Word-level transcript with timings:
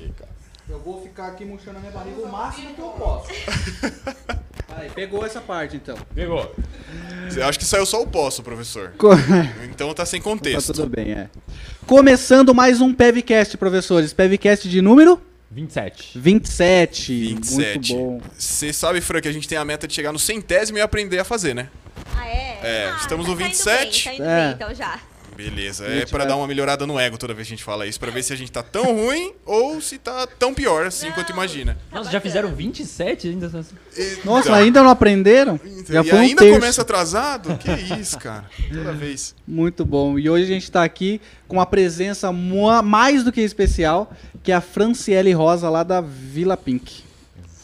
você, 0.00 0.12
cara. 0.18 0.30
Eu 0.68 0.80
vou 0.80 1.00
ficar 1.02 1.28
aqui 1.28 1.44
murchando 1.44 1.76
a 1.76 1.80
minha 1.80 1.92
barriga 1.92 2.20
o 2.20 2.28
máximo 2.30 2.74
que 2.74 2.80
eu 2.80 2.88
posso. 2.88 3.28
Aí, 4.76 4.90
pegou 4.90 5.24
essa 5.24 5.40
parte 5.40 5.76
então. 5.76 5.96
Pegou. 6.14 6.54
Eu 7.34 7.46
acho 7.46 7.58
que 7.58 7.64
saiu 7.64 7.86
só 7.86 8.02
o 8.02 8.06
posso, 8.06 8.42
professor. 8.42 8.92
Co- 8.98 9.10
Então 9.70 9.92
tá 9.94 10.04
sem 10.04 10.20
Tá 10.20 10.24
contexto. 10.24 10.72
tudo 10.72 10.88
bem, 10.88 11.12
é. 11.12 11.28
Começando 11.86 12.52
mais 12.54 12.80
um 12.80 12.92
PevCast, 12.92 13.56
professores. 13.56 14.12
PevCast 14.12 14.68
de 14.68 14.82
número 14.82 15.22
27. 15.52 16.18
27. 16.18 17.12
27. 17.34 17.94
Muito 17.94 17.94
bom. 17.94 18.20
Você 18.36 18.72
sabe, 18.72 19.00
Fran, 19.00 19.20
que 19.20 19.28
a 19.28 19.32
gente 19.32 19.46
tem 19.48 19.56
a 19.56 19.64
meta 19.64 19.86
de 19.86 19.94
chegar 19.94 20.12
no 20.12 20.18
centésimo 20.18 20.78
e 20.78 20.80
aprender 20.80 21.18
a 21.20 21.24
fazer, 21.24 21.54
né? 21.54 21.68
Ah, 22.14 22.26
é? 22.28 22.58
É, 22.62 22.90
Ah, 22.92 22.96
estamos 23.00 23.24
tá- 23.24 23.32
no 23.32 23.38
tá 23.38 23.44
indo 23.44 23.48
27. 23.50 24.08
bem, 24.08 24.18
tá 24.18 24.24
indo 24.24 24.30
É. 24.30 24.44
bem, 24.46 24.54
então 24.54 24.74
já. 24.74 24.98
Beleza. 25.36 25.84
É 25.86 26.04
vai- 26.06 26.26
dar 26.26 26.36
uma 26.36 26.46
melhorada 26.46 26.86
no 26.86 26.98
ego 26.98 27.16
toda 27.18 27.34
vez 27.34 27.46
que 27.48 27.54
a 27.54 27.56
gente 27.56 27.64
fala 27.64 27.86
isso, 27.86 27.98
pra 28.00 28.10
ver 28.10 28.22
se 28.22 28.32
a 28.32 28.36
gente 28.36 28.50
tá 28.50 28.62
tão 28.62 28.94
ruim 28.94 29.32
ou 29.44 29.80
se 29.80 29.98
tá 29.98 30.26
tão 30.38 30.52
pior 30.54 30.86
assim 30.86 31.06
Não, 31.08 31.12
quanto 31.14 31.32
imagina. 31.32 31.76
tá 31.90 31.98
Nossa, 31.98 32.10
já 32.10 32.20
fizeram 32.20 32.54
27 32.54 33.28
ainda? 33.28 33.46
E- 33.46 34.18
Nossa, 34.24 34.48
então, 34.48 34.54
ainda 34.54 34.82
não 34.82 34.90
aprenderam? 34.90 35.60
então, 35.64 35.94
Já 35.94 36.00
e 36.02 36.08
foi 36.08 36.18
um 36.18 36.22
ainda 36.22 36.42
terço. 36.42 36.60
começa 36.60 36.82
atrasado? 36.82 37.56
Que 37.58 37.70
isso, 38.00 38.18
cara. 38.18 38.44
Toda 38.68 38.92
vez. 38.92 39.34
Muito 39.46 39.84
bom. 39.84 40.18
E 40.18 40.28
hoje 40.28 40.44
a 40.44 40.48
gente 40.48 40.70
tá 40.70 40.82
aqui 40.84 41.20
com 41.46 41.56
uma 41.56 41.66
presença 41.66 42.32
mais 42.32 43.22
do 43.22 43.30
que 43.32 43.40
especial, 43.40 44.12
que 44.42 44.50
é 44.52 44.54
a 44.54 44.60
Franciele 44.60 45.32
Rosa 45.32 45.68
lá 45.68 45.82
da 45.82 46.00
Vila 46.00 46.56
Pink. 46.56 47.04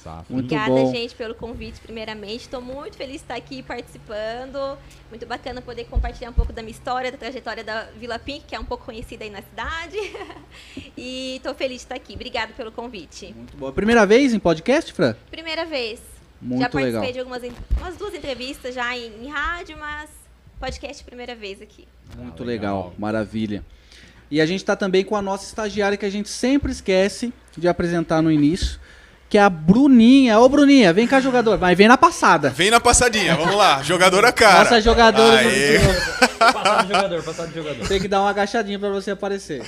Exato. 0.02 0.32
Muito 0.32 0.46
Obrigada, 0.46 0.70
bom. 0.74 0.92
gente, 0.92 1.14
pelo 1.14 1.34
convite, 1.34 1.80
primeiramente. 1.80 2.40
Estou 2.42 2.60
muito 2.60 2.96
feliz 2.96 3.16
de 3.16 3.22
estar 3.22 3.36
aqui 3.36 3.62
participando. 3.62 4.76
Muito 5.08 5.24
bacana 5.26 5.62
poder 5.62 5.84
compartilhar 5.84 6.30
um 6.30 6.32
pouco 6.32 6.52
da 6.52 6.60
minha 6.60 6.72
história, 6.72 7.12
da 7.12 7.16
trajetória 7.16 7.62
da 7.62 7.84
Vila 7.98 8.18
Pink, 8.18 8.44
que 8.46 8.54
é 8.54 8.60
um 8.60 8.64
pouco 8.64 8.84
conhecida 8.84 9.24
aí 9.24 9.30
na 9.30 9.42
cidade. 9.42 9.96
e 10.96 11.36
estou 11.36 11.54
feliz 11.54 11.78
de 11.78 11.84
estar 11.84 11.94
aqui. 11.94 12.14
Obrigada 12.14 12.52
pelo 12.52 12.72
convite. 12.72 13.32
Muito 13.36 13.56
bom. 13.56 13.70
Primeira 13.72 14.04
vez 14.04 14.34
em 14.34 14.38
podcast, 14.38 14.92
Fran? 14.92 15.14
Primeira 15.30 15.64
vez. 15.64 16.00
Muito 16.40 16.60
já 16.60 16.68
participei 16.68 17.12
legal. 17.12 17.12
de 17.12 17.18
algumas 17.20 17.96
duas 17.96 18.14
entrevistas 18.14 18.74
já 18.74 18.96
em, 18.96 19.24
em 19.24 19.28
rádio, 19.28 19.78
mas 19.78 20.10
podcast 20.58 21.04
primeira 21.04 21.36
vez 21.36 21.62
aqui. 21.62 21.86
Muito 22.16 22.42
Ah, 22.42 22.46
legal. 22.46 22.76
legal. 22.78 22.94
maravilha. 22.98 23.64
E 24.28 24.40
a 24.40 24.46
gente 24.46 24.64
tá 24.64 24.74
também 24.74 25.04
com 25.04 25.14
a 25.14 25.22
nossa 25.22 25.44
estagiária 25.44 25.96
que 25.96 26.06
a 26.06 26.10
gente 26.10 26.28
sempre 26.28 26.72
esquece 26.72 27.32
de 27.56 27.68
apresentar 27.68 28.22
no 28.22 28.32
início, 28.32 28.80
que 29.32 29.38
é 29.38 29.40
a 29.40 29.48
Bruninha. 29.48 30.38
Ô, 30.38 30.46
Bruninha, 30.46 30.92
vem 30.92 31.06
cá, 31.06 31.18
jogador. 31.18 31.58
Mas 31.58 31.78
vem 31.78 31.88
na 31.88 31.96
passada. 31.96 32.50
Vem 32.50 32.70
na 32.70 32.78
passadinha, 32.78 33.34
vamos 33.34 33.56
lá. 33.56 33.82
Jogadora 33.82 34.30
cara. 34.30 34.64
Nossa 34.64 34.78
jogadora. 34.78 35.38
Aê. 35.38 35.78
Passado 36.38 36.88
jogador, 36.88 37.22
passado 37.22 37.54
jogador. 37.54 37.88
Tem 37.88 37.98
que 37.98 38.08
dar 38.08 38.20
uma 38.20 38.28
agachadinha 38.28 38.78
pra 38.78 38.90
você 38.90 39.12
aparecer. 39.12 39.62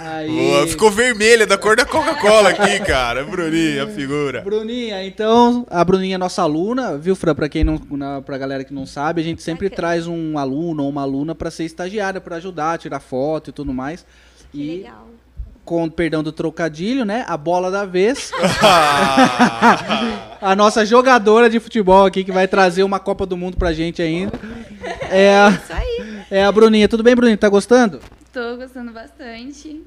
Aí... 0.00 0.28
Boa, 0.28 0.66
ficou 0.66 0.90
vermelha 0.90 1.46
da 1.46 1.56
cor 1.56 1.76
da 1.76 1.84
Coca-Cola 1.84 2.48
aqui, 2.48 2.80
cara. 2.80 3.22
Bruninha, 3.22 3.86
figura. 3.86 4.40
Bruninha, 4.40 5.06
então, 5.06 5.64
a 5.70 5.84
Bruninha 5.84 6.16
é 6.16 6.18
nossa 6.18 6.42
aluna, 6.42 6.98
viu, 6.98 7.14
Fran? 7.14 7.36
Pra 7.36 7.48
quem 7.48 7.62
não, 7.62 7.80
na, 7.92 8.20
pra 8.20 8.36
galera 8.36 8.64
que 8.64 8.74
não 8.74 8.84
sabe, 8.84 9.20
a 9.20 9.24
gente 9.24 9.44
sempre 9.44 9.70
traz 9.70 10.08
um 10.08 10.36
aluno 10.36 10.82
ou 10.82 10.88
uma 10.88 11.02
aluna 11.02 11.36
pra 11.36 11.52
ser 11.52 11.66
estagiária, 11.66 12.20
pra 12.20 12.34
ajudar, 12.34 12.78
tirar 12.78 12.98
foto 12.98 13.50
e 13.50 13.52
tudo 13.52 13.72
mais. 13.72 14.04
Que 14.50 14.60
e 14.60 14.76
legal. 14.78 15.09
Com 15.70 15.88
perdão 15.88 16.20
do 16.20 16.32
trocadilho, 16.32 17.04
né? 17.04 17.24
A 17.28 17.36
bola 17.36 17.70
da 17.70 17.84
vez, 17.84 18.32
Ah, 18.60 20.34
a 20.42 20.56
nossa 20.56 20.84
jogadora 20.84 21.48
de 21.48 21.60
futebol 21.60 22.04
aqui 22.04 22.24
que 22.24 22.32
vai 22.32 22.48
trazer 22.48 22.82
uma 22.82 22.98
Copa 22.98 23.24
do 23.24 23.36
Mundo 23.36 23.56
pra 23.56 23.72
gente 23.72 24.02
ainda. 24.02 24.32
É 25.08 25.32
a, 25.38 25.50
Isso 25.62 25.72
aí. 25.72 26.22
é 26.28 26.44
a 26.44 26.50
Bruninha. 26.50 26.88
Tudo 26.88 27.04
bem, 27.04 27.14
Bruninha? 27.14 27.36
Tá 27.38 27.48
gostando? 27.48 28.00
Tô 28.32 28.56
gostando 28.56 28.90
bastante. 28.90 29.80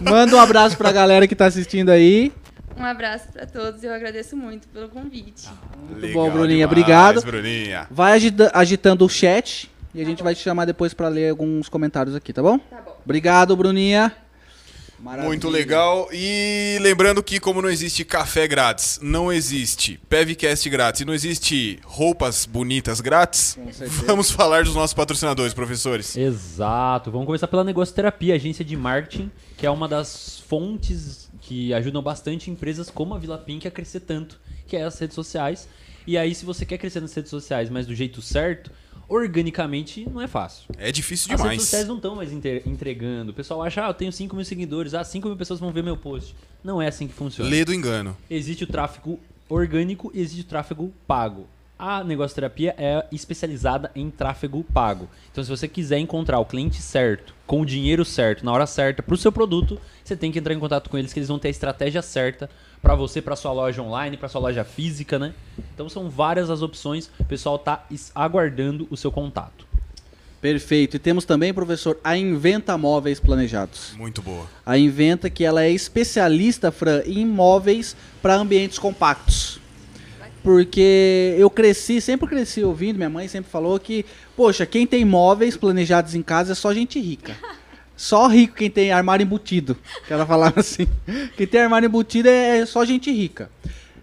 Manda 0.00 0.34
um 0.34 0.40
abraço 0.40 0.76
pra 0.76 0.90
galera 0.90 1.28
que 1.28 1.36
tá 1.36 1.46
assistindo 1.46 1.90
aí. 1.90 2.32
Um 2.76 2.84
abraço 2.84 3.28
pra 3.32 3.46
todos 3.46 3.84
e 3.84 3.86
eu 3.86 3.94
agradeço 3.94 4.36
muito 4.36 4.66
pelo 4.66 4.88
convite. 4.88 5.48
Muito 5.88 6.12
bom, 6.12 6.28
Bruninha. 6.30 6.66
Obrigado. 6.66 7.22
Bruninha. 7.22 7.86
Vai 7.92 8.14
agita- 8.14 8.50
agitando 8.52 9.04
o 9.04 9.08
chat 9.08 9.70
e 9.96 10.02
a 10.02 10.04
gente 10.04 10.22
vai 10.22 10.34
te 10.34 10.42
chamar 10.42 10.66
depois 10.66 10.92
pra 10.92 11.08
ler 11.08 11.30
alguns 11.30 11.70
comentários 11.70 12.14
aqui, 12.14 12.30
tá 12.30 12.42
bom? 12.42 12.58
Tá 12.58 12.82
bom. 12.82 12.98
Obrigado, 13.02 13.56
Bruninha. 13.56 14.14
Maravilha. 15.00 15.28
Muito 15.28 15.48
legal. 15.48 16.08
E 16.12 16.78
lembrando 16.82 17.22
que, 17.22 17.40
como 17.40 17.62
não 17.62 17.70
existe 17.70 18.04
café 18.04 18.46
grátis, 18.46 18.98
não 19.02 19.32
existe 19.32 19.98
Pevcast 20.08 20.68
grátis 20.68 21.00
e 21.00 21.04
não 21.06 21.14
existe 21.14 21.78
roupas 21.82 22.44
bonitas 22.44 23.00
grátis, 23.00 23.58
vamos 24.06 24.30
falar 24.30 24.64
dos 24.64 24.74
nossos 24.74 24.92
patrocinadores, 24.92 25.54
professores. 25.54 26.14
Exato. 26.14 27.10
Vamos 27.10 27.26
começar 27.26 27.48
pela 27.48 27.64
Negócio 27.64 27.94
Terapia, 27.94 28.34
agência 28.34 28.64
de 28.64 28.76
marketing, 28.76 29.30
que 29.56 29.66
é 29.66 29.70
uma 29.70 29.88
das 29.88 30.42
fontes 30.46 31.30
que 31.40 31.72
ajudam 31.72 32.02
bastante 32.02 32.50
empresas 32.50 32.90
como 32.90 33.14
a 33.14 33.18
Vila 33.18 33.38
Pink 33.38 33.66
a 33.66 33.70
crescer 33.70 34.00
tanto, 34.00 34.38
que 34.66 34.76
é 34.76 34.82
as 34.82 34.98
redes 34.98 35.14
sociais. 35.14 35.66
E 36.06 36.18
aí, 36.18 36.34
se 36.34 36.44
você 36.44 36.66
quer 36.66 36.78
crescer 36.78 37.00
nas 37.00 37.14
redes 37.14 37.30
sociais, 37.30 37.70
mas 37.70 37.86
do 37.86 37.94
jeito 37.94 38.20
certo, 38.20 38.70
organicamente 39.08 40.08
não 40.08 40.20
é 40.20 40.26
fácil. 40.26 40.64
É 40.78 40.90
difícil 40.90 41.32
As 41.32 41.40
redes 41.40 41.42
demais. 41.42 41.62
sociais 41.62 41.86
não 41.86 41.96
estão 41.96 42.16
mais 42.16 42.32
entregando. 42.32 43.30
O 43.30 43.34
pessoal 43.34 43.62
acha, 43.62 43.84
ah, 43.84 43.90
eu 43.90 43.94
tenho 43.94 44.12
5 44.12 44.34
mil 44.34 44.44
seguidores, 44.44 44.94
ah, 44.94 45.04
5 45.04 45.28
mil 45.28 45.36
pessoas 45.36 45.60
vão 45.60 45.72
ver 45.72 45.82
meu 45.82 45.96
post. 45.96 46.34
Não 46.62 46.80
é 46.80 46.88
assim 46.88 47.06
que 47.06 47.14
funciona. 47.14 47.48
Lê 47.48 47.64
do 47.64 47.72
engano. 47.72 48.16
Existe 48.28 48.64
o 48.64 48.66
tráfego 48.66 49.20
orgânico 49.48 50.10
e 50.14 50.20
existe 50.20 50.42
o 50.42 50.44
tráfego 50.44 50.92
pago. 51.06 51.46
A 51.78 52.02
negócio 52.02 52.34
terapia 52.34 52.74
é 52.78 53.06
especializada 53.12 53.90
em 53.94 54.10
tráfego 54.10 54.64
pago. 54.64 55.10
Então, 55.30 55.44
se 55.44 55.50
você 55.50 55.68
quiser 55.68 55.98
encontrar 55.98 56.38
o 56.38 56.44
cliente 56.46 56.80
certo, 56.80 57.34
com 57.46 57.60
o 57.60 57.66
dinheiro 57.66 58.02
certo, 58.02 58.44
na 58.44 58.52
hora 58.52 58.66
certa, 58.66 59.02
para 59.02 59.14
o 59.14 59.18
seu 59.18 59.30
produto, 59.30 59.78
você 60.02 60.16
tem 60.16 60.32
que 60.32 60.38
entrar 60.38 60.54
em 60.54 60.58
contato 60.58 60.88
com 60.88 60.96
eles, 60.96 61.12
que 61.12 61.18
eles 61.18 61.28
vão 61.28 61.38
ter 61.38 61.48
a 61.48 61.50
estratégia 61.50 62.00
certa 62.00 62.48
para 62.82 62.94
você, 62.94 63.20
para 63.20 63.34
sua 63.36 63.52
loja 63.52 63.82
online, 63.82 64.16
para 64.16 64.28
sua 64.28 64.40
loja 64.40 64.64
física, 64.64 65.18
né? 65.18 65.34
Então, 65.74 65.88
são 65.88 66.08
várias 66.08 66.50
as 66.50 66.62
opções. 66.62 67.10
O 67.18 67.24
pessoal 67.24 67.58
tá 67.58 67.84
es- 67.90 68.12
aguardando 68.14 68.86
o 68.90 68.96
seu 68.96 69.10
contato. 69.10 69.66
Perfeito. 70.40 70.96
E 70.96 70.98
temos 70.98 71.24
também, 71.24 71.52
professor, 71.52 71.98
a 72.04 72.16
Inventa 72.16 72.76
Móveis 72.78 73.18
Planejados. 73.18 73.94
Muito 73.96 74.22
boa. 74.22 74.46
A 74.64 74.78
Inventa 74.78 75.28
que 75.28 75.44
ela 75.44 75.64
é 75.64 75.70
especialista, 75.70 76.70
Fran, 76.70 77.02
em 77.06 77.26
móveis 77.26 77.96
para 78.22 78.36
ambientes 78.36 78.78
compactos. 78.78 79.58
Porque 80.42 81.34
eu 81.38 81.50
cresci, 81.50 82.00
sempre 82.00 82.28
cresci 82.28 82.62
ouvindo, 82.62 82.96
minha 82.98 83.10
mãe 83.10 83.26
sempre 83.26 83.50
falou 83.50 83.80
que, 83.80 84.06
poxa, 84.36 84.64
quem 84.64 84.86
tem 84.86 85.04
móveis 85.04 85.56
planejados 85.56 86.14
em 86.14 86.22
casa 86.22 86.52
é 86.52 86.54
só 86.54 86.72
gente 86.72 87.00
rica. 87.00 87.34
Só 87.96 88.26
rico 88.28 88.56
quem 88.56 88.70
tem 88.70 88.92
armário 88.92 89.24
embutido. 89.24 89.76
Que 90.06 90.12
ela 90.12 90.26
falava 90.26 90.60
assim. 90.60 90.86
Quem 91.36 91.46
tem 91.46 91.60
armário 91.62 91.86
embutido 91.86 92.28
é 92.28 92.64
só 92.66 92.84
gente 92.84 93.10
rica. 93.10 93.50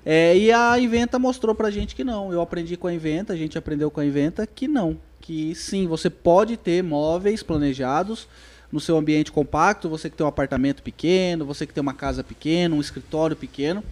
É, 0.05 0.37
e 0.37 0.51
a 0.51 0.77
Inventa 0.77 1.17
mostrou 1.17 1.55
pra 1.55 1.71
gente 1.71 1.95
que 1.95 2.03
não. 2.03 2.33
Eu 2.33 2.41
aprendi 2.41 2.75
com 2.75 2.87
a 2.87 2.93
Inventa, 2.93 3.33
a 3.33 3.37
gente 3.37 3.57
aprendeu 3.57 3.89
com 3.89 4.01
a 4.01 4.05
Inventa 4.05 4.45
que 4.45 4.67
não. 4.67 4.97
Que 5.21 5.55
sim, 5.55 5.87
você 5.87 6.09
pode 6.09 6.57
ter 6.57 6.83
móveis 6.83 7.41
planejados 7.41 8.27
no 8.71 8.79
seu 8.79 8.97
ambiente 8.97 9.31
compacto, 9.31 9.87
você 9.87 10.09
que 10.09 10.17
tem 10.17 10.25
um 10.25 10.29
apartamento 10.29 10.81
pequeno, 10.81 11.45
você 11.45 11.65
que 11.65 11.73
tem 11.73 11.81
uma 11.81 11.93
casa 11.93 12.23
pequena, 12.23 12.75
um 12.75 12.81
escritório 12.81 13.35
pequeno, 13.35 13.83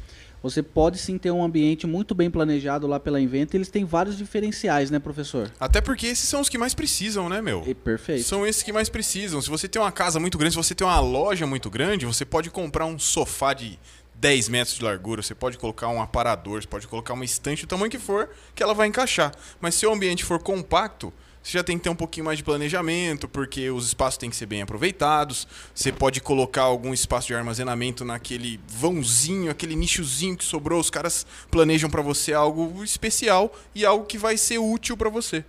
você 0.42 0.64
pode 0.64 0.98
sim 0.98 1.18
ter 1.18 1.32
um 1.32 1.44
ambiente 1.44 1.86
muito 1.86 2.16
bem 2.16 2.30
planejado 2.30 2.88
lá 2.88 3.00
pela 3.00 3.20
Inventa. 3.20 3.56
Eles 3.56 3.70
têm 3.70 3.86
vários 3.86 4.18
diferenciais, 4.18 4.90
né, 4.90 5.00
professor? 5.00 5.52
Até 5.60 5.82
porque 5.82 6.08
esses 6.08 6.28
são 6.28 6.42
os 6.42 6.50
que 6.50 6.58
mais 6.58 6.74
precisam, 6.74 7.30
né, 7.30 7.42
meu? 7.42 7.64
E 7.68 7.74
perfeito. 7.74 8.24
São 8.24 8.46
esses 8.46 8.64
que 8.64 8.74
mais 8.74 8.90
precisam. 8.90 9.42
Se 9.42 9.50
você 9.50 9.68
tem 9.68 9.82
uma 9.82 9.92
casa 9.92 10.20
muito 10.20 10.38
grande, 10.38 10.54
se 10.54 10.58
você 10.58 10.74
tem 10.74 10.86
uma 10.86 11.00
loja 11.00 11.46
muito 11.46 11.70
grande, 11.70 12.06
você 12.06 12.26
pode 12.26 12.50
comprar 12.50 12.86
um 12.86 12.98
sofá 12.98 13.54
de 13.54 13.80
10 14.16 14.50
metros 14.50 14.78
de 14.78 14.84
largura, 14.84 15.22
você 15.22 15.34
pode 15.34 15.58
colocar 15.58 15.88
um 15.90 16.02
aparador, 16.02 16.62
você 16.62 16.68
pode 16.68 16.88
colocar 16.88 17.14
uma 17.14 17.26
estante, 17.26 17.64
o 17.64 17.68
tamanho 17.68 17.90
que 17.90 17.98
for, 17.98 18.30
que 18.54 18.62
ela 18.62 18.74
vai 18.74 18.88
encaixar. 18.88 19.34
Mas 19.60 19.76
se 19.76 19.86
o 19.86 19.92
ambiente 19.92 20.24
for 20.24 20.40
compacto, 20.42 21.12
você 21.44 21.58
já 21.58 21.64
tem 21.64 21.78
que 21.78 21.84
ter 21.84 21.90
um 21.90 21.96
pouquinho 21.96 22.26
mais 22.26 22.38
de 22.38 22.44
planejamento, 22.44 23.28
porque 23.28 23.70
os 23.70 23.88
espaços 23.88 24.18
têm 24.18 24.30
que 24.30 24.36
ser 24.36 24.46
bem 24.46 24.62
aproveitados. 24.62 25.48
Você 25.74 25.92
pode 25.92 26.22
colocar 26.22 26.64
algum 26.64 26.94
espaço 26.94 27.28
de 27.28 27.34
armazenamento 27.34 28.06
naquele 28.06 28.60
vãozinho, 28.68 29.50
aquele 29.50 29.76
nichozinho 29.76 30.38
que 30.38 30.46
sobrou. 30.46 30.80
Os 30.80 30.90
caras 30.90 31.26
planejam 31.50 31.90
para 31.90 32.02
você 32.02 32.32
algo 32.34 32.84
especial 32.84 33.54
e 33.74 33.86
algo 33.86 34.06
que 34.06 34.18
vai 34.18 34.38
ser 34.38 34.60
útil 34.60 34.96
para 34.96 35.10
você, 35.10 35.44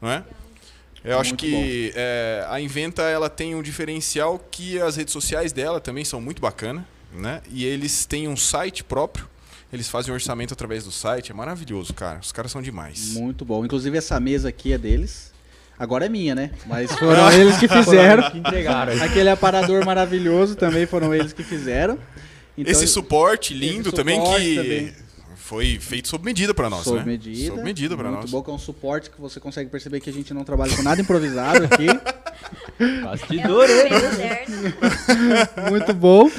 não 0.00 0.10
é? 0.10 0.24
Eu 1.04 1.18
acho 1.20 1.36
que 1.36 1.92
é, 1.94 2.44
a 2.48 2.60
Inventa 2.60 3.02
ela 3.02 3.30
tem 3.30 3.54
um 3.54 3.62
diferencial 3.62 4.38
que 4.50 4.80
as 4.80 4.96
redes 4.96 5.12
sociais 5.12 5.52
dela 5.52 5.80
também 5.80 6.04
são 6.04 6.20
muito 6.20 6.42
bacana, 6.42 6.86
né? 7.12 7.40
E 7.48 7.64
eles 7.64 8.04
têm 8.04 8.26
um 8.26 8.36
site 8.36 8.82
próprio. 8.82 9.28
Eles 9.72 9.88
fazem 9.88 10.10
um 10.10 10.14
orçamento 10.14 10.54
através 10.54 10.84
do 10.84 10.90
site, 10.90 11.30
é 11.30 11.34
maravilhoso, 11.34 11.92
cara. 11.92 12.18
Os 12.20 12.32
caras 12.32 12.50
são 12.50 12.62
demais. 12.62 13.12
Muito 13.12 13.44
bom. 13.44 13.64
Inclusive 13.64 13.96
essa 13.98 14.18
mesa 14.18 14.48
aqui 14.48 14.72
é 14.72 14.78
deles. 14.78 15.27
Agora 15.78 16.06
é 16.06 16.08
minha, 16.08 16.34
né? 16.34 16.50
Mas 16.66 16.90
foram 16.98 17.30
eles 17.32 17.56
que 17.58 17.68
fizeram. 17.68 18.30
Que 18.30 18.38
entregaram. 18.38 18.92
Aquele 19.02 19.30
aparador 19.30 19.84
maravilhoso 19.84 20.56
também 20.56 20.86
foram 20.86 21.14
eles 21.14 21.32
que 21.32 21.42
fizeram. 21.42 21.98
Então, 22.56 22.72
Esse 22.72 22.88
suporte 22.88 23.54
lindo 23.54 23.88
esse 23.90 23.96
também 23.96 24.16
suporte 24.18 24.42
que 24.44 24.54
também. 24.56 24.92
foi 25.36 25.78
feito 25.78 26.08
sob 26.08 26.24
medida 26.24 26.52
para 26.52 26.68
nós, 26.68 26.82
sob 26.82 26.98
né? 26.98 27.04
medida. 27.04 27.46
Sob 27.54 27.62
medida 27.62 27.96
para 27.96 28.08
Muito 28.08 28.22
nós. 28.22 28.30
bom 28.30 28.42
que 28.42 28.50
é 28.50 28.52
um 28.52 28.58
suporte 28.58 29.10
que 29.10 29.20
você 29.20 29.38
consegue 29.38 29.70
perceber 29.70 30.00
que 30.00 30.10
a 30.10 30.12
gente 30.12 30.34
não 30.34 30.42
trabalha 30.42 30.74
com 30.74 30.82
nada 30.82 31.00
improvisado 31.00 31.64
aqui. 31.64 31.86
Bastidor, 33.02 33.68
É 33.68 33.86
hein? 33.86 33.92
moderno. 33.92 34.74
Muito 35.70 35.92
bom. 35.92 36.30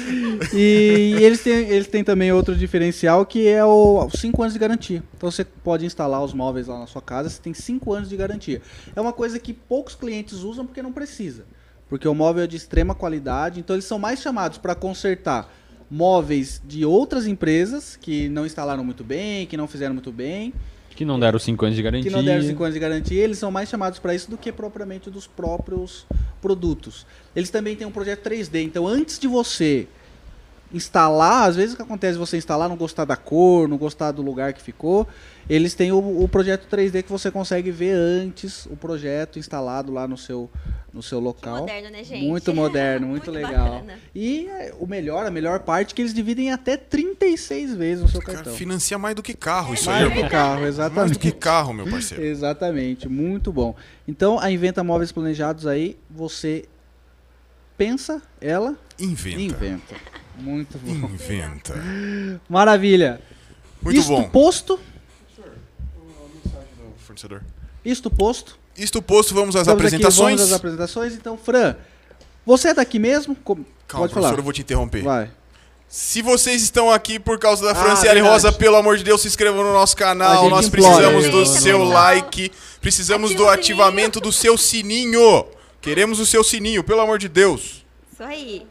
E 0.54 1.14
eles 1.20 1.42
têm, 1.42 1.68
eles 1.68 1.86
têm 1.86 2.02
também 2.02 2.32
outro 2.32 2.54
diferencial 2.56 3.26
que 3.26 3.46
é 3.46 3.64
o 3.64 4.08
5 4.10 4.42
anos 4.42 4.54
de 4.54 4.58
garantia. 4.58 5.02
Então 5.16 5.30
você 5.30 5.44
pode 5.44 5.84
instalar 5.84 6.22
os 6.24 6.32
móveis 6.32 6.66
lá 6.66 6.78
na 6.78 6.86
sua 6.86 7.02
casa, 7.02 7.28
você 7.28 7.40
tem 7.40 7.52
5 7.52 7.92
anos 7.92 8.08
de 8.08 8.16
garantia. 8.16 8.62
É 8.96 9.00
uma 9.00 9.12
coisa 9.12 9.38
que 9.38 9.52
poucos 9.52 9.94
clientes 9.94 10.38
usam 10.38 10.64
porque 10.66 10.82
não 10.82 10.92
precisa. 10.92 11.44
Porque 11.88 12.06
o 12.08 12.14
móvel 12.14 12.44
é 12.44 12.46
de 12.46 12.56
extrema 12.56 12.94
qualidade, 12.94 13.58
então 13.60 13.74
eles 13.74 13.84
são 13.84 13.98
mais 13.98 14.20
chamados 14.20 14.58
para 14.58 14.74
consertar 14.74 15.52
móveis 15.90 16.62
de 16.64 16.84
outras 16.84 17.26
empresas 17.26 17.96
que 17.96 18.28
não 18.28 18.46
instalaram 18.46 18.84
muito 18.84 19.02
bem, 19.02 19.44
que 19.46 19.56
não 19.56 19.66
fizeram 19.66 19.92
muito 19.92 20.12
bem, 20.12 20.54
Que 21.00 21.04
não 21.06 21.18
deram 21.18 21.38
5 21.38 21.64
anos 21.64 21.76
de 21.76 21.82
garantia. 21.82 22.10
que 22.10 22.14
não 22.14 22.22
deram 22.22 22.42
5 22.42 22.62
anos 22.62 22.74
de 22.74 22.78
garantia, 22.78 23.24
eles 23.24 23.38
são 23.38 23.50
mais 23.50 23.70
chamados 23.70 23.98
para 23.98 24.14
isso 24.14 24.30
do 24.30 24.36
que 24.36 24.52
propriamente 24.52 25.08
dos 25.08 25.26
próprios 25.26 26.04
produtos. 26.42 27.06
Eles 27.34 27.48
também 27.48 27.74
têm 27.74 27.86
um 27.86 27.90
projeto 27.90 28.28
3D, 28.28 28.62
então 28.62 28.86
antes 28.86 29.18
de 29.18 29.26
você 29.26 29.88
instalar, 30.72 31.48
às 31.48 31.56
vezes 31.56 31.72
o 31.74 31.76
que 31.76 31.82
acontece 31.82 32.16
é 32.16 32.18
você 32.18 32.36
instalar, 32.36 32.68
não 32.68 32.76
gostar 32.76 33.04
da 33.04 33.16
cor, 33.16 33.68
não 33.68 33.76
gostar 33.76 34.12
do 34.12 34.22
lugar 34.22 34.52
que 34.52 34.62
ficou, 34.62 35.06
eles 35.48 35.74
têm 35.74 35.90
o, 35.90 36.22
o 36.22 36.28
projeto 36.28 36.66
3D 36.70 37.02
que 37.02 37.10
você 37.10 37.28
consegue 37.30 37.70
ver 37.72 37.92
antes 37.92 38.66
o 38.66 38.76
projeto 38.76 39.36
instalado 39.38 39.92
lá 39.92 40.06
no 40.06 40.16
seu, 40.16 40.48
no 40.94 41.02
seu 41.02 41.18
Que 41.18 41.24
local. 41.24 41.58
moderno, 41.60 41.90
né, 41.90 42.04
gente? 42.04 42.24
Muito 42.24 42.54
moderno, 42.54 43.08
muito, 43.08 43.32
Muito 43.32 43.48
legal. 43.48 43.70
bacana. 43.80 43.98
E 44.14 44.46
é, 44.46 44.72
o 44.78 44.86
melhor, 44.86 45.26
a 45.26 45.30
melhor 45.30 45.58
parte 45.58 45.92
é 45.92 45.96
que 45.96 46.02
eles 46.02 46.14
dividem 46.14 46.46
em 46.46 46.52
até 46.52 46.76
36 46.76 47.74
vezes 47.74 48.02
no 48.04 48.08
seu 48.08 48.20
Cara, 48.20 48.34
cartão. 48.38 48.54
financia 48.54 48.96
mais 48.96 49.16
do 49.16 49.22
que 49.24 49.34
carro 49.34 49.74
isso 49.74 49.90
aí, 49.90 50.08
Mais 50.08 50.22
do 50.22 50.30
carro, 50.30 50.54
Mais 50.60 50.68
exatamente. 50.68 51.12
do 51.14 51.18
que 51.18 51.32
carro, 51.32 51.72
meu 51.74 51.90
parceiro. 51.90 52.22
Exatamente, 52.22 53.08
muito 53.08 53.52
bom. 53.52 53.74
Então, 54.06 54.38
a 54.38 54.50
Inventa 54.52 54.84
Móveis 54.84 55.10
Planejados 55.10 55.66
aí, 55.66 55.96
você 56.08 56.64
pensa, 57.76 58.22
ela 58.40 58.76
Inventa. 58.98 59.40
inventa. 59.40 59.94
Muito 60.40 60.78
bom. 60.78 60.92
Inventa. 61.08 61.74
Maravilha. 62.48 63.20
Muito 63.82 63.98
isto 63.98 64.08
bom. 64.10 64.28
posto, 64.28 64.78
Fornecedor. 66.98 67.42
isto 67.84 68.10
posto. 68.10 68.58
Isto 68.76 69.02
posto, 69.02 69.34
vamos 69.34 69.56
às 69.56 69.62
Estamos 69.62 69.80
aqui, 69.84 69.96
apresentações. 69.96 70.36
vamos 70.36 70.52
às 70.52 70.56
apresentações. 70.58 71.14
Então, 71.14 71.36
Fran, 71.36 71.76
você 72.46 72.68
é 72.68 72.74
daqui 72.74 72.98
mesmo? 72.98 73.34
Calma, 73.36 73.64
Pode 73.88 74.12
professor, 74.12 74.20
falar. 74.22 74.38
eu 74.38 74.42
vou 74.42 74.52
te 74.52 74.62
interromper. 74.62 75.02
Vai. 75.02 75.30
Se 75.88 76.22
vocês 76.22 76.62
estão 76.62 76.88
aqui 76.90 77.18
por 77.18 77.38
causa 77.38 77.64
da 77.64 77.72
Ah, 77.72 77.74
Franciele 77.74 78.14
verdade. 78.20 78.32
Rosa, 78.32 78.52
pelo 78.52 78.76
amor 78.76 78.96
de 78.96 79.02
Deus, 79.02 79.20
se 79.22 79.28
inscrevam 79.28 79.64
no 79.64 79.72
nosso 79.72 79.96
canal. 79.96 80.48
Nós 80.48 80.66
implora. 80.68 80.94
precisamos 80.94 81.28
do 81.30 81.44
Gente, 81.44 81.60
seu 81.62 81.82
like, 81.84 82.52
precisamos 82.80 83.30
Ativa 83.32 83.44
do 83.44 83.50
ativamento 83.50 84.20
do 84.20 84.30
seu 84.32 84.56
sininho. 84.56 85.46
Queremos 85.80 86.20
o 86.20 86.26
seu 86.26 86.44
sininho, 86.44 86.84
pelo 86.84 87.00
amor 87.00 87.18
de 87.18 87.28
Deus. 87.28 87.84
Isso 88.12 88.22
aí. 88.22 88.66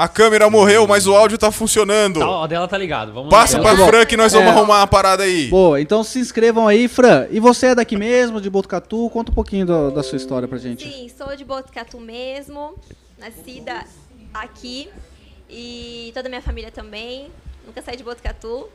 A 0.00 0.08
câmera 0.08 0.48
morreu, 0.48 0.86
mas 0.86 1.06
o 1.06 1.14
áudio 1.14 1.36
tá 1.36 1.52
funcionando. 1.52 2.20
Tá, 2.20 2.44
a 2.44 2.46
dela 2.46 2.66
tá 2.66 2.78
ligado. 2.78 3.12
Vamos 3.12 3.28
Passa 3.28 3.58
pra 3.60 3.74
Bom, 3.74 3.86
Fran 3.86 4.06
que 4.06 4.16
nós 4.16 4.32
vamos 4.32 4.48
é. 4.48 4.50
arrumar 4.50 4.78
uma 4.78 4.86
parada 4.86 5.24
aí. 5.24 5.48
Boa, 5.48 5.78
então 5.78 6.02
se 6.02 6.18
inscrevam 6.18 6.66
aí, 6.66 6.88
Fran. 6.88 7.26
E 7.30 7.38
você 7.38 7.66
é 7.66 7.74
daqui 7.74 7.96
mesmo, 7.98 8.40
de 8.40 8.48
Botucatu? 8.48 9.10
Conta 9.10 9.30
um 9.30 9.34
pouquinho 9.34 9.66
do- 9.66 9.90
da 9.90 10.02
sua 10.02 10.16
história 10.16 10.48
pra 10.48 10.56
gente. 10.56 10.88
Sim, 10.90 11.10
sou 11.16 11.36
de 11.36 11.44
Botucatu 11.44 12.00
mesmo, 12.00 12.74
nascida 13.18 13.84
aqui 14.32 14.88
e 15.50 16.10
toda 16.14 16.28
a 16.28 16.30
minha 16.30 16.40
família 16.42 16.70
também. 16.70 17.28
Nunca 17.66 17.82
saí 17.82 17.96
de 17.96 18.02
Botucatu. 18.02 18.68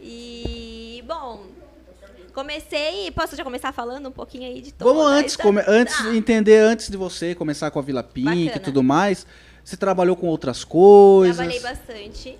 E, 0.00 1.02
bom, 1.06 1.44
comecei. 2.34 3.10
Posso 3.12 3.34
já 3.36 3.42
começar 3.42 3.72
falando 3.72 4.08
um 4.08 4.12
pouquinho 4.12 4.44
aí 4.48 4.60
de 4.60 4.72
toda 4.72 4.92
Vamos 4.92 5.06
a 5.10 5.14
antes, 5.16 5.34
come- 5.36 5.64
antes 5.66 5.96
Tá. 5.96 6.14
entender 6.14 6.58
antes 6.58 6.88
de 6.88 6.96
você 6.96 7.34
começar 7.34 7.70
com 7.70 7.78
a 7.78 7.82
Vila 7.82 8.02
Pink 8.02 8.28
e 8.30 8.44
Bacana. 8.46 8.64
tudo 8.64 8.82
mais. 8.82 9.26
Você 9.68 9.76
trabalhou 9.76 10.16
com 10.16 10.28
outras 10.28 10.64
coisas? 10.64 11.36
Trabalhei 11.36 11.60
bastante. 11.60 12.38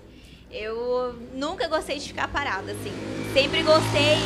Eu 0.51 1.13
nunca 1.35 1.67
gostei 1.67 1.99
de 1.99 2.07
ficar 2.07 2.27
parada, 2.27 2.71
assim. 2.71 2.91
Sempre 3.31 3.61
gostei 3.61 4.17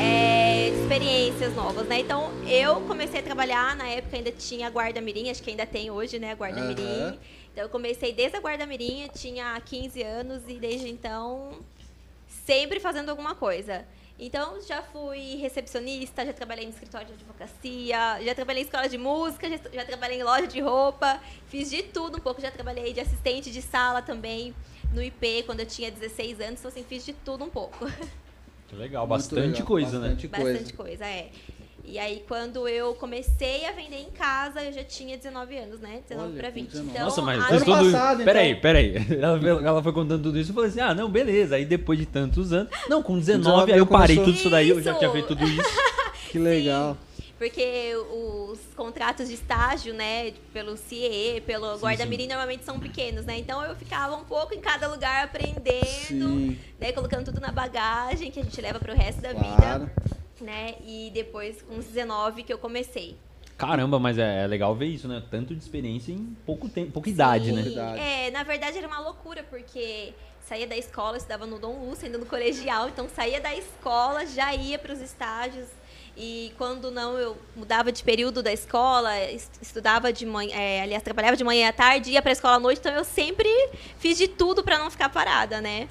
é, 0.00 0.70
de 0.70 0.80
experiências 0.80 1.54
novas, 1.54 1.86
né? 1.86 2.00
Então, 2.00 2.32
eu 2.48 2.80
comecei 2.86 3.20
a 3.20 3.22
trabalhar, 3.22 3.76
na 3.76 3.86
época 3.88 4.16
ainda 4.16 4.32
tinha 4.32 4.68
a 4.68 4.70
Guarda 4.70 5.02
Mirim, 5.02 5.28
acho 5.28 5.42
que 5.42 5.50
ainda 5.50 5.66
tem 5.66 5.90
hoje, 5.90 6.18
né? 6.18 6.32
A 6.32 6.34
Guarda. 6.34 6.62
Mirim. 6.62 7.18
Então, 7.52 7.64
eu 7.64 7.68
comecei 7.68 8.14
desde 8.14 8.38
a 8.38 8.40
Guarda 8.40 8.64
Mirim, 8.64 9.06
tinha 9.14 9.60
15 9.60 10.02
anos 10.02 10.42
e 10.48 10.54
desde 10.54 10.88
então, 10.88 11.58
sempre 12.46 12.80
fazendo 12.80 13.10
alguma 13.10 13.34
coisa. 13.34 13.84
Então, 14.18 14.60
já 14.62 14.82
fui 14.82 15.36
recepcionista, 15.36 16.24
já 16.24 16.32
trabalhei 16.32 16.64
em 16.64 16.70
escritório 16.70 17.06
de 17.06 17.12
advocacia, 17.12 18.22
já 18.24 18.34
trabalhei 18.34 18.62
em 18.62 18.64
escola 18.64 18.88
de 18.88 18.96
música, 18.96 19.48
já, 19.48 19.58
já 19.72 19.84
trabalhei 19.84 20.18
em 20.18 20.22
loja 20.22 20.46
de 20.46 20.58
roupa, 20.60 21.20
fiz 21.48 21.68
de 21.68 21.82
tudo 21.82 22.16
um 22.16 22.20
pouco. 22.20 22.40
Já 22.40 22.50
trabalhei 22.50 22.94
de 22.94 23.00
assistente 23.00 23.50
de 23.50 23.60
sala 23.60 24.00
também, 24.00 24.54
no 24.92 25.02
IP, 25.02 25.42
quando 25.44 25.60
eu 25.60 25.66
tinha 25.66 25.90
16 25.90 26.40
anos. 26.40 26.60
Então, 26.60 26.70
assim, 26.70 26.82
fiz 26.82 27.04
de 27.04 27.12
tudo 27.12 27.44
um 27.44 27.50
pouco. 27.50 27.84
Legal, 28.72 29.06
Muito 29.06 29.18
bastante 29.18 29.46
legal, 29.46 29.66
coisa, 29.66 29.98
né? 30.00 30.08
bastante 30.08 30.28
coisa. 30.28 30.52
Bastante 30.52 30.72
coisa, 30.72 31.06
é. 31.06 31.30
E 31.88 31.98
aí, 32.00 32.24
quando 32.26 32.66
eu 32.66 32.94
comecei 32.96 33.64
a 33.64 33.70
vender 33.72 34.00
em 34.00 34.10
casa, 34.10 34.60
eu 34.60 34.72
já 34.72 34.82
tinha 34.82 35.16
19 35.16 35.56
anos, 35.56 35.80
né? 35.80 36.00
19 36.08 36.28
Olha, 36.32 36.40
para 36.40 36.48
com 36.48 36.54
20. 36.54 36.66
19. 36.70 36.90
Então, 36.90 37.04
Nossa, 37.04 37.22
mas 37.22 37.46
fez 37.46 37.62
tudo... 37.62 37.76
passado, 37.92 38.24
Peraí, 38.24 38.50
então. 38.50 38.60
peraí. 38.60 38.94
Ela, 39.22 39.68
ela 39.68 39.82
foi 39.82 39.92
contando 39.92 40.22
tudo 40.22 40.38
isso 40.38 40.50
e 40.50 40.54
falou 40.54 40.68
assim, 40.68 40.80
ah, 40.80 40.94
não, 40.94 41.08
beleza. 41.08 41.54
Aí 41.56 41.64
depois 41.64 41.98
de 41.98 42.06
tantos 42.06 42.52
anos... 42.52 42.70
Não, 42.88 43.02
com 43.02 43.16
19, 43.18 43.38
19 43.44 43.72
aí 43.72 43.78
eu 43.78 43.86
parei 43.86 44.16
começou- 44.16 44.24
tudo 44.34 44.40
isso 44.40 44.50
daí, 44.50 44.68
eu 44.68 44.82
já 44.82 44.94
tinha 44.94 45.10
feito 45.10 45.28
tudo 45.28 45.44
isso. 45.44 45.62
Que 46.30 46.40
legal. 46.40 46.96
Porque 47.38 47.92
os 47.94 48.58
contratos 48.74 49.28
de 49.28 49.34
estágio, 49.34 49.94
né, 49.94 50.32
pelo 50.52 50.76
CIE, 50.76 51.42
pelo 51.46 51.76
Guarda-Mirim, 51.76 52.26
normalmente 52.26 52.64
são 52.64 52.80
pequenos, 52.80 53.24
né? 53.24 53.38
Então 53.38 53.62
eu 53.62 53.76
ficava 53.76 54.16
um 54.16 54.24
pouco 54.24 54.54
em 54.54 54.60
cada 54.60 54.88
lugar 54.88 55.24
aprendendo, 55.24 55.84
Sim, 56.08 56.58
né, 56.80 56.92
colocando 56.92 57.26
tudo 57.26 57.40
na 57.40 57.52
bagagem 57.52 58.30
que 58.30 58.40
a 58.40 58.42
gente 58.42 58.60
leva 58.60 58.78
pro 58.80 58.94
resto 58.94 59.20
da 59.20 59.32
claro. 59.34 59.84
vida, 59.86 59.92
né? 60.40 60.74
E 60.84 61.10
depois 61.14 61.62
com 61.62 61.78
os 61.78 61.84
19 61.86 62.42
que 62.42 62.52
eu 62.52 62.58
comecei. 62.58 63.16
Caramba, 63.56 63.98
mas 63.98 64.18
é, 64.18 64.44
é 64.44 64.46
legal 64.46 64.74
ver 64.74 64.86
isso, 64.86 65.08
né? 65.08 65.22
Tanto 65.30 65.54
de 65.54 65.62
experiência 65.62 66.12
em 66.12 66.36
pouco 66.44 66.68
tempo, 66.68 66.92
pouca 66.92 67.08
idade, 67.08 67.52
né? 67.52 67.62
Sim, 67.62 67.72
Idade. 67.72 68.00
É, 68.00 68.30
na 68.30 68.42
verdade 68.42 68.76
era 68.76 68.86
uma 68.86 69.00
loucura, 69.00 69.42
porque 69.48 70.12
saía 70.46 70.66
da 70.66 70.76
escola, 70.76 71.12
eu 71.14 71.16
estudava 71.16 71.46
no 71.46 71.58
Dom 71.58 71.86
Lúcio, 71.88 72.04
ainda 72.04 72.18
no 72.18 72.26
colegial, 72.26 72.88
então 72.88 73.08
saía 73.08 73.40
da 73.40 73.54
escola, 73.56 74.26
já 74.26 74.54
ia 74.54 74.78
para 74.78 74.92
os 74.92 75.00
estágios. 75.00 75.66
E 76.18 76.52
quando 76.56 76.90
não, 76.90 77.18
eu 77.18 77.36
mudava 77.54 77.92
de 77.92 78.02
período 78.02 78.42
da 78.42 78.50
escola, 78.52 79.18
es- 79.30 79.50
estudava 79.60 80.10
de 80.12 80.24
manhã, 80.24 80.54
é, 80.56 80.82
aliás, 80.82 81.02
trabalhava 81.02 81.36
de 81.36 81.44
manhã 81.44 81.68
à 81.68 81.72
tarde, 81.72 82.10
ia 82.10 82.22
para 82.22 82.30
a 82.30 82.32
escola 82.32 82.56
à 82.56 82.58
noite, 82.60 82.78
então 82.78 82.92
eu 82.92 83.04
sempre 83.04 83.48
fiz 83.98 84.16
de 84.16 84.26
tudo 84.28 84.62
para 84.64 84.78
não 84.78 84.90
ficar 84.90 85.08
parada, 85.10 85.60
né? 85.60 85.88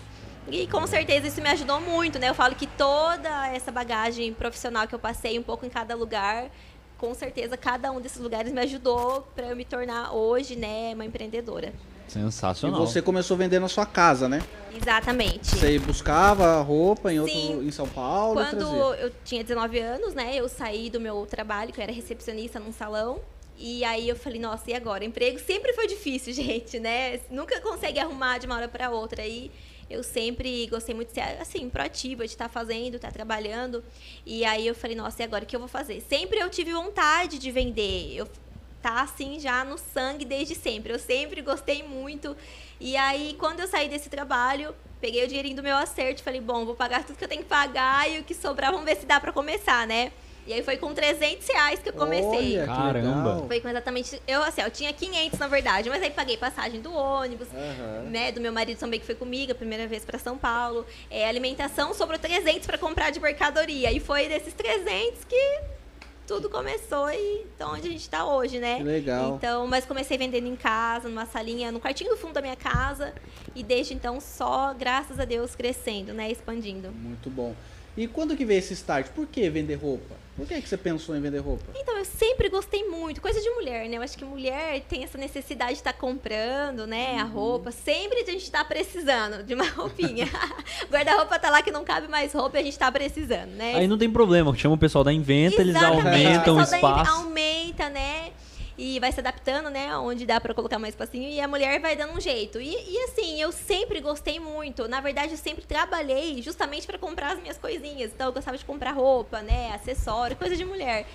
E 0.48 0.68
com 0.68 0.86
certeza 0.86 1.28
isso 1.28 1.42
me 1.42 1.50
ajudou 1.50 1.82
muito, 1.82 2.20
né? 2.20 2.30
Eu 2.30 2.36
falo 2.36 2.56
que 2.56 2.68
toda 2.68 3.48
essa 3.48 3.72
bagagem 3.72 4.34
profissional 4.34 4.88
que 4.88 4.94
eu 4.94 5.00
passei 5.00 5.40
um 5.40 5.44
pouco 5.44 5.66
em 5.66 5.70
cada 5.70 5.96
lugar, 5.96 6.50
com 6.98 7.14
certeza 7.14 7.58
cada 7.58 7.92
um 7.92 8.00
desses 8.00 8.20
lugares 8.20 8.54
me 8.54 8.62
ajudou 8.62 9.28
para 9.36 9.48
eu 9.48 9.56
me 9.56 9.66
tornar 9.66 10.14
hoje, 10.14 10.56
né, 10.56 10.92
uma 10.94 11.06
empreendedora. 11.06 11.74
E 12.08 12.12
Sensacional. 12.12 12.80
você 12.80 13.02
começou 13.02 13.36
vendendo 13.36 13.64
na 13.64 13.68
sua 13.68 13.86
casa, 13.86 14.30
né? 14.30 14.42
Exatamente. 14.80 15.56
Você 15.56 15.80
buscava 15.80 16.62
roupa 16.62 17.12
em, 17.12 17.20
outro, 17.20 17.34
Sim. 17.34 17.68
em 17.68 17.72
São 17.72 17.88
Paulo 17.88 18.40
e 18.40 18.46
Quando 18.46 18.94
eu 18.96 19.12
tinha 19.24 19.44
19 19.44 19.80
anos, 19.80 20.14
né, 20.14 20.36
eu 20.36 20.48
saí 20.48 20.90
do 20.90 21.00
meu 21.00 21.26
trabalho, 21.26 21.74
que 21.74 21.80
eu 21.80 21.84
era 21.84 21.92
recepcionista 21.92 22.60
num 22.60 22.72
salão. 22.72 23.20
E 23.58 23.84
aí 23.86 24.08
eu 24.08 24.16
falei, 24.16 24.40
nossa, 24.40 24.70
e 24.70 24.74
agora? 24.74 25.04
Emprego 25.04 25.40
sempre 25.40 25.74
foi 25.74 25.88
difícil, 25.88 26.32
gente, 26.36 26.80
né? 26.80 27.20
Nunca 27.32 27.60
consegue 27.62 28.00
arrumar 28.00 28.38
de 28.38 28.46
uma 28.46 28.56
hora 28.56 28.68
para 28.68 28.90
outra. 28.92 29.24
Aí 29.24 29.50
eu 29.90 30.04
sempre 30.04 30.68
gostei 30.68 30.96
muito 30.96 31.10
de 31.10 31.14
ser, 31.16 31.40
assim, 31.40 31.70
proativa, 31.70 32.26
de 32.26 32.32
estar 32.32 32.50
fazendo, 32.50 32.96
estar 32.96 33.12
trabalhando. 33.12 33.84
E 34.26 34.44
aí 34.44 34.66
eu 34.66 34.74
falei, 34.74 34.96
nossa, 34.96 35.22
e 35.22 35.26
agora 35.26 35.44
o 35.44 35.48
que 35.48 35.56
eu 35.56 35.60
vou 35.60 35.70
fazer? 35.70 36.02
Sempre 36.02 36.40
eu 36.40 36.50
tive 36.50 36.72
vontade 36.72 37.38
de 37.38 37.52
vender. 37.52 38.16
Eu 38.16 38.28
tá 38.82 39.02
assim 39.02 39.40
já 39.40 39.66
no 39.66 39.80
sangue 39.80 40.24
desde 40.24 40.54
sempre. 40.54 40.94
Eu 40.94 41.00
sempre 41.00 41.42
gostei 41.42 41.82
muito. 41.82 42.38
E 42.80 42.96
aí, 42.96 43.36
quando 43.40 43.60
eu 43.60 43.68
saí 43.68 43.90
desse 43.90 44.10
trabalho, 44.10 44.76
peguei 45.02 45.24
o 45.24 45.28
dinheirinho 45.28 45.56
do 45.56 45.64
meu 45.64 45.76
acerto 45.76 46.22
falei, 46.24 46.42
bom, 46.42 46.66
vou 46.66 46.76
pagar 46.76 47.04
tudo 47.04 47.18
que 47.18 47.24
eu 47.24 47.28
tenho 47.28 47.42
que 47.42 47.50
pagar 47.50 48.10
e 48.10 48.20
o 48.20 48.24
que 48.24 48.34
sobrar, 48.34 48.72
vamos 48.72 48.86
ver 48.86 48.98
se 48.98 49.06
dá 49.06 49.20
pra 49.20 49.32
começar, 49.32 49.88
né? 49.88 50.12
E 50.48 50.54
aí 50.54 50.62
foi 50.64 50.78
com 50.78 50.94
300 50.94 51.48
reais 51.48 51.80
que 51.80 51.90
eu 51.90 51.94
comecei. 51.94 52.60
Olha, 52.60 52.68
Caramba. 52.68 53.44
Foi 53.48 53.60
com 53.60 53.68
exatamente. 53.68 54.22
Eu, 54.28 54.44
assim, 54.44 54.62
eu 54.62 54.70
tinha 54.70 54.94
500 54.94 55.40
na 55.40 55.48
verdade, 55.48 55.90
mas 55.90 56.04
aí 56.04 56.12
paguei 56.12 56.38
passagem 56.38 56.82
do 56.82 56.94
ônibus, 56.94 57.48
Aham. 57.54 58.04
né? 58.10 58.32
Do 58.32 58.40
meu 58.40 58.54
marido 58.54 58.78
também 58.78 59.00
que 59.00 59.06
foi 59.06 59.16
comigo, 59.16 59.52
a 59.52 59.56
primeira 59.56 59.88
vez 59.88 60.06
pra 60.06 60.20
São 60.20 60.38
Paulo. 60.38 60.86
É, 61.10 61.28
alimentação 61.28 61.94
sobrou 61.94 62.20
300 62.20 62.68
pra 62.68 62.78
comprar 62.78 63.10
de 63.10 63.20
mercadoria. 63.20 63.92
E 63.92 64.00
foi 64.00 64.28
desses 64.28 64.54
300 64.54 65.26
que 65.26 65.62
tudo 66.28 66.50
começou 66.50 67.10
e 67.12 67.46
então 67.56 67.74
onde 67.74 67.88
a 67.88 67.92
gente 67.92 68.10
tá 68.10 68.26
hoje, 68.26 68.60
né? 68.60 68.78
Que 68.78 68.84
legal. 68.84 69.36
Então, 69.36 69.68
mas 69.68 69.86
comecei 69.86 70.18
vendendo 70.18 70.48
em 70.48 70.56
casa, 70.56 71.08
numa 71.08 71.26
salinha, 71.26 71.72
no 71.72 71.80
quartinho 71.80 72.12
do 72.12 72.18
fundo 72.18 72.34
da 72.34 72.42
minha 72.42 72.56
casa. 72.56 73.14
E 73.56 73.64
desde 73.64 73.94
então 73.94 74.20
só, 74.22 74.74
graças 74.74 75.20
a 75.20 75.26
Deus, 75.26 75.56
crescendo, 75.56 76.14
né? 76.14 76.30
Expandindo. 76.32 76.92
Muito 76.92 77.30
bom. 77.30 77.56
E 77.98 78.08
quando 78.08 78.36
que 78.36 78.44
veio 78.46 78.60
esse 78.60 78.74
start? 78.74 79.08
Por 79.10 79.26
que 79.28 79.50
vender 79.50 79.76
roupa? 79.76 80.16
Por 80.36 80.46
que, 80.46 80.62
que 80.62 80.68
você 80.68 80.76
pensou 80.76 81.16
em 81.16 81.22
vender 81.22 81.40
roupa? 81.40 81.64
Então, 81.76 81.98
eu 81.98 82.04
sempre 82.04 82.50
gostei 82.50 82.84
muito. 82.90 83.22
Coisa 83.22 83.40
de 83.40 83.50
mulher, 83.52 83.88
né? 83.88 83.96
Eu 83.96 84.02
acho 84.02 84.18
que 84.18 84.26
mulher 84.26 84.82
tem 84.82 85.02
essa 85.02 85.18
necessidade 85.18 85.72
de 85.74 85.78
estar 85.78 85.94
comprando, 85.94 86.86
né? 86.86 87.18
A 87.22 87.24
Uhum. 87.24 87.32
roupa. 87.32 87.72
Sempre 87.72 88.20
a 88.20 88.26
gente 88.26 88.52
tá 88.52 88.66
precisando 88.66 89.44
de 89.44 89.54
uma 89.54 89.64
roupinha. 89.72 90.28
Guarda-roupa 90.92 91.40
tá 91.40 91.50
lá 91.50 91.62
que 91.62 91.72
não 91.72 91.86
cabe 91.86 92.10
mais 92.10 92.34
roupa 92.34 92.58
e 92.58 92.62
a 92.62 92.64
gente 92.64 92.78
tá 92.78 92.92
precisando, 92.92 93.52
né? 93.52 93.76
Aí 93.76 93.88
não 93.88 93.98
tem 93.98 94.12
problema, 94.12 94.54
chama 94.58 94.76
o 94.76 94.78
pessoal 94.78 95.06
da 95.06 95.14
Inventa, 95.14 95.62
eles 95.62 95.74
Exatamente, 95.76 96.26
aumentam 96.26 96.58
o 96.58 96.62
espaço. 96.62 97.12
Aumenta, 97.12 97.90
né? 97.90 98.32
E 98.78 99.00
vai 99.00 99.12
se 99.12 99.20
adaptando, 99.20 99.70
né? 99.70 99.96
Onde 99.98 100.26
dá 100.26 100.40
pra 100.42 100.54
colocar 100.54 100.78
mais 100.78 100.94
espacinho. 100.94 101.30
E 101.30 101.40
a 101.40 101.48
mulher 101.48 101.80
vai 101.80 101.96
dando 101.96 102.14
um 102.14 102.20
jeito. 102.20 102.60
E, 102.60 102.70
e 102.74 102.98
assim, 103.06 103.42
eu 103.42 103.52
sempre 103.52 104.02
gostei 104.02 104.40
muito. 104.40 104.88
Na 104.88 105.00
verdade, 105.00 105.32
eu 105.32 105.38
sempre 105.38 105.66
trabalhei 105.66 106.42
justamente 106.42 106.86
pra 106.86 106.98
comprar 106.98 107.34
as 107.34 107.40
minhas 107.40 107.58
coisinhas. 107.58 108.12
Então, 108.14 108.28
eu 108.28 108.34
gostava 108.34 108.58
de 108.58 108.66
comprar 108.66 108.92
roupa, 108.92 109.42
né? 109.42 109.72
Acessório, 109.74 110.36
coisa 110.36 110.58
de 110.58 110.66
mulher. 110.66 111.06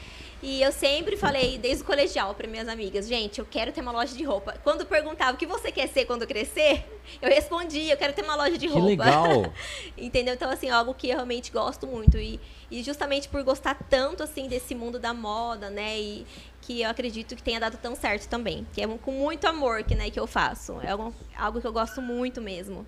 E 0.43 0.62
eu 0.62 0.73
sempre 0.73 1.19
falei, 1.19 1.59
desde 1.59 1.83
o 1.83 1.87
colegial, 1.87 2.35
para 2.35 2.49
minhas 2.49 2.67
amigas, 2.67 3.07
gente, 3.07 3.38
eu 3.40 3.45
quero 3.45 3.73
ter 3.73 3.83
uma 3.83 3.93
loja 3.93 4.17
de 4.17 4.25
roupa. 4.25 4.55
Quando 4.64 4.87
perguntava 4.87 5.33
o 5.33 5.37
que 5.37 5.45
você 5.45 5.71
quer 5.71 5.87
ser 5.87 6.07
quando 6.07 6.26
crescer, 6.26 6.83
eu 7.21 7.29
respondia, 7.29 7.93
eu 7.93 7.97
quero 7.99 8.14
ter 8.14 8.25
uma 8.25 8.37
loja 8.37 8.57
de 8.57 8.67
Que 8.67 8.73
roupa. 8.73 8.88
legal. 8.88 9.52
Entendeu? 9.99 10.33
Então, 10.33 10.50
assim, 10.50 10.69
é 10.69 10.71
algo 10.71 10.95
que 10.95 11.11
eu 11.11 11.17
realmente 11.17 11.52
gosto 11.52 11.87
muito. 11.87 12.17
E, 12.17 12.40
e 12.71 12.83
justamente 12.83 13.29
por 13.29 13.43
gostar 13.43 13.75
tanto, 13.90 14.23
assim, 14.23 14.49
desse 14.49 14.75
mundo 14.75 14.99
da 14.99 15.12
moda, 15.12 15.69
né? 15.69 16.00
E 16.00 16.26
que 16.70 16.82
eu 16.82 16.88
acredito 16.88 17.34
que 17.34 17.42
tenha 17.42 17.58
dado 17.58 17.76
tão 17.78 17.96
certo 17.96 18.28
também. 18.28 18.64
Que 18.72 18.82
é 18.82 18.86
com 18.86 19.10
muito 19.10 19.44
amor 19.44 19.82
que, 19.82 19.96
né, 19.96 20.08
que 20.08 20.20
eu 20.20 20.26
faço. 20.26 20.76
É 20.80 20.90
algo, 20.92 21.12
algo 21.36 21.60
que 21.60 21.66
eu 21.66 21.72
gosto 21.72 22.00
muito 22.00 22.40
mesmo. 22.40 22.86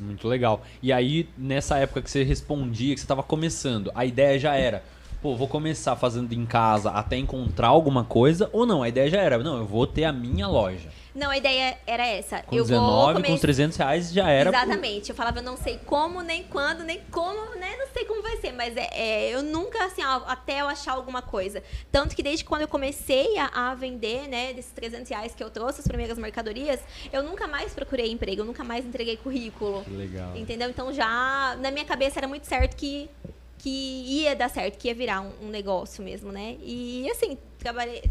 Muito 0.00 0.26
legal. 0.26 0.62
E 0.82 0.92
aí, 0.92 1.28
nessa 1.38 1.78
época 1.78 2.02
que 2.02 2.10
você 2.10 2.24
respondia, 2.24 2.92
que 2.92 3.00
você 3.00 3.06
tava 3.06 3.22
começando, 3.22 3.92
a 3.94 4.04
ideia 4.04 4.36
já 4.36 4.56
era, 4.56 4.82
pô, 5.22 5.36
vou 5.36 5.46
começar 5.46 5.94
fazendo 5.94 6.32
em 6.32 6.44
casa 6.44 6.90
até 6.90 7.16
encontrar 7.16 7.68
alguma 7.68 8.02
coisa, 8.02 8.50
ou 8.52 8.66
não, 8.66 8.82
a 8.82 8.88
ideia 8.88 9.08
já 9.08 9.20
era, 9.20 9.38
não, 9.38 9.58
eu 9.58 9.64
vou 9.64 9.86
ter 9.86 10.02
a 10.02 10.12
minha 10.12 10.48
loja. 10.48 10.88
Não, 11.18 11.30
a 11.30 11.36
ideia 11.36 11.76
era 11.84 12.06
essa. 12.06 12.42
Com 12.44 12.54
eu 12.54 12.62
19, 12.62 12.86
vou 12.86 13.06
com 13.06 13.14
começar... 13.14 13.40
300 13.40 13.76
reais 13.76 14.12
já 14.12 14.30
era. 14.30 14.50
Exatamente. 14.50 15.10
Eu 15.10 15.16
falava, 15.16 15.40
eu 15.40 15.42
não 15.42 15.56
sei 15.56 15.76
como, 15.84 16.22
nem 16.22 16.44
quando, 16.44 16.84
nem 16.84 17.00
como, 17.10 17.56
né? 17.56 17.76
Não 17.76 17.88
sei 17.88 18.04
como 18.04 18.22
vai 18.22 18.36
ser. 18.36 18.52
Mas 18.52 18.76
é, 18.76 18.88
é, 18.92 19.34
eu 19.34 19.42
nunca, 19.42 19.84
assim, 19.84 20.00
ó, 20.04 20.22
até 20.28 20.60
eu 20.60 20.68
achar 20.68 20.92
alguma 20.92 21.20
coisa. 21.20 21.60
Tanto 21.90 22.14
que 22.14 22.22
desde 22.22 22.44
quando 22.44 22.62
eu 22.62 22.68
comecei 22.68 23.36
a, 23.36 23.70
a 23.70 23.74
vender, 23.74 24.28
né, 24.28 24.52
desses 24.52 24.70
300 24.70 25.10
reais 25.10 25.34
que 25.34 25.42
eu 25.42 25.50
trouxe, 25.50 25.80
as 25.80 25.88
primeiras 25.88 26.16
mercadorias, 26.16 26.78
eu 27.12 27.24
nunca 27.24 27.48
mais 27.48 27.74
procurei 27.74 28.12
emprego, 28.12 28.42
eu 28.42 28.46
nunca 28.46 28.62
mais 28.62 28.86
entreguei 28.86 29.16
currículo. 29.16 29.82
Que 29.82 29.90
legal. 29.90 30.36
Entendeu? 30.36 30.70
Então 30.70 30.92
já, 30.92 31.56
na 31.60 31.72
minha 31.72 31.84
cabeça 31.84 32.20
era 32.20 32.28
muito 32.28 32.46
certo 32.46 32.76
que, 32.76 33.10
que 33.58 33.68
ia 33.68 34.36
dar 34.36 34.48
certo, 34.48 34.78
que 34.78 34.86
ia 34.86 34.94
virar 34.94 35.20
um, 35.20 35.32
um 35.42 35.48
negócio 35.48 36.00
mesmo, 36.04 36.30
né? 36.30 36.56
E 36.62 37.10
assim, 37.10 37.36
trabalhei, 37.58 38.04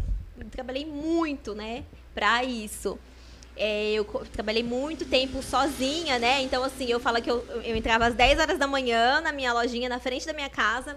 trabalhei 0.50 0.84
muito, 0.84 1.54
né, 1.54 1.84
pra 2.18 2.42
isso. 2.42 2.98
É, 3.56 3.92
eu 3.92 4.04
trabalhei 4.32 4.64
muito 4.64 5.04
tempo 5.04 5.40
sozinha, 5.40 6.18
né? 6.18 6.42
Então, 6.42 6.64
assim, 6.64 6.86
eu 6.90 6.98
falo 6.98 7.22
que 7.22 7.30
eu, 7.30 7.44
eu 7.64 7.76
entrava 7.76 8.06
às 8.06 8.14
10 8.14 8.40
horas 8.40 8.58
da 8.58 8.66
manhã 8.66 9.20
na 9.20 9.30
minha 9.30 9.52
lojinha, 9.52 9.88
na 9.88 10.00
frente 10.00 10.26
da 10.26 10.32
minha 10.32 10.48
casa. 10.48 10.96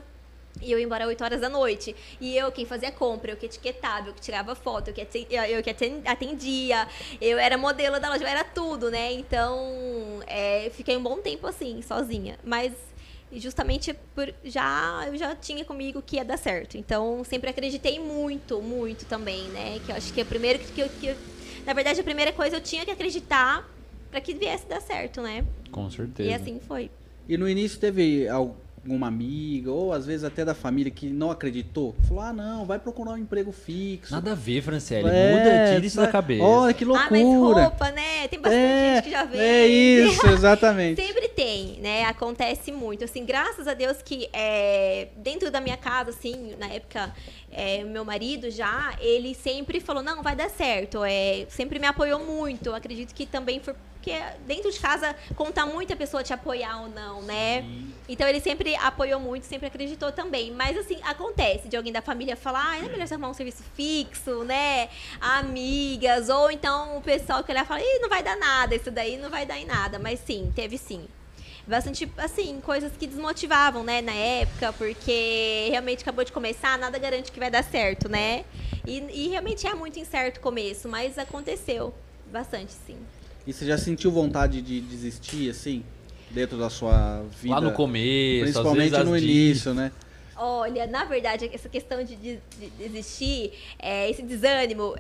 E 0.60 0.72
eu 0.72 0.80
ia 0.80 0.86
embora 0.86 1.04
às 1.04 1.10
8 1.10 1.24
horas 1.24 1.40
da 1.42 1.48
noite. 1.50 1.96
E 2.20 2.36
eu 2.36 2.51
quem 2.51 2.66
fazia 2.66 2.92
compra, 2.92 3.32
eu 3.32 3.38
que 3.38 3.46
etiquetava, 3.46 4.10
eu 4.10 4.13
que 4.16 4.22
tirava 4.22 4.56
foto, 4.56 4.88
eu 4.90 4.94
que 4.96 5.01
aten- 5.01 5.28
eu 5.30 5.62
que 5.63 5.70
aten- 5.70 6.01
atendia, 6.06 6.88
eu 7.22 7.38
era 7.38 7.56
modelo 7.58 8.00
da 8.00 8.10
loja, 8.10 8.24
eu 8.24 8.28
era 8.28 8.44
tudo, 8.44 8.90
né? 8.90 9.12
Então, 9.13 10.20
é, 10.28 10.72
fiquei 10.74 10.98
um 10.98 11.04
bom 11.04 11.18
tempo 11.18 11.46
assim, 11.48 11.82
sozinha. 11.84 12.38
Mas 12.44 12.74
justamente 13.40 13.94
por 14.16 14.34
já 14.44 15.04
eu 15.08 15.18
já 15.18 15.36
tinha 15.36 15.64
comigo 15.64 16.02
que 16.02 16.18
ia 16.18 16.26
dar 16.26 16.38
certo. 16.38 16.78
Então, 16.78 17.24
sempre 17.24 17.50
acreditei 17.50 18.00
muito, 18.00 18.62
muito 18.62 19.06
também, 19.06 19.44
né? 19.50 19.80
Que 19.86 19.92
eu 19.92 19.96
acho 19.96 20.14
que 20.14 20.20
é 20.20 20.24
o 20.24 20.28
primeiro 20.28 20.60
que, 20.60 20.82
eu- 20.82 20.90
que 20.90 21.08
eu- 21.08 21.16
na 21.66 21.74
verdade 21.74 22.00
a 22.00 22.04
primeira 22.04 22.32
coisa 22.34 22.58
eu 22.58 22.62
tinha 22.62 22.84
que 22.86 22.92
acreditar 22.92 23.70
para 24.10 24.20
que 24.20 24.34
viesse 24.34 24.66
dar 24.66 24.82
certo, 24.82 25.22
né? 25.22 25.46
Com 25.72 25.90
certeza. 25.90 26.30
E 26.30 26.34
assim 26.34 26.60
foi. 26.68 26.92
E 27.30 27.38
no 27.38 27.48
início 27.48 27.80
teve 27.80 28.28
alguma 28.84 29.08
amiga, 29.08 29.72
ou 29.72 29.94
às 29.94 30.06
vezes 30.08 30.24
até 30.24 30.44
da 30.44 30.56
família, 30.56 30.92
que 30.92 31.08
não 31.08 31.30
acreditou? 31.30 31.96
Falou, 32.08 32.24
ah 32.24 32.34
não, 32.34 32.66
vai 32.66 32.80
procurar 32.80 33.12
um 33.12 33.18
emprego 33.18 33.52
fixo. 33.52 34.12
Nada 34.12 34.32
a 34.32 34.36
ver, 34.36 34.62
Franciele. 34.64 35.08
É, 35.08 35.32
Muda, 35.38 35.74
tira 35.76 35.86
isso 35.86 35.96
vai- 35.98 36.06
da 36.08 36.12
cabeça. 36.12 36.44
Olha 36.44 36.74
que 36.74 36.84
Ah, 36.86 37.08
mas 37.12 37.24
loucura. 37.24 37.64
roupa, 37.66 37.92
né? 37.92 38.28
Tem 38.28 38.40
bastante 38.40 38.64
é, 38.64 38.96
gente 38.96 39.04
que 39.04 39.12
já 39.12 39.24
vende. 39.24 39.44
é 39.44 39.68
isso, 39.68 40.26
exatamente. 40.34 41.00
Sempre 41.06 41.28
tem, 41.30 41.80
né? 41.80 42.06
Acontece 42.06 42.72
muito. 42.72 43.04
Assim, 43.04 43.24
graças 43.24 43.68
a 43.68 43.74
Deus 43.76 44.02
que 44.02 44.28
é, 44.34 45.10
dentro 45.18 45.52
da 45.52 45.62
minha 45.62 45.78
casa, 45.78 46.10
assim, 46.10 46.56
na 46.60 46.68
época, 46.68 47.14
é, 47.52 47.84
meu 47.84 48.04
marido 48.04 48.50
já, 48.50 48.96
ele 49.00 49.36
sempre 49.36 49.80
falou, 49.80 50.02
não, 50.02 50.24
vai 50.24 50.36
dar 50.36 50.50
certo. 50.50 51.04
É, 51.04 51.46
sempre 51.50 51.78
me 51.78 51.86
apoiou 51.86 52.20
muito. 52.26 52.66
Eu 52.68 52.76
acredito 52.76 53.14
que 53.14 53.26
também 53.28 53.60
foi 53.60 53.76
porque 54.01 54.20
dentro 54.48 54.72
de 54.72 54.79
casa 54.79 55.15
conta 55.36 55.63
muito 55.63 55.93
a 55.93 55.96
pessoa 55.96 56.24
te 56.24 56.34
apoiar 56.34 56.81
ou 56.81 56.89
não, 56.89 57.22
né? 57.22 57.63
Então 58.10 58.27
ele 58.27 58.41
sempre 58.41 58.75
apoiou 58.75 59.20
muito, 59.20 59.46
sempre 59.46 59.67
acreditou 59.67 60.12
também. 60.12 60.50
Mas 60.51 60.75
assim, 60.75 60.98
acontece 61.03 61.70
de 61.70 61.77
alguém 61.77 61.93
da 61.93 62.01
família 62.01 62.36
falar, 62.36 62.72
ah, 62.72 62.77
é 62.79 62.89
melhor 62.89 63.08
você 63.08 63.13
arrumar 63.13 63.29
um 63.29 63.34
serviço 63.36 63.63
fixo, 63.75 64.43
né? 64.43 64.89
Amigas, 65.22 66.29
ou 66.29 66.50
então 66.50 66.98
o 66.98 67.01
pessoal 67.01 67.43
que 67.43 67.51
olhar 67.51 67.63
fala, 67.63 67.79
ih, 67.79 68.00
não 68.01 68.10
vai 68.10 68.24
dar 68.24 68.36
nada, 68.38 68.74
isso 68.74 68.89
daí 68.89 69.17
não 69.17 69.29
vai 69.29 69.46
dar 69.46 69.60
em 69.60 69.65
nada. 69.65 70.00
Mas 70.00 70.20
sim, 70.20 70.51
teve 70.55 70.79
sim. 70.79 71.08
Bastante, 71.67 72.12
assim, 72.17 72.60
coisas 72.60 72.91
que 72.98 73.05
desmotivavam, 73.05 73.84
né, 73.84 74.01
na 74.01 74.13
época, 74.13 74.74
porque 74.74 75.67
realmente 75.70 76.01
acabou 76.01 76.25
de 76.25 76.31
começar, 76.31 76.75
nada 76.75 76.98
garante 76.98 77.31
que 77.31 77.39
vai 77.39 77.51
dar 77.51 77.63
certo, 77.63 78.10
né? 78.10 78.46
E, 78.84 78.98
e 78.98 79.27
realmente 79.29 79.67
é 79.67 79.75
muito 79.75 80.00
incerto 80.00 80.38
o 80.38 80.41
começo, 80.41 80.89
mas 80.89 81.20
aconteceu 81.20 81.93
bastante, 82.31 82.74
sim. 82.88 82.98
E 83.45 83.53
você 83.53 83.65
já 83.65 83.77
sentiu 83.77 84.12
vontade 84.12 84.62
de 84.62 84.81
desistir, 84.81 85.50
assim, 85.50 85.83
dentro 86.29 86.57
da 86.57 86.69
sua 86.69 87.24
vida? 87.39 87.55
Lá 87.55 87.62
no 87.62 87.71
começo, 87.71 88.43
às 88.45 88.51
Principalmente 88.51 89.03
no 89.03 89.17
início, 89.17 89.74
né? 89.74 89.91
Olha, 90.36 90.88
na 90.88 91.05
verdade, 91.05 91.50
essa 91.53 91.69
questão 91.69 92.03
de, 92.03 92.15
de, 92.15 92.39
de 92.60 92.69
desistir, 92.77 93.51
é, 93.77 94.10
esse 94.10 94.24
desânimo, 94.24 94.95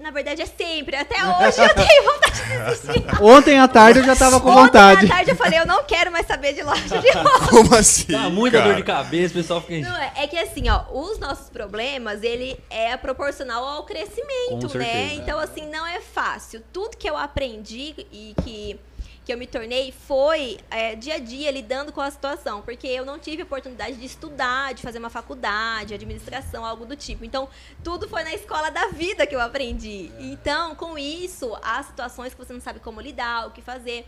na 0.00 0.10
verdade 0.10 0.42
é 0.42 0.46
sempre. 0.46 0.96
Até 0.96 1.16
hoje 1.22 1.62
eu 1.62 1.74
tenho 1.74 2.02
vontade 2.04 2.42
de 2.42 2.64
desistir. 2.64 3.22
Ontem 3.22 3.58
à 3.58 3.68
tarde 3.68 4.00
eu 4.00 4.04
já 4.04 4.16
tava 4.16 4.40
com 4.40 4.48
Ontem 4.50 4.62
vontade. 4.62 5.06
à 5.06 5.08
tarde 5.08 5.30
eu 5.30 5.36
falei, 5.36 5.58
eu 5.58 5.66
não 5.66 5.84
quero 5.84 6.10
mais 6.10 6.26
saber 6.26 6.54
de 6.54 6.62
loja 6.62 6.98
de 6.98 7.10
roupa. 7.12 7.46
Como 7.48 7.74
assim? 7.74 8.12
Tá 8.12 8.28
muita 8.30 8.58
cara? 8.58 8.68
dor 8.70 8.76
de 8.76 8.82
cabeça, 8.84 9.32
o 9.34 9.36
pessoal 9.36 9.60
fica. 9.60 9.88
Não, 9.88 9.96
é, 9.96 10.12
é 10.16 10.26
que 10.26 10.38
assim, 10.38 10.68
ó, 10.68 10.82
os 10.92 11.18
nossos 11.18 11.48
problemas, 11.50 12.22
ele 12.22 12.58
é 12.70 12.96
proporcional 12.96 13.64
ao 13.64 13.82
Com 13.82 13.88
crescimento, 13.88 14.68
certeza. 14.68 14.78
né? 14.78 15.14
Então, 15.14 15.38
assim, 15.38 15.66
não 15.68 15.86
é 15.86 16.00
fácil. 16.00 16.62
Tudo 16.72 16.96
que 16.96 17.08
eu 17.08 17.16
aprendi 17.16 17.94
e 18.10 18.34
que, 18.42 18.80
que 19.28 19.32
eu 19.34 19.36
me 19.36 19.46
tornei 19.46 19.92
foi 19.92 20.56
é, 20.70 20.94
dia 20.94 21.16
a 21.16 21.18
dia 21.18 21.50
lidando 21.50 21.92
com 21.92 22.00
a 22.00 22.10
situação. 22.10 22.62
Porque 22.62 22.86
eu 22.86 23.04
não 23.04 23.18
tive 23.18 23.42
oportunidade 23.42 23.96
de 23.96 24.06
estudar, 24.06 24.72
de 24.72 24.80
fazer 24.80 24.98
uma 24.98 25.10
faculdade, 25.10 25.92
administração, 25.92 26.64
algo 26.64 26.86
do 26.86 26.96
tipo. 26.96 27.26
Então, 27.26 27.46
tudo 27.84 28.08
foi 28.08 28.24
na 28.24 28.32
escola 28.32 28.70
da 28.70 28.86
vida 28.88 29.26
que 29.26 29.34
eu 29.34 29.40
aprendi. 29.40 30.10
Então, 30.18 30.74
com 30.74 30.96
isso, 30.96 31.54
há 31.62 31.82
situações 31.82 32.32
que 32.32 32.42
você 32.42 32.54
não 32.54 32.60
sabe 32.62 32.80
como 32.80 33.02
lidar, 33.02 33.48
o 33.48 33.50
que 33.50 33.60
fazer. 33.60 34.06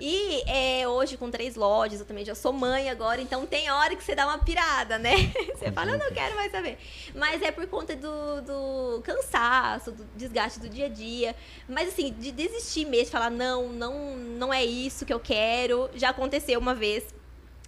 E 0.00 0.42
é, 0.46 0.88
hoje, 0.88 1.16
com 1.16 1.30
três 1.30 1.56
lojas, 1.56 2.00
eu 2.00 2.06
também 2.06 2.24
já 2.24 2.34
sou 2.34 2.52
mãe 2.52 2.90
agora, 2.90 3.20
então 3.20 3.46
tem 3.46 3.70
hora 3.70 3.94
que 3.94 4.02
você 4.02 4.14
dá 4.14 4.26
uma 4.26 4.38
pirada, 4.38 4.98
né? 4.98 5.14
Você 5.54 5.70
fala, 5.72 5.92
eu 5.92 5.98
não 5.98 6.10
quero 6.10 6.34
mais 6.34 6.50
saber. 6.50 6.78
Mas 7.14 7.40
é 7.40 7.50
por 7.50 7.66
conta 7.66 7.94
do, 7.96 8.42
do 8.42 9.02
cansaço, 9.02 9.92
do 9.92 10.04
desgaste 10.16 10.60
do 10.60 10.68
dia 10.68 10.86
a 10.86 10.88
dia. 10.88 11.34
Mas 11.68 11.88
assim, 11.88 12.12
de 12.12 12.30
desistir 12.32 12.84
mesmo, 12.84 13.12
falar, 13.12 13.30
não, 13.30 13.68
não, 13.68 14.16
não 14.16 14.52
é 14.52 14.64
isso 14.64 15.06
que 15.06 15.12
eu 15.12 15.20
quero, 15.20 15.88
já 15.94 16.10
aconteceu 16.10 16.58
uma 16.58 16.74
vez 16.74 17.04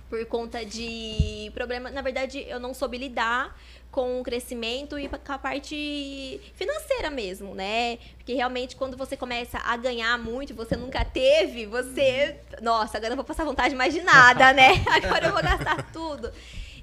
por 0.09 0.25
conta 0.27 0.65
de 0.65 1.51
problema. 1.55 1.91
Na 1.91 2.03
verdade, 2.03 2.45
eu 2.49 2.61
não 2.61 2.73
soube 2.75 2.99
lidar 2.99 3.57
com 3.97 4.21
o 4.21 4.23
crescimento 4.23 4.99
e 4.99 5.09
com 5.09 5.33
a 5.33 5.39
parte 5.39 6.39
financeira 6.55 7.09
mesmo, 7.09 7.55
né? 7.55 7.97
Porque 8.19 8.35
realmente 8.35 8.77
quando 8.77 8.95
você 8.95 9.17
começa 9.17 9.57
a 9.57 9.75
ganhar 9.75 10.19
muito, 10.19 10.55
você 10.55 10.77
nunca 10.77 11.03
teve, 11.03 11.65
você, 11.65 12.37
nossa, 12.61 12.99
agora 12.99 13.15
eu 13.15 13.17
vou 13.17 13.25
passar 13.25 13.47
vontade 13.47 13.75
mais 13.75 13.95
de 13.95 14.03
nada, 14.03 14.53
né? 14.53 14.85
Agora 15.03 15.29
eu 15.29 15.33
vou 15.33 15.43
gastar 15.43 15.91
tudo. 15.93 16.31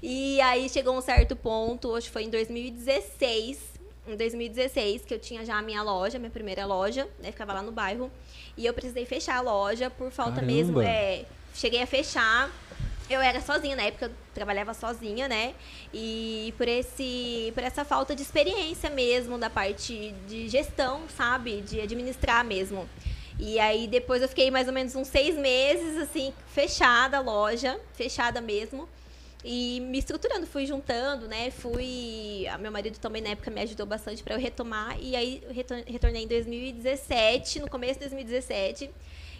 E 0.02 0.40
aí 0.40 0.68
chegou 0.68 0.98
um 0.98 1.00
certo 1.00 1.36
ponto, 1.36 1.86
hoje 1.86 2.10
foi 2.10 2.24
em 2.24 2.30
2016, 2.30 3.60
em 4.08 4.16
2016, 4.16 5.04
que 5.04 5.14
eu 5.14 5.20
tinha 5.20 5.44
já 5.44 5.56
a 5.56 5.62
minha 5.62 5.84
loja, 5.84 6.18
minha 6.18 6.32
primeira 6.32 6.66
loja, 6.66 7.06
né? 7.22 7.30
Ficava 7.30 7.52
lá 7.52 7.62
no 7.62 7.70
bairro. 7.70 8.10
E 8.56 8.66
eu 8.66 8.74
precisei 8.74 9.06
fechar 9.06 9.36
a 9.36 9.40
loja 9.40 9.88
por 9.88 10.10
falta 10.10 10.40
Caramba. 10.40 10.52
mesmo. 10.52 10.80
É, 10.80 11.26
cheguei 11.54 11.80
a 11.80 11.86
fechar. 11.86 12.50
Eu 13.08 13.20
era 13.20 13.40
sozinha, 13.40 13.76
na 13.76 13.82
época 13.82 14.06
eu 14.06 14.10
trabalhava 14.32 14.72
sozinha, 14.72 15.28
né? 15.28 15.54
E 15.92 16.54
por, 16.56 16.66
esse, 16.66 17.52
por 17.54 17.62
essa 17.62 17.84
falta 17.84 18.16
de 18.16 18.22
experiência 18.22 18.88
mesmo 18.88 19.36
da 19.36 19.50
parte 19.50 20.14
de 20.26 20.48
gestão, 20.48 21.02
sabe? 21.14 21.60
De 21.60 21.80
administrar 21.80 22.42
mesmo. 22.44 22.88
E 23.38 23.58
aí 23.60 23.86
depois 23.86 24.22
eu 24.22 24.28
fiquei 24.28 24.50
mais 24.50 24.68
ou 24.68 24.72
menos 24.72 24.94
uns 24.94 25.08
seis 25.08 25.36
meses, 25.36 25.98
assim, 25.98 26.32
fechada 26.48 27.18
a 27.18 27.20
loja, 27.20 27.78
fechada 27.92 28.40
mesmo. 28.40 28.88
e 29.44 29.80
me 29.80 29.98
estruturando, 29.98 30.46
fui 30.46 30.64
juntando, 30.66 31.28
né? 31.28 31.50
Fui. 31.50 32.46
Meu 32.60 32.72
marido 32.72 32.98
também 32.98 33.20
na 33.20 33.30
época 33.30 33.50
me 33.50 33.60
ajudou 33.60 33.84
bastante 33.84 34.22
para 34.22 34.34
eu 34.34 34.40
retomar. 34.40 34.96
E 34.98 35.14
aí 35.14 35.42
retornei 35.86 36.24
em 36.24 36.26
2017, 36.28 37.60
no 37.60 37.68
começo 37.68 37.94
de 37.94 38.00
2017. 38.08 38.90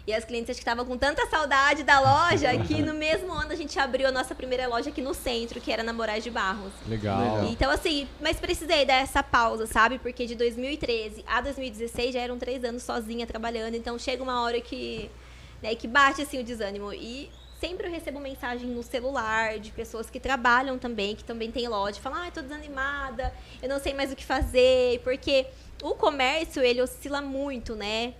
E 0.07 0.13
as 0.13 0.23
clientes 0.23 0.51
acho 0.51 0.59
que 0.59 0.61
estavam 0.61 0.85
com 0.85 0.97
tanta 0.97 1.25
saudade 1.27 1.83
da 1.83 1.99
loja 1.99 2.55
que 2.67 2.81
no 2.81 2.93
mesmo 2.93 3.33
ano 3.33 3.51
a 3.51 3.55
gente 3.55 3.77
abriu 3.79 4.07
a 4.07 4.11
nossa 4.11 4.35
primeira 4.35 4.67
loja 4.67 4.91
aqui 4.91 5.01
no 5.01 5.15
centro, 5.15 5.59
que 5.59 5.71
era 5.71 5.81
na 5.81 5.91
Moraes 5.91 6.23
de 6.23 6.29
Barros. 6.29 6.71
Legal. 6.87 7.43
Então, 7.45 7.71
assim, 7.71 8.07
mas 8.21 8.39
precisei 8.39 8.85
dar 8.85 8.95
essa 8.95 9.23
pausa, 9.23 9.65
sabe? 9.65 9.97
Porque 9.97 10.27
de 10.27 10.35
2013 10.35 11.23
a 11.25 11.41
2016 11.41 12.13
já 12.13 12.19
eram 12.19 12.37
três 12.37 12.63
anos 12.63 12.83
sozinha 12.83 13.25
trabalhando. 13.25 13.75
Então 13.75 13.97
chega 13.97 14.21
uma 14.21 14.43
hora 14.43 14.61
que, 14.61 15.09
né, 15.61 15.73
que 15.73 15.87
bate 15.87 16.21
assim 16.21 16.39
o 16.39 16.43
desânimo. 16.43 16.93
E 16.93 17.31
sempre 17.59 17.87
eu 17.87 17.91
recebo 17.91 18.19
mensagem 18.19 18.69
no 18.69 18.83
celular 18.83 19.57
de 19.57 19.71
pessoas 19.71 20.07
que 20.07 20.19
trabalham 20.19 20.77
também, 20.77 21.15
que 21.15 21.23
também 21.23 21.51
tem 21.51 21.67
loja, 21.67 21.99
falam, 21.99 22.21
ah, 22.21 22.27
eu 22.27 22.31
tô 22.31 22.41
desanimada, 22.41 23.33
eu 23.59 23.67
não 23.67 23.79
sei 23.79 23.93
mais 23.93 24.11
o 24.11 24.15
que 24.15 24.23
fazer, 24.23 24.99
porque 25.03 25.47
o 25.81 25.95
comércio, 25.95 26.61
ele 26.61 26.81
oscila 26.81 27.21
muito, 27.21 27.75
né? 27.75 28.13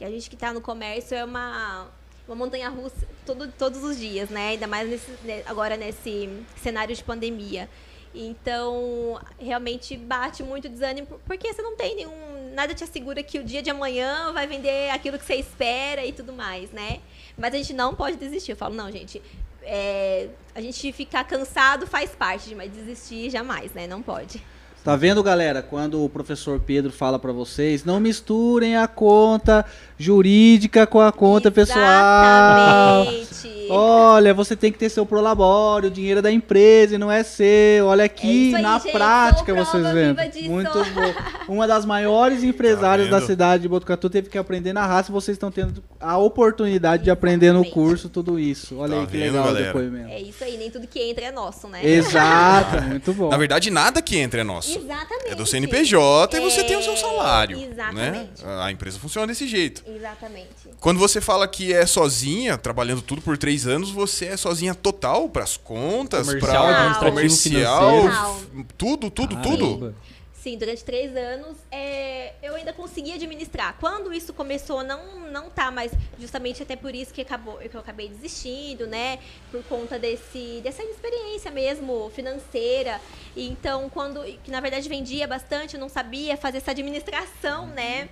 Que 0.00 0.04
a 0.06 0.10
gente 0.10 0.30
que 0.30 0.36
tá 0.36 0.50
no 0.50 0.62
comércio 0.62 1.14
é 1.14 1.22
uma, 1.22 1.86
uma 2.26 2.34
montanha 2.34 2.70
russa 2.70 3.06
todo, 3.26 3.46
todos 3.48 3.84
os 3.84 3.98
dias, 3.98 4.30
né? 4.30 4.48
Ainda 4.48 4.66
mais 4.66 4.88
nesse, 4.88 5.10
né, 5.22 5.42
agora 5.44 5.76
nesse 5.76 6.26
cenário 6.56 6.96
de 6.96 7.04
pandemia. 7.04 7.68
Então, 8.14 9.20
realmente 9.38 9.98
bate 9.98 10.42
muito 10.42 10.70
desânimo, 10.70 11.06
porque 11.26 11.52
você 11.52 11.60
não 11.60 11.76
tem 11.76 11.96
nenhum. 11.96 12.54
Nada 12.54 12.72
te 12.72 12.82
assegura 12.82 13.22
que 13.22 13.38
o 13.38 13.44
dia 13.44 13.60
de 13.60 13.68
amanhã 13.68 14.32
vai 14.32 14.46
vender 14.46 14.88
aquilo 14.88 15.18
que 15.18 15.24
você 15.26 15.34
espera 15.34 16.02
e 16.06 16.14
tudo 16.14 16.32
mais, 16.32 16.70
né? 16.70 17.00
Mas 17.36 17.52
a 17.52 17.58
gente 17.58 17.74
não 17.74 17.94
pode 17.94 18.16
desistir. 18.16 18.52
Eu 18.52 18.56
falo, 18.56 18.74
não, 18.74 18.90
gente. 18.90 19.20
é, 19.62 20.28
a 20.54 20.62
gente 20.62 20.90
ficar 20.92 21.24
cansado 21.24 21.86
faz 21.86 22.12
parte, 22.12 22.54
mas 22.54 22.72
desistir 22.72 23.28
jamais, 23.28 23.70
né? 23.74 23.86
Não 23.86 24.00
pode. 24.00 24.42
Tá 24.82 24.96
vendo, 24.96 25.22
galera? 25.22 25.62
Quando 25.62 26.02
o 26.02 26.08
professor 26.08 26.58
Pedro 26.58 26.90
fala 26.90 27.18
pra 27.18 27.32
vocês, 27.32 27.84
não 27.84 28.00
misturem 28.00 28.78
a 28.78 28.88
conta 28.88 29.66
jurídica 30.00 30.86
com 30.86 31.00
a 31.00 31.12
conta 31.12 31.50
pessoal. 31.50 33.02
Exatamente. 33.02 33.30
Olha, 33.72 34.34
você 34.34 34.56
tem 34.56 34.72
que 34.72 34.78
ter 34.78 34.88
seu 34.88 35.06
prolabore, 35.06 35.86
o 35.86 35.90
dinheiro 35.92 36.18
é 36.18 36.22
da 36.22 36.32
empresa 36.32 36.96
e 36.96 36.98
não 36.98 37.08
é 37.12 37.22
seu. 37.22 37.86
Olha 37.86 38.02
É 38.02 38.06
aqui, 38.06 38.48
isso 38.48 38.56
aí, 38.56 38.62
na 38.62 38.78
gente, 38.80 38.90
prática 38.90 39.54
vocês 39.54 39.86
vendo. 39.92 40.18
Muito 40.48 40.72
bom. 40.92 41.14
Uma 41.54 41.68
das 41.68 41.84
maiores 41.84 42.42
empresárias 42.42 43.08
Tá 43.08 43.20
da 43.20 43.26
cidade 43.26 43.62
de 43.62 43.68
Botucatu 43.68 44.10
teve 44.10 44.28
que 44.28 44.36
aprender 44.36 44.72
na 44.72 44.84
raça 44.86 45.10
e 45.10 45.12
vocês 45.12 45.36
estão 45.36 45.52
tendo 45.52 45.80
a 46.00 46.18
oportunidade 46.18 47.04
de 47.04 47.10
aprender 47.12 47.52
no 47.52 47.64
curso 47.64 48.08
tudo 48.08 48.40
isso. 48.40 48.76
Olha 48.78 48.96
Tá 48.96 49.00
aí 49.02 49.06
que 49.06 49.12
vendo, 49.12 49.24
legal 49.26 49.42
o 49.42 49.46
galera? 49.46 49.66
depoimento. 49.66 50.08
É 50.10 50.20
isso 50.20 50.42
aí, 50.42 50.56
nem 50.56 50.68
tudo 50.70 50.88
que 50.88 50.98
entra 51.00 51.26
é 51.26 51.30
nosso, 51.30 51.68
né? 51.68 51.78
Exato, 51.86 52.82
muito 52.88 53.12
bom. 53.14 53.28
Na 53.30 53.36
verdade, 53.36 53.70
nada 53.70 54.02
que 54.02 54.16
entra 54.18 54.40
é 54.40 54.44
nosso. 54.44 54.76
Exatamente. 54.76 55.28
É 55.30 55.34
do 55.36 55.46
CNPJ 55.46 56.38
e 56.38 56.40
você 56.40 56.64
tem 56.64 56.76
o 56.76 56.82
seu 56.82 56.94
É, 56.94 56.96
salário. 56.96 57.56
Né? 57.56 57.68
Exatamente. 57.70 58.42
A 58.64 58.72
empresa 58.72 58.98
funciona 58.98 59.28
desse 59.28 59.46
jeito. 59.46 59.84
Exatamente. 59.96 60.68
Quando 60.80 60.98
você 60.98 61.20
fala 61.20 61.46
que 61.46 61.72
é 61.72 61.84
sozinha, 61.86 62.56
trabalhando 62.56 63.02
tudo 63.02 63.20
por 63.22 63.36
três 63.36 63.66
anos, 63.66 63.90
você 63.90 64.26
é 64.26 64.36
sozinha 64.36 64.74
total 64.74 65.28
pras 65.28 65.56
contas, 65.56 66.26
Comercial, 66.26 66.66
pra 66.66 67.08
administrativo, 67.08 67.90
comercial, 67.90 68.34
financeiro. 68.34 68.66
tudo, 68.76 69.10
tudo, 69.10 69.36
tudo. 69.42 69.94
Sim, 70.42 70.56
durante 70.56 70.82
três 70.82 71.14
anos 71.14 71.54
é, 71.70 72.32
eu 72.42 72.54
ainda 72.54 72.72
consegui 72.72 73.12
administrar. 73.12 73.76
Quando 73.78 74.10
isso 74.10 74.32
começou, 74.32 74.82
não 74.82 75.20
não 75.30 75.50
tá 75.50 75.70
mais 75.70 75.92
justamente 76.18 76.62
até 76.62 76.74
por 76.74 76.94
isso 76.94 77.12
que 77.12 77.20
acabou 77.20 77.58
que 77.58 77.74
eu 77.74 77.80
acabei 77.80 78.08
desistindo, 78.08 78.86
né? 78.86 79.18
Por 79.50 79.62
conta 79.64 79.98
desse 79.98 80.60
dessa 80.62 80.82
inexperiência 80.82 81.50
mesmo 81.50 82.10
financeira. 82.14 83.00
Então, 83.36 83.90
quando 83.90 84.22
que 84.42 84.50
na 84.50 84.60
verdade 84.60 84.88
vendia 84.88 85.28
bastante, 85.28 85.74
eu 85.74 85.80
não 85.80 85.90
sabia 85.90 86.38
fazer 86.38 86.56
essa 86.56 86.70
administração, 86.70 87.66
né? 87.66 88.08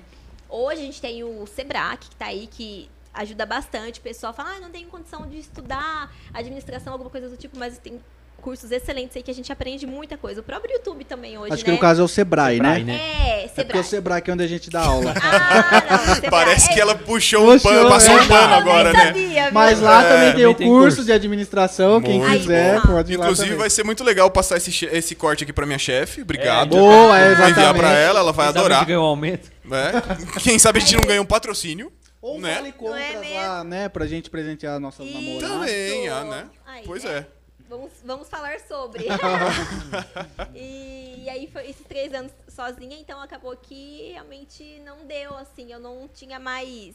Hoje 0.49 0.81
a 0.81 0.85
gente 0.85 1.01
tem 1.01 1.23
o 1.25 1.47
Sebrae 1.47 1.97
que 1.99 2.11
tá 2.17 2.27
aí 2.27 2.47
que 2.51 2.89
ajuda 3.15 3.45
bastante. 3.45 4.01
O 4.01 4.03
pessoal 4.03 4.33
fala: 4.33 4.51
"Ah, 4.57 4.61
não 4.61 4.71
tenho 4.71 4.89
condição 4.89 5.27
de 5.27 5.39
estudar 5.39 6.11
administração, 6.33 6.93
alguma 6.93 7.11
coisa 7.11 7.29
do 7.29 7.37
tipo", 7.37 7.59
mas 7.59 7.79
tem 7.79 8.01
cursos 8.41 8.71
excelentes 8.71 9.17
aí 9.17 9.23
que 9.23 9.31
a 9.33 9.35
gente 9.35 9.51
aprende 9.53 9.85
muita 9.85 10.17
coisa. 10.17 10.41
O 10.41 10.45
próprio 10.45 10.73
YouTube 10.75 11.05
também 11.05 11.37
hoje, 11.37 11.53
Acho 11.53 11.63
né? 11.63 11.65
que 11.65 11.71
no 11.73 11.79
caso 11.79 12.01
é 12.01 12.05
o 12.05 12.09
Sebrae, 12.09 12.55
Sebrae, 12.57 12.85
né? 12.85 12.93
né? 12.93 13.01
É, 13.01 13.45
É 13.45 13.49
porque 13.49 13.61
Sebrae. 13.63 13.81
o 13.81 13.85
Sebrae 13.85 14.23
que 14.23 14.31
é 14.31 14.35
onde 14.35 14.45
a 14.45 14.47
gente 14.47 14.71
dá 14.71 14.81
aula. 14.83 15.13
Ah, 15.21 16.07
não, 16.07 16.15
Sebrae. 16.15 16.31
Parece 16.31 16.71
É, 16.71 16.73
que 16.75 16.81
ela 16.81 16.95
puxou 16.95 17.51
um 17.51 17.53
Puxou, 17.55 17.73
pano, 17.73 17.89
passou 17.89 18.17
é. 18.17 18.23
um 18.23 18.29
pano 18.29 18.55
agora, 18.55 18.93
né? 18.93 19.07
sabia, 19.07 19.43
viu? 19.45 19.53
Mas 19.53 19.81
lá 19.81 20.05
É, 20.05 20.09
também 20.09 20.35
tem 20.37 20.47
o 20.47 20.55
curso 20.55 20.69
curso. 20.69 21.05
de 21.05 21.13
administração, 21.13 22.01
quem 22.01 22.21
Muito 22.21 22.33
quiser 22.39 22.81
bom. 22.81 22.87
pode 22.93 23.13
ir 23.13 23.17
lá 23.17 23.25
Inclusive, 23.25 23.47
também. 23.49 23.59
vai 23.59 23.71
ser 23.71 23.85
muito 23.85 24.05
legal 24.05 24.31
passar 24.31 24.57
esse, 24.57 24.85
esse 24.87 25.15
corte 25.17 25.43
aqui 25.43 25.53
pra 25.53 25.67
minha 25.67 25.79
chefe. 25.79 26.23
Obrigado. 26.23 26.77
É, 26.77 26.79
Boa, 26.79 27.19
é, 27.19 27.25
Vou 27.25 27.33
enviar 27.33 27.51
exatamente. 27.51 27.81
pra 27.81 27.93
ela, 27.93 28.21
ela 28.21 28.33
vai 28.33 28.47
Quem 28.47 28.53
sabe 28.55 28.59
adorar. 28.67 28.87
ganhou 28.87 29.03
um 29.05 29.09
aumento. 29.09 29.51
Né? 29.69 29.93
Quem 30.43 30.59
sabe 30.59 30.79
a 30.79 30.81
gente 30.83 30.97
não 30.97 31.05
ganha 31.07 31.23
um 31.23 31.27
patrocínio. 31.27 31.93
Ou 32.21 32.41
né? 32.41 32.57
vale 32.57 32.73
compras 32.73 33.15
Não 33.15 33.23
é 33.23 33.47
lá, 33.47 33.63
né? 33.65 33.89
Pra 33.89 34.07
gente 34.07 34.29
presentear 34.29 34.81
nossas 34.81 35.07
Isso. 35.07 35.15
namoradas. 35.21 35.51
Também, 35.51 36.09
ah, 36.09 36.25
né? 36.25 36.51
Aí, 36.67 36.83
Pois 36.85 37.05
né? 37.05 37.19
é. 37.19 37.27
Vamos, 37.69 37.93
vamos 38.03 38.29
falar 38.29 38.59
sobre. 38.61 39.05
e, 40.55 41.25
e 41.25 41.29
aí, 41.31 41.47
foi 41.53 41.69
esses 41.69 41.85
três 41.87 42.13
anos 42.15 42.33
sozinha, 42.49 42.97
então 42.99 43.21
acabou 43.21 43.55
que 43.57 44.11
realmente 44.13 44.81
não 44.85 45.05
deu, 45.07 45.37
assim. 45.37 45.71
Eu 45.73 45.79
não 45.79 46.09
tinha 46.09 46.41
mais 46.41 46.95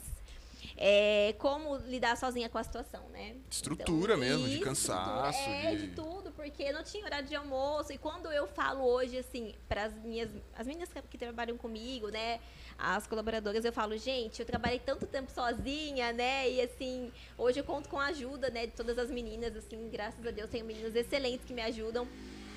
é, 0.75 1.36
como 1.38 1.77
lidar 1.77 2.17
sozinha 2.17 2.49
com 2.49 2.57
a 2.57 2.63
situação, 2.63 3.03
né? 3.12 3.36
Estrutura 3.49 4.17
mesmo, 4.17 4.47
de 4.47 4.59
cansaço, 4.59 5.38
É, 5.39 5.75
de- 5.75 5.88
de 5.89 5.95
tudo, 5.95 6.31
porque 6.31 6.71
não 6.71 6.83
tinha 6.83 7.05
horário 7.05 7.27
de 7.27 7.36
almoço. 7.36 7.93
E 7.93 7.97
quando 7.97 8.31
eu 8.31 8.47
falo 8.47 8.83
hoje, 8.83 9.17
assim, 9.19 9.53
para 9.69 9.83
as 9.86 9.93
minhas 9.93 10.29
as 10.57 10.65
meninas 10.65 10.89
que, 10.91 11.01
que 11.03 11.17
trabalham 11.17 11.57
comigo, 11.57 12.09
né? 12.09 12.39
As 12.77 13.07
colaboradoras, 13.07 13.63
eu 13.63 13.71
falo, 13.71 13.97
gente, 13.97 14.39
eu 14.39 14.45
trabalhei 14.45 14.79
tanto 14.79 15.05
tempo 15.05 15.31
sozinha, 15.31 16.12
né? 16.12 16.49
E 16.49 16.62
assim, 16.62 17.12
hoje 17.38 17.59
eu 17.59 17.63
conto 17.63 17.88
com 17.89 17.99
a 17.99 18.07
ajuda, 18.07 18.49
né, 18.49 18.65
de 18.65 18.73
todas 18.73 18.97
as 18.97 19.09
meninas, 19.09 19.55
assim, 19.55 19.89
graças 19.89 20.25
a 20.25 20.31
Deus, 20.31 20.49
tenho 20.49 20.65
meninas 20.65 20.95
excelentes 20.95 21.45
que 21.45 21.53
me 21.53 21.62
ajudam. 21.62 22.07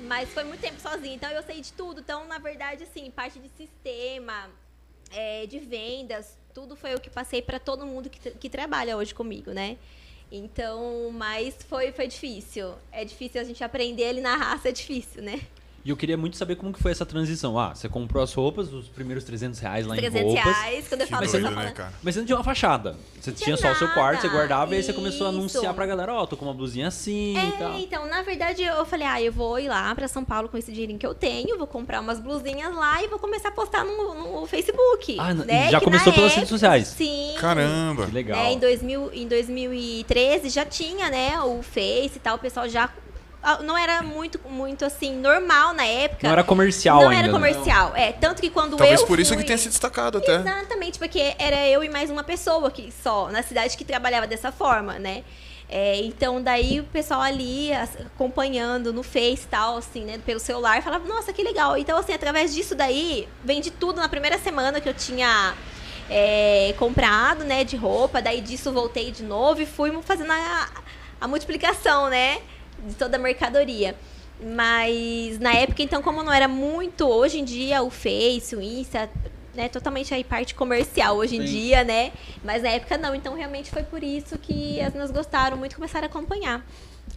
Mas 0.00 0.28
foi 0.30 0.44
muito 0.44 0.60
tempo 0.60 0.80
sozinha, 0.80 1.14
então 1.14 1.30
eu 1.30 1.42
sei 1.42 1.60
de 1.60 1.72
tudo. 1.72 2.00
Então, 2.00 2.26
na 2.26 2.38
verdade, 2.38 2.82
assim, 2.82 3.10
parte 3.10 3.38
de 3.38 3.48
sistema, 3.50 4.50
é, 5.10 5.46
de 5.46 5.58
vendas, 5.58 6.36
tudo 6.52 6.76
foi 6.76 6.94
o 6.94 7.00
que 7.00 7.08
passei 7.08 7.40
para 7.40 7.58
todo 7.58 7.86
mundo 7.86 8.10
que, 8.10 8.30
que 8.32 8.50
trabalha 8.50 8.96
hoje 8.96 9.14
comigo, 9.14 9.52
né? 9.52 9.78
Então, 10.30 11.10
mas 11.12 11.54
foi, 11.68 11.92
foi 11.92 12.08
difícil. 12.08 12.74
É 12.90 13.04
difícil 13.04 13.40
a 13.40 13.44
gente 13.44 13.62
aprender 13.62 14.02
ele 14.02 14.20
na 14.20 14.36
raça, 14.36 14.68
é 14.68 14.72
difícil, 14.72 15.22
né? 15.22 15.40
E 15.86 15.90
eu 15.90 15.96
queria 15.96 16.16
muito 16.16 16.36
saber 16.36 16.56
como 16.56 16.72
que 16.72 16.82
foi 16.82 16.90
essa 16.90 17.06
transição. 17.06 17.56
Ah, 17.56 17.72
você 17.72 17.88
comprou 17.88 18.20
as 18.20 18.34
roupas, 18.34 18.72
os 18.72 18.88
primeiros 18.88 19.22
300 19.22 19.60
reais 19.60 19.86
lá 19.86 19.94
300 19.94 20.20
em 20.20 20.24
roupas. 20.24 20.44
reais, 20.56 20.88
quando 20.88 21.00
eu 21.02 21.06
falo 21.06 21.26
doido, 21.30 21.46
isso, 21.46 21.54
né, 21.54 21.70
cara? 21.70 21.92
Mas 22.02 22.14
você 22.14 22.18
não 22.20 22.26
tinha 22.26 22.36
uma 22.38 22.42
fachada. 22.42 22.96
Você 23.20 23.30
Não 23.30 23.36
tinha 23.36 23.56
tinha 23.56 23.56
só 23.56 23.70
o 23.72 23.78
seu 23.78 23.94
quarto, 23.94 24.22
você 24.22 24.28
guardava 24.28 24.74
e 24.74 24.78
aí 24.78 24.82
você 24.82 24.92
começou 24.92 25.28
a 25.28 25.30
Isso. 25.30 25.38
anunciar 25.38 25.72
pra 25.74 25.86
galera, 25.86 26.12
ó, 26.12 26.26
tô 26.26 26.36
com 26.36 26.44
uma 26.44 26.52
blusinha 26.54 26.88
assim 26.88 27.34
e 27.34 27.38
É, 27.38 27.50
tal. 27.52 27.78
então, 27.78 28.06
na 28.08 28.22
verdade, 28.22 28.64
eu 28.64 28.84
falei, 28.84 29.06
ah, 29.06 29.22
eu 29.22 29.30
vou 29.32 29.60
ir 29.60 29.68
lá 29.68 29.94
pra 29.94 30.08
São 30.08 30.24
Paulo 30.24 30.48
com 30.48 30.58
esse 30.58 30.72
dinheirinho 30.72 30.98
que 30.98 31.06
eu 31.06 31.14
tenho, 31.14 31.56
vou 31.56 31.68
comprar 31.68 32.00
umas 32.00 32.18
blusinhas 32.18 32.74
lá 32.74 33.00
e 33.04 33.06
vou 33.06 33.20
começar 33.20 33.50
a 33.50 33.52
postar 33.52 33.84
no, 33.84 34.40
no 34.40 34.46
Facebook. 34.46 35.16
Ah, 35.20 35.32
né? 35.34 35.70
já 35.70 35.78
Que 35.78 35.84
começou 35.84 36.12
pelas 36.12 36.34
redes 36.34 36.48
sociais? 36.50 36.88
Sim. 36.88 37.36
Caramba. 37.38 38.06
Que 38.06 38.12
legal. 38.12 38.42
Né, 38.42 38.54
em, 38.54 38.58
2000, 38.58 39.10
em 39.14 39.28
2013 39.28 40.48
já 40.48 40.64
tinha, 40.64 41.08
né, 41.10 41.40
o 41.42 41.62
Face 41.62 42.16
e 42.16 42.20
tal, 42.20 42.34
o 42.34 42.40
pessoal 42.40 42.68
já 42.68 42.90
não 43.62 43.76
era 43.76 44.02
muito 44.02 44.40
muito 44.48 44.84
assim 44.84 45.14
normal 45.16 45.72
na 45.72 45.84
época. 45.84 46.26
Não 46.26 46.32
era 46.32 46.44
comercial 46.44 46.96
Não 47.00 47.08
ainda. 47.08 47.18
era 47.18 47.28
né? 47.28 47.32
comercial. 47.32 47.92
É, 47.94 48.12
tanto 48.12 48.40
que 48.40 48.50
quando 48.50 48.76
Talvez 48.76 49.00
eu 49.00 49.06
por 49.06 49.20
isso 49.20 49.32
fui... 49.32 49.38
que 49.38 49.44
tenha 49.44 49.58
se 49.58 49.68
destacado 49.68 50.18
até. 50.18 50.36
Exatamente, 50.36 50.98
porque 50.98 51.34
era 51.38 51.66
eu 51.68 51.84
e 51.84 51.88
mais 51.88 52.10
uma 52.10 52.24
pessoa 52.24 52.70
que 52.70 52.92
só 53.02 53.28
na 53.28 53.42
cidade 53.42 53.76
que 53.76 53.84
trabalhava 53.84 54.26
dessa 54.26 54.50
forma, 54.50 54.98
né? 54.98 55.22
É, 55.68 55.96
então 56.02 56.40
daí 56.40 56.78
o 56.78 56.84
pessoal 56.84 57.20
ali 57.20 57.72
acompanhando 57.72 58.92
no 58.92 59.02
Face 59.02 59.44
e 59.44 59.48
tal, 59.48 59.76
assim, 59.76 60.04
né, 60.04 60.18
pelo 60.24 60.38
celular, 60.38 60.80
falava, 60.82 61.06
nossa, 61.08 61.32
que 61.32 61.42
legal. 61.42 61.76
Então, 61.76 61.98
assim, 61.98 62.12
através 62.12 62.54
disso 62.54 62.74
daí, 62.74 63.28
vendi 63.42 63.70
tudo 63.70 64.00
na 64.00 64.08
primeira 64.08 64.38
semana 64.38 64.80
que 64.80 64.88
eu 64.88 64.94
tinha 64.94 65.54
é, 66.08 66.72
comprado, 66.78 67.44
né, 67.44 67.64
de 67.64 67.76
roupa. 67.76 68.22
Daí 68.22 68.40
disso 68.40 68.72
voltei 68.72 69.10
de 69.10 69.24
novo 69.24 69.60
e 69.60 69.66
fui 69.66 69.90
fazendo 70.02 70.30
a, 70.30 70.68
a 71.20 71.26
multiplicação, 71.26 72.08
né, 72.08 72.38
de 72.84 72.94
toda 72.94 73.16
a 73.16 73.20
mercadoria. 73.20 73.94
Mas 74.54 75.38
na 75.38 75.54
época, 75.54 75.82
então, 75.82 76.02
como 76.02 76.22
não 76.22 76.32
era 76.32 76.46
muito, 76.48 77.06
hoje 77.06 77.38
em 77.40 77.44
dia 77.44 77.82
o 77.82 77.90
Face, 77.90 78.54
o 78.54 78.60
Insta, 78.60 79.08
né, 79.54 79.68
totalmente 79.68 80.12
aí 80.12 80.22
parte 80.22 80.54
comercial 80.54 81.16
hoje 81.16 81.36
em 81.36 81.46
Sim. 81.46 81.52
dia, 81.52 81.84
né? 81.84 82.12
Mas 82.44 82.62
na 82.62 82.68
época 82.70 82.98
não, 82.98 83.14
então 83.14 83.34
realmente 83.34 83.70
foi 83.70 83.82
por 83.82 84.02
isso 84.04 84.36
que 84.38 84.78
as 84.80 84.92
meninas 84.92 85.10
gostaram 85.10 85.56
muito 85.56 85.72
e 85.72 85.76
começaram 85.76 86.06
a 86.06 86.10
acompanhar. 86.10 86.64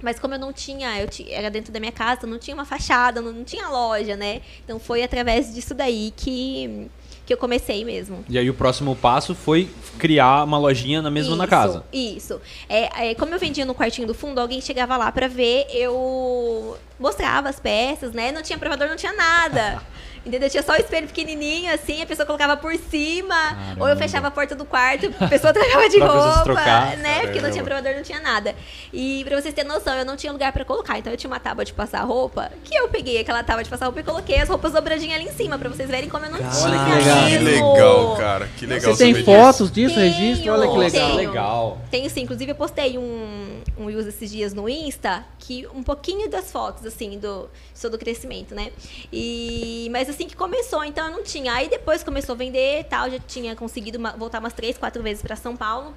Mas 0.01 0.17
como 0.17 0.33
eu 0.35 0.39
não 0.39 0.53
tinha, 0.53 0.97
eu 1.01 1.09
ti- 1.09 1.29
era 1.29 1.49
dentro 1.51 1.73
da 1.73 1.79
minha 1.79 1.91
casa, 1.91 2.25
não 2.25 2.39
tinha 2.39 2.53
uma 2.55 2.63
fachada, 2.63 3.21
não, 3.21 3.33
não 3.33 3.43
tinha 3.43 3.67
loja, 3.67 4.15
né? 4.15 4.41
Então 4.63 4.79
foi 4.79 5.03
através 5.03 5.53
disso 5.53 5.73
daí 5.73 6.13
que, 6.15 6.89
que 7.29 7.33
eu 7.33 7.37
comecei 7.37 7.85
mesmo. 7.85 8.25
E 8.27 8.39
aí 8.39 8.49
o 8.49 8.55
próximo 8.55 8.95
passo 8.95 9.35
foi 9.35 9.69
criar 9.99 10.43
uma 10.43 10.57
lojinha 10.57 10.99
na 10.99 11.11
mesma 11.11 11.35
na 11.35 11.43
Isso, 11.43 11.51
casa. 11.51 11.83
Isso. 11.93 12.41
É, 12.67 13.11
é, 13.11 13.13
como 13.13 13.35
eu 13.35 13.39
vendia 13.39 13.65
no 13.65 13.75
quartinho 13.75 14.07
do 14.07 14.15
fundo, 14.15 14.41
alguém 14.41 14.59
chegava 14.59 14.97
lá 14.97 15.11
pra 15.11 15.27
ver, 15.27 15.67
eu 15.69 16.75
mostrava 16.99 17.47
as 17.47 17.59
peças, 17.59 18.13
né? 18.13 18.31
Não 18.31 18.41
tinha 18.41 18.57
provador, 18.57 18.87
não 18.87 18.95
tinha 18.95 19.13
nada. 19.13 19.79
Entendeu? 20.29 20.49
Tinha 20.49 20.61
só 20.63 20.73
o 20.73 20.75
espelho 20.75 21.07
pequenininho, 21.07 21.73
assim, 21.73 22.01
a 22.01 22.05
pessoa 22.05 22.25
colocava 22.25 22.55
por 22.55 22.73
cima, 22.77 23.35
ou 23.71 23.73
eu 23.73 23.77
Caramba. 23.79 23.95
fechava 23.97 24.27
a 24.27 24.31
porta 24.31 24.55
do 24.55 24.63
quarto, 24.63 25.11
a 25.19 25.27
pessoa 25.27 25.51
trocava 25.53 25.89
de 25.89 25.99
roupa, 25.99 26.41
trocar. 26.43 26.97
né? 26.97 27.21
Porque 27.21 27.41
não 27.41 27.49
tinha 27.51 27.63
Caramba. 27.63 27.81
provador, 27.81 27.95
não 27.95 28.03
tinha 28.03 28.19
nada. 28.21 28.55
E 28.93 29.23
pra 29.25 29.41
vocês 29.41 29.53
terem 29.53 29.69
noção, 29.69 29.95
eu 29.97 30.05
não 30.05 30.15
tinha 30.15 30.31
lugar 30.31 30.53
pra 30.53 30.63
colocar, 30.63 30.97
então 30.99 31.11
eu 31.11 31.17
tinha 31.17 31.29
uma 31.29 31.39
tábua 31.39 31.65
de 31.65 31.73
passar 31.73 32.01
roupa, 32.03 32.51
que 32.63 32.75
eu 32.75 32.87
peguei 32.89 33.19
aquela 33.19 33.43
tábua 33.43 33.63
de 33.63 33.69
passar 33.69 33.85
roupa 33.85 33.99
e 33.99 34.03
coloquei 34.03 34.37
as 34.39 34.47
roupas 34.47 34.71
dobradinhas 34.73 35.19
ali 35.19 35.29
em 35.29 35.33
cima, 35.33 35.57
pra 35.57 35.67
vocês 35.67 35.89
verem 35.89 36.07
como 36.09 36.25
eu 36.25 36.31
não 36.31 36.37
tinha 36.37 36.63
Olha 36.63 36.79
que 36.85 36.91
legal. 36.95 37.27
Que 37.27 37.37
legal, 37.39 38.15
cara. 38.17 38.49
Que 38.57 38.65
legal 38.65 38.95
Você 38.95 39.03
tem 39.13 39.23
fotos 39.23 39.71
disso, 39.71 39.95
Tenho, 39.95 40.11
registro? 40.11 40.51
Olha 40.53 40.69
que 40.69 40.77
legal. 40.77 41.07
tenho. 41.17 41.29
Legal. 41.29 41.81
Tenho 41.89 42.09
sim, 42.09 42.21
inclusive 42.21 42.51
eu 42.51 42.55
postei 42.55 42.97
um, 42.97 43.61
um 43.77 43.85
Reels 43.87 44.05
esses 44.05 44.29
dias 44.29 44.53
no 44.53 44.69
Insta, 44.69 45.23
que 45.39 45.65
um 45.73 45.81
pouquinho 45.81 46.29
das 46.29 46.51
fotos, 46.51 46.85
assim, 46.85 47.17
do, 47.17 47.49
do 47.89 47.97
crescimento, 47.97 48.53
né? 48.53 48.71
E, 49.11 49.87
mas 49.91 50.09
assim 50.09 50.18
que 50.27 50.35
começou, 50.35 50.83
então 50.83 51.05
eu 51.07 51.11
não 51.11 51.23
tinha. 51.23 51.53
Aí 51.53 51.69
depois 51.69 52.03
começou 52.03 52.33
a 52.33 52.37
vender 52.37 52.79
e 52.81 52.83
tal, 52.83 53.09
já 53.09 53.19
tinha 53.19 53.55
conseguido 53.55 53.97
uma- 53.97 54.11
voltar 54.11 54.39
umas 54.39 54.53
três, 54.53 54.77
quatro 54.77 55.01
vezes 55.03 55.21
pra 55.21 55.35
São 55.35 55.55
Paulo. 55.55 55.93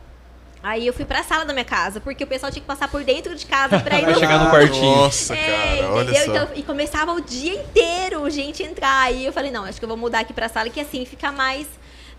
Aí 0.62 0.86
eu 0.86 0.92
fui 0.92 1.04
pra 1.04 1.24
sala 1.24 1.44
da 1.44 1.52
minha 1.52 1.64
casa, 1.64 2.00
porque 2.00 2.22
o 2.22 2.26
pessoal 2.26 2.52
tinha 2.52 2.60
que 2.60 2.66
passar 2.68 2.88
por 2.88 3.02
dentro 3.02 3.34
de 3.34 3.46
casa 3.46 3.80
pra 3.80 3.98
ir 4.00 4.06
no 4.06 4.14
chegar 4.14 4.38
no 4.44 4.48
quartinho. 4.50 4.96
Nossa, 4.96 5.34
é, 5.34 5.78
cara, 5.78 5.92
olha 5.92 6.14
só. 6.14 6.30
Então, 6.30 6.48
e 6.54 6.62
começava 6.62 7.12
o 7.12 7.20
dia 7.20 7.54
inteiro 7.60 8.30
gente 8.30 8.62
entrar. 8.62 9.02
Aí 9.06 9.26
eu 9.26 9.32
falei, 9.32 9.50
não, 9.50 9.64
acho 9.64 9.80
que 9.80 9.84
eu 9.84 9.88
vou 9.88 9.96
mudar 9.96 10.20
aqui 10.20 10.32
pra 10.32 10.48
sala, 10.48 10.70
que 10.70 10.78
assim 10.78 11.04
fica 11.04 11.32
mais, 11.32 11.66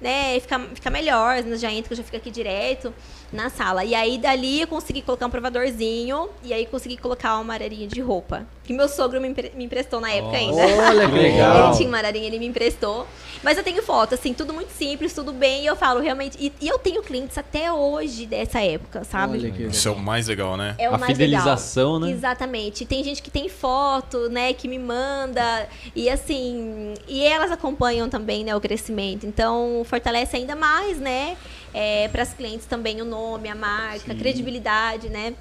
né, 0.02 0.38
fica, 0.42 0.60
fica 0.74 0.90
melhor. 0.90 1.42
Já 1.56 1.72
entro, 1.72 1.94
eu 1.94 1.98
já 1.98 2.04
fico 2.04 2.18
aqui 2.18 2.30
direto 2.30 2.94
na 3.32 3.50
sala. 3.50 3.86
E 3.86 3.96
aí 3.96 4.18
dali 4.18 4.60
eu 4.60 4.68
consegui 4.68 5.02
colocar 5.02 5.26
um 5.26 5.30
provadorzinho 5.30 6.28
e 6.44 6.54
aí 6.54 6.66
consegui 6.66 6.98
colocar 6.98 7.38
uma 7.40 7.54
ararinha 7.54 7.88
de 7.88 8.02
roupa. 8.02 8.46
Que 8.64 8.72
meu 8.74 8.88
sogro 8.88 9.20
me, 9.20 9.28
empre- 9.28 9.52
me 9.56 9.66
emprestou 9.66 10.00
na 10.00 10.10
época 10.12 10.38
ainda. 10.38 10.56
Olha 10.56 11.10
que 11.10 11.16
Legal. 11.20 11.68
Ele 11.68 11.78
tinha 11.78 11.90
uma 11.90 11.98
ararinha, 11.98 12.28
ele 12.28 12.40
me 12.40 12.46
emprestou. 12.48 13.06
Mas 13.44 13.58
eu 13.58 13.64
tenho 13.64 13.84
foto, 13.84 14.16
assim, 14.16 14.34
tudo 14.34 14.54
muito 14.54 14.70
simples, 14.72 15.12
tudo 15.14 15.34
bem. 15.34 15.64
E 15.64 15.66
eu 15.66 15.76
falo, 15.76 16.00
realmente. 16.00 16.38
E, 16.40 16.54
e 16.62 16.68
eu 16.70 16.80
tenho 16.80 17.04
clientes 17.04 17.38
até 17.38 17.70
hoje 17.74 18.26
dessa 18.26 18.62
época, 18.62 19.04
sabe? 19.04 19.38
Olha 19.38 19.52
que 19.52 19.64
Isso 19.64 19.88
é 19.90 19.92
o 19.92 19.98
mais 20.00 20.28
legal, 20.30 20.56
né? 20.56 20.76
É 20.78 20.90
o 20.90 20.96
A 20.96 20.98
mais 20.98 21.12
fidelização, 21.12 21.96
legal. 21.96 22.08
né? 22.10 22.16
Exatamente. 22.16 22.86
Tem 22.86 23.04
gente 23.04 23.22
que 23.22 23.30
tem 23.30 23.50
foto, 23.50 24.30
né, 24.30 24.54
que 24.54 24.68
me 24.70 24.80
manda 24.80 25.68
e 25.94 26.10
assim, 26.10 26.94
e 27.06 27.22
elas 27.26 27.52
acompanham 27.52 28.08
também, 28.10 28.46
né, 28.46 28.56
o 28.56 28.62
crescimento. 28.62 29.26
Então, 29.26 29.82
fortalece 29.86 30.38
ainda 30.38 30.56
mais, 30.56 30.98
né, 31.00 31.36
para 32.14 32.24
as 32.24 32.34
clientes 32.34 32.66
também 32.66 33.02
o 33.02 33.06
nome, 33.06 33.50
a 33.50 33.56
marca, 33.56 34.14
a 34.14 34.16
credibilidade, 34.16 35.10
né? 35.10 35.34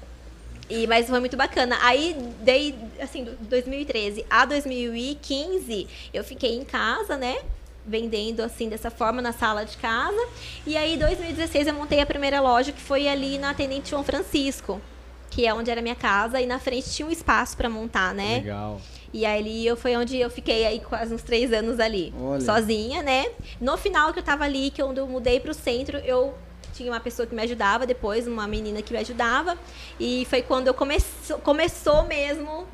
E, 0.73 0.87
mas 0.87 1.07
foi 1.07 1.19
muito 1.19 1.37
bacana. 1.37 1.77
Aí, 1.81 2.17
dei, 2.41 2.73
assim, 2.99 3.23
do 3.23 3.31
2013 3.45 4.25
a 4.27 4.43
2015, 4.43 5.87
eu 6.11 6.23
fiquei 6.23 6.55
em 6.55 6.65
casa, 6.65 7.15
né? 7.15 7.37
Vendendo 7.85 8.41
assim 8.41 8.69
dessa 8.69 8.89
forma 8.89 9.21
na 9.21 9.31
sala 9.31 9.65
de 9.65 9.77
casa. 9.77 10.27
E 10.65 10.75
aí, 10.75 10.95
em 10.95 10.97
2016, 10.97 11.67
eu 11.67 11.75
montei 11.75 11.99
a 11.99 12.05
primeira 12.07 12.41
loja 12.41 12.71
que 12.71 12.81
foi 12.81 13.07
ali 13.07 13.37
na 13.37 13.53
Tenente 13.53 13.91
João 13.91 14.03
Francisco, 14.03 14.81
que 15.29 15.45
é 15.45 15.53
onde 15.53 15.69
era 15.69 15.79
a 15.79 15.83
minha 15.83 15.95
casa, 15.95 16.41
e 16.41 16.47
na 16.47 16.57
frente 16.57 16.89
tinha 16.89 17.07
um 17.07 17.11
espaço 17.11 17.55
para 17.55 17.69
montar, 17.69 18.11
né? 18.15 18.37
Legal. 18.37 18.81
E 19.13 19.27
aí 19.27 19.67
eu 19.67 19.77
foi 19.77 19.95
onde 19.95 20.17
eu 20.17 20.29
fiquei 20.31 20.65
aí 20.65 20.79
quase 20.79 21.13
uns 21.13 21.21
três 21.21 21.53
anos 21.53 21.79
ali, 21.79 22.11
Olha. 22.19 22.41
sozinha, 22.41 23.03
né? 23.03 23.27
No 23.61 23.77
final 23.77 24.11
que 24.11 24.17
eu 24.17 24.23
tava 24.23 24.43
ali, 24.43 24.71
que 24.71 24.81
quando 24.81 24.97
eu 24.97 25.07
mudei 25.07 25.39
pro 25.39 25.53
centro, 25.53 25.97
eu 25.97 26.33
tinha 26.73 26.91
uma 26.91 26.99
pessoa 26.99 27.25
que 27.25 27.35
me 27.35 27.41
ajudava, 27.43 27.85
depois 27.85 28.27
uma 28.27 28.47
menina 28.47 28.81
que 28.81 28.91
me 28.91 28.99
ajudava. 28.99 29.57
E 29.99 30.25
foi 30.29 30.41
quando 30.41 30.67
eu 30.67 30.73
começou, 30.73 31.37
começou 31.39 32.03
mesmo, 32.03 32.65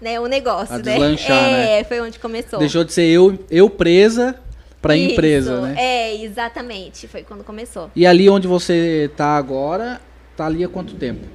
né, 0.00 0.18
o 0.20 0.26
negócio, 0.26 0.74
A 0.74 0.78
né? 0.78 0.96
é, 0.96 1.78
né? 1.78 1.84
foi 1.84 2.00
onde 2.00 2.18
começou. 2.18 2.58
Deixou 2.58 2.84
de 2.84 2.92
ser 2.92 3.06
eu, 3.06 3.38
eu 3.50 3.68
presa 3.68 4.36
pra 4.80 4.96
Isso, 4.96 5.12
empresa, 5.12 5.60
né? 5.60 5.74
É, 5.76 6.22
exatamente, 6.22 7.08
foi 7.08 7.22
quando 7.22 7.42
começou. 7.42 7.90
E 7.94 8.06
ali 8.06 8.30
onde 8.30 8.46
você 8.46 9.10
tá 9.16 9.36
agora, 9.36 10.00
tá 10.36 10.46
ali 10.46 10.64
há 10.64 10.68
quanto 10.68 10.94
tempo? 10.94 11.26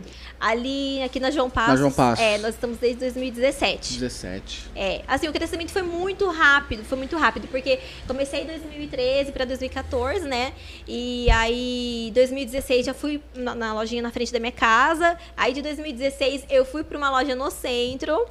Ali, 0.42 1.04
aqui 1.04 1.20
na 1.20 1.30
João 1.30 1.52
Passos. 1.52 1.78
João 1.78 1.92
Passos. 1.92 2.26
É, 2.26 2.40
nós 2.40 2.56
estamos 2.56 2.80
desde 2.80 3.00
2017. 3.02 3.94
17. 3.94 4.72
É, 4.76 5.04
assim, 5.08 5.28
o 5.28 5.32
crescimento 5.32 5.72
foi 5.72 5.84
muito 5.84 6.28
rápido, 6.32 6.84
foi 6.84 6.98
muito 6.98 7.16
rápido, 7.16 7.48
porque 7.48 7.80
comecei 8.08 8.42
em 8.42 8.48
2013 8.48 9.32
para 9.32 9.46
2014, 9.46 10.28
né? 10.28 10.52
E 10.88 11.30
aí, 11.30 12.12
2016 12.16 12.88
já 12.88 12.94
fui 12.96 13.22
na, 13.36 13.54
na 13.54 13.74
lojinha 13.76 14.02
na 14.02 14.10
frente 14.10 14.34
da 14.34 14.40
minha 14.40 14.52
casa. 14.52 15.16
Aí, 15.38 15.54
de 15.54 15.62
2016, 15.62 16.46
eu 16.50 16.66
fui 16.66 16.84
para 16.84 16.98
uma 16.98 17.12
loja 17.12 17.36
no 17.36 17.52
centro. 17.52 18.26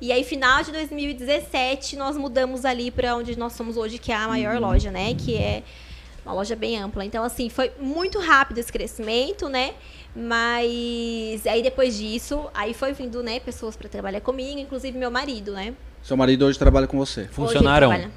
E 0.00 0.10
aí, 0.10 0.24
final 0.24 0.62
de 0.62 0.72
2017, 0.72 1.96
nós 1.96 2.16
mudamos 2.16 2.64
ali 2.64 2.90
para 2.90 3.14
onde 3.14 3.38
nós 3.38 3.52
somos 3.52 3.76
hoje, 3.76 3.98
que 3.98 4.10
é 4.10 4.16
a 4.16 4.26
maior 4.26 4.58
loja, 4.58 4.90
né? 4.90 5.14
Que 5.14 5.36
é 5.36 5.62
uma 6.24 6.34
loja 6.34 6.56
bem 6.56 6.78
ampla. 6.78 7.04
Então, 7.04 7.22
assim, 7.22 7.50
foi 7.50 7.70
muito 7.78 8.18
rápido 8.18 8.56
esse 8.58 8.72
crescimento, 8.72 9.48
né? 9.48 9.74
Mas 10.14 11.46
aí 11.46 11.62
depois 11.62 11.96
disso, 11.96 12.48
aí 12.54 12.74
foi 12.74 12.92
vindo, 12.92 13.22
né, 13.22 13.40
pessoas 13.40 13.76
para 13.76 13.88
trabalhar 13.88 14.20
comigo, 14.20 14.58
inclusive 14.58 14.96
meu 14.96 15.10
marido, 15.10 15.52
né? 15.52 15.74
Seu 16.02 16.16
marido 16.16 16.44
hoje 16.44 16.58
trabalha 16.58 16.86
com 16.86 16.98
você. 16.98 17.22
Hoje 17.22 17.28
ele 17.28 17.34
Funcionaram. 17.34 18.10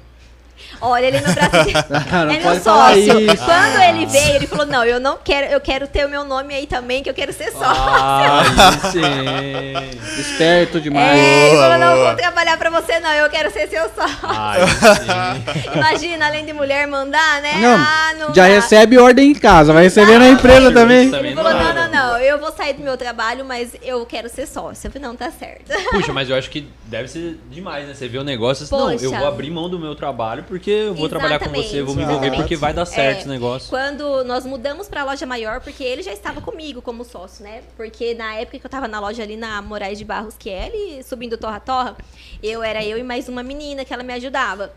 Olha, 0.80 1.06
ele 1.06 1.16
é 1.18 1.20
meu 1.20 1.32
braço 1.34 1.86
não 2.10 2.30
é 2.30 2.40
meu 2.40 2.60
sócio. 2.60 3.14
Quando 3.44 3.82
ele 3.88 4.06
veio, 4.06 4.36
ele 4.36 4.46
falou: 4.46 4.66
"Não, 4.66 4.84
eu 4.84 5.00
não 5.00 5.18
quero, 5.22 5.46
eu 5.52 5.60
quero 5.60 5.86
ter 5.86 6.04
o 6.06 6.08
meu 6.08 6.24
nome 6.24 6.54
aí 6.54 6.66
também, 6.66 7.02
que 7.02 7.10
eu 7.10 7.14
quero 7.14 7.32
ser 7.32 7.50
sócio". 7.52 7.64
Ah, 7.66 8.42
sim. 8.92 10.20
Esperto 10.20 10.80
demais. 10.80 11.18
É, 11.18 11.48
ele 11.48 11.56
falou: 11.56 11.78
"Não 11.78 11.96
vou 12.04 12.14
trabalhar 12.14 12.56
pra 12.56 12.70
você 12.70 12.98
não, 13.00 13.10
eu 13.12 13.28
quero 13.30 13.50
ser 13.50 13.68
seu 13.68 13.84
sócio". 13.90 14.18
Ai, 14.22 14.60
sim. 14.66 15.72
Imagina, 15.74 16.26
além 16.26 16.44
de 16.44 16.52
mulher 16.52 16.86
mandar, 16.86 17.40
né? 17.42 17.54
Não, 17.58 17.76
ah, 17.78 18.14
não 18.18 18.34
já 18.34 18.42
dá. 18.42 18.54
recebe 18.54 18.98
ordem 18.98 19.30
em 19.30 19.34
casa, 19.34 19.72
vai 19.72 19.84
receber 19.84 20.18
na 20.18 20.28
empresa 20.28 20.72
também. 20.72 21.10
também 21.10 21.32
Ele 21.32 21.42
falou. 21.42 21.52
"Não, 21.52 21.74
não, 21.74 21.90
não, 21.90 22.18
eu 22.18 22.38
vou 22.38 22.52
sair 22.52 22.74
do 22.74 22.82
meu 22.82 22.96
trabalho, 22.96 23.44
mas 23.44 23.74
eu 23.82 24.04
quero 24.06 24.28
ser 24.28 24.46
sócio". 24.46 24.86
Eu 24.86 24.92
falei: 24.92 25.08
"Não, 25.08 25.16
tá 25.16 25.30
certo". 25.30 25.72
Puxa, 25.90 26.12
mas 26.12 26.28
eu 26.28 26.36
acho 26.36 26.50
que 26.50 26.68
deve 26.84 27.08
ser 27.08 27.38
demais, 27.50 27.86
né? 27.86 27.94
Você 27.94 28.08
vê 28.08 28.18
o 28.18 28.24
negócio 28.24 28.66
e 28.66 28.70
não, 28.70 28.92
eu 28.92 29.10
vou 29.10 29.26
abrir 29.26 29.50
mão 29.50 29.68
do 29.68 29.78
meu 29.78 29.94
trabalho 29.94 30.44
porque 30.46 30.70
eu 30.70 30.94
vou 30.94 31.08
trabalhar 31.08 31.38
com 31.38 31.50
você, 31.50 31.82
vou 31.82 31.94
me 31.94 32.02
envolver 32.02 32.26
Exatamente, 32.26 32.36
porque 32.36 32.56
vai 32.56 32.72
dar 32.72 32.86
certo 32.86 32.98
exatamente. 32.98 33.20
esse 33.20 33.28
negócio. 33.28 33.68
Quando 33.68 34.24
nós 34.24 34.44
mudamos 34.46 34.88
pra 34.88 35.04
loja 35.04 35.26
maior, 35.26 35.60
porque 35.60 35.84
ele 35.84 36.02
já 36.02 36.12
estava 36.12 36.40
comigo 36.40 36.80
como 36.80 37.04
sócio, 37.04 37.44
né? 37.44 37.62
Porque 37.76 38.14
na 38.14 38.34
época 38.34 38.58
que 38.58 38.66
eu 38.66 38.70
tava 38.70 38.88
na 38.88 39.00
loja 39.00 39.22
ali 39.22 39.36
na 39.36 39.60
Moraes 39.60 39.98
de 39.98 40.04
Barros, 40.04 40.36
que 40.38 40.50
é 40.50 40.66
ali 40.66 41.02
subindo 41.02 41.36
Torra 41.36 41.60
Torra, 41.60 41.96
eu 42.42 42.62
era 42.62 42.84
eu 42.84 42.98
e 42.98 43.02
mais 43.02 43.28
uma 43.28 43.42
menina 43.42 43.84
que 43.84 43.92
ela 43.92 44.02
me 44.02 44.12
ajudava. 44.12 44.72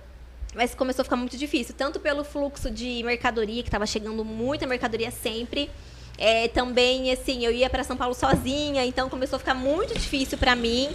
Mas 0.55 0.73
começou 0.73 1.03
a 1.03 1.05
ficar 1.05 1.15
muito 1.15 1.37
difícil, 1.37 1.75
tanto 1.77 1.99
pelo 1.99 2.23
fluxo 2.23 2.71
de 2.71 3.03
mercadoria, 3.03 3.61
que 3.61 3.69
tava 3.69 3.85
chegando 3.85 4.25
muita 4.25 4.65
mercadoria 4.65 5.11
sempre. 5.11 5.69
É, 6.17 6.47
também, 6.49 7.11
assim, 7.11 7.45
eu 7.45 7.51
ia 7.51 7.69
para 7.69 7.83
São 7.83 7.95
Paulo 7.95 8.13
sozinha, 8.13 8.83
então 8.85 9.09
começou 9.09 9.37
a 9.37 9.39
ficar 9.39 9.53
muito 9.53 9.93
difícil 9.93 10.37
para 10.37 10.55
mim. 10.55 10.89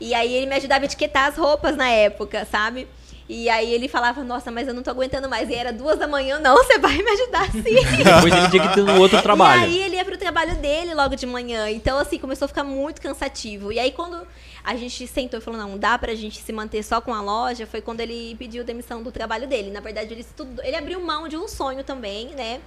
E 0.00 0.14
aí 0.14 0.32
ele 0.32 0.46
me 0.46 0.54
ajudava 0.54 0.84
a 0.84 0.86
etiquetar 0.86 1.26
as 1.26 1.36
roupas 1.36 1.76
na 1.76 1.88
época, 1.88 2.44
sabe? 2.44 2.86
E 3.28 3.48
aí 3.50 3.72
ele 3.74 3.88
falava, 3.88 4.24
nossa, 4.24 4.50
mas 4.50 4.66
eu 4.66 4.72
não 4.72 4.82
tô 4.82 4.90
aguentando 4.90 5.28
mais. 5.28 5.50
E 5.50 5.54
era 5.54 5.70
duas 5.70 5.98
da 5.98 6.06
manhã, 6.06 6.38
não, 6.38 6.56
você 6.56 6.78
vai 6.78 6.96
me 6.96 7.10
ajudar 7.10 7.52
sim. 7.52 7.62
Depois 8.02 8.34
ele 8.34 8.48
tinha 8.48 8.68
que 8.68 8.74
ter 8.74 8.82
um 8.82 8.98
outro 8.98 9.20
trabalho. 9.20 9.60
E 9.60 9.64
aí 9.64 9.82
ele 9.82 9.96
ia 9.96 10.04
pro 10.04 10.16
trabalho 10.16 10.56
dele 10.56 10.94
logo 10.94 11.14
de 11.14 11.26
manhã. 11.26 11.68
Então, 11.68 11.98
assim, 11.98 12.18
começou 12.18 12.46
a 12.46 12.48
ficar 12.48 12.64
muito 12.64 13.02
cansativo. 13.02 13.70
E 13.70 13.78
aí, 13.78 13.92
quando 13.92 14.26
a 14.64 14.74
gente 14.76 15.06
sentou 15.06 15.40
e 15.40 15.42
falou, 15.42 15.60
não, 15.60 15.76
dá 15.76 15.98
pra 15.98 16.14
gente 16.14 16.40
se 16.40 16.52
manter 16.52 16.82
só 16.82 17.00
com 17.00 17.12
a 17.12 17.20
loja, 17.20 17.66
foi 17.66 17.82
quando 17.82 18.00
ele 18.00 18.34
pediu 18.38 18.64
demissão 18.64 19.02
do 19.02 19.12
trabalho 19.12 19.46
dele. 19.46 19.70
Na 19.70 19.80
verdade, 19.80 20.12
ele 20.12 20.22
estudou, 20.22 20.64
ele 20.64 20.76
abriu 20.76 20.98
mão 21.00 21.28
de 21.28 21.36
um 21.36 21.46
sonho 21.46 21.84
também, 21.84 22.28
né? 22.34 22.60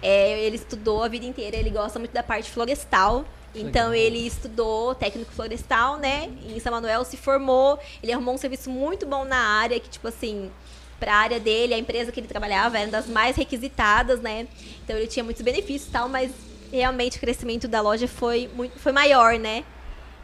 É, 0.00 0.40
ele 0.44 0.56
estudou 0.56 1.02
a 1.02 1.08
vida 1.08 1.26
inteira, 1.26 1.56
ele 1.56 1.70
gosta 1.70 1.98
muito 1.98 2.12
da 2.12 2.22
parte 2.22 2.50
florestal. 2.50 3.24
Então 3.54 3.94
ele 3.94 4.26
estudou 4.26 4.94
técnico 4.94 5.32
florestal, 5.32 5.96
né? 5.98 6.30
Em 6.48 6.58
São 6.58 6.72
Manuel 6.72 7.04
se 7.04 7.16
formou, 7.16 7.78
ele 8.02 8.12
arrumou 8.12 8.34
um 8.34 8.38
serviço 8.38 8.68
muito 8.70 9.06
bom 9.06 9.24
na 9.24 9.36
área, 9.36 9.78
que 9.78 9.88
tipo 9.88 10.08
assim, 10.08 10.50
para 10.98 11.12
a 11.12 11.16
área 11.16 11.40
dele, 11.40 11.74
a 11.74 11.78
empresa 11.78 12.10
que 12.10 12.18
ele 12.18 12.26
trabalhava 12.26 12.78
era 12.78 12.86
uma 12.86 12.92
das 12.92 13.06
mais 13.06 13.36
requisitadas, 13.36 14.20
né? 14.20 14.46
Então 14.84 14.96
ele 14.96 15.06
tinha 15.06 15.22
muitos 15.22 15.42
benefícios 15.42 15.88
e 15.88 15.92
tal, 15.92 16.08
mas 16.08 16.32
realmente 16.72 17.16
o 17.16 17.20
crescimento 17.20 17.68
da 17.68 17.80
loja 17.80 18.08
foi 18.08 18.50
muito 18.54 18.78
foi 18.78 18.92
maior, 18.92 19.38
né? 19.38 19.64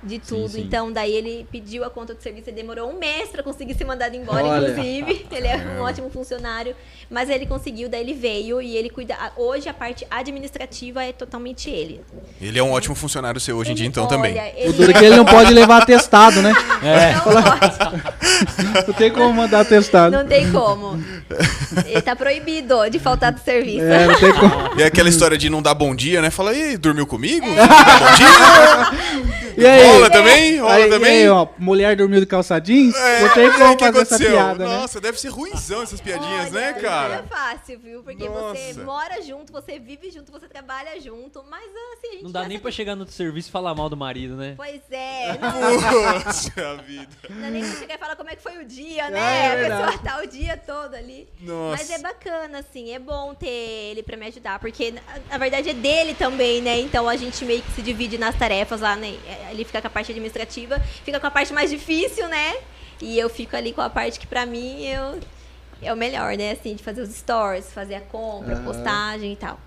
De 0.02 0.18
tudo. 0.18 0.48
sim. 0.48 0.62
Então 0.62 0.90
daí 0.90 1.12
ele 1.12 1.46
pediu 1.52 1.84
a 1.84 1.90
conta 1.90 2.14
do 2.14 2.22
serviço 2.22 2.48
e 2.48 2.52
demorou 2.52 2.90
um 2.90 2.98
mês 2.98 3.28
para 3.30 3.42
conseguir 3.42 3.74
ser 3.74 3.84
mandado 3.84 4.16
embora, 4.16 4.44
Olha. 4.44 4.68
inclusive. 4.70 5.26
Ele 5.30 5.46
é 5.46 5.56
um 5.56 5.82
ótimo 5.82 6.10
funcionário, 6.10 6.74
mas 7.10 7.30
ele 7.30 7.46
conseguiu, 7.46 7.88
daí 7.88 8.00
ele 8.00 8.14
veio 8.14 8.60
e 8.60 8.76
ele 8.76 8.90
cuida. 8.90 9.16
Hoje 9.36 9.68
a 9.68 9.74
parte 9.74 10.06
administrativa 10.10 11.02
é 11.04 11.12
totalmente 11.12 11.70
ele. 11.70 12.00
Ele 12.40 12.58
é 12.58 12.62
um 12.62 12.72
ótimo 12.72 12.94
funcionário 12.94 13.40
seu 13.40 13.56
hoje 13.56 13.72
em 13.72 13.74
dia, 13.74 13.86
então 13.86 14.06
também. 14.06 14.32
olha, 14.32 14.52
O 14.54 14.58
ele 14.58 14.72
duro 14.72 14.90
é 14.90 14.94
que 14.94 15.04
ele 15.04 15.16
não 15.16 15.24
pode 15.24 15.52
levar 15.52 15.82
atestado, 15.82 16.42
né? 16.42 16.52
É. 16.82 17.12
não 17.14 17.22
pode. 17.42 18.10
Não 18.88 18.94
tem 18.94 19.10
como 19.12 19.32
mandar 19.34 19.60
atestado. 19.60 20.16
Não 20.16 20.26
tem 20.26 20.50
como. 20.50 20.98
Ele 21.86 22.00
tá 22.00 22.16
proibido 22.16 22.88
de 22.90 22.98
faltar 22.98 23.32
do 23.32 23.40
serviço. 23.40 23.84
É, 23.84 24.06
não 24.06 24.18
tem 24.18 24.32
como. 24.32 24.78
E 24.78 24.82
é 24.82 24.86
aquela 24.86 25.08
história 25.08 25.36
de 25.36 25.50
não 25.50 25.60
dar 25.60 25.74
bom 25.74 25.94
dia, 25.94 26.22
né? 26.22 26.30
Fala, 26.30 26.54
e 26.54 26.76
dormiu 26.76 27.06
comigo? 27.06 27.46
É. 27.46 27.50
Não 27.50 27.66
dá 27.66 27.98
bom 27.98 28.16
dia? 28.16 29.30
E 29.58 29.66
aí? 29.66 29.89
Rola 29.92 30.10
também? 30.10 30.58
Rola 30.58 30.74
Aí, 30.74 30.88
também? 30.90 31.10
aí, 31.22 31.28
ó, 31.28 31.46
mulher 31.58 31.96
dormiu 31.96 32.20
de 32.20 32.26
calça 32.26 32.58
jeans? 32.60 32.94
É, 32.94 33.20
não 33.22 33.28
tem 33.34 33.46
é, 33.46 33.50
como 33.58 33.78
fazer 33.78 34.00
essa 34.00 34.18
piada, 34.18 34.66
né? 34.66 34.76
Nossa, 34.76 35.00
deve 35.00 35.18
ser 35.20 35.28
ruimzão 35.28 35.82
essas 35.82 36.00
piadinhas, 36.00 36.46
Olha, 36.46 36.50
né, 36.50 36.70
Não 36.72 36.78
é 36.78 36.82
cara? 36.82 37.24
fácil, 37.28 37.78
viu? 37.78 38.02
Porque 38.02 38.28
você 38.28 38.68
Nossa. 38.68 38.84
mora 38.84 39.22
junto, 39.22 39.52
você 39.52 39.78
vive 39.78 40.10
junto, 40.10 40.30
você 40.32 40.46
trabalha 40.48 41.00
junto, 41.00 41.44
mas 41.50 41.64
assim, 41.98 42.08
a 42.08 42.12
gente 42.12 42.24
Não 42.24 42.30
dá 42.32 42.40
nem 42.42 42.50
sabe- 42.52 42.62
pra 42.62 42.70
chegar 42.70 42.94
no 42.96 43.06
serviço 43.10 43.48
e 43.48 43.52
falar 43.52 43.74
mal 43.74 43.88
do 43.88 43.96
marido, 43.96 44.36
né? 44.36 44.54
Pois 44.56 44.80
é, 44.90 45.36
não, 45.40 46.22
Poxa 46.22 46.76
vida. 46.86 47.08
não 47.28 47.46
é 47.46 47.50
nem 47.50 47.62
pra 47.64 47.78
chegar 47.78 47.94
e 47.94 47.98
falar 47.98 48.16
como 48.16 48.30
é 48.30 48.36
que 48.36 48.42
foi 48.42 48.58
o 48.58 48.64
dia, 48.64 49.04
É, 49.06 49.10
né? 49.10 49.20
é 49.46 49.52
a 49.52 49.68
pessoa 49.86 49.98
tá 50.04 50.20
o 50.22 50.26
dia 50.26 50.56
todo 50.56 50.94
ali. 50.94 51.28
Nossa. 51.40 51.76
Mas 51.78 51.90
é 51.90 51.98
bacana, 51.98 52.58
assim, 52.58 52.92
é 52.92 52.98
bom 52.98 53.34
ter 53.34 53.46
ele 53.48 54.02
pra 54.02 54.16
me 54.16 54.26
ajudar, 54.26 54.58
porque 54.58 54.94
na 55.30 55.38
verdade 55.38 55.70
é 55.70 55.74
dele 55.74 56.14
também, 56.14 56.60
né? 56.62 56.78
Então 56.80 57.08
a 57.08 57.16
gente 57.16 57.44
meio 57.44 57.62
que 57.62 57.72
se 57.72 57.82
divide 57.82 58.18
nas 58.18 58.34
tarefas 58.36 58.80
lá, 58.80 58.96
né? 58.96 59.14
Ele 59.50 59.64
fica 59.64 59.79
com 59.80 59.86
a 59.88 59.90
parte 59.90 60.10
administrativa, 60.12 60.80
fica 61.04 61.18
com 61.20 61.26
a 61.26 61.30
parte 61.30 61.52
mais 61.52 61.70
difícil, 61.70 62.28
né? 62.28 62.54
E 63.00 63.18
eu 63.18 63.28
fico 63.28 63.56
ali 63.56 63.72
com 63.72 63.80
a 63.80 63.88
parte 63.90 64.18
que 64.20 64.26
pra 64.26 64.44
mim 64.46 64.84
eu, 64.84 65.18
é 65.82 65.92
o 65.92 65.96
melhor, 65.96 66.36
né? 66.36 66.52
Assim, 66.52 66.74
de 66.74 66.82
fazer 66.82 67.00
os 67.02 67.10
stories, 67.10 67.72
fazer 67.72 67.94
a 67.94 68.00
compra, 68.00 68.56
postagem 68.56 69.32
e 69.32 69.36
tal. 69.36 69.58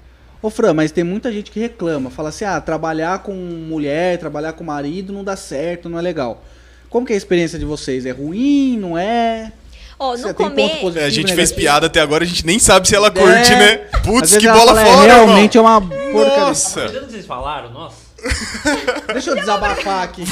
Ô 0.41 0.49
Fran, 0.49 0.73
mas 0.73 0.91
tem 0.91 1.03
muita 1.03 1.31
gente 1.31 1.49
que 1.49 1.59
reclama. 1.59 2.09
Fala 2.09 2.29
assim, 2.29 2.43
ah, 2.45 2.59
trabalhar 2.59 3.19
com 3.19 3.33
mulher, 3.33 4.17
trabalhar 4.19 4.53
com 4.53 4.63
marido 4.63 5.13
não 5.13 5.23
dá 5.23 5.35
certo, 5.37 5.87
não 5.89 5.97
é 5.97 6.01
legal. 6.01 6.43
Como 6.89 7.05
que 7.07 7.13
é 7.13 7.15
a 7.15 7.17
experiência 7.17 7.57
de 7.57 7.65
vocês? 7.65 8.05
É 8.05 8.11
ruim, 8.11 8.77
não 8.77 8.97
é? 8.97 9.51
Ó, 9.97 10.11
Você 10.17 10.27
no 10.27 10.33
tem 10.33 10.45
ponto 10.47 10.55
começo. 10.55 10.79
positivo, 10.81 10.99
É, 10.99 11.05
a 11.05 11.09
gente 11.09 11.17
negativo? 11.27 11.37
fez 11.37 11.51
piada 11.53 11.85
até 11.87 12.01
agora, 12.01 12.23
a 12.23 12.27
gente 12.27 12.45
nem 12.45 12.59
sabe 12.59 12.87
se 12.87 12.95
ela 12.95 13.09
curte, 13.09 13.53
É. 13.53 13.57
né? 13.57 13.87
Às 13.93 14.01
Putz, 14.01 14.31
vezes 14.31 14.37
que 14.37 14.47
bola 14.47 14.75
fala, 14.75 14.85
fora, 14.85 15.11
é, 15.11 15.15
Realmente 15.15 15.57
é 15.57 15.61
irmão. 15.61 15.77
uma 15.77 15.89
porcaria. 16.11 16.39
Nossa. 16.41 16.87
Vocês 16.89 17.25
falaram, 17.25 17.71
nossa. 17.71 18.02
Deixa 19.11 19.31
eu 19.31 19.35
desabafar 19.35 20.03
aqui. 20.03 20.23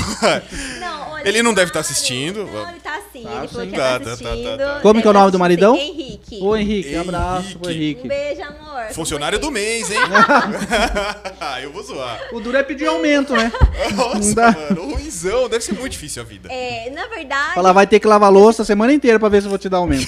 Não, 0.80 1.12
olha, 1.12 1.28
Ele 1.28 1.44
não 1.44 1.54
deve 1.54 1.70
estar 1.70 1.80
assistindo. 1.82 2.46
Não, 2.46 2.70
ele 2.70 2.80
tá 2.80 3.00
sim. 3.12 3.24
Tá 3.24 3.38
ele 3.40 3.48
falou 3.48 3.66
sim. 3.66 3.72
que 3.72 3.78
Tá, 3.78 4.00
tá 4.00 4.00
tá, 4.00 4.00
tá, 4.00 4.24
tá, 4.24 4.30
assistindo. 4.32 4.58
tá. 4.58 4.80
Como 4.82 5.02
que 5.02 5.08
é 5.08 5.10
o 5.10 5.14
nome 5.14 5.32
do 5.32 5.40
maridão? 5.40 5.76
Henrique. 5.76 6.40
Ô 6.42 6.56
Henrique, 6.56 6.96
abraço 6.96 7.60
pro 7.60 7.70
Henrique. 7.72 8.06
Um 8.06 8.08
beijo, 8.08 8.42
amor. 8.44 8.84
Funcionário 8.94 9.38
do 9.40 9.52
mês, 9.52 9.90
hein? 9.92 9.98
Eu 11.62 11.72
vou 11.72 11.84
zoar. 11.84 12.20
O 12.32 12.40
duro 12.40 12.58
é 12.58 12.64
pedir 12.64 12.88
aumento, 12.88 13.34
né? 13.34 13.52
Nossa, 13.96 14.20
Não 14.20 14.34
dá. 14.34 14.52
mano, 14.52 14.92
ruimzão. 14.94 15.48
Deve 15.50 15.64
ser 15.64 15.74
muito 15.74 15.92
difícil 15.92 16.22
a 16.22 16.26
vida. 16.26 16.50
É, 16.52 16.90
na 16.92 17.08
verdade, 17.08 17.54
Fala, 17.56 17.74
vai 17.74 17.86
ter 17.86 18.00
que 18.00 18.08
lavar 18.08 18.32
louça 18.32 18.62
a 18.64 18.66
semana 18.66 18.92
inteira 18.94 19.20
pra 19.20 19.30
ver 19.30 19.42
se 19.42 19.48
eu 19.48 19.50
vou 19.50 19.60
te 19.60 19.70
dar 19.70 19.78
aumento. 19.78 20.08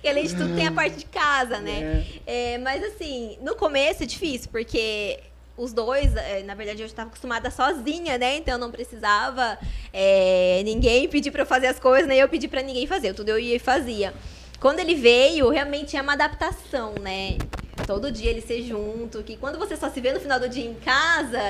que 0.00 0.08
além 0.08 0.26
de 0.26 0.34
tudo 0.34 0.54
tem 0.54 0.66
a 0.66 0.72
parte 0.72 0.96
de 0.96 1.04
casa, 1.06 1.58
né? 1.60 2.04
É, 2.26 2.58
mas 2.58 2.82
assim, 2.84 3.36
no 3.42 3.54
começo 3.54 4.02
é 4.02 4.06
difícil, 4.06 4.48
porque 4.50 5.18
os 5.56 5.72
dois, 5.72 6.14
é, 6.16 6.42
na 6.42 6.54
verdade, 6.54 6.82
eu 6.82 6.86
estava 6.86 7.08
acostumada 7.08 7.50
sozinha, 7.50 8.18
né? 8.18 8.36
Então 8.36 8.58
não 8.58 8.70
precisava 8.70 9.58
é, 9.92 10.62
ninguém 10.64 11.08
pedir 11.08 11.30
pra 11.30 11.42
eu 11.42 11.46
fazer 11.46 11.66
as 11.66 11.78
coisas, 11.78 12.08
nem 12.08 12.18
eu 12.18 12.28
pedir 12.28 12.48
pra 12.48 12.62
ninguém 12.62 12.86
fazer. 12.86 13.14
Tudo 13.14 13.28
eu 13.28 13.38
ia 13.38 13.56
e 13.56 13.58
fazia. 13.58 14.14
Quando 14.60 14.78
ele 14.78 14.94
veio, 14.94 15.48
realmente 15.50 15.96
é 15.96 16.02
uma 16.02 16.12
adaptação, 16.12 16.94
né? 17.00 17.36
Todo 17.86 18.12
dia 18.12 18.30
ele 18.30 18.40
ser 18.40 18.62
junto, 18.62 19.22
que 19.22 19.36
quando 19.36 19.58
você 19.58 19.76
só 19.76 19.90
se 19.90 20.00
vê 20.00 20.12
no 20.12 20.20
final 20.20 20.38
do 20.38 20.48
dia 20.48 20.64
em 20.64 20.74
casa, 20.74 21.40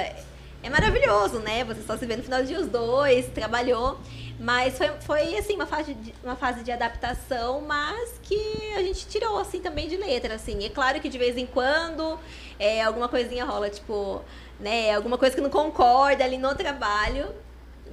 é 0.63 0.71
maravilhoso, 0.71 1.39
né? 1.41 1.65
Você 1.65 1.83
só 1.83 1.97
se 1.97 2.07
vê 2.07 2.17
no 2.17 2.23
final 2.23 2.43
dia 2.45 2.59
os 2.61 2.69
dois, 2.69 3.27
trabalhou. 3.27 3.99
Mas 4.39 4.77
foi, 4.77 4.91
foi 5.01 5.39
assim, 5.39 5.55
uma 5.55 5.67
fase, 5.67 5.95
de, 5.95 6.13
uma 6.25 6.35
fase 6.35 6.65
de 6.65 6.73
adaptação, 6.73 7.61
mas 7.61 8.15
que 8.23 8.73
a 8.77 8.83
gente 8.83 9.07
tirou, 9.07 9.39
assim, 9.39 9.61
também 9.61 9.89
de 9.89 9.97
letra, 9.97 10.35
assim. 10.35 10.65
É 10.65 10.69
claro 10.69 11.01
que 11.01 11.09
de 11.09 11.17
vez 11.19 11.37
em 11.37 11.47
quando 11.47 12.19
é, 12.59 12.83
alguma 12.83 13.09
coisinha 13.09 13.45
rola, 13.45 13.71
tipo, 13.71 14.21
né? 14.59 14.95
Alguma 14.95 15.17
coisa 15.17 15.35
que 15.35 15.41
não 15.41 15.51
concorda 15.51 16.25
ali 16.25 16.39
no 16.39 16.55
trabalho. 16.55 17.27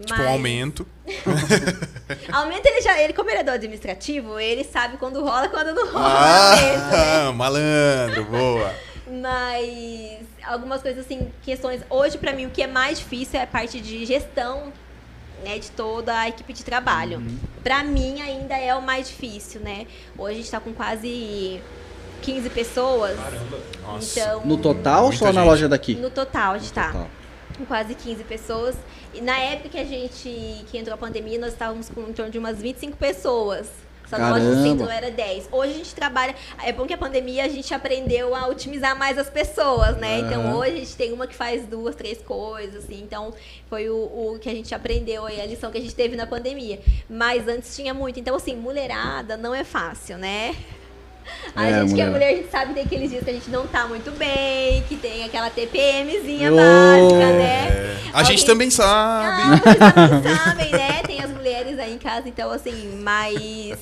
Tipo, 0.02 0.14
um 0.14 0.18
mas- 0.18 0.28
aumento. 0.28 0.88
Aumento 2.32 2.66
ele 2.66 2.82
já, 2.82 3.00
ele 3.02 3.14
como 3.14 3.30
ele 3.30 3.40
é 3.40 3.44
do 3.44 3.52
administrativo, 3.52 4.40
ele 4.40 4.64
sabe 4.64 4.98
quando 4.98 5.24
rola 5.24 5.46
e 5.46 5.50
quando 5.50 5.74
não 5.76 5.92
rola 5.92 6.50
aumento, 6.50 6.78
né? 6.78 7.26
Ah, 7.28 7.32
malandro, 7.36 8.26
boa. 8.26 8.74
Mas 9.10 10.19
algumas 10.43 10.82
coisas 10.82 11.06
assim, 11.06 11.32
questões. 11.41 11.82
Hoje, 11.89 12.17
pra 12.17 12.34
mim, 12.34 12.45
o 12.45 12.50
que 12.50 12.62
é 12.62 12.67
mais 12.67 13.00
difícil 13.00 13.39
é 13.39 13.43
a 13.43 13.48
parte 13.48 13.80
de 13.82 14.06
gestão, 14.06 14.72
né, 15.43 15.58
de 15.58 15.72
toda 15.72 16.17
a 16.17 16.30
equipe 16.30 16.54
de 16.54 16.63
trabalho. 16.63 17.22
Pra 17.63 17.84
mim, 17.84 18.22
ainda 18.22 18.56
é 18.58 18.74
o 18.76 18.82
mais 18.82 19.08
difícil, 19.08 19.62
né? 19.62 19.88
Hoje 20.17 20.34
a 20.34 20.38
gente 20.38 20.52
tá 20.52 20.60
com 20.60 20.74
quase 20.74 21.62
15 22.22 22.50
pessoas. 22.50 23.17
Nossa. 23.82 24.19
Então, 24.19 24.45
No 24.45 24.58
total 24.58 25.06
ou 25.06 25.12
só 25.13 25.26
na 25.26 25.32
gente. 25.41 25.45
loja 25.45 25.67
daqui? 25.69 25.95
no 25.95 26.10
total, 26.10 26.54
a 26.54 26.58
gente 26.58 26.74
tá 26.74 26.88
Total. 26.91 27.08
com 27.58 27.65
quase 27.65 27.95
15 27.95 28.24
pessoas. 28.26 28.76
E 29.13 29.22
na 29.22 29.38
época 29.39 29.69
que 29.69 29.80
a 29.80 29.86
gente 29.86 30.65
que 30.69 30.78
entrou 30.78 30.93
a 30.93 30.98
pandemia, 30.98 31.39
nós 31.39 31.54
estávamos 31.54 31.89
com 31.89 32.02
em 32.02 32.13
torno 32.13 32.32
de 32.32 32.38
umas 32.38 32.62
25 32.62 32.95
pessoas. 32.98 33.67
Só 34.10 34.17
Caramba. 34.17 34.63
centro 34.63 34.89
era 34.89 35.12
10. 35.12 35.50
Hoje 35.52 35.72
a 35.74 35.78
gente 35.78 35.93
trabalha. 35.93 36.34
É 36.63 36.72
bom 36.72 36.88
que 36.88 36.93
a 36.93 36.98
pandemia 36.98 37.43
a 37.45 37.48
gente 37.48 37.72
aprendeu 37.74 38.36
a 38.36 38.48
otimizar 38.48 38.98
mais 38.98 39.17
as 39.17 39.30
pessoas, 39.30 39.98
né? 39.98 40.19
Então 40.19 40.41
Aham. 40.48 40.56
hoje 40.58 40.72
a 40.72 40.78
gente 40.80 40.95
tem 40.95 41.13
uma 41.13 41.28
que 41.28 41.36
faz 41.36 41.65
duas, 41.67 41.95
três 41.95 42.19
coisas, 42.22 42.84
assim. 42.84 43.02
Então 43.04 43.34
foi 43.69 43.88
o, 43.89 43.95
o 43.95 44.39
que 44.41 44.50
a 44.50 44.54
gente 44.54 44.74
aprendeu 44.74 45.26
aí, 45.26 45.39
a 45.39 45.45
lição 45.45 45.69
que 45.72 45.78
a 45.78 45.82
gente 45.82 45.93
teve 45.93 46.15
na 46.15 46.26
pandemia. 46.26 46.80
Mas 47.10 47.48
antes 47.48 47.76
tinha 47.76 47.93
muito. 47.93 48.19
Então, 48.19 48.36
assim, 48.36 48.56
mulherada 48.56 49.38
não 49.38 49.54
é 49.54 49.63
fácil, 49.63 50.17
né? 50.17 50.56
A 51.56 51.67
É, 51.67 51.74
gente 51.82 51.93
que 51.93 52.02
é 52.02 52.06
mulher. 52.06 52.10
mulher, 52.10 52.34
a 52.34 52.36
gente 52.38 52.50
sabe 52.50 52.67
que 52.69 52.74
tem 52.74 52.84
aqueles 52.86 53.10
dias 53.12 53.24
que 53.24 53.30
a 53.30 53.34
gente 53.34 53.50
não 53.52 53.67
tá 53.67 53.88
muito 53.88 54.10
bem, 54.17 54.82
que 54.89 54.95
tem 54.95 55.24
aquela 55.24 55.52
TPMzinha 55.52 56.52
Ô. 56.52 56.56
básica, 56.56 57.34
né? 57.34 57.67
É, 57.67 57.98
a 58.12 58.24
gente 58.24 58.43
também 58.45 58.72
sabe. 58.72 59.41
Ah, 59.43 59.56
vocês 59.62 59.78
também 59.78 60.36
sabem, 60.38 60.72
né? 60.72 61.04
Tem 61.06 61.22
as 61.22 61.30
mulheres 61.30 61.78
aí 61.78 61.93
em 61.93 62.00
casa, 62.00 62.28
então 62.28 62.50
assim, 62.52 63.00
mas 63.04 63.78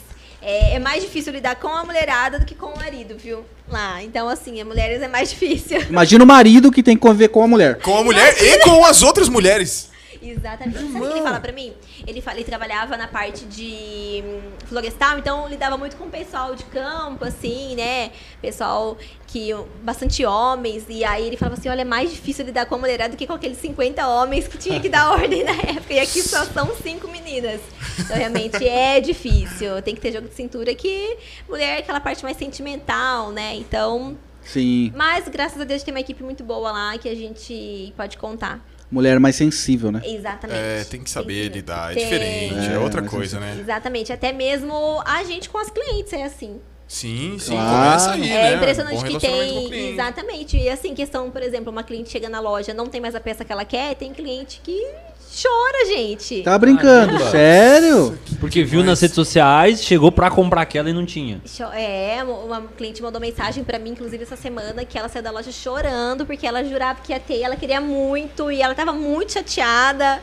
é, 0.48 0.76
é 0.76 0.80
mais 0.80 1.04
difícil 1.04 1.34
lidar 1.34 1.58
com 1.58 1.68
a 1.68 1.84
mulherada 1.84 2.40
do 2.40 2.46
que 2.46 2.56
com 2.56 2.68
o 2.68 2.78
marido, 2.78 3.18
viu? 3.18 3.44
Lá. 3.70 4.02
Então, 4.02 4.30
assim, 4.30 4.62
a 4.62 4.66
mulheres 4.66 5.02
é 5.02 5.08
mais 5.10 5.30
difícil. 5.32 5.82
Imagina 5.90 6.24
o 6.24 6.28
marido 6.28 6.72
que 6.72 6.82
tem 6.82 6.96
que 6.96 7.02
conviver 7.02 7.28
com 7.28 7.44
a 7.44 7.48
mulher. 7.48 7.80
Com 7.82 7.98
a 7.98 8.04
mulher 8.04 8.34
e 8.42 8.60
com 8.60 8.86
as 8.86 9.04
outras 9.04 9.28
mulheres. 9.28 9.90
Exatamente. 10.22 10.92
Sabe 10.92 11.06
o 11.06 11.08
que 11.08 11.14
ele 11.14 11.22
fala 11.22 11.40
pra 11.40 11.52
mim? 11.52 11.74
Ele, 12.06 12.22
fala, 12.22 12.38
ele 12.38 12.46
trabalhava 12.46 12.98
na 12.98 13.08
parte 13.08 13.46
de 13.46 14.24
hum, 14.26 14.42
florestal, 14.66 15.18
então 15.20 15.48
lidava 15.48 15.78
muito 15.78 15.96
com 15.98 16.06
o 16.06 16.10
pessoal 16.10 16.56
de 16.56 16.64
campo, 16.66 17.26
assim, 17.26 17.76
né? 17.76 18.12
Pessoal 18.42 18.98
que. 19.28 19.54
bastante 19.84 20.26
homens. 20.26 20.86
E 20.90 21.04
aí 21.04 21.28
ele 21.28 21.38
falava 21.38 21.60
assim: 21.60 21.70
olha, 21.70 21.82
é 21.82 21.86
mais 21.86 22.12
difícil 22.12 22.46
lidar 22.46 22.66
com 22.66 22.76
a 22.76 22.78
mulherada 22.78 23.12
do 23.12 23.18
que 23.18 23.28
com 23.28 23.34
aqueles 23.34 23.58
50 23.58 24.08
homens 24.08 24.48
que 24.48 24.58
tinha 24.58 24.80
que 24.80 24.90
dar 24.90 25.12
ordem 25.18 25.44
na 25.44 25.52
época. 25.52 25.94
E 25.94 26.00
aqui 26.00 26.22
só 26.22 26.46
são 26.46 26.76
cinco 26.76 27.08
meninas. 27.08 27.62
Então, 28.00 28.16
realmente 28.16 28.68
é 28.68 29.00
difícil. 29.00 29.82
Tem 29.82 29.96
que 29.96 30.02
ter 30.02 30.12
jogo 30.12 30.28
de 30.28 30.36
cintura 30.36 30.74
que 30.74 31.18
mulher 31.48 31.78
é 31.78 31.80
aquela 31.80 32.00
parte 32.00 32.24
mais 32.24 32.38
sentimental, 32.38 33.32
né? 33.32 33.56
Então. 33.56 34.18
Sim. 34.44 34.94
Mas 34.96 35.28
graças 35.28 35.60
a 35.60 35.66
Deus 35.66 35.84
tem 35.84 35.94
uma 35.94 36.00
equipe 36.00 36.24
muito 36.24 36.42
boa 36.42 36.72
lá 36.72 36.98
que 36.98 37.10
a 37.10 37.16
gente 37.16 37.94
pode 37.98 38.18
contar. 38.18 38.66
Mulher 38.90 39.20
mais 39.20 39.36
sensível, 39.36 39.92
né? 39.92 40.02
Exatamente. 40.06 40.58
É, 40.60 40.84
tem 40.86 41.02
que 41.04 41.10
saber 41.10 41.50
que- 41.50 41.56
lidar. 41.58 41.92
É 41.92 41.96
tem. 41.96 42.04
diferente, 42.06 42.70
é, 42.70 42.74
É, 42.74 42.80
outra 42.80 43.02
coisa, 43.02 43.40
né? 43.40 43.58
Exatamente. 43.60 44.14
Até 44.14 44.32
mesmo 44.32 45.02
a 45.06 45.24
gente 45.26 45.50
com 45.50 45.58
as 45.58 45.70
clientes 45.70 46.14
é 46.14 46.24
assim. 46.24 46.60
Sim, 46.88 47.36
sim, 47.38 47.52
Claro. 47.52 47.70
começa 47.70 48.12
aí, 48.12 48.30
é 48.32 48.42
né? 48.52 48.56
impressionante 48.56 48.96
Bom 48.96 49.04
que 49.04 49.20
tem. 49.20 49.92
Exatamente. 49.94 50.56
E 50.58 50.70
assim, 50.70 50.96
questão, 50.96 51.30
por 51.30 51.42
exemplo, 51.44 51.70
uma 51.70 51.84
cliente 51.84 52.10
chega 52.10 52.30
na 52.30 52.40
loja, 52.40 52.74
não 52.74 52.86
tem 52.88 53.02
mais 53.02 53.14
a 53.14 53.20
peça 53.20 53.44
que 53.44 53.52
ela 53.52 53.66
quer, 53.66 53.94
tem 53.96 54.14
cliente 54.14 54.62
que 54.64 54.82
chora, 55.32 55.86
gente. 55.88 56.42
Tá 56.44 56.58
brincando, 56.58 57.14
Caramba. 57.14 57.32
sério? 57.32 58.20
Porque 58.40 58.64
viu 58.64 58.84
nas 58.84 59.02
redes 59.02 59.16
sociais, 59.16 59.84
chegou 59.84 60.12
pra 60.12 60.30
comprar 60.30 60.62
aquela 60.62 60.90
e 60.90 60.94
não 60.94 61.06
tinha. 61.06 61.42
É, 61.76 62.20
uma 62.24 62.62
cliente 62.78 63.02
mandou 63.02 63.20
mensagem 63.20 63.64
pra 63.64 63.78
mim, 63.80 63.92
inclusive, 63.92 64.24
essa 64.24 64.36
semana, 64.36 64.86
que 64.86 64.98
ela 64.98 65.10
saiu 65.10 65.24
da 65.24 65.32
loja 65.32 65.52
chorando, 65.52 66.26
porque 66.26 66.46
ela 66.46 66.64
jurava 66.64 67.00
que 67.04 67.12
ia 67.12 67.20
ter, 67.20 67.42
ela 67.42 67.56
queria 67.56 67.82
muito, 67.82 68.52
e 68.52 68.62
ela 68.62 68.74
tava 68.76 68.94
muito 68.94 69.34
chateada. 69.34 70.22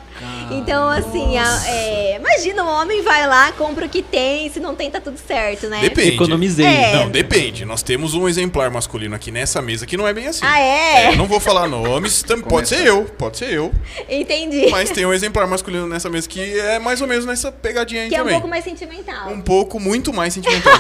Então, 0.50 0.88
assim, 0.88 1.36
a- 1.38 1.62
é, 1.68 2.16
imagina, 2.16 2.62
um 2.64 2.68
homem 2.68 3.02
vai 3.02 3.26
lá, 3.26 3.52
compra 3.52 3.86
o 3.86 3.88
que 3.88 4.02
tem, 4.02 4.48
se 4.50 4.60
não 4.60 4.74
tem, 4.74 4.90
tá 4.90 5.00
tudo 5.00 5.18
certo, 5.18 5.68
né? 5.68 5.80
Depende. 5.80 6.14
Economizei. 6.14 6.64
É. 6.66 6.94
Não, 6.96 7.10
depende. 7.10 7.64
Nós 7.64 7.82
temos 7.82 8.14
um 8.14 8.28
exemplar 8.28 8.70
masculino 8.70 9.14
aqui 9.14 9.30
nessa 9.30 9.60
mesa 9.60 9.86
que 9.86 9.96
não 9.96 10.06
é 10.06 10.12
bem 10.12 10.26
assim. 10.28 10.40
Ah, 10.44 10.58
é? 10.58 11.16
não 11.16 11.26
vou 11.26 11.40
falar 11.40 11.66
nomes, 11.68 12.24
pode 12.48 12.68
ser 12.68 12.86
eu, 12.86 13.04
pode 13.18 13.38
ser 13.38 13.52
eu. 13.52 13.72
Entendi. 14.08 14.68
Mas 14.70 14.90
tem 14.94 15.04
um 15.04 15.12
exemplar 15.12 15.46
masculino 15.46 15.86
nessa 15.86 16.08
mesa 16.08 16.28
que 16.28 16.58
é 16.58 16.78
mais 16.78 17.00
ou 17.00 17.06
menos 17.06 17.26
nessa 17.26 17.50
pegadinha 17.50 18.02
aí 18.02 18.08
Que 18.08 18.14
é 18.14 18.18
um 18.18 18.22
também. 18.22 18.34
pouco 18.34 18.48
mais 18.48 18.64
sentimental. 18.64 19.28
Um 19.30 19.40
pouco, 19.40 19.80
muito 19.80 20.12
mais 20.12 20.32
sentimental, 20.32 20.72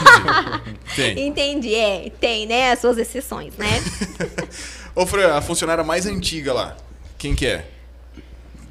tem. 0.96 1.26
Entendi, 1.26 1.74
é. 1.74 2.10
Tem, 2.20 2.46
né? 2.46 2.72
As 2.72 2.78
suas 2.78 2.96
exceções, 2.96 3.54
né? 3.56 3.68
Ô, 4.94 5.04
Fran, 5.04 5.34
a 5.34 5.42
funcionária 5.42 5.82
mais 5.82 6.06
antiga 6.06 6.52
lá, 6.52 6.76
quem 7.18 7.34
que 7.34 7.46
é? 7.46 7.66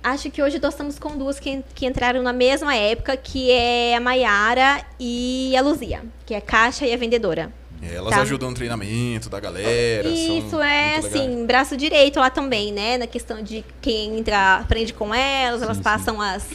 Acho 0.01 0.29
que 0.29 0.41
hoje 0.41 0.60
nós 0.60 0.73
estamos 0.73 0.99
com 0.99 1.17
duas 1.17 1.39
que, 1.39 1.63
que 1.75 1.86
entraram 1.86 2.21
na 2.21 2.34
mesma 2.34 2.75
época, 2.75 3.15
que 3.15 3.51
é 3.51 3.95
a 3.95 3.99
Maiara 4.01 4.84
e 4.99 5.56
a 5.56 5.62
Luzia, 5.62 6.01
que 6.25 6.34
é 6.34 6.38
a 6.38 6.41
caixa 6.41 6.86
e 6.86 6.93
a 6.93 6.97
vendedora. 6.97 7.51
Elas 7.91 8.13
Tá. 8.13 8.21
ajudam 8.21 8.49
no 8.49 8.55
treinamento 8.55 9.29
da 9.29 9.39
galera. 9.39 10.07
Isso 10.07 10.61
é, 10.61 10.97
assim, 10.97 11.45
braço 11.45 11.75
direito 11.75 12.19
lá 12.19 12.29
também, 12.29 12.71
né? 12.71 12.97
Na 12.97 13.07
questão 13.07 13.41
de 13.41 13.63
quem 13.81 14.17
entra, 14.19 14.57
aprende 14.57 14.93
com 14.93 15.13
elas, 15.13 15.61
elas 15.61 15.79
passam 15.79 16.21
as 16.21 16.47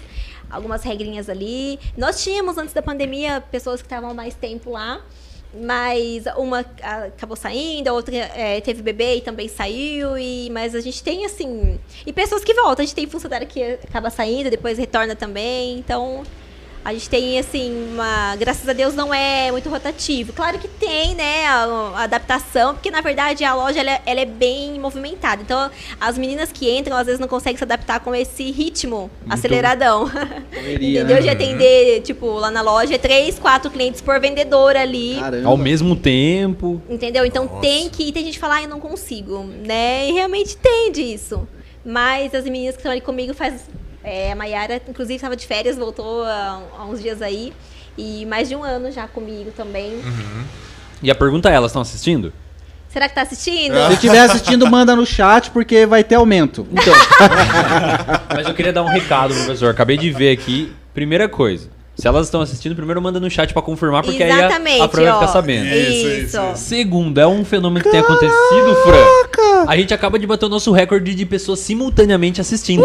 algumas 0.50 0.82
regrinhas 0.82 1.28
ali. 1.28 1.78
Nós 1.96 2.22
tínhamos, 2.22 2.56
antes 2.56 2.72
da 2.72 2.80
pandemia, 2.82 3.42
pessoas 3.50 3.82
que 3.82 3.86
estavam 3.86 4.14
mais 4.14 4.34
tempo 4.34 4.70
lá, 4.70 5.00
mas 5.54 6.24
uma 6.36 6.64
acabou 7.06 7.36
saindo, 7.36 7.88
a 7.88 7.92
outra 7.92 8.14
eh, 8.16 8.60
teve 8.60 8.82
bebê 8.82 9.16
e 9.16 9.20
também 9.20 9.48
saiu, 9.48 10.16
e, 10.18 10.48
mas 10.50 10.74
a 10.74 10.80
gente 10.80 11.02
tem, 11.02 11.24
assim... 11.24 11.78
E 12.06 12.12
pessoas 12.12 12.44
que 12.44 12.54
voltam, 12.54 12.82
a 12.82 12.86
gente 12.86 12.94
tem 12.94 13.06
funcionário 13.06 13.46
que 13.46 13.62
acaba 13.62 14.10
saindo, 14.10 14.50
depois 14.50 14.78
retorna 14.78 15.14
também, 15.14 15.78
então... 15.78 16.22
A 16.88 16.92
gente 16.94 17.10
tem, 17.10 17.38
assim, 17.38 17.90
uma. 17.92 18.34
Graças 18.36 18.66
a 18.66 18.72
Deus 18.72 18.94
não 18.94 19.12
é 19.12 19.52
muito 19.52 19.68
rotativo. 19.68 20.32
Claro 20.32 20.58
que 20.58 20.66
tem, 20.66 21.14
né, 21.14 21.44
a, 21.44 21.64
a 21.96 22.02
adaptação, 22.04 22.72
porque 22.72 22.90
na 22.90 23.02
verdade 23.02 23.44
a 23.44 23.54
loja 23.54 23.78
ela, 23.80 23.90
é- 23.90 24.00
ela 24.06 24.20
é 24.20 24.24
bem 24.24 24.80
movimentada. 24.80 25.42
Então, 25.42 25.70
as 26.00 26.16
meninas 26.16 26.50
que 26.50 26.70
entram, 26.74 26.96
às 26.96 27.04
vezes 27.04 27.20
não 27.20 27.28
conseguem 27.28 27.58
se 27.58 27.62
adaptar 27.64 28.00
com 28.00 28.14
esse 28.14 28.50
ritmo 28.50 29.10
aceleradão. 29.28 30.08
Correria, 30.08 31.02
Entendeu? 31.04 31.16
né? 31.16 31.20
De 31.20 31.28
atender, 31.28 32.00
tipo, 32.00 32.26
lá 32.38 32.50
na 32.50 32.62
loja, 32.62 32.98
três, 32.98 33.38
quatro 33.38 33.70
clientes 33.70 34.00
por 34.00 34.18
vendedora 34.18 34.80
ali. 34.80 35.16
Caramba. 35.20 35.46
Ao 35.46 35.58
mesmo 35.58 35.94
tempo. 35.94 36.80
Entendeu? 36.88 37.26
Então 37.26 37.46
tem 37.60 37.90
que. 37.90 38.10
Tem 38.12 38.24
gente 38.24 38.34
que 38.34 38.40
fala, 38.40 38.54
ah, 38.56 38.62
eu 38.62 38.68
não 38.70 38.80
consigo, 38.80 39.44
né? 39.44 40.08
E 40.08 40.12
realmente 40.12 40.56
tem 40.56 40.90
disso. 40.90 41.46
Mas 41.84 42.34
as 42.34 42.44
meninas 42.44 42.76
que 42.76 42.80
estão 42.80 42.92
ali 42.92 43.02
comigo 43.02 43.34
faz. 43.34 43.60
É, 44.08 44.32
a 44.32 44.36
Mayara, 44.36 44.80
inclusive, 44.88 45.16
estava 45.16 45.36
de 45.36 45.46
férias, 45.46 45.76
voltou 45.76 46.24
há, 46.24 46.62
há 46.78 46.84
uns 46.86 47.02
dias 47.02 47.20
aí. 47.20 47.52
E 47.96 48.24
mais 48.26 48.48
de 48.48 48.56
um 48.56 48.62
ano 48.62 48.90
já 48.90 49.06
comigo 49.06 49.50
também. 49.56 50.00
E 51.02 51.10
a 51.10 51.14
pergunta 51.14 51.50
é, 51.50 51.54
elas 51.54 51.70
estão 51.70 51.82
assistindo? 51.82 52.32
Será 52.88 53.08
que 53.08 53.14
tá 53.14 53.22
assistindo? 53.22 53.74
Se 53.88 53.94
estiver 53.94 54.20
assistindo, 54.20 54.66
manda 54.70 54.96
no 54.96 55.04
chat, 55.04 55.50
porque 55.50 55.84
vai 55.84 56.02
ter 56.02 56.14
aumento. 56.14 56.66
Então. 56.72 56.94
Mas 58.34 58.46
eu 58.46 58.54
queria 58.54 58.72
dar 58.72 58.82
um 58.82 58.88
recado, 58.88 59.34
professor. 59.34 59.70
Acabei 59.70 59.98
de 59.98 60.10
ver 60.10 60.32
aqui. 60.32 60.72
Primeira 60.94 61.28
coisa. 61.28 61.68
Se 61.94 62.06
elas 62.06 62.28
estão 62.28 62.40
assistindo, 62.40 62.76
primeiro 62.76 63.02
manda 63.02 63.18
no 63.18 63.28
chat 63.28 63.52
pra 63.52 63.60
confirmar, 63.60 64.04
porque 64.04 64.22
Exatamente, 64.22 64.76
aí 64.76 64.80
a, 64.80 64.84
a 64.84 64.88
Fran 64.88 65.02
vai 65.02 65.14
ficar 65.14 65.28
sabendo. 65.28 65.66
Isso, 65.66 66.06
Isso. 66.06 66.22
isso. 66.24 66.40
Segundo, 66.54 67.18
é 67.18 67.26
um 67.26 67.44
fenômeno 67.44 67.84
que 67.84 67.90
tem 67.90 67.98
acontecido, 67.98 68.76
Fran. 68.84 69.64
A 69.66 69.76
gente 69.76 69.92
acaba 69.92 70.16
de 70.16 70.24
bater 70.24 70.46
o 70.46 70.48
nosso 70.48 70.70
recorde 70.70 71.12
de 71.12 71.26
pessoas 71.26 71.58
simultaneamente 71.58 72.40
assistindo. 72.40 72.84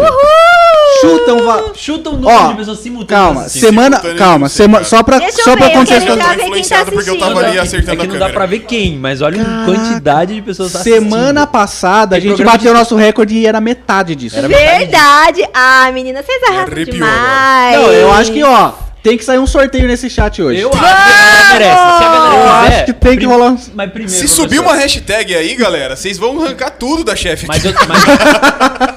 Chutam. 1.00 1.44
Va... 1.44 1.62
Chuta 1.74 2.10
o 2.10 2.12
número 2.14 2.36
Ó, 2.36 2.48
de 2.48 2.54
pessoas 2.56 2.78
simultâneas 2.80 3.24
Calma, 3.26 3.40
assistindo. 3.42 3.60
semana. 3.68 3.96
Simultâneo, 3.96 4.18
Calma, 4.18 4.48
sei, 4.48 4.64
sema... 4.64 4.78
cara. 4.78 4.84
só 4.88 5.02
pra, 5.02 5.18
Deixa 5.18 5.40
eu 5.40 5.44
só 5.44 5.56
pra 5.56 5.66
ver, 5.66 5.76
eu 5.76 5.84
quero 5.84 6.00
contextualizar. 6.00 6.28
ver 6.28 6.34
quem 6.36 6.38
tá 6.38 6.46
influenciado 6.46 6.92
porque 6.92 7.10
eu 7.10 7.18
tava 7.18 7.30
assistindo. 7.32 7.50
ali 7.50 7.58
acertando 7.58 7.92
É 7.92 7.96
que 7.96 8.02
a 8.02 8.06
não 8.06 8.12
dá 8.14 8.18
câmera. 8.20 8.32
pra 8.34 8.46
ver 8.46 8.58
quem, 8.60 8.98
mas 8.98 9.20
olha 9.22 9.42
a 9.42 9.64
quantidade 9.64 10.34
de 10.34 10.42
pessoas 10.42 10.74
assistindo. 10.74 10.94
Semana 11.02 11.46
passada 11.46 12.16
a 12.16 12.18
Tem 12.20 12.28
gente 12.28 12.36
programa 12.36 12.56
bateu 12.58 12.70
o 12.70 12.74
de- 12.74 12.78
nosso 12.80 12.96
recorde 12.96 13.34
e 13.34 13.46
era 13.46 13.60
metade 13.60 14.14
disso. 14.14 14.36
Era 14.38 14.48
Verdade! 14.48 15.44
Ah, 15.52 15.90
menina, 15.92 16.22
vocês 16.22 16.42
arrasam 16.44 16.72
arrepiou 16.72 16.94
demais. 16.96 17.76
Não, 17.76 17.92
eu 17.92 18.12
acho 18.12 18.32
que, 18.32 18.42
ó, 18.42 18.72
tem 19.02 19.18
que 19.18 19.24
sair 19.24 19.38
um 19.38 19.46
sorteio 19.46 19.86
nesse 19.86 20.08
chat 20.08 20.40
hoje. 20.42 20.60
Eu 20.60 20.70
acho 20.70 20.78
que 20.80 20.84
a 20.86 20.90
galera 20.90 21.52
merece. 21.52 21.70
Se 21.98 22.04
a 22.04 22.08
galera 22.08 22.34
Eu 22.34 22.40
quiser, 22.64 22.76
acho 22.76 22.84
que 22.86 22.92
tem 22.94 23.10
que 23.12 23.16
prim- 23.18 23.26
rolar 23.26 23.50
um- 23.50 23.58
Mas 23.74 23.90
primeiro, 23.90 24.10
Se 24.12 24.18
professor, 24.20 24.42
subir 24.42 24.60
uma 24.60 24.74
hashtag 24.74 25.34
aí, 25.34 25.54
galera, 25.54 25.94
vocês 25.96 26.16
vão 26.18 26.42
arrancar 26.42 26.70
tudo 26.70 27.04
da 27.04 27.14
chefe. 27.14 27.46
Mas 27.46 27.64
eu, 27.64 27.72
mas, 27.86 28.02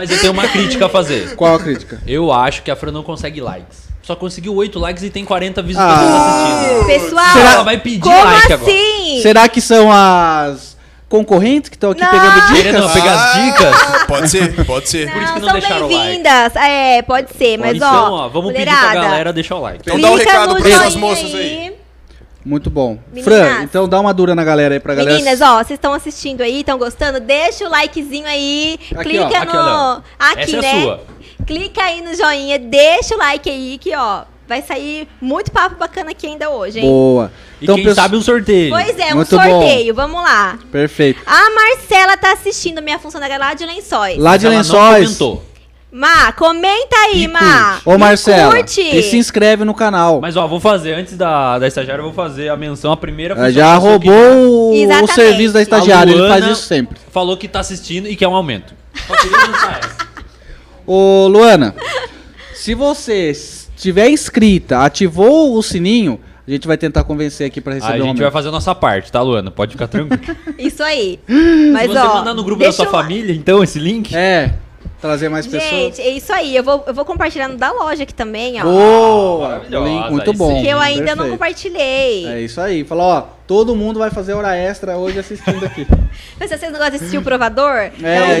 mas 0.00 0.10
eu 0.10 0.18
tenho 0.18 0.32
uma 0.32 0.48
crítica 0.48 0.86
a 0.86 0.88
fazer. 0.88 1.36
Qual 1.36 1.54
a 1.54 1.58
crítica? 1.58 2.00
Eu 2.06 2.32
acho 2.32 2.62
que 2.62 2.70
a 2.70 2.76
Fran 2.76 2.90
não 2.90 3.02
consegue 3.02 3.38
likes. 3.38 3.90
Só 4.02 4.16
conseguiu 4.16 4.54
8 4.54 4.78
likes 4.78 5.02
e 5.02 5.10
tem 5.10 5.26
40 5.26 5.60
vis- 5.62 5.76
Ah. 5.78 6.54
assistindo. 6.72 6.86
Pessoal, 6.86 7.26
Será- 7.34 7.52
Ela 7.52 7.62
vai 7.62 7.76
pedir 7.78 8.00
como 8.00 8.16
like 8.24 8.52
agora. 8.52 8.70
assim? 8.72 9.20
Será 9.22 9.46
que 9.46 9.60
são 9.60 9.92
as 9.92 10.74
concorrentes 11.06 11.68
que 11.68 11.76
estão 11.76 11.90
aqui 11.90 12.00
Não. 12.00 12.10
pegando 12.10 12.40
dicas? 12.46 12.62
Querendo 12.62 12.92
pegar 12.94 13.14
as 13.14 13.44
dicas? 13.44 13.74
Ah, 13.74 14.04
Pode 14.08 14.30
ser, 14.30 14.64
pode 14.64 14.88
ser. 14.88 15.12
Por 15.12 15.22
isso 15.22 15.32
que 15.34 15.40
não 15.40 15.48
são 15.50 15.58
deixaram 15.60 15.86
o 15.86 15.92
like. 15.92 16.02
bem-vindas. 16.06 16.56
É, 16.56 17.02
pode 17.02 17.30
ser, 17.36 17.58
mas 17.58 17.76
então, 17.76 18.12
ó, 18.12 18.24
ó, 18.24 18.28
vamos 18.28 18.52
pedir 18.52 18.64
pra 18.64 18.74
mulherada, 18.76 19.00
galera 19.08 19.32
deixar 19.34 19.56
o 19.56 19.60
like. 19.60 19.80
Então 19.86 20.00
dá 20.00 20.10
um 20.10 20.14
recado 20.16 20.56
essas 20.66 20.92
joinha 20.94 20.98
moças 20.98 21.34
aí. 21.34 21.69
Muito 22.44 22.70
bom. 22.70 22.98
Meninas. 23.12 23.24
Fran, 23.24 23.62
então 23.64 23.86
dá 23.88 24.00
uma 24.00 24.14
dura 24.14 24.34
na 24.34 24.42
galera 24.42 24.74
aí 24.74 24.80
pra 24.80 24.94
galera. 24.94 25.14
Meninas, 25.16 25.40
ó, 25.42 25.56
vocês 25.58 25.72
estão 25.76 25.92
assistindo 25.92 26.40
aí, 26.40 26.60
estão 26.60 26.78
gostando? 26.78 27.20
Deixa 27.20 27.66
o 27.66 27.70
likezinho 27.70 28.26
aí, 28.26 28.78
Aqui, 28.94 29.02
clica 29.10 29.24
ó. 29.24 29.42
Aqui, 29.42 29.46
no... 29.56 29.58
ó. 29.62 30.00
Aqui, 30.18 30.40
Essa 30.42 30.56
é 30.56 30.58
a 30.58 30.62
né? 30.62 30.82
sua. 30.82 31.00
Clica 31.46 31.82
aí 31.82 32.00
no 32.00 32.14
joinha, 32.14 32.58
deixa 32.58 33.14
o 33.14 33.18
like 33.18 33.48
aí, 33.50 33.76
que 33.78 33.94
ó, 33.94 34.22
vai 34.48 34.62
sair 34.62 35.06
muito 35.20 35.50
papo 35.52 35.76
bacana 35.76 36.10
aqui 36.12 36.26
ainda 36.26 36.48
hoje, 36.50 36.78
hein? 36.80 36.86
Boa. 36.86 37.30
E 37.60 37.64
Então, 37.64 37.74
quem 37.76 37.84
pessoal- 37.84 38.04
sabe 38.04 38.16
um 38.16 38.22
sorteio. 38.22 38.70
Pois 38.70 38.98
é, 38.98 39.12
um 39.12 39.16
Muito 39.16 39.36
bom. 39.36 39.42
sorteio, 39.42 39.94
vamos 39.94 40.22
lá. 40.22 40.58
Perfeito. 40.72 41.20
A 41.26 41.50
Marcela 41.50 42.16
tá 42.16 42.32
assistindo 42.32 42.80
minha 42.80 42.98
funcionária 42.98 43.36
lá 43.38 43.52
de 43.52 43.66
lençóis. 43.66 44.16
Lá 44.18 44.36
de 44.38 44.46
Ela 44.46 44.54
não 44.54 44.62
lençóis. 44.62 45.04
comentou. 45.18 45.44
Má, 45.92 46.30
comenta 46.32 46.96
aí, 47.06 47.24
E 47.24 47.28
Má. 47.28 47.80
Ô, 47.84 47.98
E 48.50 48.50
curte. 48.50 48.80
e 48.80 49.02
se 49.02 49.16
inscreve 49.16 49.64
no 49.64 49.74
canal. 49.74 50.20
Mas 50.20 50.36
ó, 50.36 50.46
vou 50.46 50.60
fazer, 50.60 50.92
antes 50.94 51.16
da, 51.16 51.58
da 51.58 51.66
estagiária, 51.66 52.00
eu 52.00 52.04
vou 52.04 52.12
fazer 52.14 52.48
a 52.48 52.56
menção, 52.56 52.92
a 52.92 52.96
primeira 52.96 53.34
Ela 53.34 53.46
funcionária 53.46 53.74
já 53.74 53.80
sua 53.80 53.98
que 53.98 54.08
roubou 54.08 54.72
o, 54.72 55.04
o 55.04 55.06
serviço 55.08 55.52
da 55.54 55.62
estagiária, 55.62 56.12
A 56.14 56.16
ele 56.16 56.28
faz 56.28 56.44
isso 56.46 56.62
sempre. 56.62 56.96
Falou 57.10 57.36
que 57.36 57.48
tá 57.48 57.58
assistindo 57.60 58.06
e 58.08 58.14
quer 58.14 58.28
um 58.28 58.34
aumento. 58.34 58.72
Só 59.06 59.16
queria 59.16 59.36
essa. 59.78 59.96
Ô, 60.86 61.26
Luana, 61.28 61.74
se 62.54 62.74
você 62.74 63.30
estiver 63.30 64.08
inscrita, 64.10 64.78
ativou 64.80 65.56
o 65.56 65.62
sininho, 65.62 66.20
a 66.46 66.50
gente 66.50 66.66
vai 66.66 66.76
tentar 66.76 67.02
convencer 67.04 67.46
aqui 67.46 67.60
pra 67.60 67.74
receber 67.74 67.92
A 67.92 67.94
um 67.94 67.98
gente 67.98 68.06
aumento. 68.08 68.22
vai 68.22 68.30
fazer 68.30 68.48
a 68.48 68.52
nossa 68.52 68.74
parte, 68.74 69.10
tá, 69.10 69.20
Luana? 69.22 69.50
Pode 69.50 69.72
ficar 69.72 69.88
tranquilo. 69.88 70.36
Isso 70.58 70.82
aí. 70.82 71.18
Se 71.26 71.70
Mas 71.72 71.88
você 71.88 71.98
ó, 71.98 72.14
mandar 72.14 72.34
no 72.34 72.44
grupo 72.44 72.62
da 72.62 72.70
sua 72.72 72.86
um- 72.86 72.90
família, 72.90 73.32
então, 73.34 73.62
esse 73.62 73.78
link. 73.78 74.14
É, 74.16 74.52
trazer 75.00 75.28
mais 75.28 75.46
pessoas. 75.46 75.70
Gente, 75.70 76.00
é 76.00 76.10
isso 76.10 76.32
aí. 76.32 76.54
Eu 76.54 76.62
vou, 76.62 76.84
eu 76.86 76.92
vou 76.94 77.04
compartilhar 77.04 77.48
no 77.48 77.56
da 77.56 77.72
loja 77.72 78.02
aqui 78.02 78.14
também, 78.14 78.60
ó. 78.60 78.64
Boa! 78.64 79.62
Link 79.68 80.10
muito 80.10 80.32
bom. 80.32 80.60
que 80.60 80.68
eu 80.68 80.78
ainda 80.78 81.16
não 81.16 81.24
perfeito. 81.24 81.30
compartilhei. 81.32 82.26
É 82.26 82.40
isso 82.42 82.60
aí. 82.60 82.84
Falou, 82.84 83.04
ó, 83.06 83.20
todo 83.46 83.74
mundo 83.74 83.98
vai 83.98 84.10
fazer 84.10 84.34
hora 84.34 84.54
extra 84.56 84.96
hoje 84.96 85.18
assistindo 85.18 85.64
aqui. 85.64 85.86
Mas 86.38 86.50
se 86.50 86.58
vocês 86.58 86.70
não 86.72 86.78
gostam 86.78 86.90
de 86.90 86.96
assistir 86.96 87.18
o 87.18 87.22
provador, 87.22 87.74
É, 87.76 87.90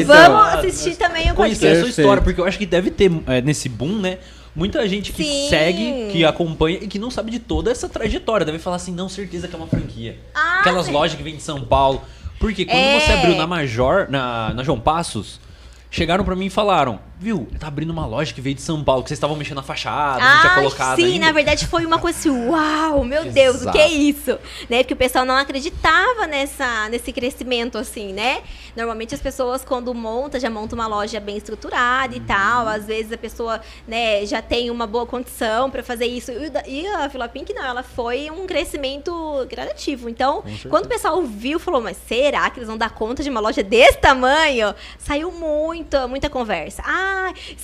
então. 0.00 0.14
vamos 0.32 0.54
assistir 0.54 0.96
também 0.96 1.30
o 1.30 1.34
Conhecer 1.34 1.60
podcast. 1.66 1.78
a 1.78 1.80
sua 1.80 1.88
história, 2.02 2.22
porque 2.22 2.40
eu 2.40 2.44
acho 2.44 2.58
que 2.58 2.66
deve 2.66 2.90
ter, 2.90 3.10
é, 3.26 3.40
nesse 3.40 3.68
boom, 3.68 3.98
né? 3.98 4.18
Muita 4.54 4.86
gente 4.88 5.12
que 5.12 5.22
Sim. 5.22 5.46
segue, 5.48 6.08
que 6.10 6.24
acompanha 6.24 6.78
e 6.82 6.88
que 6.88 6.98
não 6.98 7.08
sabe 7.10 7.30
de 7.30 7.38
toda 7.38 7.70
essa 7.70 7.88
trajetória. 7.88 8.44
Deve 8.44 8.58
falar 8.58 8.76
assim, 8.76 8.92
não, 8.92 9.08
certeza 9.08 9.46
que 9.46 9.54
é 9.54 9.58
uma 9.58 9.68
franquia. 9.68 10.18
Ah, 10.34 10.58
Aquelas 10.60 10.86
sim. 10.86 10.92
lojas 10.92 11.16
que 11.16 11.22
vem 11.22 11.36
de 11.36 11.42
São 11.42 11.60
Paulo. 11.62 12.02
Porque 12.40 12.64
quando 12.64 12.76
É. 12.78 12.98
você 12.98 13.12
abriu 13.12 13.36
na 13.36 13.46
Major, 13.46 14.06
na, 14.10 14.52
na 14.54 14.62
João 14.64 14.80
Passos, 14.80 15.38
chegaram 15.90 16.24
pra 16.24 16.36
mim 16.36 16.46
e 16.46 16.50
falaram, 16.50 17.00
viu, 17.20 17.46
tá 17.58 17.66
abrindo 17.66 17.90
uma 17.90 18.06
loja 18.06 18.32
que 18.32 18.40
veio 18.40 18.54
de 18.56 18.62
São 18.62 18.82
Paulo, 18.82 19.02
que 19.02 19.10
vocês 19.10 19.18
estavam 19.18 19.36
mexendo 19.36 19.56
na 19.56 19.62
fachada, 19.62 20.18
não 20.24 20.40
tinha 20.40 20.52
Ah, 20.52 20.54
colocado 20.54 20.96
sim, 20.96 21.04
ainda. 21.12 21.26
na 21.26 21.32
verdade 21.32 21.66
foi 21.66 21.84
uma 21.84 21.98
coisa 21.98 22.18
assim, 22.18 22.30
uau, 22.48 23.04
meu 23.04 23.26
Deus, 23.30 23.62
o 23.62 23.70
que 23.70 23.78
é 23.78 23.88
isso? 23.88 24.38
Né? 24.70 24.78
Porque 24.78 24.94
o 24.94 24.96
pessoal 24.96 25.26
não 25.26 25.36
acreditava 25.36 26.26
nessa, 26.26 26.88
nesse 26.88 27.12
crescimento, 27.12 27.76
assim, 27.76 28.14
né? 28.14 28.40
Normalmente 28.74 29.14
as 29.14 29.20
pessoas, 29.20 29.62
quando 29.62 29.92
monta, 29.94 30.40
já 30.40 30.48
monta 30.48 30.74
uma 30.74 30.86
loja 30.86 31.20
bem 31.20 31.36
estruturada 31.36 32.16
e 32.16 32.20
tal. 32.20 32.66
Às 32.66 32.86
vezes 32.86 33.12
a 33.12 33.18
pessoa, 33.18 33.60
né, 33.86 34.24
já 34.24 34.40
tem 34.40 34.70
uma 34.70 34.86
boa 34.86 35.04
condição 35.04 35.70
para 35.70 35.82
fazer 35.82 36.06
isso. 36.06 36.30
E 36.32 36.80
E 36.82 36.86
a 36.86 37.06
Vila 37.08 37.28
Pink, 37.28 37.52
não, 37.52 37.64
ela 37.66 37.82
foi 37.82 38.30
um 38.30 38.46
crescimento 38.46 39.12
gradativo. 39.50 40.08
Então, 40.08 40.42
quando 40.70 40.86
o 40.86 40.88
pessoal 40.88 41.20
viu, 41.22 41.58
falou, 41.58 41.82
mas 41.82 41.98
será 42.08 42.48
que 42.48 42.58
eles 42.60 42.68
vão 42.68 42.78
dar 42.78 42.90
conta 42.90 43.22
de 43.22 43.28
uma 43.28 43.40
loja 43.40 43.62
desse 43.62 43.98
tamanho? 43.98 44.74
Saiu 44.98 45.30
muita, 45.30 46.08
muita 46.08 46.30
conversa. 46.30 46.82
Ah, 46.86 47.09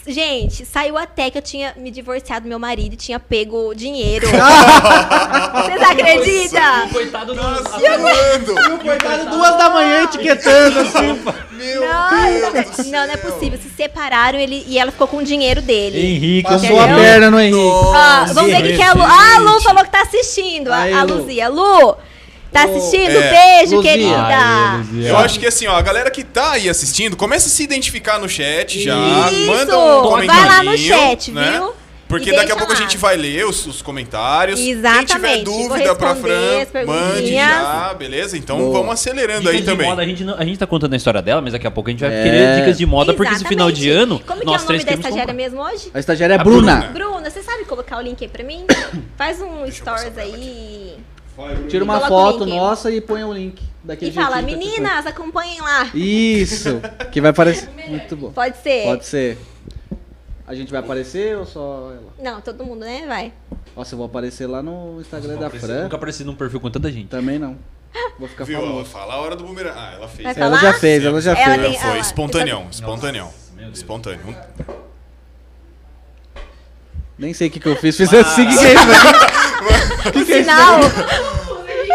gente, 0.06 0.64
saiu 0.64 0.96
até 0.96 1.30
que 1.30 1.38
eu 1.38 1.42
tinha 1.42 1.74
me 1.76 1.90
divorciado 1.90 2.44
do 2.44 2.48
meu 2.48 2.58
marido 2.58 2.94
e 2.94 2.96
tinha 2.96 3.18
pego 3.18 3.74
dinheiro. 3.74 4.26
Vocês 4.30 5.82
acreditam? 5.82 6.88
Coitado 6.92 7.34
do... 7.34 7.40
Tá 7.40 7.78
zoando! 7.78 8.54
Coitado, 8.82 9.30
duas 9.30 9.56
da 9.56 9.70
manhã 9.70 10.04
etiquetando 10.04 10.80
assim. 10.80 11.22
Meu 11.52 11.80
Não, 11.80 12.52
Deus! 12.52 12.86
não, 12.86 13.06
não 13.06 13.14
é 13.14 13.16
possível. 13.16 13.58
Se 13.58 13.70
separaram 13.70 14.38
ele, 14.38 14.64
e 14.68 14.78
ela 14.78 14.90
ficou 14.92 15.08
com 15.08 15.18
o 15.18 15.24
dinheiro 15.24 15.60
dele. 15.62 15.98
Henrique, 15.98 16.48
Passou 16.48 16.78
a 16.78 16.86
perna 16.88 17.30
no 17.30 17.40
Henrique. 17.40 17.58
Ó, 17.58 18.24
vamos 18.34 18.50
ver 18.50 18.60
o 18.60 18.62
que, 18.62 18.76
que 18.76 18.82
é 18.82 18.86
a 18.86 18.92
Lu. 18.92 19.02
Ah, 19.02 19.36
a 19.36 19.38
Lu 19.38 19.60
falou 19.60 19.84
que 19.84 19.90
tá 19.90 20.02
assistindo. 20.02 20.72
A, 20.72 20.78
Aí, 20.78 20.92
a 20.92 21.02
Lu. 21.02 21.16
Luzia. 21.16 21.48
Lu, 21.48 21.96
Tá 22.52 22.64
assistindo? 22.64 23.10
É. 23.10 23.56
Beijo, 23.58 23.76
Luzia. 23.76 23.92
querida! 23.92 24.26
Aê, 24.26 24.76
Luzia. 24.78 25.08
Eu 25.10 25.16
acho 25.18 25.38
que 25.40 25.46
assim, 25.46 25.66
ó, 25.66 25.76
a 25.76 25.82
galera 25.82 26.10
que 26.10 26.24
tá 26.24 26.52
aí 26.52 26.68
assistindo, 26.68 27.16
começa 27.16 27.48
a 27.48 27.50
se 27.50 27.62
identificar 27.62 28.18
no 28.18 28.28
chat 28.28 28.82
já, 28.82 28.96
Isso! 29.30 29.46
manda 29.46 29.78
um 29.78 30.00
Vai 30.02 30.10
comentário. 30.10 30.46
lá 30.48 30.62
no 30.62 30.78
chat, 30.78 31.30
né? 31.32 31.50
viu? 31.52 31.72
Porque 32.08 32.26
daqui 32.30 32.36
a 32.36 32.40
deixa 32.44 32.56
pouco 32.56 32.72
a 32.72 32.76
lá. 32.76 32.80
gente 32.80 32.96
vai 32.96 33.16
ler 33.16 33.44
os, 33.46 33.66
os 33.66 33.82
comentários. 33.82 34.60
Quem 34.60 34.74
tiver 34.76 34.78
Exatamente. 34.78 35.44
dúvida 35.44 35.92
pra 35.96 36.14
Fran, 36.14 36.64
mande 36.86 37.34
já, 37.34 37.92
beleza? 37.98 38.38
Então 38.38 38.58
Boa. 38.58 38.78
vamos 38.78 38.92
acelerando 38.92 39.40
Dicas 39.40 39.54
aí 39.56 39.60
de 39.60 39.66
também. 39.66 39.88
moda, 39.88 40.02
a 40.02 40.06
gente, 40.06 40.22
não- 40.22 40.36
a 40.38 40.44
gente 40.44 40.56
tá 40.56 40.68
contando 40.68 40.92
a 40.92 40.96
história 40.96 41.20
dela, 41.20 41.42
mas 41.42 41.52
daqui 41.52 41.66
a 41.66 41.70
pouco 41.70 41.90
a 41.90 41.92
gente 41.92 41.98
vai 42.04 42.14
É. 42.14 42.22
querer 42.22 42.56
dicas 42.60 42.78
de 42.78 42.86
moda, 42.86 43.12
porque 43.12 43.34
esse 43.34 43.44
final 43.44 43.72
de 43.72 43.88
Exatamente. 43.88 44.12
ano, 44.14 44.22
Como 44.24 44.38
que 44.40 44.46
nós 44.46 44.62
é 44.62 44.64
o 44.64 44.68
nome 44.68 44.68
três 44.68 44.84
da 44.84 44.92
estagiária 44.92 45.32
comprar. 45.32 45.34
mesmo 45.34 45.60
hoje? 45.60 45.90
A 45.92 45.98
estagiária 45.98 46.34
é 46.34 46.38
A 46.40 46.44
Bruna. 46.44 46.76
Bruna. 46.76 46.92
Bruna, 46.92 47.28
você 47.30 47.42
sabe 47.42 47.64
colocar 47.64 47.98
o 47.98 48.00
link 48.00 48.22
aí 48.22 48.28
pra 48.30 48.44
mim? 48.44 48.64
Faz 49.18 49.40
um 49.42 49.68
stories 49.68 50.16
aí 50.16 50.94
Tira 51.68 51.84
uma 51.84 52.00
Coloca 52.00 52.14
o 52.14 52.32
foto 52.32 52.44
link. 52.44 52.56
nossa 52.56 52.90
e 52.90 53.00
põe 53.00 53.22
o 53.24 53.32
link. 53.32 53.62
Daquele 53.84 54.10
e 54.10 54.14
fala, 54.14 54.36
jeitinho 54.42 54.58
que 54.58 54.64
a 54.64 54.68
pessoa- 54.70 54.80
meninas, 54.88 55.06
acompanhem 55.06 55.60
lá. 55.60 55.90
Isso, 55.94 56.80
que 57.12 57.20
vai 57.20 57.30
aparecer. 57.30 57.68
Muito 57.88 58.16
bom. 58.16 58.32
Pode 58.32 58.56
ser? 58.58 58.84
Pode 58.84 59.04
ser. 59.06 59.38
A 60.46 60.54
gente 60.54 60.70
vai 60.70 60.80
aparecer 60.80 61.36
ou 61.36 61.44
só 61.44 61.92
ela? 61.92 62.12
Não, 62.32 62.40
todo 62.40 62.64
mundo, 62.64 62.80
né? 62.80 63.04
Vai. 63.06 63.32
Nossa, 63.76 63.94
eu 63.94 63.98
vou 63.98 64.06
aparecer 64.06 64.46
lá 64.46 64.62
no 64.62 65.00
Instagram 65.00 65.36
da 65.36 65.50
Fran. 65.50 65.82
Nunca 65.84 65.96
apareci 65.96 66.24
num 66.24 66.34
perfil 66.34 66.60
com 66.60 66.70
tanta 66.70 66.90
gente. 66.90 67.08
Também 67.08 67.38
não. 67.38 67.56
Vou 68.18 68.28
ficar 68.28 68.44
Viu? 68.44 68.58
Ela 68.58 68.66
famoso. 68.68 68.90
fala 68.90 69.14
a 69.14 69.20
hora 69.20 69.36
do 69.36 69.44
bumerangue. 69.44 69.76
Ah, 69.78 69.92
ela 69.94 70.08
fez. 70.08 70.22
Vai 70.24 70.42
Ela 70.46 70.56
falar? 70.58 70.72
já 70.72 70.78
fez, 70.78 71.04
ela 71.04 71.20
já 71.20 71.32
Ela 71.32 71.54
fez. 71.54 71.70
tem- 71.72 71.80
Foi 71.80 71.90
ela- 71.90 71.98
espontâneo, 71.98 72.66
espontâneo. 72.70 73.28
Espontâneo. 73.72 74.36
Nem 77.18 77.32
sei 77.32 77.48
o 77.48 77.50
que, 77.50 77.58
que 77.60 77.66
eu 77.68 77.76
fiz. 77.76 77.96
Fiz 77.96 78.12
assim, 78.12 78.42
o 78.44 78.48
que, 78.48 78.58
que 78.58 78.64
é 78.64 78.74
isso, 78.74 78.86
velho? 78.86 79.45
Que 80.12 80.24
que 80.24 80.32
é? 80.32 80.42
Sinal. 80.42 80.80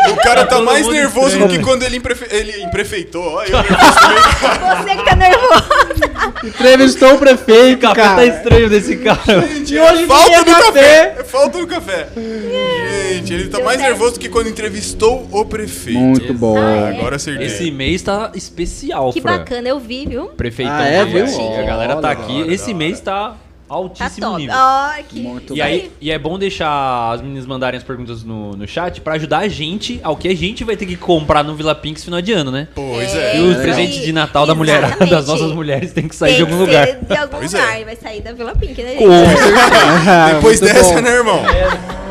O 0.10 0.16
cara 0.24 0.46
tá 0.46 0.56
todo 0.56 0.66
mais 0.66 0.88
nervoso 0.88 1.38
do 1.38 1.48
que 1.48 1.60
quando 1.60 1.84
ele, 1.84 1.98
emprefe... 1.98 2.26
ele 2.36 2.64
emprefeitou. 2.64 3.24
Olha, 3.24 3.50
eu. 3.52 3.62
Você 4.84 4.96
que 4.96 5.06
tá 5.06 5.16
nervoso. 5.16 5.64
Entrevistou 6.44 7.14
o 7.14 7.18
prefeito, 7.20 7.78
O 7.86 7.90
café 7.94 8.02
tá 8.02 8.08
cara. 8.16 8.26
estranho 8.26 8.70
desse 8.70 8.98
cara. 8.98 9.42
Gente, 9.48 9.74
E 9.74 9.78
é 9.78 9.92
hoje 9.92 10.06
falta 10.08 10.40
do 10.44 10.52
café. 10.52 10.64
café. 10.66 11.16
É 11.20 11.24
falta 11.24 11.58
do 11.60 11.68
café. 11.68 12.08
Gente, 12.16 13.34
ele 13.34 13.48
tá 13.50 13.60
mais 13.60 13.80
nervoso 13.80 14.14
do 14.14 14.20
que 14.20 14.28
quando 14.30 14.48
entrevistou 14.50 15.28
o 15.32 15.46
prefeito. 15.46 16.00
Muito 16.00 16.34
bom. 16.34 16.58
Ah, 16.58 16.90
agora 16.90 17.18
acertei. 17.18 17.46
Esse 17.46 17.70
mês 17.70 18.02
tá 18.02 18.32
especial, 18.34 19.14
Que 19.14 19.22
Fran. 19.22 19.38
bacana, 19.38 19.68
eu 19.70 19.80
vi, 19.80 20.08
viu? 20.08 20.26
Prefeitão. 20.30 20.74
Ah, 20.76 20.88
é, 20.88 21.06
viu? 21.06 21.26
A 21.60 21.62
galera 21.62 21.98
tá 21.98 22.10
aqui. 22.10 22.42
Esse 22.52 22.74
mês 22.74 23.00
tá 23.00 23.12
Tá 23.12 23.36
altíssimo 23.74 24.28
top. 24.28 24.38
nível. 24.42 24.56
Ó, 24.58 24.90
que... 25.08 25.20
Muito 25.20 25.56
E 25.56 25.62
aí, 25.62 25.92
e 26.02 26.12
é 26.12 26.20
bom 26.20 26.38
deixar 26.38 27.12
as 27.14 27.22
meninas 27.22 27.46
mandarem 27.46 27.78
as 27.78 27.84
perguntas 27.84 28.24
no, 28.24 28.52
no 28.56 28.68
chat 28.68 29.00
pra 29.02 29.14
ajudar 29.16 29.40
a 29.40 29.48
gente 29.48 30.00
ao 30.04 30.16
que 30.16 30.28
a 30.28 30.36
gente 30.36 30.64
vai 30.64 30.76
ter 30.76 30.86
que 30.86 30.96
comprar 30.96 31.44
no 31.44 31.56
Vila 31.56 31.74
Pinks 31.76 32.04
final 32.04 32.22
de 32.22 32.32
ano, 32.34 32.52
né? 32.52 32.68
Pois 32.76 33.14
É, 33.16 33.34
é. 33.34 33.38
E 33.38 33.42
os 33.42 33.48
legal. 33.58 33.62
presentes 33.64 34.02
de 34.02 34.12
Natal 34.12 34.46
da 34.46 34.54
mulher, 34.56 34.96
das 35.08 35.28
nossas 35.28 35.52
mulheres 35.52 35.94
tem 35.94 36.08
que 36.08 36.16
sair 36.16 36.36
Tem 36.36 36.38
de 36.38 36.42
algum 36.52 36.64
que 36.64 36.70
lugar. 36.70 36.88
ser 36.88 37.06
de 37.06 37.18
algum 37.18 37.38
Pois 37.38 37.54
é. 37.54 37.60
lugar. 37.60 37.86
Vai 37.86 37.96
sair 37.96 38.22
da 38.22 38.34
Vila 38.34 38.56
Pink, 38.56 38.82
né, 38.84 38.96
Com. 38.96 39.08
Depois 40.36 40.60
Muito 40.62 40.74
dessa, 40.74 40.94
bom. 40.96 41.02
né, 41.02 41.12
irmão? 41.12 41.42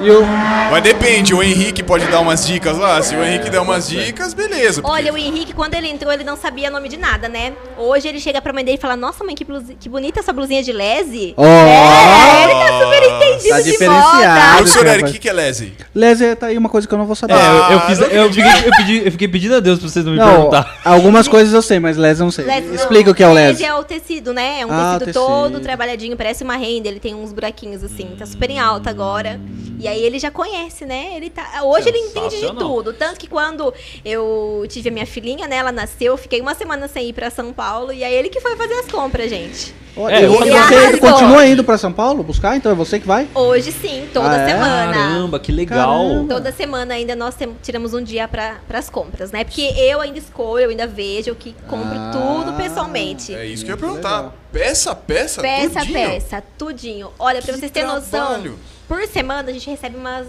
E 0.03 0.11
o... 0.11 0.23
Mas 0.71 0.83
depende, 0.83 1.35
o 1.35 1.43
Henrique 1.43 1.83
pode 1.83 2.07
dar 2.07 2.21
umas 2.21 2.47
dicas 2.47 2.79
lá. 2.79 3.03
Se 3.03 3.15
o 3.15 3.23
Henrique 3.23 3.51
der 3.51 3.61
umas 3.61 3.87
dicas, 3.89 4.33
beleza. 4.33 4.81
porque- 4.81 4.97
Olha, 4.97 5.13
o 5.13 5.17
Henrique, 5.19 5.53
quando 5.53 5.75
ele 5.75 5.89
entrou, 5.89 6.11
ele 6.13 6.25
não 6.25 6.37
sabia 6.37 6.71
nome 6.71 6.89
de 6.89 6.97
nada, 6.97 7.29
né? 7.29 7.53
Hoje 7.77 8.09
ele 8.09 8.19
chega 8.19 8.41
pra 8.41 8.53
mãe 8.53 8.65
dele 8.65 8.79
e 8.79 8.81
fala: 8.81 8.97
Nossa, 8.97 9.23
mãe, 9.25 9.35
que, 9.35 9.45
que 9.79 9.89
bonita 9.91 10.21
essa 10.21 10.33
blusinha 10.33 10.63
de 10.63 10.73
lese. 10.73 11.35
Ó. 11.37 11.45
É, 11.51 12.43
ele 12.45 12.53
tá 12.55 12.85
super 12.85 13.03
entendido 13.03 13.49
Tá 13.51 13.61
de 13.61 13.71
diferenciado. 13.71 14.71
Cara. 14.75 14.91
Eric, 14.95 15.11
o 15.11 15.13
que 15.13 15.19
que 15.19 15.29
é 15.29 15.33
Leslie? 15.33 15.73
Leslie, 15.95 16.37
tá 16.37 16.47
aí 16.47 16.59
uma 16.59 16.69
coisa 16.69 16.87
que 16.87 16.95
eu 16.95 16.99
não 16.99 17.07
vou 17.07 17.17
saber. 17.17 17.33
É, 17.35 17.37
eu, 17.37 17.41
eu 17.41 17.79
Ah, 17.79 17.81
fiz, 17.87 17.99
não 17.99 18.07
eu, 18.09 18.33
fiquei, 18.33 18.45
eu, 18.69 18.77
pedi, 18.77 19.07
eu 19.07 19.13
fiquei 19.13 19.29
pedindo 19.29 19.55
a 19.57 19.61
Deus 19.61 19.79
pra 19.79 19.89
vocês 19.89 20.05
não 20.05 20.13
me 20.13 20.19
não, 20.19 20.29
perguntar. 20.31 20.79
algumas 20.85 21.27
coisas 21.27 21.53
eu 21.53 21.63
sei, 21.63 21.81
mas 21.81 21.97
Leslie 21.97 22.21
eu 22.23 22.25
não 22.27 22.31
sei. 22.33 22.45
Lese 22.45 22.67
não. 22.69 22.75
Explica 22.75 23.11
o 23.11 23.15
que 23.15 23.23
é 23.23 23.29
o 23.29 23.33
Lese 23.33 23.65
é 23.65 23.75
o 23.75 23.83
tecido, 23.83 24.33
né? 24.33 24.61
É 24.61 24.67
um 24.67 24.71
Ah, 24.71 24.97
tecido, 24.99 25.05
tecido. 25.07 25.27
todo 25.27 25.61
trabalhadinho, 25.61 26.17
parece 26.17 26.45
uma 26.45 26.57
renda. 26.57 26.89
Ele 26.89 27.01
tem 27.01 27.15
uns 27.15 27.33
buraquinhos 27.33 27.83
assim, 27.83 28.09
tá 28.19 28.27
super 28.27 28.51
em 28.51 28.59
alta 28.61 28.91
agora. 28.91 29.41
E 29.79 29.89
aí 29.89 30.03
ele 30.03 30.19
já 30.19 30.31
conhece, 30.31 30.85
né? 30.85 31.13
Ele 31.17 31.31
tá. 31.31 31.63
Hoje 31.65 31.89
ele 31.89 31.99
entende 31.99 32.29
de 32.29 32.41
Sensacional. 32.41 32.69
tudo. 32.69 32.93
Tanto 32.93 33.19
que 33.19 33.27
quando 33.27 33.73
eu 34.05 34.65
tive 34.69 34.91
a 34.91 34.93
minha 34.93 35.07
filhinha, 35.07 35.49
né? 35.49 35.57
Ela 35.57 35.73
nasceu, 35.73 36.13
eu 36.13 36.19
fiquei 36.19 36.41
uma 36.41 36.55
semana 36.55 36.87
sem 36.87 37.09
ir 37.09 37.13
pra 37.15 37.31
São 37.31 37.53
Paulo. 37.53 37.93
E 37.93 38.05
aí 38.05 38.15
ele 38.15 38.29
que 38.29 38.41
foi 38.41 38.55
fazer 38.57 38.75
as 38.75 38.87
compras, 38.87 39.31
gente. 39.31 39.75
É, 40.09 40.25
eu 40.25 40.33
você 40.33 40.51
falei- 40.53 40.85
ele 40.87 40.99
continua 40.99 41.40
indo 41.47 41.63
pra 41.65 41.77
São 41.79 41.93
Paulo 41.93 42.23
buscar? 42.23 42.57
Então 42.57 42.71
é 42.73 42.75
você 42.75 42.99
que 43.01 43.07
vai? 43.07 43.29
Hoje 43.35 43.73
sim, 43.73 44.09
toda 44.13 44.31
Ah, 44.31 44.41
é? 44.41 44.47
semana. 44.47 44.93
Caramba, 44.93 45.39
que 45.41 45.51
legal. 45.53 46.09
Caramba. 46.09 46.35
Toda 46.35 46.53
semana 46.53 46.95
ainda 46.95 47.15
nós 47.17 47.35
tiramos 47.63 47.95
um 47.95 48.03
dia 48.03 48.27
para 48.29 48.59
as 48.73 48.89
compras, 48.91 49.31
né? 49.33 49.45
Porque 49.45 49.63
eu 49.63 50.01
ainda 50.01 50.19
escolho, 50.19 50.65
eu 50.65 50.71
ainda 50.71 50.87
vejo, 50.87 51.31
eu 51.31 51.35
que 51.37 51.55
compro 51.69 51.99
Ah, 51.99 52.11
tudo 52.13 52.53
pessoalmente. 52.57 53.35
É 53.35 53.45
isso 53.47 53.65
que 53.65 53.71
eu 53.71 53.75
ia 53.77 53.81
perguntar. 53.81 54.17
legal. 54.17 54.35
Peça, 54.53 54.95
peça, 54.95 55.41
Peça 55.43 55.79
a 55.81 55.83
tudinho? 55.85 55.95
peça, 56.11 56.43
tudinho. 56.59 57.11
Olha, 57.19 57.41
pra 57.43 57.53
Que 57.53 57.61
vocês 57.61 57.71
terem 57.73 57.89
noção, 57.89 58.43
por 58.89 59.07
semana 59.07 59.49
a 59.51 59.53
gente 59.53 59.69
recebe 59.71 59.97
umas 59.97 60.27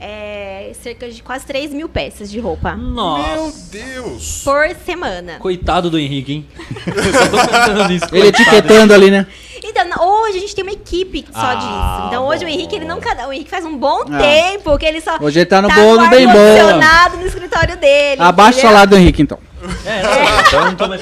é, 0.00 0.72
cerca 0.82 1.08
de 1.08 1.22
quase 1.22 1.46
3 1.46 1.72
mil 1.72 1.88
peças 1.88 2.30
de 2.30 2.38
roupa. 2.38 2.74
Meu 2.76 2.86
Nossa. 2.88 3.70
Deus. 3.70 4.42
Por 4.44 4.68
semana. 4.84 5.38
Coitado 5.38 5.88
do 5.88 5.98
Henrique, 5.98 6.32
hein? 6.32 6.48
eu 6.86 7.12
só 7.12 7.26
tô 7.28 7.38
pensando 7.50 7.88
nisso. 7.88 8.04
Ele 8.12 8.22
coitado. 8.32 8.42
etiquetando 8.42 8.92
ali, 8.94 9.10
né? 9.10 9.26
Então, 9.66 9.84
hoje 10.06 10.36
a 10.36 10.40
gente 10.40 10.54
tem 10.54 10.62
uma 10.62 10.72
equipe 10.72 11.24
só 11.32 11.40
Ah, 11.40 11.54
disso. 11.54 12.06
Então 12.08 12.26
hoje 12.26 12.44
bom. 12.44 12.50
o 12.50 12.54
Henrique, 12.54 12.76
ele 12.76 12.84
não 12.84 13.00
cada. 13.00 13.26
O 13.26 13.32
Henrique 13.32 13.48
faz 13.50 13.64
um 13.64 13.76
bom 13.76 14.02
Ah. 14.12 14.18
tempo 14.18 14.76
que 14.78 14.84
ele 14.84 15.00
só. 15.00 15.16
Hoje 15.20 15.38
ele 15.40 15.46
tá 15.46 15.62
no 15.62 15.68
tá 15.68 15.74
bom, 15.74 15.96
no 15.96 16.08
bem 16.10 16.26
bom. 16.26 17.16
no 17.18 17.26
escritório 17.26 17.76
dele. 17.78 18.20
Abaixa 18.20 18.58
o 18.58 18.62
salário 18.62 18.90
do 18.90 18.96
Henrique, 18.96 19.22
então. 19.22 19.38
É, 19.86 20.02
não, 20.04 20.40
então 20.42 20.60
eu 20.60 20.64
não 20.66 20.74
tô 20.76 20.86
mais. 20.88 21.00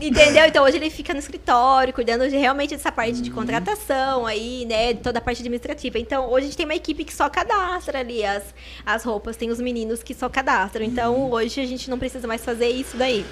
Entendeu? 0.00 0.46
Então 0.46 0.64
hoje 0.64 0.78
ele 0.78 0.90
fica 0.90 1.12
no 1.12 1.20
escritório, 1.20 1.92
cuidando 1.92 2.28
de, 2.28 2.36
realmente 2.36 2.74
dessa 2.74 2.90
parte 2.90 3.20
de 3.22 3.30
contratação 3.30 4.26
aí, 4.26 4.66
né? 4.68 4.94
Toda 4.94 5.18
a 5.18 5.22
parte 5.22 5.40
administrativa. 5.42 5.96
Então 5.98 6.28
hoje 6.28 6.38
a 6.38 6.48
gente 6.48 6.56
tem 6.56 6.66
uma 6.66 6.74
equipe 6.74 7.04
que 7.04 7.14
só 7.14 7.28
cadastra 7.28 8.00
ali 8.00 8.24
as, 8.24 8.42
as 8.84 9.04
roupas, 9.04 9.36
tem 9.36 9.50
os 9.50 9.60
meninos 9.60 10.02
que 10.02 10.12
só 10.12 10.28
cadastram. 10.28 10.84
Então 10.84 11.30
hoje 11.30 11.60
a 11.60 11.66
gente 11.66 11.88
não 11.88 11.98
precisa 11.98 12.26
mais 12.26 12.44
fazer 12.44 12.68
isso 12.68 12.96
daí. 12.96 13.24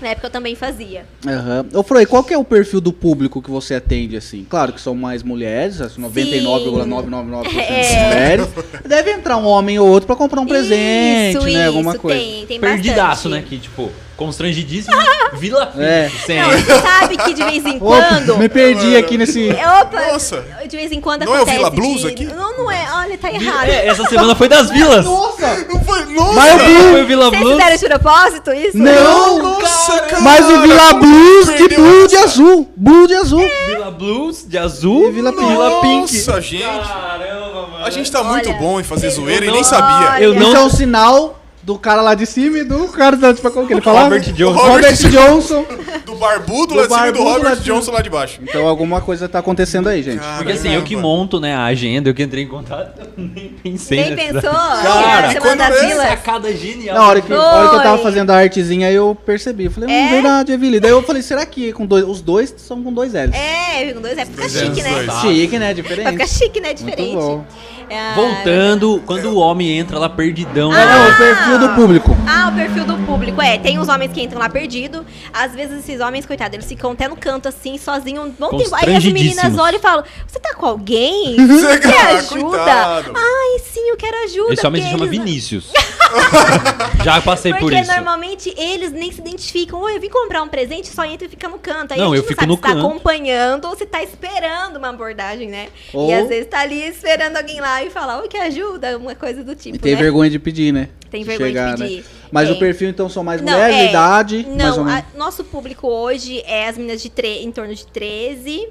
Na 0.00 0.08
época 0.08 0.28
eu 0.28 0.30
também 0.30 0.54
fazia. 0.54 1.04
Aham. 1.26 1.66
Ô, 1.74 1.82
Frei, 1.82 2.06
qual 2.06 2.22
que 2.22 2.32
é 2.32 2.38
o 2.38 2.44
perfil 2.44 2.80
do 2.80 2.92
público 2.92 3.42
que 3.42 3.50
você 3.50 3.74
atende, 3.74 4.16
assim? 4.16 4.46
Claro 4.48 4.72
que 4.72 4.80
são 4.80 4.94
mais 4.94 5.22
mulheres, 5.22 5.80
as 5.80 5.96
99,999% 5.98 7.48
É. 7.58 8.08
mulheres. 8.08 8.48
Deve 8.86 9.10
entrar 9.12 9.36
um 9.36 9.46
homem 9.46 9.78
ou 9.78 9.88
outro 9.88 10.06
pra 10.06 10.14
comprar 10.16 10.40
um 10.40 10.46
presente, 10.46 11.36
isso, 11.38 11.46
né? 11.46 11.66
Alguma 11.66 11.92
isso, 11.92 12.00
coisa. 12.00 12.18
Tem, 12.20 12.46
tem 12.46 12.60
Perdidaço, 12.60 13.28
bastante. 13.28 13.42
né? 13.42 13.44
Que, 13.48 13.58
tipo, 13.58 13.90
constrangidíssimo. 14.18 14.94
Vila. 15.34 15.72
É. 15.78 16.10
Sem 16.26 16.40
Não, 16.40 16.50
você 16.50 16.80
sabe 16.80 17.16
que 17.16 17.32
de 17.34 17.44
vez 17.44 17.64
em 17.64 17.76
Opa, 17.80 18.06
quando. 18.08 18.36
me 18.38 18.48
perdi 18.48 18.96
aqui 18.96 19.16
nesse... 19.16 19.48
Opa, 19.50 20.06
Nossa. 20.12 20.44
de 20.68 20.76
vez 20.76 20.90
em 20.92 21.00
quando 21.00 21.24
Não 21.24 21.34
é 21.34 21.38
o 21.38 21.42
acontece. 21.42 21.56
Vila 21.58 21.70
Blues 21.70 22.00
de- 22.02 22.06
aqui? 22.08 22.24
Não, 22.26 22.58
não 22.58 22.70
é. 22.70 22.86
Olha, 22.96 23.16
tá 23.16 23.30
errado. 23.32 23.68
É, 23.68 23.86
essa 23.86 24.04
semana 24.04 24.34
foi 24.34 24.48
das 24.48 24.70
vilas. 24.70 25.04
Nossa! 25.04 25.66
Não 25.68 25.80
foi. 25.84 26.04
Nossa! 26.06 26.32
Mas. 26.34 26.62
Foi 26.62 27.02
o 27.02 27.06
Vila 27.06 27.30
Vocês 27.30 27.42
Blues. 27.42 27.56
fizeram 27.56 27.76
de 27.76 27.86
propósito 27.88 28.52
isso? 28.52 28.78
Não! 28.78 29.42
Nossa, 29.42 29.98
cara! 30.00 30.22
Mas 30.22 30.44
o 30.50 30.60
Vila 30.62 30.92
Blues 30.94 31.46
de 31.56 31.68
Blue 31.76 31.98
essa. 32.04 32.08
de 32.08 32.16
azul. 32.16 32.68
Blue 32.76 33.06
de 33.06 33.14
azul. 33.14 33.48
Vila 33.66 33.90
Blues 33.90 34.44
de 34.48 34.58
azul 34.58 35.08
E 35.08 35.12
Vila 35.12 35.32
Pink. 35.32 35.46
Vila 35.46 35.80
Pink. 35.80 36.12
Nossa, 36.26 36.40
gente. 36.40 36.62
Caramba, 36.64 37.66
mano. 37.70 37.84
A 37.84 37.90
gente 37.90 38.10
tá 38.10 38.24
muito 38.24 38.48
Olha, 38.48 38.58
bom 38.58 38.80
em 38.80 38.82
fazer 38.84 39.10
zoeira 39.10 39.44
e 39.44 39.48
nem 39.50 39.58
não- 39.58 39.64
sabia. 39.64 40.20
Eu 40.20 40.34
Isso 40.34 40.40
não- 40.42 40.56
é 40.56 40.60
um 40.64 40.70
sinal 40.70 41.37
do 41.68 41.78
cara 41.78 42.00
lá 42.00 42.14
de 42.14 42.24
cima 42.24 42.56
e 42.56 42.64
do 42.64 42.88
cara 42.88 43.14
da... 43.14 43.34
Tipo, 43.34 43.50
como 43.50 43.66
que 43.66 43.74
ele 43.74 43.82
falava? 43.82 44.04
Robert 44.06 44.32
Johnson. 44.32 44.58
Robert 44.58 44.96
Johnson. 44.96 45.66
Do 46.08 46.14
barbudo 46.14 46.68
Do 46.68 46.74
lá 46.76 46.86
de 46.86 46.94
cima 46.94 47.08
e 47.08 47.12
do 47.12 47.22
Robert 47.22 47.56
de. 47.56 47.64
Johnson 47.64 47.92
lá 47.92 48.00
de 48.00 48.08
baixo. 48.08 48.40
Então 48.42 48.66
alguma 48.66 49.02
coisa 49.02 49.28
tá 49.28 49.40
acontecendo 49.40 49.90
aí, 49.90 50.02
gente. 50.02 50.22
Porque 50.38 50.52
assim, 50.52 50.72
eu 50.72 50.82
que 50.82 50.96
monto, 50.96 51.38
né, 51.38 51.54
a 51.54 51.64
agenda, 51.66 52.08
eu 52.08 52.14
que 52.14 52.22
entrei 52.22 52.44
em 52.44 52.48
contato, 52.48 52.98
eu 52.98 53.08
nem 53.16 53.50
pensei 53.62 54.14
Nem 54.14 54.16
pensou? 54.16 54.40
Cara, 54.50 55.32
e 55.32 55.36
quando 55.36 55.60
é? 55.60 55.96
Sacada 56.08 56.50
genial. 56.56 56.96
Na 56.96 57.06
hora 57.06 57.20
que, 57.20 57.28
na 57.28 57.38
hora 57.38 57.68
que 57.68 57.76
eu 57.76 57.82
tava 57.82 58.02
fazendo 58.02 58.30
a 58.30 58.38
artezinha, 58.38 58.90
eu 58.90 59.14
percebi. 59.14 59.66
Eu 59.66 59.70
falei, 59.70 59.90
hum, 59.90 59.92
É? 59.92 60.08
verdade, 60.08 60.52
Evili. 60.52 60.80
Daí 60.80 60.92
eu 60.92 61.02
falei, 61.02 61.20
será 61.20 61.44
que 61.44 61.70
com 61.74 61.84
dois, 61.84 62.08
os 62.08 62.22
dois 62.22 62.54
são 62.56 62.82
com 62.82 62.90
dois 62.90 63.12
L's? 63.12 63.34
É, 63.34 63.92
com 63.92 64.00
dois 64.00 64.16
é 64.16 64.24
Dois 64.24 64.56
é, 64.56 64.64
chique, 64.64 64.80
os 64.80 64.82
né? 64.82 65.02
dois. 65.04 65.20
Chique, 65.20 65.58
né? 65.58 65.74
Diferente. 65.74 66.10
ficar 66.12 66.26
chique, 66.26 66.60
né? 66.60 66.72
Diferente. 66.72 67.44
Bom. 67.88 67.94
É, 67.94 68.14
Voltando, 68.14 69.02
quando 69.06 69.26
o 69.26 69.36
homem 69.36 69.78
entra 69.78 69.98
lá 69.98 70.08
perdidão, 70.08 70.72
É, 70.72 70.84
né? 70.84 71.08
o 71.08 71.16
perfil 71.16 71.58
do 71.58 71.68
público. 71.74 72.16
Ah, 72.28 72.48
o 72.52 72.54
perfil 72.54 72.84
do 72.84 72.96
público. 73.06 73.40
É, 73.42 73.58
tem 73.58 73.78
os 73.78 73.88
homens 73.88 74.12
que 74.12 74.22
entram 74.22 74.38
lá 74.40 74.48
perdido. 74.48 75.04
Às 75.32 75.52
vezes 75.54 75.78
esses 75.80 76.00
homens, 76.00 76.26
coitados, 76.26 76.54
eles 76.54 76.66
ficam 76.66 76.92
até 76.92 77.08
no 77.08 77.16
canto 77.16 77.48
assim, 77.48 77.78
sozinhos. 77.78 78.32
Vão 78.38 78.50
ter... 78.50 78.66
Aí 78.72 78.94
as 78.96 79.04
meninas 79.04 79.56
olham 79.58 79.78
e 79.78 79.82
falam: 79.82 80.04
Você 80.26 80.38
tá 80.38 80.54
com 80.54 80.66
alguém? 80.66 81.36
Você 81.46 81.78
quer 81.78 81.92
cara, 81.92 82.18
ajuda? 82.18 82.40
coitado. 82.40 83.12
Ai, 83.16 83.58
sim, 83.60 83.88
eu 83.88 83.96
quero 83.96 84.16
ajuda. 84.24 84.54
Esse 84.54 84.66
homem 84.66 84.82
se 84.82 84.90
chama 84.90 85.04
eles- 85.06 85.18
Vinícius. 85.18 85.72
Já 87.04 87.20
passei 87.20 87.52
por 87.52 87.60
Porque 87.60 87.76
isso. 87.80 87.90
normalmente 87.92 88.52
eles 88.56 88.92
nem 88.92 89.10
se 89.12 89.20
identificam. 89.20 89.80
Oi, 89.80 89.96
eu 89.96 90.00
vim 90.00 90.08
comprar 90.08 90.42
um 90.42 90.48
presente, 90.48 90.88
só 90.88 91.04
entra 91.04 91.26
e 91.26 91.30
fica 91.30 91.48
no 91.48 91.58
canto. 91.58 91.92
Aí 91.92 91.98
Não, 91.98 92.12
a 92.12 92.16
gente 92.16 92.24
eu 92.24 92.28
fico 92.28 92.40
sabe 92.40 92.50
no 92.50 92.56
se 92.56 92.62
tá 92.62 92.68
canto. 92.68 92.86
acompanhando 92.86 93.64
ou 93.66 93.76
se 93.76 93.86
tá 93.86 94.02
esperando 94.02 94.76
uma 94.76 94.88
abordagem, 94.88 95.48
né? 95.48 95.68
Ou- 95.92 96.10
E 96.10 96.14
às 96.14 96.28
vezes 96.28 96.46
tá 96.48 96.60
ali 96.60 96.82
esperando 96.88 97.36
alguém 97.36 97.60
lá 97.60 97.82
e 97.82 97.90
falar, 97.90 98.20
oi, 98.20 98.28
que 98.28 98.36
ajuda, 98.36 98.96
uma 98.98 99.14
coisa 99.14 99.42
do 99.44 99.54
tipo, 99.54 99.76
E 99.76 99.78
tem 99.78 99.94
né? 99.94 100.00
vergonha 100.00 100.30
de 100.30 100.38
pedir, 100.38 100.72
né? 100.72 100.88
Tem 101.10 101.22
vergonha 101.24 101.48
de 101.50 101.54
chegar, 101.58 101.78
pedir. 101.78 101.96
Né? 101.98 102.04
Mas 102.30 102.48
É. 102.48 102.52
o 102.52 102.58
perfil, 102.58 102.88
então, 102.88 103.08
são 103.08 103.22
mais 103.24 103.40
Não, 103.40 103.52
mulheres 103.52 103.76
de 103.76 103.82
é, 103.82 103.88
idade, 103.90 104.46
mais 104.48 104.76
ou 104.76 104.84
Não, 104.84 104.84
menos. 104.92 105.04
a- 105.14 105.18
nosso 105.18 105.44
público 105.44 105.86
hoje 105.88 106.42
é 106.46 106.68
as 106.68 106.76
meninas 106.76 107.00
de 107.00 107.08
tre- 107.10 107.42
em 107.42 107.50
torno 107.52 107.74
de 107.74 107.86
13 107.86 108.68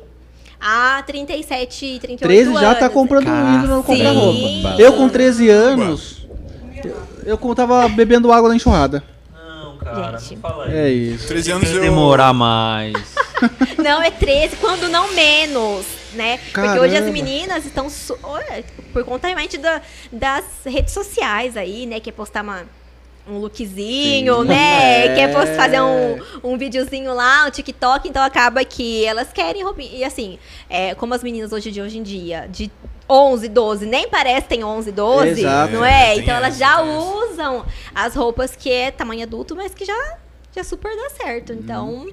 a 0.60 1.02
37, 1.06 1.98
38 2.02 2.20
13 2.20 2.54
já 2.54 2.76
tá 2.76 2.86
anos. 2.86 2.94
comprando 2.94 3.28
indo 3.28 3.68
no 3.68 3.84
comprar 3.84 4.10
Sim. 4.12 4.16
roupa. 4.64 4.82
Eu 4.82 4.94
com 4.94 5.08
13 5.10 5.50
anos, 5.50 6.28
eu, 6.84 6.96
eu 7.28 7.55
tava 7.55 7.88
bebendo 7.89 8.32
água 8.32 8.49
na 8.49 8.55
enxurrada. 8.55 9.03
Não, 9.34 9.78
cara, 9.78 10.17
Gente. 10.17 10.36
não 10.36 10.41
fala 10.41 10.71
É 10.71 10.89
isso. 10.89 11.28
13 11.28 11.51
anos 11.51 11.69
eu. 11.69 11.82
Demorar 11.82 12.34
mais. 12.34 12.93
Não, 13.78 14.01
é 14.01 14.09
13, 14.09 14.55
quando 14.55 14.89
não 14.89 15.13
menos, 15.13 15.86
né? 16.13 16.39
Porque 16.51 16.59
hoje 16.80 16.95
as 16.95 17.01
Caramba. 17.01 17.11
meninas 17.11 17.65
estão, 17.67 17.88
su- 17.88 18.17
olha, 18.23 18.65
por 18.91 19.03
conta 19.03 19.28
realmente 19.28 19.59
da- 19.59 19.80
das 20.11 20.43
redes 20.65 20.91
sociais 20.91 21.55
aí, 21.55 21.86
né? 21.86 21.99
Quer 21.99 22.13
postar 22.13 22.41
uma, 22.43 22.63
um 23.30 23.39
lookzinho, 23.39 24.41
Sim. 24.41 24.47
né? 24.47 24.88
É. 25.07 25.15
Quer 25.15 25.34
fazer 25.55 25.82
um, 25.82 26.19
um 26.43 26.57
videozinho 26.57 27.13
lá, 27.13 27.45
um 27.45 27.51
TikTok, 27.51 28.07
então 28.07 28.23
acaba 28.23 28.63
que 28.63 29.05
elas 29.05 29.32
querem 29.32 29.63
roupinha. 29.63 29.91
E 29.93 30.03
assim, 30.03 30.38
é, 30.69 30.95
como 30.95 31.13
as 31.13 31.23
meninas 31.23 31.51
hoje 31.51 31.71
de 31.71 31.82
hoje 31.82 31.97
em 31.97 32.03
dia, 32.03 32.47
de 32.49 32.71
11, 33.09 33.47
12, 33.47 33.86
nem 33.86 34.07
parece 34.07 34.47
tem 34.47 34.63
11, 34.63 34.91
12, 34.91 35.30
Exato. 35.41 35.73
não 35.73 35.86
É, 35.86 36.09
é? 36.11 36.17
Então 36.17 36.36
elas 36.36 36.55
essa, 36.55 36.59
já 36.59 36.82
usam 36.82 37.65
as 37.93 38.15
roupas 38.15 38.55
que 38.55 38.71
é 38.71 38.91
tamanho 38.91 39.23
adulto, 39.23 39.55
mas 39.55 39.73
que 39.73 39.86
já, 39.86 40.17
já 40.55 40.63
super 40.63 40.95
dá 40.95 41.09
certo. 41.09 41.53
Então... 41.53 42.07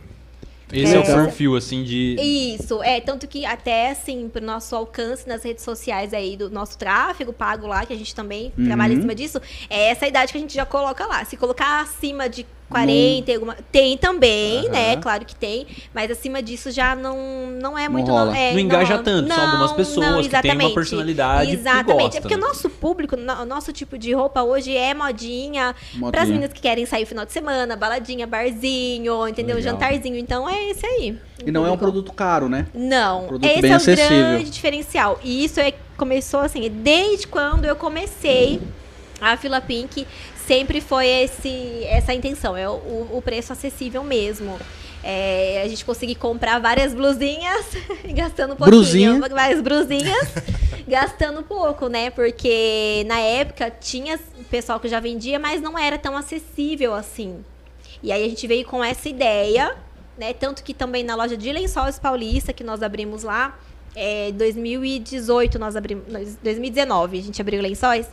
Esse 0.83 0.95
é, 0.95 0.99
o 0.99 1.03
É. 1.03 1.25
perfil, 1.25 1.57
assim, 1.57 1.83
de. 1.85 2.17
Isso, 2.21 2.83
é, 2.83 3.01
tanto 3.01 3.27
que 3.29 3.45
até 3.47 3.91
assim, 3.91 4.29
pro 4.29 4.45
nosso 4.45 4.75
alcance 4.75 5.29
nas 5.29 5.43
redes 5.43 5.63
sociais 5.65 6.13
aí 6.15 6.37
do 6.37 6.51
nosso 6.51 6.77
tráfego 6.79 7.33
pago 7.33 7.67
lá, 7.67 7.85
que 7.87 7.93
a 7.93 7.97
gente 7.97 8.15
também 8.15 8.53
Uhum. 8.59 8.65
trabalha 8.67 8.93
em 8.95 9.01
cima 9.01 9.15
disso, 9.15 9.41
é 9.71 9.91
essa 9.91 10.07
idade 10.07 10.33
que 10.33 10.39
a 10.39 10.41
gente 10.41 10.55
já 10.55 10.67
coloca 10.67 11.07
lá. 11.07 11.25
Se 11.25 11.37
colocar 11.37 11.81
acima 11.83 12.29
de 12.29 12.47
40, 12.83 13.33
alguma, 13.33 13.57
tem 13.71 13.97
também, 13.97 14.69
né? 14.69 14.97
Claro 14.97 15.25
que 15.25 15.35
tem, 15.35 15.67
mas 15.95 16.11
acima 16.11 16.43
disso 16.43 16.71
já 16.71 16.95
não, 16.97 17.17
não 17.61 17.79
é 17.79 17.85
Não 17.85 17.93
muito. 17.93 18.11
rola. 18.11 18.37
é, 18.37 18.53
Não 18.53 18.59
engaja 18.59 18.95
rola. 18.95 19.03
tanto, 19.05 19.33
são 19.33 19.45
algumas 19.45 19.71
Não, 19.71 19.77
pessoas 19.77 20.07
não, 20.07 20.23
que 20.23 20.29
têm 20.29 20.39
uma 20.41 20.41
exatamente. 20.49 20.75
personalidade 20.75 21.53
Exatamente. 21.53 22.17
é 22.17 22.21
porque 22.21 22.35
o 22.35 22.39
nosso 22.39 22.69
público, 22.71 23.17
o 23.17 23.45
nosso 23.45 23.73
tipo 23.73 23.97
de 23.97 24.13
roupa 24.13 24.43
hoje 24.43 24.77
é 24.77 24.93
modinha, 24.95 25.75
Modinha. 25.95 26.11
para 26.11 26.23
as 26.23 26.29
meninas 26.29 26.53
que 26.53 26.61
querem 26.61 26.85
sair 26.87 27.07
final 27.07 27.25
de 27.25 27.33
semana, 27.33 27.77
baladinha, 27.77 28.27
barzinho, 28.27 29.27
entendeu? 29.29 29.57
Legal. 29.57 29.73
Jantarzinho. 29.73 30.17
Então 30.19 30.49
é 30.49 30.71
esse 30.71 30.85
aí. 30.87 31.19
E 31.47 31.51
não 31.51 31.67
é 31.67 31.71
um 31.71 31.77
produto 31.77 32.13
caro, 32.13 32.49
né? 32.49 32.67
Não, 32.75 33.27
Produto 33.27 33.51
esse 33.51 33.61
bem 33.63 33.71
é 33.71 33.75
o 33.75 33.77
acessível. 33.77 34.09
grande 34.09 34.51
diferencial. 34.51 35.21
E 35.23 35.45
isso 35.45 35.61
é, 35.61 35.73
começou 35.97 36.41
assim, 36.41 36.71
desde 36.71 37.27
quando 37.27 37.65
eu 37.65 37.77
comecei 37.77 38.61
a 39.21 39.37
Fila 39.37 39.61
Pink, 39.61 40.07
sempre 40.47 40.81
foi 40.81 41.07
esse, 41.07 41.85
essa 41.85 42.13
a 42.13 42.15
intenção, 42.15 42.57
é 42.57 42.69
o, 42.69 43.09
o 43.13 43.23
preço 43.25 43.53
acessível 43.53 44.03
mesmo. 44.05 44.59
É, 45.03 45.61
a 45.63 45.69
gente 45.69 45.85
conseguir 45.85 46.15
comprar 46.15 46.59
várias 46.59 46.95
blusinhas, 46.95 47.67
gastando 48.15 48.55
um 48.55 48.57
pouquinho. 48.57 48.81
Brusinha. 48.81 49.21
Várias 49.29 49.61
brusinhas, 49.61 50.29
gastando 50.89 51.43
pouco, 51.43 51.89
né? 51.89 52.09
Porque 52.11 53.05
na 53.07 53.19
época 53.19 53.71
tinha 53.71 54.19
pessoal 54.51 54.81
que 54.81 54.89
já 54.89 55.01
vendia, 55.01 55.39
mas 55.39 55.61
não 55.61 55.79
era 55.79 55.99
tão 55.99 56.17
acessível 56.17 56.95
assim. 56.95 57.45
E 58.03 58.13
aí 58.13 58.25
a 58.25 58.29
gente 58.29 58.47
veio 58.47 58.65
com 58.65 58.83
essa 58.83 59.09
ideia, 59.09 59.77
né? 60.17 60.33
Tanto 60.33 60.65
que 60.65 60.73
também 60.73 61.05
na 61.05 61.15
loja 61.15 61.37
de 61.37 61.53
Lençóis 61.53 61.99
Paulista, 61.99 62.53
que 62.53 62.65
nós 62.65 62.83
abrimos 62.83 63.23
lá, 63.23 63.59
é, 63.95 64.33
2018 64.33 65.59
nós 65.59 65.77
abrimos, 65.77 66.05
nós- 66.09 66.37
2019 66.43 67.19
a 67.19 67.23
gente 67.23 67.41
abriu 67.41 67.61
Lençóis. 67.63 68.07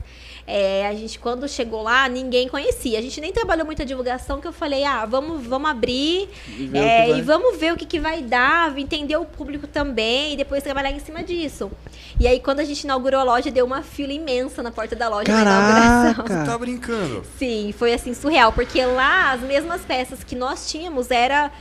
É, 0.48 0.88
a 0.88 0.94
gente 0.96 1.20
quando 1.20 1.48
chegou 1.48 1.84
lá 1.84 2.10
ninguém 2.10 2.48
conhecia. 2.50 2.98
A 2.98 3.02
gente 3.02 3.22
nem 3.22 3.32
trabalhou 3.32 3.64
muita 3.66 3.86
divulgação 3.86 4.42
que 4.42 4.48
eu 4.48 4.52
falei, 4.52 4.84
ah, 4.84 5.06
vamos, 5.06 5.46
vamos 5.46 5.70
abrir 5.70 6.28
E 6.58 6.70
é, 6.78 7.10
e 7.18 7.22
vamos 7.22 7.58
ver 7.60 7.74
o 7.74 7.78
que, 7.78 7.86
que 7.86 8.00
vai 8.00 8.22
dar, 8.24 8.76
entender 8.78 9.16
o 9.16 9.24
público 9.26 9.68
também 9.68 10.34
e 10.34 10.38
depois 10.38 10.64
trabalhar 10.64 10.92
em 10.92 11.00
cima 11.00 11.24
disso. 11.24 11.72
E 12.20 12.28
aí 12.28 12.40
quando 12.40 12.60
a 12.60 12.64
gente 12.64 12.82
inaugurou 12.82 13.20
a 13.20 13.24
loja 13.24 13.52
deu 13.52 13.66
uma 13.66 13.84
fila 13.84 14.12
imensa 14.14 14.64
na 14.64 14.72
porta 14.72 14.96
da 14.96 15.08
loja 15.08 15.32
na 15.32 15.42
inauguração. 15.42 16.26
Caraca! 16.26 16.52
Tá 16.52 16.58
brincando. 16.58 17.24
Sim, 17.38 17.72
foi 17.78 17.94
assim 17.94 18.14
surreal, 18.14 18.52
porque 18.52 18.84
lá 18.84 19.32
as 19.34 19.42
mesmas 19.42 19.82
peças 19.82 20.24
que 20.24 20.36
nós 20.36 20.70
tínhamos 20.70 21.12
era, 21.12 21.52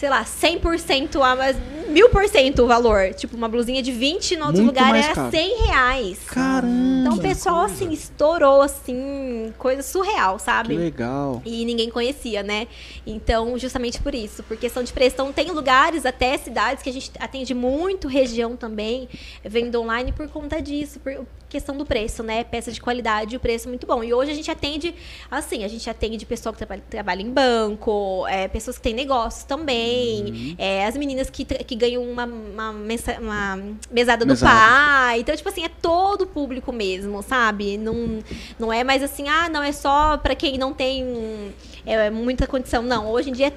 sei 0.00 0.08
lá, 0.08 0.24
100% 0.24 1.20
a 1.20 1.36
mais, 1.36 1.58
mil 1.90 2.08
por 2.08 2.26
cento 2.26 2.62
o 2.62 2.66
valor. 2.66 3.12
Tipo, 3.12 3.36
uma 3.36 3.46
blusinha 3.46 3.82
de 3.82 3.92
20 3.92 4.34
no 4.34 4.46
outro 4.46 4.62
Muito 4.62 4.74
lugar 4.78 4.96
era 4.96 5.14
caro. 5.14 5.30
100 5.30 5.66
reais. 5.66 6.18
Caramba! 6.26 7.00
Então 7.00 7.18
o 7.18 7.20
pessoal, 7.20 7.60
assim, 7.66 7.92
estourou, 7.92 8.62
assim, 8.62 9.52
coisa 9.58 9.82
surreal, 9.82 10.36
Que 10.38 10.42
sabe? 10.42 10.74
legal. 10.74 11.42
E 11.44 11.66
ninguém 11.66 11.90
conhecia, 11.90 12.42
né? 12.42 12.66
Então, 13.06 13.58
justamente 13.58 14.00
por 14.00 14.14
isso, 14.14 14.42
por 14.44 14.56
questão 14.56 14.82
de 14.82 14.90
preço. 14.90 15.16
Então, 15.16 15.32
tem 15.34 15.50
lugares, 15.50 16.06
até 16.06 16.38
cidades, 16.38 16.82
que 16.82 16.88
a 16.88 16.92
gente 16.94 17.10
atende 17.18 17.52
muito, 17.52 18.08
região 18.08 18.56
também, 18.56 19.06
vendo 19.44 19.78
online 19.82 20.12
por 20.12 20.28
conta 20.28 20.62
disso, 20.62 20.98
por 21.00 21.26
questão 21.50 21.76
do 21.76 21.84
preço, 21.84 22.22
né? 22.22 22.44
Peça 22.44 22.70
de 22.72 22.80
qualidade, 22.80 23.36
o 23.36 23.40
preço 23.40 23.66
é 23.66 23.68
muito 23.68 23.86
bom. 23.86 24.02
E 24.02 24.14
hoje 24.14 24.30
a 24.30 24.34
gente 24.34 24.50
atende, 24.50 24.94
assim, 25.30 25.64
a 25.64 25.68
gente 25.68 25.90
atende 25.90 26.24
pessoal 26.24 26.52
que 26.54 26.58
trabalha, 26.58 26.82
trabalha 26.88 27.20
em 27.22 27.30
banco, 27.30 28.24
é, 28.28 28.46
pessoas 28.48 28.76
que 28.76 28.82
têm 28.84 28.94
negócios 28.94 29.44
também, 29.44 29.89
é, 30.58 30.86
as 30.86 30.96
meninas 30.96 31.28
que, 31.30 31.44
que 31.44 31.74
ganham 31.74 32.02
uma, 32.02 32.24
uma, 32.24 32.72
mensa- 32.72 33.18
uma 33.20 33.58
mesada 33.90 34.24
do 34.24 34.28
Mesada. 34.30 34.52
pai. 34.54 35.20
Então, 35.20 35.36
tipo 35.36 35.48
assim, 35.48 35.64
é 35.64 35.68
todo 35.68 36.22
o 36.22 36.26
público 36.26 36.72
mesmo, 36.72 37.22
sabe? 37.22 37.76
Não, 37.78 38.18
não 38.58 38.72
é 38.72 38.82
mais 38.84 39.02
assim, 39.02 39.28
ah, 39.28 39.48
não, 39.48 39.62
é 39.62 39.72
só 39.72 40.16
pra 40.18 40.34
quem 40.34 40.58
não 40.58 40.72
tem 40.72 41.52
é, 41.86 42.10
muita 42.10 42.46
condição. 42.46 42.82
Não, 42.82 43.08
hoje 43.08 43.30
em 43.30 43.32
dia 43.32 43.48
é 43.48 43.52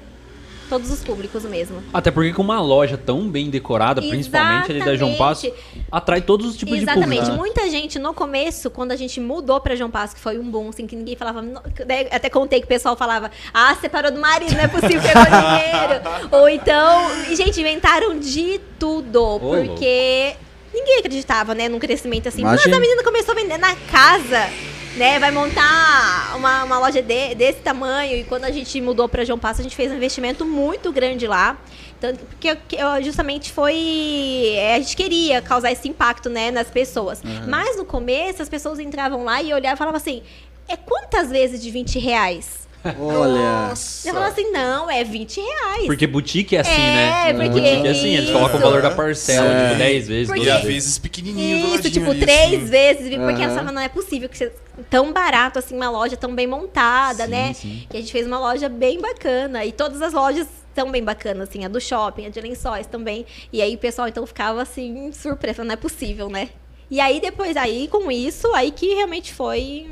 todos 0.68 0.90
os 0.90 1.02
públicos 1.04 1.44
mesmo. 1.44 1.82
Até 1.92 2.10
porque 2.10 2.32
com 2.32 2.42
uma 2.42 2.60
loja 2.60 2.96
tão 2.96 3.28
bem 3.28 3.50
decorada, 3.50 4.00
principalmente 4.00 4.70
ali 4.70 4.84
da 4.84 4.96
João 4.96 5.14
Passo, 5.14 5.50
atrai 5.90 6.20
todos 6.20 6.46
os 6.46 6.56
tipos 6.56 6.76
Exatamente. 6.76 7.08
de 7.08 7.30
público. 7.30 7.32
né? 7.32 7.38
Muita 7.38 7.70
gente 7.70 7.98
no 7.98 8.12
começo, 8.14 8.70
quando 8.70 8.92
a 8.92 8.96
gente 8.96 9.20
mudou 9.20 9.60
pra 9.60 9.74
João 9.76 9.90
Passo, 9.90 10.14
que 10.14 10.20
foi 10.20 10.38
um 10.38 10.50
boom, 10.50 10.68
assim, 10.68 10.86
que 10.86 10.96
ninguém 10.96 11.16
falava. 11.16 11.42
Daí 11.86 12.08
Até 12.10 12.28
contei 12.28 12.60
que 12.60 12.66
o 12.66 12.68
pessoal 12.68 12.96
falava: 12.96 13.30
Ah, 13.52 13.74
separou 13.80 14.10
do 14.10 14.20
marido, 14.20 14.52
não 14.54 14.60
é 14.60 14.68
possível, 14.68 15.00
pegou 15.02 15.24
dinheiro. 15.24 16.28
Ou 16.32 16.48
então. 16.48 17.10
Gente, 17.34 17.60
inventaram 17.60 18.18
de 18.18 18.60
tudo. 18.78 19.38
porque 19.40 20.34
ninguém 20.72 20.98
acreditava, 20.98 21.54
né, 21.54 21.68
num 21.68 21.78
crescimento 21.78 22.28
assim. 22.28 22.42
Mas 22.42 22.64
a 22.66 22.80
menina 22.80 23.02
começou 23.02 23.32
a 23.32 23.34
vender 23.36 23.58
na 23.58 23.74
casa. 23.90 24.48
Né, 24.96 25.18
vai 25.18 25.32
montar 25.32 26.34
uma, 26.36 26.62
uma 26.62 26.78
loja 26.78 27.02
de- 27.02 27.34
desse 27.34 27.58
tamanho. 27.60 28.16
E 28.16 28.22
quando 28.24 28.44
a 28.44 28.50
gente 28.52 28.80
mudou 28.80 29.08
pra 29.08 29.24
João 29.24 29.38
Passo, 29.38 29.60
a 29.60 29.64
gente 29.64 29.74
fez 29.74 29.90
um 29.90 29.96
investimento 29.96 30.46
muito 30.46 30.92
grande 30.92 31.26
lá. 31.26 31.56
Tanto 32.00 32.24
porque 32.26 32.56
justamente 33.02 33.50
foi. 33.50 34.52
é, 34.56 34.74
A 34.76 34.78
gente 34.78 34.96
queria 34.96 35.42
causar 35.42 35.72
esse 35.72 35.88
impacto, 35.88 36.28
né, 36.28 36.50
nas 36.52 36.68
pessoas. 36.70 37.22
Mas 37.48 37.76
no 37.76 37.84
começo, 37.84 38.40
as 38.42 38.48
pessoas 38.48 38.78
entravam 38.78 39.24
lá 39.24 39.42
e 39.42 39.52
olhavam 39.52 39.74
e 39.74 39.78
falavam 39.78 39.96
assim: 39.96 40.22
é 40.68 40.76
quantas 40.76 41.28
vezes 41.30 41.60
de 41.60 41.70
20 41.72 41.98
reais? 41.98 42.68
Olha. 42.98 43.68
Nossa. 43.68 44.08
Eu 44.08 44.14
falava 44.14 44.32
assim: 44.32 44.50
não, 44.50 44.90
é 44.90 45.02
20 45.04 45.40
reais. 45.40 45.86
Porque 45.86 46.06
boutique 46.06 46.56
é 46.56 46.60
assim, 46.60 46.70
É, 46.70 47.32
né? 47.32 47.32
porque 47.34 47.48
Boutique 47.48 47.86
é 47.86 47.90
assim, 47.90 48.14
eles 48.16 48.30
colocam 48.30 48.58
o 48.58 48.62
valor 48.62 48.82
da 48.82 48.90
parcela, 48.90 49.46
É. 49.46 49.66
tipo, 49.68 49.78
10 49.78 50.08
vezes, 50.08 50.26
Porque- 50.26 50.40
12 50.40 50.50
E 50.50 50.52
às 50.52 50.64
vezes. 50.64 50.98
pequenininho 50.98 51.74
Isso, 51.74 51.90
tipo, 51.90 52.10
ali, 52.10 52.20
três 52.20 52.54
assim. 52.54 52.64
vezes, 52.66 53.02
porque 53.16 53.42
Aham. 53.42 53.58
ela 53.58 53.72
não 53.72 53.80
é 53.80 53.88
possível 53.88 54.28
que 54.28 54.36
seja 54.36 54.52
tão 54.90 55.12
barato 55.12 55.58
assim, 55.58 55.74
uma 55.74 55.88
loja 55.90 56.16
tão 56.16 56.34
bem 56.34 56.46
montada, 56.46 57.24
Sim, 57.24 57.30
né? 57.30 57.52
sim. 57.54 57.86
Que 57.88 57.96
a 57.96 58.00
gente 58.00 58.12
fez 58.12 58.26
uma 58.26 58.38
loja 58.38 58.68
bem 58.68 59.00
bacana. 59.00 59.64
E 59.64 59.72
todas 59.72 60.02
as 60.02 60.12
lojas 60.12 60.46
são 60.74 60.90
bem 60.90 61.02
bacanas, 61.02 61.48
assim, 61.48 61.64
a 61.64 61.68
do 61.68 61.80
shopping, 61.80 62.26
a 62.26 62.28
de 62.28 62.40
lençóis 62.40 62.86
também. 62.86 63.24
E 63.52 63.62
aí 63.62 63.74
o 63.74 63.78
pessoal 63.78 64.08
então 64.08 64.26
ficava 64.26 64.60
assim, 64.60 65.10
surpresa, 65.12 65.62
não 65.64 65.72
é 65.72 65.76
possível, 65.76 66.28
né? 66.28 66.48
E 66.90 67.00
aí 67.00 67.18
depois, 67.20 67.56
aí 67.56 67.88
com 67.88 68.10
isso, 68.12 68.52
aí 68.54 68.70
que 68.70 68.94
realmente 68.94 69.32
foi. 69.32 69.86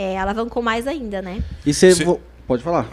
É, 0.00 0.16
alavancou 0.16 0.62
mais 0.62 0.86
ainda, 0.86 1.20
né? 1.20 1.42
E 1.66 1.74
você. 1.74 1.92
Cê- 1.92 2.04
vo- 2.04 2.20
Pode 2.46 2.62
falar. 2.62 2.86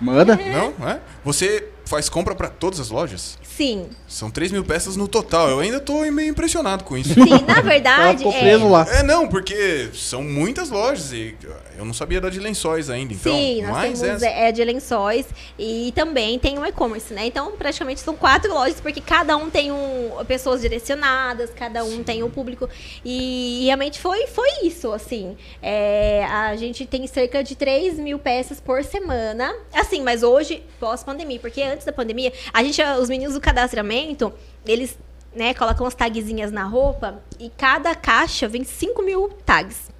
Manda? 0.00 0.36
Não, 0.36 0.88
é? 0.88 1.00
Você 1.24 1.68
faz 1.86 2.08
compra 2.08 2.34
pra 2.34 2.48
todas 2.48 2.78
as 2.80 2.90
lojas? 2.90 3.38
Sim. 3.42 3.88
São 4.08 4.30
3 4.30 4.50
mil 4.52 4.64
peças 4.64 4.96
no 4.96 5.06
total. 5.08 5.48
Eu 5.48 5.60
ainda 5.60 5.80
tô 5.80 6.00
meio 6.10 6.30
impressionado 6.30 6.84
com 6.84 6.96
isso. 6.96 7.14
Sim, 7.14 7.44
na 7.46 7.60
verdade. 7.60 8.24
é- 8.24 8.56
lá. 8.70 8.86
É, 8.88 9.02
não, 9.02 9.28
porque 9.28 9.90
são 9.94 10.22
muitas 10.22 10.70
lojas 10.70 11.12
e 11.12 11.36
eu 11.76 11.84
não 11.84 11.94
sabia 11.94 12.20
da 12.20 12.30
de 12.30 12.38
lençóis 12.38 12.88
ainda, 12.88 13.12
então. 13.12 13.34
Sim, 13.36 13.62
nós 13.62 13.70
mais 13.70 14.00
temos 14.00 14.22
essa. 14.22 14.26
é, 14.26 14.52
de 14.52 14.64
lençóis 14.64 15.26
e 15.58 15.92
também 15.94 16.38
tem 16.38 16.58
o 16.58 16.64
e-commerce, 16.64 17.12
né? 17.12 17.26
Então, 17.26 17.52
praticamente 17.52 18.00
são 18.00 18.14
quatro 18.14 18.52
lojas, 18.52 18.80
porque 18.80 19.00
cada 19.00 19.36
um 19.36 19.50
tem 19.50 19.72
um, 19.72 20.24
pessoas 20.26 20.60
direcionadas, 20.60 21.50
cada 21.50 21.84
um 21.84 22.02
tem 22.02 22.22
um 22.22 22.30
público. 22.30 22.68
E, 23.04 23.64
realmente 23.64 24.00
foi, 24.00 24.26
foi 24.26 24.48
isso, 24.62 24.92
assim. 24.92 25.36
É, 25.62 26.24
a 26.26 26.54
gente 26.56 26.86
tem 26.86 27.06
cerca 27.06 27.42
de 27.42 27.56
3 27.56 27.98
mil 27.98 28.18
peças 28.18 28.60
por 28.60 28.82
semana. 28.84 29.54
Assim, 29.72 30.02
mas 30.02 30.22
hoje, 30.22 30.62
pós-pandemia, 30.78 31.40
porque 31.40 31.62
antes 31.62 31.84
da 31.84 31.92
pandemia, 31.92 32.32
a 32.52 32.62
gente, 32.62 32.82
os 32.82 33.08
meninos 33.08 33.34
do 33.34 33.40
cadastramento, 33.40 34.32
eles 34.66 34.96
né, 35.34 35.52
colocam 35.54 35.86
as 35.86 35.94
tagzinhas 35.94 36.52
na 36.52 36.64
roupa 36.64 37.20
e 37.38 37.50
cada 37.50 37.94
caixa 37.94 38.46
vem 38.46 38.64
5 38.64 39.02
mil 39.02 39.28
tags. 39.44 39.93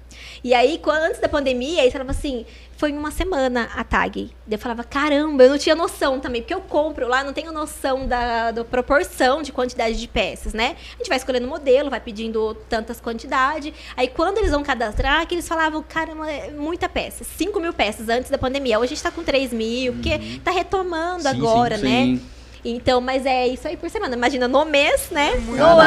E 0.45 0.53
aí, 0.53 0.77
quando, 0.77 1.05
antes 1.05 1.19
da 1.19 1.27
pandemia, 1.27 1.81
eles 1.81 1.91
falavam 1.91 2.11
assim, 2.11 2.45
foi 2.77 2.91
uma 2.91 3.09
semana 3.09 3.67
a 3.73 3.83
tag. 3.83 4.29
Eu 4.47 4.59
falava, 4.59 4.83
caramba, 4.83 5.43
eu 5.43 5.49
não 5.49 5.57
tinha 5.57 5.73
noção 5.73 6.19
também, 6.19 6.39
porque 6.39 6.53
eu 6.53 6.61
compro 6.61 7.07
lá, 7.07 7.23
não 7.23 7.33
tenho 7.33 7.51
noção 7.51 8.05
da, 8.05 8.51
da 8.51 8.63
proporção 8.63 9.41
de 9.41 9.51
quantidade 9.51 9.99
de 9.99 10.07
peças, 10.07 10.53
né? 10.53 10.75
A 10.93 10.97
gente 10.97 11.07
vai 11.07 11.17
escolhendo 11.17 11.47
modelo, 11.47 11.89
vai 11.89 11.99
pedindo 11.99 12.53
tantas 12.69 13.01
quantidades. 13.01 13.73
Aí, 13.97 14.07
quando 14.07 14.37
eles 14.37 14.51
vão 14.51 14.61
cadastrar, 14.61 15.25
que 15.25 15.33
eles 15.33 15.47
falavam, 15.47 15.81
caramba, 15.81 16.31
é 16.31 16.51
muita 16.51 16.87
peça. 16.87 17.23
5 17.23 17.59
mil 17.59 17.73
peças 17.73 18.07
antes 18.07 18.29
da 18.29 18.37
pandemia. 18.37 18.77
Hoje 18.77 18.93
a 18.93 18.95
gente 18.95 19.03
tá 19.03 19.09
com 19.09 19.23
3 19.23 19.51
mil, 19.51 19.93
porque 19.93 20.39
tá 20.43 20.51
retomando 20.51 21.23
Sim, 21.23 21.29
agora, 21.29 21.75
sim, 21.75 21.83
né? 21.83 22.03
Sim. 22.19 22.34
Então, 22.67 22.99
mas 22.99 23.25
é 23.27 23.47
isso 23.47 23.67
aí 23.67 23.77
por 23.77 23.89
semana. 23.91 24.15
Imagina 24.15 24.47
no 24.47 24.65
mês, 24.65 25.09
né? 25.11 25.35
No 25.47 25.55
Caraca. 25.55 25.81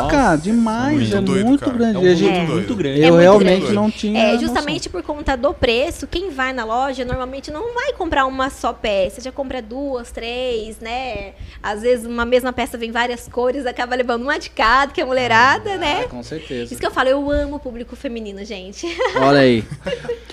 ano. 0.00 0.08
Caraca, 0.10 0.42
demais. 0.42 0.96
Muito 0.98 1.16
é 1.16 1.20
doido, 1.20 1.46
muito 1.46 1.60
cara. 1.64 1.76
grande. 1.76 1.96
É 1.96 2.26
um 2.26 2.28
É. 2.34 2.46
muito 2.46 2.74
grande. 2.74 3.00
Eu 3.00 3.06
É 3.06 3.10
muito 3.10 3.20
realmente 3.22 3.60
grande. 3.60 3.74
não 3.74 3.90
tinha. 3.90 4.20
É, 4.20 4.32
noção. 4.32 4.40
justamente 4.40 4.88
por 4.90 5.02
conta 5.02 5.36
do 5.36 5.54
preço, 5.54 6.06
quem 6.08 6.30
vai 6.30 6.52
na 6.52 6.64
loja 6.64 7.04
normalmente 7.04 7.50
não 7.50 7.72
vai 7.72 7.92
comprar 7.92 8.26
uma 8.26 8.50
só 8.50 8.72
peça, 8.72 9.20
já 9.20 9.30
compra 9.30 9.62
duas, 9.62 10.10
três, 10.10 10.78
né? 10.80 11.32
Às 11.62 11.82
vezes 11.82 12.04
uma 12.04 12.24
mesma 12.24 12.52
peça 12.52 12.76
vem 12.76 12.90
várias 12.90 13.28
cores, 13.28 13.64
acaba 13.64 13.94
levando 13.94 14.22
uma 14.22 14.38
de 14.38 14.50
cada, 14.50 14.92
que 14.92 15.00
é 15.00 15.04
mulherada, 15.04 15.74
Ah, 15.74 15.78
né? 15.78 16.04
com 16.08 16.22
certeza. 16.22 16.72
Isso 16.72 16.80
que 16.80 16.86
eu 16.86 16.90
falo, 16.90 17.08
eu 17.10 17.30
amo 17.30 17.56
o 17.56 17.60
público 17.60 17.94
feminino, 17.94 18.44
gente. 18.44 18.86
Olha 19.22 19.38
aí. 19.40 19.64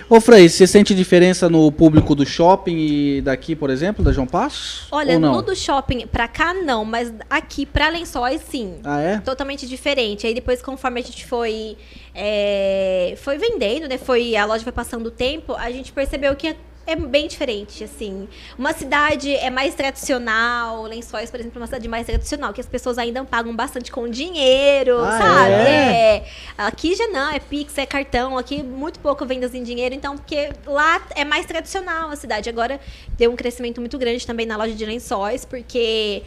Ô, 0.09 0.19
Frei, 0.19 0.49
você 0.49 0.65
sente 0.65 0.95
diferença 0.95 1.47
no 1.47 1.71
público 1.71 2.15
do 2.15 2.25
shopping 2.25 2.75
e 2.77 3.21
daqui, 3.21 3.55
por 3.55 3.69
exemplo, 3.69 4.03
da 4.03 4.11
João 4.11 4.27
Passos? 4.27 4.87
Olha, 4.91 5.13
Ou 5.15 5.19
não? 5.19 5.33
no 5.35 5.41
do 5.41 5.55
shopping 5.91 6.07
pra 6.07 6.27
cá 6.27 6.53
não, 6.53 6.85
mas 6.85 7.13
aqui 7.29 7.65
pra 7.65 7.89
lençóis 7.89 8.41
sim. 8.41 8.79
Ah, 8.83 9.01
é? 9.01 9.19
Totalmente 9.19 9.67
diferente. 9.67 10.25
Aí 10.25 10.33
depois, 10.33 10.61
conforme 10.61 11.01
a 11.01 11.03
gente 11.03 11.25
foi, 11.25 11.77
é, 12.15 13.15
foi 13.17 13.37
vendendo, 13.37 13.87
né? 13.87 13.97
Foi, 13.97 14.35
a 14.35 14.45
loja 14.45 14.63
foi 14.63 14.71
passando 14.71 15.07
o 15.07 15.11
tempo, 15.11 15.53
a 15.53 15.69
gente 15.71 15.91
percebeu 15.91 16.35
que 16.35 16.55
é, 16.85 16.95
bem 16.95 17.27
diferente, 17.27 17.83
assim. 17.83 18.27
Uma 18.57 18.73
cidade 18.73 19.33
é 19.35 19.49
mais 19.49 19.73
tradicional, 19.75 20.83
Lençóis, 20.83 21.29
por 21.29 21.39
exemplo, 21.39 21.57
é 21.57 21.61
uma 21.61 21.67
cidade 21.67 21.87
mais 21.87 22.05
tradicional, 22.05 22.53
que 22.53 22.61
as 22.61 22.67
pessoas 22.67 22.97
ainda 22.97 23.23
pagam 23.23 23.55
bastante 23.55 23.91
com 23.91 24.07
dinheiro, 24.09 24.97
Ah, 24.99 25.17
sabe? 25.17 25.51
é? 25.51 26.15
É. 26.17 26.23
Aqui 26.57 26.95
já 26.95 27.07
não, 27.07 27.31
é 27.31 27.39
Pix, 27.39 27.77
é 27.77 27.85
cartão, 27.85 28.37
aqui 28.37 28.61
muito 28.63 28.99
pouco 28.99 29.25
vendas 29.25 29.53
em 29.53 29.63
dinheiro, 29.63 29.93
então, 29.95 30.17
porque 30.17 30.49
lá 30.65 31.01
é 31.15 31.23
mais 31.23 31.45
tradicional 31.45 32.09
a 32.09 32.15
cidade. 32.15 32.49
Agora 32.49 32.79
deu 33.17 33.31
um 33.31 33.35
crescimento 33.35 33.79
muito 33.79 33.97
grande 33.97 34.25
também 34.25 34.45
na 34.45 34.57
loja 34.57 34.73
de 34.73 34.85
lençóis, 34.85 35.45
porque 35.45 36.23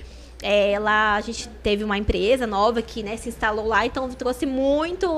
é, 0.47 0.79
lá 0.79 1.15
a 1.15 1.21
gente 1.23 1.49
teve 1.63 1.83
uma 1.83 1.97
empresa 1.97 2.47
nova 2.47 2.83
que 2.83 3.03
né, 3.03 3.17
se 3.17 3.31
instalou 3.31 3.67
lá, 3.67 3.87
então 3.87 4.07
trouxe 4.11 4.45
muito, 4.45 5.09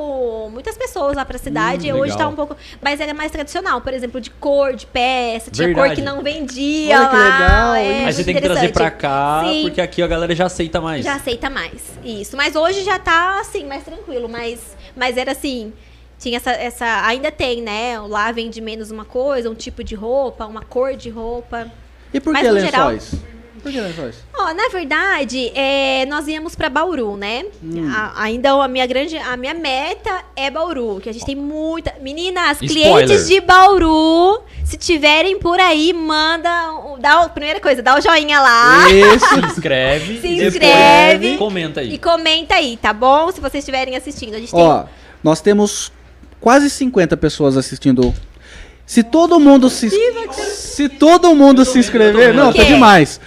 muitas 0.53 0.77
pessoas 0.79 1.17
lá 1.17 1.25
pra 1.25 1.37
cidade. 1.37 1.91
Hum, 1.93 1.97
Hoje 1.97 2.13
legal. 2.13 2.19
tá 2.19 2.29
um 2.29 2.37
pouco. 2.37 2.57
Mas 2.81 3.01
era 3.01 3.13
mais 3.13 3.33
tradicional, 3.33 3.81
por 3.81 3.93
exemplo, 3.93 4.21
de 4.21 4.31
cor, 4.31 4.75
de 4.77 4.87
peça, 4.87 5.51
tinha 5.51 5.67
cor 5.75 5.89
Verdade. 5.89 6.01
que 6.01 6.07
não 6.07 6.23
vendia. 6.23 6.97
Olha 7.01 7.09
que 7.09 7.17
lá, 7.17 7.23
legal, 7.41 7.75
é. 7.75 8.05
Aí 8.05 8.13
você 8.13 8.23
tem 8.25 8.35
que 8.37 8.41
trazer 8.41 8.73
pra 8.73 8.87
interessante. 8.87 9.01
cá, 9.01 9.43
Sim. 9.45 9.63
porque 9.63 9.81
aqui 9.81 10.01
a 10.01 10.07
galera 10.07 10.33
já 10.35 10.47
aceita 10.47 10.81
mais. 10.81 11.05
Já 11.05 11.15
aceita 11.17 11.51
mais. 11.51 11.83
Isso. 12.05 12.37
Mas 12.37 12.55
hoje 12.55 12.85
já 12.85 12.99
tá 12.99 13.41
assim, 13.41 13.65
mais 13.65 13.83
tranquilo. 13.83 14.29
Mas, 14.29 14.61
mas 14.97 15.17
era 15.17 15.33
assim. 15.33 15.73
Tinha 16.21 16.37
essa, 16.37 16.53
essa. 16.53 17.05
Ainda 17.07 17.33
tem, 17.33 17.61
né? 17.61 17.99
Lá 17.99 18.31
vende 18.33 18.61
menos 18.61 18.91
uma 18.93 19.05
coisa, 19.05 19.51
um 19.51 19.55
tipo 19.55 19.83
de 19.83 19.95
roupa, 19.97 20.47
uma 20.47 20.63
cor 20.63 20.95
de 20.95 21.11
roupa. 21.11 21.71
E 22.15 22.21
por 22.21 22.33
Mas 22.33 22.47
que 22.47 22.53
no 22.53 22.61
geral- 22.61 22.89
lençóis? 22.91 23.21
Por 23.67 23.73
que 23.73 23.81
lençóis? 23.81 24.15
Ó, 24.39 24.55
na 24.55 24.69
verdade, 24.69 25.51
é, 25.53 26.07
nós 26.07 26.29
íamos 26.29 26.55
pra 26.55 26.69
Bauru, 26.71 27.17
né? 27.17 27.45
Hum. 27.61 27.91
A- 27.93 28.23
ainda 28.23 28.53
a 28.53 28.69
minha 28.69 28.87
grande, 28.87 29.17
a 29.17 29.37
minha 29.37 29.55
meta 29.55 30.23
é 30.37 30.49
Bauru, 30.49 31.01
que 31.03 31.09
a 31.09 31.13
gente 31.13 31.27
tem 31.27 31.35
muita. 31.35 31.93
Meninas, 32.01 32.59
Spoiler. 32.63 33.07
clientes 33.09 33.27
de 33.27 33.41
Bauru, 33.41 34.41
se 34.65 34.77
tiverem 34.77 35.37
por 35.41 35.59
aí, 35.59 35.93
manda, 35.93 36.49
dá, 37.01 37.29
primeira 37.29 37.59
coisa, 37.59 37.83
dá 37.83 37.99
o 37.99 38.01
joinha 38.01 38.39
lá. 38.39 38.85
Esse. 38.89 39.27
Se 39.35 39.41
inscreve. 39.41 40.21
Se 40.21 40.27
e 40.29 40.31
depois 40.37 40.55
inscreve. 40.55 41.37
Comenta 41.37 41.81
aí. 41.81 41.95
E 41.95 41.99
comenta 41.99 42.55
aí, 42.55 42.77
tá 42.81 42.93
bom? 42.93 43.33
Se 43.33 43.41
vocês 43.41 43.65
estiverem 43.65 43.97
assistindo. 43.97 44.37
A 44.37 44.39
gente 44.39 44.55
Ó, 44.55 44.85
nós 45.25 45.41
temos 45.41 45.91
quase 46.41 46.71
50 46.71 47.17
pessoas 47.17 47.57
assistindo. 47.57 48.15
Se 48.87 49.03
todo 49.03 49.41
mundo 49.41 49.69
se 49.69 49.91
se 50.45 50.89
todo 50.89 51.35
mundo 51.35 51.65
se 51.65 51.81
inscrever, 51.81 52.33
não, 52.33 52.53
tá 52.53 52.63
demais. 52.63 53.21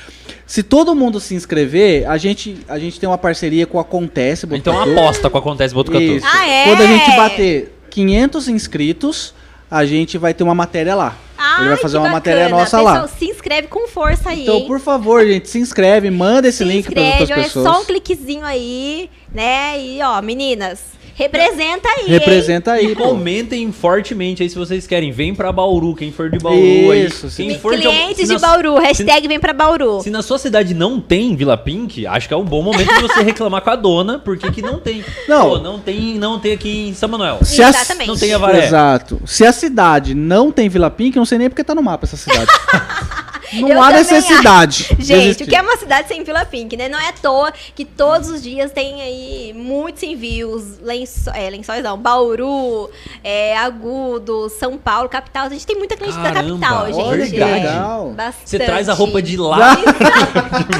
Se 0.50 0.64
todo 0.64 0.95
mundo 0.95 1.20
se 1.20 1.36
inscrever, 1.36 2.10
a 2.10 2.18
gente 2.18 2.58
a 2.68 2.80
gente 2.80 3.00
tem 3.00 3.08
uma 3.08 3.20
parceria 3.20 3.68
com 3.68 3.78
a 3.78 3.82
Acontece 3.82 4.47
Então 4.47 4.74
Botucatu. 4.74 5.00
aposta 5.00 5.30
com 5.30 5.38
a 5.38 5.39
Acontece 5.39 5.76
Botucatu. 5.76 6.04
Isso. 6.04 6.26
Ah, 6.28 6.50
é? 6.50 6.64
Quando 6.64 6.82
a 6.82 6.88
gente 6.88 7.16
bater 7.16 7.80
500 7.91 8.47
inscritos, 8.50 9.36
a 9.70 9.86
gente 9.86 10.18
vai 10.18 10.34
ter 10.34 10.43
uma 10.43 10.56
matéria 10.56 10.95
lá. 10.95 11.16
Ai, 11.38 11.60
Ele 11.62 11.70
vai 11.70 11.78
fazer 11.78 11.97
que 12.00 12.04
uma 12.04 12.10
matéria 12.10 12.43
bacana. 12.45 12.62
nossa 12.62 12.82
lá. 12.82 13.02
Pessoal, 13.02 13.18
se 13.20 13.26
inscreve 13.26 13.68
com 13.68 13.88
força 13.88 14.30
aí, 14.32 14.41
Então, 14.41 14.56
hein? 14.58 14.66
por 14.68 14.80
favor, 14.80 15.24
gente, 15.24 15.47
se 15.47 15.60
inscreve, 15.60 16.10
manda 16.10 16.47
esse 16.47 16.58
se 16.58 16.64
link 16.64 16.91
para 16.91 17.00
inscreve, 17.00 17.22
outras 17.22 17.39
é 17.39 17.43
pessoas. 17.43 17.66
só 17.76 17.82
um 17.82 17.86
cliquezinho 17.86 18.43
aí, 18.43 19.08
né? 19.32 19.80
E 19.80 20.02
ó, 20.02 20.20
meninas, 20.20 20.80
representa 21.20 21.88
aí? 21.89 22.05
Representa 22.07 22.72
aí, 22.72 22.91
E 22.91 22.95
comentem 22.95 23.72
fortemente 23.72 24.41
aí 24.41 24.49
se 24.49 24.55
vocês 24.57 24.88
querem. 24.88 25.11
Vem 25.11 25.36
pra 25.36 25.51
Bauru, 25.51 25.93
quem 25.95 26.11
for 26.11 26.30
de 26.30 26.39
Bauru 26.39 26.57
aí. 26.91 27.05
Isso, 27.05 27.28
Quem 27.36 27.51
sim. 27.51 27.59
for 27.59 27.76
de, 27.76 27.82
Clientes 27.82 28.28
de 28.28 28.34
na- 28.34 28.39
Bauru, 28.39 28.76
hashtag 28.80 29.28
vem 29.28 29.39
pra 29.39 29.51
Bauru. 29.53 30.01
Se 30.01 30.09
na 30.09 30.22
sua 30.22 30.38
cidade 30.39 30.74
não 30.74 30.99
tem 30.99 31.36
Vila 31.36 31.57
Pink, 31.57 32.07
acho 32.07 32.28
que 32.28 32.34
é 32.34 32.38
um 32.38 32.43
bom 32.45 32.61
momento 32.61 32.93
de 32.93 33.01
você 33.01 33.22
reclamar 33.22 33.61
com 33.61 33.70
a 33.70 33.76
dona, 33.76 34.17
porque 34.20 34.49
que 34.51 34.61
não 34.61 34.80
tem. 34.80 35.03
Não. 35.28 35.49
Pô, 35.49 35.57
não 35.59 35.80
tem, 35.80 36.15
não 36.17 36.39
tem 36.39 36.53
aqui 36.53 36.89
em 36.89 36.93
São 36.93 37.09
Manuel. 37.09 37.39
Se 37.43 37.61
a- 37.61 37.70
Exatamente. 37.70 38.07
Não 38.07 38.17
tem 38.17 38.34
Avaré. 38.34 38.65
Exato. 38.65 39.22
Se 39.26 39.45
a 39.45 39.51
cidade 39.51 40.15
não 40.15 40.51
tem 40.51 40.70
Vila 40.70 40.89
Pink, 40.89 41.15
eu 41.17 41.22
não 41.22 41.26
sei 41.26 41.38
nem 41.38 41.49
porque 41.49 41.63
tá 41.63 41.76
no 41.76 41.84
mapa 41.84 42.05
essa 42.05 42.17
cidade. 42.17 42.49
não 43.54 43.70
Eu 43.70 43.82
há 43.82 43.91
necessidade. 43.91 44.95
de 44.95 45.04
Gente, 45.06 45.43
o 45.43 45.47
que 45.47 45.56
é 45.56 45.62
uma 45.62 45.78
cidade 45.78 46.08
sem 46.08 46.24
Vila 46.24 46.45
Pink, 46.45 46.76
né? 46.78 46.88
Não 46.89 47.00
é 47.00 47.10
à 47.10 47.14
toa 47.14 47.52
que 47.76 47.86
todos 47.86 48.30
os 48.30 48.41
dias 48.43 48.72
tem 48.72 49.02
aí 49.02 49.54
muitos 49.56 50.04
envios, 50.04 50.80
lenço, 50.82 51.30
é, 51.32 51.50
lençóis 51.50 51.84
não, 51.84 51.97
Bauru, 51.97 52.89
é, 53.24 53.58
Agudo, 53.58 54.50
São 54.50 54.78
Paulo, 54.78 55.10
capital. 55.10 55.47
A 55.47 55.50
gente 55.50 55.66
tem 55.66 55.78
muita 55.78 55.95
cliente 55.95 56.18
da 56.18 56.32
Caramba, 56.32 56.68
capital, 56.68 56.93
gente. 56.93 57.39
é, 57.39 57.45
legal. 57.45 58.10
bastante. 58.12 58.50
Você 58.50 58.60
traz 58.60 58.89
a 58.89 58.93
roupa 58.93 59.22
de 59.22 59.38
lá. 59.38 59.78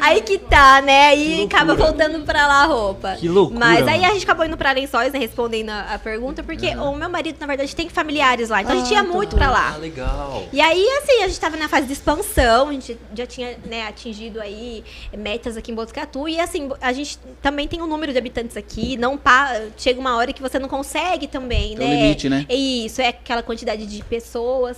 Aí 0.00 0.20
que 0.20 0.38
tá, 0.38 0.80
né? 0.80 1.08
Aí 1.08 1.44
acaba 1.44 1.74
voltando 1.74 2.20
pra 2.24 2.46
lá 2.46 2.62
a 2.62 2.66
roupa. 2.66 3.16
Que 3.18 3.28
loucura, 3.28 3.58
Mas 3.58 3.86
aí 3.86 4.04
a 4.04 4.10
gente 4.12 4.24
acabou 4.24 4.46
indo 4.46 4.56
pra 4.56 4.72
Lençóis, 4.72 5.12
né? 5.12 5.18
Respondendo 5.18 5.70
a, 5.70 5.94
a 5.94 5.98
pergunta, 5.98 6.42
porque 6.42 6.68
o 6.76 6.94
meu 6.94 7.08
marido, 7.08 7.36
na 7.40 7.46
verdade, 7.46 7.74
tem 7.74 7.88
familiares 7.88 8.48
lá. 8.48 8.62
Então 8.62 8.74
a 8.74 8.78
gente 8.78 8.92
ia 8.92 9.02
muito 9.02 9.34
pra 9.36 9.50
lá. 9.50 9.72
Ah, 9.74 9.78
legal. 9.78 10.44
E 10.52 10.60
aí, 10.60 10.88
assim, 11.02 11.24
a 11.24 11.28
gente 11.28 11.40
tava 11.40 11.56
na 11.56 11.68
fase 11.68 11.87
de 11.88 11.94
expansão, 11.94 12.68
a 12.68 12.72
gente 12.72 12.96
já 13.14 13.26
tinha 13.26 13.58
né, 13.66 13.86
atingido 13.86 14.40
aí 14.40 14.84
metas 15.16 15.56
aqui 15.56 15.72
em 15.72 15.74
Botucatu. 15.74 16.28
E 16.28 16.38
assim, 16.38 16.68
a 16.80 16.92
gente 16.92 17.18
também 17.42 17.66
tem 17.66 17.82
um 17.82 17.86
número 17.86 18.12
de 18.12 18.18
habitantes 18.18 18.56
aqui, 18.56 18.96
não 18.96 19.18
pa... 19.18 19.60
chega 19.76 19.98
uma 19.98 20.16
hora 20.16 20.32
que 20.32 20.40
você 20.40 20.58
não 20.58 20.68
consegue 20.68 21.26
também, 21.26 21.76
Tem 21.76 21.86
um 21.86 21.90
né? 21.90 22.02
limite, 22.02 22.28
né? 22.28 22.46
É 22.48 22.54
Isso, 22.54 23.00
é 23.00 23.08
aquela 23.08 23.42
quantidade 23.42 23.86
de 23.86 24.04
pessoas. 24.04 24.76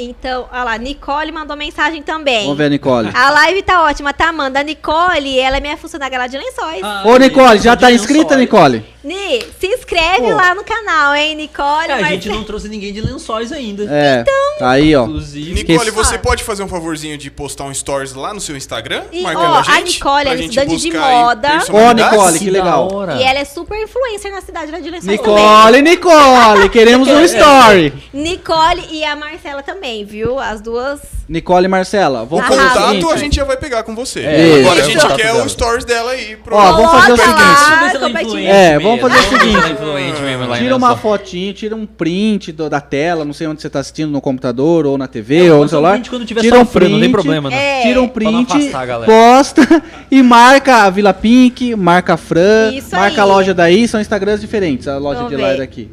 Então, 0.00 0.48
olha 0.52 0.62
lá, 0.62 0.78
Nicole 0.78 1.32
mandou 1.32 1.56
mensagem 1.56 2.02
também. 2.04 2.42
Vamos 2.42 2.56
ver 2.56 2.66
a 2.66 2.68
Nicole. 2.68 3.10
A 3.12 3.30
live 3.30 3.62
tá 3.62 3.82
ótima, 3.82 4.12
tá, 4.12 4.28
Amanda? 4.28 4.60
A 4.60 4.62
Nicole, 4.62 5.38
ela 5.40 5.56
é 5.56 5.60
minha 5.60 5.76
funcionária 5.76 6.16
lá 6.16 6.28
de 6.28 6.38
lençóis. 6.38 6.80
Ah, 6.84 7.02
Ô, 7.04 7.16
Nicole, 7.16 7.58
já 7.58 7.76
tá 7.76 7.90
inscrita, 7.90 8.36
Nicole? 8.36 8.84
Ni, 9.02 9.42
se 9.58 9.66
inscreve 9.66 10.22
Pô. 10.22 10.34
lá 10.34 10.54
no 10.54 10.62
canal, 10.62 11.14
hein, 11.14 11.34
Nicole? 11.34 11.88
É, 11.88 11.94
a 11.94 12.02
gente 12.10 12.28
não 12.28 12.44
trouxe 12.44 12.68
ninguém 12.68 12.92
de 12.92 13.00
lençóis 13.00 13.50
ainda. 13.50 13.84
É. 13.90 14.20
Então, 14.20 14.68
Aí, 14.68 14.94
ó. 14.94 15.04
Inclusive. 15.04 15.54
Nicole, 15.54 15.90
você 15.90 16.18
pode 16.18 16.44
fazer 16.44 16.62
um 16.62 16.68
favorzinho 16.68 17.16
de 17.16 17.30
postar 17.30 17.64
um 17.64 17.72
stories 17.72 18.12
lá 18.12 18.34
no 18.34 18.40
seu 18.40 18.56
Instagram? 18.56 19.04
E, 19.10 19.22
marcando 19.22 19.52
ó, 19.52 19.54
a 19.54 19.60
a 19.60 19.62
gente? 19.62 19.94
Nicole, 19.94 20.22
pra 20.22 20.32
ela 20.32 20.40
é 20.40 20.44
estudante 20.44 20.76
de 20.76 20.92
moda. 20.92 21.48
Ó, 21.70 21.92
Nicole, 21.92 22.38
que 22.38 22.50
legal. 22.50 22.88
E 23.18 23.22
ela 23.22 23.38
é 23.38 23.44
super 23.44 23.80
influencer 23.82 24.30
na 24.30 24.42
cidade 24.42 24.70
lá 24.70 24.78
de 24.78 24.90
Lençóis 24.90 25.20
também. 25.20 25.34
Nicole, 25.34 25.82
Nicole, 25.82 26.68
queremos 26.68 27.08
um 27.08 27.20
story. 27.24 27.92
Nicole 28.12 28.84
e 28.90 29.04
a 29.04 29.16
Marcela 29.16 29.62
também, 29.62 29.87
viu? 30.04 30.38
As 30.38 30.60
duas. 30.60 31.00
Nicole 31.28 31.66
e 31.66 31.68
Marcela, 31.68 32.20
fazer 32.40 32.60
o 32.60 32.68
contato 32.68 32.86
seguinte. 32.88 33.12
a 33.12 33.16
gente 33.16 33.36
já 33.36 33.44
vai 33.44 33.56
pegar 33.58 33.82
com 33.82 33.94
você. 33.94 34.20
É, 34.20 34.60
Agora 34.60 34.80
a 34.80 34.84
gente 34.84 34.94
Contato 35.00 35.16
quer 35.18 35.48
stories 35.50 35.84
dela 35.84 36.10
aí. 36.12 36.36
Pro... 36.36 36.56
Ó, 36.56 36.72
vamos 36.72 36.90
fazer 36.90 37.12
o 37.12 37.16
Coloca 37.16 37.22
seguinte. 37.22 37.70
lá, 37.70 37.76
ela 37.78 37.86
é 37.86 37.90
É, 38.46 38.78
vamos 38.78 39.00
fazer 39.00 39.18
o 39.18 39.22
seguinte. 39.22 39.56
É 39.56 40.56
em 40.56 40.58
Tira 40.58 40.76
uma 40.76 40.96
fotinho, 40.96 41.52
tira 41.52 41.76
um 41.76 41.84
print 41.84 42.50
do- 42.52 42.70
da 42.70 42.80
tela, 42.80 43.24
não 43.26 43.32
sei 43.34 43.46
onde 43.46 43.60
você 43.60 43.68
tá 43.68 43.80
assistindo, 43.80 44.10
no 44.10 44.20
computador, 44.22 44.86
ou 44.86 44.96
na 44.96 45.06
TV, 45.06 45.46
É, 45.48 45.52
ou 45.52 45.58
no 45.58 45.64
um 45.64 45.68
celular. 45.68 45.92
print 45.92 46.08
quando 46.10 46.24
tiver 46.24 46.40
tira 46.40 46.56
um 46.56 46.60
sofrendo, 46.60 46.92
não 46.92 47.00
tem 47.00 47.10
print, 47.10 47.22
problema, 47.22 47.50
né? 47.50 47.80
É. 47.80 47.82
Tira 47.82 48.00
um 48.00 48.08
Pra 48.08 48.30
não 48.30 48.44
print, 48.44 48.56
afastar 48.62 48.80
a 48.82 48.86
galera. 48.86 49.12
posta 49.12 49.82
e 50.10 50.22
marca 50.22 50.76
a 50.84 50.90
Vila 50.90 51.12
Pink, 51.12 51.76
marca 51.76 52.14
a 52.14 52.16
Fran, 52.16 52.72
Isso 52.72 52.96
marca 52.96 53.16
aí. 53.16 53.20
a 53.20 53.24
loja 53.24 53.52
daí, 53.52 53.86
são 53.86 54.00
Instagrams 54.00 54.40
diferentes, 54.40 54.88
a 54.88 54.96
loja 54.96 55.16
Vamos 55.22 55.36
de 55.36 55.42
lá 55.42 55.48
e 55.48 55.52
ver. 55.52 55.58
daqui. 55.58 55.90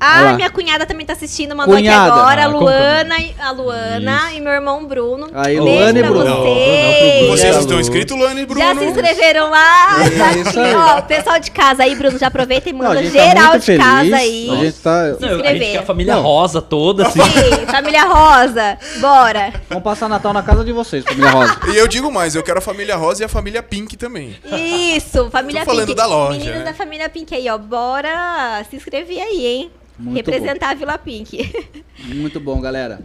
Ah, 0.00 0.32
minha 0.34 0.48
cunhada 0.50 0.86
também 0.86 1.04
tá 1.04 1.12
assistindo, 1.12 1.56
mandou 1.56 1.74
Cunhada. 1.74 2.10
aqui 2.12 2.20
agora. 2.20 2.42
Ah, 2.42 2.44
a 2.44 2.48
é? 2.48 2.52
Luana, 2.52 3.18
e- 3.20 3.34
a 3.40 3.50
Luana 3.50 4.32
e 4.32 4.40
meu 4.40 4.52
irmão 4.52 4.84
Bruno. 4.86 5.28
Aí, 5.34 5.58
Beijo 5.60 5.62
Luana 5.64 5.98
e 5.98 6.02
pra 6.02 6.10
Bruno. 6.12 6.24
Não, 6.24 6.42
vocês. 6.44 7.28
Vocês 7.28 7.56
estão 7.56 7.80
inscritos, 7.80 8.18
Lani 8.18 8.42
e 8.42 8.46
Bruno? 8.46 8.60
Já 8.60 8.74
se 8.76 8.84
inscreveram 8.84 9.50
lá? 9.50 9.96
É 10.00 10.38
isso 10.38 10.48
aqui, 10.50 10.58
aí. 10.60 10.74
ó. 10.74 11.02
Pessoal 11.02 11.40
de 11.40 11.50
casa 11.50 11.82
aí, 11.82 11.94
Bruno, 11.96 12.18
já 12.18 12.28
aproveita 12.28 12.68
e 12.68 12.72
Não, 12.72 12.78
manda 12.78 13.02
gente 13.02 13.12
tá 13.16 13.24
geral 13.24 13.48
muito 13.50 13.60
de 13.60 13.66
feliz, 13.66 13.84
casa 13.84 14.16
aí. 14.16 14.50
A 14.50 14.56
gente 14.56 14.78
tá... 14.78 14.90
Não, 14.90 15.04
a 15.08 15.12
gente 15.12 15.34
inscrever. 15.34 15.72
quer 15.72 15.78
a 15.78 15.82
família 15.82 16.14
Não. 16.16 16.22
rosa 16.22 16.62
toda, 16.62 17.06
assim. 17.06 17.20
Sim, 17.20 17.66
família 17.66 18.04
Rosa. 18.04 18.78
Bora. 19.00 19.52
Vamos 19.68 19.84
passar 19.84 20.08
Natal 20.08 20.32
na 20.32 20.42
casa 20.42 20.64
de 20.64 20.72
vocês, 20.72 21.04
família 21.04 21.30
Rosa. 21.30 21.58
E 21.72 21.76
eu 21.76 21.88
digo 21.88 22.10
mais, 22.12 22.34
eu 22.34 22.42
quero 22.42 22.58
a 22.58 22.62
família 22.62 22.96
Rosa 22.96 23.22
e 23.22 23.24
a 23.24 23.28
família 23.28 23.62
Pink 23.62 23.96
também. 23.96 24.36
Isso, 24.94 25.28
família 25.30 25.60
Tô 25.62 25.66
falando 25.70 25.86
Pink. 25.86 25.96
da 25.96 26.06
loja, 26.06 26.38
Meninas 26.38 26.58
né? 26.60 26.64
da 26.64 26.74
família 26.74 27.08
Pink 27.08 27.34
aí, 27.34 27.48
ó. 27.48 27.58
Bora 27.58 28.64
se 28.70 28.76
inscrever 28.76 29.20
aí, 29.20 29.46
hein? 29.46 29.70
Muito 29.98 30.16
Representar 30.16 30.70
a 30.70 30.74
Vila 30.74 30.96
Pink. 30.98 31.52
Muito 32.14 32.38
bom, 32.38 32.60
galera. 32.60 33.00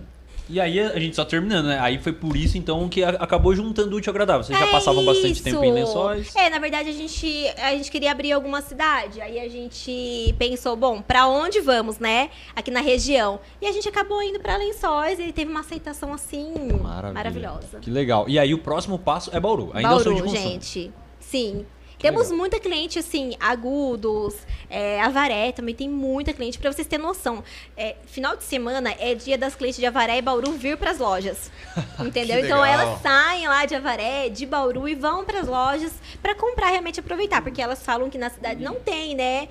E 0.50 0.60
aí 0.60 0.78
a 0.78 1.00
gente 1.00 1.16
só 1.16 1.24
terminando, 1.24 1.68
né? 1.68 1.80
Aí 1.80 1.98
foi 2.00 2.12
por 2.12 2.36
isso 2.36 2.58
então 2.58 2.88
que 2.90 3.02
acabou 3.02 3.56
juntando 3.56 3.96
o 3.96 3.98
útil 3.98 4.12
agradável. 4.12 4.44
Vocês 4.44 4.60
já 4.60 4.66
É 4.68 4.72
passavam 4.72 5.04
bastante 5.06 5.32
isso. 5.32 5.44
tempo 5.44 5.64
em 5.64 5.72
lençóis. 5.72 6.36
É, 6.36 6.50
na 6.50 6.60
verdade 6.60 6.90
a 6.90 6.92
gente, 6.92 7.48
a 7.58 7.72
gente 7.72 7.90
queria 7.90 8.12
abrir 8.12 8.34
alguma 8.34 8.62
cidade. 8.62 9.22
Aí 9.22 9.40
a 9.40 9.48
gente 9.50 10.36
pensou, 10.38 10.76
bom, 10.76 11.02
pra 11.02 11.28
onde 11.28 11.62
vamos, 11.62 11.98
né? 11.98 12.30
Aqui 12.54 12.70
na 12.70 12.82
região. 12.82 13.40
E 13.62 13.66
a 13.66 13.72
gente 13.72 13.88
acabou 13.88 14.22
indo 14.22 14.38
pra 14.40 14.58
Lençóis 14.58 15.18
e 15.18 15.32
teve 15.32 15.50
uma 15.50 15.62
aceitação 15.62 16.14
assim 16.14 16.52
Maravilha. 16.82 17.14
maravilhosa. 17.14 17.80
Que 17.80 17.90
legal. 17.90 18.28
E 18.28 18.38
aí 18.38 18.54
o 18.54 18.58
próximo 18.58 19.00
passo 19.00 19.32
é 19.34 19.40
Bauru. 19.40 19.72
Ainda 19.74 19.90
é 19.90 19.94
o 19.96 20.00
sonho 20.02 20.16
de 20.18 20.22
Bauru, 20.24 20.36
consumo. 20.36 20.52
gente. 20.52 20.92
Sim. 21.22 21.66
Temos 22.04 22.24
legal. 22.24 22.38
muita 22.38 22.60
cliente, 22.60 23.00
assim, 23.00 23.34
agudos, 23.40 24.36
é, 24.70 25.02
Avaré 25.02 25.54
também 25.54 25.74
tem 25.74 25.90
muita 25.90 26.34
cliente. 26.34 26.60
Pra 26.60 26.72
vocês 26.72 26.86
terem 26.86 27.06
noção, 27.06 27.42
é, 27.78 27.96
final 28.06 28.36
de 28.36 28.44
semana 28.44 28.94
é 29.00 29.16
dia 29.16 29.38
das 29.38 29.56
clientes 29.56 29.80
de 29.80 29.86
Avaré 29.86 30.18
e 30.18 30.22
Bauru 30.22 30.52
vir 30.52 30.76
pras 30.78 31.00
lojas. 31.00 31.50
Entendeu? 32.06 32.44
Então 32.44 32.64
elas 32.64 33.02
saem 33.02 33.48
lá 33.48 33.66
de 33.66 33.74
Avaré, 33.74 34.28
de 34.28 34.46
Bauru 34.46 34.88
e 34.90 34.96
vão 34.96 35.24
pras 35.24 35.48
lojas 35.48 35.94
pra 36.22 36.36
comprar 36.36 36.68
realmente 36.68 37.00
aproveitar. 37.00 37.42
Porque 37.42 37.62
elas 37.62 37.82
falam 37.82 38.10
que 38.10 38.18
na 38.18 38.30
cidade 38.30 38.62
não 38.62 38.76
tem, 38.76 39.16
né? 39.16 39.48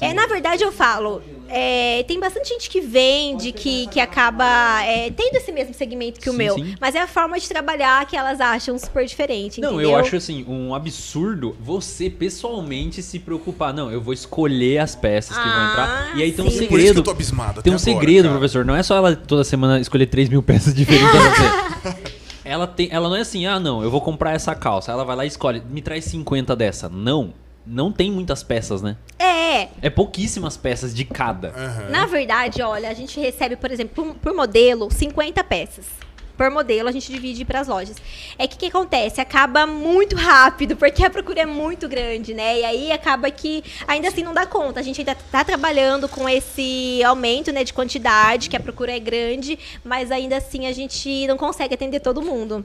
É, 0.00 0.12
na 0.12 0.26
verdade, 0.26 0.62
eu 0.62 0.72
falo, 0.72 1.22
é, 1.48 2.04
tem 2.06 2.20
bastante 2.20 2.50
gente 2.50 2.68
que 2.68 2.82
vende, 2.82 3.50
que, 3.50 3.86
que 3.86 3.98
acaba 3.98 4.44
é, 4.82 5.10
tendo 5.10 5.36
esse 5.36 5.50
mesmo 5.52 5.72
segmento 5.72 6.20
que 6.20 6.28
o 6.28 6.32
Sim, 6.32 6.38
meu. 6.38 6.54
sim. 6.54 6.74
Mas 6.78 6.94
é 6.94 7.00
a 7.00 7.06
forma 7.06 7.38
de 7.40 7.48
trabalhar 7.48 8.04
que 8.06 8.14
elas 8.16 8.40
acham 8.42 8.78
super 8.78 9.06
diferente, 9.06 9.60
Não, 9.60 9.74
entendeu? 9.74 9.90
eu 9.90 9.96
acho 9.96 10.16
assim, 10.16 10.44
um 10.46 10.74
absurdo 10.74 11.56
você 11.60 11.93
pessoalmente 12.18 13.02
se 13.02 13.18
preocupar. 13.18 13.72
Não, 13.72 13.90
eu 13.90 14.00
vou 14.00 14.12
escolher 14.14 14.78
as 14.78 14.94
peças 14.94 15.36
que 15.36 15.42
vão 15.42 15.52
Ah, 15.52 15.70
entrar. 15.70 16.18
E 16.18 16.22
aí 16.22 16.32
tem 16.32 16.44
um 16.44 16.50
sim. 16.50 16.56
Por 16.58 16.60
isso 16.60 16.68
que 16.68 16.74
eu 16.74 16.78
segredo. 16.88 17.02
tô 17.02 17.10
abismado 17.10 17.62
Tem 17.62 17.72
um 17.72 17.76
agora, 17.76 17.84
segredo, 17.84 18.24
cara. 18.24 18.38
professor. 18.38 18.64
Não 18.64 18.74
é 18.76 18.82
só 18.82 18.96
ela 18.96 19.14
toda 19.16 19.44
semana 19.44 19.80
escolher 19.80 20.06
3 20.06 20.28
mil 20.28 20.42
peças 20.42 20.72
diferentes 20.74 21.08
pra 21.10 21.90
você. 21.90 21.96
ela, 22.44 22.66
tem, 22.66 22.88
ela 22.90 23.08
não 23.08 23.16
é 23.16 23.20
assim, 23.20 23.46
ah, 23.46 23.58
não, 23.60 23.82
eu 23.82 23.90
vou 23.90 24.00
comprar 24.00 24.32
essa 24.34 24.54
calça. 24.54 24.92
Ela 24.92 25.04
vai 25.04 25.16
lá 25.16 25.24
e 25.24 25.28
escolhe, 25.28 25.62
me 25.70 25.80
traz 25.82 26.04
50 26.06 26.54
dessa. 26.56 26.88
Não. 26.88 27.32
Não 27.66 27.90
tem 27.90 28.10
muitas 28.10 28.42
peças, 28.42 28.82
né? 28.82 28.96
É, 29.18 29.68
É 29.80 29.88
pouquíssimas 29.88 30.54
peças 30.56 30.94
de 30.94 31.02
cada. 31.04 31.48
Aham. 31.48 31.88
na 31.90 32.04
verdade, 32.04 32.60
olha, 32.60 32.90
a 32.90 32.94
gente 32.94 33.18
recebe, 33.18 33.56
por 33.56 33.70
exemplo, 33.70 34.04
por, 34.04 34.14
por 34.16 34.34
modelo, 34.34 34.90
50 34.90 35.42
peças. 35.44 35.86
Por 36.36 36.50
modelo, 36.50 36.88
a 36.88 36.92
gente 36.92 37.12
divide 37.12 37.44
para 37.44 37.60
as 37.60 37.68
lojas. 37.68 37.96
É 38.36 38.46
que 38.46 38.56
o 38.56 38.58
que 38.58 38.66
acontece? 38.66 39.20
Acaba 39.20 39.66
muito 39.66 40.16
rápido, 40.16 40.76
porque 40.76 41.04
a 41.04 41.10
procura 41.10 41.42
é 41.42 41.46
muito 41.46 41.88
grande, 41.88 42.34
né? 42.34 42.60
E 42.60 42.64
aí 42.64 42.92
acaba 42.92 43.30
que 43.30 43.62
ainda 43.86 44.08
assim 44.08 44.24
não 44.24 44.34
dá 44.34 44.44
conta. 44.44 44.80
A 44.80 44.82
gente 44.82 45.00
ainda 45.00 45.14
tá 45.14 45.44
trabalhando 45.44 46.08
com 46.08 46.28
esse 46.28 47.02
aumento, 47.04 47.52
né, 47.52 47.62
de 47.62 47.72
quantidade, 47.72 48.50
que 48.50 48.56
a 48.56 48.60
procura 48.60 48.92
é 48.92 48.98
grande, 48.98 49.58
mas 49.84 50.10
ainda 50.10 50.36
assim 50.36 50.66
a 50.66 50.72
gente 50.72 51.26
não 51.28 51.36
consegue 51.36 51.74
atender 51.74 52.00
todo 52.00 52.20
mundo. 52.20 52.64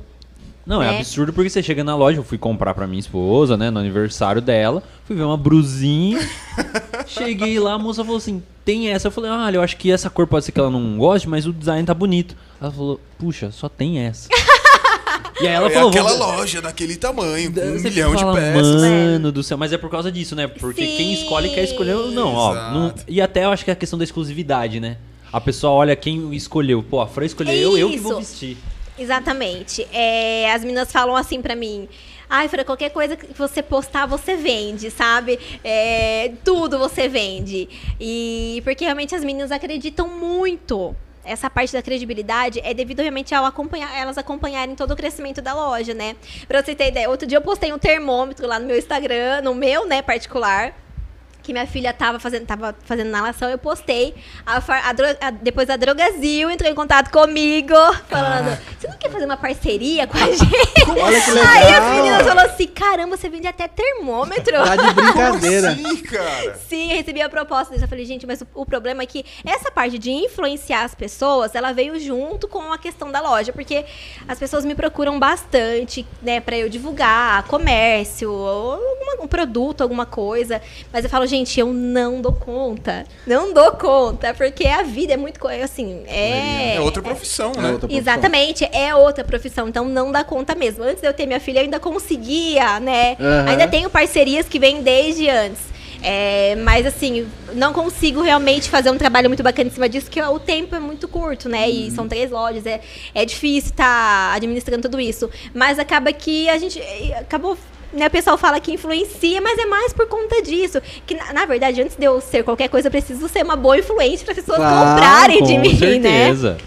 Não, 0.66 0.84
é 0.84 0.92
né? 0.92 0.98
absurdo 0.98 1.34
porque 1.34 1.50
você 1.50 1.64
chega 1.64 1.84
na 1.84 1.96
loja, 1.96 2.20
eu 2.20 2.24
fui 2.24 2.38
comprar 2.38 2.76
pra 2.76 2.86
minha 2.86 3.00
esposa, 3.00 3.58
né, 3.58 3.72
no 3.72 3.80
aniversário 3.80 4.40
dela, 4.40 4.84
fui 5.04 5.16
ver 5.16 5.24
uma 5.24 5.38
brusinha, 5.38 6.20
cheguei 7.08 7.60
lá, 7.60 7.74
a 7.74 7.80
moça 7.80 8.04
falou 8.04 8.18
assim, 8.18 8.44
tem 8.70 8.90
essa. 8.90 9.08
Eu 9.08 9.12
falei, 9.12 9.32
olha, 9.32 9.58
eu 9.58 9.62
acho 9.64 9.76
que 9.78 9.92
essa 9.92 10.12
cor 10.12 10.28
pode 10.28 10.46
ser 10.46 10.52
que 10.52 10.60
ela 10.60 10.70
não 10.70 10.98
goste, 10.98 11.28
mas 11.28 11.48
o 11.48 11.52
design 11.52 11.84
tá 11.84 11.94
bonito. 11.94 12.36
Ela 12.62 12.72
falou, 12.72 13.00
puxa, 13.18 13.52
só 13.52 13.68
tem 13.68 13.98
essa. 13.98 14.30
e 15.42 15.48
aí 15.48 15.54
ela 15.54 15.68
é 15.68 15.72
falou, 15.72 15.90
aquela 15.90 16.10
vamos... 16.10 16.38
loja 16.38 16.62
daquele 16.62 16.96
tamanho, 16.96 17.52
com 17.52 17.62
um 17.62 17.80
milhão 17.80 18.16
de 18.16 18.22
fala, 18.22 18.36
peças. 18.36 18.82
Mano 18.82 19.32
do 19.32 19.42
céu, 19.42 19.58
mas 19.58 19.74
é 19.74 19.78
por 19.78 19.90
causa 19.90 20.12
disso, 20.12 20.36
né? 20.36 20.48
Porque 20.48 20.86
quem 20.86 21.16
Sim. 21.16 21.24
escolhe 21.24 21.50
quer 21.50 21.64
escolher. 21.64 21.96
Não, 22.12 22.36
ó. 22.36 22.54
Não- 22.72 22.94
e 23.08 23.20
até 23.20 23.46
eu 23.46 23.50
acho 23.50 23.66
que 23.66 23.72
é 23.72 23.74
a 23.74 23.76
questão 23.76 23.98
da 23.98 24.06
exclusividade, 24.06 24.80
né? 24.80 24.98
A 25.34 25.42
pessoa 25.42 25.74
olha 25.74 25.96
quem 25.96 26.32
escolheu. 26.36 26.84
Pô, 26.84 27.02
a 27.02 27.08
Fran 27.08 27.26
escolheu 27.26 27.54
eu, 27.54 27.78
eu 27.78 27.90
que 27.90 27.98
vou 27.98 28.20
vestir. 28.20 28.56
Exatamente. 29.00 29.88
É, 29.92 30.52
as 30.52 30.62
meninas 30.62 30.92
falam 30.92 31.16
assim 31.16 31.42
pra 31.42 31.56
mim. 31.56 31.88
Ai, 32.30 32.48
Fran, 32.48 32.64
qualquer 32.64 32.92
coisa 32.92 33.16
que 33.16 33.34
você 33.34 33.64
postar, 33.64 34.06
você 34.06 34.36
vende, 34.36 34.92
sabe? 34.92 35.40
É, 35.64 36.32
tudo 36.46 36.78
você 36.78 37.08
vende. 37.08 37.68
E 38.00 38.62
porque 38.64 38.86
realmente 38.86 39.16
as 39.16 39.24
meninas 39.24 39.52
acreditam 39.52 40.08
muito. 40.08 40.96
Essa 41.26 41.50
parte 41.50 41.74
da 41.74 41.82
credibilidade 41.82 42.62
é 42.64 42.74
devido 42.74 43.02
realmente 43.02 43.34
ao 43.34 43.46
acompanhar, 43.46 43.96
elas 43.98 44.18
acompanharem 44.18 44.76
todo 44.76 44.92
o 44.92 44.96
crescimento 44.96 45.42
da 45.42 45.54
loja, 45.54 45.94
né? 45.94 46.16
Pra 46.48 46.64
você 46.64 46.76
ter 46.76 46.90
ideia, 46.90 47.10
outro 47.10 47.28
dia 47.28 47.38
eu 47.38 47.42
postei 47.42 47.74
um 47.74 47.80
termômetro 47.80 48.48
lá 48.48 48.60
no 48.60 48.68
meu 48.68 48.78
Instagram, 48.78 49.42
no 49.42 49.54
meu, 49.56 49.88
né, 49.88 50.02
particular 50.02 50.74
que 51.42 51.54
minha 51.54 51.66
filha 51.66 51.92
tava 51.94 52.20
fazendo, 52.20 52.46
tava 52.46 52.76
fazendo 52.86 53.08
inalação, 53.08 53.50
eu 53.50 53.58
postei. 53.58 54.14
A 54.46 54.58
a 54.58 55.28
a- 55.28 55.32
depois 55.32 55.70
a 55.70 55.76
Drogazil 55.78 56.50
entrou 56.50 56.70
em 56.70 56.76
contato 56.76 57.10
comigo, 57.12 57.74
falando: 58.08 58.58
Você 58.80 58.88
não 58.88 58.98
quer 58.98 59.10
fazer 59.10 59.26
uma 59.26 59.38
parceria 59.38 60.06
com 60.08 60.18
a 60.18 60.32
gente? 60.32 60.90
Olha 60.90 61.22
que 61.22 61.30
Aí 61.32 61.38
as 61.38 61.66
legal. 61.66 61.92
meninas 61.96 62.28
falaram 62.28 62.50
assim: 62.50 62.68
Caramba, 62.68 63.18
você 63.18 63.30
vende 63.30 63.48
até 63.48 63.68
termômetro. 63.68 64.54
Tá 64.64 64.76
de 64.76 64.94
brincadeira. 64.94 65.76
Sim, 65.76 65.98
cara. 66.04 66.56
Sim, 66.68 66.88
recebi 66.88 67.22
a 67.22 67.30
proposta 67.30 67.74
disso. 67.74 67.86
Eu 67.86 67.90
falei, 67.90 68.06
gente, 68.06 68.28
mas 68.28 68.42
o, 68.42 68.48
o 68.56 68.66
problema 68.66 69.02
é 69.04 69.06
que 69.06 69.26
essa 69.46 69.72
parte 69.72 69.98
de 69.98 70.12
influenciar 70.12 70.84
as 70.84 70.94
pessoas, 70.94 71.56
ela 71.56 71.72
veio 71.72 72.00
junto 72.00 72.48
com 72.48 72.72
a 72.74 72.78
questão 72.78 73.12
da 73.12 73.22
loja, 73.22 73.52
porque 73.54 73.86
as 74.28 74.38
pessoas 74.38 74.66
me 74.66 74.76
procuram 74.76 75.18
bastante, 75.20 76.06
né, 76.22 76.40
pra 76.40 76.58
eu 76.58 76.70
divulgar 76.70 77.44
comércio, 77.44 78.32
ou 78.32 78.74
alguma- 78.74 79.24
um 79.24 79.28
produto, 79.28 79.82
alguma 79.82 80.06
coisa. 80.06 80.62
Mas 80.92 81.04
eu 81.04 81.10
falo, 81.10 81.26
gente, 81.26 81.39
eu 81.60 81.74
não 81.74 82.22
dou 82.22 82.34
conta. 82.34 83.06
Não 83.28 83.54
dou 83.54 83.72
conta, 83.74 84.34
porque 84.34 84.66
a 84.68 84.84
vida 84.84 85.14
é 85.14 85.18
muito, 85.18 85.40
co- 85.40 85.48
assim, 85.48 86.04
é... 86.08 86.76
É 86.76 86.82
outra 86.82 87.02
profissão, 87.02 87.52
É 87.58 87.62
né? 87.62 87.72
outra 87.72 87.88
profissão. 87.88 87.98
Exatamente, 88.14 88.70
é 88.72 88.94
outra 88.96 89.24
profissão, 89.24 89.68
então 89.68 89.86
não 89.86 90.12
dá 90.12 90.24
conta 90.24 90.56
mesmo. 90.56 90.84
Antes 90.84 91.02
de 91.02 91.08
eu 91.08 91.14
ter 91.14 91.26
minha 91.26 91.40
filha, 91.40 91.60
eu 91.60 91.64
ainda 91.64 91.80
conseguia, 91.80 92.80
né? 92.80 93.16
Aham. 93.20 93.50
Ainda 93.50 93.68
tenho 93.68 93.90
parcerias 93.90 94.48
que 94.48 94.60
vêm 94.60 94.82
desde 94.82 95.30
antes. 95.30 95.70
É, 96.02 96.56
mas 96.64 96.86
assim, 96.86 97.28
não 97.56 97.74
consigo 97.74 98.22
realmente 98.22 98.70
fazer 98.70 98.90
um 98.90 98.98
trabalho 98.98 99.30
muito 99.30 99.44
bacana 99.44 99.68
em 99.70 99.72
cima 99.74 99.90
disso, 99.90 100.06
porque 100.06 100.22
o 100.22 100.40
tempo 100.40 100.74
é 100.74 100.80
muito 100.80 101.10
curto, 101.10 101.50
né? 101.50 101.66
Uhum. 101.66 101.72
E 101.74 101.92
são 101.92 102.08
três 102.08 102.32
lojas, 102.32 102.66
é, 102.66 102.80
é 103.14 103.26
difícil 103.26 103.72
estar 103.72 104.34
administrando 104.34 104.84
tudo 104.84 104.98
isso. 104.98 105.30
Mas 105.54 105.78
acaba 105.78 106.14
que 106.14 106.48
a 106.48 106.58
gente 106.58 106.82
acabou 107.20 107.58
né, 107.94 108.08
o 108.08 108.10
pessoal 108.12 108.38
fala 108.38 108.60
que 108.60 108.72
influencia, 108.72 109.42
mas 109.42 109.58
é 109.58 109.66
mais 109.66 109.94
por 109.94 110.08
conta 110.08 110.42
disso. 110.42 110.82
Que, 111.06 111.16
na, 111.16 111.34
na 111.34 111.46
verdade, 111.46 111.82
antes 111.82 111.96
de 111.98 112.06
eu 112.06 112.20
ser 112.22 112.44
qualquer 112.44 112.70
coisa, 112.70 112.88
eu 112.88 112.92
preciso 112.92 113.28
ser 113.28 113.44
uma 113.44 113.56
boa 113.56 113.78
influência 113.78 114.24
para 114.26 114.34
as 114.34 114.40
pessoas 114.40 114.58
Claro, 114.58 114.90
comprarem 114.92 115.44
de 115.44 115.58
mim, 115.58 115.74
né? 116.00 116.34
certeza. 116.34 116.58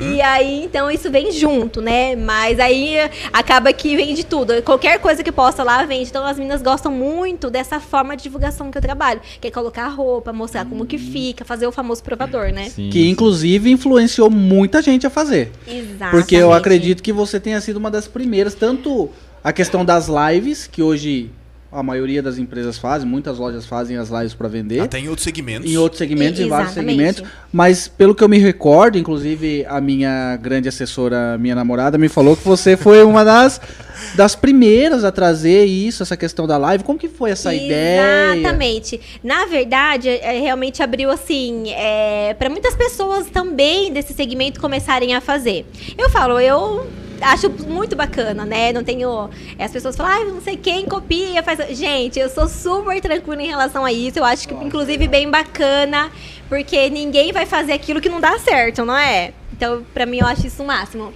E 0.00 0.20
aí, 0.20 0.64
então, 0.64 0.90
isso 0.90 1.10
vem 1.10 1.30
junto, 1.32 1.80
né? 1.80 2.16
Mas 2.16 2.58
aí 2.58 2.96
acaba 3.32 3.72
que 3.72 3.96
vende 3.96 4.24
tudo. 4.24 4.62
Qualquer 4.62 4.98
coisa 5.00 5.22
que 5.22 5.32
posta 5.32 5.62
lá 5.62 5.84
vende. 5.84 6.08
Então, 6.10 6.24
as 6.24 6.36
meninas 6.36 6.62
gostam 6.62 6.90
muito 6.92 7.50
dessa 7.50 7.80
forma 7.80 8.16
de 8.16 8.22
divulgação 8.22 8.70
que 8.70 8.78
eu 8.78 8.82
trabalho. 8.82 9.20
Que 9.40 9.48
é 9.48 9.50
colocar 9.50 9.84
a 9.84 9.88
roupa, 9.88 10.32
mostrar 10.32 10.64
como 10.64 10.86
que 10.86 10.98
fica, 10.98 11.44
fazer 11.44 11.66
o 11.66 11.72
famoso 11.72 12.02
provador, 12.02 12.52
né? 12.52 12.68
Sim, 12.70 12.90
Que 12.90 13.02
sim. 13.02 13.08
inclusive 13.10 13.70
influenciou 13.70 14.30
muita 14.30 14.80
gente 14.82 15.06
a 15.06 15.10
fazer. 15.10 15.50
Exato. 15.66 16.10
Porque 16.10 16.34
eu 16.36 16.52
acredito 16.52 17.02
que 17.02 17.12
você 17.12 17.38
tenha 17.40 17.60
sido 17.60 17.76
uma 17.76 17.90
das 17.90 18.06
primeiras, 18.06 18.54
tanto 18.54 19.10
a 19.42 19.52
questão 19.52 19.84
das 19.84 20.08
lives, 20.08 20.66
que 20.66 20.82
hoje 20.82 21.30
a 21.72 21.84
maioria 21.84 22.20
das 22.20 22.36
empresas 22.36 22.76
fazem, 22.78 23.08
muitas 23.08 23.38
lojas 23.38 23.64
fazem 23.64 23.96
as 23.96 24.08
lives 24.10 24.34
para 24.34 24.48
vender. 24.48 24.80
Até 24.80 24.98
em 24.98 25.08
outros 25.08 25.22
segmentos. 25.22 25.70
Em 25.70 25.76
outros 25.76 25.98
segmentos, 25.98 26.40
E- 26.40 26.42
em 26.42 26.48
vários 26.48 26.72
exatamente. 26.72 26.96
segmentos. 27.14 27.22
Mas 27.52 27.86
pelo 27.86 28.12
que 28.12 28.24
eu 28.24 28.28
me 28.28 28.38
recordo, 28.38 28.98
inclusive 28.98 29.64
a 29.66 29.80
minha 29.80 30.36
grande 30.36 30.68
assessora, 30.68 31.38
minha 31.38 31.54
namorada, 31.54 31.96
me 31.96 32.08
falou 32.08 32.36
que 32.36 32.42
você 32.44 32.76
foi 32.76 33.04
uma 33.04 33.24
das, 33.24 33.60
das 34.16 34.34
primeiras 34.34 35.04
a 35.04 35.12
trazer 35.12 35.64
isso, 35.64 36.02
essa 36.02 36.16
questão 36.16 36.44
da 36.44 36.58
live. 36.58 36.82
Como 36.82 36.98
que 36.98 37.08
foi 37.08 37.30
essa 37.30 37.54
ideia? 37.54 38.34
Exatamente. 38.34 39.00
Na 39.22 39.46
verdade, 39.46 40.08
é, 40.08 40.40
realmente 40.40 40.82
abriu 40.82 41.08
assim 41.08 41.70
é, 41.70 42.34
para 42.34 42.50
muitas 42.50 42.74
pessoas 42.74 43.26
também 43.30 43.92
desse 43.92 44.12
segmento 44.12 44.60
começarem 44.60 45.14
a 45.14 45.20
fazer. 45.20 45.64
Eu 45.96 46.10
falo, 46.10 46.40
eu 46.40 46.84
acho 47.20 47.50
muito 47.50 47.96
bacana, 47.96 48.44
né? 48.44 48.72
Não 48.72 48.82
tenho. 48.82 49.30
As 49.58 49.70
pessoas 49.70 49.96
falam, 49.96 50.12
ah, 50.12 50.24
não 50.24 50.40
sei 50.40 50.56
quem 50.56 50.86
copia, 50.86 51.42
faz. 51.42 51.76
Gente, 51.76 52.18
eu 52.18 52.28
sou 52.28 52.48
super 52.48 53.00
tranquila 53.00 53.42
em 53.42 53.48
relação 53.48 53.84
a 53.84 53.92
isso. 53.92 54.18
Eu 54.18 54.24
acho 54.24 54.48
que, 54.48 54.54
inclusive, 54.54 55.06
bem 55.08 55.30
bacana, 55.30 56.10
porque 56.48 56.88
ninguém 56.90 57.32
vai 57.32 57.46
fazer 57.46 57.72
aquilo 57.72 58.00
que 58.00 58.08
não 58.08 58.20
dá 58.20 58.38
certo, 58.38 58.84
não 58.84 58.96
é? 58.96 59.32
Então, 59.52 59.84
pra 59.92 60.06
mim, 60.06 60.18
eu 60.18 60.26
acho 60.26 60.46
isso 60.46 60.62
o 60.62 60.66
máximo. 60.66 61.12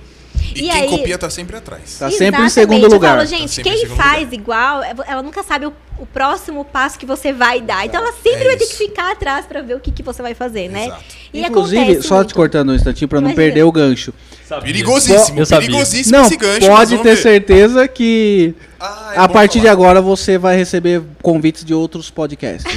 E, 0.54 0.68
quem 0.68 0.88
copia 0.88 1.16
tá 1.18 1.30
sempre 1.30 1.56
atrás. 1.56 1.96
Tá 1.98 2.10
sempre 2.10 2.42
em 2.42 2.48
segundo 2.48 2.84
Eu 2.84 2.90
lugar. 2.90 3.16
falo, 3.16 3.20
Tá 3.28 3.36
gente, 3.36 3.60
em 3.60 3.64
quem 3.64 3.86
faz 3.86 4.32
igual, 4.32 4.82
ela 5.06 5.22
nunca 5.22 5.42
sabe 5.42 5.66
o, 5.66 5.72
o 5.98 6.06
próximo 6.06 6.64
passo 6.64 6.98
que 6.98 7.06
você 7.06 7.32
vai 7.32 7.60
dar. 7.60 7.86
Então 7.86 8.00
ela 8.00 8.12
sempre 8.12 8.42
É 8.42 8.46
vai 8.48 8.56
ter 8.56 8.66
que 8.66 8.74
ficar 8.76 9.12
atrás 9.12 9.46
pra 9.46 9.62
ver 9.62 9.74
o 9.76 9.80
que, 9.80 9.90
que 9.90 10.02
você 10.02 10.22
vai 10.22 10.34
fazer, 10.34 10.68
né? 10.68 10.86
Exato. 10.86 11.04
E 11.32 11.40
Inclusive, 11.44 12.02
só 12.02 12.16
muito. 12.16 12.28
te 12.28 12.34
cortando 12.34 12.70
um 12.70 12.74
instantinho 12.74 13.08
pra 13.08 13.20
não 13.20 13.28
Imagina. 13.30 13.44
perder 13.46 13.62
o 13.64 13.72
gancho. 13.72 14.12
Sabia. 14.46 14.64
Perigosíssimo, 14.72 15.38
Eu 15.40 15.46
sabia. 15.46 15.68
perigosíssimo 15.68 16.16
Não, 16.18 16.26
esse 16.26 16.36
gancho. 16.36 16.66
pode 16.68 16.98
ter 16.98 17.14
ver. 17.14 17.22
certeza 17.22 17.88
que 17.88 18.54
Ah, 18.78 19.12
é 19.14 19.18
a 19.20 19.28
partir 19.28 19.54
de 19.58 19.66
falar. 19.66 19.72
agora 19.72 20.02
você 20.02 20.36
vai 20.36 20.54
receber 20.56 21.02
convites 21.22 21.64
de 21.64 21.72
outros 21.72 22.10
podcasts. 22.10 22.64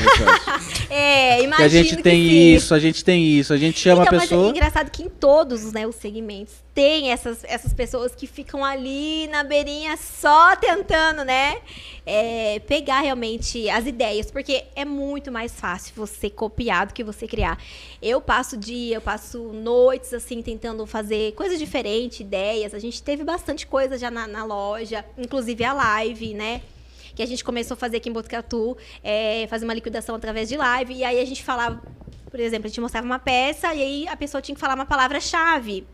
É, 0.90 1.38
que 1.38 1.44
imagina 1.44 1.66
a 1.66 1.68
gente 1.68 1.98
tem 1.98 2.54
isso, 2.56 2.74
a 2.74 2.80
gente 2.80 3.04
tem 3.04 3.26
isso, 3.26 3.54
a 3.54 3.58
gente 3.58 3.80
chama 3.80 4.04
então, 4.04 4.16
a 4.16 4.20
mas 4.20 4.30
pessoa. 4.30 4.48
é 4.48 4.50
engraçado 4.50 4.90
que 4.90 5.04
em 5.04 5.10
todos 5.10 5.72
né, 5.74 5.86
os 5.86 5.96
segmentos 5.96 6.54
tem 6.74 7.12
essas, 7.12 7.44
essas 7.44 7.74
pessoas 7.74 8.16
que 8.16 8.26
ficam 8.28 8.64
ali 8.64 9.28
na 9.28 9.44
beirinha 9.44 9.98
só 9.98 10.56
tentando, 10.56 11.26
né? 11.26 11.58
é, 12.08 12.60
pegar 12.60 13.02
realmente 13.02 13.70
as 13.70 13.86
ideias, 13.86 14.32
porque 14.32 14.64
é 14.78 14.86
muito 14.86 15.30
mais 15.30 15.52
fácil 15.52 15.92
você 15.94 16.30
copiar 16.30 16.88
do 16.88 16.94
que 16.94 17.04
você 17.04 17.28
criar. 17.28 17.62
Eu 18.02 18.22
passo 18.22 18.56
dia, 18.56 18.96
eu 18.96 19.02
passo 19.02 19.52
noites 19.52 20.14
assim 20.14 20.42
tentando 20.42 20.86
fazer 20.88 21.34
coisas 21.34 21.60
diferentes, 21.60 22.22
ideias. 22.22 22.74
A 22.74 22.80
gente 22.80 23.04
teve 23.04 23.26
bastante 23.26 23.68
coisa 23.68 23.98
já 23.98 24.10
na, 24.10 24.26
na 24.26 24.46
loja, 24.46 25.04
inclusive 25.18 25.66
a 25.66 25.74
live, 25.74 26.34
né? 26.34 26.62
Que 27.18 27.24
a 27.24 27.26
gente 27.26 27.44
começou 27.44 27.74
a 27.74 27.78
fazer 27.78 27.98
aqui 27.98 28.10
em 28.10 28.14
Botucatu, 28.14 28.78
é, 29.04 29.48
fazer 29.48 29.66
uma 29.66 29.74
liquidação 29.74 30.14
através 30.14 30.48
de 30.48 30.56
live, 30.56 30.94
e 30.94 31.04
aí 31.04 31.20
a 31.20 31.26
gente 31.26 31.44
falava, 31.44 31.82
por 32.30 32.40
exemplo, 32.40 32.66
a 32.66 32.70
gente 32.70 32.82
mostrava 32.82 33.06
uma 33.06 33.20
peça, 33.20 33.74
e 33.74 33.82
aí 33.82 34.08
a 34.08 34.16
pessoa 34.18 34.42
tinha 34.42 34.54
que 34.56 34.62
falar 34.62 34.76
uma 34.76 34.86
palavra-chave, 34.86 35.86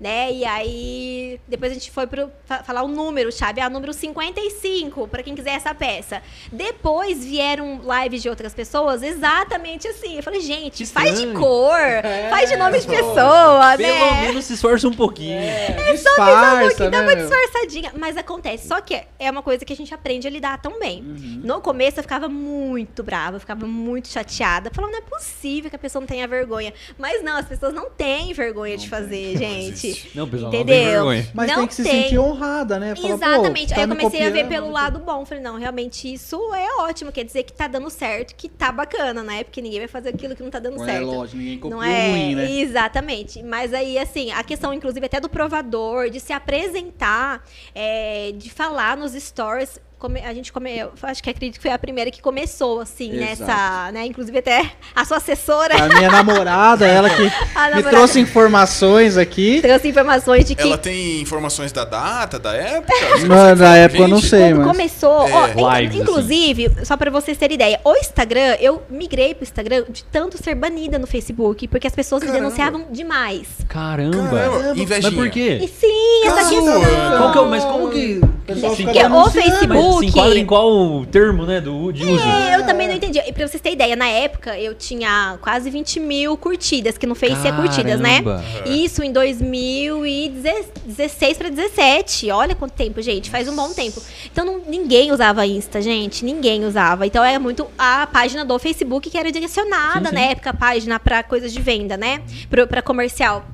né? 0.00 0.32
E 0.32 0.44
aí 0.44 1.40
depois 1.46 1.70
a 1.70 1.74
gente 1.74 1.90
foi 1.90 2.06
fa- 2.44 2.62
falar 2.62 2.82
o 2.82 2.88
número 2.88 3.30
chave, 3.32 3.60
ah, 3.60 3.68
número 3.70 3.92
55, 3.92 5.06
para 5.08 5.22
quem 5.22 5.34
quiser 5.34 5.50
essa 5.54 5.74
peça. 5.74 6.22
Depois 6.50 7.24
vieram 7.24 7.80
lives 8.02 8.22
de 8.22 8.28
outras 8.28 8.54
pessoas 8.54 9.02
exatamente 9.02 9.86
assim. 9.88 10.16
Eu 10.16 10.22
falei, 10.22 10.40
gente, 10.40 10.84
faz 10.86 11.18
de 11.20 11.26
cor, 11.32 11.78
faz 12.30 12.48
de 12.50 12.56
nome 12.56 12.78
de 12.80 12.86
pessoa, 12.86 13.76
Pelo 13.76 13.88
né? 13.88 14.20
menos 14.28 14.44
se 14.44 14.54
esforça 14.54 14.88
um 14.88 14.92
pouquinho. 14.92 15.38
um 15.38 15.92
Disfarça, 15.92 16.60
pouquinho, 16.68 16.90
dá 16.90 17.00
uma 17.02 17.14
né? 17.14 17.22
disfarçadinha. 17.22 17.92
Mas 17.96 18.16
acontece. 18.16 18.66
Só 18.68 18.80
que 18.80 19.00
é 19.18 19.30
uma 19.30 19.42
coisa 19.42 19.64
que 19.64 19.72
a 19.72 19.76
gente 19.76 19.92
aprende 19.94 20.26
a 20.26 20.30
lidar 20.30 20.60
também. 20.60 21.02
No 21.02 21.60
começo 21.60 21.98
eu 21.98 22.02
ficava 22.02 22.28
muito 22.28 23.02
brava, 23.02 23.36
eu 23.36 23.40
ficava 23.40 23.66
muito 23.66 24.08
chateada. 24.08 24.70
Falando, 24.74 24.92
não 24.92 24.98
é 24.98 25.02
possível 25.02 25.70
que 25.70 25.76
a 25.76 25.78
pessoa 25.82 26.00
não 26.00 26.06
tenha 26.06 26.26
vergonha. 26.26 26.72
Mas 26.98 27.22
não, 27.22 27.36
as 27.36 27.46
pessoas 27.46 27.74
não 27.74 27.90
têm 27.90 28.32
vergonha 28.32 28.76
de 28.76 28.88
fazer, 28.88 29.36
gente. 29.36 29.86
existe. 29.88 30.16
Não, 30.16 30.28
pessoal, 30.28 30.50
não 30.52 30.58
tem 30.58 30.60
Entendeu? 30.62 30.92
vergonha. 30.92 31.30
Mas 31.34 31.48
não 31.48 31.56
tem 31.58 31.66
que 31.66 31.74
se 31.74 31.82
tem. 31.82 32.02
sentir 32.04 32.18
honrada, 32.18 32.78
né? 32.78 32.94
Falar, 32.94 33.08
pô, 33.08 33.14
Exatamente. 33.14 33.68
tá 33.70 33.76
Aí 33.76 33.82
eu 33.82 33.88
me 33.88 33.96
comecei 33.96 34.20
a 34.20 34.30
ver 34.30 34.44
copiando, 34.44 34.48
pelo 34.48 34.70
lado 34.70 34.98
bom. 35.00 35.24
Falei, 35.26 35.42
não, 35.42 35.58
realmente 35.58 36.12
isso 36.12 36.36
é 36.54 36.76
ótimo. 36.82 37.12
Quer 37.12 37.24
dizer 37.24 37.42
que 37.42 37.52
tá 37.52 37.66
dando 37.66 37.90
certo, 37.90 38.34
que 38.34 38.48
tá 38.48 38.70
bacana, 38.72 39.22
né? 39.22 39.44
Porque 39.44 39.60
ninguém 39.60 39.80
vai 39.80 39.88
fazer 39.88 40.10
aquilo 40.10 40.34
que 40.36 40.42
não 40.42 40.50
tá 40.50 40.58
dando 40.58 40.80
É 40.82 40.86
certo. 40.86 41.06
lógico, 41.06 41.36
ninguém 41.36 41.58
copiou 41.58 41.80
Não 41.80 41.86
é 41.86 42.10
ruim, 42.10 42.34
né? 42.36 42.50
exatamente. 42.52 43.42
Mas 43.42 43.74
aí, 43.74 43.98
assim, 43.98 44.30
a 44.30 44.42
questão, 44.44 44.72
inclusive, 44.72 45.04
até 45.04 45.20
do 45.20 45.28
provador, 45.28 46.08
de 46.10 46.20
se 46.20 46.32
apresentar, 46.32 47.44
é, 47.74 48.32
de 48.36 48.50
falar 48.50 48.96
nos 48.96 49.12
stories. 49.12 49.78
Come- 50.02 50.20
a 50.20 50.34
gente 50.34 50.52
come, 50.52 50.76
eu 50.78 50.90
acho 51.04 51.22
que 51.22 51.30
acredito 51.30 51.54
que 51.56 51.62
foi 51.62 51.70
a 51.70 51.78
primeira 51.78 52.10
que 52.10 52.20
começou, 52.20 52.80
assim, 52.80 53.12
Exato. 53.12 53.40
nessa, 53.42 53.92
né? 53.92 54.04
Inclusive 54.06 54.36
até 54.38 54.70
a 54.96 55.04
sua 55.04 55.18
assessora 55.18 55.74
A 55.80 55.88
minha 55.88 56.10
namorada, 56.10 56.84
ela 56.86 57.08
que 57.08 57.22
A 57.54 57.66
me 57.66 57.70
namorada. 57.70 57.90
trouxe 57.90 58.18
informações 58.20 59.16
aqui. 59.16 59.60
trouxe 59.62 59.88
informações 59.88 60.44
de 60.44 60.54
que 60.56 60.62
Ela 60.62 60.76
tem 60.76 61.20
informações 61.20 61.70
da 61.70 61.84
data, 61.84 62.38
da 62.38 62.52
época? 62.54 62.92
Na 63.28 63.56
falar 63.56 63.76
época 63.76 64.02
eu 64.02 64.08
não 64.08 64.20
sei, 64.20 64.52
mas. 64.54 64.66
começou, 64.66 65.10
ó, 65.30 65.46
É. 65.46 65.52
in- 65.52 65.82
Lives, 65.82 66.00
inclusive, 66.00 66.72
só 66.84 66.96
pra 66.96 67.10
vocês 67.10 67.38
terem 67.38 67.54
ideia, 67.54 67.80
o 67.84 67.94
Instagram, 67.96 68.56
eu 68.60 68.82
migrei 68.90 69.34
pro 69.34 69.44
Instagram 69.44 69.84
de 69.88 70.02
tanto 70.04 70.42
ser 70.42 70.54
banida 70.56 70.98
no 70.98 71.06
Facebook, 71.06 71.68
porque 71.68 71.86
as 71.86 71.94
pessoas 71.94 72.22
Caramba. 72.22 72.38
me 72.40 72.44
denunciavam 72.44 72.86
demais. 72.90 73.46
Caramba. 73.68 74.16
Caramba, 74.30 74.70
invejinha. 74.76 75.00
Mas 75.10 75.14
por 75.14 75.26
E 75.26 75.30
quê? 75.30 75.70
sim, 75.80 76.26
essa 76.26 76.48
questão. 76.48 76.82
Qual 77.18 77.32
que 77.32 77.38
é 77.38 77.42
mas 77.52 77.64
como 77.64 77.90
que... 77.90 78.20
Porque 78.46 78.66
o 78.66 79.30
Facebook- 79.30 79.72
se 80.00 80.06
enquadra 80.06 80.38
em 80.38 80.46
qual 80.46 81.04
termo, 81.06 81.44
né, 81.46 81.60
do, 81.60 81.92
de 81.92 82.04
uso? 82.04 82.22
É, 82.24 82.56
eu 82.56 82.66
também 82.66 82.88
não 82.88 82.94
entendi. 82.94 83.18
E 83.18 83.32
pra 83.32 83.46
vocês 83.46 83.60
terem 83.60 83.74
ideia, 83.74 83.96
na 83.96 84.08
época 84.08 84.58
eu 84.58 84.74
tinha 84.74 85.38
quase 85.40 85.70
20 85.70 86.00
mil 86.00 86.36
curtidas, 86.36 86.98
que 86.98 87.06
no 87.06 87.14
Face 87.14 87.46
é 87.46 87.52
curtidas, 87.52 88.00
né? 88.00 88.22
Caramba. 88.22 88.44
Isso 88.66 89.02
em 89.02 89.12
2016 89.12 91.38
pra 91.38 91.48
17. 91.48 92.30
Olha 92.30 92.54
quanto 92.54 92.72
tempo, 92.72 93.00
gente. 93.02 93.30
Faz 93.30 93.48
um 93.48 93.56
bom 93.56 93.72
tempo. 93.72 94.00
Então 94.30 94.44
não- 94.44 94.60
ninguém 94.66 95.12
usava 95.12 95.46
Insta, 95.46 95.80
gente. 95.80 96.24
Ninguém 96.24 96.64
usava. 96.64 97.06
Então 97.06 97.24
era 97.24 97.38
muito 97.38 97.66
a 97.78 98.06
página 98.06 98.44
do 98.44 98.58
Facebook 98.58 99.08
que 99.10 99.18
era 99.18 99.30
direcionada 99.32 100.00
Sim, 100.00 100.06
sim. 100.08 100.14
na 100.14 100.20
época, 100.20 100.50
a 100.50 100.54
página 100.54 100.98
pra 101.00 101.22
coisas 101.22 101.52
de 101.52 101.60
venda, 101.60 101.96
né? 101.96 102.20
Pro, 102.50 102.66
pra 102.66 102.82
comercial. 102.82 103.44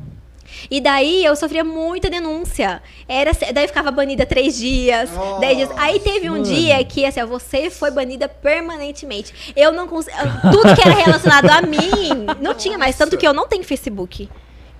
E 0.70 0.80
daí 0.80 1.24
eu 1.24 1.34
sofria 1.36 1.64
muita 1.64 2.10
denúncia. 2.10 2.82
Era, 3.08 3.32
daí 3.52 3.64
eu 3.64 3.68
ficava 3.68 3.90
banida 3.90 4.26
três 4.26 4.56
dias, 4.56 5.10
dez 5.40 5.56
dias. 5.56 5.70
Aí 5.76 6.00
teve 6.00 6.28
um 6.28 6.32
mano. 6.32 6.44
dia 6.44 6.82
que 6.84 7.04
assim, 7.04 7.20
ó, 7.20 7.26
você 7.26 7.70
foi 7.70 7.90
banida 7.90 8.28
permanentemente. 8.28 9.52
Eu 9.56 9.72
não 9.72 9.86
consegui. 9.86 10.16
Tudo 10.52 10.74
que 10.74 10.86
era 10.86 10.94
relacionado 10.94 11.50
a 11.50 11.62
mim 11.62 12.26
não 12.40 12.54
tinha 12.54 12.78
mais. 12.78 12.96
Tanto 12.96 13.16
que 13.16 13.26
eu 13.26 13.32
não 13.32 13.48
tenho 13.48 13.64
Facebook. 13.64 14.28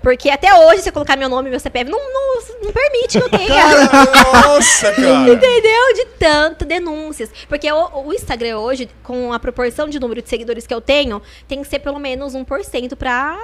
Porque 0.03 0.31
até 0.31 0.55
hoje, 0.55 0.83
se 0.83 0.89
eu 0.89 0.93
colocar 0.93 1.17
meu 1.17 1.29
nome 1.29 1.49
e 1.49 1.51
meu 1.51 1.61
CPF, 1.61 1.91
não, 1.91 1.99
não, 1.99 2.43
não 2.63 2.73
permite 2.73 3.19
que 3.19 3.25
eu 3.25 3.29
tenha. 3.29 3.67
Nossa, 4.47 4.93
cara. 4.93 5.29
Entendeu? 5.29 5.95
De 5.95 6.05
tanto 6.19 6.65
denúncias. 6.65 7.31
Porque 7.49 7.71
o, 7.71 8.07
o 8.07 8.13
Instagram 8.13 8.59
hoje, 8.59 8.89
com 9.03 9.33
a 9.33 9.39
proporção 9.39 9.89
de 9.89 9.99
número 9.99 10.23
de 10.23 10.29
seguidores 10.29 10.67
que 10.67 10.75
eu 10.75 10.81
tenho, 10.81 11.21
tem 11.49 11.63
que 11.63 11.69
ser 11.69 11.81
pelo 11.81 11.99
menos 11.99 12.35
1% 12.35 12.97
pra 12.97 13.39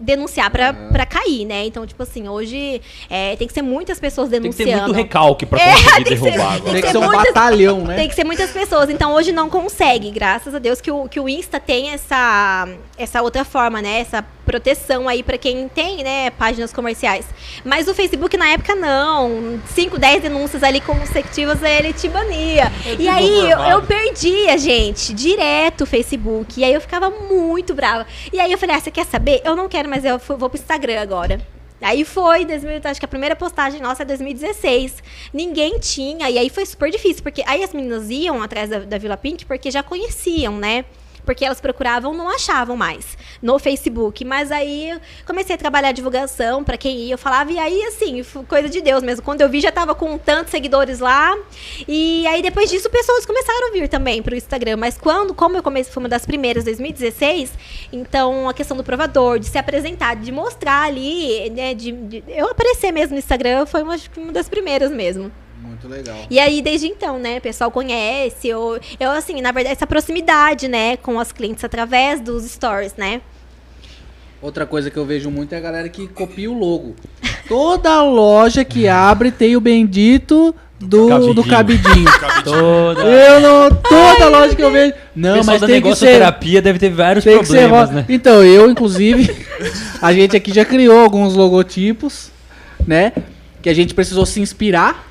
denunciar, 0.00 0.50
pra, 0.50 0.72
pra 0.72 1.04
cair, 1.04 1.44
né? 1.44 1.64
Então, 1.66 1.86
tipo 1.86 2.02
assim, 2.02 2.28
hoje 2.28 2.80
é, 3.08 3.36
tem 3.36 3.46
que 3.46 3.52
ser 3.52 3.62
muitas 3.62 4.00
pessoas 4.00 4.30
Tem 4.30 4.40
que 4.40 4.48
ter 4.50 4.64
denunciando. 4.64 4.84
muito 4.94 4.96
recalque 4.96 5.44
pra 5.46 5.60
É, 5.60 5.72
conseguir 5.76 5.92
tem 5.94 6.04
que 6.04 6.16
ser- 6.16 6.20
derrubar 6.30 6.54
agora. 6.54 6.72
Tem 6.72 6.82
que 6.82 6.90
ser 6.90 6.98
um 6.98 7.02
muitas- 7.02 7.24
batalhão, 7.34 7.80
né? 7.82 7.96
Tem 7.96 8.08
que 8.08 8.14
ser 8.14 8.24
muitas 8.24 8.50
pessoas. 8.50 8.88
Então 8.90 9.12
hoje 9.12 9.30
não 9.32 9.50
consegue. 9.50 10.10
Graças 10.10 10.54
a 10.54 10.58
Deus 10.58 10.80
que 10.80 10.90
o, 10.90 11.08
que 11.08 11.20
o 11.20 11.28
Insta 11.28 11.60
tem 11.60 11.90
essa, 11.90 12.68
essa 12.96 13.20
outra 13.22 13.44
forma, 13.44 13.82
né? 13.82 14.00
Essa 14.00 14.24
proteção 14.46 15.08
aí 15.08 15.22
pra 15.22 15.38
quem 15.38 15.68
tem, 15.68 16.02
né? 16.02 16.30
Páginas 16.30 16.72
comerciais. 16.72 17.24
Mas 17.64 17.86
o 17.86 17.94
Facebook 17.94 18.36
na 18.36 18.48
época 18.48 18.74
não. 18.74 19.60
5, 19.74 19.98
10 19.98 20.22
denúncias 20.22 20.62
ali 20.62 20.80
consecutivas, 20.80 21.62
ele 21.62 21.92
te 21.92 22.08
bania. 22.08 22.72
É 22.86 22.94
e 22.98 23.08
aí 23.08 23.50
eu, 23.50 23.58
eu 23.60 23.82
perdia, 23.82 24.56
gente, 24.58 25.12
direto 25.14 25.82
o 25.82 25.86
Facebook. 25.86 26.58
E 26.58 26.64
aí 26.64 26.72
eu 26.72 26.80
ficava 26.80 27.10
muito 27.10 27.74
brava. 27.74 28.06
E 28.32 28.40
aí 28.40 28.50
eu 28.50 28.58
falei, 28.58 28.76
ah, 28.76 28.80
você 28.80 28.90
quer 28.90 29.04
saber? 29.06 29.40
Eu 29.44 29.54
não 29.54 29.68
quero, 29.68 29.88
mas 29.90 30.04
eu 30.04 30.18
fu- 30.18 30.36
vou 30.36 30.48
pro 30.48 30.58
Instagram 30.58 31.00
agora. 31.00 31.40
Aí 31.82 32.04
foi, 32.04 32.44
2000, 32.44 32.80
acho 32.84 33.00
que 33.00 33.06
a 33.06 33.08
primeira 33.08 33.34
postagem 33.34 33.80
nossa 33.80 34.02
é 34.02 34.06
2016. 34.06 35.02
Ninguém 35.32 35.78
tinha, 35.78 36.28
e 36.30 36.38
aí 36.38 36.50
foi 36.50 36.64
super 36.66 36.90
difícil, 36.90 37.22
porque 37.22 37.42
aí 37.46 37.64
as 37.64 37.72
meninas 37.72 38.10
iam 38.10 38.42
atrás 38.42 38.68
da, 38.68 38.80
da 38.80 38.98
Vila 38.98 39.16
Pink 39.16 39.46
porque 39.46 39.70
já 39.70 39.82
conheciam, 39.82 40.56
né? 40.58 40.84
Porque 41.24 41.44
elas 41.44 41.60
procuravam, 41.60 42.14
não 42.14 42.28
achavam 42.28 42.76
mais 42.76 43.16
no 43.42 43.58
Facebook. 43.58 44.24
Mas 44.24 44.50
aí 44.50 44.98
comecei 45.26 45.54
a 45.54 45.58
trabalhar 45.58 45.88
a 45.88 45.92
divulgação 45.92 46.62
pra 46.64 46.76
quem 46.76 46.96
ia. 46.98 47.14
Eu 47.14 47.18
falava, 47.18 47.50
e 47.52 47.58
aí, 47.58 47.82
assim, 47.84 48.22
coisa 48.48 48.68
de 48.68 48.80
Deus 48.80 49.02
mesmo. 49.02 49.22
Quando 49.22 49.40
eu 49.40 49.48
vi, 49.48 49.60
já 49.60 49.70
tava 49.72 49.94
com 49.94 50.16
tantos 50.18 50.50
seguidores 50.50 50.98
lá. 50.98 51.36
E 51.86 52.26
aí, 52.26 52.42
depois 52.42 52.70
disso, 52.70 52.88
pessoas 52.90 53.24
começaram 53.26 53.68
a 53.68 53.72
vir 53.72 53.88
também 53.88 54.22
pro 54.22 54.34
Instagram. 54.36 54.76
Mas 54.76 54.96
quando, 54.98 55.34
como 55.34 55.56
eu 55.56 55.62
comecei, 55.62 55.92
foi 55.92 56.02
uma 56.02 56.08
das 56.08 56.24
primeiras, 56.26 56.64
2016, 56.64 57.52
então 57.92 58.48
a 58.48 58.54
questão 58.54 58.76
do 58.76 58.84
provador, 58.84 59.38
de 59.38 59.46
se 59.46 59.58
apresentar, 59.58 60.16
de 60.16 60.32
mostrar 60.32 60.84
ali, 60.84 61.50
né? 61.50 61.74
De, 61.74 61.92
de- 61.92 62.24
eu 62.28 62.48
aparecer 62.50 62.92
mesmo 62.92 63.12
no 63.12 63.18
Instagram 63.18 63.66
foi 63.66 63.82
uma, 63.82 63.96
uma 64.16 64.32
das 64.32 64.48
primeiras 64.48 64.90
mesmo. 64.90 65.30
Muito 65.82 65.88
legal. 65.88 66.26
E 66.30 66.38
aí, 66.38 66.60
desde 66.60 66.86
então, 66.86 67.18
né, 67.18 67.38
o 67.38 67.40
pessoal 67.40 67.70
conhece, 67.70 68.48
eu, 68.48 68.78
eu 68.98 69.10
assim, 69.10 69.40
na 69.40 69.50
verdade, 69.50 69.76
essa 69.76 69.86
proximidade, 69.86 70.68
né, 70.68 70.96
com 70.98 71.18
as 71.18 71.32
clientes 71.32 71.64
através 71.64 72.20
dos 72.20 72.44
stories, 72.44 72.94
né? 72.96 73.20
Outra 74.42 74.64
coisa 74.66 74.90
que 74.90 74.96
eu 74.96 75.04
vejo 75.04 75.30
muito 75.30 75.54
é 75.54 75.58
a 75.58 75.60
galera 75.60 75.88
que 75.88 76.06
copia 76.08 76.50
o 76.50 76.58
logo. 76.58 76.94
Toda 77.46 78.02
loja 78.02 78.64
que 78.64 78.88
abre 78.88 79.30
tem 79.30 79.54
o 79.56 79.60
bendito 79.60 80.54
do, 80.78 81.34
do 81.34 81.44
cabidinho. 81.44 82.10
Toda. 82.42 83.02
Eu 83.02 83.40
não. 83.40 83.70
Toda 83.76 84.28
loja 84.28 84.56
que 84.56 84.62
eu 84.62 84.70
vejo. 84.70 84.94
Não, 85.14 85.44
mas 85.44 85.60
da 85.60 85.66
tem 85.66 85.82
que 85.82 85.94
ser. 85.94 86.06
negocioterapia 86.06 86.62
deve 86.62 86.78
ter 86.78 86.90
vários 86.90 87.22
Tem 87.24 87.38
que 87.38 87.44
ser 87.44 87.68
problemas, 87.68 87.90
ro- 87.90 87.96
né? 87.96 88.06
Então, 88.08 88.42
eu, 88.42 88.70
inclusive, 88.70 89.46
a 90.00 90.12
gente 90.12 90.34
aqui 90.36 90.54
já 90.54 90.64
criou 90.64 90.98
alguns 91.00 91.34
logotipos, 91.34 92.30
né? 92.86 93.12
Que 93.60 93.68
a 93.68 93.74
gente 93.74 93.92
precisou 93.92 94.24
se 94.24 94.40
inspirar, 94.40 95.09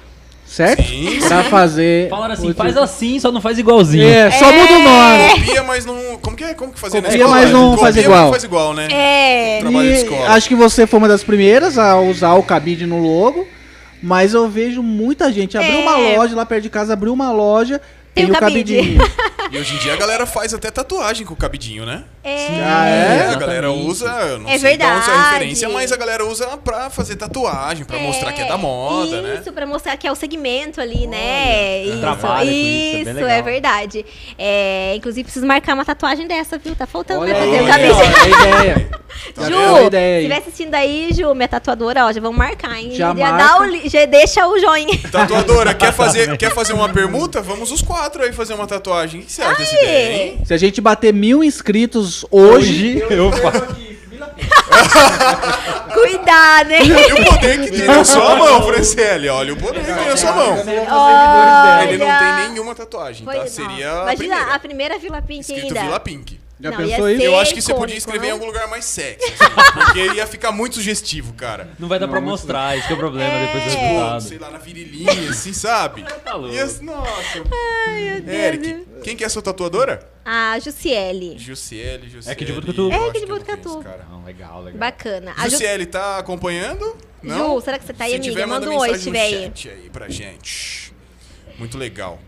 certo? 0.50 0.84
Sim, 0.84 1.20
Pra 1.28 1.44
fazer. 1.44 2.10
Falaram 2.10 2.34
assim, 2.34 2.54
faz 2.54 2.70
tipo- 2.72 2.84
assim, 2.84 3.20
só 3.20 3.32
não 3.32 3.40
faz 3.40 3.58
igualzinho. 3.60 4.04
É, 4.08 4.32
só 4.32 4.52
muda 4.52 4.74
o 4.74 4.84
nome. 4.84 5.30
Copia, 5.46 5.64
mas 5.64 5.86
não. 5.86 6.18
Como 6.22 6.36
que 6.36 6.44
é? 6.44 6.54
Como 6.54 6.74
que 6.74 6.80
fazia 6.80 7.00
na 7.02 7.08
Copia, 7.08 7.22
escola? 7.24 7.40
mas 7.42 7.52
não 7.52 7.70
Copia, 7.72 7.84
faz 7.84 7.98
igual. 7.98 8.24
não 8.24 8.32
faz 8.32 8.44
igual, 8.44 8.74
né? 8.74 8.88
É. 8.92 9.60
Trabalho 9.62 9.90
de 9.90 9.96
escola. 9.96 10.30
acho 10.30 10.48
que 10.48 10.56
você 10.56 10.86
foi 10.88 10.98
uma 10.98 11.08
das 11.08 11.24
primeiras 11.24 11.78
a 11.78 12.00
usar 12.00 12.34
o 12.34 12.44
cabide 12.44 12.86
no 12.86 12.98
logo. 13.00 13.48
Mas 14.02 14.34
eu 14.34 14.48
vejo 14.50 14.82
muita 14.82 15.30
gente 15.32 15.58
abrir 15.58 15.76
É. 15.76 15.82
uma 15.82 15.96
loja 15.98 16.34
lá 16.34 16.46
perto 16.46 16.64
de 16.64 16.70
casa, 16.70 16.94
abrir 16.94 17.10
uma 17.10 17.32
loja, 17.34 17.82
Tem 18.14 18.26
tem, 18.26 18.34
o 18.34 18.36
o 18.36 18.40
cabide. 18.40 18.76
cabidinho. 18.78 19.02
E 19.52 19.58
hoje 19.58 19.76
em 19.76 19.78
dia 19.80 19.94
a 19.94 19.98
galera 19.98 20.26
faz 20.28 20.54
até 20.54 20.70
tatuagem 20.70 21.26
com 21.26 21.34
o 21.34 21.38
cabidinho, 21.38 21.86
né? 21.86 22.04
É. 22.24 22.48
Ah, 22.64 22.86
é? 22.88 23.30
a 23.30 23.36
galera 23.36 23.72
usa, 23.72 24.38
não 24.38 24.48
É 24.50 24.60
sei 24.60 24.78
de 24.78 24.84
onde 24.84 24.94
essa 25.00 25.06
verdade. 25.10 25.34
referência, 25.34 25.70
mas 25.70 25.92
a 25.92 25.98
galera 25.98 26.26
usa 26.26 26.46
pra 26.58 26.90
fazer 26.92 27.16
tatuagem, 27.16 27.84
pra 27.86 27.98
mostrar 27.98 28.32
que 28.34 28.42
é 28.42 28.46
da 28.48 28.58
moda, 28.58 29.06
isso, 29.08 29.22
né? 29.22 29.52
pra 29.54 29.66
mostrar 29.66 29.98
que 29.98 30.06
é 30.08 30.12
o 30.12 30.16
segmento 30.16 30.80
ali, 30.80 31.08
né? 31.08 31.84
Isso, 31.84 32.00
Trabalha 32.00 32.52
isso, 32.52 33.10
é 33.10 33.12
isso, 33.14 33.26
é 33.26 33.42
verdade. 33.42 34.06
É, 34.38 34.94
inclusive, 34.96 35.24
preciso 35.24 35.48
marcar 35.48 35.74
uma 35.74 35.86
tatuagem 35.86 36.28
dessa, 36.28 36.58
viu? 36.58 36.76
Tá 36.76 36.86
faltando 36.86 37.22
Olha 37.22 37.34
pra 37.34 37.44
fazer 37.44 37.60
o 37.60 37.64
olha 37.64 37.72
é 37.74 37.74
a 37.74 38.28
ideia. 38.28 38.90
Tá 39.34 39.50
Ju? 39.50 39.56
Olha 39.56 39.78
a 39.78 39.88
ideia 39.88 40.16
se 40.20 40.28
estiver 40.28 40.38
assistindo 40.38 40.76
aí, 40.76 41.10
Ju, 41.14 41.34
minha 41.34 41.48
tatuadora, 41.48 42.06
ó, 42.06 42.12
já 42.12 42.22
vamos 42.22 42.38
marcar, 42.38 42.78
hein? 42.80 42.92
Já 42.94 43.14
dá 43.14 43.32
marca. 43.32 43.62
o 43.62 43.66
li- 43.66 43.90
já 43.90 44.06
deixa 44.06 44.48
o 44.48 44.60
joinha. 44.60 44.98
Tatuadora, 45.12 45.74
quer 45.74 45.92
fazer, 45.92 46.38
quer 46.38 46.52
fazer 46.54 46.74
uma 46.74 46.88
permuta? 46.90 47.42
Vamos 47.42 47.72
os 47.72 47.82
quatro 47.82 47.99
aí 48.22 48.34
fazer 48.34 48.54
uma 48.54 48.68
tatuagem. 48.68 49.22
O 49.22 49.26
que 49.26 49.32
você 49.32 49.42
acha 49.42 49.60
dessa 49.60 49.76
ideia, 49.76 50.24
hein? 50.24 50.42
Se 50.46 50.54
a 50.54 50.58
gente 50.58 50.80
bater 50.82 51.14
mil 51.14 51.44
inscritos 51.44 52.26
hoje, 52.32 53.04
eu 53.10 53.32
faço. 53.32 53.90
Cuidado, 55.94 56.70
né? 56.70 56.80
Olha 56.82 57.14
o 57.16 57.26
poder 57.26 57.62
que 57.62 57.72
tem 57.72 57.88
na 57.88 58.04
sua 58.04 58.36
mão, 58.36 58.62
Franciele. 58.64 59.30
Olha 59.30 59.54
o 59.54 59.58
poder 59.58 59.80
que 59.84 59.94
tem 59.94 60.06
na 60.08 60.18
sua 60.18 60.32
mão. 60.32 60.58
Olha. 60.58 61.84
Ele 61.88 61.98
não 61.98 62.20
tem 62.20 62.50
nenhuma 62.50 62.76
tatuagem, 62.76 63.26
tá? 63.26 63.32
Pois 63.32 63.58
não. 63.58 63.70
Seria 63.70 63.92
a 63.92 64.02
Imagina 64.04 64.16
primeira. 64.18 64.56
a 64.56 64.60
primeira 64.60 65.00
Vila 65.00 65.22
Pink 65.22 65.42
Escrito 65.42 65.68
ainda. 65.68 65.82
Vila 65.82 66.00
Pink. 66.00 66.40
Já 66.62 66.72
Não, 66.72 66.78
pensou 66.78 67.10
isso? 67.10 67.22
Eu 67.22 67.40
acho 67.40 67.54
que 67.54 67.62
você 67.62 67.74
podia 67.74 67.96
escrever 67.98 68.26
em 68.26 68.30
não? 68.30 68.36
algum 68.36 68.46
lugar 68.48 68.68
mais 68.68 68.84
sexy, 68.86 69.26
assim, 69.26 69.54
porque 69.74 70.00
ia 70.14 70.28
ficar 70.28 70.52
muito 70.52 70.76
sugestivo, 70.76 71.34
cara. 71.34 71.70
Não 71.80 71.88
vai 71.88 71.98
dar 72.00 72.08
pra 72.08 72.20
mostrar, 72.20 72.78
isso 72.78 72.86
que 72.88 72.94
é 72.94 72.96
o 72.96 73.00
problema 73.00 73.46
depois 73.46 73.64
do 73.64 73.70
Tipo, 73.70 73.82
resultado. 73.82 74.22
sei 74.24 74.38
lá, 74.40 74.50
na 74.50 74.58
virilhinha, 74.58 75.30
assim, 75.30 75.54
sabe? 75.54 76.04
Tá 76.24 76.36
louco. 76.36 76.54
Ia- 76.56 76.66
nossa. 76.82 77.40
Eric, 78.28 78.86
quem 79.04 79.16
que 79.16 79.24
é 79.24 79.28
a 79.28 79.30
sua 79.30 79.42
tatuadora? 79.42 80.08
A 80.26 80.60
Jussiele. 80.60 81.38
Jussiele, 81.40 82.10
Jussiele. 82.10 82.28
É 82.30 82.32
aqui 82.32 82.46
de 82.46 82.52
Botucatu? 82.54 82.82
eu 82.92 82.92
É 82.92 83.12
de 83.12 83.20
que 83.20 83.26
eu 83.26 83.30
não 83.30 83.36
Botucatu. 83.38 83.80
cara. 83.84 84.06
Não, 84.10 84.24
legal, 84.24 84.62
legal. 84.62 84.80
Bacana. 84.80 85.34
A 85.38 85.46
Ju... 85.46 85.52
Jussiele, 85.52 85.86
tá 85.86 86.18
acompanhando? 86.18 86.96
Ju, 87.24 87.62
será 87.62 87.80
que 87.80 87.86
você 87.86 87.94
tá 87.94 88.04
aí, 88.06 88.12
Se 88.12 88.16
amiga? 88.18 88.32
tiver, 88.34 88.46
Manda 88.46 88.66
manda 88.68 88.78
um 88.78 88.80
oi, 88.82 88.98
se 88.98 89.04
tiver 89.06 89.22
aí. 89.22 89.52
aí 89.66 89.90
pra 89.92 90.08
gente. 90.10 90.94
Muito 91.58 91.78
legal. 91.78 92.20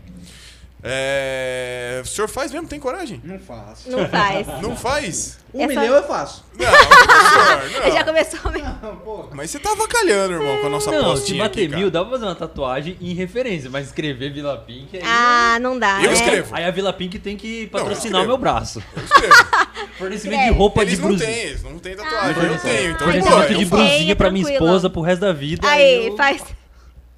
É... 0.84 2.00
O 2.02 2.06
senhor 2.06 2.26
faz 2.28 2.50
mesmo? 2.50 2.66
Tem 2.66 2.80
coragem? 2.80 3.20
Não 3.22 3.38
faço. 3.38 3.88
Não 3.90 4.08
faz. 4.08 4.46
Não 4.60 4.76
faz? 4.76 5.38
Um 5.54 5.60
É 5.62 5.66
milhão 5.66 5.84
eu 5.84 6.02
faço. 6.02 6.44
Não, 6.58 6.64
senhor, 6.66 7.84
não. 7.84 7.92
Já 7.92 8.04
começou 8.04 8.50
mesmo. 8.50 9.30
Mas 9.34 9.50
você 9.50 9.58
tá 9.58 9.72
avacalhando, 9.72 10.34
irmão, 10.34 10.58
com 10.60 10.66
a 10.66 10.70
nossa 10.70 10.90
Não, 10.90 11.14
se 11.16 11.34
bater 11.34 11.60
aqui, 11.64 11.68
cara. 11.68 11.78
mil, 11.80 11.90
dá 11.90 12.00
pra 12.02 12.10
fazer 12.12 12.24
uma 12.24 12.34
tatuagem 12.34 12.96
em 13.00 13.12
referência, 13.14 13.68
mas 13.68 13.86
escrever 13.88 14.32
Vila 14.32 14.56
Pink 14.56 14.96
aí. 14.96 15.02
Ah, 15.04 15.58
não 15.60 15.78
dá. 15.78 16.00
Eu 16.02 16.08
né? 16.08 16.12
escrevo. 16.14 16.54
Aí 16.56 16.64
a 16.64 16.70
Vila 16.70 16.92
Pink 16.92 17.18
tem 17.18 17.36
que 17.36 17.66
patrocinar 17.66 18.22
o 18.22 18.26
meu 18.26 18.38
braço. 18.38 18.82
Eu 18.96 19.04
escrevo. 19.04 19.34
Fornecimento 19.98 20.42
de 20.44 20.50
roupa 20.50 20.82
Eles 20.82 20.94
de 20.94 21.00
não 21.02 21.08
brusinha. 21.08 21.30
têm, 21.30 21.38
eles 21.42 21.62
não 21.62 21.78
têm 21.78 21.94
tatuagem. 21.96 22.42
Ah, 22.42 22.46
eu 22.46 22.58
tenho, 22.58 22.90
então 22.92 23.08
Ah, 23.08 23.12
pô, 23.12 23.20
Fornecimento 23.20 23.52
eu 23.52 23.58
de 23.58 23.64
brusinha 23.66 24.16
pra 24.16 24.30
minha 24.30 24.50
esposa 24.52 24.88
pro 24.90 25.02
resto 25.02 25.20
da 25.20 25.32
vida. 25.32 25.68
Aí, 25.68 26.06
eu- 26.08 26.16
faz. 26.16 26.42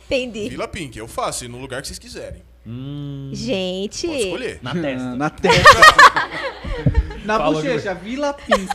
Entendi. 0.07 0.49
Vila 0.49 0.67
Pink, 0.69 0.99
eu 0.99 1.07
faço, 1.09 1.45
e 1.45 1.49
no 1.49 1.59
lugar 1.59 1.81
que 1.81 1.87
vocês 1.89 1.99
quiserem. 2.01 2.43
Hum, 2.67 3.31
Gente. 3.33 4.07
Pode 4.07 4.19
escolher. 4.21 4.59
na 4.63 4.73
testa. 4.75 5.17
Na 5.17 5.31
testa. 5.31 5.81
Na 7.25 7.39
Fala, 7.39 7.55
bochecha, 7.55 7.95
Vila 7.95 8.35
Pink. 8.35 8.69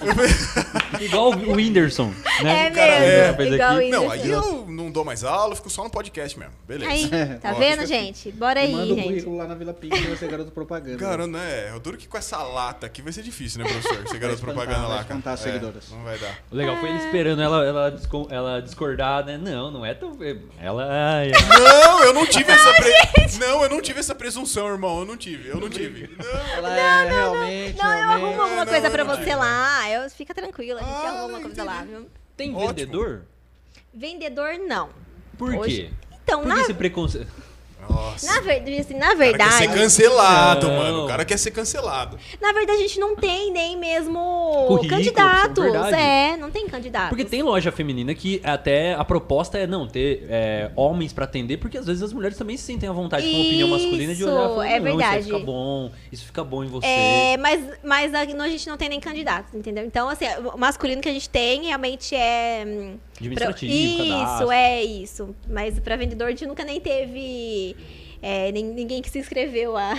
Igual 1.04 1.32
o 1.34 1.54
Whindersson, 1.56 2.12
né? 2.43 2.68
É 2.68 2.70
O 2.70 2.74
cara 2.74 3.00
mesmo, 3.00 3.36
fez 3.38 3.54
igual 3.54 3.72
aqui. 3.76 3.84
isso. 3.84 3.91
Não, 3.91 4.12
aí 4.12 4.30
eu 4.30 4.66
não 4.68 4.91
dou 4.91 5.06
mais 5.06 5.24
aula, 5.24 5.56
fico 5.56 5.70
só 5.70 5.84
no 5.84 5.89
podcast 5.89 6.38
mesmo. 6.38 6.54
Beleza. 6.68 6.91
Aí, 6.91 7.10
tá 7.41 7.52
Ó, 7.52 7.60
vendo, 7.60 7.86
gente? 7.86 8.32
Bora 8.32 8.60
aí, 8.60 8.72
Manda 8.72 8.86
o 8.93 8.95
gente. 8.95 9.04
currículo 9.08 9.38
lá 9.38 9.45
na 9.47 9.56
Vila 9.56 9.74
Pink 9.74 9.95
e 9.97 10.08
você 10.08 10.26
é 10.26 10.28
garoto 10.28 10.52
propaganda. 10.52 10.97
Cara, 10.97 11.28
né? 11.28 11.70
Eu 11.72 11.80
duro 11.80 11.97
que 11.97 12.08
com 12.08 12.18
essa 12.18 12.41
lata 12.43 12.86
aqui 12.88 13.02
vai 13.02 13.14
ser 13.14 13.22
difícil, 13.22 13.64
né, 13.64 13.70
professor? 13.70 14.08
Ser 14.08 14.18
garoto 14.20 14.39
espantar, 14.39 14.56
propaganda 14.66 14.88
vai 14.88 14.97
lá, 14.97 15.04
cara. 15.04 15.22
as 15.34 15.39
É, 15.41 15.43
seguidoras. 15.43 15.89
não 15.91 16.04
vai 16.04 16.18
dar. 16.18 16.36
O 16.52 16.56
legal 16.56 16.78
foi 16.78 16.89
ele 16.89 16.97
esperando 17.00 17.41
ela, 17.41 17.66
ela, 17.66 17.89
disco- 17.91 18.28
ela 18.32 18.62
discordar, 18.62 19.26
né? 19.26 19.38
Não, 19.38 19.70
não 19.72 19.86
é 19.86 19.93
tão. 19.93 20.18
Ela. 20.60 20.88
Ai, 20.89 21.32
ai. 21.34 21.60
Não, 21.60 22.04
eu 22.04 22.14
não 22.14 22.26
tive 22.26 22.52
essa 22.52 22.74
pre... 22.74 23.38
Não, 23.39 23.64
eu 23.64 23.70
não 23.70 23.82
tive 23.82 24.00
essa 24.00 24.16
presunção, 24.16 24.68
irmão. 24.68 25.00
Eu 25.00 25.06
não 25.06 25.16
tive, 25.18 25.50
eu 25.50 25.58
não 25.60 25.70
tive. 25.70 26.10
Não. 26.18 26.39
Ela 26.58 26.78
é 26.78 27.08
realmente, 27.10 27.78
Não, 27.78 27.91
eu 27.91 28.08
realmente. 28.08 28.38
Arrumo 28.41 28.59
alguma 28.61 28.65
não, 28.65 28.71
coisa 28.71 28.89
pra 28.91 29.03
você 29.03 29.35
lá. 29.35 29.89
Eu, 29.89 30.09
fica 30.09 30.33
tranquila, 30.33 30.79
a 30.79 30.83
gente 30.83 30.93
Ah, 30.93 31.07
arruma 31.07 31.19
alguma 31.21 31.37
não 31.39 31.45
coisa 31.45 31.63
lá, 31.63 31.83
viu? 31.83 32.07
Tem 32.37 32.49
Ótimo. 32.55 32.67
vendedor? 32.69 33.25
Vendedor, 33.93 34.53
não. 34.59 34.89
Por 35.37 35.53
Hoje- 35.55 35.83
quê? 35.83 36.17
Então, 36.23 36.41
Por 36.41 36.47
na, 36.47 36.55
que 36.55 36.61
esse 36.61 36.73
preconceito? 36.73 37.31
Nossa. 37.89 38.25
na, 38.25 38.41
ver- 38.41 38.79
assim, 38.79 38.93
na 38.93 39.07
O 39.07 39.09
cara 39.09 39.15
quer 39.15 39.17
verdade. 39.17 39.53
ser 39.57 39.67
cancelado, 39.73 40.67
Não. 40.67 40.75
mano. 40.77 41.03
O 41.05 41.07
cara 41.07 41.25
quer 41.25 41.37
ser 41.37 41.51
cancelado. 41.51 42.17
Na 42.41 42.51
verdade, 42.53 42.79
a 42.79 42.81
gente 42.81 42.99
não 42.99 43.15
tem 43.15 43.51
nem 43.51 43.77
mesmo 43.77 44.65
Currículo, 44.67 44.89
candidatos. 44.89 45.63
verdade. 45.63 45.95
É, 45.95 46.37
não 46.37 46.51
tem 46.51 46.67
candidatos. 46.67 47.09
Porque 47.09 47.25
tem 47.25 47.41
loja 47.41 47.71
feminina 47.71 48.13
que 48.13 48.41
até 48.43 48.93
a 48.93 49.03
proposta 49.03 49.57
é 49.57 49.65
não 49.67 49.87
ter 49.87 50.25
é, 50.29 50.71
homens 50.75 51.13
pra 51.13 51.25
atender, 51.25 51.57
porque 51.57 51.77
às 51.77 51.85
vezes 51.85 52.03
as 52.03 52.13
mulheres 52.13 52.37
também 52.37 52.55
se 52.57 52.63
sentem 52.63 52.87
à 52.87 52.91
vontade 52.91 53.29
com 53.29 53.37
a 53.37 53.41
opinião 53.41 53.67
masculina 53.69 54.13
de 54.15 54.23
olhar 54.23 54.33
e 54.33 54.45
Isso, 54.45 54.49
falar, 54.55 54.67
é 54.67 54.77
não, 54.79 54.83
verdade. 54.85 55.19
isso 55.21 55.29
vai 55.29 55.39
ficar 55.39 55.51
bom, 55.51 55.91
isso 56.11 56.25
fica 56.25 56.43
bom 56.43 56.63
em 56.63 56.67
você. 56.67 56.87
É, 56.87 57.37
mas, 57.37 57.61
mas 57.83 58.13
a, 58.13 58.19
a 58.21 58.47
gente 58.49 58.67
não 58.67 58.77
tem 58.77 58.89
nem 58.89 58.99
candidatos, 58.99 59.53
entendeu? 59.53 59.83
Então, 59.85 60.09
assim, 60.09 60.25
o 60.53 60.57
masculino 60.57 61.01
que 61.01 61.09
a 61.09 61.13
gente 61.13 61.29
tem 61.29 61.65
realmente 61.65 62.15
é. 62.15 62.93
Administrativo, 63.20 63.72
pra- 63.72 64.03
Isso, 64.05 64.11
cadastro. 64.13 64.51
é 64.51 64.84
isso. 64.84 65.36
Mas 65.49 65.80
pra 65.80 65.95
vendedor 65.95 66.28
a 66.28 66.30
gente 66.32 66.45
nunca 66.45 66.63
nem 66.63 66.80
teve 66.80 67.76
é, 68.22 68.51
nem- 68.51 68.65
ninguém 68.65 69.01
que 69.01 69.09
se 69.09 69.20
inscreveu 69.20 69.76
a, 69.78 69.95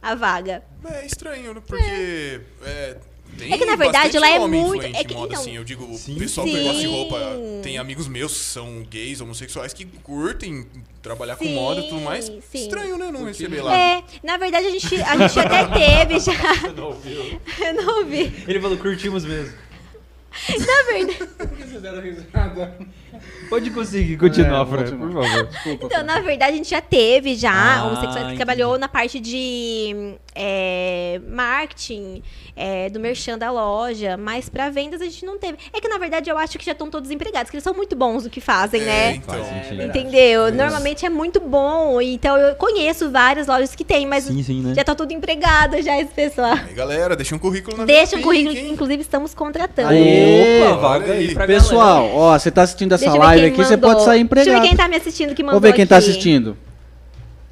a 0.00 0.14
vaga. 0.14 0.62
É 0.84 1.04
estranho, 1.06 1.54
né? 1.54 1.62
Porque. 1.66 2.40
É. 2.64 2.96
tem 3.38 3.52
É 3.52 3.58
que, 3.58 3.64
na 3.64 3.76
verdade, 3.76 4.16
ela 4.16 4.28
é 4.28 4.38
homem 4.40 4.60
muito- 4.60 4.76
influente 4.78 4.98
é 4.98 5.04
que, 5.04 5.14
moda, 5.14 5.26
então- 5.32 5.42
assim. 5.42 5.56
Eu 5.56 5.62
digo, 5.64 5.84
o 5.84 5.96
Sim. 5.96 6.16
pessoal 6.18 6.46
que 6.46 6.52
gosta 6.52 6.74
de 6.74 6.80
Sim. 6.80 6.86
roupa. 6.90 7.18
Tem 7.62 7.78
amigos 7.78 8.08
meus 8.08 8.32
que 8.32 8.38
são 8.44 8.82
gays, 8.90 9.20
homossexuais, 9.20 9.72
que 9.72 9.84
curtem 9.84 10.66
trabalhar 11.02 11.36
com 11.36 11.44
Sim, 11.44 11.54
moda 11.54 11.80
e 11.80 11.88
tudo 11.88 12.00
mais. 12.00 12.24
sim. 12.26 12.40
Estranho, 12.54 12.96
né? 12.98 13.10
Não 13.10 13.24
receber 13.24 13.62
lá. 13.62 13.76
É, 13.76 14.02
na 14.22 14.36
verdade 14.36 14.66
a 14.66 14.70
gente, 14.70 14.94
a 15.02 15.16
gente 15.28 15.38
até 15.38 15.64
teve 15.66 16.20
já. 16.20 16.32
Não 16.76 16.86
ouviu? 16.88 17.40
Eu 17.58 17.72
não 17.84 17.98
ouvi. 18.00 18.32
Ele 18.48 18.60
falou, 18.60 18.76
curtimos 18.78 19.24
mesmo. 19.24 19.52
Na 20.48 20.82
verdade. 20.92 21.66
Fizeram 21.70 22.00
risada. 22.00 22.78
Pode 23.48 23.70
conseguir 23.70 24.16
continuar, 24.16 24.62
É, 24.62 24.66
Fran, 24.66 24.78
continuar. 24.84 25.10
por 25.12 25.22
favor. 25.28 25.46
Desculpa. 25.46 25.86
Então, 25.86 26.04
na 26.04 26.20
verdade, 26.20 26.52
a 26.52 26.56
gente 26.56 26.70
já 26.70 26.80
teve 26.80 27.34
já 27.34 27.50
Ah, 27.52 27.84
homossexuais 27.86 28.14
que 28.14 28.20
entendi. 28.22 28.36
trabalhou 28.36 28.78
na 28.78 28.88
parte 28.88 29.18
de 29.20 30.14
é, 30.34 31.20
marketing, 31.28 32.22
é, 32.56 32.88
do 32.88 33.00
merchan 33.00 33.36
da 33.36 33.50
loja, 33.50 34.16
mas 34.16 34.48
pra 34.48 34.70
vendas 34.70 35.00
a 35.00 35.04
gente 35.04 35.24
não 35.24 35.38
teve. 35.38 35.58
É 35.72 35.80
que 35.80 35.88
na 35.88 35.98
verdade 35.98 36.30
eu 36.30 36.38
acho 36.38 36.58
que 36.58 36.64
já 36.64 36.72
estão 36.72 36.88
todos 36.88 37.10
empregados, 37.10 37.50
que 37.50 37.56
eles 37.56 37.64
são 37.64 37.74
muito 37.74 37.96
bons 37.96 38.24
no 38.24 38.30
que 38.30 38.40
fazem, 38.40 38.82
É, 38.82 38.84
né? 38.84 39.14
então. 39.16 39.34
Faz 39.34 39.46
sentido. 39.48 39.82
Entendeu? 39.82 40.52
Normalmente 40.52 41.04
é 41.04 41.10
muito 41.10 41.40
bom. 41.40 42.00
Então 42.00 42.36
eu 42.36 42.54
conheço 42.54 43.10
várias 43.10 43.46
lojas 43.46 43.74
que 43.74 43.84
tem, 43.84 44.06
mas 44.06 44.24
Sim, 44.24 44.42
sim, 44.42 44.62
né? 44.62 44.74
já 44.74 44.84
tá 44.84 44.94
tudo 44.94 45.12
empregado 45.12 45.80
já 45.82 45.98
esse 46.00 46.12
pessoal. 46.12 46.52
Aí, 46.54 46.74
galera, 46.74 47.16
deixa 47.16 47.34
um 47.34 47.38
currículo 47.38 47.76
na 47.78 47.84
Deixa 47.84 48.16
um 48.16 48.22
currículo, 48.22 48.56
hein? 48.56 48.70
inclusive 48.72 49.02
estamos 49.02 49.34
contratando. 49.34 49.88
Aê! 49.88 50.62
Opa, 50.68 50.76
vaga 50.76 51.12
aí. 51.12 51.28
aí 51.28 51.34
pra 51.34 51.46
Pessoal, 51.46 52.08
ó, 52.14 52.38
você 52.38 52.50
tá 52.50 52.62
assistindo 52.62 52.92
essa 52.94 52.99
Ver 53.08 53.18
live 53.18 53.46
aqui, 53.46 53.56
você 53.56 53.76
mandou. 53.76 53.90
pode 53.92 54.04
sair 54.04 54.24
Deixa 54.24 54.40
eu 54.40 54.44
ver 54.44 54.58
empregado. 54.58 54.62
quem 54.68 54.76
tá 54.76 54.88
me 54.88 54.96
assistindo 54.96 55.34
que 55.34 55.42
mandou 55.42 55.60
Vamos 55.60 55.70
ver 55.70 55.76
quem 55.76 55.86
tá 55.86 55.96
aqui. 55.98 56.08
assistindo. 56.10 56.56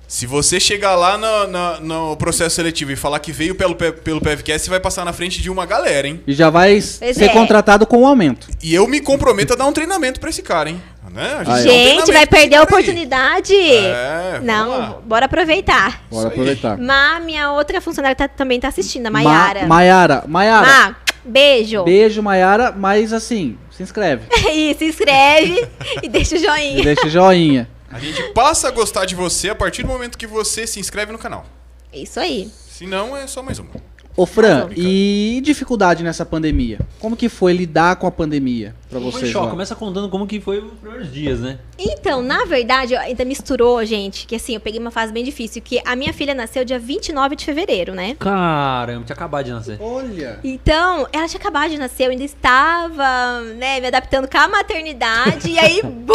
Se 0.07 0.25
você 0.27 0.59
chegar 0.59 0.95
lá 0.97 1.19
no, 1.19 1.47
no- 1.49 1.81
no 2.11 2.17
processo 2.17 2.57
seletivo 2.57 2.91
e 2.93 2.97
falar 2.97 3.19
que 3.19 3.31
veio 3.31 3.55
pelo, 3.55 3.75
Pe- 3.77 3.93
pelo 3.93 4.23
PevCast, 4.23 4.65
você 4.65 4.71
vai 4.71 4.81
passar 4.81 5.05
na 5.05 5.13
frente 5.13 5.43
de 5.43 5.51
uma 5.51 5.67
galera, 5.67 6.09
hein? 6.09 6.23
E 6.27 6.33
já 6.33 6.49
vai 6.49 6.81
ser 6.81 7.25
é. 7.25 7.29
contratado 7.29 7.87
com 7.87 7.99
o 7.99 8.07
aumento. 8.07 8.49
E 8.63 8.75
eu 8.75 8.87
me 8.89 9.01
comprometo 9.01 9.53
a 9.53 9.57
dar 9.57 9.67
um 9.67 9.73
treinamento 9.73 10.19
pra 10.19 10.31
esse 10.31 10.41
cara, 10.43 10.71
hein? 10.71 10.81
Né? 11.13 11.37
Um 11.43 11.45
Gente, 11.57 11.63
treinamento 11.63 12.13
vai 12.13 12.27
perder 12.27 12.57
a 12.57 12.63
oportunidade. 12.63 13.55
É, 13.55 14.41
Não, 14.43 14.69
lá. 14.71 14.99
bora 15.05 15.27
aproveitar. 15.27 16.03
Bora 16.11 16.29
aproveitar. 16.29 16.79
Má, 16.79 17.21
minha 17.21 17.53
outra 17.53 17.79
funcionária 17.79 18.17
tá- 18.17 18.29
também 18.29 18.59
tá 18.59 18.69
assistindo, 18.69 19.07
a 19.09 19.11
Ma- 19.11 19.23
Maiara. 19.23 19.67
Maiara. 19.67 20.25
Maiara. 20.27 20.67
Má, 20.67 20.97
beijo. 21.23 21.85
Beijo, 21.85 22.23
Maiara, 22.23 22.73
mas 22.73 23.13
assim, 23.13 23.59
se 23.79 23.83
inscreve. 23.85 24.23
E 24.53 24.75
se 24.75 24.85
inscreve 24.87 25.69
e 26.03 26.09
deixa 26.09 26.35
o 26.35 26.39
E 26.39 26.43
joinha. 26.43 26.83
deixa 26.85 27.07
o 27.07 27.11
joinha. 27.11 27.69
A 27.91 27.99
gente 27.99 28.23
passa 28.35 28.69
a 28.69 28.71
gostar 28.71 29.05
de 29.07 29.15
você 29.15 29.49
a 29.51 29.55
partir 29.55 29.83
do 29.83 29.89
momento 29.89 30.19
que 30.19 30.27
você 30.27 30.67
se 30.67 30.79
inscreve 30.79 31.11
no 31.13 31.19
canal. 31.19 31.47
Isso 31.93 32.21
aí. 32.21 32.51
Se 32.69 32.87
não, 32.87 33.17
é 33.17 33.27
só 33.27 33.43
mais 33.43 33.59
uma. 33.59 33.71
Ô 34.17 34.27
Fran, 34.27 34.65
Não, 34.67 34.71
e 34.77 35.41
dificuldade 35.45 36.03
nessa 36.03 36.27
pandemia? 36.27 36.81
Como 36.99 37.17
que 37.17 37.29
foi 37.29 37.53
lidar 37.53 37.97
com 37.97 38.07
a 38.07 38.11
pandemia 38.11 38.75
pra 38.89 39.01
Foi 39.01 39.11
vocês? 39.11 39.31
choque. 39.31 39.45
lá? 39.47 39.51
Começa 39.51 39.75
contando 39.75 40.09
como 40.09 40.27
que 40.27 40.41
foi 40.41 40.59
os 40.59 40.73
primeiros 40.79 41.13
dias, 41.13 41.41
né? 41.41 41.59
Então, 41.79 42.23
na 42.23 42.45
verdade, 42.45 42.97
ainda 42.97 43.25
misturou, 43.25 43.85
gente, 43.85 44.27
que 44.27 44.35
assim, 44.35 44.55
eu 44.55 44.61
peguei 44.61 44.81
uma 44.81 44.91
fase 44.91 45.13
bem 45.13 45.25
difícil, 45.25 45.63
que 45.63 45.81
a 45.85 45.95
minha 45.95 46.13
filha 46.13 46.35
nasceu 46.35 46.65
dia 46.65 46.79
29 46.79 47.37
de 47.37 47.45
fevereiro, 47.45 47.95
né? 47.95 48.17
Caramba, 48.19 49.05
tinha 49.05 49.15
acabado 49.15 49.45
de 49.45 49.53
nascer. 49.53 49.79
Olha. 49.81 50.41
Então, 50.43 51.07
ela 51.13 51.29
tinha 51.29 51.41
acabado 51.41 51.71
de 51.71 51.79
nascer, 51.79 52.07
eu 52.07 52.11
ainda 52.11 52.25
estava, 52.25 53.41
né, 53.57 53.81
me 53.81 53.87
adaptando 53.87 54.29
com 54.29 54.39
a 54.39 54.49
maternidade, 54.49 55.51
e 55.51 55.59
aí, 55.59 55.81
bum, 55.85 56.15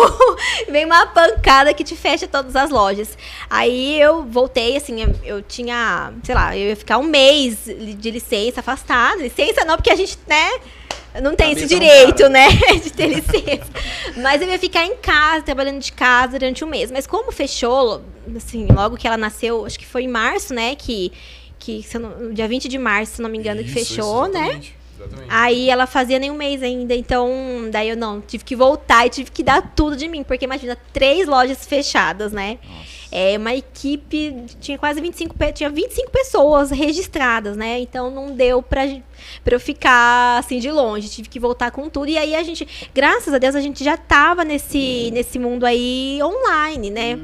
vem 0.70 0.86
uma 0.86 1.06
pancada 1.08 1.74
que 1.74 1.84
te 1.84 1.96
fecha 1.96 2.28
todas 2.28 2.56
as 2.56 2.70
lojas. 2.70 3.18
Aí 3.50 4.00
eu 4.00 4.24
voltei, 4.24 4.76
assim, 4.78 5.02
eu, 5.02 5.16
eu 5.24 5.42
tinha, 5.42 6.12
sei 6.24 6.36
lá, 6.36 6.58
eu 6.58 6.70
ia 6.70 6.76
ficar 6.76 6.98
um 6.98 7.04
mês 7.04 7.66
de 7.66 8.12
licença 8.12 8.60
afastada. 8.60 9.22
Licença 9.22 9.64
não, 9.66 9.76
porque 9.76 9.90
a 9.92 9.96
gente, 9.96 10.18
né, 10.28 10.50
não 11.22 11.36
tem 11.36 11.51
esse 11.51 11.61
Cabeça 11.68 11.74
não 11.76 11.80
direito, 11.80 12.30
né, 12.30 12.47
de 12.84 12.91
ter 12.91 13.07
licença. 13.07 13.70
Mas 14.18 14.41
eu 14.41 14.47
ia 14.47 14.57
ficar 14.59 14.86
em 14.86 14.95
casa, 14.95 15.43
trabalhando 15.43 15.80
de 15.80 15.91
casa 15.91 16.39
durante 16.39 16.64
um 16.64 16.68
mês. 16.68 16.91
Mas 16.91 17.05
como 17.05 17.32
fechou, 17.32 18.01
assim, 18.36 18.68
logo 18.72 18.97
que 18.97 19.05
ela 19.07 19.18
nasceu, 19.18 19.66
acho 19.66 19.78
que 19.78 19.86
foi 19.86 20.03
em 20.03 20.07
março, 20.07 20.53
né, 20.53 20.76
que, 20.76 21.11
que 21.59 21.86
não- 21.99 22.34
dia 22.34 22.47
20 22.47 22.68
de 22.68 22.78
março, 22.78 23.16
se 23.18 23.22
não 23.22 23.30
me 23.30 23.38
engano, 23.38 23.61
que 23.64 23.70
Isso, 23.70 23.74
fechou, 23.93 24.24
isso, 24.26 24.34
né? 24.34 24.59
exatamente. 24.97 25.28
Aí 25.30 25.70
ela 25.70 25.86
fazia 25.86 26.18
nem 26.20 26.32
um 26.32 26.36
mês 26.36 26.64
ainda, 26.64 26.95
então 26.95 27.30
daí 27.72 27.89
eu 27.89 27.97
não, 27.97 28.22
tive 28.22 28.43
que 28.43 28.55
voltar 28.55 29.06
e 29.06 29.10
tive 29.10 29.31
que 29.31 29.44
dar 29.44 29.73
tudo 29.76 29.95
de 29.95 30.07
mim, 30.07 30.23
porque 30.23 30.45
imagina, 30.45 30.77
três 30.91 31.27
lojas 31.27 31.65
fechadas, 31.65 32.31
né? 32.31 32.57
É 33.15 33.38
uma 33.38 33.53
equipe, 33.53 34.44
tinha 34.60 34.76
quase 34.76 34.99
25, 34.99 35.35
pe- 35.38 35.52
tinha 35.53 35.69
25 35.69 36.10
pessoas 36.10 36.72
registradas, 36.72 37.56
né? 37.56 37.80
Então 37.80 38.10
não 38.10 38.35
deu 38.35 38.61
pra, 38.64 38.81
pra 39.44 39.56
eu 39.56 39.60
ficar 39.60 40.40
assim 40.40 40.57
de 40.57 40.72
longe, 40.72 41.07
tive 41.10 41.30
que 41.30 41.40
voltar 41.40 41.69
com 41.69 41.88
tudo. 41.90 42.07
E 42.10 42.18
aí 42.18 42.34
a 42.34 42.41
gente, 42.41 42.68
graças 42.91 43.31
a 43.31 43.38
Deus, 43.38 43.53
a 43.53 43.61
gente 43.61 43.84
já 43.84 43.95
tava 43.95 44.44
nesse, 44.44 45.11
nesse 45.14 45.38
mundo 45.38 45.64
aí 45.64 46.18
online, 46.23 46.90
né? 46.90 47.19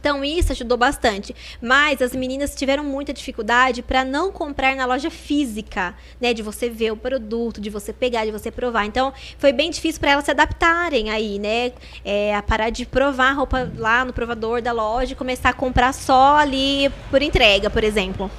Então 0.00 0.24
isso 0.24 0.52
ajudou 0.52 0.76
bastante. 0.76 1.34
Mas 1.60 2.00
as 2.00 2.14
meninas 2.14 2.54
tiveram 2.54 2.84
muita 2.84 3.12
dificuldade 3.12 3.82
para 3.82 4.04
não 4.04 4.30
comprar 4.30 4.74
na 4.76 4.86
loja 4.86 5.10
física, 5.10 5.94
né? 6.20 6.32
De 6.32 6.42
você 6.42 6.68
ver 6.68 6.92
o 6.92 6.96
produto, 6.96 7.60
de 7.60 7.70
você 7.70 7.92
pegar, 7.92 8.24
de 8.24 8.30
você 8.30 8.50
provar. 8.50 8.86
Então 8.86 9.12
foi 9.38 9.52
bem 9.52 9.70
difícil 9.70 10.00
para 10.00 10.12
elas 10.12 10.24
se 10.24 10.30
adaptarem 10.30 11.10
aí, 11.10 11.38
né? 11.38 11.72
É, 12.04 12.34
a 12.34 12.42
parar 12.42 12.70
de 12.70 12.86
provar 12.86 13.32
roupa 13.32 13.70
lá 13.76 14.04
no 14.04 14.12
provador 14.12 14.62
da 14.62 14.72
loja 14.72 15.12
e 15.12 15.16
começar 15.16 15.50
a 15.50 15.54
comprar 15.54 15.92
só 15.92 16.36
ali 16.36 16.90
por 17.10 17.22
entrega, 17.22 17.68
por 17.70 17.84
exemplo. 17.84 18.30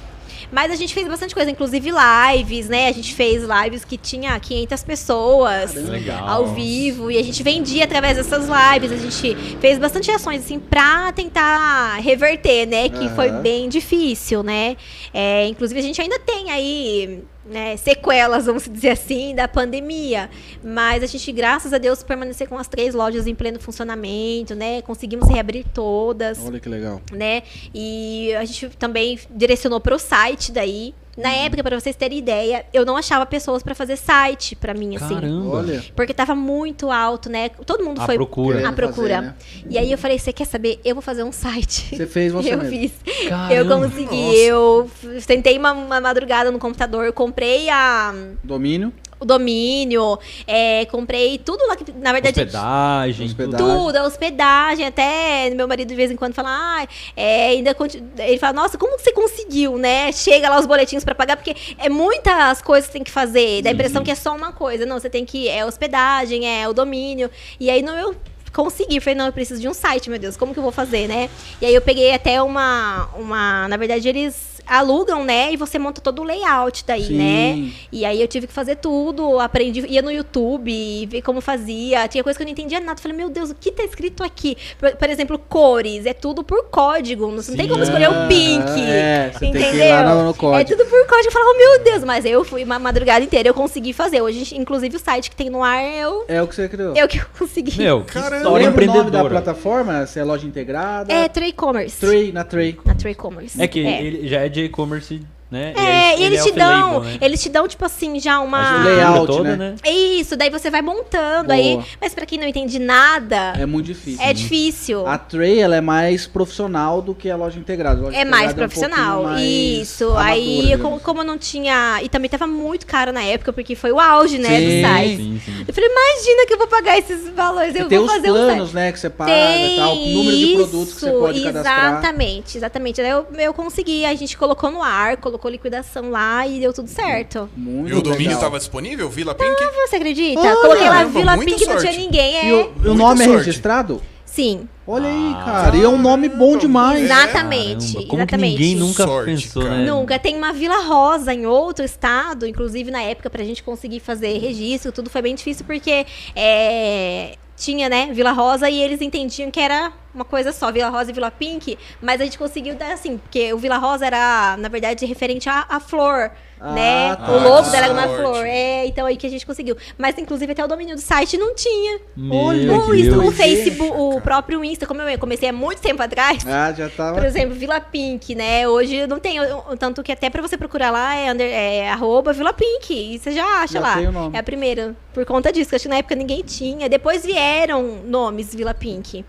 Mas 0.52 0.70
a 0.72 0.74
gente 0.74 0.92
fez 0.92 1.06
bastante 1.06 1.34
coisa, 1.34 1.50
inclusive 1.50 1.90
lives, 1.90 2.68
né? 2.68 2.88
A 2.88 2.92
gente 2.92 3.14
fez 3.14 3.42
lives 3.42 3.84
que 3.84 3.96
tinha 3.96 4.38
500 4.38 4.82
pessoas 4.84 5.74
Legal. 5.74 6.28
ao 6.28 6.46
vivo 6.48 7.10
e 7.10 7.18
a 7.18 7.22
gente 7.22 7.42
vendia 7.42 7.84
através 7.84 8.16
dessas 8.16 8.46
lives. 8.48 8.92
A 8.92 8.96
gente 8.96 9.36
fez 9.60 9.78
bastante 9.78 10.10
ações 10.10 10.44
assim 10.44 10.58
pra 10.58 11.12
tentar 11.12 11.96
reverter, 12.00 12.66
né? 12.66 12.88
Que 12.88 13.06
Aham. 13.06 13.14
foi 13.14 13.30
bem 13.32 13.68
difícil, 13.68 14.42
né? 14.42 14.76
É, 15.14 15.46
inclusive 15.46 15.78
a 15.78 15.82
gente 15.82 16.00
ainda 16.00 16.18
tem 16.18 16.50
aí 16.50 17.22
né, 17.50 17.76
sequelas, 17.76 18.46
vamos 18.46 18.68
dizer 18.68 18.90
assim, 18.90 19.34
da 19.34 19.48
pandemia. 19.48 20.30
Mas 20.62 21.02
a 21.02 21.06
gente, 21.06 21.30
graças 21.32 21.72
a 21.72 21.78
Deus, 21.78 22.02
permaneceu 22.02 22.46
com 22.46 22.56
as 22.56 22.68
três 22.68 22.94
lojas 22.94 23.26
em 23.26 23.34
pleno 23.34 23.58
funcionamento, 23.58 24.54
né? 24.54 24.80
Conseguimos 24.82 25.28
reabrir 25.28 25.66
todas 25.74 26.38
Olha 26.44 26.60
que 26.60 26.68
legal. 26.68 27.02
né? 27.12 27.42
E 27.74 28.32
a 28.36 28.44
gente 28.44 28.68
também 28.70 29.18
direcionou 29.30 29.80
para 29.80 29.94
o 29.94 29.98
site 29.98 30.52
daí. 30.52 30.94
Na 31.16 31.30
época, 31.30 31.62
para 31.62 31.78
vocês 31.78 31.94
terem 31.96 32.18
ideia, 32.18 32.64
eu 32.72 32.84
não 32.86 32.96
achava 32.96 33.26
pessoas 33.26 33.62
para 33.62 33.74
fazer 33.74 33.96
site 33.96 34.54
para 34.56 34.72
mim, 34.72 34.96
assim. 34.96 35.14
Caramba. 35.14 35.56
Olha. 35.56 35.84
Porque 35.94 36.14
tava 36.14 36.34
muito 36.34 36.90
alto, 36.90 37.28
né? 37.28 37.48
Todo 37.48 37.84
mundo 37.84 38.00
A 38.00 38.06
foi 38.06 38.14
procura. 38.14 38.66
a 38.68 38.72
procura. 38.72 39.16
fazer, 39.16 39.26
né? 39.26 39.34
E 39.68 39.76
aí 39.78 39.90
eu 39.92 39.98
falei, 39.98 40.18
você 40.18 40.32
quer 40.32 40.46
saber? 40.46 40.80
Eu 40.84 40.94
vou 40.94 41.02
fazer 41.02 41.22
um 41.24 41.32
site. 41.32 41.96
Você 41.96 42.06
fez 42.06 42.32
você 42.32 42.50
eu 42.54 42.58
mesmo. 42.58 42.70
fiz. 42.70 42.92
Eu 43.24 43.28
Caramba. 43.28 43.76
consegui. 43.88 44.16
Nossa. 44.22 44.36
Eu 44.38 44.90
sentei 45.20 45.58
uma, 45.58 45.72
uma 45.72 46.00
madrugada 46.00 46.50
no 46.50 46.58
computador, 46.58 47.04
eu 47.04 47.12
comprei 47.12 47.68
a, 47.68 48.14
Domínio. 48.42 48.92
O 49.20 49.24
domínio, 49.24 50.18
é, 50.46 50.86
comprei 50.86 51.38
tudo 51.38 51.66
lá 51.66 51.76
que, 51.76 51.84
na 51.92 52.12
verdade, 52.12 52.40
Hospedagem. 52.40 53.26
Hospedagem. 53.26 53.66
tudo, 53.66 53.96
a 53.96 54.04
hospedagem, 54.04 54.86
até 54.86 55.50
meu 55.54 55.68
marido 55.68 55.88
de 55.88 55.94
vez 55.94 56.10
em 56.10 56.16
quando 56.16 56.34
fala, 56.34 56.48
ah, 56.50 56.86
é, 57.14 57.48
ainda 57.48 57.74
conti-" 57.74 58.02
ele 58.18 58.38
fala, 58.38 58.54
nossa, 58.54 58.78
como 58.78 58.96
que 58.96 59.02
você 59.02 59.12
conseguiu, 59.12 59.76
né? 59.76 60.10
Chega 60.12 60.48
lá 60.48 60.58
os 60.58 60.66
boletins 60.66 61.04
pra 61.04 61.14
pagar, 61.14 61.36
porque 61.36 61.54
é 61.78 61.88
muitas 61.88 62.62
coisas 62.62 62.86
que 62.86 62.94
tem 62.94 63.04
que 63.04 63.10
fazer, 63.10 63.62
dá 63.62 63.70
a 63.70 63.72
impressão 63.72 64.02
que 64.02 64.10
é 64.10 64.14
só 64.14 64.34
uma 64.34 64.52
coisa. 64.52 64.86
Não, 64.86 64.98
você 64.98 65.10
tem 65.10 65.24
que, 65.24 65.48
é 65.48 65.64
hospedagem, 65.64 66.48
é 66.48 66.66
o 66.68 66.72
domínio. 66.72 67.30
E 67.58 67.68
aí 67.68 67.82
não 67.82 67.96
eu 67.96 68.16
consegui, 68.52 69.00
falei, 69.00 69.14
não, 69.14 69.26
eu 69.26 69.32
preciso 69.32 69.60
de 69.60 69.68
um 69.68 69.74
site, 69.74 70.10
meu 70.10 70.18
Deus, 70.18 70.36
como 70.36 70.52
que 70.52 70.58
eu 70.58 70.62
vou 70.62 70.72
fazer, 70.72 71.06
né? 71.06 71.30
E 71.60 71.66
aí 71.66 71.74
eu 71.74 71.80
peguei 71.80 72.12
até 72.12 72.42
uma, 72.42 73.08
uma, 73.14 73.68
na 73.68 73.76
verdade 73.76 74.08
eles 74.08 74.49
alugam, 74.70 75.24
né? 75.24 75.52
E 75.52 75.56
você 75.56 75.78
monta 75.78 76.00
todo 76.00 76.20
o 76.22 76.24
layout 76.24 76.84
daí, 76.86 77.04
Sim. 77.04 77.16
né? 77.18 77.72
E 77.92 78.04
aí 78.04 78.20
eu 78.20 78.28
tive 78.28 78.46
que 78.46 78.52
fazer 78.52 78.76
tudo, 78.76 79.38
aprendi, 79.40 79.84
ia 79.88 80.00
no 80.00 80.10
YouTube, 80.12 81.06
ver 81.06 81.22
como 81.22 81.40
fazia. 81.40 82.06
Tinha 82.08 82.22
coisa 82.22 82.38
que 82.38 82.42
eu 82.42 82.46
não 82.46 82.52
entendia 82.52 82.78
nada. 82.80 83.00
Falei, 83.00 83.16
meu 83.16 83.28
Deus, 83.28 83.50
o 83.50 83.54
que 83.54 83.72
tá 83.72 83.82
escrito 83.82 84.22
aqui? 84.22 84.56
Por, 84.78 84.94
por 84.96 85.10
exemplo, 85.10 85.38
cores, 85.38 86.06
é 86.06 86.12
tudo 86.12 86.44
por 86.44 86.64
código. 86.66 87.26
Não, 87.26 87.36
não 87.36 87.42
tem 87.56 87.68
como 87.68 87.82
escolher 87.82 88.08
o 88.08 88.28
pink. 88.28 88.80
É, 88.80 89.30
você 89.32 89.38
tem 89.40 89.52
que 89.52 89.58
ir 89.58 89.68
entendeu? 89.68 89.88
lá 89.90 90.14
no- 90.14 90.24
no 90.26 90.34
código. 90.34 90.60
É 90.72 90.76
tudo 90.76 90.88
por 90.88 91.06
código. 91.06 91.28
Eu 91.28 91.32
falava, 91.32 91.50
oh, 91.52 91.56
meu 91.58 91.84
Deus, 91.84 92.04
mas 92.04 92.24
eu 92.24 92.44
fui 92.44 92.62
uma 92.64 92.78
madrugada 92.78 93.24
inteira, 93.24 93.48
eu 93.48 93.54
consegui 93.54 93.92
fazer. 93.92 94.20
Hoje, 94.22 94.56
inclusive, 94.56 94.94
o 94.96 94.98
site 95.00 95.30
que 95.30 95.36
tem 95.36 95.50
no 95.50 95.62
ar, 95.64 95.82
eu, 95.82 96.24
É 96.28 96.40
o 96.42 96.46
que 96.46 96.54
você 96.54 96.68
criou. 96.68 96.94
eu 96.94 97.08
que 97.08 97.18
eu 97.18 97.26
consegui. 97.38 97.76
Meu, 97.76 98.04
que 98.04 98.12
Caramba. 98.12 98.36
história 98.36 98.70
o 98.70 98.86
nome 98.86 99.10
da 99.10 99.24
plataforma? 99.24 100.06
Se 100.06 100.18
é 100.18 100.24
loja 100.24 100.46
integrada? 100.46 101.12
É 101.12 101.28
Trade 101.28 101.52
Commerce. 101.52 101.98
Tray, 101.98 102.32
na 102.32 102.44
Tray. 102.44 102.78
Na 102.84 102.94
Trade 102.94 103.16
Commerce. 103.16 103.60
É 103.60 103.66
que 103.66 103.80
ele 103.80 104.28
já 104.28 104.40
é 104.40 104.48
de 104.48 104.59
e-commerce, 104.64 105.20
né? 105.50 105.72
É, 105.76 106.10
e 106.12 106.22
ele 106.22 106.34
eles 106.34 106.44
te 106.44 106.50
off-label, 106.50 106.78
dão, 106.90 107.00
né? 107.00 107.18
eles 107.20 107.42
te 107.42 107.48
dão, 107.48 107.66
tipo 107.68 107.84
assim, 107.84 108.18
já 108.20 108.38
uma. 108.40 108.84
layout, 108.84 109.26
toda, 109.26 109.56
né? 109.56 109.74
né? 109.82 109.90
Isso, 109.90 110.36
daí 110.36 110.50
você 110.50 110.70
vai 110.70 110.82
montando 110.82 111.48
Boa. 111.48 111.54
aí. 111.58 111.78
Mas 112.00 112.14
pra 112.14 112.24
quem 112.26 112.38
não 112.38 112.46
entende 112.46 112.78
nada, 112.78 113.54
É 113.58 113.66
muito 113.66 113.86
difícil. 113.86 114.22
é, 114.24 114.32
difícil. 114.32 115.06
A 115.06 115.18
Tray, 115.18 115.58
ela 115.60 115.76
é 115.76 115.80
mais 115.80 116.26
profissional 116.26 117.02
do 117.02 117.14
que 117.14 117.30
a 117.30 117.36
loja 117.36 117.58
integrada. 117.58 118.00
A 118.00 118.04
loja 118.04 118.16
É 118.16 118.24
mais 118.24 118.52
integrada 118.52 118.68
profissional. 118.68 119.20
um 119.20 119.24
pouquinho 119.24 119.30
mais 119.32 119.42
Isso. 119.88 120.04
amadora, 120.04 120.28
Aí, 120.30 120.78
como, 120.78 121.00
como 121.00 121.20
eu 121.20 121.24
não 121.24 121.38
tinha. 121.38 122.00
E 122.02 122.08
também 122.08 122.28
tava 122.30 122.46
muito 122.46 122.86
caro 122.86 123.12
na 123.12 123.22
época, 123.22 123.52
porque 123.52 123.74
foi 123.74 123.90
o 123.92 123.98
auge, 124.00 124.38
né, 124.38 124.48
Sim. 124.48 124.64
do 124.82 124.86
site. 124.88 125.16
Sim, 125.16 125.40
sim. 125.44 125.64
Eu 125.66 125.74
falei, 125.74 125.90
imagina 125.90 126.46
que 126.46 126.54
eu 126.54 126.58
vou 126.58 126.66
pagar 126.68 126.98
esses 126.98 127.28
valores. 127.30 127.74
E 127.74 127.78
Eu 127.78 127.88
tem 127.88 127.98
vou 127.98 128.06
os 128.06 128.12
fazer 128.12 128.30
um 128.30 128.34
planos, 128.34 128.70
site. 128.70 128.74
né, 128.74 128.92
que 128.92 128.98
você 129.00 129.10
paga, 129.10 129.32
Tem 129.32 129.76
tal, 129.76 129.96
o 129.96 130.06
número 130.08 130.36
de 130.36 130.54
produtos 130.54 130.94
que 130.94 131.00
você 131.00 131.08
isso, 131.10 131.18
pode 131.18 131.42
cadastrar. 131.42 131.88
Exatamente, 131.92 132.58
exatamente. 132.58 133.02
Daí 133.02 133.10
eu, 133.10 133.26
eu 133.38 133.54
consegui, 133.54 134.04
a 134.04 134.14
gente 134.14 134.36
colocou 134.36 134.70
no 134.70 134.82
ar, 134.82 135.16
colocou 135.16 135.39
liquidação 135.48 136.10
lá 136.10 136.46
e 136.46 136.60
deu 136.60 136.72
tudo 136.72 136.88
certo. 136.88 137.48
Muito 137.56 137.88
E 137.88 137.92
o 137.94 138.02
domínio 138.02 138.18
legal. 138.24 138.34
estava 138.34 138.58
disponível? 138.58 139.08
Vila 139.08 139.34
Pink? 139.34 139.56
Você 139.88 139.96
acredita? 139.96 140.40
Olha, 140.40 140.56
Coloquei 140.56 140.88
lá 140.88 140.94
caramba, 140.96 141.18
Vila 141.18 141.38
Pink, 141.38 141.66
não 141.66 141.76
tinha 141.78 141.92
ninguém. 141.92 142.34
E 142.46 142.50
É. 142.50 142.54
o, 142.54 142.66
o 142.66 142.72
Muita 142.72 142.94
nome 142.94 143.22
é 143.22 143.24
sorte. 143.26 143.38
registrado? 143.46 144.02
Sim, 144.24 144.68
Olha 144.86 145.08
aí, 145.08 145.34
cara. 145.44 145.76
E 145.76 145.82
é 145.84 145.88
um 145.88 145.98
nome 145.98 146.28
bom 146.28 146.56
demais. 146.56 147.02
exatamente. 147.02 147.92
Caramba, 147.92 148.08
como 148.08 148.22
exatamente. 148.22 148.56
que 148.56 148.58
ninguém 148.64 148.76
nunca 148.76 149.04
Sorte, 149.04 149.26
pensou, 149.30 149.62
cara. 149.62 149.76
né? 149.78 149.84
Nunca. 149.86 150.18
Tem 150.18 150.36
uma 150.36 150.52
Vila 150.52 150.82
Rosa 150.84 151.32
em 151.34 151.46
outro 151.46 151.84
estado, 151.84 152.46
inclusive 152.46 152.90
na 152.90 153.02
época, 153.02 153.28
pra 153.30 153.44
gente 153.44 153.62
conseguir 153.62 154.00
fazer 154.00 154.38
registro, 154.38 154.90
tudo 154.92 155.08
foi 155.10 155.22
bem 155.22 155.34
difícil 155.34 155.64
porque 155.64 156.04
é, 156.34 157.36
tinha, 157.60 157.90
né, 157.90 158.10
Vila 158.12 158.32
Rosa 158.32 158.70
e 158.70 158.80
eles 158.80 159.02
entendiam 159.02 159.50
que 159.50 159.60
era 159.60 159.92
uma 160.14 160.24
coisa 160.24 160.50
só, 160.50 160.72
Vila 160.72 160.88
Rosa 160.88 161.10
e 161.10 161.14
Vila 161.14 161.30
Pink, 161.30 161.78
mas 162.00 162.20
a 162.20 162.24
gente 162.24 162.38
conseguiu 162.38 162.74
dar 162.74 162.92
assim, 162.92 163.18
porque 163.18 163.52
o 163.52 163.58
Vila 163.58 163.76
Rosa 163.76 164.06
era, 164.06 164.56
na 164.56 164.68
verdade, 164.68 165.04
referente 165.04 165.48
à, 165.48 165.66
à 165.68 165.78
flor. 165.78 166.30
Ah, 166.60 166.72
né? 166.72 167.16
tá. 167.16 167.32
O 167.32 167.42
logo 167.42 167.68
dela 167.70 167.84
era 167.86 167.92
uma 167.94 168.02
sorte. 168.06 168.20
flor. 168.20 168.44
É, 168.46 168.86
então 168.86 169.06
aí 169.06 169.16
que 169.16 169.26
a 169.26 169.30
gente 169.30 169.46
conseguiu. 169.46 169.76
Mas 169.96 170.16
inclusive 170.18 170.52
até 170.52 170.64
o 170.64 170.68
domínio 170.68 170.94
do 170.94 171.00
site 171.00 171.36
não 171.38 171.54
tinha. 171.54 172.00
Meu 172.16 172.34
O, 172.34 172.94
Insta- 172.94 173.18
o 173.18 173.32
Facebook, 173.32 173.92
o 173.96 174.20
próprio 174.20 174.62
Insta, 174.64 174.86
como 174.86 175.00
eu 175.02 175.18
comecei 175.18 175.48
há 175.48 175.52
muito 175.52 175.80
tempo 175.80 176.02
atrás, 176.02 176.46
Ah, 176.46 176.72
já 176.72 176.88
por 176.88 176.96
tava. 176.96 177.26
exemplo, 177.26 177.54
Vila 177.54 177.80
Pink, 177.80 178.34
né? 178.34 178.68
Hoje 178.68 179.06
não 179.06 179.18
tem, 179.18 179.36
tanto 179.78 180.02
que 180.02 180.12
até 180.12 180.28
pra 180.28 180.42
você 180.42 180.56
procurar 180.58 180.90
lá 180.90 181.14
é, 181.14 181.32
under, 181.32 181.50
é 181.50 181.90
arroba 181.90 182.32
Vila 182.32 182.52
Pink, 182.52 182.92
e 183.14 183.18
você 183.18 183.30
já 183.32 183.44
acha 183.62 183.74
Já 183.74 183.80
lá. 183.80 183.96
É 184.32 184.38
a 184.38 184.42
primeira, 184.42 184.94
por 185.14 185.24
conta 185.24 185.50
disso, 185.52 185.70
que 185.70 185.76
acho 185.76 185.84
que 185.84 185.88
na 185.88 185.96
época 185.96 186.14
ninguém 186.14 186.42
tinha. 186.42 186.88
Depois 186.88 187.24
vieram 187.24 188.00
nomes 188.04 188.54
Vila 188.54 188.74
Pink. 188.74 189.24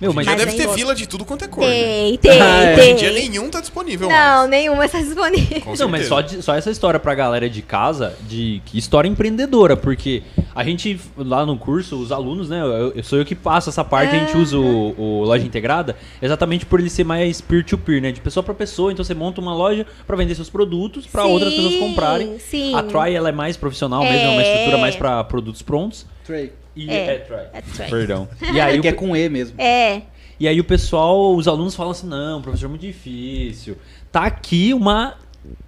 Meu, 0.00 0.14
mas 0.14 0.24
Já 0.24 0.32
Mas 0.32 0.44
deve 0.46 0.56
ter 0.56 0.66
vila 0.74 0.94
de 0.94 1.06
tudo 1.06 1.24
quanto 1.26 1.44
é 1.44 1.48
cor. 1.48 1.62
né? 1.64 1.70
Tem, 1.70 2.16
tem, 2.18 2.40
Ah, 2.40 2.62
é. 2.64 2.72
Hoje 2.74 2.80
em 2.82 2.84
tem. 2.86 2.94
dia 2.96 3.12
nenhum 3.12 3.50
tá 3.50 3.60
disponível 3.60 4.08
Não, 4.08 4.16
mais. 4.38 4.50
nenhuma 4.50 4.84
está 4.86 4.98
disponível. 4.98 5.60
Com 5.60 5.74
Não, 5.76 5.88
mas 5.88 6.06
certeza. 6.06 6.08
só, 6.08 6.20
de- 6.22 6.42
só 6.42 6.54
essa 6.54 6.70
história 6.70 6.98
pra 6.98 7.14
galera 7.14 7.50
de 7.50 7.60
casa, 7.60 8.16
de 8.22 8.62
história 8.72 9.06
empreendedora, 9.08 9.76
porque 9.76 10.22
a 10.54 10.64
gente, 10.64 10.98
lá 11.18 11.44
no 11.44 11.58
curso, 11.58 11.96
os 11.96 12.10
alunos, 12.10 12.48
né, 12.48 12.60
eu, 12.62 12.92
eu 12.96 13.02
sou 13.04 13.18
eu 13.18 13.24
que 13.26 13.34
passo 13.34 13.68
essa 13.68 13.84
parte, 13.84 14.16
a 14.16 14.18
gente 14.20 14.36
usa 14.38 14.56
o, 14.58 14.94
o 14.98 15.24
loja 15.24 15.44
integrada, 15.44 15.94
exatamente 16.22 16.64
por 16.64 16.80
ele 16.80 16.88
ser 16.88 17.04
mais 17.04 17.40
peer-to-peer, 17.42 18.00
né, 18.00 18.10
de 18.10 18.20
pessoa 18.22 18.42
pra 18.42 18.54
pessoa, 18.54 18.90
então 18.92 19.04
você 19.04 19.12
monta 19.12 19.40
uma 19.40 19.54
loja 19.54 19.86
pra 20.06 20.16
vender 20.16 20.34
seus 20.34 20.48
produtos 20.48 21.06
pra 21.06 21.24
Sim, 21.24 21.30
outras 21.30 21.52
pessoas 21.52 21.76
comprarem. 21.76 22.38
sim. 22.38 22.74
A 22.74 22.82
Try, 22.82 23.14
ela 23.14 23.28
é 23.28 23.32
mais 23.32 23.56
profissional 23.56 24.02
mesmo, 24.02 24.26
é 24.26 24.30
uma 24.30 24.42
É. 24.42 24.50
estrutura 24.50 24.78
mais 24.78 24.96
pra 24.96 25.22
produtos 25.24 25.60
prontos. 25.60 26.06
Trey. 26.24 26.52
E, 26.84 26.90
É. 26.90 27.14
é, 27.14 27.18
Try. 27.18 27.36
É 27.52 27.60
Try. 27.62 27.90
Perdão. 27.90 28.28
E 28.52 28.60
aí, 28.60 28.76
É 28.76 28.78
o 28.78 28.82
que 28.82 28.88
é 28.88 28.92
com 28.92 29.16
E 29.16 29.28
mesmo. 29.28 29.60
É. 29.60 30.02
e 30.38 30.48
aí 30.48 30.58
o 30.60 30.64
pessoal, 30.64 31.34
os 31.34 31.46
alunos 31.46 31.74
falam 31.74 31.92
assim, 31.92 32.06
não, 32.06 32.40
professor, 32.40 32.66
é 32.66 32.68
muito 32.68 32.82
difícil. 32.82 33.76
Tá 34.10 34.22
aqui 34.24 34.72
uma 34.74 35.16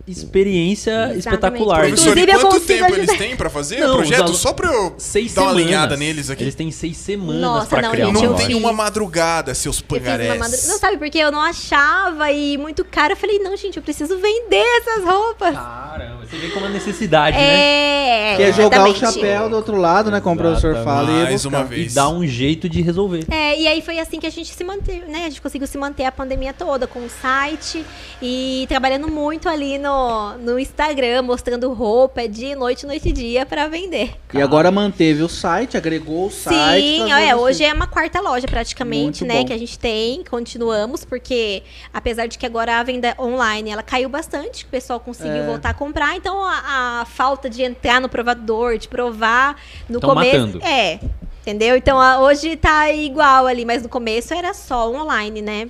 experiência 0.07 0.91
Exatamente. 0.91 1.19
espetacular. 1.19 1.79
Professor, 1.81 2.19
Inclusive, 2.19 2.33
e 2.33 2.41
quanto 2.41 2.61
tempo 2.66 2.85
ajudar. 2.85 2.99
eles 3.03 3.19
têm 3.19 3.37
pra 3.37 3.49
fazer 3.51 3.79
Não, 3.81 3.93
o 3.93 3.97
projeto? 3.97 4.19
os 4.24 4.27
alu- 4.31 4.35
Só 4.35 4.53
pra 4.53 4.73
eu 4.73 4.95
seis 4.99 5.33
dar 5.33 5.43
uma 5.43 5.51
semanas. 5.51 5.66
alinhada 5.66 5.97
neles 5.97 6.31
aqui. 6.31 6.43
Eles 6.43 6.55
têm 6.55 6.70
seis 6.70 6.97
semanas 6.97 7.41
não, 7.41 7.66
criar 7.66 8.07
gente, 8.07 8.12
Não 8.24 8.35
tem 8.35 8.47
fiz- 8.47 8.57
uma 8.57 8.73
madrugada, 8.73 9.55
seus 9.55 9.81
pangarés. 9.81 10.39
madru- 10.39 10.59
Não 10.66 10.79
sabe 10.79 10.97
porque 10.99 11.19
eu 11.19 11.31
não 11.31 11.41
achava 11.41 12.31
e 12.33 12.59
muito 12.59 12.85
caro. 12.85 13.12
Eu 13.12 13.16
falei, 13.16 13.39
não, 13.39 13.57
gente, 13.57 13.77
eu 13.77 13.83
preciso 13.83 14.16
vender 14.19 14.65
essas 14.81 15.05
roupas. 15.05 15.55
Caramba, 15.55 16.27
você 16.27 16.37
vê 16.37 16.49
como 16.49 16.66
a 16.66 16.69
necessidade, 16.69 17.37
né? 17.37 18.33
É. 18.33 18.37
Quer 18.37 18.55
jogar 18.55 18.85
o 18.85 18.89
exatamente. 18.89 19.15
chapéu 19.20 19.49
do 19.49 19.57
outro 19.57 19.77
lado, 19.77 20.11
né? 20.11 20.20
Como 20.20 20.35
o 20.35 20.39
professor 20.39 20.74
fala. 20.83 21.11
E 21.11 21.23
Mais 21.24 21.33
buscar. 21.45 21.49
uma 21.59 21.65
vez. 21.65 21.93
E 21.93 21.95
dá 21.95 22.09
um 22.09 22.27
jeito 22.27 22.69
de 22.69 22.81
resolver. 22.83 23.24
É, 23.31 23.59
e 23.61 23.66
aí 23.69 23.83
foi 23.83 23.99
assim 23.99 24.19
que 24.19 24.27
a 24.27 24.31
gente 24.31 24.53
se 24.55 24.65
manteve, 24.65 25.07
né? 25.11 25.20
A 25.27 25.29
gente 25.29 25.41
conseguiu 25.41 25.66
se 25.66 25.77
manter 25.79 26.05
a 26.05 26.12
pandemia 26.12 26.53
toda 26.53 26.87
com 26.87 27.01
o 27.01 27.11
site 27.11 27.85
e 28.20 28.65
trabalhando 28.69 29.09
muito 29.09 29.49
ali 29.49 29.79
no, 29.79 29.91
no 30.40 30.59
Instagram, 30.59 31.23
mostrando 31.23 31.73
roupa 31.73 32.28
de 32.28 32.55
noite, 32.55 32.86
noite 32.86 33.09
e 33.09 33.12
dia 33.12 33.44
pra 33.47 33.69
vender. 33.69 34.14
E 34.32 34.40
agora 34.40 34.70
manteve 34.70 35.23
o 35.23 35.28
site, 35.28 35.77
agregou 35.77 36.27
o 36.27 36.31
site. 36.31 36.82
Sim, 36.98 37.12
é, 37.12 37.35
hoje 37.36 37.64
é 37.64 37.73
uma 37.73 37.86
quarta 37.86 38.20
loja 38.20 38.47
praticamente, 38.47 39.23
Muito 39.23 39.27
né, 39.35 39.40
bom. 39.40 39.47
que 39.47 39.52
a 39.52 39.59
gente 39.59 39.78
tem, 39.78 40.23
continuamos, 40.24 41.05
porque 41.05 41.62
apesar 41.93 42.27
de 42.27 42.39
que 42.39 42.47
agora 42.47 42.78
a 42.78 42.82
venda 42.82 43.14
online, 43.19 43.70
ela 43.70 43.82
caiu 43.82 44.09
bastante, 44.09 44.64
o 44.64 44.69
pessoal 44.69 44.98
conseguiu 45.01 45.43
É. 45.43 45.47
voltar 45.47 45.70
a 45.70 45.74
comprar, 45.74 46.16
então 46.16 46.43
a, 46.44 47.01
a 47.01 47.05
falta 47.05 47.48
de 47.51 47.62
entrar 47.62 48.01
no 48.01 48.09
provador, 48.09 48.78
de 48.78 48.89
provar 48.89 49.56
no 49.89 50.01
Tão 50.01 50.10
começo, 50.10 50.39
matando. 50.39 50.64
é, 50.64 51.01
entendeu? 51.43 51.77
Então 51.77 52.01
a- 52.01 52.20
hoje 52.20 52.56
tá 52.56 52.90
igual 52.93 53.47
ali, 53.47 53.64
mas 53.64 53.82
no 53.82 53.89
começo 53.89 54.32
era 54.32 54.55
só 54.55 54.90
online, 54.90 55.43
né? 55.43 55.69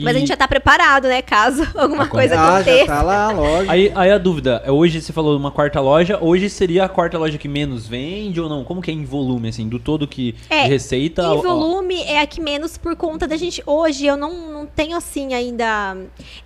Mas 0.00 0.16
a 0.16 0.18
gente 0.18 0.28
já 0.28 0.36
tá 0.36 0.48
preparado, 0.48 1.06
né, 1.08 1.22
caso 1.22 1.62
alguma 1.76 2.04
Acon- 2.04 2.16
coisa 2.18 2.34
Ah, 2.34 2.36
já 2.36 2.54
aconteça. 2.56 2.86
tá 2.86 3.02
lá, 3.02 3.30
lógico. 3.30 3.70
Aí, 3.70 3.92
aí 3.94 4.10
a 4.10 4.18
dúvida, 4.18 4.62
é, 4.64 4.70
hoje 4.70 5.00
você 5.00 5.12
falou 5.12 5.36
uma 5.36 5.50
quarta 5.50 5.80
loja, 5.80 6.18
hoje 6.20 6.50
seria 6.50 6.84
a 6.84 6.88
quarta 6.88 7.16
loja 7.18 7.38
que 7.38 7.46
menos 7.46 7.86
vende 7.86 8.40
ou 8.40 8.48
não? 8.48 8.64
Como 8.64 8.82
que 8.82 8.90
é 8.90 8.94
em 8.94 9.04
volume, 9.04 9.48
assim, 9.50 9.68
do 9.68 9.78
todo 9.78 10.06
que 10.08 10.34
É, 10.50 10.62
receita? 10.66 11.22
Em 11.22 11.26
ó, 11.26 11.36
volume 11.42 12.02
é 12.02 12.20
a 12.20 12.26
que 12.26 12.40
menos 12.40 12.76
por 12.76 12.96
conta 12.96 13.28
da 13.28 13.36
gente. 13.36 13.62
Hoje 13.66 14.04
eu 14.06 14.16
não, 14.16 14.32
não 14.50 14.66
tenho 14.66 14.96
assim 14.96 15.32
ainda 15.34 15.96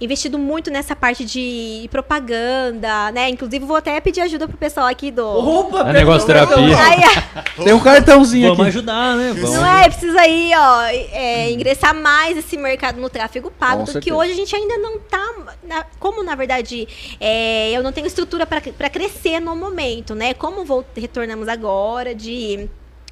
investido 0.01 0.39
muito 0.39 0.71
nessa 0.71 0.95
parte 0.95 1.25
de 1.25 1.89
propaganda, 1.91 3.11
né? 3.13 3.29
Inclusive 3.31 3.65
vou 3.65 3.77
até 3.77 3.99
pedir 4.01 4.21
ajuda 4.21 4.47
pro 4.47 4.57
pessoal 4.57 4.87
aqui 4.87 5.11
do. 5.11 5.25
Opa, 5.27 5.89
É 5.89 5.93
negócio 5.93 6.27
terapia. 6.27 6.77
Aí, 6.79 7.65
Tem 7.65 7.73
um 7.73 7.81
cartãozinho 7.81 8.49
Vamos 8.49 8.61
aqui. 8.61 8.69
ajudar, 8.77 9.17
né? 9.17 9.33
Vamos. 9.35 9.55
não 9.57 9.67
é, 9.79 9.89
precisa 9.89 10.21
aí, 10.21 10.51
ó, 10.57 10.83
é, 11.13 11.51
ingressar 11.53 11.95
mais 11.95 12.37
esse 12.37 12.57
mercado 12.57 13.01
no 13.01 13.09
tráfego 13.09 13.38
pago, 13.51 13.85
Com 13.87 13.93
do 13.93 14.01
que 14.01 14.13
hoje 14.13 14.33
a 14.33 14.35
gente 14.35 14.55
ainda 14.55 14.77
não 14.79 14.99
tá. 14.99 15.35
na- 15.63 15.85
como 15.99 16.23
na 16.23 16.35
verdade 16.35 16.87
é, 17.21 17.71
eu 17.73 17.83
não 17.83 17.93
tenho 17.93 18.07
estrutura 18.07 18.47
para 18.47 18.91
crescer 18.91 19.41
no 19.41 19.55
momento, 19.55 20.15
né? 20.15 20.35
Como 20.35 20.65
vou, 20.65 20.85
retornamos 20.97 21.49
agora 21.49 22.15
de 22.15 22.69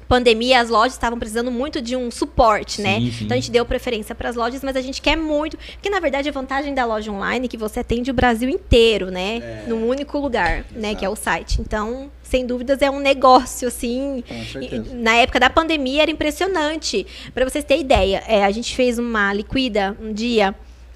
pandemia, 0.07 0.61
as 0.61 0.69
lojas 0.69 0.93
estavam 0.93 1.19
precisando 1.19 1.51
muito 1.51 1.81
de 1.81 1.93
um 1.95 2.09
suporte, 2.09 2.81
né? 2.81 2.97
Sim, 2.99 3.11
sim. 3.11 3.23
Então 3.25 3.35
a 3.35 3.39
gente 3.41 3.51
deu 3.51 3.65
preferência 3.65 4.15
para 4.15 4.29
as 4.29 4.37
lojas, 4.37 4.63
mas 4.63 4.77
a 4.77 4.81
gente 4.81 5.01
quer 5.01 5.17
muito, 5.17 5.57
porque 5.73 5.89
na 5.89 5.99
verdade 5.99 6.29
a 6.29 6.31
vantagem 6.31 6.73
da 6.73 6.85
loja 6.85 7.11
online 7.11 7.45
é 7.45 7.49
que 7.49 7.57
você 7.57 7.81
atende 7.81 8.09
o 8.09 8.13
Brasil 8.13 8.47
inteiro, 8.49 9.11
né? 9.11 9.63
Num 9.67 9.85
único 9.87 10.17
lugar, 10.17 10.63
né, 10.71 10.95
que 10.95 11.03
é 11.03 11.09
o 11.09 11.15
site. 11.15 11.59
Então, 11.59 12.09
sem 12.27 12.45
dúvidas 12.45 12.81
é 12.81 12.89
um 12.89 12.99
negócio 12.99 13.67
assim, 13.67 14.23
Com 14.27 14.43
certeza. 14.45 14.87
e- 14.91 14.95
Na 14.95 15.15
época 15.15 15.39
da 15.39 15.49
pandemia 15.49 16.01
era 16.03 16.11
impressionante. 16.11 17.05
Pra 17.33 17.47
vocês 17.47 17.63
terem 17.63 17.83
ideia, 17.83 18.23
é, 18.27 18.43
a 18.43 18.51
gente 18.51 18.75
fez 18.75 18.99
uma 18.99 19.33
liquida 19.33 19.95
um 20.01 20.11
dia 20.13 20.53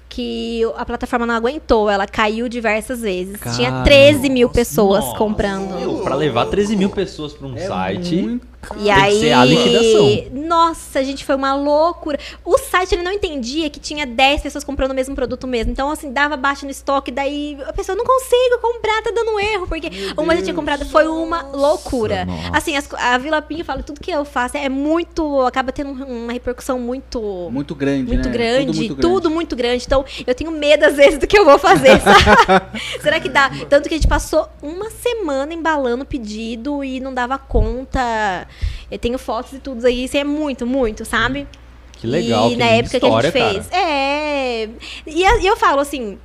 que 0.08 0.60
a 0.76 0.84
plataforma 0.84 1.24
não 1.26 1.34
aguentou, 1.34 1.88
ela 1.88 2.06
caiu 2.06 2.46
diversas 2.46 3.00
vezes. 3.00 3.38
Tinha 3.56 3.70
Cara, 3.70 3.82
13 3.84 4.28
mil 4.28 4.50
pessoas 4.50 5.04
Nossa. 5.06 5.16
comprando. 5.16 6.02
Pra 6.04 6.14
levar 6.14 6.46
13 6.46 6.76
mil 6.76 6.90
pessoas 6.90 7.32
pra 7.32 7.46
um 7.46 7.56
É 7.56 7.60
site. 7.66 8.16
muito- 8.16 8.51
E 8.62 8.74
Tem 8.74 8.84
que 8.84 8.90
aí, 8.90 9.20
ser 9.20 9.32
a 9.32 9.44
liquidação. 9.44 10.24
nossa, 10.46 11.02
gente, 11.04 11.24
foi 11.24 11.34
uma 11.34 11.54
loucura. 11.54 12.18
O 12.44 12.56
site 12.58 12.94
ele 12.94 13.02
não 13.02 13.10
entendia 13.12 13.68
que 13.68 13.80
tinha 13.80 14.06
10 14.06 14.40
pessoas 14.42 14.62
comprando 14.62 14.92
o 14.92 14.94
mesmo 14.94 15.14
produto 15.14 15.46
mesmo. 15.46 15.72
Então, 15.72 15.90
assim, 15.90 16.12
dava 16.12 16.36
baixa 16.36 16.64
no 16.64 16.70
estoque, 16.70 17.10
daí 17.10 17.58
a 17.66 17.72
pessoa 17.72 17.96
não 17.96 18.04
consigo 18.04 18.58
comprar, 18.62 19.02
tá 19.02 19.10
dando 19.14 19.38
erro, 19.40 19.66
porque 19.66 19.90
uma 20.16 20.36
já 20.36 20.42
tinha 20.42 20.54
comprado, 20.54 20.86
foi 20.86 21.08
uma 21.08 21.42
loucura. 21.52 22.24
nossa. 22.24 22.50
Assim, 22.56 22.76
as 22.76 22.88
a 22.94 23.18
Vila 23.18 23.42
Pinho 23.42 23.64
fala, 23.64 23.82
tudo 23.82 24.00
que 24.00 24.10
eu 24.10 24.24
faço 24.24 24.56
é 24.56 24.68
muito, 24.68 25.40
acaba 25.42 25.72
tendo 25.72 25.90
um- 25.90 26.24
uma 26.24 26.32
repercussão 26.32 26.78
muito 26.78 27.48
Muito 27.50 27.74
grande, 27.74 28.04
muito 28.12 28.28
né? 28.28 28.32
grande, 28.32 28.66
Tudo 28.66 28.76
muito 28.76 28.94
tudo 28.96 29.20
grande. 29.20 29.34
muito 29.34 29.56
grande. 29.56 29.84
Então, 29.86 30.04
eu 30.26 30.34
tenho 30.34 30.50
medo 30.52 30.84
às 30.84 30.94
vezes 30.94 31.18
do 31.18 31.26
que 31.26 31.36
eu 31.38 31.44
vou 31.44 31.58
fazer, 31.58 32.00
sabe? 32.00 32.80
Será 33.02 33.18
que 33.18 33.28
dá? 33.28 33.50
Tanto 33.68 33.88
que 33.88 33.94
a 33.94 33.98
gente 33.98 34.08
passou 34.08 34.48
uma 34.62 34.88
semana 34.90 35.52
embalando 35.52 36.04
o 36.04 36.06
pedido 36.06 36.84
e 36.84 37.00
não 37.00 37.12
dava 37.12 37.38
conta. 37.38 38.46
Eu 38.90 38.98
tenho 38.98 39.18
fotos 39.18 39.52
e 39.54 39.58
tudo 39.58 39.86
aí, 39.86 40.04
isso 40.04 40.16
é 40.16 40.24
muito, 40.24 40.66
muito, 40.66 41.04
sabe? 41.04 41.46
Que 41.92 42.06
legal, 42.06 42.48
E 42.48 42.50
que 42.50 42.56
na 42.56 42.66
época 42.66 42.96
história, 42.96 43.30
que 43.30 43.38
a 43.38 43.42
gente 43.48 43.52
fez. 43.54 43.66
cara. 43.68 43.82
É. 43.82 44.68
E 45.06 45.46
eu 45.46 45.56
falo 45.56 45.80
assim. 45.80 46.18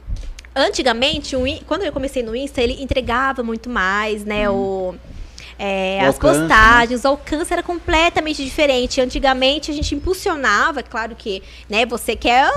Antigamente, 0.56 1.36
quando 1.68 1.84
eu 1.84 1.94
comecei 1.94 2.24
no 2.24 2.36
Insta, 2.36 2.64
ele 2.64 2.82
entregava 2.82 3.44
muito 3.44 3.70
mais, 3.70 4.26
né? 4.26 4.50
O, 4.50 4.96
é, 5.60 6.02
as 6.02 6.16
alcance, 6.16 6.40
postagens, 6.40 7.04
o 7.04 7.08
alcance 7.08 7.52
era 7.52 7.64
completamente 7.64 8.44
diferente. 8.44 9.02
Antigamente 9.02 9.72
a 9.72 9.74
gente 9.74 9.96
impulsionava, 9.96 10.84
claro 10.84 11.16
que, 11.16 11.42
né, 11.70 11.86
você 11.86 12.16
quer 12.16 12.50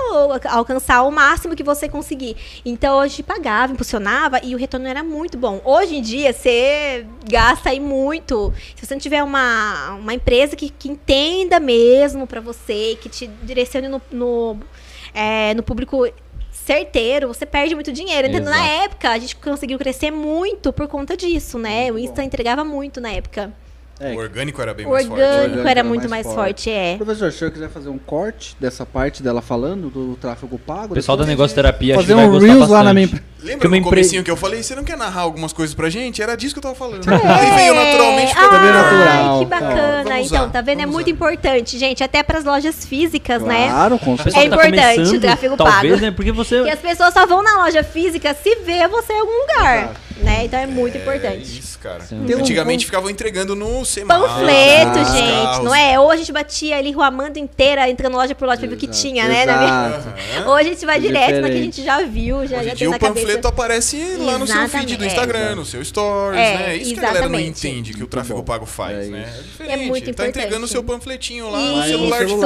alcançar 0.45 1.03
o 1.03 1.11
máximo 1.11 1.57
que 1.57 1.63
você 1.63 1.89
conseguir. 1.89 2.37
Então 2.65 3.01
a 3.01 3.09
gente 3.09 3.23
pagava, 3.23 3.73
impulsionava 3.73 4.41
e 4.43 4.55
o 4.55 4.59
retorno 4.59 4.87
era 4.87 5.03
muito 5.03 5.39
bom. 5.39 5.61
Hoje 5.65 5.97
em 5.97 6.03
dia 6.03 6.33
você 6.33 7.07
gasta 7.29 7.71
aí 7.71 7.81
muito. 7.81 8.53
Se 8.77 8.87
você 8.87 8.95
não 8.95 9.01
tiver 9.01 9.23
uma, 9.23 9.95
uma 9.95 10.13
empresa 10.13 10.55
que, 10.55 10.69
que 10.69 10.89
entenda 10.89 11.59
mesmo 11.59 12.27
pra 12.27 12.41
você, 12.41 12.99
que 13.01 13.09
te 13.09 13.27
direcione 13.43 13.89
no, 13.89 14.03
no, 14.13 14.59
é, 15.15 15.55
no 15.55 15.63
público 15.63 16.07
certeiro, 16.71 17.27
você 17.27 17.45
perde 17.45 17.75
muito 17.75 17.91
dinheiro. 17.91 18.29
Então, 18.29 18.45
na 18.45 18.65
época, 18.65 19.11
a 19.11 19.19
gente 19.19 19.35
conseguiu 19.35 19.77
crescer 19.77 20.13
muito 20.13 20.73
por 20.73 20.87
conta 20.87 21.17
disso, 21.17 21.59
né? 21.59 21.91
O 21.91 21.99
Insta 21.99 22.23
entregava 22.23 22.63
muito 22.63 23.01
na 23.01 23.11
época. 23.11 23.53
É, 24.01 24.15
O 24.15 24.19
orgânico 24.19 24.63
era 24.63 24.73
bem 24.73 24.87
O 24.87 24.91
mais 24.91 25.07
forte. 25.07 25.21
orgânico 25.21 25.41
Orgânico 25.43 25.61
era 25.69 25.71
era 25.81 25.85
muito 25.85 26.09
mais 26.09 26.25
mais, 26.25 26.35
forte. 26.35 26.65
forte, 26.65 26.71
é. 26.71 26.97
Professor, 26.97 27.31
se 27.31 27.37
o 27.37 27.39
senhor 27.39 27.51
quiser 27.51 27.69
fazer 27.69 27.89
um 27.91 27.99
corte 27.99 28.57
dessa 28.59 28.87
parte 28.87 29.23
dela 29.23 29.43
falando 29.43 29.91
do 29.91 30.17
tráfego 30.17 30.59
pago... 30.59 30.93
O 30.93 30.95
pessoal 30.95 31.19
da 31.19 31.27
negócio 31.27 31.55
terapia 31.55 31.95
acho 31.95 32.03
Fazer 32.05 32.15
que 32.15 32.17
vai 32.17 32.27
um 32.27 32.31
gostar 32.31 32.47
Reels 32.47 32.59
bastante. 32.61 32.77
lá 32.79 32.83
na 32.85 32.95
minha... 32.95 33.07
Lembra 33.43 33.59
Que 33.61 33.67
uma 33.67 33.71
no 33.71 33.77
empre- 33.77 33.91
comecinho 33.91 34.23
que 34.25 34.31
eu 34.31 34.37
falei, 34.37 34.63
você 34.63 34.75
não 34.75 34.85
quer 34.85 34.97
narrar 34.99 35.23
algumas 35.23 35.53
coisas 35.53 35.75
pra 35.75 35.89
gente? 35.89 36.21
Era 36.23 36.37
disso 36.37 36.55
que 36.55 36.59
eu 36.59 36.63
tava 36.63 36.75
falando. 36.75 37.07
Aí 37.09 37.51
veio 37.57 37.75
naturalmente. 37.75 38.33
Ai, 38.37 38.51
Também 38.51 38.71
natural. 38.71 39.39
que 39.39 39.45
bacana. 39.47 40.05
Vamos 40.05 40.27
então, 40.27 40.51
tá 40.51 40.61
vendo? 40.61 40.81
É 40.83 40.87
muito 40.87 41.07
usar. 41.07 41.15
importante, 41.15 41.79
gente. 41.79 42.05
Até 42.05 42.23
pras 42.23 42.45
lojas 42.45 42.85
físicas, 42.85 43.41
né? 43.43 43.69
Claro, 43.69 43.99
com 43.99 44.13
A 44.13 44.17
certeza. 44.19 44.39
É 44.39 44.43
que 44.43 44.49
tá 44.51 44.57
importante 44.57 44.95
começando, 44.97 45.17
o 45.17 45.21
tráfego 45.21 45.57
talvez, 45.57 45.93
pago. 45.95 46.07
né? 46.07 46.11
Porque 46.11 46.33
você... 46.33 46.63
Que 46.65 46.71
as 46.71 46.79
pessoas 46.81 47.15
só 47.15 47.25
vão 47.27 47.43
na 47.43 47.65
loja 47.65 47.83
física 47.83 48.35
se 48.35 48.57
vê 48.57 48.87
você 48.89 49.13
em 49.15 49.21
algum 49.21 49.41
lugar, 49.41 49.95
né? 50.23 50.45
Então 50.45 50.59
é 50.61 50.67
muito 50.67 50.97
É 50.97 51.01
importante. 51.01 51.59
isso, 51.59 51.79
cara. 51.79 52.01
Sim. 52.05 52.21
Um- 52.21 52.39
Antigamente 52.39 52.85
ficavam 52.87 53.09
entregando 53.11 53.55
no 53.55 53.85
semáforo. 53.85 54.29
Panfleto, 54.29 54.99
nos 54.99 55.09
gente, 55.13 55.43
carros. 55.43 55.65
não 55.65 55.75
é? 55.75 55.99
Ou 56.01 56.11
a 56.11 56.17
gente 56.17 56.33
batia 56.33 56.77
ali 56.77 56.93
Rua 56.93 57.07
Amanda 57.07 57.39
inteira, 57.39 57.89
entrando 57.89 58.15
loja 58.17 58.35
por 58.35 58.47
loja 58.47 58.59
pra 58.59 58.69
ver 58.69 58.75
o 58.75 58.79
que 58.79 58.87
Exato, 58.87 59.01
tinha, 59.03 59.27
né? 59.29 59.45
na 59.47 59.57
minha- 59.59 59.97
exato. 59.99 60.49
Ou 60.49 60.55
a 60.55 60.63
gente 60.63 60.85
vai 60.87 61.01
direto 61.01 61.21
na 61.21 61.27
que 61.27 61.37
a 61.39 61.41
Diferente. 61.49 61.77
gente 61.77 61.85
já 61.85 62.03
viu, 62.03 62.47
já, 62.47 62.59
Hoje 62.59 62.67
já 62.69 62.73
em 62.73 62.77
tem 62.77 62.89
na 62.89 62.97
o 62.97 63.01
panfleto 63.01 63.27
cabeça. 63.43 63.49
aparece 63.49 63.97
lá 64.19 64.39
no 64.39 64.47
seu 64.47 64.55
feed 64.57 64.65
Exatamente. 64.65 64.97
do 64.97 65.05
Instagram, 65.07 65.55
no 65.57 65.65
seu 65.65 65.85
stories, 65.85 66.41
É, 66.41 66.55
né? 66.59 66.77
Isso 66.77 66.95
que 66.95 67.01
a 67.01 67.03
galera 67.03 67.29
não 67.29 67.35
exatamente. 67.39 67.67
entende 67.69 67.95
que 67.95 68.03
o 68.03 68.07
tráfego 68.07 68.43
pago 68.43 68.67
faz, 68.67 69.07
É 69.07 69.11
né? 69.11 69.27
É 69.39 69.43
diferente. 69.43 69.73
É 69.73 69.77
muito 69.87 70.05
Tá 70.05 70.11
importante. 70.11 70.29
entregando 70.39 70.65
o 70.65 70.69
seu 70.69 70.83
panfletinho 70.83 71.51
lá 71.51 71.59
no 71.59 71.83
celular 71.85 72.25
de 72.25 72.33
um. 72.35 72.45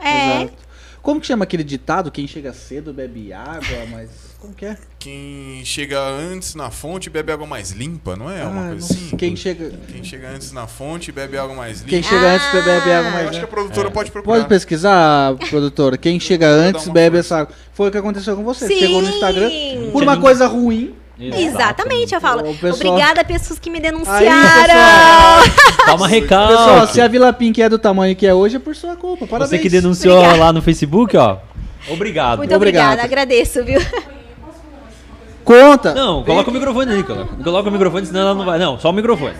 é. 0.00 0.42
Exato. 0.42 0.63
Como 1.04 1.20
que 1.20 1.26
chama 1.26 1.44
aquele 1.44 1.62
ditado? 1.62 2.10
Quem 2.10 2.26
chega 2.26 2.54
cedo 2.54 2.90
bebe 2.90 3.30
água, 3.30 3.86
mas. 3.90 4.08
Como 4.40 4.54
que 4.54 4.64
é? 4.64 4.76
Quem 4.98 5.62
chega 5.62 6.00
antes 6.00 6.54
na 6.54 6.70
fonte 6.70 7.10
bebe 7.10 7.30
água 7.30 7.46
mais 7.46 7.72
limpa, 7.72 8.16
não 8.16 8.30
é? 8.30 8.42
Uma 8.42 8.64
Ah, 8.64 8.68
coisa 8.70 8.88
não- 8.94 9.00
assim? 9.02 9.16
Quem 9.18 9.36
chega. 9.36 9.70
Quem 9.92 10.02
chega 10.02 10.30
antes 10.30 10.50
na 10.50 10.66
fonte 10.66 11.12
bebe 11.12 11.36
água 11.36 11.54
mais 11.54 11.78
limpa. 11.80 11.90
Quem 11.90 12.02
chega 12.02 12.26
antes 12.34 12.50
bebe 12.52 12.90
água 12.90 13.08
Eu 13.08 13.12
mais. 13.12 13.28
acho 13.28 13.38
que 13.38 13.44
a 13.44 13.48
produtora 13.48 13.88
É. 13.88 13.90
pode 13.90 14.10
procurar. 14.10 14.36
Pode 14.38 14.48
pesquisar, 14.48 15.34
produtora. 15.50 15.98
Quem 15.98 16.18
chega 16.18 16.48
antes 16.48 16.86
uma 16.86 16.94
bebe 16.94 17.16
força. 17.18 17.34
essa 17.34 17.42
água. 17.42 17.54
Foi 17.74 17.88
o 17.88 17.92
que 17.92 17.98
aconteceu 17.98 18.34
com 18.34 18.42
você. 18.42 18.66
Sim. 18.66 18.78
Chegou 18.78 19.02
no 19.02 19.08
Instagram 19.10 19.50
por 19.92 20.02
uma 20.02 20.18
coisa 20.18 20.46
ruim. 20.46 20.94
Exatamente, 21.18 22.14
eu 22.14 22.20
falo. 22.20 22.50
O 22.50 22.54
pessoal- 22.56 22.92
Obrigada, 22.94 23.24
pessoas 23.24 23.58
que 23.58 23.70
me 23.70 23.76
Aí, 23.78 23.82
denunciaram. 23.82 24.24
pessoal. 24.66 25.86
Toma 25.86 26.08
recalque. 26.08 26.52
Pessoal, 26.56 26.86
se 26.88 27.00
a 27.00 27.06
Vila 27.08 27.32
Pink 27.32 27.62
é 27.62 27.68
do 27.68 27.78
tamanho 27.78 28.16
que 28.16 28.26
é 28.26 28.34
hoje, 28.34 28.56
é 28.56 28.58
por 28.58 28.74
sua 28.74 28.96
culpa. 28.96 29.26
Parabéns. 29.26 29.50
Você 29.50 29.58
que 29.58 29.68
denunciou 29.70 30.16
Obrigada. 30.16 30.40
lá 30.40 30.52
no 30.52 30.60
Facebook, 30.60 31.16
ó. 31.16 31.38
Obrigado. 31.88 32.38
Muito 32.38 32.54
Obrigado. 32.54 32.84
obrigada, 32.94 33.02
agradeço, 33.04 33.62
viu? 33.64 33.80
Conta. 35.44 35.92
Não, 35.94 36.24
coloca 36.24 36.50
o 36.50 36.52
microfone 36.52 36.92
aí, 36.94 37.02
coloca. 37.04 37.34
Coloca 37.44 37.68
o 37.68 37.72
microfone, 37.72 38.06
senão 38.06 38.20
ela 38.20 38.34
não 38.34 38.44
vai. 38.44 38.58
Não, 38.58 38.78
só 38.80 38.90
o 38.90 38.92
microfone. 38.92 39.34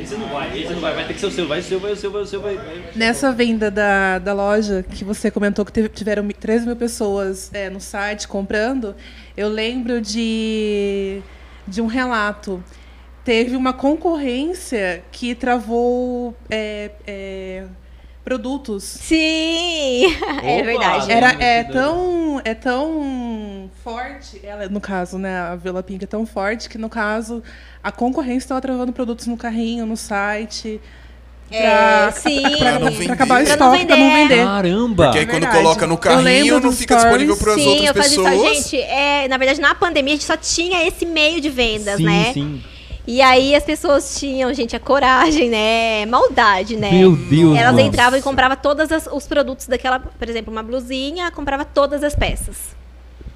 Esse 0.00 0.14
não 0.14 0.20
vai, 0.32 0.94
vai, 0.94 1.06
ter 1.06 1.14
que 1.14 1.20
ser 1.20 1.26
o 1.26 1.30
seu, 1.30 1.46
vai 1.48 1.60
o 1.60 1.62
seu, 1.62 1.80
vai 1.80 1.92
o 1.92 1.96
seu, 1.96 2.10
vai 2.10 2.22
o 2.22 2.26
seu, 2.26 2.40
vai. 2.40 2.58
Nessa 2.96 3.32
venda 3.32 3.70
da, 3.70 4.18
da 4.18 4.32
loja, 4.32 4.82
que 4.88 5.04
você 5.04 5.30
comentou 5.30 5.64
que 5.64 5.72
teve- 5.72 5.88
tiveram 5.88 6.22
mi- 6.22 6.34
13 6.34 6.66
mil 6.66 6.76
pessoas 6.76 7.50
é, 7.52 7.68
no 7.70 7.80
site 7.80 8.26
comprando, 8.26 8.94
eu 9.36 9.48
lembro 9.48 10.00
de, 10.00 11.20
de 11.66 11.80
um 11.80 11.86
relato. 11.86 12.62
Teve 13.24 13.54
uma 13.54 13.72
concorrência 13.72 15.04
que 15.12 15.34
travou 15.34 16.34
é, 16.50 16.90
é, 17.06 17.64
produtos. 18.24 18.84
Sim, 18.84 20.06
é 20.42 20.56
Opa, 20.56 20.64
verdade. 20.64 21.12
Era, 21.12 21.32
é, 21.42 21.64
tão, 21.64 22.40
é 22.44 22.54
tão 22.54 23.70
forte, 23.82 24.40
ela, 24.44 24.68
no 24.68 24.80
caso, 24.80 25.18
né, 25.18 25.36
a 25.38 25.56
Vila 25.56 25.82
Pink 25.82 26.04
é 26.04 26.06
tão 26.06 26.24
forte 26.26 26.68
que, 26.68 26.78
no 26.78 26.88
caso, 26.88 27.42
a 27.82 27.90
concorrência 27.92 28.38
estava 28.44 28.60
travando 28.60 28.92
produtos 28.92 29.26
no 29.26 29.36
carrinho, 29.36 29.84
no 29.86 29.96
site. 29.96 30.80
É, 31.50 31.60
pra- 31.60 32.12
sim. 32.12 32.40
Pra 32.58 32.78
não 32.78 32.92
pra 32.92 33.12
acabar 33.12 33.42
o. 33.42 33.44
Pra 33.44 33.52
estoque, 33.52 33.84
pra 33.86 33.96
não 33.96 34.10
vender. 34.14 34.42
Caramba! 34.44 35.04
Porque 35.04 35.18
aí 35.18 35.26
quando 35.26 35.42
verdade. 35.42 35.56
coloca 35.62 35.86
no 35.86 35.98
carrinho, 35.98 36.60
não 36.60 36.72
fica 36.72 36.96
disponível 36.96 37.36
para 37.36 37.52
as 37.54 37.60
Sim, 37.60 37.68
outras 37.68 37.88
eu 37.88 37.94
fazia 37.94 38.16
isso. 38.16 38.24
pessoas. 38.24 38.56
Gente, 38.56 38.76
é, 38.80 39.28
na 39.28 39.36
verdade, 39.36 39.60
na 39.60 39.74
pandemia 39.74 40.14
a 40.14 40.16
gente 40.16 40.24
só 40.24 40.36
tinha 40.36 40.86
esse 40.86 41.04
meio 41.04 41.42
de 41.42 41.50
vendas, 41.50 41.96
sim, 41.98 42.04
né? 42.06 42.32
sim. 42.32 42.62
E 43.06 43.20
aí 43.20 43.54
as 43.54 43.64
pessoas 43.64 44.16
tinham, 44.18 44.52
gente, 44.54 44.76
a 44.76 44.80
coragem, 44.80 45.48
né? 45.50 46.06
Maldade, 46.06 46.76
né? 46.76 46.90
Meu 46.92 47.16
Deus, 47.16 47.56
Elas 47.58 47.72
nossa. 47.72 47.82
entravam 47.82 48.18
e 48.18 48.22
compravam 48.22 48.56
todos 48.56 48.88
os 49.12 49.26
produtos 49.26 49.66
daquela, 49.66 49.98
por 49.98 50.28
exemplo, 50.28 50.52
uma 50.52 50.62
blusinha, 50.62 51.30
comprava 51.32 51.64
todas 51.64 52.04
as 52.04 52.14
peças. 52.14 52.80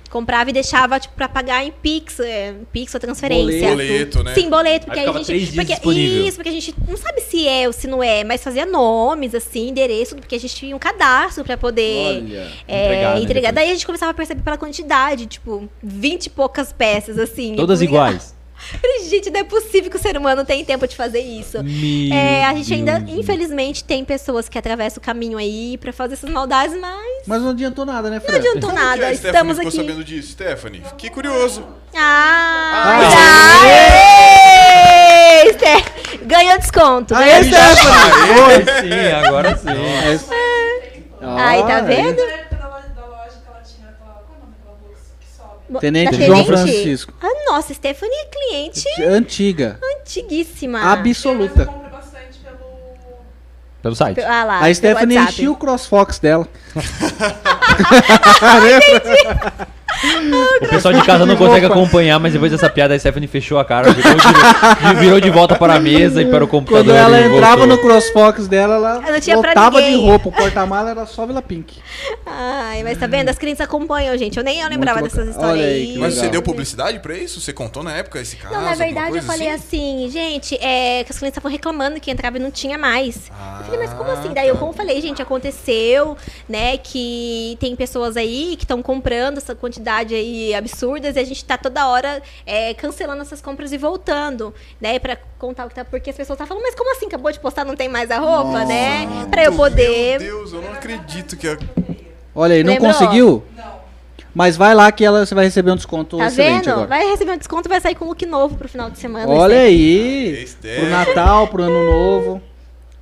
Comprava 0.08 0.48
e 0.48 0.52
deixava, 0.52 1.00
tipo, 1.00 1.14
pra 1.16 1.28
pagar 1.28 1.64
em 1.66 1.72
Pix, 1.72 2.20
é, 2.20 2.54
Pix 2.72 2.94
ou 2.94 3.00
transferência. 3.00 3.68
Boleto, 3.70 4.22
né? 4.22 4.34
Sim, 4.34 4.48
boleto, 4.48 4.86
porque 4.86 5.00
Aí 5.00 5.04
aí, 5.06 5.10
a 5.10 5.18
gente. 5.18 5.26
três 5.26 5.42
dias 5.42 5.54
porque, 5.56 5.74
disponível. 5.74 6.26
isso, 6.26 6.36
porque 6.36 6.48
a 6.48 6.52
gente 6.52 6.74
não 6.88 6.96
sabe 6.96 7.20
se 7.22 7.46
é 7.48 7.66
ou 7.66 7.72
se 7.72 7.88
não 7.88 8.00
é, 8.02 8.22
mas 8.22 8.42
fazia 8.42 8.64
nomes, 8.64 9.34
assim, 9.34 9.68
endereço, 9.68 10.14
porque 10.14 10.36
a 10.36 10.40
gente 10.40 10.54
tinha 10.54 10.76
um 10.76 10.78
cadastro 10.78 11.44
pra 11.44 11.56
poder 11.56 12.22
Olha. 12.24 12.52
é, 12.68 12.84
Entregar, 12.86 13.14
né, 13.16 13.20
entregar. 13.20 13.52
Daí 13.52 13.68
a 13.68 13.72
gente 13.74 13.84
começava 13.84 14.12
a 14.12 14.14
perceber 14.14 14.42
pela 14.42 14.56
quantidade, 14.56 15.26
tipo, 15.26 15.68
20 15.82 16.26
e 16.26 16.30
poucas 16.30 16.72
peças, 16.72 17.18
assim. 17.18 17.56
Todas 17.56 17.82
iguais. 17.82 18.35
"Ah, 18.74 19.04
Gente, 19.08 19.30
não 19.30 19.40
é 19.40 19.44
possível 19.44 19.90
que 19.90 19.96
o 19.96 20.00
ser 20.00 20.16
humano 20.16 20.44
tenha 20.44 20.64
tempo 20.64 20.86
de 20.86 20.96
fazer 20.96 21.20
isso. 21.20 21.58
É, 22.12 22.44
a 22.44 22.52
gente 22.54 22.72
ainda, 22.74 22.98
Deus. 22.98 23.18
infelizmente, 23.20 23.84
tem 23.84 24.04
pessoas 24.04 24.48
que 24.48 24.58
atravessam 24.58 25.00
o 25.00 25.04
caminho 25.04 25.38
aí 25.38 25.78
pra 25.78 25.92
fazer 25.92 26.14
essas 26.14 26.28
maldades, 26.30 26.76
mas 26.80 27.22
Mas 27.26 27.42
não 27.42 27.50
adiantou 27.50 27.84
nada, 27.86 28.10
né, 28.10 28.18
Fran? 28.20 28.32
não 28.32 28.38
adiantou 28.40 28.70
Como 28.70 28.80
que 28.80 28.84
nada. 28.84 29.06
a 29.08 29.14
Stephanie 29.14 29.26
Estamos 29.26 29.56
ficou 29.56 29.68
aqui. 29.68 29.76
sabendo 29.76 30.04
disso, 30.04 30.32
Stephanie? 30.32 30.82
Fiquei 30.88 31.10
curioso. 31.10 31.64
Ah, 31.94 32.98
Ah, 32.98 33.10
já! 35.44 35.50
Esther, 35.50 35.84
Ganhou 36.26 36.58
desconto. 36.58 37.14
Aê, 37.14 37.44
ganhou 37.44 37.74
desconto. 37.74 37.76
Stephanie! 37.76 38.64
Foi 38.64 38.64
sim, 38.82 39.12
agora 39.26 39.56
sim. 39.56 39.68
Aí, 41.20 41.62
tá 41.62 41.76
Ah, 41.78 41.80
vendo? 41.82 42.22
Tenente 45.80 46.16
Da 46.16 46.26
João 46.26 46.44
Tenente? 46.44 46.46
Francisco. 46.46 47.12
Ah, 47.20 47.26
nossa, 47.46 47.72
Stephanie 47.72 48.16
é 48.16 48.26
cliente 48.26 49.02
Antiga. 49.02 49.78
antiguíssima. 50.00 50.92
Absoluta. 50.92 51.66
Pelo 53.82 53.94
site. 53.94 54.20
Ah 54.20 54.44
lá, 54.44 54.64
A 54.64 54.74
Stephanie 54.74 55.16
enchia 55.16 55.50
o 55.50 55.56
CrossFox 55.56 56.18
dela. 56.18 56.46
O 60.60 60.68
pessoal 60.68 60.94
de 60.94 61.02
casa 61.04 61.26
não 61.26 61.36
consegue 61.36 61.66
acompanhar, 61.66 62.18
mas 62.18 62.32
depois 62.32 62.50
dessa 62.50 62.68
piada 62.68 62.94
a 62.94 62.98
Stephanie 62.98 63.28
fechou 63.28 63.58
a 63.58 63.64
cara, 63.64 63.92
virou 63.92 64.14
de, 64.14 64.94
virou 65.00 65.20
de 65.20 65.30
volta 65.30 65.54
para 65.56 65.74
a 65.74 65.80
mesa 65.80 66.22
e 66.22 66.26
para 66.26 66.44
o 66.44 66.48
computador. 66.48 66.94
Quando 66.94 66.96
ela 66.96 67.20
entrava 67.20 67.66
voltou. 67.66 67.76
no 67.76 67.78
CrossFox 67.78 68.48
dela, 68.48 68.74
ela 68.74 69.02
Ela 69.06 69.20
voltava 69.20 69.82
de 69.82 69.94
roupa. 69.96 70.28
O 70.28 70.32
porta-mala 70.32 70.90
era 70.90 71.06
só 71.06 71.26
Vila 71.26 71.42
Pink. 71.42 71.78
Ai, 72.26 72.82
mas 72.82 72.98
tá 72.98 73.06
vendo? 73.06 73.28
As 73.28 73.38
clientes 73.38 73.60
acompanham, 73.60 74.16
gente. 74.16 74.36
Eu 74.36 74.44
nem 74.44 74.60
eu 74.60 74.68
lembrava 74.68 75.02
dessas 75.02 75.28
histórias 75.28 75.64
aí, 75.64 75.98
Mas 75.98 76.14
você 76.14 76.28
deu 76.28 76.42
publicidade 76.42 76.98
pra 77.00 77.16
isso? 77.16 77.40
Você 77.40 77.52
contou 77.52 77.82
na 77.82 77.92
época 77.92 78.20
esse 78.20 78.36
caso? 78.36 78.54
Não, 78.54 78.62
na 78.62 78.74
verdade 78.74 79.16
eu 79.16 79.22
falei 79.22 79.50
assim, 79.50 80.08
gente, 80.10 80.54
é, 80.56 81.04
que 81.04 81.12
as 81.12 81.18
clientes 81.18 81.36
estavam 81.36 81.50
reclamando 81.50 82.00
que 82.00 82.10
entrava 82.10 82.36
e 82.38 82.40
não 82.40 82.50
tinha 82.50 82.78
mais. 82.78 83.30
eu 83.58 83.64
falei, 83.64 83.80
mas 83.80 83.92
como 83.92 84.10
assim? 84.10 84.32
Daí 84.32 84.48
eu 84.48 84.56
como 84.56 84.72
falei, 84.72 85.00
gente, 85.00 85.20
aconteceu, 85.20 86.16
né, 86.48 86.76
que 86.78 87.56
tem 87.60 87.76
pessoas 87.76 88.16
aí 88.16 88.56
que 88.56 88.64
estão 88.64 88.82
comprando 88.82 89.38
essa 89.38 89.54
quantidade 89.54 89.85
aí 89.94 90.54
absurdas 90.54 91.16
e 91.16 91.18
a 91.18 91.24
gente 91.24 91.44
tá 91.44 91.56
toda 91.56 91.86
hora 91.88 92.22
é, 92.44 92.74
cancelando 92.74 93.22
essas 93.22 93.40
compras 93.40 93.72
e 93.72 93.78
voltando, 93.78 94.54
né, 94.80 94.98
pra 94.98 95.16
contar 95.38 95.66
o 95.66 95.68
que 95.68 95.74
tá, 95.74 95.84
porque 95.84 96.10
as 96.10 96.16
pessoas 96.16 96.38
tá 96.38 96.46
falando, 96.46 96.62
mas 96.62 96.74
como 96.74 96.90
assim? 96.92 97.06
Acabou 97.06 97.30
de 97.30 97.40
postar, 97.40 97.64
não 97.64 97.76
tem 97.76 97.88
mais 97.88 98.10
a 98.10 98.18
roupa, 98.18 98.64
né? 98.64 99.06
Pra 99.30 99.44
eu 99.44 99.52
poder... 99.52 100.20
Meu 100.20 100.38
Deus, 100.38 100.52
eu 100.52 100.62
não 100.62 100.72
acredito 100.72 101.36
que... 101.36 101.48
A... 101.48 101.58
Olha 102.34 102.54
aí, 102.54 102.64
não 102.64 102.72
Lembrou? 102.74 102.92
conseguiu? 102.92 103.44
Mas 104.34 104.54
vai 104.54 104.74
lá 104.74 104.92
que 104.92 105.02
ela, 105.02 105.24
você 105.24 105.34
vai 105.34 105.46
receber 105.46 105.70
um 105.70 105.76
desconto 105.76 106.18
Tá 106.18 106.26
excelente 106.26 106.66
vendo? 106.66 106.72
agora. 106.72 106.86
Vai 106.88 107.06
receber 107.06 107.32
um 107.32 107.38
desconto 107.38 107.68
e 107.68 107.70
vai 107.70 107.80
sair 107.80 107.94
com 107.94 108.04
um 108.04 108.08
look 108.08 108.26
novo 108.26 108.54
pro 108.56 108.68
final 108.68 108.90
de 108.90 108.98
semana. 108.98 109.26
Olha 109.26 109.60
aí. 109.60 110.42
Esther. 110.42 110.80
Pro 110.80 110.90
Natal, 110.90 111.48
pro 111.48 111.62
Ano 111.62 111.90
Novo. 111.90 112.42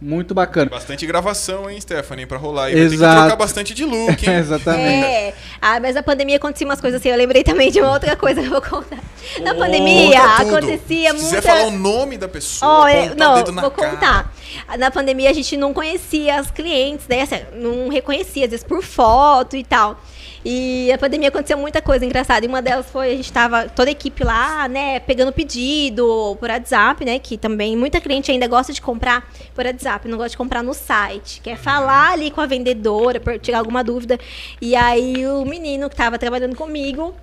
Muito 0.05 0.35
bacana. 0.35 0.70
Bastante 0.70 1.06
gravação, 1.06 1.70
hein, 1.70 1.81
Stephanie, 1.81 2.26
pra 2.26 2.36
rolar. 2.36 2.68
E 2.70 2.74
vai 2.74 2.82
ter 2.82 2.89
que 2.90 2.94
Exato. 2.97 3.20
trocar 3.22 3.36
bastante 3.36 3.72
de 3.72 3.86
look, 3.86 4.22
hein? 4.28 4.35
Exatamente. 4.36 5.06
É. 5.06 5.35
Ah, 5.62 5.81
mas 5.81 5.94
na 5.94 6.02
pandemia 6.02 6.36
acontecia 6.36 6.66
umas 6.66 6.78
coisas 6.78 7.01
assim. 7.01 7.09
Eu 7.09 7.16
lembrei 7.16 7.43
também 7.43 7.70
de 7.70 7.81
uma 7.81 7.90
outra 7.90 8.14
coisa 8.14 8.43
que 8.43 8.47
eu 8.47 8.51
vou 8.51 8.60
contar. 8.60 8.98
Na 9.40 9.55
Conta 9.55 9.64
pandemia 9.64 10.20
tudo. 10.36 10.56
acontecia 10.56 11.09
Se 11.09 11.16
muita... 11.16 11.36
quiser 11.36 11.40
falar 11.43 11.66
o 11.68 11.70
nome 11.70 12.18
da 12.18 12.28
pessoa, 12.28 12.70
Ó, 12.70 12.82
apontar 12.82 13.09
é, 13.09 13.12
o 13.12 13.16
não, 13.16 13.35
dedo 13.36 13.52
na 13.52 13.62
vou 13.62 13.70
cara. 13.70 13.90
contar. 13.93 14.35
Na 14.78 14.90
pandemia 14.90 15.31
a 15.31 15.32
gente 15.32 15.56
não 15.56 15.72
conhecia 15.72 16.39
as 16.39 16.51
clientes, 16.51 17.09
né? 17.09 17.22
Assim, 17.22 17.40
não 17.55 17.89
reconhecia, 17.89 18.44
às 18.44 18.51
vezes 18.51 18.64
por 18.64 18.82
foto 18.82 19.56
e 19.56 19.64
tal. 19.64 19.98
E 20.44 20.92
a 20.92 20.98
pandemia 20.98 21.28
aconteceu 21.28 21.56
muita 21.56 21.80
coisa 21.80 22.04
engraçada. 22.04 22.44
E 22.44 22.48
uma 22.48 22.60
delas 22.60 22.86
foi, 22.90 23.12
a 23.12 23.16
gente 23.16 23.32
tava, 23.32 23.68
toda 23.68 23.88
a 23.88 23.92
equipe 23.92 24.22
lá, 24.22 24.68
né, 24.68 25.00
pegando 25.00 25.32
pedido 25.32 26.36
por 26.38 26.50
WhatsApp, 26.50 27.04
né? 27.04 27.18
Que 27.18 27.38
também 27.38 27.76
muita 27.76 28.00
cliente 28.00 28.30
ainda 28.30 28.46
gosta 28.46 28.72
de 28.72 28.82
comprar 28.82 29.26
por 29.54 29.64
WhatsApp, 29.64 30.06
não 30.06 30.18
gosta 30.18 30.30
de 30.30 30.36
comprar 30.36 30.62
no 30.62 30.74
site. 30.74 31.40
Quer 31.40 31.56
falar 31.56 32.12
ali 32.12 32.30
com 32.30 32.42
a 32.42 32.46
vendedora, 32.46 33.18
por 33.18 33.38
tirar 33.38 33.58
alguma 33.58 33.82
dúvida. 33.82 34.18
E 34.60 34.76
aí 34.76 35.26
o 35.26 35.44
menino 35.46 35.88
que 35.88 35.96
tava 35.96 36.18
trabalhando 36.18 36.56
comigo, 36.56 37.14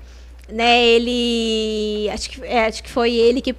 né, 0.49 0.83
ele. 0.83 2.09
Acho 2.11 2.29
que, 2.29 2.43
é, 2.43 2.65
acho 2.65 2.81
que 2.81 2.89
foi 2.89 3.13
ele 3.13 3.39
que 3.39 3.55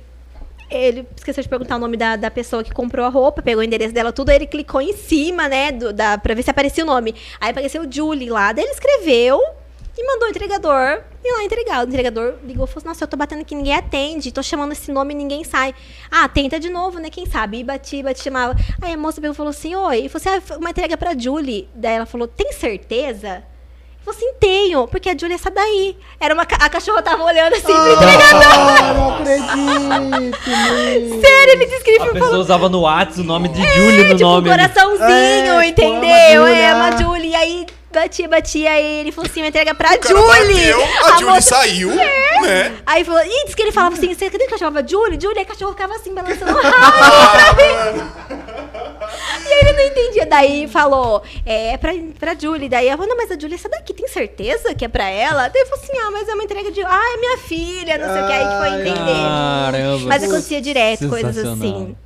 ele 0.73 1.07
esqueceu 1.16 1.43
de 1.43 1.49
perguntar 1.49 1.77
o 1.77 1.78
nome 1.78 1.97
da, 1.97 2.16
da 2.16 2.31
pessoa 2.31 2.65
que 2.65 2.73
comprou 2.73 3.05
a 3.05 3.09
roupa, 3.09 3.43
pegou 3.43 3.61
o 3.61 3.65
endereço 3.65 3.93
dela, 3.94 4.12
tudo, 4.12 4.31
ele 4.31 4.47
clicou 4.47 4.81
em 4.81 4.93
cima, 4.93 5.49
né, 5.49 5.73
do, 5.73 5.93
da, 5.93 6.19
pra 6.19 6.35
ver 6.35 6.43
se 6.43 6.51
aparecia 6.51 6.85
o 6.85 6.86
nome. 6.86 7.15
Aí 7.40 7.51
apareceu 7.51 7.86
Julie 7.90 8.31
lá, 8.31 8.53
daí 8.53 8.65
ele 8.65 8.73
escreveu 8.73 9.40
e 9.97 10.07
mandou 10.07 10.27
o 10.27 10.31
entregador 10.31 11.03
ir 11.24 11.32
lá 11.32 11.44
entregar. 11.44 11.85
O 11.85 11.89
entregador 11.89 12.35
ligou 12.44 12.65
e 12.65 12.69
falou 12.69 12.78
assim, 12.78 12.89
nossa, 12.89 13.05
eu 13.05 13.09
tô 13.09 13.16
batendo 13.16 13.43
aqui, 13.43 13.55
ninguém 13.55 13.74
atende, 13.74 14.32
tô 14.32 14.43
chamando 14.43 14.73
esse 14.73 14.90
nome 14.90 15.15
e 15.15 15.16
ninguém 15.16 15.44
sai. 15.44 15.74
Ah, 16.11 16.28
tenta 16.28 16.59
de 16.59 16.69
novo, 16.69 16.99
né, 16.99 17.11
quem 17.11 17.27
sabe? 17.27 17.59
E 17.59 17.65
bati, 17.65 18.03
bati, 18.03 18.23
chamava. 18.23 18.55
Aí 18.81 18.93
a 18.93 18.97
moça 18.97 19.20
pegou 19.20 19.35
e 19.35 19.36
falou 19.36 19.51
assim, 19.51 19.74
oi, 19.74 20.05
e 20.05 20.09
falou 20.09 20.36
assim, 20.36 20.53
ah, 20.53 20.59
uma 20.59 20.70
entrega 20.70 20.97
pra 20.97 21.16
Julie. 21.16 21.69
Daí 21.74 21.94
ela 21.94 22.07
falou, 22.07 22.27
tem 22.27 22.53
certeza? 22.53 23.44
Eu 24.05 24.12
falei 24.12 24.29
assim, 24.29 24.39
tenho, 24.41 24.89
porque 24.89 25.09
a 25.11 25.12
Julie 25.16 25.33
é 25.33 25.37
essa 25.37 25.51
daí. 25.51 25.97
Era 26.19 26.35
uma, 26.35 26.45
ca- 26.45 26.57
a 26.61 26.69
cachorra 26.69 27.01
tava 27.03 27.23
olhando 27.23 27.53
assim 27.55 27.73
pro 27.73 27.93
entregador. 27.93 28.43
Ah, 28.53 28.95
não 28.99 29.15
acredito! 29.15 29.57
meu. 30.51 31.20
Sério, 31.20 31.53
ele 31.53 31.66
disse 31.66 31.85
que 31.85 31.91
ele 31.91 31.97
A 31.99 32.01
falou 32.07 32.15
pessoa 32.15 32.39
usava 32.39 32.69
no 32.69 32.81
WhatsApp 32.81 33.20
o 33.20 33.24
nome 33.24 33.49
de 33.49 33.62
Julie 33.62 34.05
no 34.05 34.16
tipo, 34.16 34.20
nome. 34.29 34.49
um 34.49 34.53
ali. 34.53 34.62
coraçãozinho, 34.69 35.61
É, 35.61 35.66
entendeu? 35.69 36.43
pô, 36.43 36.49
É, 36.49 36.74
uma 36.74 36.91
Julia. 36.93 37.07
Julie. 37.07 37.31
E 37.31 37.35
aí 37.37 37.66
batia, 37.93 38.27
batia, 38.29 38.81
ele 38.81 39.12
falou 39.12 39.31
assim, 39.31 39.41
uma 39.43 39.49
entrega 39.49 39.74
pra 39.74 39.93
O 39.93 39.99
cara 39.99 40.15
Julie. 40.19 40.73
bateu, 40.73 40.83
a, 41.05 41.11
Julie 41.19 41.24
moça- 41.35 41.57
saiu, 41.57 41.89
né? 41.91 42.73
Aí 42.87 43.05
falou, 43.05 43.20
e 43.23 43.45
disse 43.45 43.55
que 43.55 43.62
ele 43.62 43.70
falava 43.73 43.95
assim, 43.95 44.09
você 44.15 44.24
acredita 44.24 44.49
que 44.49 44.55
eu 44.55 44.59
chamava 44.59 44.85
Julie? 44.87 45.19
Julie, 45.20 45.41
a 45.43 45.45
cachorro 45.45 45.73
ficava 45.73 45.95
assim, 45.95 46.12
balançando 46.15 46.53
o 46.53 46.61
rabo 46.61 46.97
pra 47.55 48.33
mim. 48.33 48.52
E 49.01 49.52
aí 49.52 49.60
ele 49.60 49.73
não 49.73 49.86
entendia. 49.86 50.27
Daí 50.27 50.69
falou, 50.69 51.23
é, 51.44 51.73
é 51.73 51.77
pra, 51.77 51.93
pra 52.19 52.35
Julie. 52.39 52.69
Daí 52.69 52.89
eu 52.89 52.97
falei, 52.97 53.09
não, 53.09 53.16
mas 53.16 53.31
a 53.31 53.39
Julie, 53.39 53.55
essa 53.55 53.69
daqui, 53.69 53.93
tem 53.94 54.09
certeza 54.09 54.74
que 54.74 54.85
é 54.85 54.89
pra 54.89 55.09
ela? 55.09 55.48
Daí 55.48 55.62
ele 55.62 55.70
falou 55.70 55.85
assim, 55.85 55.98
ah, 55.98 56.10
mas 56.10 56.28
é 56.28 56.35
uma 56.35 56.44
entrega 56.44 56.70
de, 56.70 56.82
ah, 56.82 57.14
é 57.14 57.16
minha 57.19 57.39
filha, 57.39 57.98
não 57.98 58.12
sei 58.12 58.23
o 58.23 58.27
que. 58.27 58.32
Aí 58.32 58.47
que 58.47 58.59
foi 58.59 58.81
entender. 58.81 59.12
Caramba. 59.12 60.06
Mas 60.06 60.23
acontecia 60.23 60.60
direto, 60.60 61.09
coisas 61.09 61.39
assim. 61.39 61.97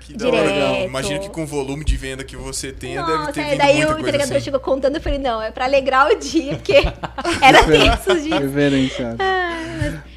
Que 0.00 0.12
da 0.14 0.28
hora. 0.28 0.42
Direto. 0.42 0.84
Imagina 0.84 1.18
que 1.18 1.30
com 1.30 1.44
o 1.44 1.46
volume 1.46 1.82
de 1.82 1.96
venda 1.96 2.22
que 2.22 2.36
você 2.36 2.70
tenha, 2.70 3.02
deve 3.02 3.18
Nossa, 3.18 3.32
ter 3.32 3.40
aí 3.40 3.50
vindo 3.50 3.58
daí 3.58 3.76
muita 3.76 3.94
o 3.94 4.00
entregador 4.00 4.36
assim. 4.36 4.44
chegou 4.44 4.60
contando, 4.60 4.96
eu 4.96 5.00
falei, 5.00 5.18
não, 5.18 5.40
é 5.40 5.50
pra 5.50 5.64
alegrar 5.64 6.10
o 6.12 6.16
dia, 6.16 6.56
porque 6.56 6.74
era 7.40 7.64
tenso 7.64 8.20
dias. 8.20 8.38
Reverenciado. 8.38 9.16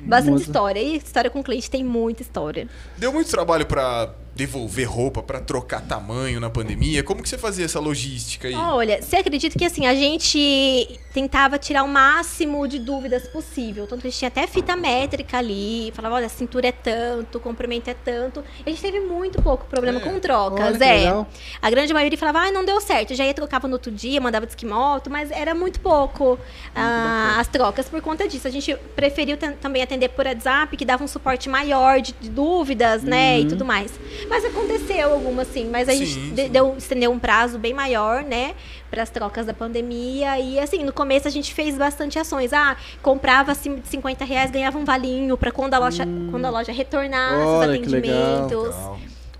Bastante 0.01 0.41
história. 0.41 0.79
E 0.79 0.97
história 0.97 1.29
com 1.29 1.41
cliente 1.41 1.69
tem 1.69 1.83
muita 1.83 2.21
história. 2.21 2.67
Deu 2.97 3.13
muito 3.13 3.29
trabalho 3.29 3.65
pra 3.65 4.13
devolver 4.37 4.87
roupa, 4.87 5.21
pra 5.23 5.39
trocar 5.41 5.81
tamanho 5.81 6.39
na 6.39 6.49
pandemia. 6.49 7.03
Como 7.03 7.21
que 7.23 7.27
você 7.27 7.37
fazia 7.37 7.65
essa 7.65 7.79
logística 7.79 8.47
aí? 8.47 8.53
Olha, 8.55 9.01
você 9.01 9.17
acredita 9.17 9.57
que 9.57 9.65
assim, 9.65 9.87
a 9.87 9.95
gente 9.95 10.99
tentava 11.11 11.57
tirar 11.57 11.83
o 11.83 11.87
máximo 11.87 12.67
de 12.67 12.77
dúvidas 12.77 13.27
possível. 13.27 13.87
Tanto 13.87 14.01
que 14.01 14.07
a 14.07 14.09
gente 14.11 14.19
tinha 14.19 14.27
até 14.27 14.45
fita 14.45 14.75
métrica 14.75 15.39
ali, 15.39 15.91
falava, 15.95 16.15
olha, 16.15 16.27
a 16.27 16.29
cintura 16.29 16.67
é 16.67 16.71
tanto, 16.71 17.39
o 17.39 17.41
comprimento 17.41 17.89
é 17.89 17.95
tanto. 17.95 18.43
E 18.63 18.69
a 18.69 18.71
gente 18.71 18.81
teve 18.81 18.99
muito 18.99 19.41
pouco 19.41 19.65
problema 19.65 19.97
É. 19.99 20.01
com 20.03 20.19
trocas, 20.19 20.75
Olha 20.75 20.85
é. 20.85 21.25
A 21.59 21.69
grande 21.71 21.91
maioria 21.91 22.17
falava, 22.17 22.39
ah, 22.41 22.51
não 22.51 22.63
deu 22.63 22.79
certo. 22.79 23.15
Já 23.15 23.25
ia 23.25 23.33
trocava 23.33 23.67
no 23.67 23.73
outro 23.73 23.91
dia, 23.91 24.21
mandava 24.21 24.45
disquimoto, 24.45 25.09
mas 25.09 25.31
era 25.31 25.55
muito 25.55 25.79
pouco 25.79 26.37
ah, 26.75 27.37
as 27.39 27.47
trocas 27.47 27.89
por 27.89 27.99
conta 28.01 28.27
disso. 28.27 28.47
A 28.47 28.51
gente 28.51 28.75
preferiu 28.95 29.35
tam- 29.37 29.53
também 29.53 29.81
atender 29.81 30.09
por 30.09 30.25
WhatsApp, 30.27 30.77
que 30.77 30.85
dava 30.85 31.03
um 31.03 31.07
suporte 31.07 31.49
maior 31.49 31.99
de, 31.99 32.13
de 32.13 32.29
dúvidas, 32.29 33.01
né, 33.03 33.39
e 33.39 33.45
tudo 33.47 33.65
mais. 33.65 33.91
Mas 34.29 34.43
aconteceu 34.45 35.13
algumas, 35.13 35.47
sim. 35.47 35.69
Mas 35.71 35.87
a 35.87 35.91
Sim, 35.91 35.99
gente 35.99 36.13
sim. 36.13 36.33
de- 36.33 36.49
deu, 36.49 36.75
estendeu 36.77 37.11
um 37.11 37.19
prazo 37.19 37.57
bem 37.57 37.73
maior, 37.73 38.23
né, 38.23 38.55
para 38.89 39.03
as 39.03 39.09
trocas 39.09 39.45
da 39.45 39.53
pandemia. 39.53 40.39
E 40.39 40.59
assim, 40.59 40.83
no 40.83 40.91
começo 40.93 41.27
a 41.27 41.31
gente 41.31 41.53
fez 41.53 41.77
bastante 41.77 42.19
ações. 42.19 42.51
Ah, 42.53 42.75
comprava 43.01 43.51
acima 43.51 43.77
de 43.77 43.87
50 43.87 44.25
reais, 44.25 44.51
ganhava 44.51 44.77
um 44.77 44.85
valinho 44.85 45.37
para 45.37 45.51
quando 45.51 45.73
a 45.73 45.79
loja, 45.79 46.05
quando 46.31 46.45
a 46.45 46.49
loja 46.49 46.71
retornasse 46.71 47.43
os 47.43 47.49
Olha, 47.49 47.77
que 47.79 47.89
legal. 47.89 48.45
atendimentos. 48.47 48.75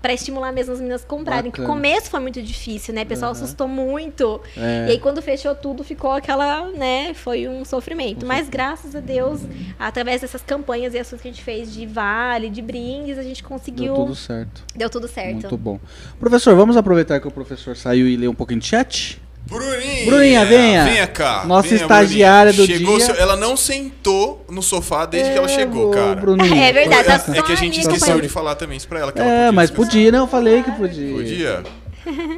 Pra 0.00 0.12
estimular 0.12 0.52
mesmo 0.52 0.72
as 0.72 0.78
meninas 0.78 1.02
a 1.02 1.06
comprarem. 1.06 1.50
Que 1.50 1.60
o 1.60 1.66
começo 1.66 2.10
foi 2.10 2.20
muito 2.20 2.40
difícil, 2.40 2.94
né? 2.94 3.02
O 3.02 3.06
pessoal 3.06 3.32
Aham. 3.32 3.42
assustou 3.42 3.66
muito. 3.66 4.40
É. 4.56 4.86
E 4.88 4.90
aí, 4.92 4.98
quando 4.98 5.20
fechou 5.20 5.54
tudo, 5.54 5.82
ficou 5.82 6.12
aquela, 6.12 6.70
né? 6.70 7.12
Foi 7.14 7.48
um 7.48 7.64
sofrimento. 7.64 8.24
Mas 8.24 8.48
graças 8.48 8.94
a 8.94 9.00
Deus, 9.00 9.40
através 9.78 10.20
dessas 10.20 10.42
campanhas 10.42 10.94
e 10.94 10.98
ações 10.98 11.20
que 11.20 11.28
a 11.28 11.30
gente 11.30 11.42
fez 11.42 11.72
de 11.72 11.84
vale, 11.86 12.48
de 12.48 12.62
brindes, 12.62 13.18
a 13.18 13.22
gente 13.22 13.42
conseguiu. 13.42 13.94
Deu 13.94 14.04
tudo 14.04 14.14
certo. 14.14 14.64
Deu 14.74 14.90
tudo 14.90 15.08
certo. 15.08 15.32
Muito 15.32 15.56
bom. 15.56 15.80
Professor, 16.18 16.54
vamos 16.54 16.76
aproveitar 16.76 17.20
que 17.20 17.26
o 17.26 17.30
professor 17.30 17.76
saiu 17.76 18.06
e 18.06 18.16
ler 18.16 18.28
um 18.28 18.34
pouquinho 18.34 18.60
de 18.60 18.66
chat? 18.66 19.20
Bruninha! 19.48 20.04
Bruninha, 20.06 20.44
venha. 20.44 20.84
Venha 20.84 21.06
cá. 21.06 21.44
Nossa 21.46 21.68
venha, 21.68 21.82
estagiária 21.82 22.52
Bruninha. 22.52 22.74
do 22.78 22.78
Chegou 22.80 22.96
dia. 22.98 23.06
seu- 23.06 23.14
Ela 23.16 23.36
não 23.36 23.56
sentou 23.56 24.44
no 24.50 24.62
sofá 24.62 25.06
desde 25.06 25.32
que 25.32 25.38
ela 25.38 25.48
chegou, 25.48 25.88
ô, 25.88 25.90
cara. 25.94 26.14
Bruninha. 26.16 26.64
É 26.68 26.72
verdade, 26.72 27.04
tá 27.04 27.14
É, 27.14 27.18
só 27.18 27.32
é 27.32 27.42
que 27.42 27.52
a 27.52 27.56
gente 27.56 27.80
esqueceu 27.80 27.96
acompanhando. 27.96 28.22
de 28.22 28.28
falar 28.28 28.54
também 28.56 28.76
isso 28.76 28.86
pra 28.88 29.00
ela. 29.00 29.12
Que 29.12 29.18
ela 29.20 29.28
É, 29.28 29.36
podia 29.38 29.52
mas 29.52 29.70
descansar. 29.70 29.90
podia, 29.92 30.12
né? 30.12 30.18
Eu 30.18 30.26
falei 30.26 30.62
que 30.62 30.70
podia. 30.72 31.14
Podia. 31.14 31.62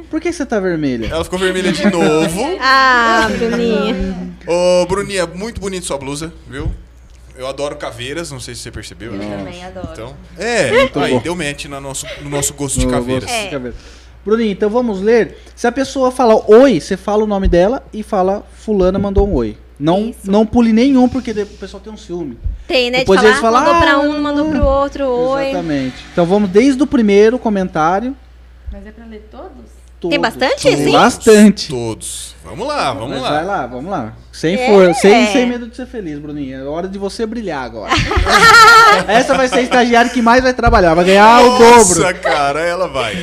Por 0.09 0.19
que 0.19 0.31
você 0.33 0.45
tá 0.45 0.59
vermelha? 0.59 1.07
Ela 1.07 1.23
ficou 1.23 1.37
vermelha 1.39 1.71
de 1.71 1.85
novo. 1.89 2.41
Ah, 2.61 3.27
Bruninha. 3.37 4.33
Ô, 4.47 4.85
Bruninha, 4.85 5.25
muito 5.27 5.61
bonito 5.61 5.85
sua 5.85 5.97
blusa, 5.97 6.33
viu? 6.49 6.71
Eu 7.37 7.47
adoro 7.47 7.75
caveiras, 7.77 8.29
não 8.31 8.39
sei 8.39 8.53
se 8.55 8.61
você 8.61 8.71
percebeu. 8.71 9.13
Eu 9.13 9.17
né? 9.17 9.37
também 9.37 9.63
adoro. 9.63 9.89
Então, 9.93 10.15
é, 10.37 10.89
aí 10.95 11.13
bom. 11.13 11.19
deu 11.21 11.35
match 11.35 11.65
no 11.65 11.79
nosso, 11.79 12.05
no 12.21 12.29
nosso 12.29 12.53
gosto 12.53 12.79
de 12.79 12.85
No 12.85 12.91
caveiras. 12.91 13.23
gosto 13.29 13.49
de 13.49 13.55
É. 13.55 13.73
Bruninho, 14.25 14.51
então 14.51 14.69
vamos 14.69 15.01
ler. 15.01 15.37
Se 15.55 15.65
a 15.67 15.71
pessoa 15.71 16.11
fala 16.11 16.35
oi, 16.47 16.79
você 16.79 16.95
fala 16.95 17.23
o 17.23 17.27
nome 17.27 17.47
dela 17.47 17.83
e 17.93 18.03
fala 18.03 18.43
fulana 18.53 18.99
mandou 18.99 19.27
um 19.27 19.33
oi. 19.33 19.57
Não, 19.79 20.09
Isso. 20.09 20.29
não 20.29 20.45
pule 20.45 20.71
nenhum, 20.71 21.09
porque 21.09 21.31
o 21.31 21.45
pessoal 21.47 21.81
tem 21.81 21.91
um 21.91 21.97
ciúme. 21.97 22.37
Tem, 22.67 22.91
né? 22.91 22.99
Depois 22.99 23.19
de 23.19 23.25
falar, 23.25 23.31
eles 23.31 23.41
falam, 23.41 23.63
mandou 23.63 23.81
pra 23.81 23.91
"Ah, 23.93 23.99
um, 23.99 24.21
mandou 24.21 24.45
pro 24.45 24.63
outro, 24.65 25.07
oi. 25.07 25.49
Exatamente. 25.49 25.95
Então 26.13 26.25
vamos 26.25 26.49
desde 26.51 26.83
o 26.83 26.85
primeiro 26.87 27.39
comentário. 27.39 28.15
Mas 28.71 28.85
é 28.85 28.91
pra 28.91 29.05
ler 29.05 29.27
todos? 29.31 29.49
todos. 29.99 30.17
bastante, 30.17 30.61
Tem 30.63 30.77
sim? 30.77 30.91
Bastante. 30.91 31.69
Todos. 31.69 32.35
Vamos 32.43 32.67
lá, 32.67 32.93
vamos 32.93 33.09
Mas 33.11 33.21
lá. 33.21 33.29
Vai 33.31 33.45
lá, 33.45 33.67
vamos 33.67 33.91
lá. 33.91 34.13
Sem, 34.31 34.55
É. 34.55 34.67
for, 34.67 34.93
sem, 34.95 35.27
sem 35.27 35.45
medo 35.47 35.67
de 35.67 35.75
ser 35.75 35.85
feliz, 35.87 36.17
Bruninha. 36.19 36.57
É 36.57 36.63
hora 36.63 36.87
de 36.87 36.97
você 36.97 37.25
brilhar 37.25 37.63
agora. 37.65 37.91
Essa 39.07 39.35
vai 39.35 39.47
ser 39.47 39.59
a 39.59 39.61
estagiária 39.61 40.09
que 40.11 40.21
mais 40.21 40.43
vai 40.43 40.53
trabalhar. 40.53 40.93
Vai 40.93 41.05
ganhar 41.05 41.41
o 41.43 41.49
dobro. 41.57 42.01
Nossa, 42.01 42.13
cara, 42.13 42.61
ela 42.61 42.87
vai. 42.87 43.15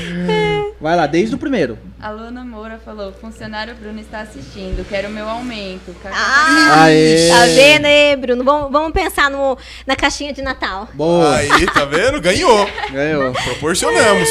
Vai 0.80 0.94
lá, 0.96 1.06
desde 1.06 1.34
o 1.34 1.38
primeiro. 1.38 1.76
A 2.00 2.10
Luna 2.10 2.44
Moura 2.44 2.78
falou: 2.84 3.12
funcionário 3.12 3.74
Bruno 3.74 3.98
está 4.00 4.20
assistindo, 4.20 4.86
quero 4.88 5.10
meu 5.10 5.28
aumento. 5.28 5.94
Ah, 6.05 6.84
Aê. 6.84 7.28
tá 7.28 7.44
vendo 7.46 7.86
aí, 7.86 8.16
Bruno? 8.16 8.44
Vamos, 8.44 8.70
vamos 8.70 8.92
pensar 8.92 9.28
no, 9.28 9.59
na 9.86 9.96
caixinha 9.96 10.32
de 10.32 10.40
Natal. 10.40 10.88
Boa. 10.94 11.36
Aí, 11.36 11.66
tá 11.66 11.84
vendo? 11.84 12.20
Ganhou. 12.20 12.68
Ganhou. 12.92 13.32
Proporcionamos. 13.32 14.28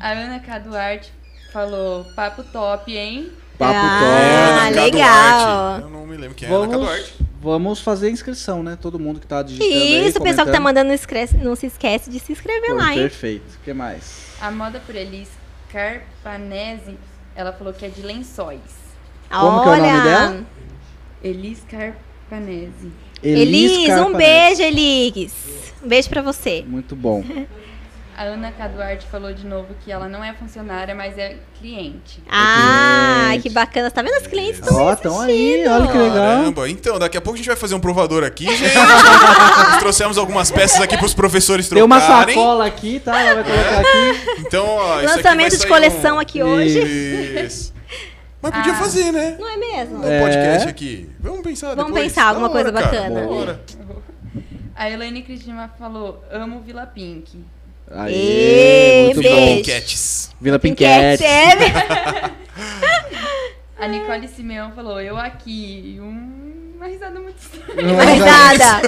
A 0.00 0.10
Ana 0.10 0.40
K. 0.40 0.58
Duarte 0.58 1.12
falou: 1.52 2.04
papo 2.16 2.42
top, 2.42 2.96
hein? 2.96 3.30
Papo 3.56 3.72
Ah, 3.74 4.62
top. 4.64 4.74
K. 4.74 4.80
legal. 4.82 5.08
Duarte. 5.78 5.82
Eu 5.82 5.90
não 5.90 6.06
me 6.06 6.16
lembro 6.16 6.34
quem 6.34 6.48
é 6.48 6.52
Ana 6.52 6.66
K. 6.66 6.72
Vamos, 6.72 6.86
Duarte. 6.86 7.14
vamos 7.40 7.80
fazer 7.80 8.08
a 8.08 8.10
inscrição, 8.10 8.64
né? 8.64 8.76
Todo 8.80 8.98
mundo 8.98 9.20
que 9.20 9.26
tá 9.28 9.42
digitando 9.44 9.72
aí, 9.72 10.08
Isso, 10.08 10.18
o 10.18 10.22
pessoal 10.22 10.44
que 10.44 10.52
tá 10.52 10.58
mandando, 10.60 10.88
não, 10.88 10.94
esquece, 10.94 11.36
não 11.36 11.54
se 11.54 11.66
esquece 11.66 12.10
de 12.10 12.18
se 12.18 12.32
inscrever 12.32 12.70
Pô, 12.70 12.74
lá, 12.74 12.92
hein? 12.92 12.98
Perfeito. 12.98 13.44
O 13.60 13.64
que 13.64 13.72
mais? 13.72 14.26
A 14.40 14.50
moda 14.50 14.82
por 14.84 14.94
Elis 14.94 15.28
Carpanese, 15.72 16.96
ela 17.34 17.52
falou 17.52 17.72
que 17.72 17.84
é 17.84 17.88
de 17.88 18.02
lençóis. 18.02 18.60
Como 19.30 19.62
que 19.62 19.68
é 19.68 19.72
o 19.72 19.76
nome 19.76 20.02
dela? 20.02 20.46
Elis 21.22 21.64
Carpanese. 21.68 22.92
Elis, 23.22 23.72
um 23.72 23.86
Carpanese. 23.86 24.16
beijo, 24.16 24.62
Elis. 24.62 25.34
Um 25.82 25.88
beijo 25.88 26.08
pra 26.08 26.22
você. 26.22 26.64
Muito 26.66 26.94
bom. 26.94 27.24
A 28.18 28.22
Ana 28.22 28.50
K. 28.50 28.68
Duarte 28.68 29.06
falou 29.08 29.34
de 29.34 29.44
novo 29.46 29.74
que 29.84 29.92
ela 29.92 30.08
não 30.08 30.24
é 30.24 30.32
funcionária, 30.32 30.94
mas 30.94 31.18
é 31.18 31.36
cliente. 31.60 32.22
Ah, 32.30 33.26
cliente. 33.26 33.42
que 33.42 33.50
bacana. 33.50 33.90
Tá 33.90 34.00
vendo? 34.00 34.16
Os 34.22 34.26
clientes 34.26 34.58
estão 34.58 34.74
Ó, 34.80 34.96
tão 34.96 35.20
aí, 35.20 35.66
olha 35.68 35.86
que 35.86 35.98
legal. 35.98 36.14
Caramba, 36.14 36.70
então, 36.70 36.98
daqui 36.98 37.18
a 37.18 37.20
pouco 37.20 37.34
a 37.34 37.36
gente 37.36 37.46
vai 37.46 37.56
fazer 37.56 37.74
um 37.74 37.80
provador 37.80 38.24
aqui, 38.24 38.46
gente. 38.56 38.74
Nós 38.74 39.76
trouxemos 39.80 40.16
algumas 40.16 40.50
peças 40.50 40.80
aqui 40.80 40.96
pros 40.96 41.12
professores 41.12 41.68
Tem 41.68 41.82
uma 41.82 42.00
trocarem. 42.00 42.34
sacola 42.34 42.66
aqui, 42.66 43.00
tá? 43.00 43.20
Ela 43.20 43.42
vai 43.42 43.52
colocar 43.52 43.80
aqui. 43.80 44.40
Então, 44.46 44.66
ó, 44.66 44.94
Lançamento 45.02 45.58
de 45.58 45.66
coleção 45.66 46.16
um- 46.16 46.20
aqui 46.20 46.42
hoje. 46.42 46.78
Isso. 47.44 47.74
Mas 48.40 48.54
podia 48.54 48.72
Ah. 48.72 48.76
fazer, 48.76 49.12
né? 49.12 49.36
Não 49.38 49.46
é 49.48 49.56
mesmo? 49.58 49.98
Um 49.98 50.08
É. 50.10 50.20
podcast 50.20 50.68
aqui. 50.68 51.10
Vamos 51.20 51.42
pensar 51.42 51.74
Vamos 51.74 51.92
depois. 51.92 52.04
pensar 52.12 52.28
alguma 52.28 52.48
hora, 52.48 52.72
coisa 52.72 52.72
cara, 52.72 52.86
bacana. 53.10 53.20
da 53.20 53.26
hora. 53.28 53.60
A 54.74 54.90
Elaine 54.90 55.22
Cristina 55.22 55.70
falou: 55.78 56.22
amo 56.30 56.60
Vila 56.60 56.86
Pink. 56.86 57.44
Aê, 57.90 58.12
Ê, 58.12 59.04
muito 59.06 59.22
beijo. 59.22 59.36
bom. 59.36 59.56
Pinquetes. 59.56 60.30
Vila 60.40 60.58
Pinquete, 60.58 61.22
Pinquete. 61.22 61.24
é, 61.24 62.30
A 63.78 63.86
Nicole 63.88 64.26
Simeão 64.28 64.72
falou: 64.72 65.00
eu 65.00 65.16
aqui. 65.16 65.98
Um... 66.00 66.44
Uma 66.76 66.86
risada 66.86 67.18
muito 67.20 67.38
estranha. 67.38 67.92
Uma 67.94 68.04
risada. 68.04 68.82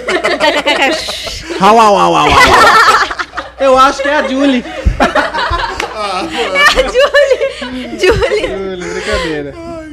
Au, 1.60 1.78
au, 1.80 1.96
au, 1.96 2.16
au, 2.16 2.26
au. 2.26 2.30
Eu 3.60 3.78
acho 3.78 4.02
que 4.02 4.08
é 4.08 4.14
a 4.16 4.28
Julie. 4.28 4.62
Julie. 7.98 7.98
Julie, 7.98 8.94
brincadeira. 8.94 9.50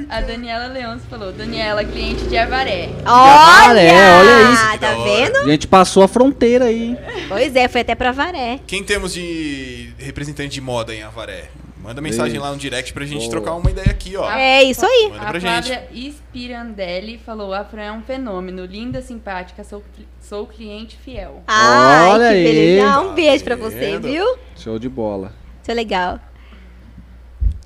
A 0.09 0.21
Daniela 0.21 0.67
Leões 0.67 1.01
falou, 1.09 1.31
Daniela, 1.31 1.83
cliente 1.83 2.23
de 2.25 2.37
Avaré. 2.37 2.89
Avaré, 3.03 3.91
olha 4.19 4.51
isso. 4.53 4.79
Tá 4.79 4.93
vendo? 5.03 5.37
A 5.37 5.49
gente 5.49 5.67
passou 5.67 6.03
a 6.03 6.07
fronteira 6.07 6.65
aí? 6.65 6.95
Pois 7.27 7.55
é, 7.55 7.67
foi 7.67 7.81
até 7.81 7.95
pra 7.95 8.11
Varé. 8.11 8.59
Quem 8.67 8.83
temos 8.83 9.13
de 9.13 9.89
representante 9.97 10.49
de 10.49 10.61
moda 10.61 10.93
em 10.93 11.01
Avaré? 11.01 11.45
Manda 11.81 12.01
mensagem 12.01 12.33
Isso. 12.35 12.43
lá 12.43 12.51
no 12.51 12.57
direct 12.57 12.93
pra 12.93 13.05
gente 13.05 13.19
Boa. 13.19 13.29
trocar 13.29 13.53
uma 13.53 13.69
ideia 13.69 13.91
aqui, 13.91 14.17
ó. 14.17 14.27
É 14.31 14.63
isso 14.63 14.83
aí. 14.83 15.09
Manda 15.11 15.21
A 15.23 15.27
pra 15.29 15.37
gente. 15.39 15.67
Flávia 15.67 15.87
Spirandelli 16.11 17.19
falou, 17.23 17.53
a 17.53 17.63
Fran 17.63 17.83
é 17.83 17.91
um 17.91 18.01
fenômeno, 18.01 18.65
linda, 18.65 19.03
simpática, 19.03 19.63
sou, 19.63 19.83
sou 20.19 20.47
cliente 20.47 20.97
fiel. 20.97 21.43
Ai, 21.47 22.09
Olha 22.09 22.29
que 22.29 22.33
aí. 22.35 22.43
beleza. 22.43 22.99
Um 23.01 23.07
Tá 23.09 23.13
beijo 23.13 23.43
pra 23.43 23.55
você, 23.55 23.99
viu? 23.99 24.25
Show 24.57 24.79
de 24.79 24.89
bola. 24.89 25.31
Isso 25.61 25.69
é 25.69 25.73
legal. 25.75 26.19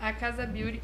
A 0.01 0.11
Casa 0.11 0.45
Beauty, 0.45 0.81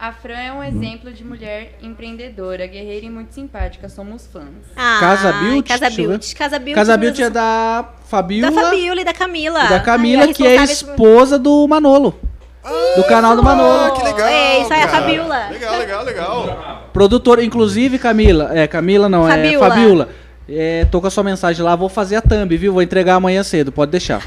a 0.00 0.12
Fran 0.12 0.34
é 0.38 0.52
um 0.52 0.62
exemplo 0.62 1.12
de 1.12 1.24
mulher 1.24 1.78
empreendedora, 1.82 2.66
guerreira 2.66 3.06
e 3.06 3.10
muito 3.10 3.32
simpática, 3.32 3.88
somos 3.88 4.26
fãs. 4.26 4.44
Ah, 4.76 4.98
Casa 5.00 5.32
Beauty, 5.32 5.68
Casa. 5.68 5.90
Beauty. 5.90 6.34
Casa 6.34 6.58
Beauty. 6.58 6.74
Casa 6.74 6.96
Beauty 6.96 7.22
é 7.22 7.30
da 7.30 7.84
Fabiola. 8.06 8.50
Da 8.54 8.62
Fabiola 8.62 9.00
e 9.00 9.04
da 9.04 9.12
Camila. 9.14 9.64
e 9.64 9.68
da 9.68 9.80
Camila, 9.80 10.24
Ai, 10.24 10.30
a 10.30 10.34
que 10.34 10.46
é 10.46 10.56
esposa 10.64 11.38
do 11.38 11.66
Manolo. 11.68 12.18
do 12.96 13.04
canal 13.04 13.34
do 13.36 13.40
Ah, 13.42 13.44
Manolo. 13.44 13.92
que 13.94 14.02
legal. 14.04 14.26
É, 14.26 14.60
isso 14.62 14.72
aí, 14.72 14.82
a 14.82 14.86
cara. 14.88 15.02
Fabiola. 15.02 15.48
Legal, 15.50 15.78
legal, 15.78 16.04
legal. 16.04 16.88
Produtora, 16.92 17.42
inclusive, 17.44 17.98
Camila. 17.98 18.50
É, 18.52 18.66
Camila 18.66 19.08
não, 19.08 19.28
é 19.28 19.36
Fabiola. 19.36 19.68
Fabiola. 19.68 20.08
É, 20.48 20.84
tô 20.90 21.00
com 21.00 21.06
a 21.06 21.10
sua 21.10 21.24
mensagem 21.24 21.64
lá, 21.64 21.74
vou 21.74 21.88
fazer 21.88 22.16
a 22.16 22.20
thumb, 22.22 22.54
viu? 22.56 22.72
Vou 22.72 22.82
entregar 22.82 23.14
amanhã 23.14 23.42
cedo, 23.42 23.72
pode 23.72 23.90
deixar. 23.90 24.22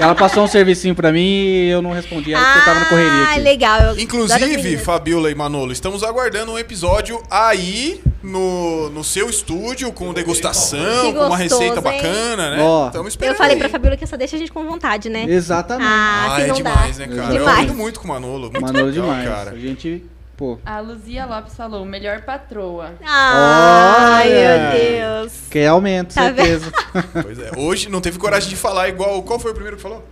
Ela 0.00 0.14
passou 0.14 0.42
um 0.44 0.48
servicinho 0.48 0.94
pra 0.94 1.12
mim 1.12 1.20
e 1.20 1.68
eu 1.68 1.82
não 1.82 1.92
respondi 1.92 2.32
ela 2.32 2.42
porque 2.44 2.58
eu 2.58 2.64
tava 2.64 2.80
na 2.80 2.86
correria 2.86 3.28
Ah, 3.28 3.36
legal. 3.36 3.80
eu 3.82 4.00
Inclusive. 4.00 4.78
Fabiola 4.78 5.30
e 5.30 5.34
Manolo, 5.34 5.72
estamos 5.72 6.02
aguardando 6.02 6.52
um 6.52 6.58
episódio 6.58 7.22
aí 7.30 8.00
no, 8.22 8.88
no 8.90 9.04
seu 9.04 9.28
estúdio, 9.28 9.92
com 9.92 10.12
degustação, 10.12 10.78
Que 11.02 11.12
com 11.12 11.18
uma 11.20 11.28
gostoso, 11.36 11.60
receita 11.60 11.76
hein? 11.76 11.82
bacana, 11.82 12.50
né? 12.56 12.62
Ó. 12.62 12.86
Estamos 12.86 13.08
esperando. 13.12 13.34
Eu 13.34 13.38
falei 13.38 13.52
aí. 13.54 13.58
pra 13.60 13.68
Fabiola 13.68 13.96
que 13.96 14.04
essa 14.04 14.16
deixa 14.16 14.36
a 14.36 14.38
gente 14.38 14.50
com 14.52 14.64
vontade, 14.64 15.08
né? 15.10 15.24
Exatamente. 15.28 15.86
Ah, 15.88 16.34
Ah, 16.36 16.40
é 16.40 16.50
demais, 16.50 16.96
dá. 16.98 17.06
né, 17.06 17.16
cara? 17.16 17.34
Eu 17.34 17.38
Demais. 17.38 17.58
aprendo 17.58 17.74
muito 17.74 18.00
com 18.00 18.06
o 18.06 18.08
Manolo. 18.08 18.50
Muito 18.50 18.60
Manolo 18.60 18.86
legal, 18.86 19.04
demais. 19.06 19.28
cara. 19.28 19.50
A 19.50 19.58
gente, 19.58 20.02
pô, 20.40 20.58
A 20.64 20.80
Luzia 20.80 21.26
Lopes 21.26 21.54
falou, 21.54 21.84
melhor 21.84 22.22
patroa. 22.22 22.94
Ai, 23.04 24.28
Olha. 24.28 24.70
meu 24.72 24.80
Deus. 25.22 25.32
quer 25.50 25.66
aumento, 25.68 26.14
Tá 26.14 26.22
certeza. 26.34 26.72
Pois 27.22 27.38
é. 27.38 27.50
Hoje 27.56 27.88
não 27.90 28.00
teve 28.00 28.18
coragem 28.18 28.48
de 28.48 28.56
falar 28.56 28.88
igual. 28.88 29.22
Qual 29.22 29.38
foi 29.38 29.50
o 29.50 29.54
primeiro 29.54 29.76
que 29.76 29.82
falou? 29.82 30.02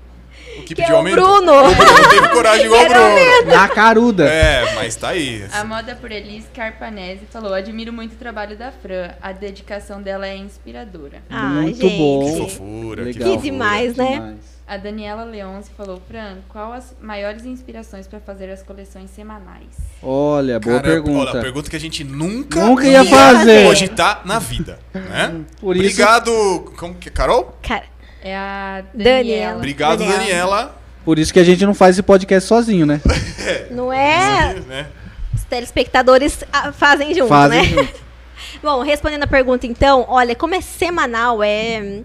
O 0.58 0.62
que, 0.62 0.74
Que 0.74 0.74
pediu 0.74 0.90
é 0.90 0.94
o 0.94 0.96
aumento? 0.98 1.14
Bruno. 1.14 1.52
O 1.70 1.74
Bruno 1.74 1.92
não 2.02 2.08
teve 2.10 2.28
coragem 2.28 2.66
igual 2.66 2.84
o 2.84 2.88
Bruno. 2.88 3.54
Na 3.56 3.68
caruda. 3.68 4.24
É, 4.28 4.74
mas 4.74 4.94
tá 4.96 5.08
aí. 5.10 5.46
A 5.52 5.64
Moda 5.64 5.94
por 5.94 6.10
Elis 6.12 6.44
Carpanese 6.54 7.20
falou, 7.30 7.54
admiro 7.54 7.92
muito 7.92 8.12
o 8.12 8.16
trabalho 8.16 8.56
da 8.56 8.70
Fran, 8.70 9.10
a 9.22 9.32
dedicação 9.32 10.02
dela 10.02 10.26
é 10.26 10.36
inspiradora. 10.36 11.22
Ai, 11.30 11.62
Muito 11.62 11.80
gente. 11.80 11.96
bom. 11.96 12.24
Que 12.24 12.38
fofura, 12.40 13.02
que 13.04 13.12
Legal. 13.12 13.28
Que 13.28 13.34
fofura. 13.36 13.40
demais, 13.52 13.96
né? 13.96 14.12
Demais. 14.14 14.57
A 14.68 14.76
Daniela 14.76 15.24
Leonce 15.24 15.70
falou, 15.74 15.98
Fran, 16.06 16.40
qual 16.50 16.74
as 16.74 16.94
maiores 17.00 17.46
inspirações 17.46 18.06
para 18.06 18.20
fazer 18.20 18.50
as 18.50 18.62
coleções 18.62 19.08
semanais? 19.10 19.66
Olha, 20.02 20.60
boa 20.60 20.76
Cara, 20.78 20.92
pergunta. 20.92 21.30
Olha, 21.32 21.40
pergunta 21.40 21.70
que 21.70 21.76
a 21.76 21.80
gente 21.80 22.04
nunca, 22.04 22.60
Nunca 22.60 22.86
ia 22.86 23.02
fazer. 23.02 23.66
cogitar 23.66 24.20
na 24.26 24.38
vida, 24.38 24.78
né? 24.92 25.40
Por 25.58 25.74
isso- 25.74 25.86
Obrigado. 25.86 26.72
Como 26.76 26.94
que 26.96 27.08
Carol? 27.10 27.56
Cara, 27.62 27.84
É 28.20 28.36
a 28.36 28.84
Daniela. 28.92 29.16
Daniela. 29.22 29.56
Obrigado, 29.56 29.98
Daniela. 30.00 30.18
Daniela. 30.18 30.76
Por 31.02 31.18
isso 31.18 31.32
que 31.32 31.40
a 31.40 31.44
gente 31.44 31.64
não 31.64 31.72
faz 31.72 31.94
esse 31.94 32.02
podcast 32.02 32.46
sozinho, 32.46 32.84
né? 32.84 33.00
não 33.70 33.90
é? 33.90 34.54
né? 34.66 34.86
Os 35.34 35.44
telespectadores 35.44 36.44
ah, 36.52 36.72
fazem 36.72 37.14
junto, 37.14 37.28
Fazem 37.28 37.62
né? 37.62 37.64
junto. 37.84 38.00
Bom, 38.62 38.82
respondendo 38.82 39.22
a 39.22 39.26
pergunta 39.26 39.66
então, 39.66 40.04
olha, 40.08 40.34
como 40.34 40.54
é 40.54 40.60
semanal, 40.60 41.42
é. 41.42 42.02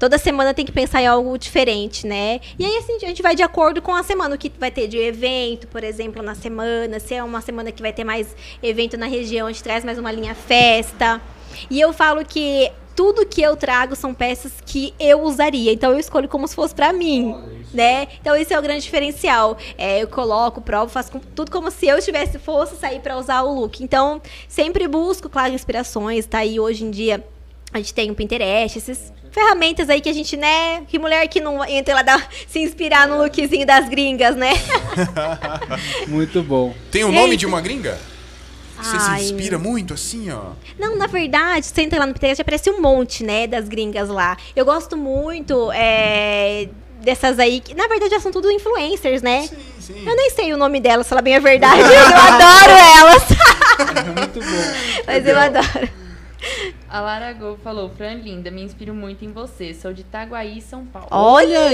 Toda 0.00 0.16
semana 0.16 0.54
tem 0.54 0.64
que 0.64 0.72
pensar 0.72 1.02
em 1.02 1.06
algo 1.06 1.36
diferente, 1.36 2.06
né? 2.06 2.40
E 2.58 2.64
aí, 2.64 2.78
assim, 2.78 2.96
a 2.96 2.98
gente 3.00 3.20
vai 3.20 3.36
de 3.36 3.42
acordo 3.42 3.82
com 3.82 3.94
a 3.94 4.02
semana, 4.02 4.34
o 4.34 4.38
que 4.38 4.50
vai 4.58 4.70
ter 4.70 4.88
de 4.88 4.96
evento, 4.96 5.68
por 5.68 5.84
exemplo, 5.84 6.22
na 6.22 6.34
semana. 6.34 6.98
Se 6.98 7.14
é 7.14 7.22
uma 7.22 7.42
semana 7.42 7.70
que 7.70 7.82
vai 7.82 7.92
ter 7.92 8.02
mais 8.02 8.34
evento 8.62 8.96
na 8.96 9.04
região, 9.04 9.46
a 9.46 9.52
gente 9.52 9.62
traz 9.62 9.84
mais 9.84 9.98
uma 9.98 10.10
linha 10.10 10.34
festa. 10.34 11.20
E 11.70 11.78
eu 11.78 11.92
falo 11.92 12.24
que 12.24 12.72
tudo 12.96 13.26
que 13.26 13.42
eu 13.42 13.54
trago 13.58 13.94
são 13.94 14.14
peças 14.14 14.52
que 14.64 14.94
eu 14.98 15.20
usaria. 15.22 15.70
Então 15.70 15.92
eu 15.92 15.98
escolho 15.98 16.30
como 16.30 16.48
se 16.48 16.54
fosse 16.54 16.74
pra 16.74 16.94
mim, 16.94 17.36
né? 17.74 18.08
Então 18.22 18.34
esse 18.34 18.54
é 18.54 18.58
o 18.58 18.62
grande 18.62 18.84
diferencial. 18.84 19.58
É, 19.76 20.02
eu 20.02 20.08
coloco, 20.08 20.62
provo, 20.62 20.90
faço 20.90 21.12
tudo 21.34 21.50
como 21.50 21.70
se 21.70 21.86
eu 21.86 21.98
estivesse 21.98 22.38
fosse 22.38 22.74
sair 22.76 23.00
pra 23.00 23.18
usar 23.18 23.42
o 23.42 23.54
look. 23.54 23.84
Então 23.84 24.22
sempre 24.48 24.88
busco, 24.88 25.28
claro, 25.28 25.52
inspirações. 25.52 26.24
Tá 26.24 26.38
aí 26.38 26.58
hoje 26.58 26.84
em 26.84 26.90
dia 26.90 27.22
a 27.70 27.76
gente 27.76 27.92
tem 27.92 28.10
o 28.10 28.14
Pinterest, 28.14 28.78
essas 28.78 29.12
ferramentas 29.30 29.88
aí 29.88 30.00
que 30.00 30.08
a 30.08 30.12
gente, 30.12 30.36
né? 30.36 30.82
Que 30.88 30.98
mulher 30.98 31.26
que 31.28 31.40
não 31.40 31.64
entra 31.64 31.94
lá 31.94 32.02
dar, 32.02 32.28
se 32.48 32.58
inspirar 32.58 33.06
no 33.06 33.18
lookzinho 33.22 33.66
das 33.66 33.88
gringas, 33.88 34.36
né? 34.36 34.52
Muito 36.08 36.42
bom. 36.42 36.74
Tem 36.90 37.04
o 37.04 37.12
nome 37.12 37.30
Eita. 37.30 37.36
de 37.38 37.46
uma 37.46 37.60
gringa? 37.60 37.98
Você 38.82 38.96
Ai. 38.98 39.20
se 39.20 39.32
inspira 39.32 39.58
muito 39.58 39.92
assim, 39.92 40.30
ó. 40.30 40.52
Não, 40.78 40.96
na 40.96 41.06
verdade, 41.06 41.66
você 41.66 41.82
entra 41.82 41.98
lá 41.98 42.06
no 42.06 42.14
Pinterest, 42.14 42.40
aparece 42.40 42.70
um 42.70 42.80
monte, 42.80 43.22
né, 43.22 43.46
das 43.46 43.68
gringas 43.68 44.08
lá. 44.08 44.38
Eu 44.56 44.64
gosto 44.64 44.96
muito 44.96 45.70
é, 45.72 46.66
dessas 47.02 47.38
aí, 47.38 47.60
que 47.60 47.74
na 47.74 47.86
verdade 47.88 48.10
já 48.12 48.20
são 48.20 48.32
tudo 48.32 48.50
influencers, 48.50 49.20
né? 49.20 49.46
Sim, 49.46 49.56
sim. 49.80 50.06
Eu 50.06 50.16
nem 50.16 50.30
sei 50.30 50.54
o 50.54 50.56
nome 50.56 50.80
delas, 50.80 51.06
falar 51.06 51.20
bem 51.20 51.36
a 51.36 51.40
verdade. 51.40 51.80
Eu 51.80 52.06
adoro 52.06 52.72
elas. 52.98 53.22
Muito 54.16 54.40
bom. 54.40 55.04
Mas 55.06 55.26
eu 55.26 55.38
adoro. 55.38 55.99
A 56.88 57.00
Lara 57.00 57.32
Gol 57.32 57.58
falou, 57.62 57.88
Fran 57.90 58.14
linda, 58.14 58.50
me 58.50 58.62
inspiro 58.62 58.94
muito 58.94 59.24
em 59.24 59.32
você. 59.32 59.72
Sou 59.74 59.92
de 59.92 60.00
Itaguaí, 60.02 60.60
São 60.60 60.84
Paulo. 60.84 61.08
Olha! 61.10 61.70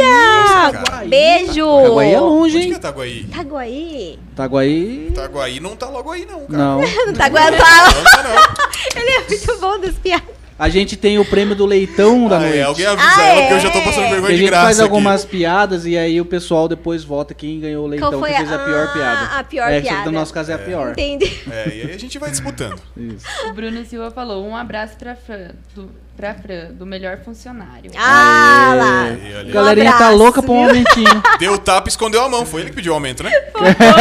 cara. 0.85 1.07
Beijo! 1.07 1.81
Itaguaí 1.81 2.13
é 2.13 2.21
longe, 2.21 2.57
Onde 2.57 2.67
que 2.67 2.73
é 2.73 2.73
hein? 2.73 2.79
Itaguaí? 2.79 3.21
Itaguaí? 3.21 4.19
Itaguaí. 4.33 5.09
Itaguaí 5.09 5.61
não 5.61 5.77
tá 5.77 5.89
logo 5.89 6.11
aí, 6.11 6.27
não, 6.27 6.47
cara. 6.47 6.59
Não. 6.59 6.81
Não 7.07 7.15
tá 7.15 7.27
aguentando. 7.27 7.57
Não 7.57 8.05
tá. 8.05 8.71
Ele 8.97 9.11
é 9.11 9.29
muito 9.29 9.61
bom 9.61 9.79
das 9.81 9.95
piadas. 9.95 10.36
A 10.59 10.71
gente 10.71 10.97
tem 10.97 11.19
o 11.19 11.25
prêmio 11.25 11.55
do 11.55 11.67
leitão 11.67 12.29
da 12.29 12.37
Ah, 12.37 12.41
noite. 12.41 12.57
é, 12.59 12.63
alguém 12.63 12.87
avisa 12.87 13.09
Ah, 13.09 13.23
ela, 13.27 13.41
porque 13.43 13.55
eu 13.55 13.61
já 13.61 13.71
tô 13.71 13.79
é? 13.79 13.85
passando 13.85 14.05
Que 14.05 14.11
vergonha 14.11 14.27
a 14.29 14.33
de 14.33 14.39
gente 14.39 14.49
graça. 14.49 14.65
faz 14.65 14.77
aqui. 14.81 14.85
algumas 14.89 15.25
piadas 15.27 15.85
e 15.85 15.99
aí 15.99 16.19
o 16.19 16.25
pessoal 16.25 16.67
depois 16.67 17.05
vota 17.05 17.35
quem 17.35 17.61
ganhou 17.61 17.85
o 17.85 17.87
leitão, 17.87 18.09
Qual 18.11 18.21
foi 18.21 18.31
que 18.31 18.37
fez 18.39 18.51
a 18.53 18.55
a- 18.55 18.65
pior 18.65 18.87
ah, 18.89 18.93
piada. 18.93 19.39
a 19.39 19.45
pior 19.45 19.71
é, 19.71 19.81
que 19.83 19.89
piada. 19.89 20.05
No 20.07 20.13
nosso 20.13 20.33
caso 20.33 20.51
é 20.53 20.55
a 20.55 20.59
pior. 20.59 20.93
Entendi. 20.93 21.31
É, 21.51 21.69
e 21.69 21.83
aí 21.83 21.93
a 21.95 21.99
gente 21.99 22.19
vai 22.19 22.31
disputando. 22.31 22.81
Isso. 22.97 23.27
O 23.49 23.53
Bruno 23.53 23.85
Silva 23.85 24.11
falou, 24.11 24.47
um 24.47 24.57
abraço 24.57 24.97
pra 24.97 25.15
Fran, 25.15 25.51
do, 25.75 25.91
pra 26.17 26.35
Fran, 26.35 26.73
do 26.73 26.87
melhor 26.87 27.19
funcionário. 27.19 27.91
Ah 27.97 28.71
Aê. 28.71 28.79
lá. 28.79 29.41
A 29.41 29.53
galerinha 29.53 29.91
tá 29.91 29.97
abraço, 29.97 30.17
louca 30.17 30.43
pra 30.43 30.53
um 30.53 30.65
aumentinho. 30.65 31.23
Deu 31.39 31.59
tapa 31.59 31.89
e 31.89 31.91
escondeu 31.91 32.23
a 32.23 32.29
mão. 32.29 32.47
Foi 32.47 32.63
ele 32.63 32.71
que 32.71 32.77
pediu 32.77 32.93
o 32.93 32.95
aumento, 32.95 33.23
né? 33.23 33.31
é, 33.31 33.93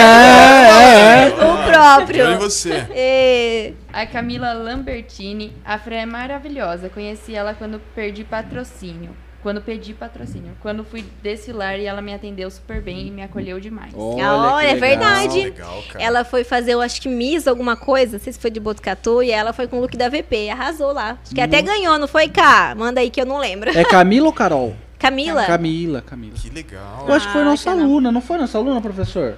é, 0.82 1.28
é. 1.28 1.46
O 1.46 1.70
próprio. 1.70 2.26
Olha 2.26 2.38
você. 2.38 2.88
É. 2.92 3.74
A 3.92 4.06
Camila 4.06 4.54
Lambertini, 4.54 5.54
a 5.64 5.78
Fran 5.78 5.96
é 5.96 6.06
maravilhosa. 6.06 6.90
Conheci 6.90 7.36
ela 7.36 7.54
quando 7.54 7.80
perdi 7.94 8.24
patrocínio. 8.24 9.16
Quando 9.46 9.62
pedi 9.62 9.94
patrocínio. 9.94 10.54
Quando 10.60 10.84
fui 10.84 11.06
desfilar 11.22 11.78
e 11.78 11.86
ela 11.86 12.02
me 12.02 12.12
atendeu 12.12 12.50
super 12.50 12.82
bem 12.82 13.10
e 13.10 13.12
me 13.12 13.22
acolheu 13.22 13.60
demais. 13.60 13.94
Olha, 13.96 14.16
que 14.16 14.22
é 14.24 14.74
legal. 14.74 14.80
verdade. 14.80 15.40
Legal. 15.44 15.84
Ela 16.00 16.24
foi 16.26 16.44
fazer, 16.44 16.72
eu 16.74 16.82
acho 16.82 17.00
que 17.00 17.08
Miss 17.08 17.48
alguma 17.48 17.76
coisa, 17.76 18.14
não 18.14 18.20
sei 18.24 18.34
se 18.34 18.40
foi 18.40 18.50
de 18.50 18.60
Botucatu, 18.60 19.22
e 19.22 19.30
ela 19.30 19.54
foi 19.54 19.68
com 19.68 19.78
o 19.78 19.82
look 19.82 19.96
da 19.96 20.10
VP, 20.10 20.50
arrasou 20.50 20.92
lá. 20.92 21.20
Acho 21.24 21.36
que 21.36 21.40
até 21.40 21.62
ganhou, 21.62 22.00
não 22.00 22.08
foi, 22.08 22.28
Cá? 22.28 22.74
Manda 22.76 23.02
aí 23.02 23.12
que 23.12 23.22
eu 23.22 23.26
não 23.28 23.38
lembro. 23.38 23.70
É 23.70 23.84
Camila 23.86 24.26
ou 24.26 24.34
Carol? 24.34 24.76
Camila? 24.98 25.46
Camila, 25.46 26.02
Camila. 26.02 26.34
Que 26.36 26.50
legal. 26.50 27.06
Eu 27.08 27.14
acho 27.14 27.28
que 27.28 27.34
foi 27.34 27.42
Ah, 27.44 27.46
nossa 27.46 27.76
não. 27.76 27.84
aluna, 27.84 28.12
não 28.12 28.22
foi 28.22 28.40
nossa 28.40 28.58
aluna, 28.58 28.82
professor? 28.82 29.38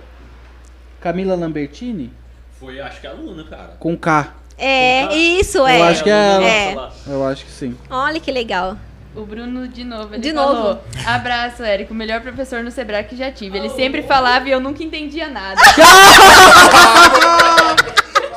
Camila 1.01 1.35
Lambertini? 1.35 2.13
Foi, 2.57 2.79
acho 2.79 3.01
que 3.01 3.07
é 3.07 3.09
aluno, 3.09 3.43
cara. 3.43 3.75
Com 3.77 3.97
K. 3.97 4.33
É, 4.57 5.13
isso, 5.17 5.57
Eu 5.57 5.67
é. 5.67 5.81
acho 5.81 6.01
que 6.01 6.09
é 6.09 6.13
ela. 6.13 6.45
É. 6.45 7.11
Eu 7.13 7.27
acho 7.27 7.43
que 7.43 7.51
sim. 7.51 7.77
Olha 7.89 8.21
que 8.21 8.31
legal. 8.31 8.77
O 9.17 9.25
Bruno, 9.25 9.67
de 9.67 9.83
novo, 9.83 10.13
ele 10.13 10.21
De 10.21 10.31
falou, 10.31 10.63
novo. 10.75 10.79
Abraço, 11.05 11.63
Érico, 11.63 11.91
o 11.93 11.95
melhor 11.97 12.21
professor 12.21 12.63
no 12.63 12.69
Sebrae 12.69 13.03
que 13.03 13.15
já 13.17 13.31
tive. 13.31 13.57
Ele 13.57 13.69
sempre 13.69 14.03
falava 14.03 14.47
e 14.47 14.51
eu 14.51 14.59
nunca 14.59 14.83
entendia 14.83 15.27
nada. 15.27 15.59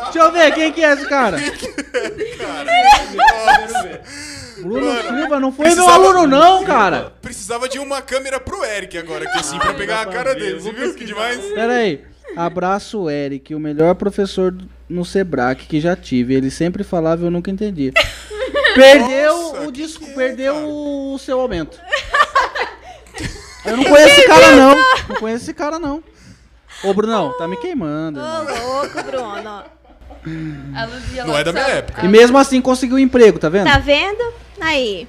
Deixa 0.04 0.18
eu 0.26 0.32
ver, 0.32 0.52
quem 0.54 0.72
que 0.72 0.82
é 0.82 0.92
esse 0.94 1.06
cara? 1.08 1.36
Bruno 4.60 5.02
Silva, 5.02 5.40
não 5.40 5.52
foi 5.52 5.66
meu 5.66 5.74
Precisava- 5.74 6.04
aluno 6.04 6.26
não, 6.26 6.64
cara. 6.64 7.12
Precisava 7.22 7.68
de 7.68 7.78
uma 7.78 8.02
câmera 8.02 8.38
pro 8.40 8.64
Eric 8.64 8.96
agora, 8.98 9.24
aqui 9.28 9.38
assim, 9.38 9.58
pra 9.58 9.72
pegar 9.74 10.00
a 10.02 10.06
cara 10.06 10.34
dele. 10.34 10.58
Você 10.60 10.72
viu 10.72 10.94
que 10.94 11.04
demais? 11.04 11.38
Pera 11.54 11.74
aí. 11.74 12.02
Abraço, 12.36 13.08
Eric, 13.10 13.54
o 13.54 13.60
melhor 13.60 13.94
professor 13.96 14.54
no 14.88 15.04
Sebrae 15.04 15.56
que 15.56 15.80
já 15.80 15.96
tive. 15.96 16.34
Ele 16.34 16.50
sempre 16.50 16.84
falava 16.84 17.22
e 17.22 17.26
eu 17.26 17.30
nunca 17.30 17.50
entendia. 17.50 17.92
Perdeu 18.74 19.36
Nossa, 19.36 19.60
o 19.60 19.66
que 19.66 19.72
disco, 19.72 20.04
que 20.04 20.10
é, 20.10 20.14
perdeu 20.14 20.54
cara? 20.54 20.66
o 20.66 21.18
seu 21.18 21.40
aumento. 21.40 21.80
Eu 23.64 23.76
não 23.76 23.84
conheço 23.84 24.08
esse 24.08 24.26
cara 24.26 24.56
não. 24.56 24.76
Não 25.08 25.16
conheço 25.16 25.44
esse 25.44 25.54
cara 25.54 25.78
não. 25.78 26.02
Ô, 26.82 26.94
Brunão, 26.94 27.32
tá 27.36 27.46
me 27.46 27.56
queimando. 27.58 28.18
Ô, 28.20 28.42
louco, 28.42 29.02
Bruno. 29.02 29.64
A 30.74 30.84
Luzia 30.84 31.24
Não 31.24 31.36
é 31.36 31.44
da 31.44 31.52
Lopes 31.52 31.52
minha 31.52 31.66
época. 31.66 32.04
E 32.04 32.08
mesmo 32.08 32.36
assim 32.38 32.60
conseguiu 32.60 32.96
um 32.96 32.98
emprego, 32.98 33.38
tá 33.38 33.48
vendo? 33.48 33.66
Tá 33.66 33.78
vendo? 33.78 34.32
Aí. 34.60 35.06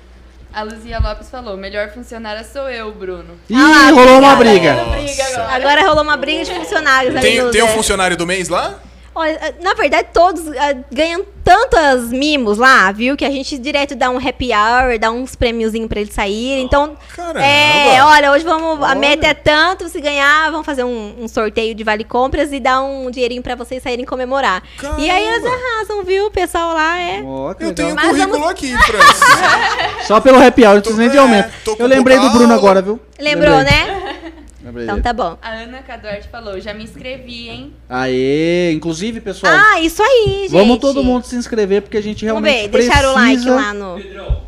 A 0.53 0.63
Luzia 0.63 0.99
Lopes 0.99 1.29
falou: 1.29 1.55
melhor 1.55 1.89
funcionária 1.91 2.43
sou 2.43 2.69
eu, 2.69 2.91
Bruno. 2.91 3.39
Ih, 3.49 3.55
Ah 3.55 3.69
lá, 3.69 3.91
rolou 3.91 4.19
uma 4.19 4.35
briga. 4.35 4.73
Briga 4.91 5.23
agora. 5.49 5.81
Rolou 5.81 6.03
uma 6.03 6.17
briga 6.17 6.43
de 6.43 6.53
funcionários. 6.53 7.21
Tem, 7.21 7.41
no 7.41 7.51
tem 7.51 7.63
um 7.63 7.67
funcionário 7.69 8.17
do 8.17 8.27
mês 8.27 8.49
lá? 8.49 8.79
Olha, 9.13 9.31
eh, 9.31 9.53
na 9.61 9.73
verdade, 9.73 10.07
todos 10.13 10.47
ah, 10.57 10.73
ganham 10.91 11.25
tantas 11.43 12.09
mimos 12.11 12.57
lá, 12.57 12.91
viu? 12.93 13.17
Que 13.17 13.25
a 13.25 13.29
gente 13.29 13.57
direto 13.57 13.93
dá 13.93 14.09
um 14.09 14.17
happy 14.17 14.51
hour, 14.53 14.97
dá 14.97 15.11
uns 15.11 15.35
prêmiozinhos 15.35 15.89
pra 15.89 15.99
eles 15.99 16.13
saírem. 16.13 16.63
Então, 16.63 16.95
Caramba. 17.13 17.43
é, 17.45 18.01
olha, 18.03 18.31
hoje 18.31 18.45
vamos. 18.45 18.81
A 18.81 18.89
Olha. 18.91 18.95
meta 18.95 19.27
é 19.27 19.33
tanto, 19.33 19.89
se 19.89 19.99
ganhar, 19.99 20.49
vamos 20.51 20.65
fazer 20.65 20.85
um, 20.85 21.15
um 21.19 21.27
sorteio 21.27 21.75
de 21.75 21.83
vale 21.83 22.05
compras 22.05 22.53
e 22.53 22.59
dar 22.59 22.81
um 22.83 23.11
dinheirinho 23.11 23.41
pra 23.41 23.55
vocês 23.55 23.83
saírem 23.83 24.05
comemorar. 24.05 24.63
E 24.97 25.09
aí 25.09 25.27
eles 25.27 25.43
Caramba. 25.43 25.61
arrasam, 25.75 26.03
viu? 26.05 26.27
O 26.27 26.31
pessoal 26.31 26.73
lá 26.73 26.97
é. 27.01 27.21
Que 27.57 27.63
Eu 27.65 27.73
tenho 27.75 27.93
um 27.93 27.95
currículo 27.97 28.31
vamos- 28.31 28.49
aqui, 28.51 28.73
Francis. 28.85 30.07
Só 30.07 30.21
pelo 30.21 30.41
happy 30.41 30.63
hour, 30.65 30.75
não 30.75 30.81
precisa 30.81 31.01
nem 31.01 31.09
de 31.11 31.17
é, 31.17 31.19
aumento. 31.19 31.51
com 31.65 31.83
Eu 31.83 31.87
lembrei 31.87 32.17
do 32.17 32.29
Bruno 32.29 32.53
agora, 32.53 32.81
viu? 32.81 32.99
Lembrou, 33.19 33.57
Lembrei. 33.57 33.73
né? 33.77 34.17
Então 34.63 35.01
tá 35.01 35.11
bom. 35.13 35.37
A 35.41 35.49
Ana 35.51 35.81
Caduarte 35.81 36.27
falou: 36.29 36.59
já 36.59 36.73
me 36.73 36.83
inscrevi, 36.83 37.49
hein? 37.49 37.73
Aê, 37.89 38.71
inclusive, 38.73 39.19
pessoal, 39.21 39.51
Ah, 39.53 39.79
isso 39.81 40.01
aí, 40.03 40.41
gente. 40.43 40.51
vamos 40.51 40.77
todo 40.79 41.03
mundo 41.03 41.25
se 41.25 41.35
inscrever, 41.35 41.81
porque 41.81 41.97
a 41.97 42.01
gente 42.01 42.25
Vamos 42.25 42.43
realmente 42.43 42.63
ver, 42.63 42.69
precisa... 42.69 42.93
deixar 42.93 43.09
o 43.09 43.13
like 43.13 43.49
lá 43.49 43.73
no. 43.73 43.95
Pedrão, 43.95 44.41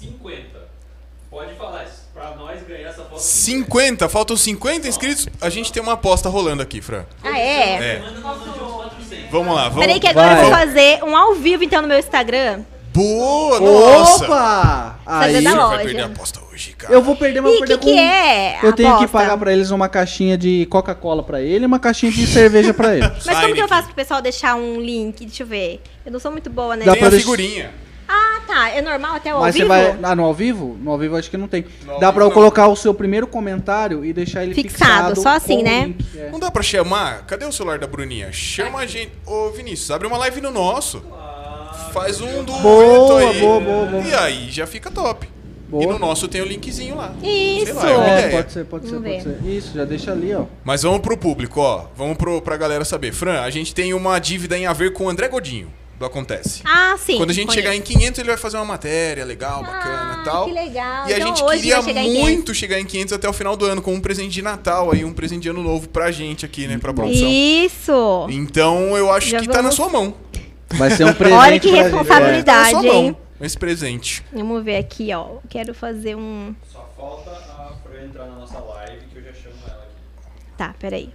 50. 0.00 0.42
Pode 1.30 1.54
falar 1.54 1.84
isso. 1.84 2.00
Pra 2.12 2.34
nós 2.34 2.60
ganhar 2.66 2.88
essa 2.88 3.02
foto. 3.04 3.18
50, 3.20 4.08
faltam 4.08 4.36
50 4.36 4.88
inscritos. 4.88 5.28
A 5.40 5.48
gente 5.48 5.72
tem 5.72 5.82
uma 5.82 5.92
aposta 5.92 6.28
rolando 6.28 6.62
aqui, 6.62 6.80
Fran. 6.80 7.04
Ah, 7.22 7.38
é? 7.38 7.94
É. 7.96 8.02
Vamos 9.30 9.54
lá, 9.54 9.68
vamos. 9.68 9.86
Peraí 9.86 10.00
que 10.00 10.08
agora 10.08 10.34
Vai. 10.34 10.38
eu 10.38 10.48
vou 10.48 10.50
fazer 10.58 11.04
um 11.04 11.16
ao 11.16 11.34
vivo 11.34 11.62
então 11.62 11.80
no 11.80 11.86
meu 11.88 11.98
Instagram. 11.98 12.62
Boa, 12.92 13.60
nossa. 13.60 14.24
Opa! 14.24 14.98
Aí, 15.06 15.34
Você 15.34 15.42
vai 15.54 15.84
perder 15.84 16.00
a 16.02 16.06
aposta 16.06 16.40
hoje, 16.52 16.72
cara. 16.72 16.92
eu 16.92 17.00
vou 17.02 17.14
perder, 17.16 17.40
mas 17.40 17.52
E 17.52 17.54
vou 17.56 17.62
o 17.62 17.66
que, 17.66 17.68
perder 17.76 17.84
que 17.86 17.92
com... 17.94 17.98
é? 18.00 18.58
a 18.60 18.64
Eu 18.66 18.72
tenho 18.72 18.88
que 18.90 19.04
aposta? 19.04 19.18
pagar 19.18 19.38
pra 19.38 19.52
eles 19.52 19.70
uma 19.70 19.88
caixinha 19.88 20.36
de 20.36 20.66
Coca-Cola 20.66 21.22
pra 21.22 21.40
ele 21.40 21.64
e 21.64 21.66
uma 21.66 21.78
caixinha 21.78 22.10
de 22.10 22.26
cerveja 22.26 22.74
pra 22.74 22.96
ele. 22.96 23.06
Mas 23.24 23.24
como 23.24 23.28
que 23.28 23.36
eu 23.36 23.46
Heineken. 23.48 23.68
faço 23.68 23.86
pro 23.86 23.94
pessoal 23.94 24.20
deixar 24.20 24.56
um 24.56 24.80
link? 24.80 25.24
Deixa 25.24 25.42
eu 25.42 25.46
ver. 25.46 25.80
Eu 26.04 26.12
não 26.12 26.18
sou 26.20 26.30
muito 26.32 26.50
boa, 26.50 26.76
né? 26.76 26.84
Dá 26.84 26.92
Tem 26.92 26.98
pra 27.00 27.08
a 27.08 27.10
deixar- 27.10 27.24
figurinha. 27.24 27.70
Ah, 28.12 28.40
tá. 28.44 28.68
É 28.70 28.82
normal 28.82 29.14
até 29.14 29.32
o 29.32 29.36
ao 29.36 29.42
Mas 29.42 29.54
você 29.54 29.58
vivo? 29.60 29.68
vai. 29.68 29.96
Ah, 30.02 30.16
no 30.16 30.24
ao 30.24 30.34
vivo? 30.34 30.76
No 30.82 30.90
ao 30.90 30.98
vivo 30.98 31.16
acho 31.16 31.30
que 31.30 31.36
não 31.36 31.46
tem. 31.46 31.64
No 31.86 31.92
ao 31.92 32.00
Dá 32.00 32.08
vivo 32.08 32.14
pra 32.14 32.22
eu 32.24 32.28
não. 32.28 32.34
colocar 32.34 32.66
o 32.66 32.74
seu 32.74 32.92
primeiro 32.92 33.24
comentário 33.28 34.04
e 34.04 34.12
deixar 34.12 34.42
ele 34.42 34.52
Fixado, 34.52 35.14
fixado. 35.14 35.22
só 35.22 35.28
assim, 35.36 35.54
com 35.58 35.60
o 35.60 35.64
né? 35.64 35.84
link, 35.86 36.04
é. 36.18 36.28
Não 36.30 36.40
dá 36.40 36.50
pra 36.50 36.60
chamar? 36.60 37.24
Cadê 37.24 37.44
o 37.46 37.52
celular 37.52 37.78
da 37.78 37.86
Bruninha? 37.86 38.32
Chama 38.32 38.80
a 38.80 38.86
gente. 38.86 39.12
Ô, 39.24 39.50
Vinícius, 39.50 39.92
abre 39.92 40.08
uma 40.08 40.18
live 40.18 40.40
no 40.40 40.50
nosso. 40.50 41.00
Faz 41.92 42.20
um 42.20 42.44
do 42.44 42.52
Boa, 42.52 43.20
aí. 43.20 43.40
boa, 43.40 43.60
boa, 43.60 43.86
boa. 43.86 44.02
E 44.04 44.14
aí 44.14 44.48
já 44.50 44.66
fica 44.66 44.90
top. 44.90 45.28
Boa. 45.68 45.84
E 45.84 45.86
no 45.86 45.98
nosso 45.98 46.26
tem 46.26 46.40
o 46.40 46.44
linkzinho 46.44 46.96
lá. 46.96 47.12
Isso. 47.22 47.66
Sei 47.66 47.72
lá, 47.74 47.90
é 47.90 47.96
uma 47.96 48.08
É, 48.10 48.18
ideia. 48.18 48.36
pode 48.36 48.52
ser, 48.52 48.64
pode 48.64 48.84
ser, 48.88 48.94
Vamos 48.96 49.08
pode 49.10 49.22
ser. 49.22 49.38
Isso, 49.48 49.72
já 49.74 49.84
deixa 49.84 50.10
ali, 50.12 50.34
ó. 50.34 50.44
Mas 50.64 50.82
vamos 50.82 51.00
pro 51.00 51.16
público, 51.16 51.60
ó. 51.60 51.84
Vamos 51.96 52.16
pro, 52.16 52.40
pra 52.42 52.56
galera 52.56 52.84
saber. 52.84 53.12
Fran, 53.12 53.40
a 53.40 53.50
gente 53.50 53.72
tem 53.74 53.94
uma 53.94 54.18
dívida 54.18 54.58
em 54.58 54.66
a 54.66 54.72
ver 54.72 54.92
com 54.92 55.04
o 55.04 55.08
André 55.08 55.28
Godinho, 55.28 55.68
do 55.96 56.04
Acontece. 56.04 56.62
Ah, 56.64 56.96
sim. 56.98 57.16
Quando 57.18 57.30
a 57.30 57.32
gente 57.32 57.46
conheço. 57.46 57.62
chegar 57.62 57.76
em 57.76 57.80
500, 57.82 58.18
ele 58.18 58.28
vai 58.30 58.36
fazer 58.36 58.56
uma 58.56 58.64
matéria 58.64 59.24
legal, 59.24 59.62
bacana 59.62 60.16
Ah, 60.16 60.20
e 60.20 60.24
tal. 60.24 60.44
que 60.46 60.52
legal. 60.52 61.08
E 61.08 61.12
a 61.14 61.18
Então, 61.18 61.28
gente 61.36 61.44
queria 61.44 61.82
chegar 61.82 62.00
em 62.02 62.06
500. 62.06 62.22
muito 62.22 62.54
chegar 62.54 62.80
em 62.80 62.84
500 62.84 63.12
até 63.12 63.28
o 63.28 63.32
final 63.32 63.56
do 63.56 63.64
ano, 63.64 63.80
com 63.80 63.94
um 63.94 64.00
presente 64.00 64.32
de 64.32 64.42
Natal 64.42 64.90
aí, 64.92 65.04
um 65.04 65.12
presente 65.12 65.42
de 65.42 65.50
ano 65.50 65.62
novo 65.62 65.88
pra 65.88 66.10
gente 66.10 66.44
aqui, 66.44 66.66
né, 66.66 66.78
pra 66.78 66.92
produção. 66.92 67.28
Isso. 67.30 68.26
Então 68.28 68.96
eu 68.96 69.12
acho 69.12 69.28
Já 69.30 69.38
que 69.40 69.46
tá 69.46 69.54
na 69.62 69.70
vamos- 69.70 69.74
sua 69.76 69.88
mão. 69.88 70.14
Vai 70.74 70.90
ser 70.90 71.04
um 71.04 71.12
presente. 71.14 71.38
Olha 71.38 71.60
que 71.60 71.68
pra 71.68 71.76
gente. 71.78 71.82
responsabilidade. 71.92 72.70
Verdade, 72.70 72.86
mão 72.86 73.04
hein? 73.04 73.16
esse 73.40 73.58
presente. 73.58 74.24
Vamos 74.32 74.62
ver 74.64 74.76
aqui, 74.76 75.12
ó. 75.14 75.38
Quero 75.48 75.74
fazer 75.74 76.14
um. 76.16 76.54
Só 76.72 76.88
falta 76.96 77.30
a 77.30 77.72
Fran 77.82 78.04
entrar 78.04 78.26
na 78.26 78.36
nossa 78.36 78.58
live 78.58 79.04
que 79.06 79.18
eu 79.18 79.22
já 79.24 79.32
chamo 79.32 79.54
ela 79.66 79.82
aqui. 79.82 80.32
Tá, 80.56 80.74
peraí. 80.78 81.12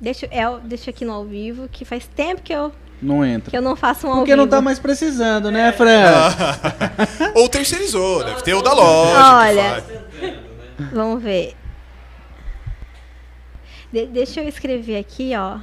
Deixa, 0.00 0.26
é, 0.26 0.42
deixa 0.64 0.90
aqui 0.90 1.04
no 1.04 1.12
ao 1.12 1.24
vivo, 1.24 1.68
que 1.68 1.84
faz 1.84 2.06
tempo 2.08 2.42
que 2.42 2.52
eu, 2.52 2.66
É, 2.66 2.72
Não 3.00 3.24
entra. 3.24 3.50
que 3.50 3.56
eu 3.56 3.62
não 3.62 3.76
faço 3.76 4.06
um 4.06 4.10
ao 4.10 4.16
Porque 4.18 4.32
vivo. 4.32 4.42
não 4.42 4.48
tá 4.48 4.60
mais 4.60 4.80
precisando, 4.80 5.48
né, 5.50 5.70
Fran? 5.72 6.30
Ou 7.36 7.48
terceirizou, 7.48 8.24
deve 8.24 8.42
ter 8.42 8.54
o 8.54 8.62
da 8.62 8.72
loja. 8.72 9.36
Olha. 9.36 9.84
Vamos 10.92 11.22
ver. 11.22 11.54
De- 13.92 14.06
deixa 14.06 14.40
eu 14.40 14.48
escrever 14.48 14.96
aqui, 14.98 15.32
ó. 15.36 15.58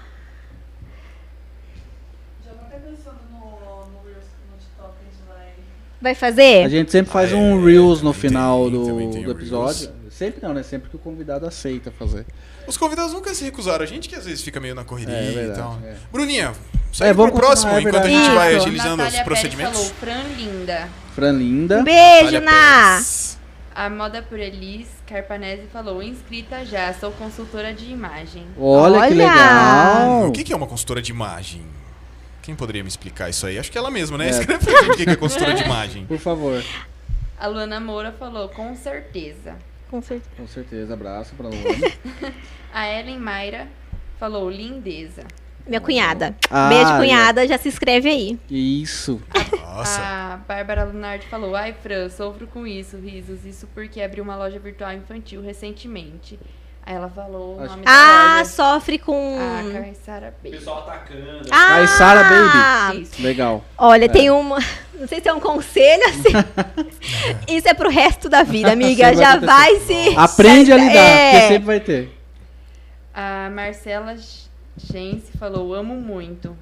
Já 2.45 2.53
vou 2.53 2.61
até 2.67 2.77
pensando 2.77 3.19
no, 3.31 3.39
no, 3.39 4.03
Reels, 4.05 4.25
no 4.49 4.57
TikTok 4.57 4.93
que 4.99 5.03
a 5.03 5.11
gente 5.11 5.21
vai. 6.01 6.13
Vai 6.13 6.15
fazer? 6.15 6.65
A 6.65 6.69
gente 6.69 6.91
sempre 6.91 7.11
faz 7.11 7.31
é, 7.31 7.35
um 7.35 7.63
Reels 7.63 8.01
no 8.01 8.13
final 8.13 8.69
do, 8.69 8.85
do 9.23 9.31
episódio. 9.31 9.89
Sempre 10.09 10.41
não, 10.45 10.53
né? 10.53 10.63
Sempre 10.63 10.89
que 10.89 10.95
o 10.95 10.99
convidado 10.99 11.45
aceita 11.45 11.91
fazer. 11.91 12.25
Os 12.67 12.75
convidados 12.77 13.13
nunca 13.13 13.33
se 13.33 13.43
recusaram. 13.43 13.83
A 13.83 13.87
gente 13.87 14.09
que 14.09 14.15
às 14.15 14.25
vezes 14.25 14.41
fica 14.43 14.59
meio 14.59 14.75
na 14.75 14.83
correria 14.83 15.15
É, 15.15 15.25
é 15.27 15.31
e 15.31 15.33
verdade, 15.33 15.59
tal. 15.59 15.79
é. 15.83 15.95
Bruninha, 16.11 16.51
É, 16.51 16.93
segue 16.93 17.13
vamos 17.13 17.31
pro 17.31 17.41
próximo, 17.41 17.71
é 17.71 17.79
enquanto 17.81 17.95
a 18.03 18.09
gente 18.09 18.29
vai 18.31 18.53
Isso. 18.55 18.61
agilizando 18.65 18.97
Natália 18.97 19.07
os 19.07 19.13
Pérez 19.13 19.25
procedimentos. 19.25 19.77
falou: 19.79 19.93
Fran 19.99 20.23
linda. 20.37 20.89
Fran 21.15 21.31
linda. 21.31 21.79
Um 21.79 21.83
beijo, 21.83 22.39
Ná! 22.41 23.01
A 23.75 23.89
Moda 23.89 24.21
por 24.21 24.37
Elis 24.39 24.87
Carpanese 25.07 25.63
falou: 25.71 26.03
inscrita 26.03 26.65
já, 26.65 26.93
sou 26.93 27.11
consultora 27.13 27.73
de 27.73 27.85
imagem. 27.91 28.45
Olha, 28.57 28.99
que 29.07 29.13
Olha! 29.13 29.15
legal. 29.15 30.27
O 30.27 30.31
que 30.31 30.43
que 30.43 30.51
é 30.51 30.55
uma 30.55 30.67
consultora 30.67 31.01
de 31.01 31.11
imagem? 31.11 31.61
Quem 32.49 32.55
poderia 32.55 32.81
me 32.81 32.89
explicar 32.89 33.29
isso 33.29 33.45
aí? 33.45 33.59
Acho 33.59 33.71
que 33.71 33.77
ela 33.77 33.91
mesma, 33.91 34.17
né? 34.17 34.25
É. 34.25 34.29
Escreve 34.41 34.65
pra 34.65 34.81
gente 34.81 34.91
o 34.91 34.97
que 34.97 35.05
que 35.05 35.11
é 35.11 35.15
consultora 35.15 35.53
de 35.53 35.63
imagem. 35.63 36.07
Por 36.07 36.17
favor. 36.17 36.63
A 37.39 37.45
Luana 37.45 37.79
Moura 37.79 38.11
falou: 38.11 38.49
com 38.49 38.75
certeza. 38.75 39.55
Com 39.87 40.01
certeza. 40.01 40.31
Com 40.35 40.47
certeza, 40.47 40.93
abraço 40.95 41.35
pra 41.35 41.47
Luana. 41.47 41.93
A 42.73 42.87
Ellen 42.91 43.19
Mayra 43.19 43.67
falou: 44.19 44.49
lindeza. 44.49 45.25
Minha 45.67 45.79
cunhada. 45.79 46.35
Ah, 46.49 46.69
Beijo, 46.69 46.97
cunhada. 46.97 47.47
Já 47.47 47.59
se 47.59 47.67
inscreve 47.67 48.09
aí. 48.09 48.39
Isso. 48.49 49.21
Nossa. 49.51 50.01
A 50.01 50.37
Bárbara 50.37 50.85
Lunardi 50.85 51.27
falou: 51.27 51.55
Ai, 51.55 51.75
Fran, 51.83 52.09
sofro 52.09 52.47
com 52.47 52.65
isso, 52.65 52.97
risos. 52.97 53.45
Isso 53.45 53.67
porque 53.75 54.01
abri 54.01 54.21
uma 54.21 54.35
loja 54.35 54.57
virtual 54.57 54.91
infantil 54.93 55.43
recentemente. 55.43 56.39
Ela 56.91 57.07
falou 57.07 57.55
o 57.59 57.65
nome 57.67 57.83
Ah, 57.85 58.37
loja. 58.39 58.45
sofre 58.49 58.97
com. 58.97 59.37
A 59.37 59.71
Caissara 59.79 60.29
O 60.39 60.43
Baby. 60.43 60.57
pessoal 60.57 60.79
atacando. 60.79 61.41
Ah, 61.51 62.87
Baby. 62.89 63.01
Isso. 63.03 63.21
Legal. 63.21 63.63
Olha, 63.77 64.09
tem 64.09 64.31
uma. 64.31 64.57
Não 64.99 65.07
sei 65.07 65.21
se 65.21 65.29
é 65.29 65.33
um 65.33 65.39
conselho 65.39 66.03
assim. 66.09 66.33
Isso 67.47 67.67
é 67.69 67.75
pro 67.75 67.89
resto 67.91 68.27
da 68.27 68.41
vida, 68.41 68.71
amiga. 68.71 69.03
Vai 69.03 69.15
Já 69.15 69.33
acontecer. 69.33 69.45
vai 69.45 69.75
se. 69.81 70.15
Aprende 70.17 70.71
a 70.73 70.77
lidar, 70.77 70.95
É. 70.95 71.31
porque 71.31 71.47
sempre 71.47 71.65
vai 71.65 71.79
ter. 71.79 72.19
A 73.13 73.49
Marcela 73.51 74.15
Gente 74.75 75.25
falou: 75.37 75.73
Amo 75.75 75.93
muito. 75.93 76.57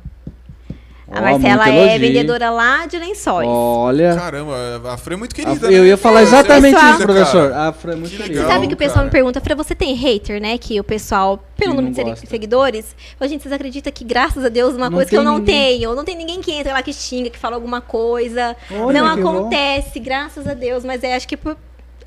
A 1.10 1.22
Marcela 1.22 1.70
é 1.70 1.80
elogio. 1.96 2.00
vendedora 2.02 2.50
lá 2.50 2.86
de 2.86 3.00
lençóis. 3.00 3.48
Olha. 3.48 4.14
Caramba, 4.16 4.82
a 4.92 4.98
Fran 4.98 5.14
é 5.14 5.18
muito 5.18 5.32
a- 5.32 5.36
querida. 5.36 5.72
eu 5.72 5.82
né? 5.84 5.88
ia 5.88 5.98
falar 5.98 6.22
exatamente 6.24 6.74
pessoal. 6.74 6.94
isso, 6.94 7.02
professor. 7.04 7.50
Cara. 7.52 7.68
A 7.70 7.74
Fran 7.74 7.94
é 7.94 7.96
muito 7.96 8.12
Que 8.12 8.18
querida. 8.18 8.40
legal. 8.42 8.52
Sabe 8.52 8.68
que 8.68 8.74
o 8.74 8.78
pessoal 8.78 8.96
cara. 8.96 9.06
me 9.06 9.12
pergunta, 9.12 9.40
Fran, 9.42 9.56
você 9.56 9.74
tem 9.74 9.94
hater, 9.96 10.42
né? 10.42 10.58
Que 10.58 10.80
o 10.80 10.84
pessoal, 10.84 11.38
pelo 11.56 11.76
Que 11.76 11.82
número 11.82 12.14
de 12.14 12.28
seguidores, 12.28 12.94
a 13.20 13.26
gente, 13.26 13.42
vocês 13.42 13.54
acreditam 13.54 13.92
que, 13.94 14.04
graças 14.04 14.44
a 14.44 14.50
Deus, 14.50 14.76
uma 14.76 14.90
Não 14.90 14.98
coisa 14.98 15.10
que 15.10 15.16
eu 15.18 15.24
não 15.24 15.38
ninguém. 15.40 15.78
tenho. 15.80 15.96
Não 15.96 16.04
tem 16.04 16.16
ninguém 16.18 16.42
que 16.42 16.52
entra 16.52 16.74
lá 16.74 16.82
que 16.82 16.92
xinga, 16.92 17.30
que 17.30 17.38
fala 17.40 17.56
alguma 17.56 17.80
coisa. 17.80 18.56
Olha, 18.70 19.02
não 19.02 19.16
que 19.16 19.22
bom. 19.24 19.30
acontece, 19.30 20.00
graças 20.00 20.46
a 20.46 20.54
Deus. 20.54 20.84
Mas 20.84 21.04
é, 21.04 21.16
acho 21.16 21.28
que 21.28 21.38
por- 21.38 21.56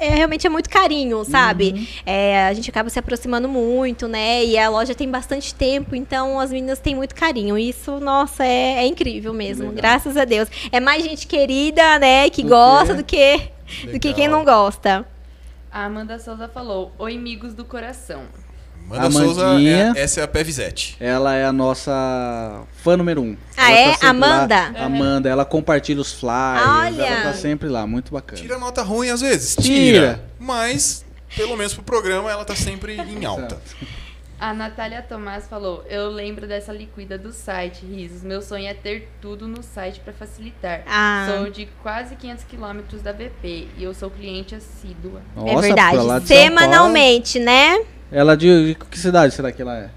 é, 0.00 0.08
realmente 0.14 0.46
é 0.46 0.50
muito 0.50 0.68
carinho, 0.70 1.24
sabe? 1.24 1.72
Uhum. 1.76 1.86
É, 2.06 2.46
a 2.46 2.52
gente 2.54 2.68
acaba 2.70 2.88
se 2.90 2.98
aproximando 2.98 3.48
muito, 3.48 4.08
né? 4.08 4.44
E 4.44 4.58
a 4.58 4.68
loja 4.68 4.94
tem 4.94 5.08
bastante 5.10 5.54
tempo, 5.54 5.94
então 5.94 6.40
as 6.40 6.50
meninas 6.50 6.78
têm 6.78 6.94
muito 6.94 7.14
carinho. 7.14 7.56
Isso, 7.58 8.00
nossa, 8.00 8.44
é, 8.44 8.78
é 8.82 8.86
incrível 8.86 9.32
mesmo. 9.32 9.64
Legal. 9.64 9.76
Graças 9.76 10.16
a 10.16 10.24
Deus. 10.24 10.48
É 10.72 10.80
mais 10.80 11.04
gente 11.04 11.26
querida, 11.26 11.98
né? 11.98 12.28
Que 12.30 12.42
Do 12.42 12.48
gosta 12.48 12.94
que- 12.94 13.02
do 13.02 13.04
que, 13.04 13.36
do 13.92 14.00
que 14.00 14.08
Legal. 14.08 14.14
quem 14.14 14.28
não 14.28 14.44
gosta. 14.44 15.06
A 15.70 15.84
Amanda 15.84 16.18
Souza 16.18 16.48
falou: 16.48 16.90
Oi, 16.98 17.14
amigos 17.16 17.54
do 17.54 17.64
coração. 17.64 18.24
Amanda 18.98 19.10
Souza, 19.10 19.46
Amandinha. 19.46 19.92
é- 19.96 20.00
essa 20.00 20.20
é 20.20 20.22
a 20.24 20.28
Pevizete. 20.28 20.96
Ela 21.00 21.34
é 21.34 21.44
a 21.44 21.52
nossa 21.52 22.62
fã 22.82 22.96
número 22.96 23.22
um. 23.22 23.36
Ah, 23.56 23.70
Ela 23.70 23.92
é? 23.92 23.96
tá 23.96 24.08
Amanda? 24.08 24.72
lá. 24.74 24.84
Amanda, 24.84 25.28
ela 25.28 25.44
compartilha 25.44 26.00
os 26.00 26.12
flyers. 26.12 26.66
Olha. 26.66 27.02
Ela 27.06 27.22
tá 27.22 27.34
sempre 27.34 27.68
lá, 27.68 27.86
muito 27.86 28.12
bacana. 28.12 28.40
Tira 28.40 28.58
nota 28.58 28.82
ruim 28.82 29.08
às 29.10 29.20
vezes? 29.20 29.56
Tira. 29.56 30.22
Mas, 30.38 31.04
pelo 31.36 31.56
menos 31.56 31.74
pro 31.74 31.82
programa, 31.82 32.30
ela 32.30 32.44
tá 32.44 32.56
sempre 32.56 32.96
em 32.96 33.24
alta. 33.26 33.58
A 34.40 34.54
Natália 34.54 35.02
Tomás 35.02 35.46
falou: 35.46 35.84
Eu 35.86 36.08
lembro 36.08 36.46
dessa 36.46 36.72
liquida 36.72 37.18
do 37.18 37.30
site, 37.30 37.84
risos. 37.84 38.22
Meu 38.22 38.40
sonho 38.40 38.66
é 38.66 38.72
ter 38.72 39.06
tudo 39.20 39.46
no 39.46 39.62
site 39.62 40.00
para 40.00 40.14
facilitar. 40.14 40.82
Ah. 40.86 41.28
Sou 41.28 41.50
de 41.50 41.68
quase 41.82 42.16
500 42.16 42.44
quilômetros 42.44 43.02
da 43.02 43.12
BP 43.12 43.68
e 43.76 43.84
eu 43.84 43.92
sou 43.92 44.08
cliente 44.08 44.54
assídua. 44.54 45.20
Nossa, 45.36 45.52
é 45.52 45.60
verdade. 45.60 45.92
pra 45.92 46.02
lá 46.02 46.18
de 46.18 46.26
São 46.26 46.36
Semanalmente, 46.38 47.38
né? 47.38 47.84
Ela 48.10 48.34
de, 48.34 48.68
de 48.68 48.74
que 48.74 48.98
cidade 48.98 49.34
será 49.34 49.52
que 49.52 49.60
ela 49.60 49.76
é? 49.76 49.90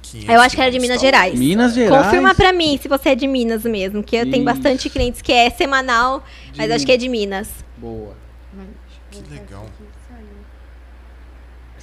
500 0.00 0.34
Eu 0.34 0.40
acho 0.40 0.54
que 0.56 0.62
era 0.62 0.70
de 0.70 0.78
quilômetros, 0.78 0.82
Minas 0.82 1.00
Gerais. 1.02 1.38
Minas 1.38 1.74
Gerais. 1.74 2.04
Confirma 2.06 2.34
pra 2.34 2.54
mim 2.54 2.78
se 2.80 2.88
você 2.88 3.10
é 3.10 3.14
de 3.14 3.26
Minas 3.26 3.64
mesmo, 3.64 4.02
que 4.02 4.16
eu 4.16 4.22
tenho 4.22 4.36
Ixi. 4.36 4.44
bastante 4.44 4.88
clientes 4.88 5.20
que 5.20 5.30
é 5.30 5.50
semanal, 5.50 6.24
De 6.52 6.58
mas 6.58 6.70
acho 6.70 6.86
que 6.86 6.92
é 6.92 6.96
de 6.96 7.08
Minas. 7.08 7.48
Boa. 7.76 8.14
Que 9.10 9.22
legal. 9.30 9.66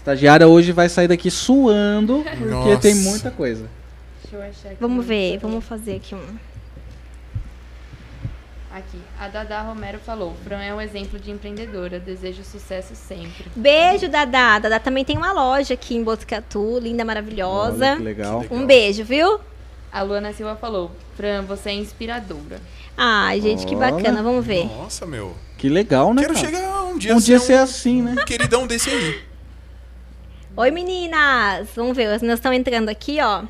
A 0.07 0.13
estagiária 0.13 0.47
hoje 0.47 0.71
vai 0.71 0.87
sair 0.87 1.09
daqui 1.09 1.29
suando, 1.29 2.23
porque 2.23 2.45
Nossa. 2.45 2.77
tem 2.77 2.95
muita 2.95 3.29
coisa. 3.29 3.65
Deixa 4.23 4.37
eu 4.37 4.41
achar 4.41 4.69
aqui. 4.69 4.77
Vamos 4.79 5.05
ver, 5.05 5.37
vamos 5.37 5.65
fazer 5.65 5.97
aqui 5.97 6.15
um. 6.15 6.23
Aqui. 8.71 8.97
A 9.19 9.27
Dada 9.27 9.61
Romero 9.63 9.99
falou: 9.99 10.33
Fran 10.45 10.61
é 10.63 10.73
um 10.73 10.79
exemplo 10.79 11.19
de 11.19 11.29
empreendedora. 11.29 11.99
Desejo 11.99 12.41
sucesso 12.45 12.95
sempre. 12.95 13.47
Beijo, 13.53 14.07
Dadá. 14.07 14.59
Dadá 14.59 14.79
também 14.79 15.03
tem 15.03 15.17
uma 15.17 15.33
loja 15.33 15.73
aqui 15.73 15.97
em 15.97 16.03
Botucatu, 16.03 16.79
linda, 16.79 17.03
maravilhosa. 17.03 17.87
Olha 17.87 17.97
que 17.97 18.03
legal. 18.03 18.39
Legal. 18.39 18.57
Um 18.57 18.65
beijo, 18.65 19.03
viu? 19.03 19.41
A 19.91 20.03
Luana 20.03 20.31
Silva 20.31 20.55
falou: 20.55 20.89
Fran, 21.17 21.41
você 21.41 21.71
é 21.71 21.73
inspiradora. 21.73 22.61
Ai, 22.95 23.41
gente, 23.41 23.65
que 23.65 23.75
bacana. 23.75 24.23
Vamos 24.23 24.45
ver. 24.45 24.67
Nossa, 24.67 25.05
meu. 25.05 25.35
Que 25.57 25.67
legal, 25.67 26.13
né? 26.13 26.21
Quero 26.21 26.33
cara? 26.33 26.45
chegar 26.45 26.83
um 26.85 26.97
dia 26.97 27.13
um 27.13 27.19
dia 27.19 27.39
ser 27.39 27.45
ser 27.45 27.53
assim, 27.55 28.01
né? 28.01 28.15
um 28.17 28.23
queridão 28.23 28.65
desse 28.65 28.89
aí. 28.89 29.27
Oi, 30.59 30.71
meninas. 30.71 31.69
Vamos 31.75 31.95
ver, 31.95 32.07
as 32.07 32.19
meninas 32.19 32.39
estão 32.39 32.51
entrando 32.51 32.89
aqui, 32.89 33.19
ó. 33.21 33.43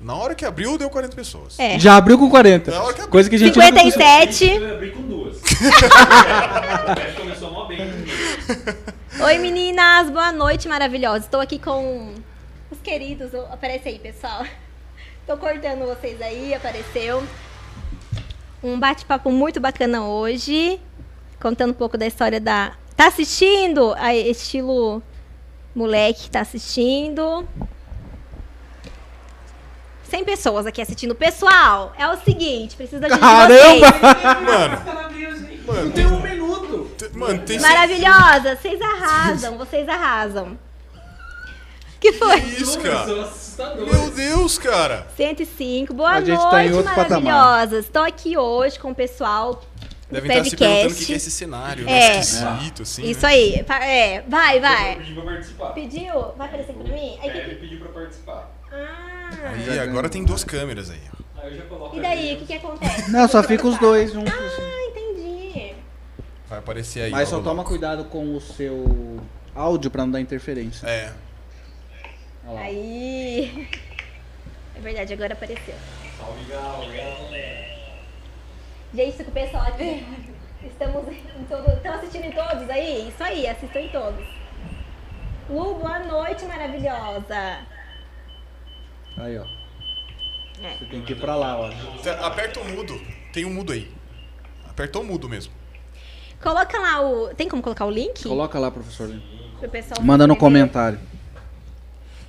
Na 0.00 0.14
hora 0.14 0.32
que 0.32 0.44
abriu, 0.44 0.78
deu 0.78 0.88
40 0.88 1.16
pessoas. 1.16 1.58
É. 1.58 1.76
Já 1.80 1.96
abriu 1.96 2.16
com 2.16 2.30
40. 2.30 2.70
Na 2.70 2.80
hora 2.80 2.94
que 2.94 3.00
abriu. 3.00 3.10
Coisa 3.10 3.28
que 3.28 3.34
a 3.34 3.38
gente 3.40 3.56
nunca 3.56 3.72
conseguiu. 3.72 3.90
57. 3.90 4.54
Eu 4.54 4.74
abri 4.76 4.92
com 4.92 5.02
duas. 5.02 5.38
o 5.42 6.94
teste 6.94 7.20
começou 7.20 7.50
mó 7.50 7.64
bem. 7.64 7.80
Oi, 9.20 9.38
meninas. 9.38 10.08
Boa 10.10 10.30
noite, 10.30 10.68
maravilhosa. 10.68 11.24
Estou 11.24 11.40
aqui 11.40 11.58
com 11.58 12.14
os 12.70 12.78
queridos. 12.80 13.34
Aparece 13.50 13.88
aí, 13.88 13.98
pessoal. 13.98 14.46
Tô 15.26 15.36
cortando 15.38 15.86
vocês 15.86 16.22
aí, 16.22 16.54
apareceu. 16.54 17.20
Um 18.62 18.78
bate-papo 18.78 19.32
muito 19.32 19.58
bacana 19.58 20.04
hoje. 20.04 20.78
Contando 21.40 21.72
um 21.72 21.74
pouco 21.74 21.98
da 21.98 22.06
história 22.06 22.38
da. 22.38 22.74
Tá 22.94 23.08
assistindo? 23.08 23.92
Aí, 23.98 24.30
estilo 24.30 25.02
moleque 25.78 26.28
tá 26.30 26.40
assistindo. 26.40 27.48
100 30.10 30.24
pessoas 30.24 30.66
aqui 30.66 30.80
assistindo. 30.80 31.14
Pessoal, 31.14 31.92
é 31.96 32.08
o 32.08 32.16
seguinte, 32.18 32.76
ajuda 32.82 33.08
de 33.08 33.18
Caramba! 33.18 33.48
vocês. 33.48 33.80
Mano, 34.42 34.80
mano, 35.66 35.90
tem 35.92 36.06
um 36.06 36.20
minuto. 36.20 36.90
tem- 36.96 37.10
mano, 37.12 37.42
tem 37.42 37.60
Maravilhosa, 37.60 38.56
vocês 38.56 38.80
arrasam, 38.80 39.58
vocês 39.58 39.88
arrasam. 39.88 40.58
Que 42.00 42.12
foi? 42.12 42.40
Que 42.40 42.62
isso, 42.62 42.78
cara? 42.80 43.22
assustador. 43.22 43.86
Meu 43.86 44.10
Deus, 44.12 44.56
cara. 44.56 45.06
105. 45.16 45.92
Boa 45.92 46.10
A 46.10 46.20
gente 46.20 46.36
noite, 46.38 46.50
tá 46.50 46.64
em 46.64 46.72
outro 46.72 46.94
patamar. 46.94 47.22
maravilhosas. 47.22 47.84
Estou 47.86 48.02
aqui 48.04 48.36
hoje 48.38 48.78
com 48.78 48.92
o 48.92 48.94
pessoal 48.94 49.60
Devem 50.10 50.30
estar 50.30 50.44
se 50.44 50.56
perguntando 50.56 50.94
o 50.94 50.96
que 50.96 51.12
é 51.12 51.16
esse 51.16 51.30
cenário, 51.30 51.82
É. 51.88 52.14
né? 52.14 52.18
Esquisito, 52.20 52.82
assim. 52.82 53.02
Isso 53.10 53.22
né? 53.22 53.28
aí. 53.28 53.64
É, 53.82 54.22
vai, 54.26 54.58
vai. 54.60 54.96
Pedi 54.96 55.12
pra 55.14 55.22
participar. 55.24 55.70
Pediu? 55.72 56.12
Vai 56.36 56.46
aparecer 56.48 56.70
aqui 56.72 56.82
pra 56.84 56.92
mim? 56.94 57.18
Aí, 57.22 57.28
Ele 57.28 57.40
que- 57.50 57.54
pediu 57.56 57.78
pra 57.80 57.88
participar. 57.88 58.50
Ah, 58.72 59.30
Aí 59.70 59.78
agora 59.78 60.08
tem 60.08 60.24
duas 60.24 60.44
câmeras 60.44 60.90
aí. 60.90 61.00
Aí 61.36 61.52
eu 61.52 61.56
já 61.58 61.62
coloco 61.66 61.96
e 61.96 62.00
daí? 62.00 62.34
O 62.34 62.38
que, 62.38 62.46
que 62.46 62.52
acontece? 62.54 63.10
Não, 63.10 63.28
só 63.28 63.42
fica 63.42 63.66
os 63.66 63.78
dois 63.78 64.12
juntos. 64.12 64.32
assim. 64.32 64.62
Ah, 64.62 64.90
entendi. 64.90 65.74
Vai 66.48 66.58
aparecer 66.58 67.02
aí. 67.02 67.10
Mas 67.10 67.28
só 67.28 67.38
toma 67.40 67.56
louco. 67.56 67.68
cuidado 67.70 68.04
com 68.06 68.34
o 68.34 68.40
seu 68.40 69.20
áudio 69.54 69.90
pra 69.90 70.04
não 70.04 70.12
dar 70.12 70.20
interferência. 70.20 70.86
É. 70.86 71.12
Aí. 72.56 73.68
É 74.74 74.80
verdade, 74.80 75.12
agora 75.12 75.32
apareceu. 75.32 75.74
Salve, 76.16 76.44
galera. 76.44 77.77
Gente, 78.94 79.18
tô 79.18 79.24
com 79.24 79.30
o 79.30 79.34
pessoal 79.34 79.62
aqui. 79.64 80.06
Estamos 80.64 81.08
em 81.08 81.44
todo... 81.48 81.70
Estão 81.72 81.94
assistindo 81.94 82.24
em 82.24 82.32
todos 82.32 82.70
aí? 82.70 83.08
Isso 83.08 83.22
aí, 83.22 83.46
assistam 83.46 83.80
em 83.80 83.88
todos. 83.88 84.26
Lu, 85.50 85.74
boa 85.74 85.98
noite, 86.00 86.44
maravilhosa. 86.46 87.66
Aí, 89.18 89.38
ó. 89.38 89.44
É. 90.62 90.76
Você 90.78 90.86
tem 90.86 91.02
que 91.02 91.12
ir 91.12 91.20
pra 91.20 91.36
lá, 91.36 91.58
ó. 91.58 91.70
Aperta 92.24 92.60
o 92.60 92.64
mudo. 92.64 93.00
Tem 93.32 93.44
um 93.44 93.52
mudo 93.52 93.72
aí. 93.72 93.90
Apertou 94.68 95.02
o 95.02 95.04
mudo 95.04 95.28
mesmo. 95.28 95.52
Coloca 96.42 96.78
lá 96.78 97.00
o. 97.00 97.34
Tem 97.34 97.48
como 97.48 97.62
colocar 97.62 97.84
o 97.84 97.90
link? 97.90 98.22
Coloca 98.22 98.58
lá, 98.58 98.70
professor. 98.70 99.08
Pro 99.58 99.68
pessoal 99.68 100.02
Manda 100.02 100.26
no 100.26 100.36
comentário. 100.36 100.98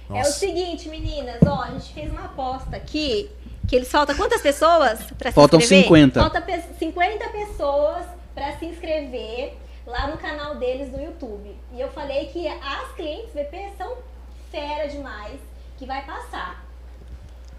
É 0.10 0.14
o 0.14 0.18
Nossa. 0.18 0.32
seguinte, 0.32 0.90
meninas, 0.90 1.40
ó, 1.46 1.62
a 1.62 1.72
gente 1.72 1.94
fez 1.94 2.12
uma 2.12 2.26
aposta 2.26 2.76
aqui. 2.76 3.30
Que 3.70 3.76
eles 3.76 3.90
faltam 3.92 4.16
quantas 4.18 4.42
pessoas 4.42 5.00
pra 5.18 5.30
se 5.30 5.36
Faltam 5.36 5.60
inscrever? 5.60 5.84
50. 5.86 6.20
Falta 6.20 6.42
pe- 6.42 6.64
50 6.80 7.30
pessoas 7.30 8.06
pra 8.34 8.58
se 8.58 8.66
inscrever 8.66 9.56
lá 9.86 10.08
no 10.08 10.18
canal 10.18 10.56
deles 10.56 10.92
no 10.92 11.00
YouTube. 11.02 11.56
E 11.74 11.80
eu 11.80 11.90
falei 11.92 12.26
que 12.28 12.48
as 12.48 12.92
clientes 12.96 13.32
VP 13.34 13.74
são 13.78 13.96
fera 14.52 14.88
demais, 14.88 15.40
que 15.78 15.86
vai 15.86 16.04
passar. 16.04 16.66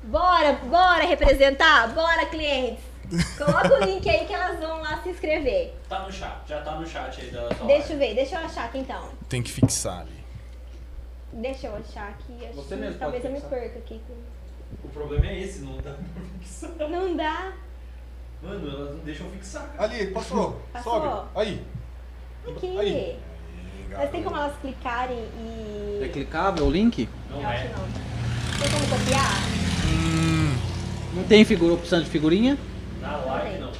Bora, 0.02 0.54
bora 0.64 1.04
representar? 1.04 1.88
Bora, 1.94 2.26
clientes! 2.26 2.82
Coloca 3.38 3.72
o 3.74 3.78
link 3.84 4.08
aí 4.08 4.26
que 4.26 4.32
elas 4.32 4.58
vão 4.58 4.80
lá 4.80 5.00
se 5.02 5.10
inscrever. 5.10 5.74
Tá 5.88 6.00
no 6.00 6.10
chat, 6.12 6.48
já 6.48 6.60
tá 6.62 6.72
no 6.74 6.86
chat 6.86 7.20
aí 7.20 7.30
da 7.30 7.54
sua 7.54 7.66
Deixa 7.66 7.92
eu 7.92 7.98
ver, 7.98 8.14
deixa 8.14 8.34
eu 8.36 8.44
achar 8.46 8.64
aqui 8.64 8.78
então. 8.78 9.10
Tem 9.28 9.42
que 9.42 9.50
fixar 9.50 10.00
ali. 10.00 10.24
Deixa 11.32 11.68
eu 11.68 11.76
achar 11.76 12.08
aqui. 12.08 12.44
Acho 12.46 12.54
Você 12.54 12.74
que 12.74 12.80
mesmo 12.80 12.98
talvez 12.98 13.24
eu 13.24 13.30
me 13.30 13.40
perca 13.40 13.78
aqui. 13.78 14.00
O 14.84 14.88
problema 14.88 15.26
é 15.26 15.40
esse, 15.42 15.60
não 15.60 15.76
dá 15.78 15.92
pra 16.14 16.22
fixar. 16.40 16.88
Não 16.88 17.16
dá. 17.16 17.52
Mano, 18.42 18.68
elas 18.70 18.90
não 18.96 19.04
deixam 19.04 19.28
fixar. 19.30 19.68
cara. 19.76 19.84
Ali, 19.84 20.06
passou. 20.08 20.60
Passou. 20.72 20.92
Sobe. 21.00 21.28
Aí. 21.36 21.62
Aqui. 22.48 22.78
Aí. 22.78 23.18
Mas 23.92 24.10
tem 24.10 24.22
como 24.22 24.36
elas 24.36 24.56
clicarem 24.60 25.18
e. 25.18 26.00
É 26.02 26.08
clicável 26.08 26.66
o 26.66 26.70
link? 26.70 27.08
Não 27.28 27.40
Eu 27.40 27.48
acho 27.48 27.64
é. 27.64 27.68
que 27.68 27.74
não. 27.74 27.84
Tem 28.60 28.70
como 28.70 28.88
copiar? 28.88 29.60
Não 31.14 31.24
tem 31.24 31.44
figura, 31.44 31.74
opção 31.74 32.00
de 32.00 32.08
figurinha? 32.08 32.56
Na 33.00 33.16
live 33.16 33.58
não. 33.58 33.72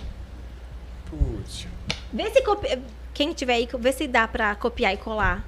Putz. 1.07 1.67
Vê 2.13 2.29
se 2.31 2.43
copia. 2.43 2.83
Quem 3.15 3.33
tiver 3.33 3.55
aí, 3.55 3.69
vê 3.79 3.93
se 3.93 4.07
dá 4.09 4.27
pra 4.27 4.55
copiar 4.57 4.93
e 4.95 4.97
colar. 4.97 5.45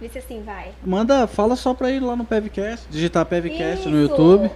Vê 0.00 0.08
se 0.08 0.18
assim 0.18 0.42
vai. 0.42 0.72
Manda, 0.84 1.26
fala 1.26 1.56
só 1.56 1.74
pra 1.74 1.90
ir 1.90 2.00
lá 2.00 2.14
no 2.14 2.24
Pevcast, 2.24 2.86
digitar 2.90 3.24
Pevcast 3.26 3.88
no. 3.88 4.00
YouTube. 4.00 4.50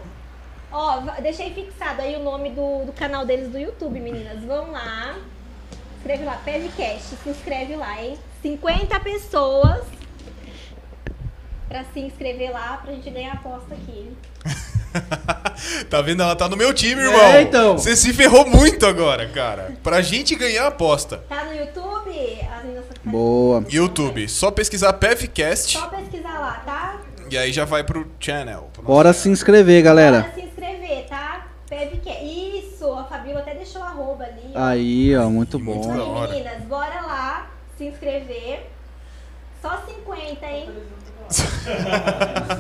Ó, 0.73 1.01
deixei 1.21 1.53
fixado 1.53 2.01
aí 2.03 2.15
o 2.17 2.21
nome 2.23 2.51
do, 2.51 2.85
do 2.87 2.93
canal 2.93 3.27
deles 3.27 3.49
do 3.49 3.59
YouTube, 3.59 3.99
meninas. 4.01 4.43
Vão 4.45 4.71
lá. 4.71 5.17
Escreve 5.97 6.25
lá, 6.25 6.41
Pevcast. 6.45 7.17
Se 7.23 7.29
inscreve 7.29 7.77
lá, 7.77 8.01
hein? 8.03 8.17
50 8.43 9.01
pessoas 9.01 9.83
pra 11.69 11.85
se 11.93 12.01
inscrever 12.01 12.51
lá 12.53 12.79
pra 12.83 12.93
gente 12.93 13.11
ganhar 13.11 13.33
a 13.33 13.35
aposta 13.35 13.75
aqui. 13.75 14.13
tá 15.91 16.01
vendo? 16.03 16.23
Ela 16.23 16.35
tá 16.35 16.49
no 16.49 16.57
meu 16.57 16.73
time, 16.73 17.01
É, 17.01 17.05
irmão. 17.05 17.41
então. 17.41 17.79
Você 17.79 17.95
se 17.97 18.13
ferrou 18.13 18.47
muito 18.47 18.87
agora, 18.87 19.29
cara. 19.29 19.77
Pra 19.83 20.01
gente 20.01 20.35
ganhar 20.35 20.65
a 20.65 20.69
aposta. 20.69 21.19
Tá 21.29 21.45
no 21.45 21.55
YouTube? 21.55 22.41
Boa. 23.05 23.65
YouTube, 23.71 24.29
só 24.29 24.51
pesquisar 24.51 24.93
PevCast 24.95 25.79
Só 25.79 25.87
pesquisar 25.89 26.39
lá, 26.39 26.63
tá? 26.67 27.00
E 27.31 27.39
aí 27.39 27.53
já 27.53 27.65
vai 27.65 27.83
pro 27.85 28.07
channel. 28.19 28.69
pro 28.73 28.83
Bora 28.83 29.13
se 29.13 29.29
inscrever, 29.29 29.83
Bora 29.83 29.95
galera. 29.95 30.33
se 30.35 30.43
inscrever, 30.43 31.07
tá? 31.09 31.47
Isso, 32.23 32.93
a 32.93 33.05
Fabiola 33.05 33.41
até 33.41 33.55
deixou 33.55 33.83
arroba 33.83 34.25
ali. 34.25 34.51
Aí, 34.55 35.17
ó, 35.17 35.29
muito 35.29 35.59
Muito 35.59 35.89
bom. 35.89 35.95
da 36.27 36.33
Aí, 36.33 36.43
meninas, 36.43 36.63
bora 36.63 37.01
lá 37.03 37.51
se 37.77 37.85
inscrever. 37.85 38.71
Só 39.63 39.83
50, 39.87 40.47
hein? 40.47 40.71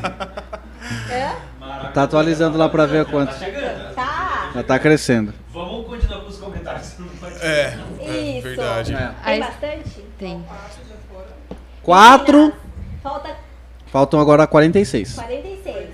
Hã? 1.10 1.34
Maravilha. 1.58 1.90
Tá 1.92 2.02
atualizando 2.04 2.56
lá 2.58 2.68
pra 2.68 2.86
ver 2.86 3.04
Tá 3.04 3.10
quanto. 3.10 3.34
chegando. 3.38 3.94
Tá. 3.94 4.50
Já 4.54 4.62
tá 4.62 4.78
crescendo. 4.78 5.32
Vamos 5.52 5.86
continuar 5.86 6.20
com 6.20 6.28
os 6.28 6.36
comentários. 6.38 6.96
É, 7.42 7.74
é 8.00 8.38
Isso. 8.38 8.42
verdade. 8.42 8.94
É. 8.94 9.12
Tem 9.24 9.40
bastante? 9.40 10.04
Tem. 10.18 10.44
Quatro. 11.82 12.36
Meninas, 12.38 12.60
Falta 13.02 13.34
Faltam 13.90 14.20
agora 14.20 14.46
46. 14.46 15.14
46. 15.14 15.88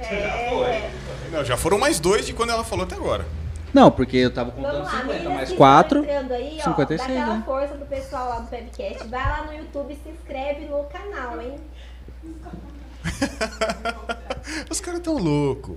Já 0.00 0.06
É. 0.06 0.90
Não, 1.30 1.44
já 1.44 1.56
foram 1.56 1.78
mais 1.78 1.98
dois 1.98 2.26
de 2.26 2.32
quando 2.32 2.50
ela 2.50 2.62
falou 2.64 2.84
até 2.84 2.94
agora. 2.94 3.26
Não, 3.72 3.90
porque 3.90 4.16
eu 4.18 4.32
tava 4.32 4.52
contando 4.52 4.72
Vamos 4.72 4.92
lá, 4.92 5.00
50, 5.00 5.12
meninas 5.12 5.34
mais 5.34 5.50
que 5.50 5.56
4. 5.56 6.00
estão 6.00 6.14
entrando 6.14 6.32
aí, 6.32 6.58
ó, 6.60 6.64
56, 6.64 6.98
dá 6.98 7.04
aquela 7.04 7.36
né? 7.36 7.42
força 7.44 7.74
pro 7.74 7.86
pessoal 7.86 8.28
lá 8.28 8.38
do 8.38 8.48
podcast. 8.48 9.08
Vai 9.08 9.28
lá 9.28 9.44
no 9.46 9.52
YouTube 9.52 9.92
e 9.92 9.96
se 9.96 10.08
inscreve 10.10 10.66
no 10.66 10.84
canal, 10.84 11.40
hein? 11.40 11.56
Os 14.70 14.80
caras 14.80 15.00
tão 15.00 15.18
loucos. 15.18 15.76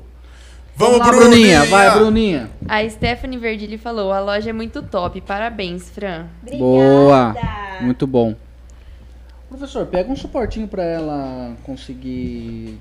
Vamos 0.75 0.99
Vamos, 0.99 0.99
lá, 0.99 1.11
Bruninha. 1.11 1.65
Vai, 1.65 1.91
Bruninha. 1.91 2.51
A 2.69 2.87
Stephanie 2.87 3.39
Verdilli 3.39 3.79
falou: 3.79 4.13
a 4.13 4.19
loja 4.19 4.51
é 4.51 4.53
muito 4.53 4.83
top. 4.83 5.19
Parabéns, 5.21 5.89
Fran. 5.89 6.27
Obrigada. 6.43 6.63
Boa. 6.63 7.35
Muito 7.81 8.05
bom. 8.05 8.35
Professor, 9.57 9.87
pega 9.87 10.11
um 10.11 10.15
suportinho 10.15 10.67
pra 10.67 10.83
ela 10.83 11.55
conseguir 11.63 12.79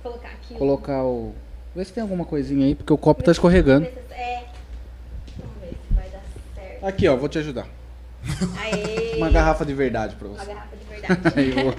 colocar 0.00 0.28
aqui. 0.28 0.54
o- 0.54 0.56
Colocar 0.58 1.02
o. 1.04 1.34
Vê 1.74 1.84
se 1.84 1.92
tem 1.92 2.00
alguma 2.02 2.24
coisinha 2.24 2.66
aí, 2.66 2.74
porque 2.76 2.92
o 2.92 2.98
copo 2.98 3.22
tá 3.22 3.32
escorregando. 3.32 3.86
É. 4.10 4.44
Vamos 5.38 5.56
ver 5.60 5.70
se 5.88 5.94
vai 5.94 6.08
dar 6.08 6.20
certo. 6.54 6.86
Aqui, 6.86 7.08
ó, 7.08 7.16
vou 7.16 7.28
te 7.28 7.38
ajudar. 7.38 7.66
Aê. 8.62 9.16
Uma 9.16 9.28
garrafa 9.30 9.64
de 9.66 9.74
verdade 9.74 10.14
pra 10.14 10.28
Uma 10.28 10.38
você. 10.38 10.46
garrafa 10.46 10.76
de 10.76 10.84
verdade. 10.84 11.20
Aí, 11.36 11.50
vou. 11.50 11.74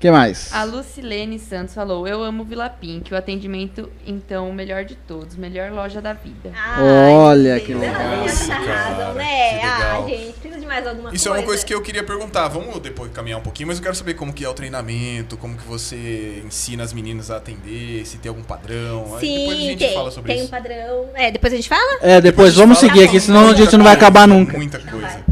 Que 0.00 0.10
mais? 0.10 0.52
A 0.52 0.64
Lucilene 0.64 1.38
Santos 1.38 1.74
falou: 1.74 2.08
Eu 2.08 2.22
amo 2.22 2.42
Vila 2.42 2.68
Pink. 2.70 3.12
O 3.12 3.16
atendimento, 3.16 3.88
então, 4.06 4.48
o 4.48 4.52
melhor 4.52 4.84
de 4.84 4.94
todos. 4.96 5.36
Melhor 5.36 5.70
loja 5.70 6.00
da 6.00 6.12
vida. 6.14 6.50
Ai, 6.54 7.12
Olha 7.12 7.60
que 7.60 7.74
legal. 7.74 8.16
Nossa, 8.16 8.48
cara, 8.48 9.12
né? 9.12 9.58
que 9.58 9.66
Ah, 9.66 9.78
legal. 9.78 10.08
gente, 10.08 10.32
precisa 10.38 10.60
de 10.60 10.66
mais 10.66 10.86
alguma 10.86 11.14
Isso 11.14 11.28
é 11.28 11.30
coisa. 11.30 11.42
uma 11.42 11.46
coisa 11.46 11.66
que 11.66 11.74
eu 11.74 11.82
queria 11.82 12.02
perguntar. 12.02 12.48
Vamos 12.48 12.78
depois 12.80 13.12
caminhar 13.12 13.38
um 13.38 13.42
pouquinho, 13.42 13.66
mas 13.68 13.76
eu 13.76 13.82
quero 13.82 13.94
saber 13.94 14.14
como 14.14 14.32
que 14.32 14.44
é 14.44 14.48
o 14.48 14.54
treinamento, 14.54 15.36
como 15.36 15.56
que 15.56 15.64
você 15.66 16.42
ensina 16.46 16.82
as 16.82 16.92
meninas 16.92 17.30
a 17.30 17.36
atender, 17.36 18.06
se 18.06 18.16
tem 18.18 18.30
algum 18.30 18.42
padrão. 18.42 19.14
Aí 19.16 19.20
Sim, 19.20 19.38
depois 19.40 19.58
a 19.58 19.60
gente 19.60 19.78
tem, 19.78 19.94
fala 19.94 20.10
sobre 20.10 20.32
tem 20.32 20.40
um 20.40 20.44
isso. 20.44 20.50
padrão. 20.50 21.08
É, 21.14 21.30
depois 21.30 21.52
a 21.52 21.56
gente 21.56 21.68
fala? 21.68 21.98
É, 22.00 22.20
depois 22.20 22.54
vamos 22.54 22.78
fala, 22.78 22.90
seguir 22.92 23.04
tá 23.04 23.10
aqui, 23.10 23.20
senão 23.20 23.48
a 23.50 23.54
gente 23.54 23.76
não 23.76 23.84
vai 23.84 23.94
acabar 23.94 24.26
nunca. 24.26 24.56
Muita 24.56 24.78
coisa. 24.78 25.24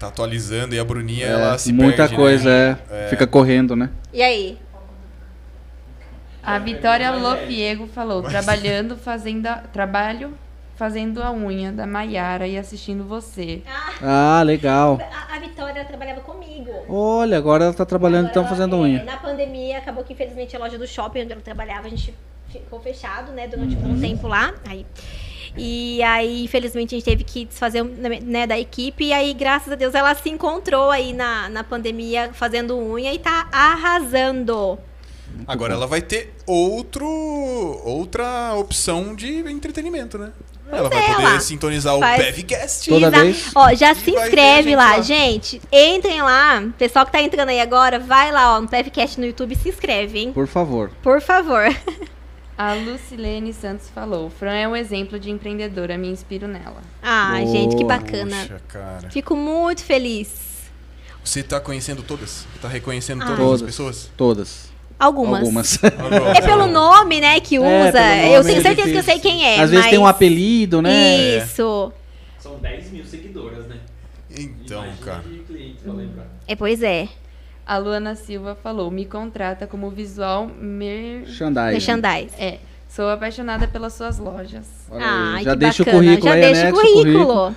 Tá 0.00 0.08
atualizando 0.08 0.74
e 0.74 0.78
a 0.78 0.84
Bruninha, 0.84 1.26
ela 1.26 1.54
É, 1.56 1.58
se 1.58 1.74
muita 1.74 1.98
perde, 2.08 2.14
né? 2.14 2.18
coisa, 2.18 2.50
é. 2.50 2.78
É. 2.90 3.08
Fica 3.08 3.26
correndo, 3.26 3.76
né? 3.76 3.90
E 4.14 4.22
aí? 4.22 4.58
A 6.42 6.58
Vitória 6.58 7.10
Lopiego 7.10 7.86
falou: 7.86 8.22
Trabalhando, 8.22 8.96
fazendo. 8.96 9.46
a- 9.46 9.56
Trabalho 9.70 10.32
fazendo 10.74 11.22
a 11.22 11.30
unha 11.30 11.70
da 11.70 11.86
Maiara 11.86 12.46
e 12.48 12.56
assistindo 12.56 13.04
você. 13.04 13.62
Ah, 14.00 14.42
legal. 14.42 14.98
A, 15.30 15.36
a 15.36 15.38
Vitória 15.38 15.84
trabalhava 15.84 16.22
comigo. 16.22 16.70
Olha, 16.88 17.36
agora 17.36 17.64
ela 17.64 17.74
tá 17.74 17.84
trabalhando 17.84 18.30
então 18.30 18.42
Agora, 18.42 18.56
fazendo 18.56 18.76
é, 18.76 18.78
unha. 18.78 19.04
Na 19.04 19.18
pandemia, 19.18 19.76
acabou 19.76 20.02
que 20.02 20.14
infelizmente 20.14 20.56
a 20.56 20.58
loja 20.58 20.78
do 20.78 20.86
shopping 20.86 21.24
onde 21.24 21.32
ela 21.32 21.42
trabalhava, 21.42 21.88
a 21.88 21.90
gente 21.90 22.14
ficou 22.48 22.80
fechado, 22.80 23.32
né, 23.32 23.46
durante 23.46 23.76
um 23.76 23.80
bom 23.80 24.00
tempo 24.00 24.26
lá. 24.26 24.54
Aí, 24.66 24.86
e 25.56 26.02
aí, 26.02 26.44
infelizmente, 26.44 26.94
a 26.94 26.98
gente 26.98 27.04
teve 27.04 27.24
que 27.24 27.44
desfazer 27.44 27.82
né, 27.84 28.46
da 28.46 28.58
equipe. 28.58 29.04
E 29.04 29.12
aí, 29.12 29.32
graças 29.34 29.72
a 29.72 29.76
Deus, 29.76 29.94
ela 29.94 30.14
se 30.14 30.28
encontrou 30.28 30.90
aí 30.90 31.12
na, 31.12 31.48
na 31.48 31.64
pandemia 31.64 32.30
fazendo 32.32 32.76
unha 32.78 33.12
e 33.12 33.18
tá 33.18 33.48
arrasando. 33.52 34.78
Agora 35.46 35.74
ela 35.74 35.86
vai 35.86 36.02
ter 36.02 36.34
outro, 36.46 37.06
outra 37.84 38.54
opção 38.54 39.14
de 39.14 39.38
entretenimento, 39.50 40.18
né? 40.18 40.32
Ela 40.72 40.88
vai 40.88 40.98
é, 40.98 41.14
poder 41.14 41.22
lá. 41.24 41.40
sintonizar 41.40 41.96
o 41.96 42.00
Faz- 42.00 42.22
PevCast. 42.24 42.88
Toda 42.88 43.10
vez? 43.10 43.50
Ó, 43.54 43.74
já 43.74 43.90
E 43.92 43.94
se 43.96 44.12
vai 44.12 44.24
inscreve 44.24 44.76
lá, 44.76 44.96
lá. 44.96 45.02
gente. 45.02 45.60
Entrem 45.72 46.22
lá. 46.22 46.62
Pessoal 46.78 47.04
que 47.04 47.12
tá 47.12 47.20
entrando 47.20 47.48
aí 47.48 47.60
agora, 47.60 47.98
vai 47.98 48.30
lá, 48.30 48.56
ó, 48.56 48.60
no 48.60 48.68
PevCast 48.68 49.18
no 49.18 49.26
YouTube, 49.26 49.56
se 49.56 49.68
inscreve, 49.68 50.18
hein? 50.20 50.32
Por 50.32 50.46
favor. 50.46 50.90
Por 51.02 51.20
favor. 51.20 51.64
A 52.62 52.74
Lucilene 52.74 53.54
Santos 53.54 53.88
falou: 53.88 54.28
Fran 54.28 54.52
é 54.52 54.68
um 54.68 54.76
exemplo 54.76 55.18
de 55.18 55.30
empreendedora, 55.30 55.96
me 55.96 56.08
inspiro 56.08 56.46
nela. 56.46 56.82
Ai, 57.02 57.46
gente, 57.46 57.74
que 57.74 57.82
Boa. 57.84 57.96
bacana. 57.96 58.36
Poxa, 58.36 58.60
cara. 58.68 59.10
Fico 59.10 59.34
muito 59.34 59.82
feliz. 59.82 60.68
Você 61.24 61.42
tá 61.42 61.58
conhecendo 61.58 62.02
todas? 62.02 62.46
Tá 62.60 62.68
reconhecendo 62.68 63.20
todas 63.22 63.38
Todas. 63.38 63.62
as 63.62 63.66
pessoas? 63.66 64.10
Todas. 64.14 64.70
Algumas. 64.98 65.40
Algumas. 65.40 65.78
É 66.36 66.42
pelo 66.42 66.66
nome, 66.66 67.18
né, 67.22 67.40
que 67.40 67.56
É, 67.56 67.60
usa. 67.60 67.92
pelo 67.92 68.34
eu 68.34 68.44
tenho 68.44 68.58
é 68.58 68.62
certeza 68.62 68.90
que 68.90 68.96
eu 68.98 69.02
sei 69.04 69.18
quem 69.18 69.42
é. 69.46 69.60
Às 69.60 69.70
vezes 69.70 69.86
tem 69.88 69.98
um 69.98 70.02
mas- 70.02 70.10
apelido, 70.14 70.82
né? 70.82 71.38
Isso. 71.38 71.90
São 72.38 72.58
10 72.58 72.90
mil 72.92 73.06
seguidoras, 73.06 73.64
né? 73.68 73.76
Então, 74.30 74.84
Imagina 74.84 75.06
cara. 75.06 75.22
de 75.22 75.38
cliente 75.38 75.78
pra 75.82 75.94
lembrar. 75.94 76.26
É, 76.46 76.54
pois 76.54 76.82
é. 76.82 77.08
A 77.70 77.78
Luana 77.78 78.16
Silva 78.16 78.56
falou: 78.56 78.90
Me 78.90 79.04
contrata 79.04 79.64
como 79.64 79.90
visual. 79.90 80.50
Merchandise. 80.60 82.34
É, 82.36 82.58
sou 82.88 83.08
apaixonada 83.08 83.68
pelas 83.68 83.92
suas 83.92 84.18
lojas. 84.18 84.66
Ai, 84.90 85.44
já 85.44 85.52
que 85.52 85.58
deixa 85.58 85.84
bacana. 85.84 86.02
o 86.02 86.04
currículo 86.04 86.28
Já 86.28 86.34
aí, 86.34 86.40
deixa 86.40 86.62
o 86.62 86.66
anexa 86.66 86.76
o 86.76 86.82
currículo. 86.82 87.56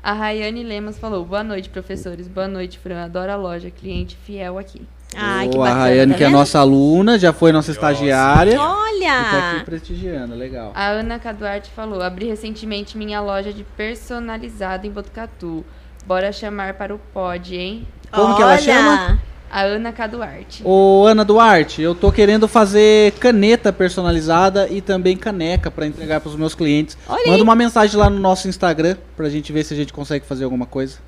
A 0.00 0.12
Rayane 0.12 0.62
Lemos 0.62 0.98
falou: 0.98 1.24
Boa 1.24 1.42
noite, 1.42 1.68
professores. 1.68 2.28
Boa 2.28 2.46
noite, 2.46 2.78
Fran. 2.78 3.02
Adoro 3.02 3.32
a 3.32 3.34
loja. 3.34 3.72
Cliente 3.72 4.16
fiel 4.24 4.56
aqui. 4.56 4.82
Ai, 5.16 5.48
que 5.48 5.56
Boa, 5.56 5.64
bacana. 5.64 5.82
a 5.82 5.88
Rayane, 5.88 6.12
tá 6.12 6.18
que 6.18 6.24
é 6.24 6.28
nossa 6.28 6.60
aluna, 6.60 7.18
já 7.18 7.32
foi 7.32 7.50
nossa 7.50 7.72
estagiária. 7.72 8.56
Olha! 8.60 9.54
aqui 9.56 9.64
prestigiando, 9.64 10.36
legal. 10.36 10.70
A 10.76 10.90
Ana 10.90 11.18
Caduarte 11.18 11.72
falou: 11.72 12.00
Abri 12.00 12.26
recentemente 12.26 12.96
minha 12.96 13.20
loja 13.20 13.52
de 13.52 13.64
personalizado 13.64 14.86
em 14.86 14.92
Botucatu. 14.92 15.64
Bora 16.06 16.30
chamar 16.30 16.74
para 16.74 16.94
o 16.94 17.00
pod, 17.12 17.56
hein? 17.56 17.84
Como 18.16 18.34
que 18.36 18.42
ela 18.42 18.52
Olha! 18.52 18.60
chama? 18.62 19.18
A 19.48 19.62
Ana 19.62 19.92
Caduarte. 19.92 20.60
Ô, 20.64 21.06
Ana 21.06 21.24
Duarte, 21.24 21.80
eu 21.80 21.94
tô 21.94 22.10
querendo 22.10 22.48
fazer 22.48 23.12
caneta 23.12 23.72
personalizada 23.72 24.68
e 24.68 24.80
também 24.80 25.16
caneca 25.16 25.70
pra 25.70 25.86
entregar 25.86 26.20
pros 26.20 26.34
meus 26.34 26.54
clientes. 26.54 26.98
Olha 27.08 27.22
Manda 27.26 27.36
aí. 27.36 27.42
uma 27.42 27.54
mensagem 27.54 27.96
lá 27.96 28.10
no 28.10 28.18
nosso 28.18 28.48
Instagram 28.48 28.96
pra 29.16 29.28
gente 29.30 29.52
ver 29.52 29.62
se 29.64 29.72
a 29.72 29.76
gente 29.76 29.92
consegue 29.92 30.26
fazer 30.26 30.44
alguma 30.44 30.66
coisa. 30.66 30.98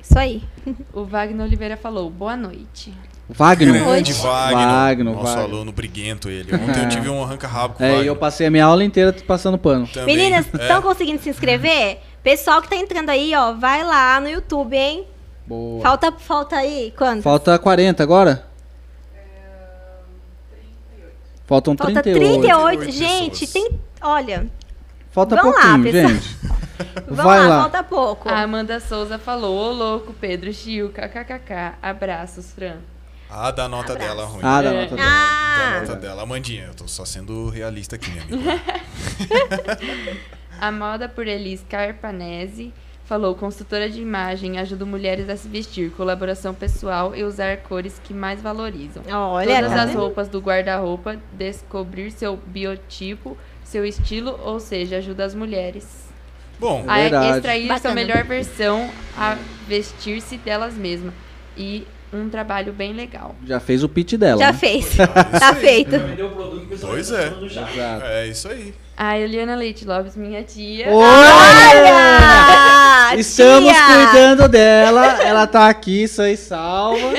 Isso 0.00 0.18
aí. 0.18 0.42
O 0.92 1.04
Wagner 1.04 1.46
Oliveira 1.46 1.76
falou: 1.76 2.10
Boa 2.10 2.36
noite. 2.36 2.92
Wagner. 3.28 3.82
Grande 3.82 4.12
Wagner. 4.12 4.66
Wagner, 4.68 5.14
nosso 5.14 5.24
Wagner. 5.36 5.44
aluno 5.44 5.72
briguento 5.72 6.28
ele. 6.28 6.54
Ontem 6.54 6.82
eu 6.82 6.88
tive 6.88 7.08
um 7.08 7.22
arranca-rabo 7.22 7.74
com 7.74 7.82
o 7.82 7.86
É, 7.86 7.88
e 7.88 7.92
Wagner. 7.92 8.08
eu 8.08 8.16
passei 8.16 8.46
a 8.46 8.50
minha 8.50 8.64
aula 8.66 8.84
inteira 8.84 9.14
passando 9.26 9.56
pano. 9.56 9.86
Também. 9.86 10.16
Meninas, 10.16 10.46
É. 10.52 10.62
estão 10.62 10.82
conseguindo 10.82 11.20
se 11.22 11.30
inscrever? 11.30 11.98
Pessoal 12.22 12.60
que 12.60 12.68
tá 12.68 12.76
entrando 12.76 13.08
aí, 13.08 13.32
ó, 13.34 13.52
vai 13.52 13.82
lá 13.82 14.20
no 14.20 14.28
YouTube, 14.28 14.76
hein? 14.76 15.06
Boa. 15.46 15.82
Falta, 15.82 16.12
falta 16.12 16.56
aí, 16.56 16.92
quanto? 16.96 17.22
Falta 17.22 17.58
40 17.58 18.02
agora? 18.02 18.46
Faltam 21.46 21.76
Falta 21.76 22.02
38. 22.02 22.40
38. 22.40 22.80
38 22.80 22.92
Gente, 22.92 23.40
pessoas. 23.46 23.52
tem. 23.52 23.80
Olha, 24.00 24.46
Falta 25.10 25.36
Vamos 25.36 25.54
lá, 25.54 25.60
pouquinho, 25.62 25.82
pessoal. 25.82 26.08
gente. 26.08 26.36
vamos 27.06 27.16
Vai 27.24 27.40
lá, 27.40 27.48
lá. 27.48 27.60
falta 27.62 27.82
pouco. 27.82 28.28
A 28.30 28.40
Amanda 28.42 28.80
Souza 28.80 29.18
falou: 29.18 29.54
Ô 29.54 29.72
louco, 29.72 30.14
Pedro 30.14 30.52
Chiu, 30.54 30.88
kkkk. 30.90 31.74
Abraços, 31.82 32.52
Fran. 32.52 32.76
Ah, 33.28 33.50
da 33.50 33.68
nota 33.68 33.92
Abraço. 33.92 34.08
dela 34.14 34.24
ruim. 34.26 34.40
Ah, 34.42 34.62
dá 34.62 34.70
É. 34.72 34.80
nota 34.82 34.96
dela. 34.96 35.08
Da 35.10 35.14
Ah, 35.76 35.80
nota 35.80 35.96
dela. 35.96 36.22
Amandinha, 36.22 36.64
eu 36.66 36.74
tô 36.74 36.88
só 36.88 37.04
sendo 37.04 37.48
realista 37.50 37.96
aqui, 37.96 38.10
minha 38.10 38.22
amiga. 38.24 38.62
A 40.60 40.70
moda 40.72 41.08
por 41.08 41.26
Elis 41.26 41.62
Carpanese 41.68 42.72
falou: 43.04 43.34
consultora 43.34 43.88
de 43.88 44.00
imagem 44.00 44.58
ajuda 44.58 44.84
mulheres 44.84 45.28
a 45.28 45.36
se 45.36 45.48
vestir, 45.48 45.90
colaboração 45.90 46.54
pessoal 46.54 47.14
e 47.14 47.24
usar 47.24 47.58
cores 47.58 48.00
que 48.02 48.14
mais 48.14 48.40
valorizam. 48.42 49.02
olha, 49.10 49.54
Todas 49.56 49.72
tá 49.72 49.82
as 49.82 49.94
roupas 49.94 50.28
do 50.28 50.40
guarda-roupa, 50.40 51.16
descobrir 51.32 52.10
seu 52.10 52.36
biotipo, 52.36 53.36
seu 53.64 53.84
estilo, 53.84 54.38
ou 54.42 54.60
seja, 54.60 54.96
ajuda 54.98 55.24
as 55.24 55.34
mulheres 55.34 56.12
Bom, 56.62 56.84
a 56.86 56.96
Verdade. 56.96 57.36
extrair 57.38 57.66
Bacana. 57.66 57.80
sua 57.80 57.92
melhor 57.92 58.22
versão, 58.22 58.88
a 59.18 59.36
vestir-se 59.66 60.36
delas 60.36 60.74
mesmas. 60.74 61.12
E 61.56 61.84
um 62.12 62.28
trabalho 62.28 62.72
bem 62.72 62.92
legal. 62.92 63.34
Já 63.44 63.58
fez 63.58 63.82
o 63.82 63.88
pitch 63.88 64.14
dela. 64.14 64.38
Já 64.38 64.52
né? 64.52 64.58
fez. 64.58 64.94
tá 64.96 65.48
aí. 65.48 65.56
feito. 65.56 65.98
Vendeu 65.98 66.28
o 66.28 66.30
produto 66.30 66.60
que 66.60 66.66
o 66.66 66.68
pessoal 66.68 66.92
Pois 66.92 67.10
é. 67.10 67.32
é 68.04 68.26
isso 68.28 68.48
aí. 68.48 68.72
A 68.96 69.18
Eliana 69.18 69.54
Leite 69.56 69.84
Lopes, 69.84 70.14
minha 70.16 70.42
tia. 70.44 70.86
Olha! 70.90 72.32
Estamos 73.16 73.72
tia! 73.72 73.84
cuidando 73.86 74.48
dela. 74.48 75.22
Ela 75.22 75.46
tá 75.46 75.68
aqui, 75.68 76.06
sã 76.06 76.30
e 76.30 76.36
salva. 76.36 77.12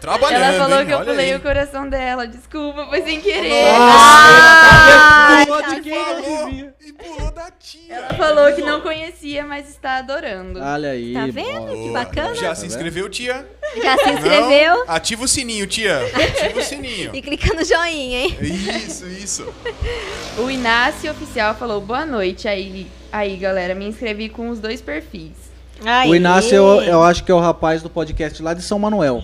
Trabalhando, 0.00 0.42
Ela 0.42 0.58
falou 0.58 0.80
hein? 0.80 0.86
que 0.86 0.92
eu 0.92 0.98
Olha 0.98 1.06
pulei 1.06 1.30
aí. 1.32 1.36
o 1.36 1.40
coração 1.40 1.88
dela. 1.88 2.26
Desculpa, 2.26 2.86
foi 2.86 3.02
sem 3.02 3.20
querer. 3.20 3.64
Ai, 3.78 5.46
Pulou 5.46 5.62
tá 5.62 5.68
de 5.68 5.80
quem 5.82 5.94
não 5.94 6.46
devia. 6.46 6.74
e 6.84 6.92
pulou 6.92 7.30
da 7.30 7.50
tia. 7.52 7.94
Ela 7.94 8.08
falou 8.14 8.52
que 8.52 8.60
não 8.62 8.80
conhecia, 8.80 9.44
mas 9.44 9.68
está 9.68 9.98
adorando. 9.98 10.60
Olha 10.60 10.90
aí. 10.90 11.14
Tá 11.14 11.26
vendo? 11.30 11.66
boa. 11.66 11.76
Que 11.86 11.90
bacana. 11.92 12.34
Já 12.34 12.48
Tá 12.48 12.54
se 12.56 12.66
inscreveu, 12.66 13.08
tia? 13.08 13.46
Já 13.82 13.96
se 13.98 14.10
inscreveu 14.10 14.76
Não? 14.76 14.84
Ativa 14.88 15.24
o 15.24 15.28
sininho, 15.28 15.66
tia. 15.66 16.00
Ativa 16.14 16.58
o 16.58 16.62
sininho. 16.62 17.10
e 17.16 17.22
clica 17.22 17.54
no 17.54 17.64
joinha, 17.64 18.18
hein? 18.24 18.36
Isso, 18.40 19.06
isso. 19.06 19.54
O 20.38 20.50
Inácio 20.50 20.93
Oficial 21.02 21.54
falou 21.54 21.80
boa 21.82 22.06
noite 22.06 22.48
aí, 22.48 22.86
aí 23.12 23.36
galera. 23.36 23.74
Me 23.74 23.86
inscrevi 23.86 24.28
com 24.30 24.48
os 24.48 24.58
dois 24.58 24.80
perfis. 24.80 25.32
Aí. 25.84 26.08
O 26.08 26.14
Inácio, 26.14 26.54
eu, 26.54 26.80
eu 26.82 27.02
acho 27.02 27.22
que 27.24 27.30
é 27.30 27.34
o 27.34 27.40
rapaz 27.40 27.82
do 27.82 27.90
podcast 27.90 28.42
lá 28.42 28.54
de 28.54 28.62
São 28.62 28.78
Manuel. 28.78 29.22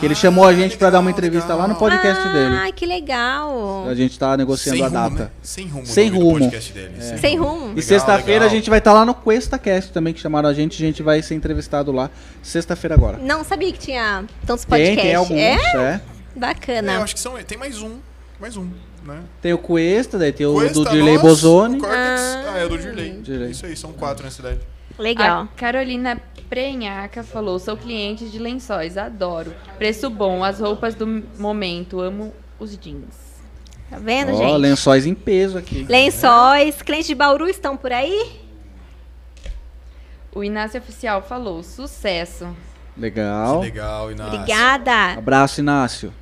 Que 0.00 0.06
ele 0.06 0.14
chamou 0.16 0.44
a 0.44 0.52
gente 0.52 0.76
pra 0.76 0.90
dar 0.90 0.98
uma 0.98 1.06
legal, 1.10 1.18
entrevista 1.18 1.54
lá 1.54 1.68
no 1.68 1.74
legal. 1.74 1.78
podcast 1.90 2.28
dele. 2.30 2.56
Ai, 2.56 2.72
que 2.72 2.84
legal. 2.84 3.86
A 3.88 3.94
gente 3.94 4.18
tá 4.18 4.36
negociando 4.36 4.78
Sem 4.78 4.84
a 4.84 4.88
rumo, 4.88 5.10
data. 5.10 5.24
né? 5.24 5.30
Sem 5.42 5.66
rumo. 5.68 5.86
Sem 5.86 6.08
rumo. 6.10 6.38
podcast 6.40 6.72
dele. 6.72 6.94
Sem 7.20 7.38
rumo. 7.38 7.64
E 7.66 7.68
Legal, 7.68 7.82
sexta-feira 7.82 8.40
a 8.40 8.44
legal. 8.46 8.48
gente 8.48 8.68
vai 8.70 8.78
estar 8.80 8.92
lá 8.92 9.04
no 9.04 9.14
QuestaCast 9.14 9.92
também, 9.92 10.12
que 10.12 10.18
chamaram 10.18 10.48
a 10.48 10.54
gente. 10.54 10.82
A 10.82 10.86
gente 10.86 11.02
vai 11.04 11.22
ser 11.22 11.34
entrevistado 11.36 11.92
lá 11.92 12.10
sexta-feira 12.42 12.94
agora. 12.96 13.18
Não 13.18 13.44
sabia 13.44 13.70
que 13.72 13.78
tinha 13.78 14.24
tantos 14.44 14.64
Tem, 14.64 14.96
podcasts. 14.96 15.02
tem 15.02 15.14
alguns, 15.14 15.38
É? 15.38 15.52
é. 15.76 15.78
É, 15.78 16.00
Bacana. 16.34 16.94
eu 16.94 17.02
acho 17.02 17.14
que 17.14 17.20
são. 17.20 17.34
Tem 17.44 17.56
mais 17.58 17.80
um. 17.80 17.98
Mais 18.40 18.56
um. 18.56 18.68
Né? 19.04 19.22
Tem 19.40 19.52
o 19.52 19.58
Cuesta, 19.58 20.18
daí 20.18 20.32
tem 20.32 20.46
o 20.46 20.52
Cuesta, 20.54 20.74
do 20.74 20.90
Dirley 20.90 21.14
nós, 21.14 21.22
Bozoni. 21.22 21.76
o 21.76 21.80
Cortex, 21.80 22.00
Ah. 22.00 22.52
ah, 22.54 22.58
é 22.58 22.64
o 22.64 22.68
do 22.68 22.78
Dirley. 22.78 23.20
Dirley. 23.20 23.50
Isso 23.50 23.66
aí, 23.66 23.76
são 23.76 23.92
quatro 23.92 24.24
na 24.24 24.30
cidade. 24.30 24.60
Legal. 24.98 25.42
A 25.44 25.46
Carolina 25.56 26.20
Prenhaca 26.48 27.22
falou: 27.22 27.58
sou 27.58 27.76
cliente 27.76 28.28
de 28.28 28.38
lençóis, 28.38 28.96
adoro. 28.98 29.54
Preço 29.78 30.10
bom, 30.10 30.44
as 30.44 30.60
roupas 30.60 30.94
do 30.94 31.06
momento, 31.38 32.00
amo 32.00 32.32
os 32.58 32.76
jeans. 32.76 33.32
Tá 33.88 33.98
vendo, 33.98 34.32
Ó, 34.32 34.36
gente? 34.36 34.58
lençóis 34.58 35.04
em 35.06 35.14
peso 35.14 35.58
aqui. 35.58 35.84
Lençóis. 35.88 36.80
Clientes 36.82 37.06
de 37.06 37.14
Bauru 37.14 37.48
estão 37.48 37.76
por 37.76 37.92
aí? 37.92 38.40
O 40.34 40.42
Inácio 40.44 40.80
Oficial 40.80 41.22
falou: 41.22 41.62
sucesso. 41.62 42.48
Legal. 42.96 43.60
Legal, 43.60 44.10
Inácio. 44.12 44.34
Obrigada. 44.34 45.12
Abraço, 45.18 45.60
Inácio. 45.60 46.12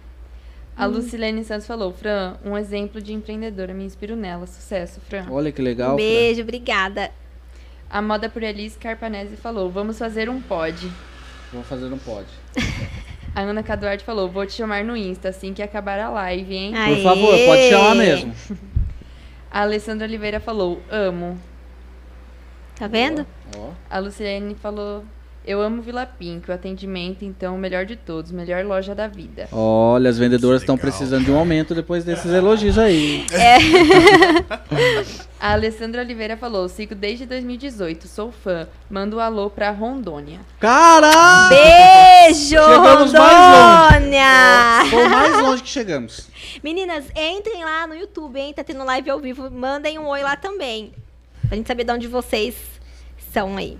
A 0.80 0.86
Lucilene 0.86 1.44
Santos 1.44 1.66
falou: 1.66 1.92
Fran, 1.92 2.36
um 2.42 2.56
exemplo 2.56 3.02
de 3.02 3.12
empreendedora, 3.12 3.74
me 3.74 3.84
inspiro 3.84 4.16
nela. 4.16 4.46
Sucesso, 4.46 4.98
Fran. 5.00 5.26
Olha 5.30 5.52
que 5.52 5.60
legal. 5.60 5.94
Um 5.94 5.98
Fran. 5.98 6.06
beijo, 6.06 6.40
obrigada. 6.40 7.10
A 7.90 8.00
Moda 8.00 8.30
por 8.30 8.42
Alice 8.42 8.78
Carpanese 8.78 9.36
falou: 9.36 9.70
vamos 9.70 9.98
fazer 9.98 10.30
um 10.30 10.40
pod. 10.40 10.90
Vou 11.52 11.62
fazer 11.62 11.92
um 11.92 11.98
pod. 11.98 12.26
A 13.34 13.42
Ana 13.42 13.62
Caduarte 13.62 14.04
falou: 14.04 14.28
vou 14.28 14.46
te 14.46 14.54
chamar 14.54 14.82
no 14.82 14.96
Insta 14.96 15.28
assim 15.28 15.52
que 15.52 15.62
acabar 15.62 15.98
a 15.98 16.08
live, 16.08 16.54
hein? 16.54 16.72
Por 16.72 16.80
Aê. 16.80 17.02
favor, 17.02 17.38
pode 17.46 17.68
chamar 17.68 17.94
mesmo. 17.94 18.34
A 19.52 19.60
Alessandra 19.60 20.06
Oliveira 20.06 20.40
falou: 20.40 20.80
amo. 20.90 21.38
Tá 22.76 22.86
vendo? 22.86 23.26
Ó. 23.56 23.70
A 23.90 23.98
Lucilene 23.98 24.54
falou: 24.54 25.04
eu 25.44 25.60
amo 25.60 25.80
Vila 25.80 26.04
Pink, 26.04 26.50
o 26.50 26.52
atendimento, 26.52 27.24
então, 27.24 27.54
o 27.54 27.58
melhor 27.58 27.86
de 27.86 27.96
todos, 27.96 28.30
melhor 28.30 28.64
loja 28.64 28.94
da 28.94 29.08
vida. 29.08 29.48
Olha, 29.50 30.10
as 30.10 30.18
vendedoras 30.18 30.62
estão 30.62 30.76
precisando 30.76 31.24
de 31.24 31.30
um 31.30 31.38
aumento 31.38 31.74
depois 31.74 32.04
desses 32.04 32.32
elogios 32.32 32.78
aí. 32.78 33.26
A 35.40 35.52
Alessandra 35.52 36.02
Oliveira 36.02 36.36
falou: 36.36 36.68
sigo 36.68 36.94
desde 36.94 37.24
2018, 37.24 38.06
sou 38.06 38.30
fã. 38.30 38.68
Manda 38.90 39.16
um 39.16 39.20
alô 39.20 39.48
pra 39.48 39.70
Rondônia. 39.70 40.40
Caralho! 40.60 41.48
Beijo, 41.48 42.50
Chegamos 42.50 43.12
mais 43.12 43.94
Rondônia! 43.94 44.84
Foi 44.90 45.06
o 45.06 45.10
mais 45.10 45.42
longe 45.42 45.62
que 45.62 45.68
chegamos. 45.70 46.28
Meninas, 46.62 47.06
entrem 47.16 47.64
lá 47.64 47.86
no 47.86 47.94
YouTube, 47.94 48.38
hein? 48.38 48.52
Tá 48.52 48.62
tendo 48.62 48.84
live 48.84 49.08
ao 49.08 49.18
vivo. 49.18 49.50
Mandem 49.50 49.98
um 49.98 50.06
oi 50.08 50.22
lá 50.22 50.36
também. 50.36 50.92
Pra 51.48 51.56
gente 51.56 51.66
saber 51.66 51.84
de 51.84 51.92
onde 51.92 52.06
vocês 52.06 52.54
são 53.32 53.56
aí. 53.56 53.78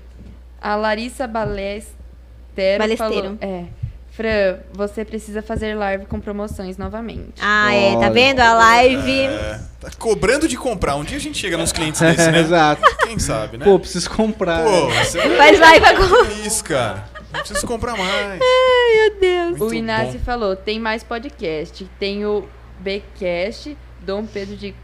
A 0.60 0.76
Larissa 0.76 1.26
Balestero, 1.26 2.78
Balesteiro. 2.78 3.38
falou: 3.38 3.38
é. 3.40 3.64
Fran, 4.10 4.58
você 4.72 5.04
precisa 5.04 5.40
fazer 5.40 5.74
live 5.74 6.04
com 6.06 6.20
promoções 6.20 6.76
novamente. 6.76 7.34
Ah, 7.40 7.72
é. 7.72 7.96
Tá 7.98 8.10
vendo? 8.10 8.40
A 8.40 8.52
live. 8.54 9.20
É, 9.20 9.60
tá 9.80 9.90
cobrando 9.98 10.46
de 10.48 10.56
comprar. 10.56 10.96
Um 10.96 11.04
dia 11.04 11.16
a 11.16 11.20
gente 11.20 11.38
chega 11.38 11.56
nos 11.56 11.72
clientes 11.72 12.00
desse, 12.00 12.30
né? 12.30 12.40
Exato. 12.40 12.82
Quem 13.06 13.18
sabe, 13.18 13.56
né? 13.56 13.64
Pô, 13.64 13.78
preciso 13.78 14.10
comprar. 14.10 14.64
Pô, 14.64 14.88
você 14.88 15.20
Faz 15.36 15.58
live 15.58 15.86
agora. 15.86 16.32
Isso, 16.44 16.62
cara. 16.64 17.08
Não 17.32 17.40
preciso 17.40 17.66
comprar 17.66 17.96
mais. 17.96 18.40
Meu 18.40 19.20
Deus. 19.20 19.58
Muito 19.58 19.70
o 19.70 19.74
Inácio 19.74 20.18
bom. 20.18 20.24
falou: 20.24 20.56
tem 20.56 20.78
mais 20.80 21.02
podcast. 21.02 21.88
Tem 21.98 22.26
o 22.26 22.48
Bcast, 22.80 23.76
Dom 24.00 24.26
Pedro 24.26 24.56
de. 24.56 24.74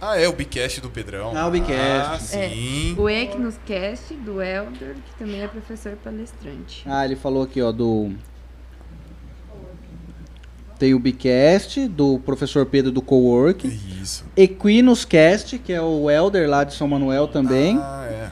Ah, 0.00 0.16
é 0.18 0.28
o 0.28 0.32
Bicast 0.32 0.80
do 0.80 0.88
Pedrão. 0.88 1.32
Ah, 1.36 1.46
o 1.48 1.50
Bicast. 1.50 1.76
Ah, 2.14 2.18
sim. 2.20 2.94
O 2.96 3.08
Equinuscast, 3.08 4.14
do 4.14 4.40
Elder, 4.40 4.94
que 4.94 5.14
também 5.18 5.42
é 5.42 5.48
professor 5.48 5.96
palestrante. 6.02 6.84
Ah, 6.86 7.04
ele 7.04 7.16
falou 7.16 7.42
aqui, 7.42 7.60
ó, 7.60 7.72
do. 7.72 8.12
Tem 10.78 10.94
o 10.94 10.98
Bicast, 11.00 11.88
do 11.88 12.20
professor 12.20 12.64
Pedro 12.64 12.92
do 12.92 13.02
Cowork. 13.02 13.66
Isso. 13.66 14.24
Equinus 14.36 15.04
Cast, 15.04 15.58
que 15.58 15.72
é 15.72 15.82
o 15.82 16.08
Elder 16.08 16.48
lá 16.48 16.62
de 16.62 16.74
São 16.74 16.86
Manuel 16.86 17.26
também. 17.26 17.76
Ah, 17.82 18.06
é. 18.08 18.30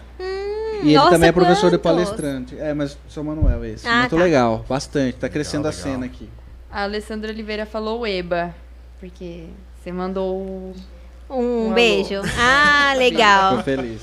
e 0.84 0.88
ele 0.90 0.94
nossa, 0.94 1.10
também 1.10 1.28
é 1.28 1.32
professor 1.32 1.70
de 1.72 1.78
quantos? 1.78 2.05
palestrante. 2.05 2.56
É, 2.56 2.72
mas 2.72 2.97
São 3.09 3.24
Manuel 3.24 3.64
esse. 3.64 3.88
Ah, 3.88 4.01
Muito 4.01 4.14
tá. 4.16 4.22
legal, 4.22 4.64
bastante. 4.68 5.16
Tá 5.16 5.28
crescendo 5.28 5.64
Legal, 5.64 5.72
a 5.72 5.84
legal. 5.84 5.93
cena 5.94 6.06
aqui. 6.06 6.30
A 6.70 6.82
Alessandra 6.84 7.32
Oliveira 7.32 7.66
falou 7.66 8.06
Eba, 8.06 8.55
porque 9.01 9.47
você 9.82 9.90
mandou 9.90 10.36
o- 10.36 10.72
Um 11.28 11.69
Um 11.69 11.73
beijo. 11.74 12.15
alô. 12.15 12.24
Ah, 12.39 12.90
Tô 12.93 12.98
legal. 12.98 13.62
feliz. 13.62 14.01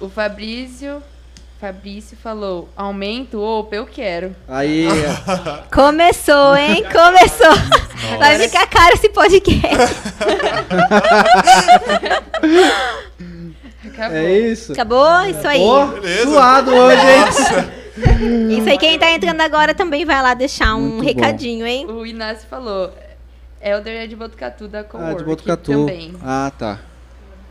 o 0.00 0.08
Fabrício. 0.08 1.02
Fabrício 1.58 2.18
falou: 2.22 2.68
aumento, 2.76 3.40
opa, 3.40 3.76
eu 3.76 3.86
quero. 3.86 4.36
Aí, 4.46 4.86
Começou, 5.72 6.54
hein? 6.54 6.84
Começou. 6.84 8.18
Vai 8.18 8.38
ficar 8.38 8.66
caro 8.66 8.92
esse 8.94 9.08
podcast. 9.08 9.96
Acabou. 13.86 14.16
é 14.16 14.32
isso. 14.38 14.72
Acabou? 14.72 15.22
Isso 15.30 15.46
aí. 15.48 15.60
Beleza. 16.00 16.30
suado 16.30 16.74
hoje, 16.74 17.00
hein? 17.00 18.58
Isso 18.58 18.68
aí, 18.68 18.78
quem 18.78 18.98
tá 18.98 19.10
entrando 19.10 19.40
agora 19.40 19.74
também 19.74 20.04
vai 20.04 20.20
lá 20.20 20.34
deixar 20.34 20.74
um 20.74 20.80
Muito 20.80 20.98
bom. 20.98 21.04
recadinho, 21.06 21.66
hein? 21.66 21.86
O 21.86 22.04
Inácio 22.04 22.46
falou: 22.48 22.92
Elder 23.68 24.02
é 24.02 24.06
de 24.06 24.14
Botucatu 24.16 24.68
da 24.68 24.80
Ah, 24.80 24.84
Cowork 24.84 25.16
de 25.18 25.24
Botucatu. 25.24 25.72
também. 25.72 26.14
Ah, 26.22 26.52
tá. 26.56 26.78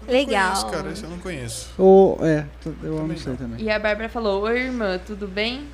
Legal. 0.08 0.52
Conheço, 0.52 0.68
cara. 0.68 0.92
Esse 0.92 1.04
eu 1.04 1.10
não 1.10 1.18
conheço. 1.18 1.70
Ô, 1.80 2.18
é, 2.22 2.46
eu 2.84 3.08
não 3.08 3.18
sei 3.18 3.34
também. 3.34 3.64
E 3.66 3.70
a 3.72 3.80
Bárbara 3.80 4.08
falou: 4.08 4.44
Oi, 4.44 4.60
irmã, 4.60 5.00
tudo 5.06 5.28
bem? 5.28 5.68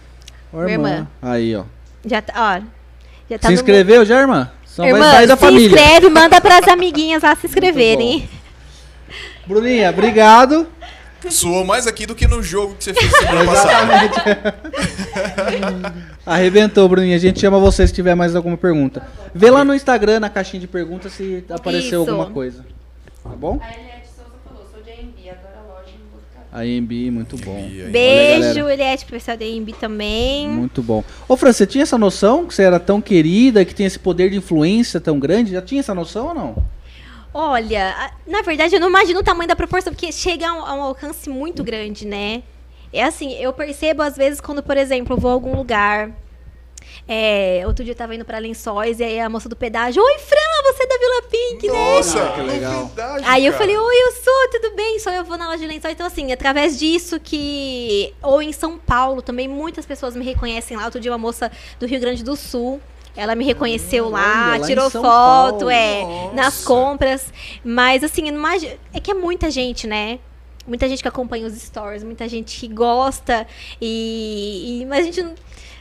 Ó, 0.53 0.57
Minha 0.61 0.71
irmã. 0.71 1.07
Aí, 1.21 1.55
ó. 1.55 1.63
Já 2.05 2.21
tá, 2.21 2.33
ó. 2.57 2.61
Já 3.29 3.37
tá 3.39 3.47
se 3.49 3.53
inscreveu 3.55 4.05
já, 4.05 4.19
irmã? 4.21 4.49
Só 4.65 4.83
vai 4.83 4.91
Irmã, 4.93 5.11
sair 5.11 5.27
da 5.27 5.35
se 5.35 5.41
família. 5.41 5.67
inscreve, 5.67 6.09
manda 6.09 6.39
pras 6.39 6.65
amiguinhas 6.67 7.23
lá 7.23 7.35
se 7.35 7.45
inscreverem. 7.47 8.29
Bruninha, 9.45 9.89
obrigado. 9.89 10.67
Suou 11.29 11.63
mais 11.63 11.87
aqui 11.87 12.05
do 12.05 12.15
que 12.15 12.27
no 12.27 12.41
jogo 12.41 12.75
que 12.75 12.83
você 12.83 12.93
fez 12.93 13.11
semana 13.11 13.45
passada. 13.45 14.55
Arrebentou, 16.25 16.87
Bruninha. 16.89 17.15
A 17.15 17.19
gente 17.19 17.39
chama 17.39 17.59
você 17.59 17.85
se 17.87 17.93
tiver 17.93 18.15
mais 18.15 18.35
alguma 18.35 18.57
pergunta. 18.57 19.05
Vê 19.33 19.49
lá 19.49 19.63
no 19.63 19.73
Instagram, 19.73 20.19
na 20.19 20.29
caixinha 20.29 20.59
de 20.59 20.67
perguntas, 20.67 21.13
se 21.13 21.43
apareceu 21.49 22.01
Isso. 22.01 22.11
alguma 22.11 22.29
coisa. 22.31 22.65
Tá 23.23 23.29
bom? 23.29 23.59
A 23.61 23.71
Eliette 23.73 24.07
Souza 24.15 24.31
falou: 24.43 24.65
Sou 24.71 24.81
de 24.81 24.89
AMB, 24.89 25.29
adoro 25.29 25.53
a 25.57 25.73
loja 25.73 25.89
em 25.89 25.99
Botucatu. 26.11 26.47
A 26.51 26.65
EMB, 26.65 27.11
muito 27.11 27.37
bom. 27.37 27.69
Beijo. 27.91 28.67
Eliette, 28.67 29.05
professor 29.05 29.37
da 29.37 29.45
IMB 29.45 29.73
também. 29.79 30.49
Muito 30.49 30.81
bom. 30.81 31.03
Ô, 31.27 31.37
Fran, 31.37 31.53
você 31.53 31.67
tinha 31.67 31.83
essa 31.83 31.97
noção 31.97 32.45
que 32.45 32.53
você 32.53 32.63
era 32.63 32.79
tão 32.79 32.99
querida, 32.99 33.63
que 33.63 33.73
tinha 33.73 33.87
esse 33.87 33.99
poder 33.99 34.29
de 34.29 34.37
influência 34.37 34.99
tão 34.99 35.19
grande? 35.19 35.51
Já 35.51 35.61
tinha 35.61 35.79
essa 35.79 35.93
noção 35.93 36.29
ou 36.29 36.33
não? 36.33 36.80
Olha, 37.33 38.11
na 38.27 38.41
verdade 38.41 38.75
eu 38.75 38.79
não 38.81 38.89
imagino 38.89 39.19
o 39.19 39.23
tamanho 39.23 39.47
da 39.47 39.55
proporção, 39.55 39.93
porque 39.93 40.11
chega 40.11 40.49
a 40.49 40.53
um, 40.53 40.65
a 40.65 40.73
um 40.73 40.81
alcance 40.81 41.29
muito 41.29 41.63
grande, 41.63 42.05
né? 42.05 42.43
É 42.93 43.03
assim, 43.03 43.33
eu 43.35 43.53
percebo 43.53 44.01
às 44.01 44.17
vezes 44.17 44.41
quando, 44.41 44.61
por 44.61 44.75
exemplo, 44.75 45.15
eu 45.15 45.19
vou 45.19 45.31
a 45.31 45.33
algum 45.33 45.55
lugar. 45.55 46.11
é, 47.07 47.63
outro 47.65 47.85
dia 47.85 47.93
eu 47.93 47.97
tava 47.97 48.13
indo 48.15 48.25
pra 48.25 48.37
Lençóis 48.37 48.99
e 48.99 49.03
aí 49.03 49.19
a 49.19 49.29
moça 49.29 49.47
do 49.47 49.55
pedágio, 49.55 50.03
Oi, 50.03 50.19
Fran, 50.19 50.73
você 50.73 50.83
é 50.83 50.87
da 50.87 50.97
Vila 50.97 51.21
Pink, 51.29 51.67
né? 51.67 51.95
Nossa, 51.95 52.31
que 52.33 52.41
legal. 52.41 52.91
Aí 53.25 53.45
eu 53.45 53.53
cara. 53.53 53.63
falei, 53.63 53.77
oi, 53.77 53.95
eu 53.95 54.11
sou, 54.11 54.49
tudo 54.51 54.75
bem? 54.75 54.99
Só 54.99 55.09
eu 55.11 55.23
vou 55.23 55.37
na 55.37 55.47
loja 55.47 55.59
de 55.59 55.67
lençóis. 55.67 55.93
Então, 55.93 56.05
assim, 56.05 56.31
através 56.31 56.77
disso 56.77 57.19
que. 57.19 58.13
Ou 58.21 58.41
em 58.41 58.51
São 58.51 58.77
Paulo 58.77 59.21
também, 59.21 59.47
muitas 59.47 59.85
pessoas 59.85 60.15
me 60.15 60.23
reconhecem 60.25 60.77
lá. 60.77 60.85
Outro 60.85 60.99
dia, 60.99 61.11
uma 61.11 61.17
moça 61.17 61.51
do 61.79 61.85
Rio 61.85 61.99
Grande 61.99 62.23
do 62.23 62.35
Sul. 62.35 62.81
Ela 63.15 63.35
me 63.35 63.43
reconheceu 63.43 64.09
lá, 64.09 64.21
olha, 64.51 64.51
lá 64.51 64.57
em 64.57 64.61
tirou 64.61 64.89
foto, 64.89 65.01
Paulo. 65.01 65.69
é, 65.69 66.01
Nossa. 66.01 66.35
nas 66.35 66.63
compras. 66.63 67.33
Mas, 67.63 68.03
assim, 68.03 68.27
imagino- 68.27 68.73
é 68.93 68.99
que 68.99 69.11
é 69.11 69.13
muita 69.13 69.51
gente, 69.51 69.85
né? 69.87 70.19
Muita 70.67 70.87
gente 70.87 71.01
que 71.01 71.07
acompanha 71.07 71.45
os 71.47 71.53
stories, 71.53 72.03
muita 72.03 72.27
gente 72.29 72.57
que 72.59 72.67
gosta. 72.67 73.45
E. 73.81 74.81
e- 74.81 74.85
mas 74.85 74.99
a 74.99 75.03
gente 75.03 75.21
não, 75.23 75.33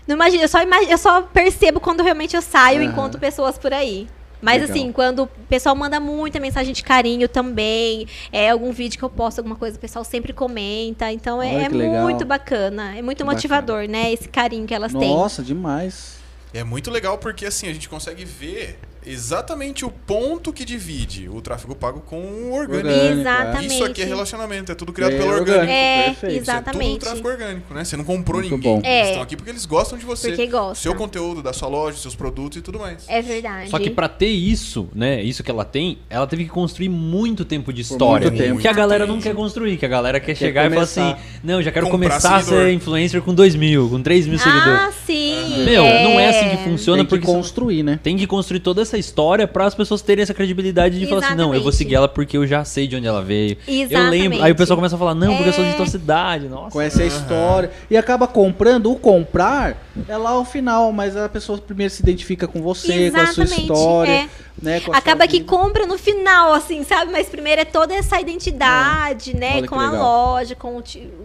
não 0.08 0.16
imagina, 0.16 0.42
eu 0.44 0.48
só, 0.48 0.60
imagi- 0.62 0.90
eu 0.90 0.98
só 0.98 1.22
percebo 1.22 1.78
quando 1.80 2.02
realmente 2.02 2.34
eu 2.34 2.42
saio 2.42 2.82
e 2.82 2.86
encontro 2.86 3.20
pessoas 3.20 3.56
por 3.58 3.72
aí. 3.72 4.08
Mas 4.42 4.62
Legal. 4.62 4.74
assim, 4.74 4.90
quando 4.90 5.24
o 5.24 5.26
pessoal 5.50 5.76
manda 5.76 6.00
muita 6.00 6.40
mensagem 6.40 6.72
de 6.72 6.82
carinho 6.82 7.28
também, 7.28 8.06
é 8.32 8.48
algum 8.48 8.72
vídeo 8.72 8.98
que 8.98 9.04
eu 9.04 9.10
posto, 9.10 9.38
alguma 9.40 9.54
coisa, 9.54 9.76
o 9.76 9.80
pessoal 9.80 10.02
sempre 10.02 10.32
comenta. 10.32 11.12
Então 11.12 11.42
é, 11.42 11.56
Olha 11.56 11.66
é 11.66 11.68
muito 11.68 12.24
bacana, 12.24 12.96
é 12.96 13.02
muito 13.02 13.18
Que 13.18 13.24
motivador, 13.24 13.86
né? 13.86 14.10
Esse 14.10 14.30
carinho 14.30 14.66
que 14.66 14.74
elas 14.74 14.92
têm. 14.94 15.14
Nossa, 15.14 15.42
demais. 15.42 16.18
É 16.52 16.64
muito 16.64 16.90
legal 16.90 17.18
porque 17.18 17.46
assim 17.46 17.68
a 17.68 17.72
gente 17.72 17.88
consegue 17.88 18.24
ver 18.24 18.78
exatamente 19.04 19.84
o 19.84 19.90
ponto 19.90 20.52
que 20.52 20.64
divide 20.64 21.28
o 21.28 21.40
tráfego 21.40 21.74
pago 21.74 22.00
com 22.00 22.16
o 22.20 22.52
orgânico. 22.52 22.88
Orgânico, 22.88 23.20
Exatamente. 23.20 23.74
Isso 23.74 23.84
aqui 23.84 24.02
é 24.02 24.04
relacionamento, 24.04 24.72
é 24.72 24.74
tudo 24.74 24.92
criado 24.92 25.12
É 25.12 25.18
pelo 25.18 25.28
orgânico. 25.30 25.50
orgânico. 25.52 25.72
É, 25.72 26.02
Perfeito. 26.04 26.42
Isso 26.42 26.50
é 26.50 26.54
tudo 26.54 26.60
exatamente. 26.68 26.98
tráfego 27.00 27.28
orgânico, 27.28 27.74
né? 27.74 27.84
Você 27.84 27.96
não 27.96 28.04
comprou 28.04 28.40
Muito 28.40 28.54
ninguém. 28.56 28.72
bom. 28.74 28.78
Eles 28.78 28.88
É. 28.88 29.08
estão 29.10 29.22
aqui 29.22 29.36
porque 29.36 29.50
eles 29.50 29.64
gostam 29.66 29.98
de 29.98 30.04
você. 30.04 30.28
Porque 30.28 30.46
gostam. 30.46 30.74
Seu 30.74 30.94
conteúdo, 30.94 31.42
da 31.42 31.52
sua 31.52 31.68
loja, 31.68 31.96
seus 31.98 32.14
produtos 32.14 32.58
e 32.58 32.60
tudo 32.62 32.78
mais. 32.78 33.04
É 33.08 33.20
verdade. 33.22 33.70
Só 33.70 33.78
que 33.78 33.90
pra 33.90 34.08
ter 34.08 34.28
isso, 34.28 34.88
né, 34.94 35.22
isso 35.22 35.42
que 35.42 35.50
ela 35.50 35.64
tem, 35.64 35.98
ela 36.08 36.26
teve 36.26 36.44
que 36.44 36.50
construir 36.50 36.88
muito 36.88 37.44
tempo 37.44 37.72
de 37.72 37.82
história. 37.82 38.30
muito 38.30 38.42
tempo. 38.42 38.60
Que 38.60 38.68
a 38.68 38.72
galera 38.72 39.06
não 39.06 39.20
quer 39.20 39.34
construir, 39.34 39.76
que 39.76 39.84
a 39.86 39.88
galera 39.88 40.20
quer, 40.20 40.34
chegar 40.34 40.66
e 40.66 40.68
falar 40.74 40.86
começar. 40.86 41.12
assim: 41.12 41.20
não, 41.42 41.62
já 41.62 41.72
quero 41.72 41.86
Comprar 41.88 42.08
começar 42.10 42.36
a 42.36 42.42
ser 42.42 42.72
influencer 42.72 43.20
com 43.22 43.34
2 43.34 43.54
mil, 43.54 43.88
com 43.88 44.02
3 44.02 44.26
mil 44.26 44.38
seguidores. 44.38 44.80
Ah, 44.80 44.92
sim. 45.06 45.64
Meu, 45.64 45.82
não 45.82 46.18
é 46.20 46.28
assim 46.28 46.56
que 46.56 46.64
funciona 46.64 46.98
Tem 46.98 47.06
que 47.06 47.10
porque 47.10 47.26
construir, 47.26 47.82
né? 47.82 47.98
tem 48.02 48.16
que 48.16 48.26
construir 48.26 48.60
toda 48.60 48.82
essa 48.82 48.89
essa 48.90 48.98
história 48.98 49.46
pra 49.46 49.66
as 49.66 49.74
pessoas 49.74 50.02
terem 50.02 50.22
essa 50.22 50.34
credibilidade 50.34 50.98
de 50.98 51.06
falar 51.06 51.24
assim, 51.26 51.34
não, 51.34 51.44
eu 51.54 51.60
vou 51.60 51.70
Exatamente. 51.70 51.76
seguir 51.76 51.94
ela 51.94 52.08
porque 52.08 52.36
eu 52.36 52.46
já 52.46 52.64
sei 52.64 52.86
de 52.86 52.96
onde 52.96 53.06
ela 53.06 53.22
veio. 53.22 53.56
Eu 53.66 53.74
Exatamente. 53.74 54.10
lembro. 54.10 54.42
Aí 54.42 54.52
o 54.52 54.54
pessoal 54.56 54.76
começa 54.76 54.96
a 54.96 54.98
falar, 54.98 55.14
não, 55.14 55.34
porque 55.34 55.48
eu 55.48 55.52
sou 55.52 55.64
de 55.64 55.70
É. 55.70 55.74
tua 55.74 55.86
cidade. 55.86 56.48
Nossa. 56.48 56.70
Conhece 56.70 57.02
a 57.02 57.06
história. 57.06 57.70
E 57.90 57.96
acaba 57.96 58.26
comprando. 58.26 58.90
O 58.90 58.96
comprar 58.96 59.76
é 60.08 60.16
lá 60.16 60.30
ao 60.30 60.44
final, 60.44 60.92
mas 60.92 61.16
a 61.16 61.28
pessoa 61.28 61.58
primeiro 61.58 61.92
se 61.92 62.02
identifica 62.02 62.46
com 62.48 62.60
você, 62.60 63.10
com 63.10 63.16
a 63.20 63.26
sua 63.26 63.44
Exatamente, 63.44 63.60
história. 63.62 64.10
é. 64.12 64.28
Né, 64.62 64.82
Acaba 64.92 65.26
que 65.26 65.42
compra 65.42 65.86
no 65.86 65.96
final, 65.96 66.52
assim, 66.52 66.84
sabe? 66.84 67.10
Mas 67.10 67.28
primeiro 67.28 67.62
é 67.62 67.64
toda 67.64 67.94
essa 67.94 68.20
identidade, 68.20 69.34
né? 69.34 69.56
Olha 69.56 69.68
Com 69.68 69.80
a 69.80 69.90
loja, 69.90 70.54
com 70.54 70.76
o, 70.76 70.78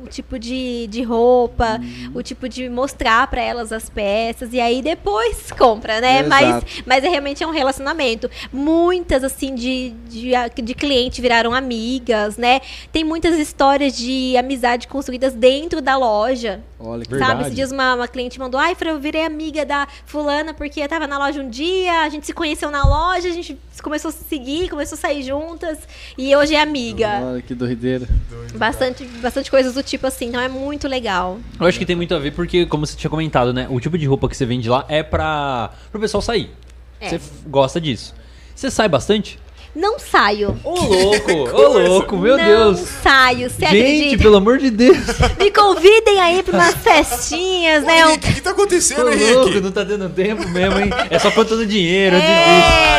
o 0.04 0.08
tipo 0.08 0.40
de, 0.40 0.88
de 0.88 1.04
roupa, 1.04 1.80
Uhum. 1.82 2.12
o 2.16 2.24
tipo 2.24 2.48
de 2.48 2.70
mostrar 2.70 3.28
pra 3.28 3.42
elas 3.42 3.72
as 3.72 3.90
peças. 3.90 4.54
E 4.54 4.60
aí 4.60 4.82
depois 4.82 5.52
compra, 5.52 6.00
né? 6.00 6.24
Mas, 6.24 6.64
mas 6.86 7.04
é 7.04 7.10
realmente 7.10 7.44
é 7.44 7.48
um 7.48 7.52
relacionamento. 7.52 8.30
Muitas, 8.52 9.24
assim, 9.24 9.54
de, 9.54 9.92
de, 10.08 10.32
de 10.64 10.74
cliente 10.74 11.22
viraram 11.22 11.54
amigas, 11.54 12.38
né? 12.38 12.62
Tem 12.92 13.04
muitas 13.04 13.38
histórias 13.38 13.96
de 13.98 14.36
amizade 14.38 14.88
construídas 14.88 15.34
dentro 15.34 15.82
da 15.82 15.98
loja. 15.98 16.64
Olha 16.80 17.06
que. 17.06 17.18
Sabe, 17.18 17.42
esses 17.42 17.56
dias 17.56 17.72
uma, 17.72 17.96
uma 17.96 18.08
cliente 18.08 18.40
mandou, 18.40 18.60
ai, 18.60 18.76
eu 18.86 19.00
virei 19.00 19.26
amiga 19.26 19.66
da 19.66 19.88
fulana 20.06 20.54
porque 20.54 20.80
eu 20.82 20.88
tava 20.88 21.08
na 21.08 21.18
loja 21.18 21.42
um 21.42 21.50
dia, 21.50 22.02
a 22.02 22.10
gente 22.10 22.26
se 22.26 22.34
conheceu 22.34 22.70
na 22.70 22.84
loja, 22.84 23.25
a 23.28 23.34
gente 23.34 23.58
começou 23.82 24.10
a 24.10 24.12
se 24.12 24.24
seguir, 24.24 24.70
começou 24.70 24.96
a 24.96 25.00
sair 25.00 25.24
juntas 25.24 25.80
e 26.18 26.36
hoje 26.36 26.56
é 26.56 26.62
amiga. 26.62 27.22
Olha 27.22 27.42
que 27.42 27.54
doideira. 27.54 28.08
Bastante, 28.56 29.06
bastante 29.06 29.52
coisas 29.52 29.74
do 29.74 29.84
tipo 29.84 30.08
assim, 30.08 30.28
então 30.28 30.42
é 30.42 30.48
muito 30.48 30.88
legal. 30.88 31.40
Eu 31.60 31.68
acho 31.68 31.78
que 31.78 31.86
tem 31.86 31.96
muito 31.96 32.14
a 32.16 32.20
ver 32.20 32.32
porque, 32.32 32.66
como 32.66 32.86
você 32.86 32.96
tinha 32.96 33.10
comentado, 33.10 33.54
né? 33.54 33.68
O 33.70 33.80
tipo 33.80 33.98
de 33.98 34.06
roupa 34.06 34.28
que 34.30 34.36
você 34.36 34.46
vende 34.46 34.70
lá 34.70 34.86
é 34.88 35.04
pra, 35.04 35.72
pro 35.92 36.00
pessoal 36.00 36.22
sair. 36.22 36.52
É. 37.00 37.10
Você 37.10 37.22
gosta 37.48 37.80
disso. 37.80 38.16
Você 38.56 38.72
sai 38.72 38.88
bastante? 38.88 39.40
Não 39.76 40.00
saio. 40.00 40.58
Ô, 40.64 40.74
louco! 40.74 41.32
Ô, 41.34 41.68
louco! 41.80 42.18
Meu 42.18 42.38
não 42.38 42.46
Deus! 42.74 42.80
saio, 43.04 43.50
você 43.50 43.66
Gente, 43.66 43.82
acredita? 43.82 44.24
pelo 44.24 44.38
amor 44.38 44.58
de 44.58 44.70
Deus! 44.70 44.98
Me 45.38 45.52
convidem 45.52 46.20
aí 46.22 46.42
pra 46.44 46.54
umas 46.58 46.76
festinhas, 46.76 47.84
Ô, 47.84 47.88
né? 47.88 48.06
O 48.08 48.18
que 48.18 48.40
tá 48.40 48.52
acontecendo, 48.52 49.02
Ô, 49.02 49.04
louco, 49.10 49.50
Henrique? 49.50 49.60
não 49.60 49.72
tá 49.72 49.84
dando 49.84 50.10
tempo 50.10 50.48
mesmo, 50.48 50.80
hein? 50.80 50.90
É 51.10 51.20
só 51.20 51.30
contando 51.30 51.66
dinheiro, 51.66 52.16
é. 52.16 52.20
É, 52.20 52.24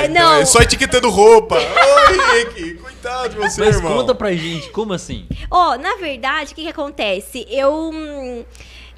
Ah, 0.03 0.05
então 0.07 0.23
não. 0.23 0.35
é 0.35 0.45
só 0.45 0.61
etiquetando 0.61 1.09
roupa. 1.09 1.57
Ô, 1.57 2.11
Henrique, 2.37 2.75
coitado 2.75 3.31
de 3.31 3.37
você, 3.37 3.59
Mas 3.65 3.77
irmão. 3.77 3.97
conta 3.97 4.15
pra 4.15 4.33
gente, 4.35 4.69
como 4.71 4.93
assim? 4.93 5.25
Ó, 5.51 5.79
na 5.79 5.97
verdade, 5.97 6.53
o 6.53 6.55
que, 6.55 6.63
que 6.65 6.69
acontece? 6.69 7.47
Eu. 7.51 7.73
hum, 7.73 8.45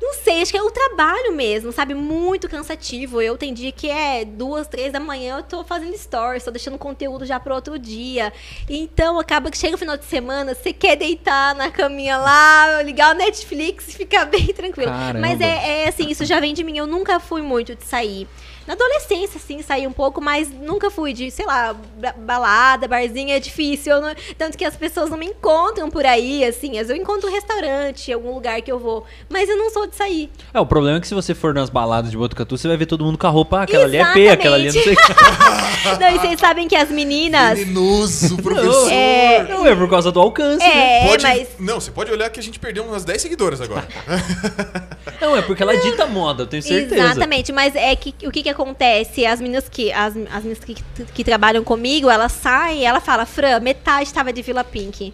Não 0.00 0.14
sei, 0.14 0.42
acho 0.42 0.52
que 0.52 0.58
é 0.58 0.62
o 0.62 0.70
trabalho 0.70 1.32
mesmo, 1.32 1.72
sabe? 1.72 1.92
Muito 1.92 2.48
cansativo. 2.48 3.20
Eu 3.20 3.36
tem 3.36 3.52
dia 3.52 3.72
que 3.72 3.90
é 3.90 4.24
duas, 4.24 4.66
três 4.68 4.92
da 4.92 5.00
manhã, 5.00 5.38
eu 5.38 5.42
tô 5.42 5.64
fazendo 5.64 5.96
stories, 5.96 6.44
tô 6.44 6.50
deixando 6.50 6.78
conteúdo 6.78 7.26
já 7.26 7.40
pro 7.40 7.54
outro 7.54 7.78
dia. 7.78 8.32
Então 8.68 9.18
acaba 9.18 9.50
que 9.50 9.58
chega 9.58 9.74
o 9.74 9.78
final 9.78 9.96
de 9.96 10.04
semana, 10.04 10.54
você 10.54 10.72
quer 10.72 10.96
deitar 10.96 11.54
na 11.54 11.70
caminha 11.70 12.16
lá, 12.16 12.80
ligar 12.82 13.14
o 13.14 13.18
Netflix 13.18 13.88
e 13.88 13.92
ficar 13.92 14.24
bem 14.30 14.46
tranquilo. 14.46 14.90
Caramba. 14.90 15.20
Mas 15.20 15.40
é, 15.40 15.82
é 15.82 15.88
assim, 15.88 16.08
isso 16.08 16.24
já 16.24 16.38
vem 16.38 16.54
de 16.54 16.62
mim. 16.62 16.78
Eu 16.78 16.86
nunca 16.86 17.18
fui 17.18 17.42
muito 17.42 17.74
de 17.74 17.84
sair. 17.84 18.28
Na 18.68 18.74
adolescência, 18.74 19.40
assim, 19.42 19.62
saí 19.62 19.86
um 19.86 19.92
pouco, 19.92 20.20
mas 20.20 20.50
nunca 20.52 20.90
fui 20.90 21.14
de, 21.14 21.30
sei 21.30 21.46
lá, 21.46 21.74
ba- 21.98 22.14
balada, 22.18 22.86
barzinho, 22.86 23.30
é 23.30 23.40
difícil. 23.40 23.98
não- 24.00 24.14
tanto 24.36 24.58
que 24.58 24.64
as 24.64 24.76
pessoas 24.76 25.08
não 25.08 25.16
me 25.16 25.24
encontram 25.24 25.88
por 25.90 26.04
aí, 26.04 26.44
assim. 26.44 26.72
Às 26.72 26.88
vezes 26.88 26.90
eu 26.90 26.96
encontro 26.96 27.30
um 27.30 27.32
restaurante, 27.32 28.12
algum 28.12 28.34
lugar 28.34 28.60
que 28.60 28.70
eu 28.70 28.78
vou. 28.78 29.06
Mas 29.30 29.48
eu 29.48 29.56
não 29.56 29.70
sou 29.70 29.86
de 29.86 29.96
sair. 29.96 30.30
É, 30.52 30.60
o 30.60 30.66
problema 30.66 30.98
é 30.98 31.00
que 31.00 31.08
se 31.08 31.14
você 31.14 31.34
for 31.34 31.54
nas 31.54 31.70
baladas 31.70 32.10
de 32.10 32.16
Botucatu, 32.18 32.58
você 32.58 32.68
vai 32.68 32.76
ver 32.76 32.84
todo 32.84 33.02
mundo 33.04 33.16
com 33.16 33.26
a 33.26 33.30
roupa, 33.30 33.60
ah, 33.60 33.62
aquela 33.62 33.84
ali 33.84 33.96
é 33.96 34.12
P, 34.12 34.28
aquela 34.28 34.56
ali 34.56 34.68
é 34.68 34.72
não 34.72 34.82
sei 34.82 34.92
o 34.92 34.96
que. 34.96 35.02
não, 36.00 36.08
e 36.14 36.18
vocês 36.18 36.38
sabem 36.38 36.68
que 36.68 36.76
as 36.76 36.90
meninas. 36.90 37.58
Venenoso, 37.58 38.36
professor. 38.42 38.92
É, 38.92 39.44
Não, 39.48 39.66
é 39.66 39.74
por 39.74 39.88
causa 39.88 40.12
do 40.12 40.20
alcance, 40.20 40.58
né? 40.58 41.04
é, 41.04 41.08
Pode... 41.08 41.22
mas. 41.22 41.48
Não, 41.58 41.80
você 41.80 41.90
pode 41.90 42.12
olhar 42.12 42.28
que 42.28 42.38
a 42.38 42.42
gente 42.42 42.58
perdeu 42.58 42.84
umas 42.84 43.02
10 43.02 43.22
seguidoras 43.22 43.60
agora. 43.62 43.88
Não, 45.20 45.36
é 45.36 45.42
porque 45.42 45.62
ela 45.62 45.76
dita 45.76 46.06
moda, 46.06 46.42
eu 46.42 46.46
tenho 46.46 46.62
certeza. 46.62 46.96
Exatamente, 46.96 47.50
mas 47.50 47.74
é 47.74 47.96
que 47.96 48.14
o 48.26 48.30
que 48.30 48.42
que 48.42 48.48
acontece? 48.48 48.57
As 49.30 49.40
meninas 49.40 49.68
que 49.68 49.92
as, 49.92 50.16
as 50.16 50.42
meninas 50.44 50.58
que, 50.64 50.76
que 51.14 51.24
trabalham 51.24 51.62
comigo, 51.64 52.08
elas 52.10 52.32
saem, 52.32 52.84
ela 52.84 53.00
fala, 53.00 53.24
Fran, 53.26 53.60
metade 53.60 54.04
estava 54.04 54.32
de 54.32 54.42
Vila 54.42 54.64
Pink. 54.64 55.12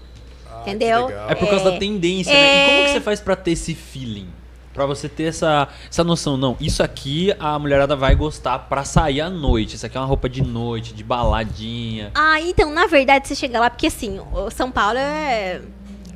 Ah, 0.51 0.61
Entendeu? 0.62 1.11
É 1.29 1.35
por 1.35 1.49
causa 1.49 1.69
É. 1.69 1.73
da 1.73 1.79
tendência, 1.79 2.33
né? 2.33 2.39
E 2.41 2.65
como 2.69 2.79
É. 2.81 2.85
que 2.87 2.93
você 2.93 3.01
faz 3.01 3.21
pra 3.21 3.37
ter 3.37 3.53
esse 3.53 3.75
feeling? 3.75 4.29
Pra 4.73 4.87
você 4.87 5.09
ter 5.09 5.25
essa, 5.25 5.69
essa 5.89 6.03
noção, 6.03 6.37
não, 6.37 6.57
isso 6.61 6.83
aqui 6.83 7.33
a 7.39 7.57
mulherada 7.61 7.95
vai 7.95 8.12
gostar 8.16 8.59
pra 8.61 8.83
sair 8.85 9.21
à 9.21 9.31
noite. 9.31 9.77
Isso 9.77 9.87
aqui 9.87 9.97
é 9.97 10.01
uma 10.01 10.07
roupa 10.07 10.29
de 10.29 10.43
noite, 10.43 10.93
de 10.93 11.05
baladinha. 11.05 12.11
Ah, 12.12 12.41
então, 12.41 12.73
na 12.73 12.87
verdade, 12.89 13.29
você 13.29 13.37
chega 13.37 13.61
lá, 13.61 13.71
porque 13.71 13.87
assim, 13.87 14.19
o 14.33 14.51
São 14.51 14.73
Paulo 14.73 14.99
é, 14.99 15.61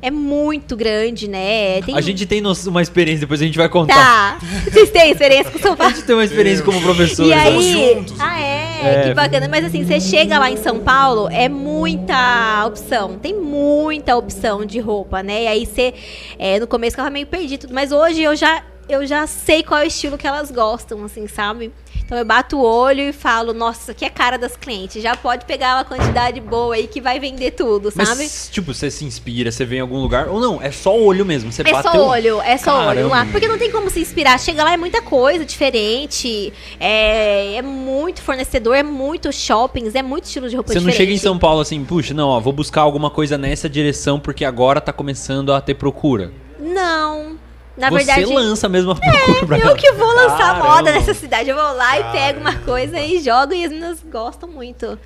é 0.01 0.09
muito 0.11 0.75
grande, 0.75 1.27
né? 1.27 1.81
Tem- 1.81 1.95
A 1.95 2.01
gente 2.01 2.25
tem 2.25 2.41
uma 2.67 2.81
experiência, 2.81 3.21
depois 3.21 3.41
a 3.41 3.45
gente 3.45 3.57
vai 3.57 3.67
contar. 3.69 4.39
Tá. 4.39 4.47
Vocês 4.71 4.89
têm 4.89 5.11
experiência 5.11 5.51
com 5.51 5.59
São 5.59 5.73
A 5.73 5.77
Paulo? 5.77 5.93
gente 5.95 6.05
tem 6.05 6.15
uma 6.15 6.23
experiência 6.25 6.63
como 6.63 6.81
professor. 6.81 7.25
E 7.25 7.29
né? 7.29 7.35
Aí, 7.43 7.71
juntos. 7.95 8.15
ah 8.19 8.39
é, 8.41 8.81
É. 8.83 9.03
que 9.07 9.13
bacana. 9.13 9.47
Mas 9.47 9.65
assim, 9.65 9.83
você 9.85 9.99
chega 9.99 10.39
lá 10.39 10.49
em 10.49 10.57
São 10.57 10.79
Paulo, 10.79 11.27
é 11.29 11.49
muita 11.49 12.65
opção. 12.65 13.17
Tem 13.17 13.33
muita 13.33 14.15
opção 14.15 14.65
de 14.65 14.79
roupa, 14.79 15.21
né? 15.23 15.43
E 15.43 15.47
aí 15.47 15.65
você, 15.65 15.93
é, 16.37 16.59
no 16.59 16.67
começo 16.67 16.93
eu 16.95 16.97
tava 16.97 17.09
meio 17.09 17.27
perdido, 17.27 17.67
mas 17.71 17.91
hoje 17.91 18.21
eu 18.21 18.35
já, 18.35 18.63
eu 18.87 19.05
já 19.05 19.27
sei 19.27 19.63
qual 19.63 19.81
é 19.81 19.83
o 19.83 19.87
estilo 19.87 20.17
que 20.17 20.25
elas 20.27 20.49
gostam, 20.51 21.03
assim, 21.03 21.27
sabe? 21.27 21.71
Então 22.09 22.17
eu 22.17 22.25
bato 22.25 22.57
o 22.57 22.63
olho 22.63 23.01
e 23.01 23.13
falo, 23.13 23.53
nossa, 23.53 23.81
isso 23.83 23.91
aqui 23.91 24.03
é 24.03 24.09
cara 24.09 24.35
das 24.35 24.57
clientes. 24.57 24.99
Já 25.03 25.15
pode 25.15 25.45
pegar 25.45 25.75
uma 25.77 25.85
quantidade 25.85 26.41
boa 26.41 26.73
aí 26.73 26.87
que 26.87 26.99
vai 26.99 27.19
vender 27.19 27.51
tudo, 27.51 27.91
sabe? 27.91 28.09
Mas, 28.09 28.49
tipo, 28.51 28.73
você 28.73 28.89
se 28.89 29.05
inspira, 29.05 29.51
você 29.51 29.63
vê 29.63 29.75
em 29.75 29.81
algum 29.81 29.99
lugar. 30.01 30.27
Ou 30.27 30.39
não, 30.39 30.59
é 30.59 30.71
só 30.71 30.97
o 30.97 31.05
olho 31.05 31.23
mesmo. 31.23 31.51
Você 31.51 31.61
É 31.61 31.71
bateu. 31.71 31.91
só 31.91 32.07
olho, 32.07 32.41
é 32.41 32.57
só 32.57 32.79
olho 32.79 32.85
Caramba. 33.09 33.15
lá. 33.15 33.25
Porque 33.31 33.47
não 33.47 33.59
tem 33.59 33.69
como 33.71 33.91
se 33.91 33.99
inspirar. 33.99 34.39
Chega 34.39 34.63
lá, 34.63 34.73
é 34.73 34.77
muita 34.77 35.03
coisa 35.03 35.45
diferente. 35.45 36.51
É, 36.79 37.57
é 37.57 37.61
muito 37.61 38.23
fornecedor, 38.23 38.75
é 38.75 38.81
muito 38.81 39.31
shoppings, 39.31 39.93
é 39.93 40.01
muito 40.01 40.23
estilo 40.23 40.49
de 40.49 40.55
roupa 40.55 40.69
Você 40.73 40.79
não 40.79 40.87
diferente. 40.87 40.97
chega 40.97 41.11
em 41.13 41.17
São 41.19 41.37
Paulo 41.37 41.61
assim, 41.61 41.85
puxa, 41.85 42.11
não, 42.15 42.29
ó, 42.29 42.39
vou 42.39 42.51
buscar 42.51 42.81
alguma 42.81 43.11
coisa 43.11 43.37
nessa 43.37 43.69
direção 43.69 44.19
porque 44.19 44.43
agora 44.43 44.81
tá 44.81 44.91
começando 44.91 45.53
a 45.53 45.61
ter 45.61 45.75
procura. 45.75 46.31
Não. 46.59 47.37
Na 47.79 47.89
você 47.89 48.03
verdade, 48.03 48.25
lança 48.25 48.67
mesmo 48.67 48.91
a 48.91 48.95
procura 48.95 49.45
pra 49.47 49.57
eu 49.59 49.75
que 49.75 49.91
vou 49.93 50.13
lançar 50.13 50.37
Caramba. 50.37 50.65
moda 50.65 50.91
nessa 50.91 51.13
cidade. 51.13 51.49
Eu 51.49 51.55
vou 51.55 51.75
lá 51.75 51.99
e 51.99 52.11
pego 52.11 52.41
uma 52.41 52.55
coisa 52.55 52.99
e 52.99 53.21
jogo 53.21 53.53
e 53.53 53.63
as 53.63 53.71
meninas 53.71 53.99
gostam 54.11 54.49
muito. 54.49 54.99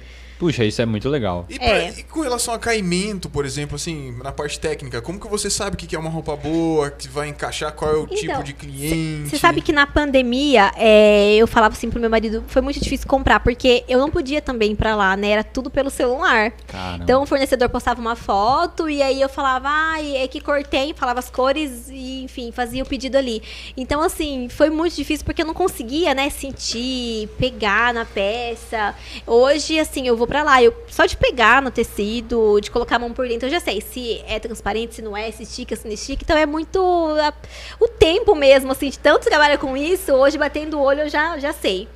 Puxa, 0.43 0.65
isso 0.65 0.81
é 0.81 0.85
muito 0.85 1.07
legal. 1.07 1.45
E, 1.49 1.57
pra- 1.57 1.67
É. 1.67 1.93
e 1.97 2.03
com 2.03 2.19
relação 2.19 2.53
a 2.53 2.59
caimento, 2.59 3.29
por 3.29 3.45
exemplo, 3.45 3.77
assim, 3.77 4.13
na 4.21 4.31
parte 4.33 4.59
técnica, 4.59 5.01
como 5.01 5.17
que 5.17 5.27
você 5.29 5.49
sabe 5.49 5.75
o 5.75 5.77
que 5.77 5.95
é 5.95 5.99
uma 5.99 6.09
roupa 6.09 6.35
boa, 6.35 6.89
que 6.91 7.07
vai 7.07 7.29
encaixar, 7.29 7.71
qual 7.71 7.89
é 7.89 7.93
o 7.95 8.03
Então, 8.03 8.15
tipo 8.17 8.43
de 8.43 8.51
cliente? 8.51 9.29
Você 9.29 9.37
sabe 9.37 9.61
que 9.61 9.71
na 9.71 9.87
pandemia, 9.87 10.69
é, 10.75 11.33
eu 11.35 11.47
falava 11.47 11.73
assim 11.75 11.89
pro 11.89 11.97
meu 11.97 12.09
marido, 12.09 12.43
foi 12.47 12.61
muito 12.61 12.77
difícil 12.81 13.07
comprar, 13.07 13.39
porque 13.39 13.85
eu 13.87 13.97
não 13.97 14.11
podia 14.11 14.41
também 14.41 14.73
ir 14.73 14.75
pra 14.75 14.97
lá, 14.97 15.15
né? 15.15 15.29
Era 15.29 15.43
tudo 15.45 15.69
pelo 15.71 15.89
celular. 15.89 16.51
Caramba. 16.67 17.03
Então 17.05 17.23
o 17.23 17.25
fornecedor 17.25 17.69
postava 17.69 18.01
uma 18.01 18.17
foto 18.17 18.89
e 18.89 19.01
aí 19.01 19.21
eu 19.21 19.29
falava, 19.29 19.69
ai, 19.69 20.17
é 20.17 20.27
que 20.27 20.41
cortei, 20.41 20.93
falava 20.93 21.19
as 21.19 21.29
cores 21.29 21.87
e, 21.89 22.23
enfim, 22.25 22.51
fazia 22.51 22.83
o 22.83 22.85
pedido 22.85 23.17
ali. 23.17 23.41
Então, 23.77 24.01
assim, 24.01 24.49
foi 24.49 24.69
muito 24.69 24.93
difícil 24.95 25.25
porque 25.25 25.41
eu 25.41 25.45
não 25.47 25.53
conseguia, 25.53 26.13
né, 26.13 26.29
sentir, 26.29 27.29
pegar 27.39 27.93
na 27.93 28.03
peça. 28.03 28.93
Hoje, 29.25 29.79
assim, 29.79 30.05
eu 30.05 30.17
vou 30.17 30.27
pra 30.33 30.41
lá, 30.41 30.63
eu 30.63 30.73
só 30.87 31.05
de 31.05 31.15
pegar 31.15 31.61
no 31.61 31.69
tecido, 31.69 32.59
de 32.59 32.71
colocar 32.71 32.95
a 32.95 32.99
mão 32.99 33.13
por 33.13 33.27
dentro, 33.27 33.45
eu 33.45 33.51
já 33.51 33.59
sei 33.59 33.79
se 33.79 34.19
é 34.27 34.39
transparente, 34.39 34.95
se 34.95 35.01
não 35.03 35.15
é, 35.15 35.29
se 35.29 35.43
estica, 35.43 35.75
se 35.75 35.85
não 35.85 35.93
estica. 35.93 36.23
Então 36.23 36.35
é 36.35 36.43
muito 36.47 36.79
a- 37.21 37.31
o 37.79 37.87
tempo 37.87 38.33
mesmo, 38.33 38.71
assim, 38.71 38.89
de 38.89 38.97
tanto 38.97 39.25
trabalhar 39.29 39.59
com 39.59 39.77
isso, 39.77 40.11
hoje 40.11 40.35
batendo 40.35 40.79
o 40.79 40.81
olho 40.81 41.01
eu 41.01 41.09
já, 41.09 41.37
já 41.37 41.53
sei. 41.53 41.87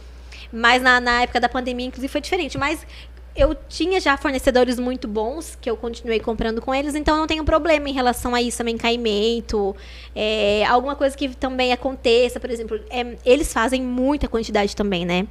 Mas 0.54 0.84
na, 0.84 1.00
na 1.02 1.24
época 1.24 1.40
da 1.40 1.50
pandemia, 1.50 1.88
inclusive, 1.88 2.12
foi 2.12 2.22
diferente. 2.22 2.60
Mas 2.60 2.86
eu 3.36 3.56
tinha 3.68 4.00
já 4.00 4.16
fornecedores 4.18 4.78
muito 4.78 5.08
bons, 5.08 5.58
que 5.60 5.68
eu 5.68 5.76
continuei 5.76 6.20
comprando 6.20 6.62
com 6.62 6.76
eles, 6.76 6.94
então 6.94 7.18
não 7.18 7.26
tenho 7.26 7.44
problema 7.44 7.90
em 7.90 7.94
relação 7.94 8.36
a 8.36 8.42
isso, 8.42 8.60
também 8.60 8.78
caimento, 8.78 9.76
é, 10.16 10.64
alguma 10.68 10.96
coisa 10.96 11.18
que 11.18 11.30
também 11.36 11.74
aconteça, 11.74 12.40
por 12.40 12.52
exemplo, 12.52 12.80
é, 12.92 13.16
eles 13.26 13.52
fazem 13.52 13.82
muita 13.82 14.28
quantidade 14.28 14.76
também, 14.76 15.08
né? 15.08 15.26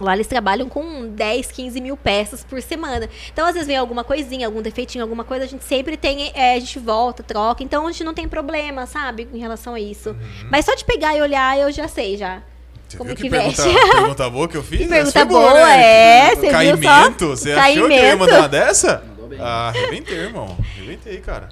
Lá 0.00 0.14
eles 0.14 0.26
trabalham 0.26 0.68
com 0.68 1.06
10, 1.08 1.52
15 1.52 1.80
mil 1.80 1.96
peças 1.96 2.42
por 2.42 2.60
semana. 2.62 3.08
Então, 3.32 3.46
às 3.46 3.52
vezes 3.52 3.68
vem 3.68 3.76
alguma 3.76 4.02
coisinha, 4.02 4.46
algum 4.46 4.60
defeitinho, 4.62 5.04
alguma 5.04 5.22
coisa, 5.22 5.44
a 5.44 5.48
gente 5.48 5.62
sempre 5.64 5.96
tem, 5.96 6.32
é, 6.34 6.54
a 6.54 6.58
gente 6.58 6.78
volta, 6.78 7.22
troca. 7.22 7.62
Então, 7.62 7.86
a 7.86 7.92
gente 7.92 8.02
não 8.02 8.14
tem 8.14 8.26
problema, 8.26 8.86
sabe, 8.86 9.28
em 9.32 9.38
relação 9.38 9.74
a 9.74 9.80
isso. 9.80 10.16
Mas 10.50 10.64
só 10.64 10.74
de 10.74 10.84
pegar 10.84 11.16
e 11.16 11.20
olhar, 11.20 11.58
eu 11.58 11.70
já 11.70 11.86
sei, 11.88 12.16
já. 12.16 12.42
Você 12.88 12.98
como 12.98 13.08
viu 13.08 13.16
que 13.16 13.22
que 13.24 13.30
pergunta, 13.30 13.62
veste? 13.62 13.80
pergunta 13.92 14.30
boa 14.30 14.48
que 14.48 14.56
eu 14.56 14.62
fiz? 14.62 14.86
Que 14.88 14.94
Essa 14.94 15.12
pergunta 15.12 15.40
foi 15.40 15.50
boa, 15.50 15.64
né? 15.66 15.82
é, 15.82 16.34
você 16.34 16.40
viu 16.40 16.50
só? 16.50 16.82
Caimento? 16.82 17.28
Você 17.28 17.52
achou 17.52 17.72
que 17.72 17.78
eu 17.78 17.90
ia 17.90 17.98
Caimento. 18.00 18.18
mandar 18.18 18.38
uma 18.40 18.48
dessa? 18.48 19.04
Ah, 19.40 19.68
arrebentei, 19.68 20.16
irmão. 20.18 20.56
Arrebentei, 20.76 21.18
cara. 21.20 21.48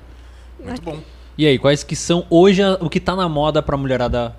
Muito 0.59 0.83
bom. 0.83 0.99
E 1.39 1.47
aí, 1.47 1.59
quais 1.59 1.83
que 1.83 1.97
são 1.97 2.27
hoje 2.29 2.63
a- 2.63 2.77
o 2.81 2.91
que 2.91 3.01
tá 3.01 3.17
na 3.17 3.29
moda 3.29 3.63
pra 3.63 3.77
mulherada 3.77 4.37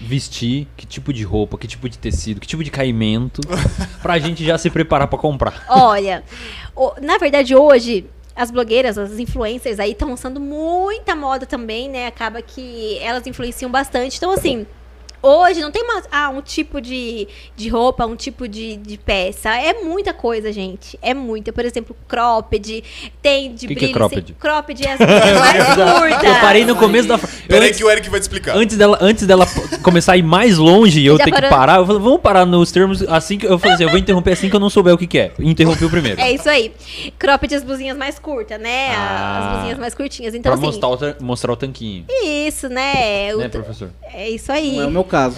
vestir, 0.00 0.66
que 0.76 0.86
tipo 0.86 1.12
de 1.12 1.22
roupa, 1.24 1.56
que 1.58 1.66
tipo 1.66 1.88
de 1.88 1.98
tecido, 1.98 2.40
que 2.40 2.46
tipo 2.46 2.62
de 2.64 2.70
caimento, 2.70 3.40
pra 4.02 4.18
gente 4.18 4.44
já 4.44 4.56
se 4.58 4.70
preparar 4.70 5.08
pra 5.08 5.18
comprar. 5.18 5.64
Olha, 5.68 6.22
o- 6.76 6.92
na 7.00 7.18
verdade 7.18 7.54
hoje 7.54 8.06
as 8.34 8.50
blogueiras, 8.50 8.96
as 8.96 9.18
influencers 9.18 9.78
aí 9.80 9.92
estão 9.92 10.08
lançando 10.10 10.40
muita 10.40 11.14
moda 11.14 11.44
também, 11.44 11.88
né? 11.88 12.06
Acaba 12.06 12.40
que 12.40 12.96
elas 12.98 13.26
influenciam 13.26 13.70
bastante. 13.70 14.16
Então 14.16 14.30
assim, 14.30 14.66
hoje 15.22 15.60
não 15.60 15.70
tem 15.70 15.82
uma, 15.82 16.02
ah, 16.10 16.28
um 16.30 16.40
tipo 16.42 16.80
de, 16.80 17.26
de 17.56 17.68
roupa, 17.68 18.06
um 18.06 18.16
tipo 18.16 18.46
de, 18.48 18.76
de 18.76 18.96
peça. 18.98 19.50
É 19.56 19.74
muita 19.82 20.12
coisa, 20.12 20.52
gente. 20.52 20.98
É 21.02 21.12
muita. 21.14 21.52
Por 21.52 21.64
exemplo, 21.64 21.96
cropped, 22.08 22.82
tem 23.22 23.54
de 23.54 23.66
Que 23.68 23.74
que 23.74 23.84
é 23.84 23.88
brilho. 23.88 23.92
cropped? 23.94 24.36
cropped 24.38 24.86
é 24.86 24.92
as 24.92 24.98
mais 25.38 25.64
curtas. 25.74 26.24
Eu 26.24 26.40
parei 26.40 26.64
no 26.64 26.76
começo 26.76 27.08
da. 27.08 27.18
fra- 27.18 27.28
Pera 27.48 27.62
aí 27.62 27.68
antes, 27.68 27.78
que 27.78 27.84
o 27.84 27.90
Eric 27.90 28.08
vai 28.10 28.20
te 28.20 28.22
explicar. 28.22 28.56
antes 28.56 28.76
dela, 28.76 28.98
antes 29.00 29.26
dela 29.26 29.46
começar 29.82 30.12
a 30.12 30.16
ir 30.16 30.22
mais 30.22 30.56
longe 30.58 31.00
e 31.00 31.06
eu 31.06 31.16
Já 31.18 31.24
ter 31.24 31.30
que 31.30 31.36
parou? 31.40 31.50
parar, 31.50 31.78
eu 31.78 31.86
falei, 31.86 32.00
vamos 32.02 32.20
parar 32.20 32.46
nos 32.46 32.70
termos 32.72 33.02
assim 33.08 33.38
que 33.38 33.46
eu 33.46 33.58
falei 33.58 33.74
assim, 33.74 33.84
eu 33.84 33.90
vou 33.90 33.98
interromper 33.98 34.32
assim 34.32 34.48
que 34.48 34.56
eu 34.56 34.60
não 34.60 34.70
souber 34.70 34.94
o 34.94 34.98
que, 34.98 35.06
que 35.06 35.18
é. 35.18 35.32
Interrompi 35.38 35.84
o 35.84 35.90
primeiro. 35.90 36.20
É 36.20 36.30
isso 36.32 36.48
aí. 36.48 36.72
Cropped 37.18 37.54
as 37.54 37.62
blusinhas 37.64 37.96
mais 37.96 38.18
curtas, 38.18 38.60
né? 38.60 38.94
Ah. 38.94 39.40
as 39.48 39.52
blusinhas 39.54 39.78
mais 39.78 39.94
curtinhas. 39.94 40.34
Então, 40.34 40.50
pra 40.50 40.54
assim. 40.54 40.80
mostrar 40.80 40.88
o, 41.18 41.24
mostrar 41.24 41.52
o 41.52 41.56
tanquinho. 41.56 42.04
Isso, 42.08 42.68
né? 42.68 43.34
O 43.34 43.38
Né, 43.38 43.48
professor? 43.48 43.90
é 44.12 44.28
isso 44.30 44.50
aí. 44.52 44.76
Não 44.76 44.82
é 44.84 44.86
o 44.86 44.90
meu 44.90 45.04
caso. 45.10 45.36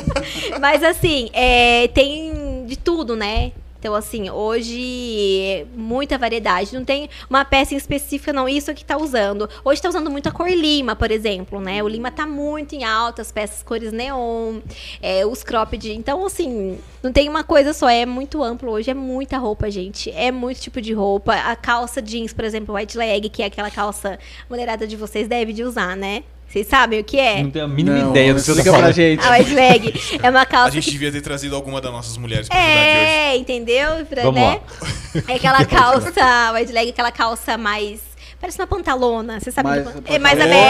Mas 0.60 0.82
assim, 0.82 1.30
é, 1.32 1.88
tem 1.88 2.64
de 2.66 2.76
tudo, 2.76 3.16
né? 3.16 3.52
Então, 3.80 3.94
assim, 3.94 4.28
hoje, 4.28 5.66
muita 5.74 6.18
variedade. 6.18 6.74
Não 6.74 6.84
tem 6.84 7.08
uma 7.30 7.46
peça 7.46 7.72
em 7.72 7.78
específica, 7.78 8.30
não. 8.30 8.46
Isso 8.46 8.74
que 8.74 8.84
tá 8.84 8.98
usando. 8.98 9.48
Hoje 9.64 9.80
tá 9.80 9.88
usando 9.88 10.10
muito 10.10 10.28
a 10.28 10.32
cor 10.32 10.50
lima, 10.50 10.94
por 10.94 11.10
exemplo, 11.10 11.58
né? 11.62 11.82
O 11.82 11.88
lima 11.88 12.10
tá 12.10 12.26
muito 12.26 12.74
em 12.74 12.84
alta, 12.84 13.22
as 13.22 13.32
peças 13.32 13.62
cores 13.62 13.90
neon, 13.90 14.60
é, 15.00 15.24
os 15.24 15.42
cropped. 15.42 15.90
Então, 15.92 16.26
assim, 16.26 16.78
não 17.02 17.10
tem 17.10 17.26
uma 17.26 17.42
coisa 17.42 17.72
só. 17.72 17.88
É 17.88 18.04
muito 18.04 18.42
amplo 18.42 18.70
hoje. 18.70 18.90
É 18.90 18.94
muita 18.94 19.38
roupa, 19.38 19.70
gente. 19.70 20.10
É 20.10 20.30
muito 20.30 20.60
tipo 20.60 20.78
de 20.82 20.92
roupa. 20.92 21.32
A 21.34 21.56
calça 21.56 22.02
jeans, 22.02 22.34
por 22.34 22.44
exemplo, 22.44 22.74
white 22.74 22.98
leg, 22.98 23.30
que 23.30 23.42
é 23.42 23.46
aquela 23.46 23.70
calça 23.70 24.18
mulherada 24.48 24.86
de 24.86 24.94
vocês 24.94 25.26
deve 25.26 25.54
de 25.54 25.64
usar, 25.64 25.96
né? 25.96 26.22
Vocês 26.50 26.66
sabem 26.66 26.98
o 26.98 27.04
que 27.04 27.16
é? 27.18 27.42
Não 27.44 27.50
tenho 27.50 27.64
a 27.64 27.68
mínima 27.68 27.96
Não, 27.96 28.10
ideia 28.10 28.34
do 28.34 28.40
que 28.40 28.42
você 28.46 28.52
tá 28.54 28.58
explica 28.60 28.78
pra 28.78 28.90
gente. 28.92 29.24
A 29.24 29.30
white 29.32 29.54
leg 29.54 30.18
é 30.20 30.30
uma 30.30 30.44
calça 30.44 30.66
A 30.68 30.70
gente 30.72 30.84
que 30.86 30.90
devia 30.90 31.12
ter 31.12 31.20
trazido 31.20 31.54
alguma 31.54 31.80
das 31.80 31.92
nossas 31.92 32.16
mulheres 32.16 32.48
pra 32.48 32.58
ajudar 32.58 32.72
aqui 32.74 32.80
hoje. 32.90 33.06
é, 33.06 33.36
entendeu? 33.36 34.06
Pra, 34.06 34.22
Vamos 34.22 34.40
né? 34.40 34.60
É 35.28 35.34
aquela 35.34 35.64
calça, 35.64 36.52
white 36.54 36.72
leg, 36.72 36.90
aquela 36.90 37.12
calça 37.12 37.56
mais. 37.56 38.00
Parece 38.40 38.58
uma 38.58 38.66
pantalona, 38.66 39.38
você 39.38 39.50
sabe? 39.52 39.68
Mais- 39.68 39.86
é 40.06 40.18
mais 40.18 40.38
pantalona, 40.38 40.60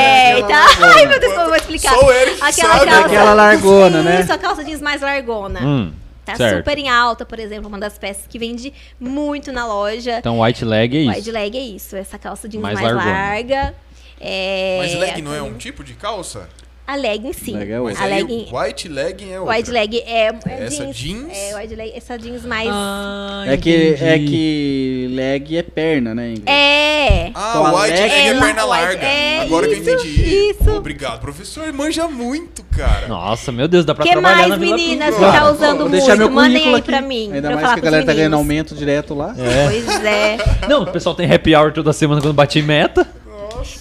aberta. 0.45 0.55
Ai, 0.99 1.07
meu 1.07 1.21
Deus, 1.21 1.33
como 1.33 1.45
eu 1.45 1.49
vou 1.49 1.57
explicar? 1.57 1.95
O 2.05 2.13
Eric 2.13 2.43
Aquela 2.43 2.75
sabe. 2.75 2.87
calça. 2.91 3.07
Aquela 3.07 3.33
largona, 3.35 4.03
né? 4.03 4.21
Isso, 4.21 4.33
a 4.33 4.39
calça 4.39 4.65
jeans 4.65 4.83
mais 4.83 5.01
largona. 5.01 5.61
Hum, 5.63 5.93
Tá 6.27 6.37
certo. 6.37 6.59
super 6.59 6.77
em 6.79 6.89
alta, 6.91 7.25
por 7.25 7.39
exemplo, 7.41 7.69
uma 7.69 7.79
das 7.79 7.97
peças 7.97 8.25
que 8.29 8.39
vende 8.39 8.73
muito 9.01 9.51
na 9.51 9.67
loja. 9.67 10.19
Então 10.19 10.41
white 10.43 10.65
leg 10.65 10.95
é 11.07 11.09
White 11.09 11.21
isso. 11.21 11.33
leg 11.33 11.57
é 11.57 11.61
isso, 11.63 11.97
essa 11.97 12.19
calça 12.19 12.47
jeans 12.49 12.61
Mais 12.63 12.79
mais, 12.79 12.95
larga. 12.95 13.75
É, 14.21 14.77
Mas 14.81 14.95
leg 14.95 15.23
não 15.23 15.35
é 15.35 15.41
um 15.43 15.55
tipo 15.55 15.83
de 15.83 15.95
calça? 15.95 16.49
A 16.87 16.97
legging 16.97 17.33
sim. 17.33 17.57
Leg 17.57 17.71
é 17.71 17.79
Mas 17.79 18.01
a 18.01 18.05
aí 18.05 18.15
legging. 18.25 18.49
white 18.53 18.89
legging 18.89 19.33
é 19.33 19.39
outra. 19.41 19.55
White 19.57 19.71
leg 19.71 19.97
é, 20.05 20.27
é 20.49 20.65
Essa 20.65 20.85
jeans. 20.87 20.97
jeans? 20.97 21.33
É, 21.39 21.57
white 21.57 21.75
leg, 21.77 21.93
essa 21.95 22.19
jeans 22.19 22.45
mais. 22.45 22.69
Ah, 22.69 23.45
É 23.47 23.57
que, 23.57 23.95
é 24.01 24.19
que 24.19 25.07
leg 25.13 25.57
é 25.57 25.63
perna, 25.63 26.17
né? 26.17 26.35
É. 26.47 27.31
Ah, 27.33 27.51
Então, 27.51 27.75
white 27.77 27.93
leg- 27.93 28.11
é, 28.13 28.27
É, 28.27 28.41
perna 28.41 28.65
larga. 28.65 29.07
é, 29.07 29.41
Agora 29.43 29.69
que 29.69 29.75
eu 29.75 29.81
isso, 29.81 29.91
entendi. 29.91 30.51
isso. 30.51 30.71
Obrigado, 30.77 31.21
professor. 31.21 31.73
Manja 31.73 32.09
muito, 32.09 32.65
cara. 32.77 33.07
Nossa, 33.07 33.53
meu 33.53 33.69
Deus, 33.69 33.85
dá 33.85 33.95
pra 33.95 34.05
que 34.05 34.11
trabalhar 34.11 34.37
mais, 34.39 34.49
na 34.49 34.57
Vila 34.57 34.77
meninas, 34.77 35.15
Pinto. 35.15 35.27
que 35.31 35.39
tá 35.39 35.51
usando 35.53 35.79
Vou 35.79 35.89
muito? 35.91 36.17
meu 36.19 36.31
Mandem 36.31 36.67
aí 36.71 36.75
aqui. 36.75 36.83
pra 36.83 37.01
mim. 37.01 37.33
Ainda 37.33 37.41
pra 37.43 37.51
mais 37.51 37.61
falar 37.61 37.75
que 37.75 37.81
a 37.81 37.85
galera 37.85 38.05
tá 38.05 38.13
ganhando 38.15 38.35
aumento 38.35 38.75
direto 38.75 39.15
lá. 39.15 39.33
Pois 39.37 40.05
é. 40.05 40.39
Não, 40.69 40.83
o 40.83 40.87
pessoal 40.89 41.15
tem 41.15 41.33
happy 41.33 41.55
hour 41.55 41.73
toda 41.73 41.93
semana 41.93 42.21
quando 42.21 42.35
bate 42.35 42.61
meta. 42.63 43.07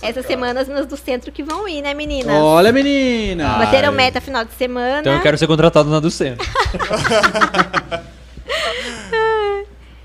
Essa 0.01 0.21
semana 0.23 0.61
as 0.61 0.67
meninas 0.67 0.87
do 0.87 0.97
centro 0.97 1.31
que 1.31 1.43
vão 1.43 1.67
ir, 1.67 1.81
né, 1.81 1.93
meninas? 1.93 2.35
Olha, 2.35 2.71
menina! 2.71 3.55
Ah, 3.55 3.59
Bateram 3.59 3.89
Ai. 3.89 3.95
meta 3.95 4.21
final 4.21 4.43
de 4.45 4.53
semana. 4.53 4.99
Então 5.01 5.13
eu 5.13 5.21
quero 5.21 5.37
ser 5.37 5.47
contratado 5.47 5.89
na 5.89 5.99
do 5.99 6.09
centro. 6.11 6.47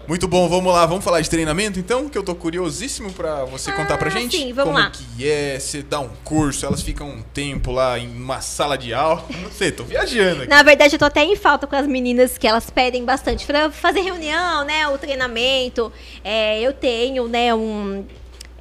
Muito 0.06 0.28
bom, 0.28 0.46
vamos 0.50 0.70
lá, 0.70 0.84
vamos 0.84 1.02
falar 1.02 1.22
de 1.22 1.30
treinamento 1.30 1.78
então, 1.78 2.10
que 2.10 2.18
eu 2.18 2.22
tô 2.22 2.34
curiosíssimo 2.34 3.10
pra 3.14 3.46
você 3.46 3.72
contar 3.72 3.96
pra 3.96 4.08
Ah, 4.08 4.10
gente. 4.10 4.36
sim, 4.36 4.52
vamos 4.52 4.74
como 4.74 4.84
lá. 4.84 4.90
que 4.90 5.26
é, 5.26 5.58
você 5.58 5.82
dá 5.82 5.98
um 5.98 6.10
curso, 6.22 6.66
elas 6.66 6.82
ficam 6.82 7.08
um 7.08 7.22
tempo 7.22 7.72
lá 7.72 7.98
em 7.98 8.06
uma 8.14 8.42
sala 8.42 8.76
de 8.76 8.92
aula. 8.92 9.24
Não 9.42 9.50
sei, 9.50 9.72
tô 9.72 9.82
viajando 9.82 10.42
aqui. 10.42 10.50
Na 10.50 10.62
verdade, 10.62 10.94
eu 10.94 10.98
tô 10.98 11.06
até 11.06 11.24
em 11.24 11.34
falta 11.36 11.66
com 11.66 11.74
as 11.74 11.86
meninas 11.86 12.36
que 12.36 12.46
elas 12.46 12.68
pedem 12.68 13.02
bastante 13.02 13.46
pra 13.46 13.70
fazer 13.70 14.02
reunião, 14.02 14.62
né? 14.66 14.86
O 14.88 14.98
treinamento. 14.98 15.90
É, 16.22 16.60
eu 16.60 16.74
tenho, 16.74 17.26
né, 17.26 17.54
um. 17.54 18.04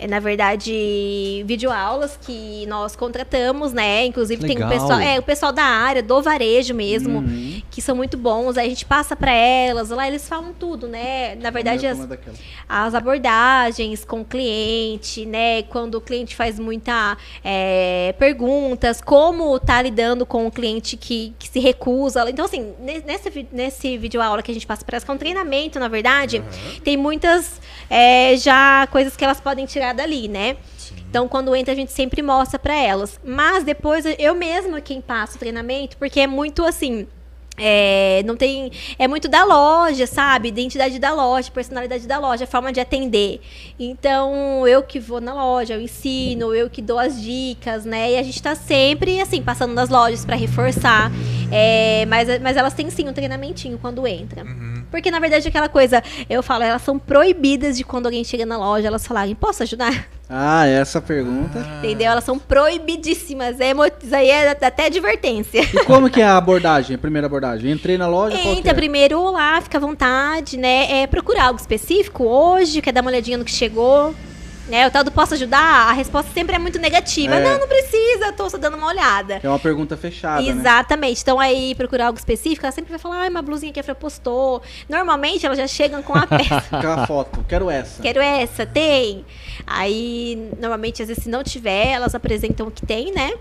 É, 0.04 0.08
na 0.08 0.20
verdade, 0.20 1.44
videoaulas 1.46 2.18
que 2.22 2.66
nós 2.68 2.96
contratamos, 2.96 3.74
né? 3.74 4.06
Inclusive 4.06 4.42
tem 4.46 4.56
o 4.58 4.60
Legal. 4.60 4.70
pessoal, 4.70 5.00
é, 5.00 5.20
o 5.20 5.24
pessoal 5.24 5.52
da 5.52 5.64
área, 5.64 6.02
do 6.04 6.22
varejo 6.22 6.74
mesmo, 6.74 7.20
Uhum. 7.20 7.62
que 7.72 7.82
são 7.82 7.96
muito 7.96 8.18
bons. 8.18 8.58
Aí 8.58 8.68
a 8.68 8.70
gente 8.70 8.86
passa 8.86 9.16
pra 9.16 9.32
elas, 9.32 9.90
lá 9.90 10.08
eles 10.08 10.28
falam 10.28 10.54
tudo, 10.54 10.88
né? 10.88 11.36
Na 11.36 11.50
verdade, 11.50 11.86
as, 11.88 12.06
daquela. 12.06 12.36
as 12.68 12.94
abordagens 12.96 14.04
com 14.06 14.22
o 14.22 14.26
cliente, 14.26 15.26
né? 15.26 15.64
Quando 15.64 15.96
o 15.96 16.02
cliente 16.02 16.36
faz 16.36 16.60
muita 16.60 17.18
é, 17.44 18.14
perguntas, 18.20 19.02
como 19.02 19.60
tá 19.60 19.82
lidando 19.82 20.26
com 20.26 20.46
o 20.48 20.52
cliente 20.52 20.98
que, 20.98 21.34
que 21.40 21.48
se 21.48 21.60
recusa. 21.60 22.30
Então, 22.30 22.46
assim, 22.46 22.74
ne- 22.80 23.02
nesse, 23.06 23.30
vi- 23.30 23.48
nesse 23.52 23.98
vídeo 23.98 24.22
aula 24.22 24.42
que 24.42 24.52
a 24.52 24.54
gente 24.54 24.68
passa 24.68 24.84
para 24.84 24.96
elas, 24.96 25.04
que 25.04 25.12
é 25.12 25.14
um 25.14 25.18
treinamento, 25.18 25.80
na 25.80 25.88
verdade, 25.88 26.44
tem 26.84 26.98
muitas 26.98 27.62
é, 27.90 28.36
já 28.38 28.88
coisas 28.92 29.16
que 29.16 29.24
elas 29.24 29.40
podem 29.40 29.66
tirar 29.66 29.93
dali, 29.94 30.28
né? 30.28 30.58
Então, 31.10 31.28
quando 31.28 31.56
entra, 31.56 31.74
a 31.74 31.76
gente 31.76 31.92
sempre 31.92 32.22
mostra 32.22 32.58
para 32.58 32.76
elas. 32.76 33.20
Mas 33.24 33.64
depois, 33.64 34.04
eu 34.18 34.34
mesma 34.34 34.82
quem 34.82 35.00
passa 35.00 35.36
o 35.36 35.40
treinamento, 35.40 35.96
porque 35.98 36.20
é 36.20 36.28
muito 36.28 36.66
assim. 36.66 37.08
É, 37.56 38.24
não 38.26 38.36
tem. 38.36 38.72
É 38.98 39.08
muito 39.08 39.28
da 39.28 39.46
loja, 39.46 40.08
sabe? 40.08 40.48
Identidade 40.48 40.98
da 40.98 41.14
loja, 41.14 41.52
personalidade 41.52 42.08
da 42.08 42.18
loja, 42.18 42.48
forma 42.48 42.74
de 42.74 42.80
atender. 42.80 43.42
Então, 43.80 44.68
eu 44.68 44.82
que 44.82 45.00
vou 45.00 45.22
na 45.22 45.36
loja, 45.36 45.76
eu 45.76 45.82
ensino, 45.82 46.56
eu 46.56 46.68
que 46.68 46.82
dou 46.82 46.98
as 46.98 47.22
dicas, 47.22 47.86
né? 47.86 48.14
E 48.14 48.18
a 48.18 48.24
gente 48.24 48.42
tá 48.42 48.56
sempre, 48.56 49.22
assim, 49.22 49.42
passando 49.42 49.74
nas 49.74 49.90
lojas 49.90 50.26
para 50.26 50.36
reforçar. 50.36 51.12
É, 51.54 52.06
mas, 52.08 52.28
mas 52.42 52.58
elas 52.58 52.74
têm 52.74 52.90
sim 52.90 53.08
um 53.08 53.14
treinamentinho 53.14 53.78
quando 53.78 54.08
entra. 54.08 54.46
Porque, 54.90 55.10
na 55.10 55.20
verdade, 55.20 55.48
aquela 55.48 55.70
coisa, 55.70 56.04
eu 56.30 56.42
falo, 56.44 56.64
elas 56.64 56.82
são 56.82 57.00
proibidas 57.00 57.78
de 57.78 57.84
quando 57.84 58.06
alguém 58.06 58.24
chega 58.24 58.46
na 58.46 58.58
loja, 58.58 58.88
elas 58.88 59.06
falarem, 59.06 59.36
posso 59.36 59.64
ajudar? 59.64 60.08
Ah, 60.30 60.66
essa 60.66 61.02
pergunta. 61.02 61.60
Entendeu? 61.80 62.12
Elas 62.12 62.24
são 62.24 62.40
proibidíssimas. 62.40 63.60
É, 63.60 63.72
isso 64.02 64.16
aí 64.16 64.30
é 64.30 64.50
até 64.50 64.88
advertência. 64.88 65.62
E 65.62 65.86
como 65.86 66.10
que 66.10 66.22
é 66.22 66.26
a 66.26 66.38
abordagem, 66.38 66.96
a 66.96 67.00
primeira 67.00 67.28
abordagem? 67.28 67.72
Entrei 67.72 67.98
na 67.98 68.08
loja, 68.08 68.38
Entra 68.38 68.72
é? 68.72 68.74
primeiro 68.74 69.32
lá, 69.32 69.62
fica 69.62 69.78
à 69.78 69.82
vontade, 69.82 70.58
né? 70.58 71.04
É 71.04 71.08
procurar 71.08 71.46
algo 71.46 71.60
específico 71.60 72.24
hoje, 72.24 72.82
quer 72.82 72.92
dar 72.92 73.02
uma 73.02 73.12
olhadinha 73.12 73.38
no 73.38 73.46
que 73.46 73.52
chegou. 73.52 74.16
Né, 74.68 74.88
o 74.88 74.92
tal 74.92 75.04
do 75.04 75.12
posso 75.12 75.34
ajudar, 75.34 75.90
a 75.90 75.92
resposta 75.92 76.32
sempre 76.34 76.56
é 76.56 76.60
muito 76.60 76.80
negativa. 76.80 77.36
É. 77.36 77.44
Não, 77.44 77.60
não 77.60 77.68
precisa, 77.68 78.32
tô 78.32 78.50
só 78.50 78.58
dando 78.58 78.78
uma 78.78 78.88
olhada. 78.88 79.42
É 79.44 79.50
uma 79.50 79.60
pergunta 79.60 79.98
fechada, 79.98 80.42
né? 80.42 80.48
Exatamente. 80.48 81.22
Então 81.22 81.38
aí 81.40 81.76
procurar 81.76 82.08
algo 82.08 82.18
específico, 82.18 82.66
ela 82.66 82.72
sempre 82.72 82.90
vai 82.90 83.00
falar, 83.00 83.22
ai, 83.22 83.30
uma 83.30 83.42
blusinha 83.42 83.74
que 83.74 83.80
a 83.80 83.84
Fran 83.84 83.96
postou. 83.96 84.62
Normalmente 84.88 85.46
elas 85.46 85.58
já 85.58 85.68
chegam 85.68 86.02
com 86.02 86.18
a 86.18 86.26
peça. 86.26 86.64
Aquela 86.78 87.06
foto, 87.06 87.44
quero 87.48 87.70
essa. 87.70 88.02
Quero 88.02 88.22
essa, 88.22 88.66
tem. 88.66 89.26
Aí, 89.68 90.50
normalmente, 90.60 91.02
às 91.02 91.10
vezes, 91.10 91.24
se 91.24 91.30
não 91.30 91.44
tiver, 91.44 91.88
elas 91.88 92.16
apresentam 92.16 92.68
o 92.68 92.72
que 92.72 92.86
tem, 92.86 93.12
né? 93.12 93.34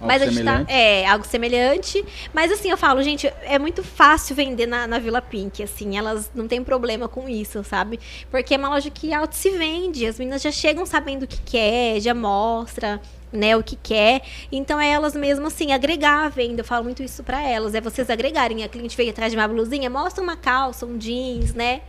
Algo 0.00 0.06
Mas 0.06 0.22
a 0.22 0.26
gente 0.26 0.36
semelhante. 0.36 0.66
tá. 0.66 0.72
É, 0.72 1.06
algo 1.06 1.26
semelhante. 1.26 2.04
Mas 2.32 2.52
assim, 2.52 2.70
eu 2.70 2.76
falo, 2.76 3.02
gente, 3.02 3.26
é 3.42 3.58
muito 3.58 3.82
fácil 3.82 4.34
vender 4.36 4.66
na, 4.66 4.86
na 4.86 4.98
Vila 4.98 5.20
Pink, 5.20 5.62
assim. 5.62 5.96
Elas 5.98 6.30
não 6.34 6.46
tem 6.46 6.62
problema 6.62 7.08
com 7.08 7.28
isso, 7.28 7.62
sabe? 7.64 7.98
Porque 8.30 8.54
é 8.54 8.58
uma 8.58 8.68
loja 8.68 8.90
que 8.90 9.12
auto 9.12 9.34
se 9.34 9.50
vende. 9.50 10.06
As 10.06 10.18
meninas 10.18 10.42
já 10.42 10.52
chegam 10.52 10.86
sabendo 10.86 11.24
o 11.24 11.26
que 11.26 11.40
quer, 11.40 12.00
já 12.00 12.14
mostra. 12.14 13.00
Né, 13.30 13.54
o 13.54 13.62
que 13.62 13.76
quer. 13.76 14.22
Então 14.50 14.80
é 14.80 14.88
elas 14.90 15.14
mesmas 15.14 15.52
assim, 15.52 15.70
agregar 15.72 16.24
a 16.24 16.28
venda. 16.30 16.62
Eu 16.62 16.64
falo 16.64 16.84
muito 16.84 17.02
isso 17.02 17.22
pra 17.22 17.42
elas. 17.42 17.74
É 17.74 17.80
vocês 17.80 18.08
agregarem. 18.08 18.64
A 18.64 18.68
cliente 18.70 18.96
veio 18.96 19.10
atrás 19.10 19.30
de 19.30 19.36
uma 19.36 19.46
blusinha, 19.46 19.90
mostra 19.90 20.24
uma 20.24 20.34
calça, 20.34 20.86
um 20.86 20.96
jeans, 20.96 21.52
né? 21.52 21.82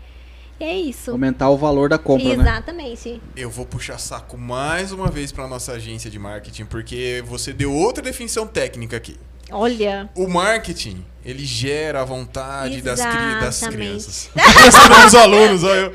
É 0.60 0.74
isso. 0.76 1.12
Aumentar 1.12 1.50
o 1.50 1.58
valor 1.58 1.88
da 1.90 1.98
compra, 1.98 2.36
né? 2.36 2.44
Exatamente. 2.44 3.22
Eu 3.36 3.50
vou 3.50 3.66
puxar 3.66 3.98
saco 3.98 4.38
mais 4.38 4.92
uma 4.92 5.08
vez 5.08 5.32
pra 5.32 5.48
nossa 5.48 5.72
agência 5.74 6.10
de 6.10 6.20
marketing, 6.20 6.66
porque 6.66 7.24
você 7.26 7.54
deu 7.54 7.74
outra 7.74 8.04
definição 8.04 8.46
técnica 8.46 8.98
aqui. 8.98 9.18
Olha. 9.52 10.10
O 10.16 10.28
marketing, 10.28 11.04
ele 11.26 11.46
gera 11.46 12.02
a 12.02 12.06
vontade 12.06 12.82
das, 12.82 13.00
cri- 13.00 13.40
das 13.40 13.58
Exatamente. 13.62 13.78
crianças. 13.78 14.30
dos 15.06 15.16
alunos, 15.16 15.64
olha. 15.64 15.92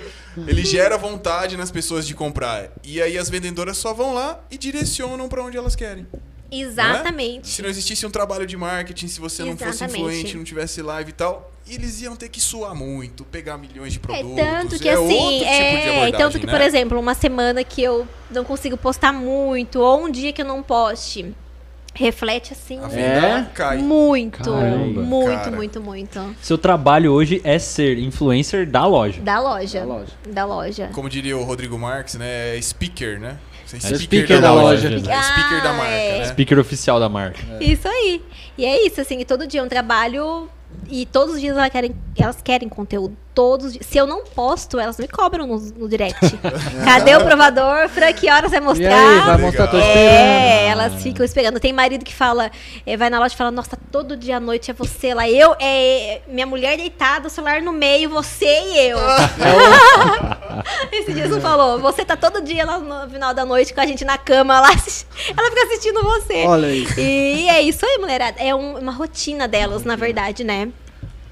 Ele 0.49 0.65
gera 0.65 0.97
vontade 0.99 1.57
nas 1.57 1.71
pessoas 1.71 2.07
de 2.07 2.15
comprar. 2.15 2.69
E 2.83 3.01
aí 3.01 3.17
as 3.17 3.29
vendedoras 3.31 3.77
só 3.77 3.93
vão 3.95 4.13
lá 4.15 4.41
e 4.51 4.59
direcionam 4.59 5.29
pra 5.29 5.45
onde 5.45 5.57
elas 5.57 5.77
querem. 5.77 6.07
Exatamente. 6.51 7.49
Se 7.49 7.63
não 7.63 7.69
existisse 7.69 8.05
um 8.07 8.11
trabalho 8.11 8.47
de 8.47 8.57
marketing, 8.57 9.09
se 9.09 9.21
você 9.21 9.45
não 9.45 9.57
fosse 9.57 9.85
influente, 9.85 10.37
não 10.37 10.45
tivesse 10.45 10.83
live 10.83 11.11
e 11.11 11.13
tal, 11.15 11.53
eles 11.69 12.03
iam 12.03 12.15
ter 12.15 12.29
que 12.29 12.41
suar 12.41 12.75
muito, 12.75 13.25
pegar 13.25 13.57
milhões 13.57 13.93
de 13.93 13.99
É 13.99 14.03
produtos. 14.03 14.37
tanto 14.37 14.79
que 14.79 14.89
é 14.89 14.93
assim, 14.93 15.03
outro 15.03 15.39
tipo 15.39 15.39
de 15.41 15.45
é, 15.45 16.13
tanto 16.13 16.39
que, 16.41 16.47
né? 16.47 16.53
por 16.53 16.61
exemplo, 16.61 16.99
uma 17.01 17.15
semana 17.15 17.65
que 17.65 17.83
eu 17.83 18.07
não 18.31 18.45
consigo 18.45 18.77
postar 18.77 19.13
muito, 19.13 19.81
ou 19.81 20.05
um 20.05 20.11
dia 20.11 20.33
que 20.33 20.43
eu 20.43 20.47
não 20.47 20.63
poste, 20.63 21.35
reflete 21.95 22.53
assim 22.53 22.81
A 22.83 22.93
É? 22.93 23.47
cai. 23.55 23.79
muito, 23.79 24.43
Caramba. 24.51 25.01
muito, 25.03 25.31
Cara. 25.31 25.51
muito, 25.53 25.81
muito. 25.81 26.37
Seu 26.43 26.59
trabalho 26.59 27.13
hoje 27.13 27.41
é 27.45 27.59
ser 27.59 27.99
influencer 27.99 28.69
da 28.69 28.85
loja. 28.85 29.21
Da 29.23 29.41
loja. 29.41 29.81
Da 29.81 29.87
loja. 29.87 30.13
Da 30.29 30.45
loja. 30.45 30.91
Como 30.93 31.09
diria 31.09 31.37
o 31.39 31.45
Rodrigo 31.45 31.79
Marques, 31.79 32.17
né? 32.17 32.57
É 32.59 32.61
speaker, 32.61 33.19
né? 33.21 33.39
É 33.73 33.77
É 33.77 33.97
speaker 33.99 34.41
da 34.41 34.53
loja. 34.53 34.89
É 34.89 34.99
speaker 35.01 35.63
da 35.63 35.71
Ah, 35.71 35.73
marca, 35.73 35.93
é. 35.93 36.19
né? 36.19 36.25
Speaker 36.27 36.59
oficial 36.59 37.01
da 37.01 37.09
marca. 37.09 37.39
Isso 37.61 37.89
aí. 37.89 38.23
E 38.59 38.65
é 38.65 38.87
isso, 38.87 39.01
assim, 39.01 39.25
todo 39.25 39.47
dia 39.47 39.61
é 39.61 39.63
um 39.63 39.69
trabalho 39.69 40.49
e 40.89 41.07
todos 41.07 41.35
os 41.35 41.41
dias 41.41 41.57
elas 41.57 41.71
querem, 41.71 41.95
elas 42.17 42.43
querem 42.43 42.69
conteúdo. 42.69 43.17
Todos. 43.35 43.77
Se 43.81 43.99
eu 43.99 44.07
não 44.07 44.23
posto, 44.25 44.79
elas 44.79 44.97
me 44.97 45.09
cobram 45.09 45.47
no, 45.47 45.59
no 45.59 45.89
direct. 45.89 46.21
Cadê 46.85 47.17
o 47.17 47.25
provador? 47.25 47.89
Fran, 47.89 48.13
que 48.13 48.31
horas 48.31 48.53
vai 48.53 48.61
mostrar? 48.61 48.95
aí, 48.97 49.21
vai 49.27 49.39
mostrar, 49.39 49.67
tô 49.67 49.77
esperando. 49.77 50.07
É, 50.07 50.67
elas 50.69 51.03
ficam 51.03 51.25
esperando. 51.25 51.59
Tem 51.59 51.73
marido 51.73 52.05
que 52.05 52.15
fala, 52.15 52.51
é, 52.87 52.97
vai 52.97 53.11
na 53.11 53.19
loja 53.19 53.35
e 53.35 53.37
fala, 53.37 53.51
nossa, 53.51 53.77
todo 53.91 54.17
dia 54.17 54.37
à 54.37 54.41
noite 54.41 54.71
é 54.71 54.75
você 54.75 55.13
lá. 55.15 55.29
Eu, 55.29 55.57
é, 55.61 56.21
minha 56.29 56.47
mulher 56.47 56.77
deitada, 56.77 57.27
o 57.27 57.31
celular 57.31 57.61
no 57.61 57.73
meio, 57.73 58.09
você 58.09 58.47
e 58.47 58.89
eu. 58.91 58.99
Esse 60.93 61.13
dia 61.13 61.29
você 61.29 61.41
falou, 61.41 61.79
você 61.81 62.05
tá 62.05 62.17
todo 62.17 62.41
dia 62.41 62.65
lá 62.65 62.79
no 62.79 63.11
final 63.11 63.35
da 63.35 63.45
noite 63.45 63.75
com 63.75 63.81
a 63.81 63.87
gente 63.87 64.05
na 64.05 64.17
cama 64.17 64.61
lá, 64.61 64.69
ela 64.71 64.79
fica 65.51 65.63
assistindo 65.67 66.03
você. 66.03 66.45
Olha 66.47 66.69
aí. 66.69 66.87
E 66.97 67.49
é 67.49 67.61
isso 67.63 67.85
aí, 67.85 67.99
mulherada. 67.99 68.41
É 68.41 68.55
um- 68.55 68.79
uma 68.79 68.93
rotina 68.93 69.49
delas, 69.49 69.83
na 69.85 69.97
verdade, 69.97 70.45
né? 70.45 70.69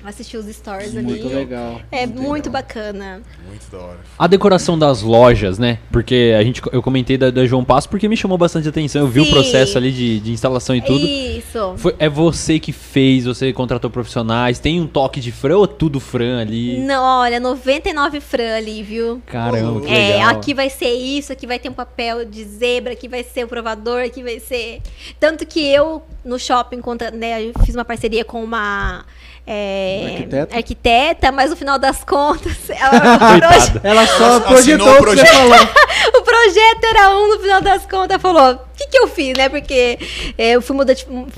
Assistir 0.04 0.36
os 0.36 0.46
stories 0.46 0.96
ali. 0.96 1.06
Muito 1.06 1.28
legal. 1.28 1.80
É 1.90 2.06
muito, 2.06 2.50
bacana. 2.50 3.22
Muito 3.46 3.70
da 3.70 3.78
hora. 3.78 3.98
A 4.18 4.26
decoração 4.26 4.76
das 4.78 5.00
lojas, 5.02 5.58
né? 5.58 5.78
Porque 5.92 6.34
a 6.36 6.42
gente, 6.42 6.60
eu 6.72 6.82
comentei 6.82 7.16
da, 7.16 7.30
da 7.30 7.46
João 7.46 7.64
Passo 7.64 7.88
porque 7.88 8.08
me 8.08 8.16
chamou 8.16 8.36
bastante 8.36 8.68
atenção. 8.68 9.02
Eu 9.02 9.08
vi 9.08 9.20
o 9.20 9.24
Sim. 9.24 9.30
processo 9.30 9.78
ali 9.78 9.92
de, 9.92 10.18
de 10.20 10.32
instalação 10.32 10.74
e 10.74 10.80
tudo. 10.82 11.06
Isso. 11.06 11.74
Foi- 11.76 11.94
é 11.98 12.08
você 12.08 12.58
que 12.58 12.72
fez, 12.72 13.24
você 13.26 13.52
contratou 13.52 13.88
profissionais, 13.90 14.58
tem 14.58 14.80
um 14.80 14.86
toque 14.86 15.20
de 15.20 15.30
Fran 15.30 15.56
ou 15.58 15.64
é 15.64 15.68
tudo 15.68 16.00
Fran 16.00 16.40
ali? 16.40 16.78
Não, 16.80 17.02
olha, 17.20 17.38
99 17.38 18.20
Fran 18.20 18.56
ali, 18.56 18.82
viu? 18.82 19.22
Caramba, 19.26 19.82
que 19.82 19.92
É, 19.92 20.14
legal. 20.14 20.30
aqui 20.30 20.52
vai 20.54 20.68
ser 20.68 20.92
isso, 20.94 21.32
aqui 21.32 21.46
vai 21.46 21.58
ter 21.58 21.68
um 21.68 21.72
papel 21.74 22.24
de 22.24 22.42
zebra, 22.44 22.92
aqui 22.92 23.06
vai 23.08 23.22
ser 23.22 23.44
o 23.44 23.48
provador, 23.48 24.02
aqui 24.02 24.22
vai 24.22 24.40
ser. 24.40 24.80
Tanto 25.20 25.46
que 25.46 25.64
eu, 25.64 26.02
no 26.24 26.38
shopping, 26.38 26.80
contra, 26.80 27.10
né, 27.10 27.52
fiz 27.64 27.74
uma 27.74 27.84
parceria 27.84 28.24
com 28.24 28.42
uma. 28.42 29.04
É, 29.46 30.06
Arquiteta? 30.12 30.56
arquiteta, 30.56 31.32
mas 31.32 31.50
no 31.50 31.56
final 31.56 31.78
das 31.78 32.04
contas, 32.04 32.56
ela. 32.70 33.40
Ela 33.82 34.06
só 34.06 34.24
Ela 34.24 34.40
projetou 34.40 35.00
o 35.00 35.04
que 35.04 35.16
você 35.16 35.26
falou. 35.26 35.68
o 36.32 36.44
projeto 36.44 36.84
era 36.84 37.10
um, 37.10 37.28
no 37.28 37.40
final 37.40 37.60
das 37.60 37.84
contas, 37.84 38.20
falou: 38.20 38.54
o 38.54 38.58
que, 38.74 38.86
que 38.86 38.98
eu 38.98 39.06
fiz, 39.06 39.36
né? 39.36 39.48
Porque 39.48 39.98
é, 40.38 40.52
eu 40.52 40.62
fui, 40.62 40.76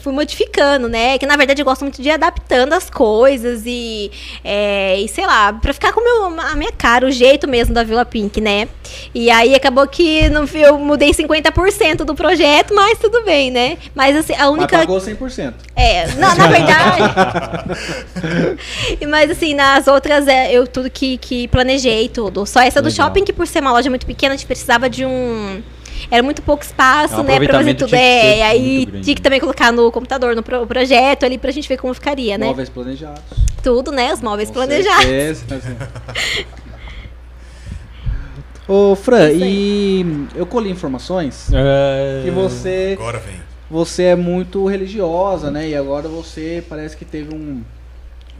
fui 0.00 0.12
modificando, 0.12 0.88
né? 0.88 1.18
Que 1.18 1.26
na 1.26 1.36
verdade 1.36 1.60
eu 1.60 1.64
gosto 1.64 1.82
muito 1.82 2.00
de 2.00 2.08
ir 2.08 2.12
adaptando 2.12 2.72
as 2.72 2.88
coisas 2.88 3.62
e, 3.66 4.10
é, 4.44 5.00
e 5.00 5.08
sei 5.08 5.26
lá, 5.26 5.52
pra 5.52 5.72
ficar 5.72 5.92
com 5.92 6.00
meu, 6.00 6.40
a 6.40 6.54
minha 6.54 6.72
cara, 6.72 7.06
o 7.06 7.10
jeito 7.10 7.48
mesmo 7.48 7.74
da 7.74 7.82
Vila 7.82 8.04
Pink, 8.04 8.40
né? 8.40 8.68
E 9.14 9.30
aí 9.30 9.54
acabou 9.54 9.86
que 9.88 10.28
no, 10.28 10.48
eu 10.54 10.78
mudei 10.78 11.10
50% 11.10 12.04
do 12.04 12.14
projeto, 12.14 12.74
mas 12.74 12.98
tudo 12.98 13.22
bem, 13.24 13.50
né? 13.50 13.78
Mas 13.94 14.16
assim, 14.16 14.34
a 14.34 14.38
Mas 14.38 14.48
única. 14.50 14.78
pagou 14.78 14.98
100%. 14.98 15.54
É, 15.74 16.06
na, 16.14 16.34
na 16.34 16.46
verdade. 16.46 17.02
Mas 19.08 19.30
assim, 19.30 19.54
nas 19.54 19.86
outras 19.86 20.28
é 20.28 20.52
eu 20.52 20.66
tudo 20.66 20.88
que, 20.88 21.18
que 21.18 21.48
planejei 21.48 22.08
tudo. 22.08 22.46
Só 22.46 22.60
essa 22.60 22.80
do 22.80 22.88
Legal. 22.88 23.06
shopping, 23.06 23.24
que 23.24 23.32
por 23.32 23.46
ser 23.46 23.60
uma 23.60 23.72
loja 23.72 23.90
muito 23.90 24.06
pequena, 24.06 24.34
a 24.34 24.36
gente 24.36 24.46
precisava 24.46 24.83
de 24.88 25.04
um. 25.04 25.62
Era 26.10 26.22
muito 26.22 26.42
pouco 26.42 26.62
espaço, 26.62 27.14
É, 27.14 27.18
o 27.20 27.22
né, 27.22 27.38
pra 27.40 27.54
fazer 27.58 27.74
tudo. 27.74 27.94
É, 27.94 28.38
e 28.38 28.42
aí 28.42 28.84
grande, 28.84 29.04
tinha 29.04 29.16
que 29.16 29.22
também 29.22 29.40
colocar 29.40 29.72
no 29.72 29.90
computador, 29.92 30.34
no 30.36 30.42
pro- 30.42 30.66
projeto 30.66 31.24
ali, 31.24 31.38
pra 31.38 31.50
gente 31.50 31.68
ver 31.68 31.76
como 31.78 31.94
ficaria, 31.94 32.36
né? 32.36 32.46
Móveis 32.46 32.68
planejados. 32.68 33.22
Tudo, 33.62 33.90
né? 33.92 34.12
Os 34.12 34.20
móveis 34.20 34.48
Com 34.48 34.54
planejados. 34.54 35.04
certeza. 35.06 35.44
Ô, 38.66 38.94
Fran, 38.96 39.30
e 39.32 40.26
eu 40.34 40.46
colhi 40.46 40.70
informações 40.70 41.50
É... 41.52 42.22
que 42.24 42.30
você, 42.30 42.96
Agora 42.98 43.18
vem. 43.18 43.36
você 43.70 44.04
é 44.04 44.16
muito 44.16 44.66
religiosa, 44.66 45.50
né? 45.50 45.68
E 45.68 45.76
agora 45.76 46.08
você 46.08 46.64
parece 46.68 46.96
que 46.96 47.04
teve 47.04 47.34
um. 47.34 47.62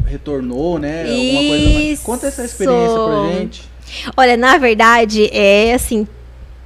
retornou, 0.07 0.79
né? 0.79 1.03
Alguma 1.03 1.49
coisa 1.49 1.71
mais. 1.71 1.85
Isso. 1.87 2.03
Conta 2.05 2.27
essa 2.27 2.43
experiência 2.45 2.95
pra 2.99 3.33
gente. 3.39 3.69
Olha, 4.17 4.37
na 4.37 4.57
verdade, 4.57 5.29
é 5.31 5.75
assim, 5.75 6.09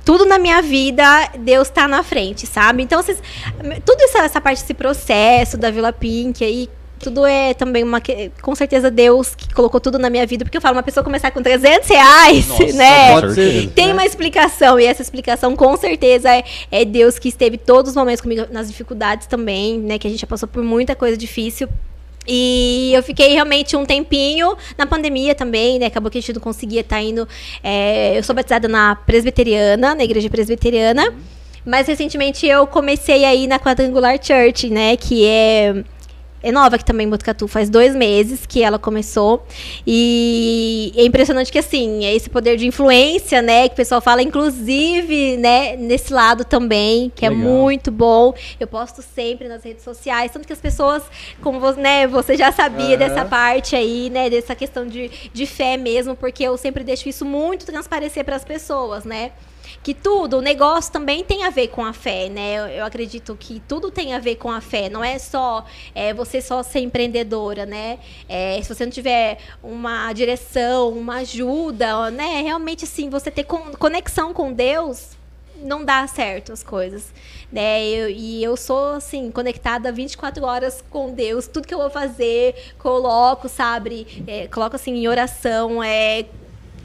tudo 0.08 0.24
na 0.24 0.38
minha 0.38 0.62
vida, 0.62 1.04
Deus 1.38 1.68
tá 1.68 1.86
na 1.86 2.02
frente, 2.02 2.46
sabe? 2.46 2.82
Então, 2.82 3.02
vocês, 3.02 3.22
tudo 3.84 4.00
isso, 4.00 4.16
essa 4.16 4.40
parte 4.40 4.62
desse 4.62 4.72
processo 4.72 5.58
da 5.58 5.70
Vila 5.70 5.92
Pink 5.92 6.42
aí, 6.42 6.66
tudo 6.98 7.26
é 7.26 7.52
também 7.52 7.84
uma. 7.84 8.00
Com 8.40 8.54
certeza, 8.54 8.90
Deus 8.90 9.34
que 9.34 9.52
colocou 9.52 9.78
tudo 9.78 9.98
na 9.98 10.08
minha 10.08 10.26
vida, 10.26 10.46
porque 10.46 10.56
eu 10.56 10.62
falo, 10.62 10.76
uma 10.76 10.82
pessoa 10.82 11.04
começar 11.04 11.30
com 11.30 11.42
300 11.42 11.86
reais, 11.90 12.48
Nossa, 12.48 12.64
né? 12.72 13.20
pode 13.20 13.34
ser. 13.34 13.68
Tem 13.74 13.88
né? 13.88 13.92
uma 13.92 14.06
explicação, 14.06 14.80
e 14.80 14.86
essa 14.86 15.02
explicação 15.02 15.54
com 15.54 15.76
certeza 15.76 16.34
é, 16.34 16.42
é 16.70 16.86
Deus 16.86 17.18
que 17.18 17.28
esteve 17.28 17.58
todos 17.58 17.90
os 17.90 17.94
momentos 17.94 18.22
comigo 18.22 18.46
nas 18.50 18.68
dificuldades 18.68 19.26
também, 19.26 19.78
né? 19.78 19.98
Que 19.98 20.06
a 20.06 20.10
gente 20.10 20.20
já 20.20 20.26
passou 20.26 20.48
por 20.48 20.64
muita 20.64 20.96
coisa 20.96 21.18
difícil. 21.18 21.68
E 22.28 22.90
eu 22.92 23.02
fiquei 23.02 23.32
realmente 23.32 23.74
um 23.74 23.86
tempinho 23.86 24.54
na 24.76 24.86
pandemia 24.86 25.34
também, 25.34 25.78
né? 25.78 25.86
Acabou 25.86 26.10
que 26.10 26.18
a 26.18 26.20
gente 26.20 26.34
não 26.34 26.42
conseguia 26.42 26.82
estar 26.82 27.00
indo. 27.00 27.26
é, 27.64 28.18
eu 28.18 28.22
sou 28.22 28.34
batizada 28.34 28.68
na 28.68 28.94
presbiteriana, 28.94 29.94
na 29.94 30.04
igreja 30.04 30.28
presbiteriana. 30.28 31.14
Mas 31.64 31.86
recentemente 31.86 32.46
eu 32.46 32.66
comecei 32.66 33.24
aí 33.24 33.46
na 33.46 33.58
Quadrangular 33.58 34.18
Church, 34.22 34.68
né? 34.68 34.96
Que 34.96 35.26
é 35.26 35.84
é 36.48 36.52
nova 36.52 36.76
aqui 36.76 36.84
também 36.84 37.06
em 37.06 37.10
Botucatu, 37.10 37.46
faz 37.46 37.68
dois 37.68 37.94
meses 37.94 38.46
que 38.46 38.62
ela 38.62 38.78
começou. 38.78 39.46
E 39.86 40.92
é 40.96 41.04
impressionante 41.04 41.52
que, 41.52 41.58
assim, 41.58 42.04
é 42.04 42.14
esse 42.14 42.30
poder 42.30 42.56
de 42.56 42.66
influência, 42.66 43.42
né? 43.42 43.68
Que 43.68 43.74
o 43.74 43.76
pessoal 43.76 44.00
fala, 44.00 44.22
inclusive, 44.22 45.36
né, 45.36 45.76
nesse 45.76 46.12
lado 46.12 46.44
também, 46.44 47.12
que 47.14 47.24
é 47.26 47.30
Legal. 47.30 47.44
muito 47.44 47.90
bom. 47.90 48.34
Eu 48.58 48.66
posto 48.66 49.02
sempre 49.02 49.48
nas 49.48 49.62
redes 49.62 49.84
sociais, 49.84 50.32
tanto 50.32 50.46
que 50.46 50.52
as 50.52 50.60
pessoas, 50.60 51.02
como 51.42 51.60
você, 51.60 51.80
né, 51.80 52.06
você 52.06 52.36
já 52.36 52.50
sabia 52.50 52.96
Aham. 52.96 52.98
dessa 52.98 53.24
parte 53.24 53.76
aí, 53.76 54.10
né? 54.10 54.30
Dessa 54.30 54.54
questão 54.54 54.86
de, 54.86 55.10
de 55.32 55.46
fé 55.46 55.76
mesmo, 55.76 56.16
porque 56.16 56.42
eu 56.44 56.56
sempre 56.56 56.82
deixo 56.82 57.08
isso 57.08 57.24
muito 57.24 57.66
transparecer 57.66 58.24
para 58.24 58.36
as 58.36 58.44
pessoas, 58.44 59.04
né? 59.04 59.32
Que 59.82 59.94
tudo, 59.94 60.38
o 60.38 60.40
negócio 60.42 60.92
também 60.92 61.24
tem 61.24 61.44
a 61.44 61.50
ver 61.50 61.68
com 61.68 61.84
a 61.84 61.92
fé, 61.92 62.28
né? 62.28 62.54
Eu, 62.58 62.66
eu 62.80 62.84
acredito 62.84 63.36
que 63.38 63.60
tudo 63.66 63.90
tem 63.90 64.12
a 64.14 64.18
ver 64.18 64.36
com 64.36 64.50
a 64.50 64.60
fé. 64.60 64.88
Não 64.88 65.02
é 65.02 65.18
só 65.18 65.64
é, 65.94 66.12
você 66.12 66.40
só 66.42 66.62
ser 66.62 66.80
empreendedora, 66.80 67.64
né? 67.64 67.98
É, 68.28 68.60
se 68.62 68.74
você 68.74 68.84
não 68.84 68.92
tiver 68.92 69.38
uma 69.62 70.12
direção, 70.12 70.90
uma 70.90 71.16
ajuda, 71.18 72.10
né? 72.10 72.42
Realmente, 72.42 72.84
assim, 72.84 73.08
você 73.08 73.30
ter 73.30 73.44
con- 73.44 73.72
conexão 73.78 74.34
com 74.34 74.52
Deus, 74.52 75.16
não 75.60 75.84
dá 75.84 76.06
certo 76.06 76.52
as 76.52 76.62
coisas, 76.62 77.12
né? 77.50 77.82
Eu- 77.88 78.10
e 78.10 78.44
eu 78.44 78.56
sou 78.56 78.94
assim 78.94 79.30
conectada 79.30 79.90
24 79.90 80.44
horas 80.44 80.84
com 80.90 81.12
Deus. 81.12 81.48
Tudo 81.48 81.66
que 81.66 81.74
eu 81.74 81.78
vou 81.78 81.90
fazer, 81.90 82.54
coloco, 82.78 83.48
sabe? 83.48 84.24
É, 84.26 84.46
coloco 84.48 84.76
assim 84.76 84.92
em 84.94 85.08
oração, 85.08 85.82
é 85.82 86.26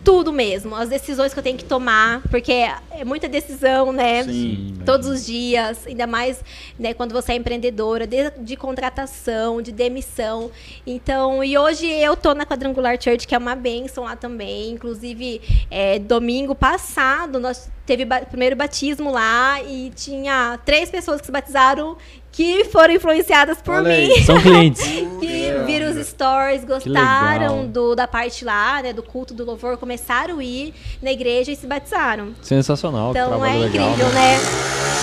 tudo 0.03 0.33
mesmo, 0.33 0.75
as 0.75 0.89
decisões 0.89 1.33
que 1.33 1.39
eu 1.39 1.43
tenho 1.43 1.57
que 1.57 1.63
tomar, 1.63 2.21
porque 2.29 2.51
é 2.51 3.05
muita 3.05 3.27
decisão, 3.29 3.93
né? 3.93 4.23
Sim. 4.23 4.75
Todos 4.85 5.07
os 5.07 5.25
dias, 5.25 5.87
ainda 5.87 6.05
mais 6.05 6.43
né, 6.77 6.93
quando 6.93 7.13
você 7.13 7.31
é 7.31 7.35
empreendedora, 7.35 8.05
de, 8.05 8.29
de 8.39 8.55
contratação, 8.57 9.61
de 9.61 9.71
demissão. 9.71 10.51
Então, 10.85 11.43
e 11.43 11.57
hoje 11.57 11.87
eu 11.87 12.17
tô 12.17 12.33
na 12.33 12.45
Quadrangular 12.45 13.01
Church, 13.01 13.25
que 13.25 13.33
é 13.33 13.37
uma 13.37 13.55
bênção 13.55 14.03
lá 14.03 14.15
também. 14.15 14.71
Inclusive, 14.71 15.41
é, 15.71 15.99
domingo 15.99 16.53
passado, 16.53 17.39
nós 17.39 17.69
teve 17.85 18.03
ba- 18.05 18.21
primeiro 18.21 18.55
batismo 18.55 19.11
lá 19.11 19.61
e 19.63 19.89
tinha 19.95 20.59
três 20.65 20.89
pessoas 20.89 21.19
que 21.21 21.25
se 21.27 21.31
batizaram 21.31 21.97
que 22.33 22.65
foram 22.65 22.93
influenciadas 22.95 23.61
por 23.61 23.75
Olha 23.75 23.91
aí. 23.93 24.07
mim 24.09 24.23
São 24.23 24.37
clientes. 24.41 24.81
que 24.83 25.53
viram 25.67 25.91
os 25.91 26.05
stories, 26.07 26.65
gostaram 26.65 27.65
do, 27.67 27.95
da 27.95 28.07
parte 28.07 28.43
lá, 28.43 28.81
né, 28.81 28.91
do 28.91 29.01
culto 29.03 29.33
do 29.33 29.45
louvor, 29.45 29.77
começaram 29.77 30.39
a 30.39 30.43
ir 30.43 30.73
na 31.01 31.11
igreja 31.11 31.51
e 31.51 31.55
se 31.55 31.65
batizaram. 31.67 32.33
Sensacional, 32.41 33.11
Então 33.11 33.45
é 33.45 33.53
legal. 33.53 33.67
incrível, 33.91 34.09
né? 34.09 34.37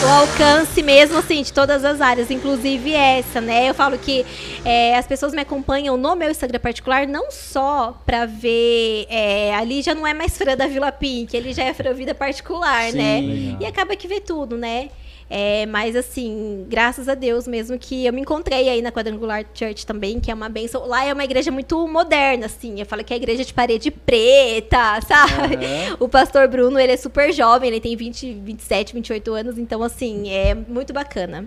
O 0.02 0.08
alcance 0.08 0.82
mesmo, 0.82 1.18
assim, 1.18 1.42
de 1.42 1.52
todas 1.52 1.84
as 1.84 2.00
áreas, 2.00 2.30
inclusive 2.30 2.92
essa, 2.94 3.40
né? 3.40 3.68
Eu 3.68 3.74
falo 3.74 3.96
que 3.98 4.24
é, 4.64 4.96
as 4.96 5.06
pessoas 5.06 5.32
me 5.32 5.40
acompanham 5.42 5.96
no 5.96 6.16
meu 6.16 6.30
Instagram 6.30 6.58
particular 6.58 7.06
não 7.06 7.30
só 7.30 7.96
pra 8.06 8.24
ver. 8.26 9.06
é, 9.10 9.54
ali 9.54 9.82
já 9.82 9.94
não 9.94 10.06
é 10.06 10.14
mais 10.14 10.36
Fran 10.36 10.56
da 10.56 10.66
Vila 10.66 10.90
Pink, 10.90 11.36
ele 11.36 11.52
já 11.52 11.64
é 11.64 11.72
Fran 11.74 11.92
Vida 11.92 12.14
Particular, 12.14 12.90
Sim. 12.90 12.96
né? 12.98 13.20
Legal. 13.20 13.56
E 13.60 13.66
acaba 13.66 13.94
que 13.94 14.08
vê 14.08 14.20
tudo, 14.20 14.56
né? 14.56 14.88
É, 15.32 15.64
mas 15.66 15.94
assim, 15.94 16.66
graças 16.68 17.08
a 17.08 17.14
Deus 17.14 17.46
mesmo 17.46 17.78
que 17.78 18.04
eu 18.04 18.12
me 18.12 18.20
encontrei 18.20 18.68
aí 18.68 18.82
na 18.82 18.90
Quadrangular 18.90 19.46
Church 19.54 19.86
também, 19.86 20.18
que 20.18 20.28
é 20.28 20.34
uma 20.34 20.48
benção. 20.48 20.84
Lá 20.88 21.04
é 21.04 21.12
uma 21.12 21.22
igreja 21.22 21.52
muito 21.52 21.86
moderna, 21.86 22.46
assim. 22.46 22.80
Eu 22.80 22.84
falo 22.86 23.04
que 23.04 23.12
é 23.12 23.14
a 23.14 23.16
igreja 23.16 23.44
de 23.44 23.54
parede 23.54 23.92
preta, 23.92 25.00
sabe? 25.06 25.54
Aham. 25.54 25.96
O 26.00 26.08
pastor 26.08 26.48
Bruno, 26.48 26.80
ele 26.80 26.90
é 26.90 26.96
super 26.96 27.32
jovem, 27.32 27.70
ele 27.70 27.80
tem 27.80 27.94
20, 27.94 28.34
27, 28.34 28.92
28 28.92 29.32
anos, 29.32 29.56
então 29.56 29.84
assim, 29.84 30.28
é 30.30 30.52
muito 30.52 30.92
bacana. 30.92 31.46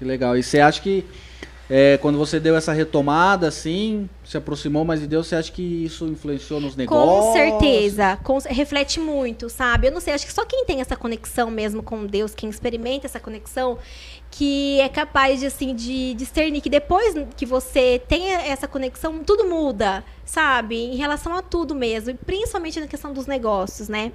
Que 0.00 0.04
legal. 0.04 0.36
E 0.36 0.42
você 0.42 0.58
acha 0.58 0.82
que 0.82 1.04
é, 1.74 1.96
quando 1.96 2.18
você 2.18 2.38
deu 2.38 2.54
essa 2.54 2.70
retomada, 2.70 3.48
assim, 3.48 4.06
se 4.22 4.36
aproximou 4.36 4.84
mais 4.84 5.00
de 5.00 5.06
Deus, 5.06 5.26
você 5.26 5.36
acha 5.36 5.50
que 5.50 5.62
isso 5.86 6.06
influenciou 6.06 6.60
nos 6.60 6.76
negócios? 6.76 7.24
Com 7.26 7.32
certeza. 7.32 8.18
Com- 8.22 8.38
reflete 8.46 9.00
muito, 9.00 9.48
sabe? 9.48 9.86
Eu 9.86 9.92
não 9.92 10.00
sei, 10.00 10.12
acho 10.12 10.26
que 10.26 10.32
só 10.34 10.44
quem 10.44 10.66
tem 10.66 10.82
essa 10.82 10.96
conexão 10.96 11.50
mesmo 11.50 11.82
com 11.82 12.04
Deus, 12.04 12.34
quem 12.34 12.50
experimenta 12.50 13.06
essa 13.06 13.18
conexão, 13.18 13.78
que 14.32 14.80
é 14.80 14.88
capaz 14.88 15.40
de, 15.40 15.46
assim, 15.46 15.74
de 15.74 16.14
discernir 16.14 16.62
que 16.62 16.70
depois 16.70 17.14
que 17.36 17.44
você 17.44 18.00
tem 18.08 18.32
essa 18.32 18.66
conexão, 18.66 19.22
tudo 19.22 19.46
muda, 19.46 20.02
sabe? 20.24 20.74
Em 20.74 20.96
relação 20.96 21.34
a 21.34 21.42
tudo 21.42 21.74
mesmo, 21.74 22.10
e 22.10 22.14
principalmente 22.14 22.80
na 22.80 22.86
questão 22.86 23.12
dos 23.12 23.26
negócios, 23.26 23.90
né? 23.90 24.10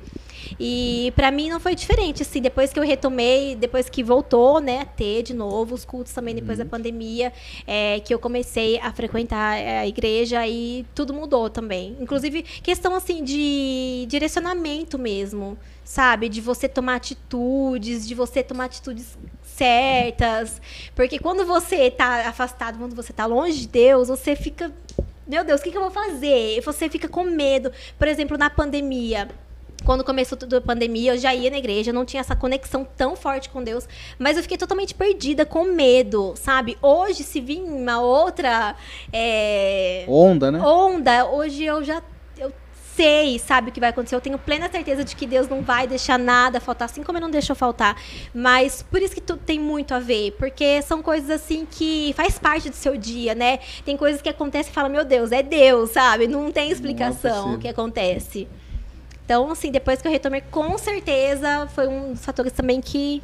E 0.60 1.14
pra 1.16 1.30
mim 1.30 1.52
não 1.52 1.60
foi 1.60 1.76
diferente, 1.76 2.24
assim, 2.24 2.42
depois 2.42 2.74
que 2.74 2.80
eu 2.80 2.84
retomei, 2.84 3.56
depois 3.56 3.90
que 3.90 4.04
voltou, 4.04 4.60
né, 4.60 4.82
a 4.82 4.86
ter 4.86 5.22
de 5.22 5.36
novo 5.36 5.76
os 5.76 5.86
cultos 5.86 6.12
também 6.14 6.34
depois 6.34 6.58
da 6.58 6.66
pandemia, 6.66 7.32
é, 7.68 8.00
que 8.00 8.12
eu 8.12 8.18
comecei 8.18 8.80
a 8.80 8.92
frequentar 8.92 9.56
é, 9.56 9.80
a 9.80 9.88
igreja 9.88 10.48
e 10.48 10.84
tudo 10.96 11.14
mudou 11.14 11.48
também. 11.48 11.96
Inclusive, 12.00 12.42
questão, 12.42 12.96
assim, 12.96 13.24
de 13.24 14.08
direcionamento 14.10 14.98
mesmo, 14.98 15.56
sabe? 15.84 16.28
De 16.28 16.42
você 16.42 16.68
tomar 16.68 16.96
atitudes, 16.96 18.08
de 18.08 18.16
você 18.16 18.42
tomar 18.42 18.66
atitudes 18.66 19.16
certas. 19.58 20.62
Porque 20.96 21.20
quando 21.20 21.46
você 21.46 21.90
tá 21.90 22.28
afastado, 22.28 22.78
quando 22.78 22.96
você 22.96 23.12
tá 23.12 23.26
longe 23.26 23.62
de 23.62 23.68
Deus, 23.68 24.08
você 24.08 24.36
fica... 24.36 24.72
Meu 25.28 25.44
Deus, 25.44 25.60
o 25.60 25.64
que, 25.64 25.72
que 25.72 25.78
eu 25.78 25.82
vou 25.82 25.92
fazer? 25.92 26.62
Você 26.62 26.88
fica 26.88 27.10
com 27.10 27.24
medo. 27.26 27.72
Por 28.00 28.08
exemplo, 28.08 28.38
na 28.38 28.50
pandemia, 28.50 29.28
quando 29.84 30.04
começou 30.04 30.38
a 30.56 30.62
pandemia, 30.62 31.14
eu 31.14 31.18
já 31.18 31.34
ia 31.34 31.50
na 31.50 31.58
igreja, 31.58 31.92
não 31.92 32.06
tinha 32.06 32.22
essa 32.22 32.36
conexão 32.36 32.88
tão 32.96 33.16
forte 33.16 33.50
com 33.50 33.64
Deus, 33.64 33.88
mas 34.18 34.38
eu 34.38 34.44
fiquei 34.44 34.58
totalmente 34.58 34.94
perdida, 34.94 35.46
com 35.46 35.64
medo, 35.64 36.34
sabe? 36.36 36.78
Hoje, 36.82 37.24
se 37.24 37.40
vir 37.40 37.62
uma 37.62 38.02
outra 38.02 38.76
é, 39.12 40.06
Onda, 40.08 40.52
né? 40.52 40.60
onda, 40.60 41.26
hoje 41.26 41.64
eu 41.64 41.84
já 41.84 42.02
sei, 42.98 43.38
sabe, 43.38 43.70
o 43.70 43.72
que 43.72 43.80
vai 43.80 43.90
acontecer. 43.92 44.16
Eu 44.16 44.22
tenho 44.22 44.40
plena 44.40 44.70
certeza 44.70 45.04
de 45.04 45.16
que 45.16 45.28
Deus 45.28 45.48
não 45.48 45.62
vai 45.62 45.88
deixar 45.88 46.18
nada 46.18 46.60
faltar, 46.60 46.88
assim 46.88 47.04
como 47.04 47.18
ele 47.18 47.24
não 47.26 47.32
deixou 47.32 47.56
faltar. 47.56 47.96
Mas 48.34 48.82
por 48.82 49.02
isso 49.02 49.14
que 49.14 49.22
tudo 49.22 49.40
tem 49.46 49.60
muito 49.60 49.94
a 49.94 50.00
ver, 50.00 50.32
porque 50.32 50.82
são 50.82 51.02
coisas 51.04 51.30
assim 51.30 51.66
que 51.70 52.12
faz 52.18 52.40
parte 52.40 52.70
do 52.70 52.76
seu 52.76 52.98
dia, 52.98 53.36
né? 53.36 53.60
Tem 53.86 53.96
coisas 53.96 54.22
que 54.22 54.28
acontecem 54.28 54.72
e 54.72 54.74
fala, 54.74 54.90
meu 54.90 55.06
Deus, 55.06 55.32
é 55.32 55.44
Deus, 55.44 55.92
sabe? 55.92 56.28
Não 56.28 56.52
tem 56.52 56.72
explicação 56.72 57.32
possível. 57.32 57.58
o 57.58 57.60
que 57.60 57.68
acontece. 57.68 58.48
Então, 59.24 59.52
assim, 59.52 59.70
depois 59.72 60.02
que 60.02 60.08
eu 60.08 60.12
retomei, 60.12 60.42
com 60.50 60.78
certeza 60.78 61.68
foi 61.76 61.86
um 61.86 62.14
dos 62.14 62.24
fatores 62.24 62.54
também 62.54 62.80
que 62.80 63.22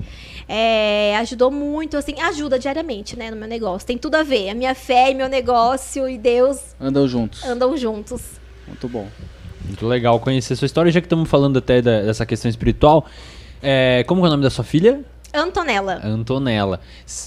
é, 0.49 1.15
ajudou 1.19 1.49
muito, 1.49 1.95
assim, 1.95 2.19
ajuda 2.19 2.59
diariamente, 2.59 3.17
né, 3.17 3.31
no 3.31 3.37
meu 3.37 3.47
negócio. 3.47 3.87
Tem 3.87 3.97
tudo 3.97 4.15
a 4.15 4.23
ver. 4.23 4.49
A 4.49 4.53
minha 4.53 4.75
fé 4.75 5.11
e 5.11 5.13
meu 5.15 5.29
negócio 5.29 6.07
e 6.09 6.17
Deus 6.17 6.59
Andam 6.79 7.07
juntos. 7.07 7.43
andam 7.45 7.75
juntos. 7.77 8.21
Muito 8.67 8.87
bom. 8.89 9.07
Muito 9.65 9.88
legal 9.88 10.19
conhecer 10.19 10.56
sua 10.56 10.65
história, 10.65 10.91
já 10.91 10.99
que 10.99 11.06
estamos 11.06 11.30
falando 11.30 11.57
até 11.57 11.81
da- 11.81 12.02
dessa 12.02 12.26
questão 12.26 12.49
espiritual. 12.49 13.06
É, 13.61 14.03
como 14.07 14.23
é 14.26 14.27
o 14.27 14.31
nome 14.31 14.44
da 14.44 14.49
sua 14.49 14.64
filha? 14.64 15.02
Antonella. 15.34 15.99
Antonella. 16.03 16.80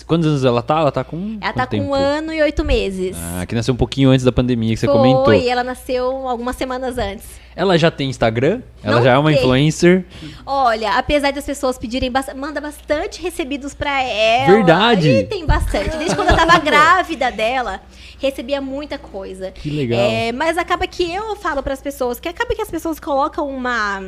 Quantos 0.06 0.26
anos 0.28 0.44
ela 0.44 0.62
tá? 0.62 0.78
Ela 0.78 0.92
tá 0.92 1.02
com. 1.02 1.38
Ela 1.40 1.52
tá 1.52 1.66
com 1.66 1.70
tempo? 1.70 1.84
um 1.88 1.94
ano 1.94 2.32
e 2.32 2.40
oito 2.42 2.64
meses. 2.64 3.16
Ah, 3.18 3.44
que 3.44 3.54
nasceu 3.54 3.74
um 3.74 3.76
pouquinho 3.76 4.10
antes 4.10 4.24
da 4.24 4.30
pandemia 4.30 4.70
que 4.74 4.80
você 4.80 4.86
Foi, 4.86 4.94
comentou. 4.96 5.32
ela 5.32 5.64
nasceu 5.64 6.28
algumas 6.28 6.54
semanas 6.56 6.98
antes. 6.98 7.26
Ela 7.56 7.76
já 7.78 7.90
tem 7.90 8.08
Instagram? 8.10 8.60
Ela 8.82 8.96
Não 8.96 9.02
já 9.02 9.12
é 9.14 9.18
uma 9.18 9.30
tem. 9.30 9.38
influencer? 9.38 10.04
Olha, 10.44 10.92
apesar 10.98 11.32
das 11.32 11.44
pessoas 11.44 11.78
pedirem, 11.78 12.10
bast- 12.12 12.34
manda 12.34 12.60
bastante 12.60 13.20
recebidos 13.22 13.72
pra 13.74 14.02
ela. 14.02 14.52
Verdade. 14.54 15.08
E 15.08 15.24
tem 15.24 15.44
bastante. 15.46 15.96
Desde 15.96 16.14
quando 16.14 16.28
eu 16.28 16.36
tava 16.36 16.58
grávida 16.60 17.30
dela, 17.32 17.80
recebia 18.20 18.60
muita 18.60 18.98
coisa. 18.98 19.50
Que 19.52 19.70
legal. 19.70 19.98
É, 19.98 20.32
mas 20.32 20.58
acaba 20.58 20.86
que 20.86 21.10
eu 21.12 21.34
falo 21.36 21.62
pras 21.62 21.80
pessoas, 21.80 22.20
que 22.20 22.28
acaba 22.28 22.54
que 22.54 22.60
as 22.62 22.70
pessoas 22.70 23.00
colocam 23.00 23.48
uma. 23.48 24.02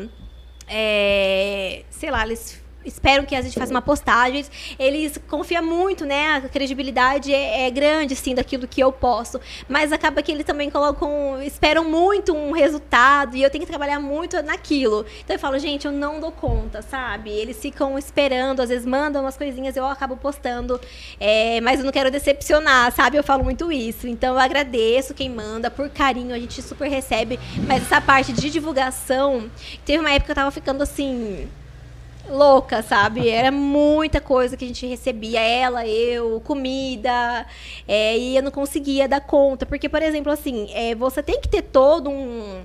é, 0.68 1.82
sei 1.90 2.10
lá, 2.10 2.24
eles 2.26 2.62
esperam 2.84 3.24
que 3.24 3.34
a 3.34 3.42
gente 3.42 3.58
faça 3.58 3.70
uma 3.70 3.82
postagem, 3.82 4.44
eles 4.78 5.18
confiam 5.28 5.64
muito, 5.64 6.04
né? 6.04 6.36
A 6.36 6.40
credibilidade 6.48 7.32
é, 7.32 7.66
é 7.66 7.70
grande, 7.70 8.14
assim, 8.14 8.34
daquilo 8.34 8.66
que 8.66 8.80
eu 8.80 8.92
posto. 8.92 9.40
Mas 9.68 9.92
acaba 9.92 10.22
que 10.22 10.32
eles 10.32 10.44
também 10.44 10.70
colocam, 10.70 11.40
esperam 11.42 11.84
muito 11.84 12.34
um 12.34 12.52
resultado 12.52 13.36
e 13.36 13.42
eu 13.42 13.50
tenho 13.50 13.64
que 13.64 13.70
trabalhar 13.70 14.00
muito 14.00 14.40
naquilo. 14.42 15.04
Então 15.24 15.34
eu 15.34 15.40
falo, 15.40 15.58
gente, 15.58 15.86
eu 15.86 15.92
não 15.92 16.20
dou 16.20 16.32
conta, 16.32 16.82
sabe? 16.82 17.30
Eles 17.30 17.60
ficam 17.60 17.98
esperando, 17.98 18.60
às 18.60 18.68
vezes 18.68 18.86
mandam 18.86 19.22
umas 19.22 19.36
coisinhas, 19.36 19.76
eu 19.76 19.86
acabo 19.86 20.16
postando, 20.16 20.80
é, 21.20 21.60
mas 21.60 21.80
eu 21.80 21.84
não 21.84 21.92
quero 21.92 22.10
decepcionar, 22.10 22.92
sabe? 22.92 23.16
Eu 23.16 23.24
falo 23.24 23.44
muito 23.44 23.70
isso. 23.70 24.06
Então 24.06 24.34
eu 24.34 24.40
agradeço 24.40 25.14
quem 25.14 25.28
manda, 25.28 25.70
por 25.70 25.88
carinho, 25.90 26.34
a 26.34 26.38
gente 26.38 26.62
super 26.62 26.88
recebe. 26.88 27.38
Mas 27.66 27.82
essa 27.82 28.00
parte 28.00 28.32
de 28.32 28.50
divulgação, 28.50 29.50
teve 29.84 29.98
uma 29.98 30.10
época 30.10 30.26
que 30.26 30.30
eu 30.32 30.36
tava 30.36 30.50
ficando 30.50 30.82
assim 30.82 31.48
louca, 32.30 32.82
sabe? 32.82 33.28
Era 33.28 33.50
muita 33.50 34.20
coisa 34.20 34.56
que 34.56 34.64
a 34.64 34.68
gente 34.68 34.86
recebia, 34.86 35.40
ela, 35.40 35.86
eu, 35.86 36.40
comida, 36.40 37.46
é, 37.86 38.16
e 38.16 38.36
eu 38.36 38.42
não 38.42 38.50
conseguia 38.50 39.08
dar 39.08 39.20
conta. 39.20 39.66
Porque, 39.66 39.88
por 39.88 40.02
exemplo, 40.02 40.32
assim, 40.32 40.68
é, 40.72 40.94
você 40.94 41.22
tem 41.22 41.40
que 41.40 41.48
ter 41.48 41.62
todo 41.62 42.10
um, 42.10 42.62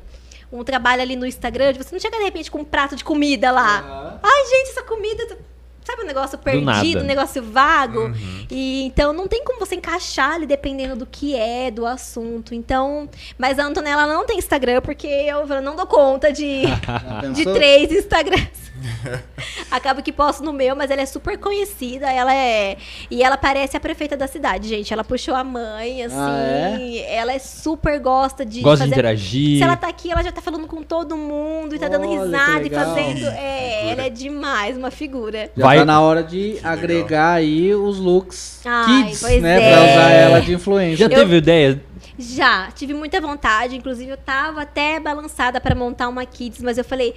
um 0.51 0.63
trabalho 0.63 1.01
ali 1.01 1.15
no 1.15 1.25
Instagram, 1.25 1.73
você 1.73 1.93
não 1.93 1.99
chega 1.99 2.17
de 2.17 2.23
repente 2.23 2.51
com 2.51 2.59
um 2.59 2.65
prato 2.65 2.95
de 2.95 3.03
comida 3.03 3.51
lá. 3.51 4.19
Ai, 4.21 4.45
gente, 4.49 4.69
essa 4.71 4.83
comida. 4.83 5.37
Sabe 5.85 6.03
um 6.03 6.05
negócio 6.05 6.37
perdido, 6.37 7.01
um 7.01 7.05
negócio 7.05 7.43
vago? 7.43 8.13
E 8.49 8.83
então 8.83 9.13
não 9.13 9.27
tem 9.27 9.43
como 9.43 9.59
você 9.59 9.75
encaixar 9.75 10.33
ali 10.35 10.45
dependendo 10.45 10.95
do 10.95 11.05
que 11.05 11.35
é, 11.35 11.69
do 11.69 11.85
assunto. 11.85 12.53
Então, 12.55 13.09
mas 13.37 13.59
a 13.59 13.65
Antonella 13.65 14.05
não 14.07 14.25
tem 14.25 14.37
Instagram 14.37 14.81
porque 14.81 15.07
eu 15.07 15.45
não 15.61 15.75
dou 15.75 15.85
conta 15.85 16.31
de 16.31 16.63
de 17.33 17.43
três 17.45 17.91
Instagrams. 17.91 18.63
Acaba 19.71 20.01
que 20.01 20.11
posto 20.11 20.43
no 20.43 20.51
meu, 20.53 20.75
mas 20.75 20.91
ela 20.91 21.01
é 21.01 21.05
super 21.05 21.37
conhecida. 21.37 22.11
Ela 22.11 22.33
é. 22.33 22.77
E 23.09 23.23
ela 23.23 23.37
parece 23.37 23.77
a 23.77 23.79
prefeita 23.79 24.15
da 24.17 24.27
cidade, 24.27 24.67
gente. 24.67 24.91
Ela 24.93 25.03
puxou 25.03 25.35
a 25.35 25.43
mãe, 25.43 26.03
assim. 26.03 26.15
Ah, 26.17 26.77
Ela 27.07 27.33
é 27.33 27.39
super 27.39 27.99
gosta 27.99 28.45
de. 28.45 28.61
Gosta 28.61 28.83
de 28.85 28.89
fazer- 28.89 28.93
interagir. 29.01 29.57
Se 29.57 29.63
ela 29.63 29.75
tá 29.77 29.87
aqui, 29.87 30.11
ela 30.11 30.23
já 30.23 30.31
tá 30.31 30.41
falando 30.41 30.67
com 30.67 30.83
todo 30.83 31.15
mundo 31.17 31.75
e 31.75 31.79
tá 31.79 31.87
dando 31.87 32.07
Olha, 32.07 32.17
que 32.19 32.25
risada 32.25 32.67
e 32.67 32.69
fazendo. 32.69 33.27
É, 33.27 33.89
ela 33.91 34.01
é 34.03 34.09
demais, 34.09 34.77
uma 34.77 34.91
figura. 34.91 35.49
Já 35.55 35.63
Vai- 35.75 35.79
tá 35.79 35.85
na 35.85 36.01
hora 36.01 36.23
de 36.23 36.57
agregar 36.63 37.33
aí 37.33 37.73
os 37.73 37.97
looks 37.99 38.61
Ai, 38.65 39.05
kids, 39.05 39.21
né? 39.41 39.61
é. 39.61 39.71
Pra 39.71 39.81
usar 39.83 40.09
ela 40.11 40.39
de 40.41 40.53
influência. 40.53 41.09
Já 41.09 41.15
teve 41.15 41.37
ideia? 41.37 41.83
Já, 42.17 42.69
tive 42.71 42.93
muita 42.93 43.19
vontade. 43.19 43.75
Inclusive, 43.75 44.11
eu 44.11 44.17
tava 44.17 44.61
até 44.61 44.99
balançada 44.99 45.59
pra 45.59 45.73
montar 45.75 46.07
uma 46.09 46.25
kids, 46.25 46.61
mas 46.61 46.77
eu 46.77 46.83
falei. 46.83 47.13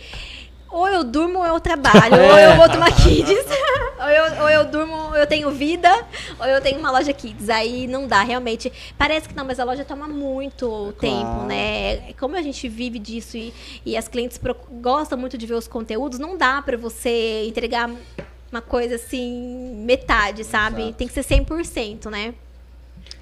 Ou 0.69 0.89
eu 0.89 1.05
durmo 1.05 1.39
ou 1.39 1.47
eu 1.47 1.61
trabalho, 1.61 2.17
ou 2.17 2.39
eu 2.39 2.57
boto 2.57 2.77
uma 2.77 2.91
kids, 2.91 3.39
ou, 3.99 4.09
eu, 4.09 4.43
ou 4.43 4.51
eu 4.51 4.65
durmo, 4.65 4.95
ou 5.09 5.17
eu 5.17 5.25
tenho 5.27 5.49
vida, 5.51 5.89
ou 6.41 6.45
eu 6.47 6.61
tenho 6.61 6.79
uma 6.81 6.91
loja 6.91 7.13
kids. 7.13 7.49
Aí 7.49 7.87
não 7.87 8.07
dá, 8.09 8.23
realmente. 8.23 8.71
Parece 8.99 9.29
que 9.29 9.35
não, 9.35 9.45
mas 9.45 9.61
a 9.61 9.65
loja 9.65 9.85
toma 9.85 10.09
muito 10.09 10.93
tempo, 11.01 11.45
né? 11.47 12.13
Como 12.19 12.37
a 12.37 12.43
gente 12.43 12.69
vive 12.69 12.99
disso 12.99 13.37
e, 13.37 13.55
e 13.87 13.97
as 13.97 14.09
clientes 14.09 14.41
gostam 14.83 15.17
muito 15.17 15.39
de 15.39 15.47
ver 15.47 15.55
os 15.55 15.69
conteúdos, 15.69 16.19
não 16.19 16.37
dá 16.37 16.61
pra 16.61 16.77
você 16.77 17.45
entregar 17.47 17.89
uma 18.51 18.63
coisa 18.63 18.95
assim, 18.97 19.75
metade, 19.85 20.45
sabe? 20.45 20.83
Exato. 20.83 20.97
Tem 20.97 21.09
que 21.09 21.15
ser 21.15 21.23
100%, 21.25 22.11
né? 22.11 22.35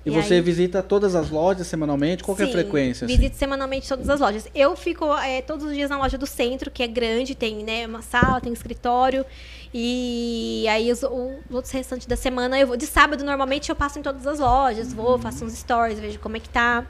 E 0.05 0.11
E 0.11 0.13
você 0.13 0.35
aí? 0.35 0.41
visita 0.41 0.83
todas 0.83 1.15
as 1.15 1.31
lojas 1.31 1.67
semanalmente? 1.67 2.23
Qual 2.23 2.37
que 2.37 2.43
é 2.43 2.45
a 2.45 2.49
Sim, 2.49 2.53
frequência? 2.53 3.05
assim? 3.07 3.17
Visito 3.17 3.37
semanalmente 3.37 3.89
todas 3.89 4.09
as 4.09 4.21
lojas. 4.21 4.47
Eu 4.55 4.77
fico 4.77 5.05
é, 5.17 5.41
todos 5.43 5.65
os 5.67 5.73
dias 5.75 5.89
na 5.91 5.99
loja 5.99 6.17
do 6.19 6.27
centro, 6.27 6.71
que 6.71 6.83
é 6.83 6.87
grande, 6.87 7.35
tem 7.35 7.65
né, 7.65 7.87
uma 7.87 8.03
sala, 8.03 8.41
tem 8.41 8.51
um 8.51 8.55
escritório. 8.55 9.25
E 9.73 10.67
aí 10.69 10.91
os, 10.93 11.03
o- 11.03 11.39
os 11.49 11.55
outros 11.55 11.73
restantes 11.73 12.07
da 12.07 12.17
semana 12.17 12.59
eu 12.59 12.67
vou. 12.67 12.77
De 12.77 12.87
sábado, 12.87 13.25
normalmente, 13.25 13.69
eu 13.71 13.77
passo 13.77 13.99
em 13.99 14.03
todas 14.03 14.27
as 14.27 14.39
lojas, 14.39 14.89
Uhum. 14.91 14.95
vou, 14.97 15.19
faço 15.19 15.45
uns 15.45 15.55
stories, 15.55 15.99
vejo 15.99 16.19
como 16.19 16.37
é 16.37 16.41
que 16.41 16.49
tá. 16.49 16.87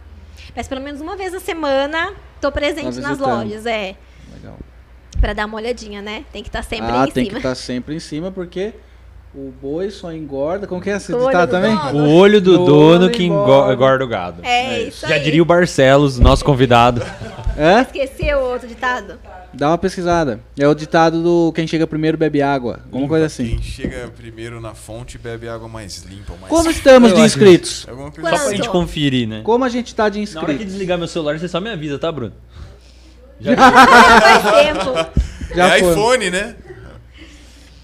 Mas 0.54 0.68
pelo 0.68 0.80
menos 0.80 1.00
uma 1.00 1.16
vez 1.16 1.32
na 1.32 1.40
semana 1.40 2.12
tô 2.40 2.50
presente 2.52 2.96
Tá 3.00 3.08
nas 3.08 3.18
lojas, 3.18 3.64
é. 3.66 3.96
Pra 5.24 5.32
dar 5.32 5.46
uma 5.46 5.56
olhadinha, 5.56 6.02
né? 6.02 6.22
Tem 6.30 6.42
que 6.42 6.50
estar 6.50 6.62
sempre 6.62 6.90
ah, 6.90 7.06
em 7.08 7.10
tem 7.10 7.24
cima. 7.24 7.30
que 7.30 7.36
estar 7.38 7.54
sempre 7.54 7.94
em 7.94 7.98
cima, 7.98 8.30
porque 8.30 8.74
o 9.34 9.50
boi 9.58 9.88
só 9.90 10.12
engorda. 10.12 10.66
Como 10.66 10.82
que 10.82 10.90
é 10.90 10.96
esse 10.98 11.14
O 11.14 11.26
ditado 11.26 11.48
do 11.48 11.52
também? 11.52 11.74
dono. 11.74 12.08
O 12.10 12.14
olho 12.16 12.42
do 12.42 12.58
Dono 12.58 12.66
dono 12.66 13.10
que 13.10 13.24
engo- 13.24 13.42
engorda. 13.42 13.72
engorda 13.72 14.04
o 14.04 14.06
gado. 14.08 14.44
É, 14.44 14.82
isso 14.82 15.08
Já 15.08 15.14
aí. 15.14 15.22
diria 15.22 15.40
o 15.40 15.46
Barcelos, 15.46 16.18
nosso 16.18 16.44
convidado. 16.44 17.00
É? 17.56 17.82
Esqueceu 17.82 18.38
o 18.38 18.50
outro 18.50 18.66
ditado? 18.66 19.16
Dá 19.52 19.68
uma 19.68 19.78
pesquisada. 19.78 20.40
É 20.58 20.66
o 20.66 20.74
ditado 20.74 21.22
do 21.22 21.52
quem 21.52 21.68
chega 21.68 21.86
primeiro 21.86 22.18
bebe 22.18 22.42
água. 22.42 22.80
Alguma 22.86 23.06
coisa 23.06 23.26
assim. 23.26 23.46
Quem 23.46 23.62
chega 23.62 24.08
primeiro 24.08 24.60
na 24.60 24.74
fonte 24.74 25.16
bebe 25.18 25.48
água 25.48 25.68
mais 25.68 26.02
limpa, 26.02 26.32
mais 26.40 26.48
Como 26.48 26.68
estamos 26.68 27.14
de 27.14 27.20
inscritos? 27.20 27.86
Alguma 27.88 28.10
coisa 28.10 28.28
Só 28.28 28.34
pra 28.36 28.44
assim. 28.46 28.56
gente 28.56 28.68
conferir, 28.68 29.28
né? 29.28 29.42
Como 29.44 29.64
a 29.64 29.68
gente 29.68 29.94
tá 29.94 30.08
de 30.08 30.18
Na 30.18 30.22
hora 30.24 30.46
que 30.46 30.52
inscritos? 30.54 30.66
desligar 30.72 30.98
meu 30.98 31.06
celular, 31.06 31.38
você 31.38 31.46
só 31.46 31.60
me 31.60 31.70
avisa, 31.70 31.96
tá, 31.96 32.10
Bruno? 32.10 32.32
Faz 33.56 34.42
tempo. 34.64 35.54
Já 35.54 35.76
é 35.76 35.80
foi. 35.80 35.90
iPhone, 35.92 36.30
né? 36.30 36.56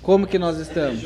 Como 0.02 0.26
que 0.26 0.38
nós 0.38 0.58
estamos? 0.58 1.02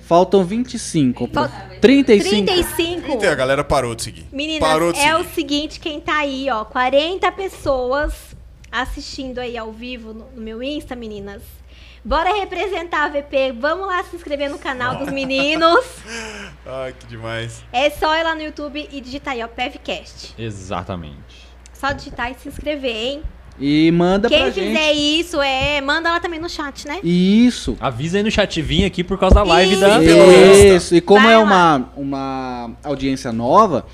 Faltam 0.00 0.44
25. 0.44 1.28
pô. 1.28 1.34
Falta- 1.34 1.70
35. 1.80 2.46
35. 2.46 3.12
Então 3.12 3.30
a 3.30 3.34
galera 3.34 3.64
parou 3.64 3.94
de 3.94 4.02
seguir. 4.02 4.26
Meninas, 4.32 4.68
parou 4.68 4.92
de 4.92 4.98
é 5.00 5.14
o 5.14 5.18
seguir. 5.18 5.34
seguinte, 5.34 5.80
quem 5.80 6.00
tá 6.00 6.18
aí, 6.18 6.48
ó, 6.50 6.64
40 6.64 7.30
pessoas 7.32 8.12
assistindo 8.70 9.38
aí 9.38 9.56
ao 9.56 9.72
vivo 9.72 10.12
no, 10.12 10.26
no 10.34 10.42
meu 10.42 10.62
Insta, 10.62 10.94
meninas. 10.94 11.42
Bora 12.04 12.32
representar 12.34 13.04
a 13.04 13.08
VP, 13.08 13.52
vamos 13.58 13.86
lá 13.86 14.02
se 14.04 14.16
inscrever 14.16 14.48
no 14.50 14.58
canal 14.58 14.96
dos 14.96 15.10
meninos. 15.12 15.84
Ai, 16.66 16.94
que 16.98 17.06
demais. 17.06 17.62
É 17.72 17.90
só 17.90 18.16
ir 18.16 18.22
lá 18.22 18.34
no 18.34 18.42
YouTube 18.42 18.88
e 18.90 19.00
digitar 19.00 19.34
aí, 19.34 19.42
ó, 19.42 19.48
PevCast. 19.48 20.34
Exatamente. 20.38 21.49
Só 21.80 21.92
digitar 21.92 22.30
e 22.30 22.34
se 22.34 22.46
inscrever, 22.46 22.94
hein? 22.94 23.22
E 23.58 23.90
manda 23.90 24.28
Quem 24.28 24.42
pra 24.42 24.52
fizer 24.52 24.94
gente. 24.94 25.20
isso, 25.20 25.40
é, 25.40 25.80
manda 25.80 26.10
lá 26.10 26.20
também 26.20 26.38
no 26.38 26.48
chat, 26.48 26.86
né? 26.86 26.98
Isso. 27.02 27.74
Avisa 27.80 28.18
aí 28.18 28.22
no 28.22 28.30
chat, 28.30 28.60
vim 28.60 28.84
aqui 28.84 29.02
por 29.02 29.18
causa 29.18 29.36
da 29.36 29.42
live 29.42 29.72
Isso. 29.72 29.80
da... 29.80 30.02
Isso. 30.02 30.94
E 30.94 31.00
como 31.00 31.24
Vai 31.24 31.34
é 31.34 31.38
lá. 31.38 31.42
uma, 31.42 31.92
uma 31.96 32.70
audiência 32.84 33.32
nova, 33.32 33.86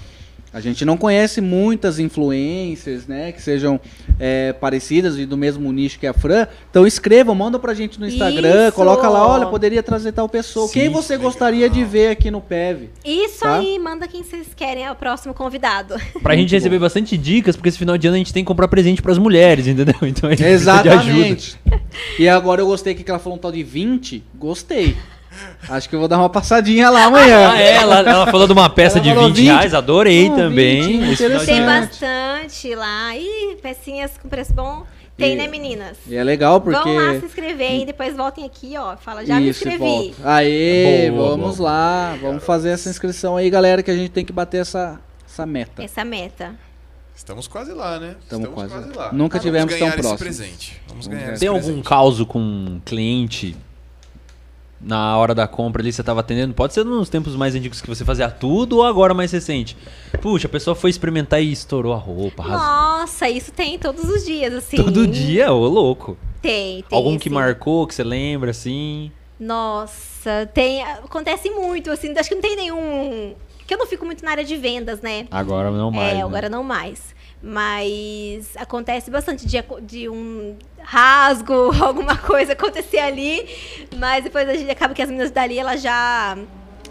a 0.56 0.60
gente 0.60 0.86
não 0.86 0.96
conhece 0.96 1.42
muitas 1.42 1.98
influencers, 1.98 3.06
né? 3.06 3.30
Que 3.30 3.42
sejam 3.42 3.78
é, 4.18 4.54
parecidas 4.54 5.18
e 5.18 5.26
do 5.26 5.36
mesmo 5.36 5.70
nicho 5.70 5.98
que 5.98 6.06
a 6.06 6.14
Fran. 6.14 6.46
Então 6.70 6.86
escrevam, 6.86 7.34
manda 7.34 7.58
pra 7.58 7.74
gente 7.74 8.00
no 8.00 8.06
Instagram, 8.06 8.68
Isso. 8.68 8.72
coloca 8.74 9.06
lá, 9.06 9.28
olha, 9.28 9.46
poderia 9.48 9.82
trazer 9.82 10.12
tal 10.12 10.26
pessoa. 10.30 10.66
Sim, 10.66 10.72
Quem 10.80 10.88
você 10.88 11.18
gostaria 11.18 11.68
de 11.68 11.84
ver 11.84 12.08
aqui 12.08 12.30
no 12.30 12.40
PEV? 12.40 12.88
Isso 13.04 13.40
Tá. 13.40 13.58
aí, 13.58 13.78
manda 13.78 14.08
quem 14.08 14.22
vocês 14.22 14.46
querem, 14.56 14.82
é 14.86 14.90
o 14.90 14.94
próximo 14.94 15.34
convidado. 15.34 15.94
Pra 16.22 16.34
gente 16.34 16.54
receber 16.54 16.78
bastante 16.78 17.18
dicas, 17.18 17.54
porque 17.54 17.68
esse 17.68 17.76
final 17.78 17.98
de 17.98 18.06
ano 18.06 18.14
a 18.14 18.18
gente 18.18 18.32
tem 18.32 18.42
que 18.42 18.48
comprar 18.48 18.66
presente 18.66 19.02
pras 19.02 19.18
mulheres, 19.18 19.66
entendeu? 19.66 19.94
Então 20.08 20.30
a 20.30 20.32
gente 20.34 20.42
precisa 20.42 20.82
de 20.82 20.88
ajuda. 20.88 21.12
Exatamente. 21.12 21.60
E 22.18 22.26
agora 22.26 22.62
eu 22.62 22.66
gostei 22.66 22.94
que 22.94 23.10
ela 23.10 23.18
falou 23.18 23.36
um 23.36 23.40
tal 23.40 23.52
de 23.52 23.62
20. 23.62 24.24
Gostei. 24.38 24.96
Acho 25.68 25.88
que 25.88 25.94
eu 25.94 25.98
vou 25.98 26.08
dar 26.08 26.18
uma 26.18 26.28
passadinha 26.30 26.88
lá 26.90 27.04
amanhã. 27.04 27.50
Ah, 27.52 27.60
é, 27.60 27.72
ela, 27.76 27.98
ela 28.00 28.26
falou 28.26 28.46
de 28.46 28.52
uma 28.52 28.68
peça 28.70 28.98
Ela 28.98 29.04
de 29.04 29.14
falou 29.14 29.28
20, 29.28 29.36
20. 29.36 29.46
reais, 29.46 29.74
adorei 29.74 30.30
também. 30.30 31.00
20, 31.00 31.12
Esse 31.12 31.24
final 31.24 31.40
de 31.40 31.46
Tem 31.46 31.64
bastante 31.64 32.74
lá. 32.74 33.16
Ih, 33.16 33.56
pecinhas 33.62 34.12
com 34.22 34.28
preço 34.28 34.52
bom. 34.54 34.84
Tem, 35.16 35.32
E- 35.32 35.36
né, 35.36 35.48
meninas? 35.48 35.96
E 36.06 36.14
é 36.14 36.22
legal 36.22 36.60
porque. 36.60 36.78
Vão 36.78 36.94
lá 36.94 37.18
se 37.18 37.24
inscrever 37.26 37.80
e 37.80 37.86
depois 37.86 38.14
voltem 38.14 38.44
aqui, 38.44 38.74
ó. 38.76 38.96
Fala, 38.98 39.24
já 39.24 39.40
me 39.40 39.48
Isso, 39.48 39.60
inscrevi. 39.66 39.78
volta. 39.78 40.14
Aê, 40.24 41.10
Boa, 41.10 41.28
vamos 41.30 41.56
boa. 41.56 41.70
lá. 41.70 42.18
Vamos 42.20 42.44
fazer 42.44 42.68
essa 42.70 42.90
inscrição 42.90 43.36
aí, 43.36 43.48
galera, 43.48 43.82
que 43.82 43.90
a 43.90 43.96
gente 43.96 44.10
tem 44.10 44.24
que 44.26 44.32
bater 44.32 44.58
essa, 44.60 45.00
essa 45.26 45.46
meta. 45.46 45.82
Essa 45.82 46.04
meta. 46.04 46.54
Estamos 47.14 47.48
quase 47.48 47.72
lá, 47.72 47.98
né? 47.98 48.14
Estamos 48.22 48.46
Estamos 48.46 48.54
quase 48.54 48.74
quase 48.74 48.98
lá. 48.98 49.04
lá. 49.06 49.12
Nunca 49.14 49.38
Vamos 49.38 49.42
tivemos 49.46 49.72
tão 49.72 49.78
ganhar 49.78 49.88
esse 49.94 50.00
próximos. 50.02 50.20
presente. 50.20 50.82
Vamos 50.86 51.06
ganhar 51.06 51.30
esse 51.32 51.40
Tem 51.40 51.48
algum 51.48 51.62
presente. 51.62 51.88
caso 51.88 52.26
com 52.26 52.38
um 52.38 52.78
cliente 52.84 53.56
na 54.80 55.16
hora 55.16 55.34
da 55.34 55.48
compra 55.48 55.82
ali 55.82 55.92
você 55.92 56.02
tava 56.02 56.20
atendendo? 56.20 56.54
Pode 56.54 56.74
ser 56.74 56.84
nos 56.84 57.08
tempos 57.08 57.34
mais 57.34 57.54
antigos 57.54 57.80
que 57.80 57.88
você 57.88 58.04
fazia 58.04 58.30
tudo 58.30 58.78
ou 58.78 58.84
agora 58.84 59.14
mais 59.14 59.32
recente? 59.32 59.76
Puxa, 60.20 60.46
a 60.46 60.50
pessoa 60.50 60.74
foi 60.74 60.90
experimentar 60.90 61.42
e 61.42 61.50
estourou 61.50 61.92
a 61.92 61.96
roupa. 61.96 62.42
Nossa, 62.44 63.28
isso 63.28 63.52
tem 63.52 63.78
todos 63.78 64.04
os 64.04 64.24
dias, 64.24 64.52
assim. 64.54 64.76
Todo 64.76 65.06
dia, 65.06 65.52
ô 65.52 65.66
louco. 65.66 66.16
Tem, 66.40 66.82
tem. 66.82 66.96
Algum 66.96 67.18
que 67.18 67.28
sim. 67.28 67.34
marcou, 67.34 67.86
que 67.86 67.94
você 67.94 68.04
lembra, 68.04 68.50
assim? 68.50 69.10
Nossa, 69.38 70.48
tem. 70.52 70.82
Acontece 70.82 71.50
muito, 71.50 71.90
assim. 71.90 72.12
Acho 72.16 72.28
que 72.28 72.34
não 72.34 72.42
tem 72.42 72.56
nenhum. 72.56 73.34
Que 73.66 73.74
eu 73.74 73.78
não 73.78 73.86
fico 73.86 74.04
muito 74.04 74.24
na 74.24 74.30
área 74.30 74.44
de 74.44 74.56
vendas, 74.56 75.00
né? 75.00 75.26
Agora 75.30 75.70
não 75.70 75.90
mais. 75.90 76.12
é, 76.12 76.14
né? 76.14 76.22
agora 76.22 76.48
não 76.48 76.62
mais. 76.62 77.14
Mas 77.42 78.56
acontece 78.56 79.10
bastante 79.10 79.46
de, 79.46 79.62
de 79.82 80.08
um 80.08 80.56
rasgo, 80.86 81.72
alguma 81.82 82.16
coisa 82.16 82.52
acontecer 82.52 82.98
ali. 82.98 83.46
Mas 83.98 84.24
depois 84.24 84.48
a 84.48 84.54
gente 84.54 84.70
acaba 84.70 84.94
que 84.94 85.02
as 85.02 85.08
meninas 85.08 85.30
dali, 85.30 85.58
ela 85.58 85.76
já. 85.76 86.38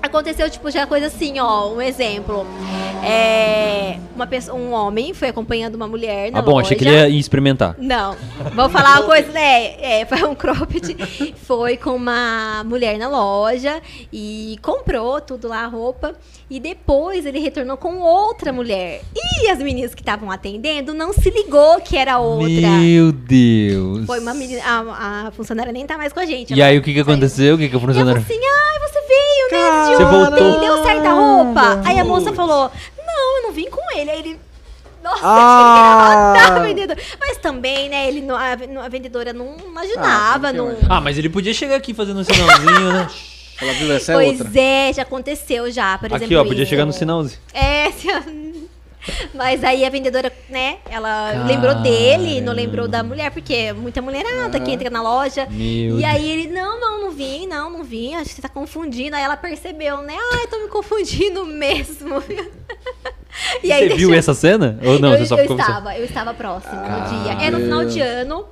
Aconteceu, 0.05 0.49
tipo, 0.49 0.69
já 0.71 0.85
coisa 0.85 1.07
assim, 1.07 1.39
ó. 1.39 1.69
Um 1.73 1.81
exemplo. 1.81 2.45
É, 3.03 3.97
uma 4.15 4.25
pessoa, 4.25 4.57
um 4.57 4.71
homem 4.73 5.13
foi 5.13 5.27
acompanhando 5.29 5.75
uma 5.75 5.87
mulher 5.87 6.31
na 6.31 6.39
Ah, 6.39 6.41
bom, 6.41 6.51
loja. 6.53 6.65
achei 6.67 6.77
que 6.77 6.85
ele 6.85 6.95
ia 6.95 7.19
experimentar. 7.19 7.75
Não, 7.77 8.15
vou 8.55 8.67
falar 8.69 8.99
uma 8.99 9.03
coisa, 9.03 9.31
né? 9.31 9.75
É, 9.79 10.05
foi 10.05 10.23
um 10.23 10.33
cropped. 10.35 10.95
Foi 11.45 11.77
com 11.77 11.91
uma 11.91 12.63
mulher 12.65 12.97
na 12.97 13.07
loja 13.07 13.79
e 14.11 14.57
comprou 14.63 15.21
tudo 15.21 15.47
lá, 15.47 15.63
a 15.63 15.67
roupa. 15.67 16.13
E 16.49 16.59
depois 16.59 17.25
ele 17.25 17.39
retornou 17.39 17.77
com 17.77 17.99
outra 17.99 18.51
mulher. 18.51 19.01
E 19.15 19.47
as 19.49 19.59
meninas 19.59 19.93
que 19.93 20.01
estavam 20.01 20.31
atendendo 20.31 20.93
não 20.93 21.13
se 21.13 21.29
ligou 21.29 21.79
que 21.81 21.95
era 21.97 22.17
outra. 22.17 22.47
Meu 22.49 23.11
Deus. 23.11 24.05
Foi 24.07 24.19
uma 24.19 24.33
menina. 24.33 24.61
A, 24.65 25.27
a 25.27 25.31
funcionária 25.31 25.71
nem 25.71 25.85
tá 25.85 25.97
mais 25.97 26.11
com 26.11 26.19
a 26.19 26.25
gente. 26.25 26.53
E 26.53 26.61
ela 26.61 26.71
aí, 26.71 26.77
o 26.77 26.81
que 26.81 26.93
que 26.93 27.03
saiu. 27.03 27.13
aconteceu? 27.13 27.55
O 27.55 27.57
que 27.59 27.69
que 27.69 27.75
a 27.75 27.79
E 27.79 27.83
ela 27.83 27.93
falou 27.93 27.93
funcionária... 28.15 28.21
assim: 28.21 28.39
ai, 28.43 28.89
você 28.89 28.94
veio, 29.49 29.51
né? 29.51 29.89
De 29.89 29.95
Você 29.95 30.05
voltou. 30.05 30.59
deu 30.59 30.83
certo 30.83 31.05
a 31.07 31.13
roupa. 31.13 31.81
Aí 31.85 31.99
a 31.99 32.05
moça 32.05 32.33
falou: 32.33 32.71
não, 33.05 33.37
eu 33.37 33.43
não 33.43 33.51
vim 33.51 33.69
com 33.69 33.81
ele. 33.97 34.09
Aí 34.11 34.19
ele. 34.19 34.39
Nossa, 35.03 35.21
Ah. 35.23 36.33
que 36.35 36.39
matar 36.41 36.59
o 36.59 36.63
vendedor. 36.63 36.97
Mas 37.19 37.37
também, 37.37 37.89
né, 37.89 38.07
ele 38.07 38.25
a, 38.31 38.85
a 38.85 38.89
vendedora 38.89 39.31
não 39.33 39.55
imaginava. 39.63 40.47
Ah, 40.47 40.53
não... 40.53 40.75
Ah, 40.89 40.99
mas 40.99 41.15
ele 41.17 41.29
podia 41.29 41.53
chegar 41.53 41.75
aqui 41.75 41.93
fazendo 41.93 42.21
um 42.21 42.23
sinalzinho, 42.23 42.91
né? 42.91 43.07
Ela 43.61 43.71
viu, 43.73 43.93
essa 43.93 44.11
é 44.11 44.15
Pois 44.15 44.41
outra. 44.41 44.59
é, 44.59 44.91
já 44.93 45.03
aconteceu 45.03 45.71
já, 45.71 45.97
por 45.97 46.07
exemplo. 46.07 46.25
Aqui, 46.25 46.35
ó, 46.35 46.43
podia 46.43 46.63
isso. 46.63 46.69
chegar 46.71 46.85
no 46.85 46.91
sinalzinho. 46.91 47.39
É, 47.53 47.89
se- 47.93 48.07
mas 49.33 49.63
aí 49.63 49.85
a 49.85 49.89
vendedora, 49.89 50.31
né, 50.49 50.77
ela 50.89 51.45
lembrou 51.45 51.75
dele, 51.75 52.41
não 52.41 52.53
lembrou 52.53 52.87
da 52.87 53.03
mulher, 53.03 53.31
porque 53.31 53.53
é 53.53 53.73
muita 53.73 54.01
mulherada 54.01 54.59
que 54.59 54.71
entra 54.71 54.89
na 54.89 55.01
loja. 55.01 55.47
Meu 55.49 55.99
E 55.99 56.05
aí 56.05 56.29
ele, 56.29 56.47
não, 56.47 56.79
não, 56.79 57.01
não 57.01 57.11
vim, 57.11 57.47
não, 57.47 57.69
não 57.69 57.83
vim, 57.83 58.15
acho 58.15 58.29
que 58.29 58.35
você 58.35 58.41
tá 58.41 58.49
confundindo. 58.49 59.15
Aí 59.15 59.23
ela 59.23 59.37
percebeu, 59.37 60.01
né? 60.01 60.15
Ai, 60.33 60.47
tô 60.47 60.59
me 60.59 60.67
confundindo 60.67 61.45
mesmo. 61.45 62.23
e 63.63 63.71
aí 63.71 63.89
Você 63.89 63.95
viu 63.95 64.13
essa 64.13 64.33
cena? 64.33 64.79
Ou 64.83 64.99
não, 64.99 65.13
eu, 65.13 65.19
você 65.19 65.25
só 65.25 65.37
eu 65.37 65.57
estava, 65.57 65.97
eu 65.97 66.05
estava 66.05 66.33
próximo 66.33 66.75
no 66.75 67.23
dia. 67.23 67.33
Era 67.41 67.57
no 67.57 67.63
final 67.63 67.85
de 67.85 68.01
ano. 68.01 68.45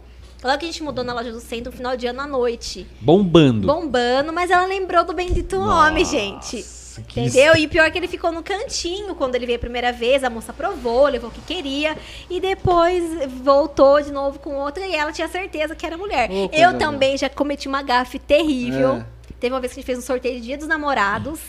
Logo 0.44 0.58
que 0.58 0.66
a 0.66 0.68
gente 0.68 0.84
mudou 0.84 1.06
na 1.06 1.14
loja 1.14 1.32
do 1.32 1.40
centro, 1.40 1.72
no 1.72 1.78
final 1.78 1.96
de 1.96 2.06
ano 2.06 2.20
à 2.20 2.28
noite. 2.28 2.86
Bombando. 3.00 3.66
Bombando, 3.66 4.34
mas 4.34 4.52
ela 4.52 4.66
lembrou 4.66 5.06
do 5.06 5.14
bendito 5.14 5.58
homem, 5.58 6.04
gente. 6.04 6.83
Que 7.02 7.20
Entendeu? 7.22 7.56
E 7.56 7.68
pior 7.68 7.90
que 7.92 7.98
ele 7.98 8.08
ficou 8.08 8.32
no 8.32 8.44
cantinho 8.44 9.16
quando 9.16 9.36
ele 9.36 9.46
veio 9.46 9.56
a 9.58 9.60
primeira 9.60 9.92
vez, 9.92 10.24
a 10.24 10.30
moça 10.30 10.54
provou, 10.54 11.08
levou 11.08 11.30
o 11.30 11.34
que 11.34 11.42
queria, 11.42 11.98
e 12.30 12.40
depois 12.40 13.04
voltou 13.42 14.02
de 14.02 14.12
novo 14.12 14.40
com 14.40 14.56
outra 14.56 14.86
e 14.86 14.94
ela 14.96 15.12
tinha 15.12 15.28
certeza 15.28 15.76
que 15.76 15.86
era 15.86 15.98
mulher. 15.98 16.30
Eu 16.52 16.78
também 16.78 17.18
já 17.18 17.30
cometi 17.30 17.68
uma 17.68 17.82
gafe 17.82 18.20
terrível. 18.20 18.98
É. 18.98 19.06
Teve 19.40 19.54
uma 19.54 19.60
vez 19.60 19.74
que 19.74 19.80
a 19.80 19.82
gente 19.82 19.86
fez 19.88 20.00
um 20.00 20.02
sorteio 20.02 20.36
de 20.40 20.42
Dia 20.48 20.58
dos 20.58 20.68
Namorados. 20.68 21.40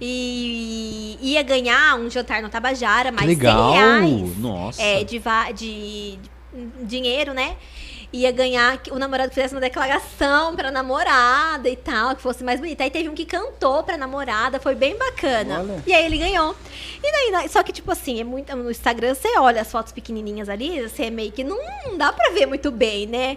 E 0.00 1.16
ia 1.20 1.42
ganhar 1.42 1.96
um 1.98 2.10
jantar 2.10 2.42
no 2.42 2.48
Tabajara, 2.48 3.10
mais 3.10 3.26
legal. 3.26 3.72
100 3.72 3.80
reais 3.80 4.38
Nossa. 4.38 4.82
é, 4.82 5.04
de- 5.04 5.20
de 5.54 6.18
dinheiro, 6.82 7.32
né? 7.32 7.56
Ia 8.12 8.32
ganhar 8.32 8.76
que 8.78 8.92
o 8.92 8.98
namorado 8.98 9.32
fizesse 9.32 9.54
uma 9.54 9.60
declaração 9.60 10.56
pra 10.56 10.70
namorada 10.70 11.68
e 11.68 11.76
tal, 11.76 12.16
que 12.16 12.22
fosse 12.22 12.42
mais 12.42 12.58
bonita. 12.58 12.82
Aí 12.82 12.90
teve 12.90 13.08
um 13.08 13.14
que 13.14 13.24
cantou 13.24 13.84
pra 13.84 13.96
namorada, 13.96 14.58
foi 14.58 14.74
bem 14.74 14.96
bacana. 14.96 15.60
Olha. 15.60 15.82
E 15.86 15.92
aí 15.92 16.06
ele 16.06 16.18
ganhou. 16.18 16.56
E 17.02 17.12
daí, 17.12 17.30
né, 17.30 17.48
só 17.48 17.62
que, 17.62 17.72
tipo 17.72 17.90
assim, 17.92 18.20
é 18.20 18.24
muito, 18.24 18.54
no 18.56 18.70
Instagram 18.70 19.14
você 19.14 19.38
olha 19.38 19.62
as 19.62 19.70
fotos 19.70 19.92
pequenininhas 19.92 20.48
ali, 20.48 20.82
você 20.82 21.04
é 21.04 21.10
meio 21.10 21.30
que 21.30 21.44
não, 21.44 21.58
não 21.86 21.96
dá 21.96 22.12
pra 22.12 22.30
ver 22.30 22.46
muito 22.46 22.70
bem, 22.70 23.06
né? 23.06 23.36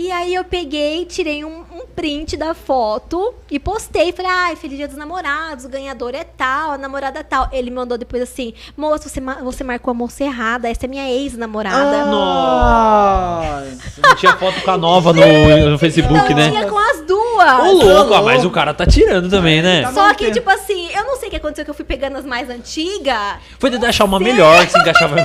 E 0.00 0.12
aí 0.12 0.32
eu 0.32 0.44
peguei, 0.44 1.04
tirei 1.04 1.44
um, 1.44 1.58
um 1.72 1.84
print 1.96 2.36
da 2.36 2.54
foto 2.54 3.34
e 3.50 3.58
postei. 3.58 4.12
Falei, 4.12 4.30
ai, 4.32 4.54
feliz 4.54 4.76
dia 4.78 4.86
dos 4.86 4.96
namorados, 4.96 5.64
o 5.64 5.68
ganhador 5.68 6.14
é 6.14 6.22
tal, 6.22 6.70
a 6.70 6.78
namorada 6.78 7.18
é 7.18 7.22
tal. 7.24 7.48
Ele 7.50 7.68
mandou 7.68 7.98
depois 7.98 8.22
assim, 8.22 8.54
moço, 8.76 9.08
você, 9.08 9.20
ma- 9.20 9.40
você 9.42 9.64
marcou 9.64 9.90
a 9.90 9.94
moça 9.94 10.22
errada, 10.22 10.68
essa 10.70 10.84
é 10.86 10.88
minha 10.88 11.10
ex-namorada. 11.10 12.04
Nossa. 12.06 14.00
Não 14.00 14.14
tinha 14.14 14.36
foto 14.36 14.60
com 14.62 14.70
a 14.70 14.78
nova 14.78 15.12
no, 15.12 15.70
no 15.70 15.78
Facebook, 15.78 16.30
Não 16.30 16.36
né? 16.36 16.48
tinha 16.50 16.66
com 16.68 16.78
as 16.78 17.00
duas. 17.04 17.58
Ô, 17.60 17.72
louco, 17.72 18.14
ah, 18.14 18.22
mas 18.22 18.44
o 18.44 18.50
cara 18.50 18.72
tá 18.72 18.86
tirando 18.86 19.28
também, 19.28 19.60
né? 19.62 19.82
Tá 19.82 19.92
Só 19.92 20.14
que, 20.14 20.30
tipo 20.30 20.48
assim, 20.48 20.88
eu 20.94 21.04
não 21.04 21.16
sei 21.16 21.26
o 21.26 21.30
que 21.30 21.36
aconteceu, 21.36 21.64
que 21.64 21.70
eu 21.70 21.74
fui 21.74 21.84
pegando 21.84 22.16
as 22.18 22.24
mais 22.24 22.48
antigas. 22.48 23.38
Foi 23.58 23.68
tentar 23.68 23.88
achar 23.88 24.04
uma 24.04 24.20
melhor 24.20 24.64
que 24.64 24.70
se 24.72 24.78
encaixava. 24.80 25.16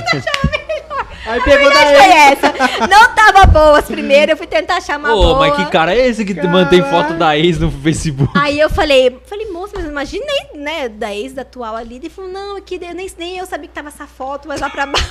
Aí 1.26 1.40
pegou 1.42 1.70
Mas 1.70 1.74
daí. 1.74 1.96
foi 1.96 2.10
essa. 2.12 2.54
Não 2.86 3.14
tava 3.14 3.46
boa 3.46 3.78
as 3.78 3.86
primeiras, 3.86 4.30
eu 4.30 4.36
fui 4.36 4.46
tentar 4.46 4.76
achar 4.76 4.98
uma 4.98 5.14
Ô, 5.14 5.22
boa. 5.22 5.38
mas 5.38 5.56
que 5.56 5.64
cara 5.70 5.94
é 5.94 6.06
esse 6.06 6.24
que 6.24 6.34
mantém 6.46 6.82
foto 6.82 7.14
da 7.14 7.36
ex 7.36 7.58
no 7.58 7.70
Facebook? 7.70 8.32
Aí 8.38 8.58
eu 8.58 8.68
falei, 8.68 9.18
falei, 9.26 9.50
moça, 9.50 9.72
mas 9.76 9.86
imaginei, 9.86 10.50
né, 10.54 10.88
da 10.88 11.14
ex 11.14 11.32
da 11.32 11.42
atual 11.42 11.76
ali. 11.76 11.96
Ele 11.96 12.10
falou, 12.10 12.30
não, 12.30 12.56
aqui 12.56 12.78
eu 12.80 12.94
nem, 12.94 13.10
nem 13.18 13.38
eu 13.38 13.46
sabia 13.46 13.68
que 13.68 13.74
tava 13.74 13.88
essa 13.88 14.06
foto, 14.06 14.46
mas 14.48 14.60
lá 14.60 14.68
pra 14.68 14.86
baixo. 14.86 15.08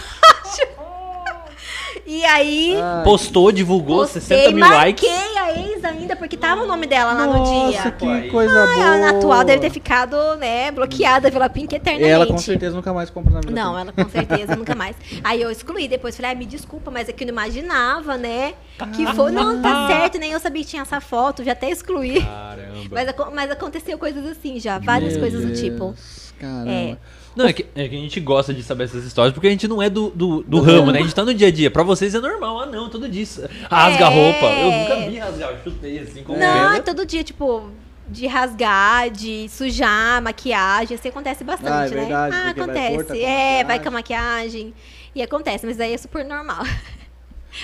E 2.06 2.26
aí, 2.26 2.76
Ai, 2.82 3.04
Postou, 3.04 3.52
divulgou, 3.52 4.00
postei, 4.00 4.22
60 4.22 4.52
mil 4.52 4.60
marquei 4.60 5.10
likes. 5.10 5.38
a 5.38 5.52
ex 5.54 5.86
ainda, 5.86 6.16
porque 6.18 6.36
tava 6.36 6.64
o 6.64 6.68
nome 6.68 6.86
dela 6.86 7.14
lá 7.14 7.26
no 7.26 7.38
Nossa, 7.40 7.72
dia. 7.72 7.92
que 7.92 8.30
coisa 8.30 8.60
Ai, 8.62 8.76
boa. 8.76 9.08
a 9.08 9.10
atual 9.12 9.44
deve 9.46 9.62
ter 9.62 9.70
ficado, 9.70 10.18
né, 10.36 10.70
bloqueada 10.72 11.32
pela 11.32 11.50
Pink 11.50 11.74
eternamente. 11.74 12.12
Ela 12.12 12.28
com 12.28 12.38
certeza 12.38 12.76
nunca 12.76 12.92
mais 12.94 13.10
compra 13.10 13.32
na 13.34 13.40
vida. 13.40 13.52
Não, 13.54 13.78
ela 13.80 13.94
com 13.94 14.10
certeza 14.10 14.54
nunca 14.56 14.76
mais. 14.76 14.98
Aí 15.24 15.42
eu 15.42 15.50
excluí, 15.50 15.88
depois 15.88 16.16
falei, 16.18 16.32
ah, 16.32 16.36
me 16.36 16.46
desculpa, 16.46 16.92
mas 16.92 17.08
é 17.08 17.14
que 17.14 17.24
eu 17.24 17.28
não 17.28 17.34
imaginava, 17.34 18.18
né? 18.18 18.54
Que 18.96 19.06
foi. 19.14 19.32
Não, 19.32 19.62
tá 19.62 19.88
certo, 19.88 20.18
nem 20.18 20.32
eu 20.34 20.40
sabia 20.42 20.62
que 20.62 20.70
tinha 20.70 20.82
essa 20.82 21.00
foto, 21.00 21.42
já 21.44 21.54
até 21.54 21.70
excluí. 21.70 22.22
Caramba. 22.22 22.90
Mas, 22.92 23.08
mas 23.34 23.52
aconteceu 23.52 23.98
coisas 23.98 24.26
assim 24.28 24.60
já, 24.60 24.78
várias 24.78 25.14
Meu 25.14 25.22
coisas 25.22 25.46
do 25.46 25.54
tipo. 25.54 25.96
Caramba. 26.38 26.70
É. 26.70 26.98
Não, 27.36 27.46
é 27.48 27.54
que, 27.54 27.66
é 27.76 27.88
que 27.88 27.96
a 27.96 28.00
gente 28.00 28.20
gosta 28.20 28.54
de 28.54 28.62
saber 28.62 28.84
essas 28.84 29.04
histórias 29.06 29.34
porque 29.34 29.48
a 29.48 29.50
gente 29.50 29.68
não 29.68 29.82
é 29.82 29.90
do, 29.90 30.10
do, 30.12 30.44
do 30.44 30.62
ramo, 30.62 30.92
né? 30.92 31.00
A 31.00 31.02
gente 31.02 31.16
tá 31.16 31.26
no 31.26 31.34
dia 31.34 31.48
a 31.48 31.52
dia. 31.52 31.72
Pra 31.72 31.82
vocês 31.84 32.14
é 32.14 32.20
normal. 32.20 32.60
Ah, 32.62 32.66
não, 32.68 32.90
todo 32.90 33.10
dia. 33.10 33.26
Rasga 33.70 34.08
a 34.08 34.12
É. 34.12 34.16
roupa. 34.16 34.46
Eu 34.46 34.72
nunca 34.72 35.10
vi 35.10 35.18
rasgar, 35.18 35.52
eu 35.52 35.58
chutei 35.64 36.00
assim 36.00 36.24
como 36.24 36.38
Não, 36.38 36.72
pena. 36.72 36.82
todo 36.84 37.06
dia, 37.06 37.24
tipo, 37.24 37.70
de 38.08 38.28
rasgar, 38.28 39.10
de 39.10 39.48
sujar, 39.50 40.22
maquiagem, 40.22 40.96
assim 40.96 41.10
acontece 41.10 41.44
bastante, 41.44 41.72
Ah, 41.72 41.86
é 41.86 41.90
né? 41.90 41.96
verdade, 42.02 42.36
ah, 42.36 42.54
porque 42.54 42.72
vai 42.72 42.94
acontece. 42.94 43.26
a 43.26 43.30
é, 43.30 43.64
vai 43.64 43.80
com 43.80 43.88
a 43.88 43.92
maquiagem. 43.92 44.74
E 45.16 45.22
acontece, 45.22 45.66
mas 45.66 45.80
aí 45.80 45.94
é 45.94 45.98
super 45.98 46.24
normal. 46.26 46.64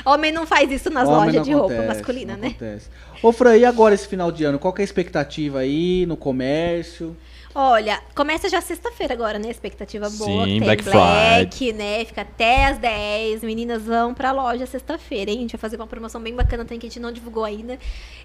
Homem 0.06 0.32
não 0.32 0.46
faz 0.46 0.72
isso 0.72 0.90
nas 0.92 1.08
Homem 1.08 1.26
lojas 1.26 1.44
de 1.46 1.52
roupa 1.52 1.74
acontece, 1.74 1.96
masculina, 1.96 2.34
não 2.34 2.42
né? 2.42 2.48
Acontece. 2.50 2.90
Ô, 3.24 3.32
Fran, 3.32 3.58
e 3.58 3.66
agora 3.66 3.96
esse 3.96 4.08
final 4.08 4.32
de 4.32 4.44
ano? 4.44 4.60
Qual 4.60 4.72
que 4.72 4.82
é 4.82 4.84
a 4.84 4.86
expectativa 4.86 5.60
aí 5.60 6.06
no 6.06 6.16
comércio? 6.16 7.18
Olha, 7.56 8.00
começa 8.14 8.48
já 8.48 8.62
sexta-feira 8.62 9.14
agora, 9.14 9.40
né? 9.40 9.50
Expectativa 9.50 10.08
boa. 10.10 10.46
Sim, 10.46 10.60
tem 10.60 10.60
Black 10.60 10.84
Black, 10.84 11.74
né? 11.74 12.06
Fica 12.06 12.22
até 12.22 12.66
as 12.68 12.78
10. 12.78 13.42
Meninas 13.42 13.82
vão 13.82 14.14
pra 14.14 14.32
loja 14.32 14.68
sexta-feira, 14.68 15.32
hein? 15.32 15.38
A 15.38 15.42
gente 15.42 15.52
vai 15.54 15.60
fazer 15.60 15.76
uma 15.76 15.88
promoção 15.88 16.22
bem 16.22 16.36
bacana 16.36 16.64
também 16.64 16.78
que 16.78 16.86
a 16.86 16.90
gente 16.90 17.00
não 17.00 17.12
divulgou 17.12 17.44
ainda. 17.44 17.80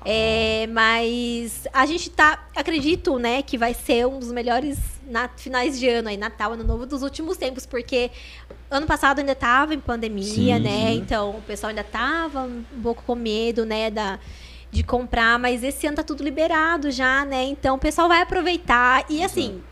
É, 0.04 0.66
mas 0.70 1.66
a 1.72 1.86
gente 1.86 2.10
tá, 2.10 2.46
acredito, 2.54 3.18
né, 3.18 3.42
que 3.42 3.56
vai 3.56 3.72
ser 3.72 4.06
um 4.06 4.18
dos 4.18 4.30
melhores 4.30 4.78
na, 5.06 5.28
finais 5.28 5.78
de 5.78 5.88
ano 5.88 6.08
aí, 6.08 6.16
Natal, 6.18 6.52
Ano 6.52 6.64
Novo 6.64 6.84
dos 6.84 7.02
últimos 7.02 7.38
tempos, 7.38 7.64
porque 7.64 8.10
ano 8.70 8.86
passado 8.86 9.20
ainda 9.20 9.34
tava 9.34 9.74
em 9.74 9.80
pandemia, 9.80 10.56
Sim, 10.56 10.60
né? 10.60 10.88
sim. 10.88 10.98
Então 10.98 11.30
o 11.30 11.42
pessoal 11.42 11.70
ainda 11.70 11.84
tava 11.84 12.42
um 12.42 12.62
pouco 12.82 13.02
com 13.06 13.14
medo, 13.14 13.64
né, 13.64 13.90
da 13.90 14.18
de 14.74 14.82
comprar, 14.82 15.38
mas 15.38 15.62
esse 15.62 15.86
ano 15.86 15.96
tá 15.96 16.02
tudo 16.02 16.22
liberado 16.22 16.90
já, 16.90 17.24
né? 17.24 17.44
Então 17.44 17.76
o 17.76 17.78
pessoal 17.78 18.08
vai 18.08 18.20
aproveitar 18.20 19.04
e 19.08 19.22
assim, 19.22 19.62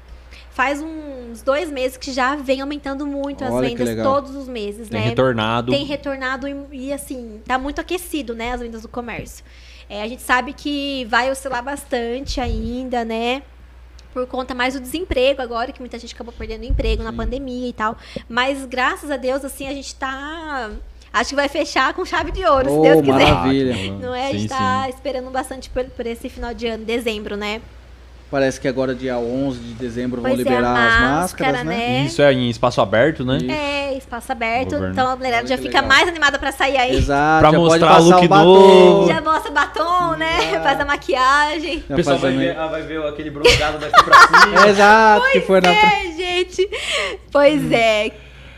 faz 0.50 0.80
uns 0.80 1.42
dois 1.42 1.70
meses 1.70 1.96
que 1.96 2.12
já 2.12 2.36
vem 2.36 2.60
aumentando 2.60 3.04
muito 3.04 3.42
as 3.44 3.52
Olha 3.52 3.68
que 3.68 3.76
vendas 3.76 4.04
todos 4.04 4.36
os 4.36 4.48
meses, 4.48 4.88
Tem 4.88 5.00
né? 5.00 5.08
retornado. 5.08 5.72
Tem 5.72 5.84
retornado 5.84 6.46
e, 6.46 6.88
e, 6.88 6.92
assim, 6.92 7.40
tá 7.44 7.58
muito 7.58 7.80
aquecido, 7.80 8.34
né, 8.34 8.52
as 8.52 8.60
vendas 8.60 8.82
do 8.82 8.88
comércio. 8.88 9.44
É, 9.88 10.02
a 10.02 10.08
gente 10.08 10.22
sabe 10.22 10.52
que 10.52 11.04
vai 11.06 11.30
oscilar 11.30 11.62
bastante 11.62 12.40
ainda, 12.40 13.04
né? 13.04 13.42
Por 14.12 14.26
conta 14.26 14.54
mais 14.54 14.74
do 14.74 14.80
desemprego 14.80 15.42
agora, 15.42 15.72
que 15.72 15.80
muita 15.80 15.98
gente 15.98 16.14
acabou 16.14 16.32
perdendo 16.32 16.64
emprego 16.64 17.02
na 17.02 17.12
pandemia 17.12 17.68
e 17.68 17.72
tal. 17.72 17.96
Mas 18.28 18.64
graças 18.66 19.10
a 19.10 19.16
Deus, 19.16 19.44
assim, 19.44 19.66
a 19.66 19.72
gente 19.72 19.94
tá. 19.94 20.70
Acho 21.12 21.30
que 21.30 21.36
vai 21.36 21.48
fechar 21.48 21.92
com 21.94 22.04
chave 22.06 22.30
de 22.32 22.44
ouro, 22.44 22.68
se 22.70 22.74
Oh, 22.76 22.82
Deus 22.82 23.00
quiser. 23.00 23.12
maravilha. 23.12 23.74
Não 24.00 24.14
é? 24.14 24.28
A 24.28 24.30
Sim, 24.30 24.38
gente 24.38 24.48
tá 24.48 24.82
sim. 24.84 24.90
esperando 24.90 25.30
bastante 25.30 25.68
por, 25.68 25.84
por 25.84 26.06
esse 26.06 26.28
final 26.28 26.54
de 26.54 26.66
ano, 26.66 26.84
dezembro, 26.84 27.36
né? 27.36 27.60
Parece 28.30 28.58
que 28.58 28.66
agora 28.66 28.94
dia 28.94 29.18
11 29.18 29.58
de 29.58 29.74
dezembro 29.74 30.22
vão 30.22 30.30
Pois 30.30 30.40
é, 30.46 30.48
a 30.48 30.54
liberar 30.54 30.70
as 30.70 30.74
máscara, 30.74 31.10
máscaras, 31.52 31.64
né? 31.66 31.76
né? 31.76 32.04
Isso 32.06 32.22
é 32.22 32.32
em 32.32 32.48
espaço 32.48 32.80
aberto, 32.80 33.26
né? 33.26 33.36
Isso. 33.36 33.50
É, 33.50 33.94
espaço 33.98 34.32
aberto. 34.32 34.70
Governo. 34.70 34.90
Então 34.94 35.06
a 35.10 35.16
mulherada 35.16 35.46
já 35.46 35.58
fica 35.58 35.82
legal. 35.82 35.86
mais 35.86 36.08
animada 36.08 36.38
pra 36.38 36.50
sair 36.50 36.78
aí. 36.78 36.96
Exato, 36.96 37.40
Pra 37.42 37.50
já 37.50 37.58
pode 37.58 37.68
mostrar 37.70 37.88
passar 37.88 38.00
look 38.16 38.24
o 38.24 38.28
batom. 38.28 38.44
novo. 38.44 39.08
Já 39.08 39.20
mostra 39.20 39.50
batom, 39.50 40.16
né? 40.16 40.60
Faz 40.62 40.80
a 40.80 40.84
maquiagem. 40.86 41.84
Já 41.86 41.94
O 41.94 41.96
pessoal 41.98 42.18
faz 42.18 42.22
vai 42.22 42.32
também. 42.32 42.54
ver, 42.54 42.58
ah, 42.58 42.66
vai 42.68 42.82
ver 42.84 43.06
aquele 43.06 43.30
bronzeado 43.30 43.76
daqui 43.78 44.02
pra 44.02 44.18
cima. 44.28 44.64
Exato, 44.66 45.26
que 45.30 45.40
foi 45.42 45.60
na... 45.60 45.68
É, 45.68 46.12
gente. 46.16 46.70
Pois 47.30 47.70
é. 47.70 48.12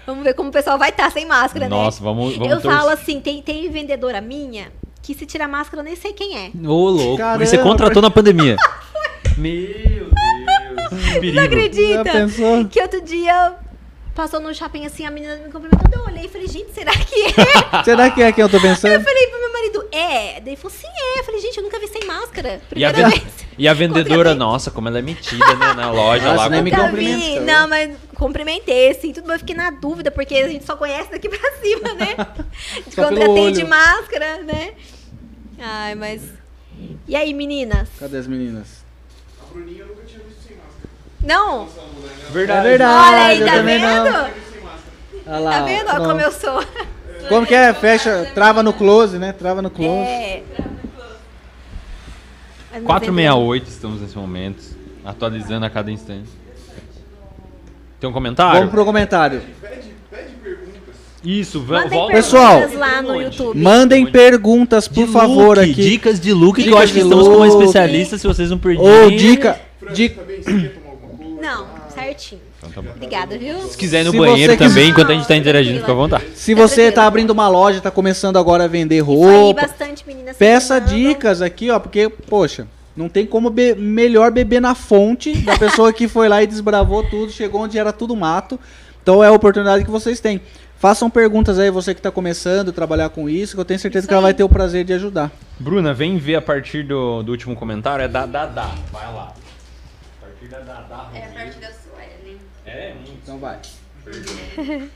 Vamos 0.06 0.22
ver 0.24 0.34
como 0.34 0.50
o 0.50 0.52
pessoal 0.52 0.78
vai 0.78 0.90
estar 0.90 1.10
sem 1.10 1.24
máscara, 1.26 1.68
Nossa, 1.68 2.00
né? 2.00 2.04
vamos, 2.04 2.36
vamos 2.36 2.50
Eu 2.52 2.60
torcer. 2.60 2.78
falo 2.78 2.90
assim, 2.90 3.20
tem, 3.20 3.40
tem 3.42 3.70
vendedora 3.70 4.20
minha 4.20 4.70
que 5.02 5.14
se 5.14 5.26
tirar 5.26 5.48
máscara 5.48 5.80
eu 5.80 5.84
nem 5.84 5.96
sei 5.96 6.12
quem 6.12 6.36
é. 6.38 6.50
Ô, 6.66 6.88
louco. 6.90 7.18
Caramba, 7.18 7.44
Você 7.44 7.58
contratou 7.58 8.00
na 8.02 8.10
pandemia. 8.10 8.56
Meu 9.36 9.52
Deus. 9.62 10.10
Perigo. 11.14 11.36
Não 11.36 11.42
acredita? 11.44 12.10
Que 12.70 12.80
outro 12.80 13.00
dia 13.02 13.54
passou 14.14 14.40
no 14.40 14.54
shopping 14.54 14.86
assim, 14.86 15.04
a 15.04 15.10
menina 15.10 15.36
me 15.36 15.50
cumprimentou, 15.50 15.90
eu 15.92 16.04
olhei 16.04 16.26
e 16.26 16.28
falei, 16.28 16.46
gente, 16.46 16.72
será 16.72 16.92
que 16.92 17.22
é? 17.22 17.82
Será 17.84 18.10
que 18.10 18.22
é 18.22 18.32
quem 18.32 18.42
eu 18.42 18.48
tô 18.48 18.56
Eu 18.58 18.62
pensando? 18.62 19.02
falei 19.02 19.26
pro 19.26 19.40
meu 19.40 19.52
marido, 19.52 19.88
é? 19.90 20.40
Daí 20.40 20.50
ele 20.50 20.56
falou, 20.56 20.76
sim, 20.76 20.86
é. 20.86 21.20
Eu 21.20 21.24
falei, 21.24 21.40
gente, 21.40 21.56
eu 21.58 21.62
nunca 21.64 21.78
vi 21.78 21.88
sem 21.88 22.04
máscara. 22.06 22.60
E 22.74 22.84
a, 22.84 22.92
Primeira 22.92 23.20
vez. 23.20 23.34
e 23.58 23.68
a 23.68 23.74
vendedora, 23.74 24.34
nossa, 24.34 24.70
como 24.70 24.88
ela 24.88 24.98
é 24.98 25.02
metida, 25.02 25.54
né? 25.56 25.74
Na 25.74 25.90
loja 25.90 26.24
Nossa, 26.24 26.36
lá. 26.44 26.48
nem 26.48 26.62
me 26.62 26.70
vi. 26.70 26.76
tá 26.76 27.40
Não, 27.40 27.68
mas 27.68 27.96
cumprimentei, 28.14 28.90
assim, 28.90 29.12
tudo 29.12 29.26
bem. 29.26 29.34
Eu 29.34 29.38
fiquei 29.40 29.56
na 29.56 29.70
dúvida, 29.70 30.10
porque 30.10 30.34
a 30.36 30.48
gente 30.48 30.64
só 30.64 30.76
conhece 30.76 31.10
daqui 31.10 31.28
pra 31.30 31.52
cima, 31.60 31.94
né? 31.94 32.14
De 32.86 33.00
atende 33.00 33.60
olho. 33.60 33.68
máscara, 33.68 34.42
né? 34.42 34.74
Ai, 35.58 35.94
mas. 35.94 36.22
E 37.06 37.14
aí, 37.16 37.32
meninas? 37.34 37.88
Cadê 37.98 38.18
as 38.18 38.26
meninas? 38.26 38.84
A 39.40 39.52
Bruninha 39.52 39.82
eu 39.82 39.86
nunca 39.88 40.02
tinha 40.02 40.20
visto 40.24 40.42
sem 40.46 40.56
Não? 41.24 41.64
É 42.28 42.32
Verdade. 42.32 42.68
verdade, 42.68 43.14
Olha 43.14 43.24
aí, 43.26 43.44
tá 43.44 43.62
vendo? 43.62 43.84
Olha 45.26 45.38
lá, 45.38 45.50
Tá 45.52 45.64
vendo? 45.64 45.86
Como 46.06 46.20
eu 46.20 46.32
sou. 46.32 46.64
Como 47.28 47.46
que 47.46 47.54
é? 47.54 47.72
Fecha, 47.72 48.30
trava 48.34 48.62
no 48.62 48.72
close, 48.72 49.18
né? 49.18 49.32
Trava 49.32 49.62
no 49.62 49.70
close. 49.70 50.08
É. 50.10 50.42
Mas 52.72 52.80
não 52.82 52.86
468 52.86 53.68
estamos 53.68 54.00
nesse 54.00 54.16
momento. 54.18 54.62
Atualizando 55.04 55.64
a 55.66 55.70
cada 55.70 55.90
instante. 55.90 56.28
Tem 58.00 58.10
um 58.10 58.12
comentário? 58.12 58.58
Vamos 58.58 58.70
pro 58.74 58.84
comentário. 58.84 59.40
Pede, 59.60 59.88
pede 60.10 60.30
perguntas. 60.42 60.94
Isso, 61.22 61.62
va- 61.62 61.80
Mandem 61.82 61.98
volta. 61.98 62.12
Pessoal, 62.14 62.58
perguntas 62.60 62.78
lá 62.78 63.02
no 63.02 63.22
YouTube. 63.22 63.58
Mandem 63.62 64.06
perguntas, 64.06 64.88
por 64.88 65.06
De 65.06 65.12
favor, 65.12 65.56
look, 65.58 65.70
aqui. 65.70 65.72
Dicas 65.90 66.20
de 66.20 66.32
look, 66.32 66.56
que 66.56 66.62
eu 66.62 66.64
Dicas 66.72 66.82
acho 66.82 66.92
que 66.92 66.98
estamos 67.00 67.28
com 67.28 67.36
uma 67.36 67.46
look. 67.46 67.60
especialista, 67.60 68.18
se 68.18 68.26
vocês 68.26 68.50
não 68.50 68.58
perderem. 68.58 69.02
Ou 69.04 69.10
dica. 69.10 69.60
Dica 69.92 70.22
Não, 71.44 71.66
certinho. 71.94 72.40
Então 72.58 72.70
tá 72.70 72.80
bom. 72.82 72.90
Obrigada, 72.96 73.36
viu? 73.38 73.58
Se 73.68 73.76
quiser 73.76 74.00
ir 74.00 74.04
no 74.04 74.10
Se 74.12 74.16
banheiro 74.18 74.52
você 74.52 74.56
quiser- 74.56 74.68
também, 74.68 74.88
enquanto 74.90 75.10
a 75.10 75.14
gente 75.14 75.28
tá 75.28 75.36
interagindo, 75.36 75.80
fica 75.80 75.92
à 75.92 75.94
vontade. 75.94 76.24
Se 76.34 76.54
você 76.54 76.90
tá 76.90 77.06
abrindo 77.06 77.30
uma 77.30 77.48
loja, 77.48 77.80
tá 77.80 77.90
começando 77.90 78.38
agora 78.38 78.64
a 78.64 78.68
vender 78.68 79.00
roupa, 79.00 79.62
bastante 79.62 80.06
meninas. 80.06 80.36
peça 80.36 80.80
mandam. 80.80 80.94
dicas 80.96 81.42
aqui, 81.42 81.70
ó, 81.70 81.78
porque, 81.78 82.08
poxa, 82.08 82.66
não 82.96 83.08
tem 83.08 83.26
como 83.26 83.50
be- 83.50 83.74
melhor 83.74 84.30
beber 84.30 84.60
na 84.60 84.74
fonte 84.74 85.32
da 85.42 85.58
pessoa 85.58 85.92
que 85.92 86.08
foi 86.08 86.28
lá 86.28 86.42
e 86.42 86.46
desbravou 86.46 87.02
tudo, 87.08 87.30
chegou 87.30 87.60
onde 87.62 87.78
era 87.78 87.92
tudo 87.92 88.16
mato. 88.16 88.58
Então 89.02 89.22
é 89.22 89.28
a 89.28 89.32
oportunidade 89.32 89.84
que 89.84 89.90
vocês 89.90 90.18
têm. 90.20 90.40
Façam 90.78 91.08
perguntas 91.10 91.58
aí, 91.58 91.70
você 91.70 91.94
que 91.94 92.00
tá 92.02 92.10
começando 92.10 92.68
a 92.70 92.72
trabalhar 92.72 93.08
com 93.10 93.28
isso, 93.28 93.54
que 93.54 93.60
eu 93.60 93.64
tenho 93.64 93.78
certeza 93.80 94.02
Isso 94.02 94.08
que 94.08 94.14
ela 94.14 94.22
vai 94.22 94.34
ter 94.34 94.44
o 94.44 94.48
prazer 94.48 94.84
de 94.84 94.92
ajudar. 94.92 95.30
Bruna, 95.58 95.92
vem 95.94 96.16
ver 96.18 96.36
a 96.36 96.42
partir 96.42 96.82
do, 96.82 97.22
do 97.22 97.32
último 97.32 97.54
comentário. 97.56 98.02
É 98.04 98.08
da 98.08 98.26
Dada. 98.26 98.66
Vai 98.92 99.04
lá. 99.12 99.32
A 100.22 100.26
partir 100.26 100.46
da 100.50 100.58
Dada. 100.60 101.06
É 101.14 101.24
a 101.24 101.28
parte 101.28 101.58
da 101.58 101.68
Suelen. 101.68 102.36
É, 102.66 102.92
muito. 102.94 103.23
Então 103.34 103.38
vai. 103.38 103.58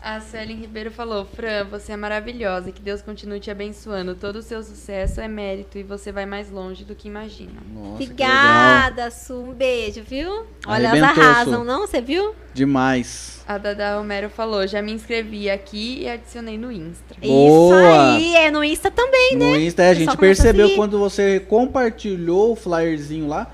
A 0.00 0.20
Suelen 0.20 0.58
Ribeiro 0.58 0.90
falou: 0.90 1.24
Fran, 1.24 1.64
você 1.64 1.92
é 1.92 1.96
maravilhosa. 1.96 2.70
Que 2.70 2.82
Deus 2.82 3.00
continue 3.00 3.40
te 3.40 3.50
abençoando. 3.50 4.14
Todo 4.14 4.36
o 4.36 4.42
seu 4.42 4.62
sucesso 4.62 5.18
é 5.18 5.26
mérito 5.26 5.78
e 5.78 5.82
você 5.82 6.12
vai 6.12 6.26
mais 6.26 6.50
longe 6.50 6.84
do 6.84 6.94
que 6.94 7.08
imagina. 7.08 7.62
Nossa, 7.72 7.96
que 7.96 8.08
legal. 8.10 8.28
Obrigada, 8.28 9.10
Su. 9.10 9.34
Um 9.34 9.54
beijo, 9.54 10.02
viu? 10.02 10.44
Olha, 10.66 10.88
elas 10.88 11.02
arrasam, 11.02 11.60
Su. 11.60 11.64
não? 11.64 11.86
Você 11.86 12.02
viu? 12.02 12.34
Demais. 12.52 13.42
A 13.48 13.56
Dada 13.56 13.96
Romero 13.96 14.28
falou: 14.28 14.66
já 14.66 14.82
me 14.82 14.92
inscrevi 14.92 15.48
aqui 15.48 16.02
e 16.02 16.08
adicionei 16.08 16.58
no 16.58 16.70
Insta. 16.70 17.14
Boa. 17.18 18.18
Isso 18.18 18.26
aí, 18.26 18.34
é 18.36 18.50
no 18.50 18.62
Insta 18.62 18.90
também, 18.90 19.36
né? 19.36 19.52
No 19.52 19.56
Insta, 19.56 19.82
é, 19.84 19.88
a 19.90 19.94
gente 19.94 20.10
a 20.10 20.16
percebeu 20.16 20.66
seguir. 20.66 20.76
quando 20.76 20.98
você 20.98 21.40
compartilhou 21.40 22.52
o 22.52 22.56
flyerzinho 22.56 23.26
lá. 23.26 23.50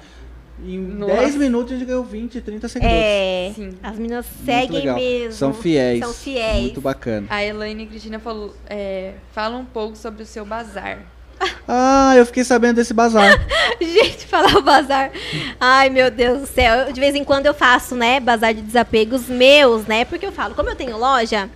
Em 0.64 0.78
Nossa. 0.78 1.14
10 1.14 1.36
minutos 1.36 1.72
a 1.72 1.76
gente 1.76 1.86
ganhou 1.86 2.04
20, 2.04 2.40
30 2.40 2.68
seguidores. 2.68 3.00
É, 3.02 3.52
Sim. 3.54 3.74
as 3.82 3.96
meninas 3.96 4.26
seguem 4.44 4.92
mesmo. 4.94 5.32
São 5.32 5.54
fiéis. 5.54 6.00
São 6.00 6.12
fiéis. 6.12 6.62
Muito 6.62 6.80
bacana. 6.80 7.26
A 7.30 7.42
Elaine 7.42 7.86
Cristina 7.86 8.18
falou: 8.18 8.54
é, 8.68 9.14
fala 9.32 9.56
um 9.56 9.64
pouco 9.64 9.96
sobre 9.96 10.22
o 10.22 10.26
seu 10.26 10.44
bazar. 10.44 10.98
Ah, 11.72 12.14
eu 12.16 12.26
fiquei 12.26 12.42
sabendo 12.42 12.76
desse 12.76 12.92
bazar. 12.92 13.32
Gente, 13.80 14.26
falar 14.26 14.56
o 14.56 14.62
bazar. 14.62 15.12
Ai, 15.60 15.88
meu 15.88 16.10
Deus 16.10 16.40
do 16.40 16.46
céu. 16.46 16.74
Eu, 16.74 16.92
de 16.92 17.00
vez 17.00 17.14
em 17.14 17.22
quando 17.22 17.46
eu 17.46 17.54
faço, 17.54 17.94
né, 17.94 18.18
bazar 18.18 18.52
de 18.52 18.60
desapegos 18.60 19.28
meus, 19.28 19.86
né? 19.86 20.04
Porque 20.04 20.26
eu 20.26 20.32
falo, 20.32 20.54
como 20.54 20.68
eu 20.68 20.74
tenho 20.74 20.98
loja, 20.98 21.48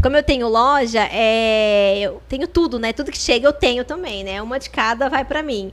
como 0.00 0.16
eu 0.16 0.22
tenho 0.22 0.48
loja, 0.48 1.08
é, 1.10 1.98
eu 1.98 2.22
tenho 2.28 2.46
tudo, 2.46 2.78
né? 2.78 2.92
Tudo 2.92 3.10
que 3.10 3.18
chega 3.18 3.46
eu 3.48 3.52
tenho 3.52 3.84
também, 3.84 4.22
né? 4.22 4.40
Uma 4.40 4.58
de 4.58 4.70
cada 4.70 5.08
vai 5.08 5.24
pra 5.24 5.42
mim. 5.42 5.72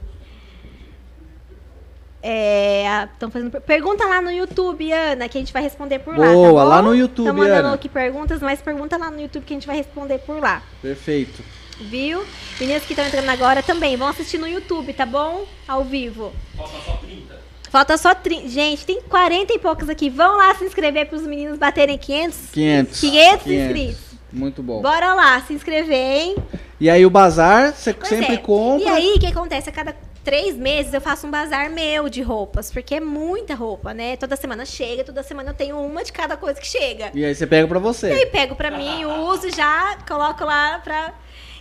É, 2.22 3.08
tão 3.18 3.30
fazendo 3.30 3.50
per- 3.50 3.60
pergunta 3.62 4.04
lá 4.06 4.22
no 4.22 4.30
YouTube, 4.30 4.92
Ana, 4.92 5.28
que 5.28 5.36
a 5.36 5.40
gente 5.40 5.52
vai 5.52 5.62
responder 5.62 5.98
por 5.98 6.16
lá. 6.16 6.26
Boa, 6.32 6.62
tá 6.62 6.68
lá 6.68 6.82
no 6.82 6.94
YouTube, 6.94 7.26
Tão 7.26 7.34
mandando 7.34 7.66
Ana. 7.66 7.74
aqui 7.74 7.88
perguntas, 7.88 8.40
mas 8.40 8.62
pergunta 8.62 8.96
lá 8.96 9.10
no 9.10 9.20
YouTube 9.20 9.44
que 9.44 9.52
a 9.52 9.56
gente 9.56 9.66
vai 9.66 9.76
responder 9.76 10.18
por 10.18 10.40
lá. 10.40 10.62
Perfeito. 10.80 11.42
Viu? 11.80 12.22
Meninas 12.60 12.84
que 12.84 12.92
estão 12.92 13.04
entrando 13.04 13.28
agora 13.28 13.60
também 13.62 13.96
vão 13.96 14.06
assistir 14.06 14.38
no 14.38 14.46
YouTube, 14.46 14.92
tá 14.92 15.04
bom? 15.04 15.44
Ao 15.66 15.82
vivo. 15.82 16.32
Falta 16.56 16.78
só 16.84 16.92
30. 16.96 17.42
Falta 17.70 17.98
só 17.98 18.14
30. 18.14 18.48
Gente, 18.48 18.86
tem 18.86 19.00
40 19.02 19.54
e 19.54 19.58
poucos 19.58 19.88
aqui. 19.88 20.08
Vão 20.08 20.36
lá 20.36 20.54
se 20.54 20.64
inscrever 20.64 21.06
para 21.06 21.16
os 21.16 21.26
meninos 21.26 21.58
baterem 21.58 21.98
500. 21.98 22.38
500. 22.52 23.00
500 23.00 23.46
inscritos. 23.46 24.00
Muito 24.32 24.62
bom. 24.62 24.80
Bora 24.80 25.12
lá, 25.14 25.40
se 25.42 25.54
inscrever, 25.54 25.96
hein? 26.20 26.36
E 26.78 26.88
aí 26.88 27.04
o 27.04 27.10
bazar, 27.10 27.72
você 27.74 27.94
sempre 28.04 28.34
é. 28.34 28.36
compra. 28.36 28.86
E 28.86 28.88
aí, 28.88 29.14
o 29.16 29.18
que 29.18 29.26
acontece? 29.26 29.68
A 29.68 29.72
cada 29.72 29.94
três 30.24 30.56
meses 30.56 30.92
eu 30.94 31.00
faço 31.00 31.26
um 31.26 31.30
bazar 31.30 31.70
meu 31.70 32.08
de 32.08 32.22
roupas, 32.22 32.70
porque 32.70 32.94
é 32.96 33.00
muita 33.00 33.54
roupa, 33.54 33.92
né? 33.92 34.16
Toda 34.16 34.36
semana 34.36 34.64
chega, 34.64 35.04
toda 35.04 35.22
semana 35.22 35.50
eu 35.50 35.54
tenho 35.54 35.78
uma 35.78 36.02
de 36.04 36.12
cada 36.12 36.36
coisa 36.36 36.60
que 36.60 36.66
chega. 36.66 37.10
E 37.14 37.24
aí 37.24 37.34
você 37.34 37.46
pega 37.46 37.66
pra 37.68 37.78
E 37.78 37.82
você. 37.82 38.06
aí 38.06 38.26
pego 38.26 38.54
pra 38.54 38.70
mim, 38.70 39.04
uso 39.28 39.50
já, 39.50 39.98
coloco 40.06 40.44
lá 40.44 40.78
pra. 40.78 41.14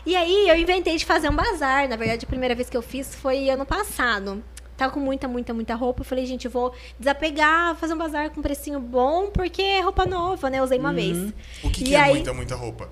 E 0.05 0.15
aí 0.15 0.49
eu 0.49 0.55
inventei 0.55 0.97
de 0.97 1.05
fazer 1.05 1.29
um 1.29 1.35
bazar. 1.35 1.87
Na 1.87 1.95
verdade, 1.95 2.25
a 2.25 2.27
primeira 2.27 2.55
vez 2.55 2.69
que 2.69 2.77
eu 2.77 2.81
fiz 2.81 3.13
foi 3.15 3.49
ano 3.49 3.65
passado. 3.65 4.43
Tava 4.75 4.91
com 4.91 4.99
muita, 4.99 5.27
muita, 5.27 5.53
muita 5.53 5.75
roupa. 5.75 6.01
Eu 6.01 6.05
falei, 6.05 6.25
gente, 6.25 6.45
eu 6.45 6.51
vou 6.51 6.73
desapegar, 6.99 7.75
fazer 7.75 7.93
um 7.93 7.97
bazar 7.97 8.31
com 8.31 8.41
precinho 8.41 8.79
bom, 8.79 9.29
porque 9.29 9.61
é 9.61 9.79
roupa 9.81 10.07
nova, 10.07 10.49
né? 10.49 10.57
Eu 10.57 10.63
usei 10.63 10.79
uma 10.79 10.91
vez. 10.91 11.31
O 11.63 11.69
que, 11.69 11.81
E 11.81 11.85
que 11.89 11.95
é 11.95 12.01
aí- 12.01 12.13
muita, 12.13 12.33
muita 12.33 12.55
roupa? 12.55 12.89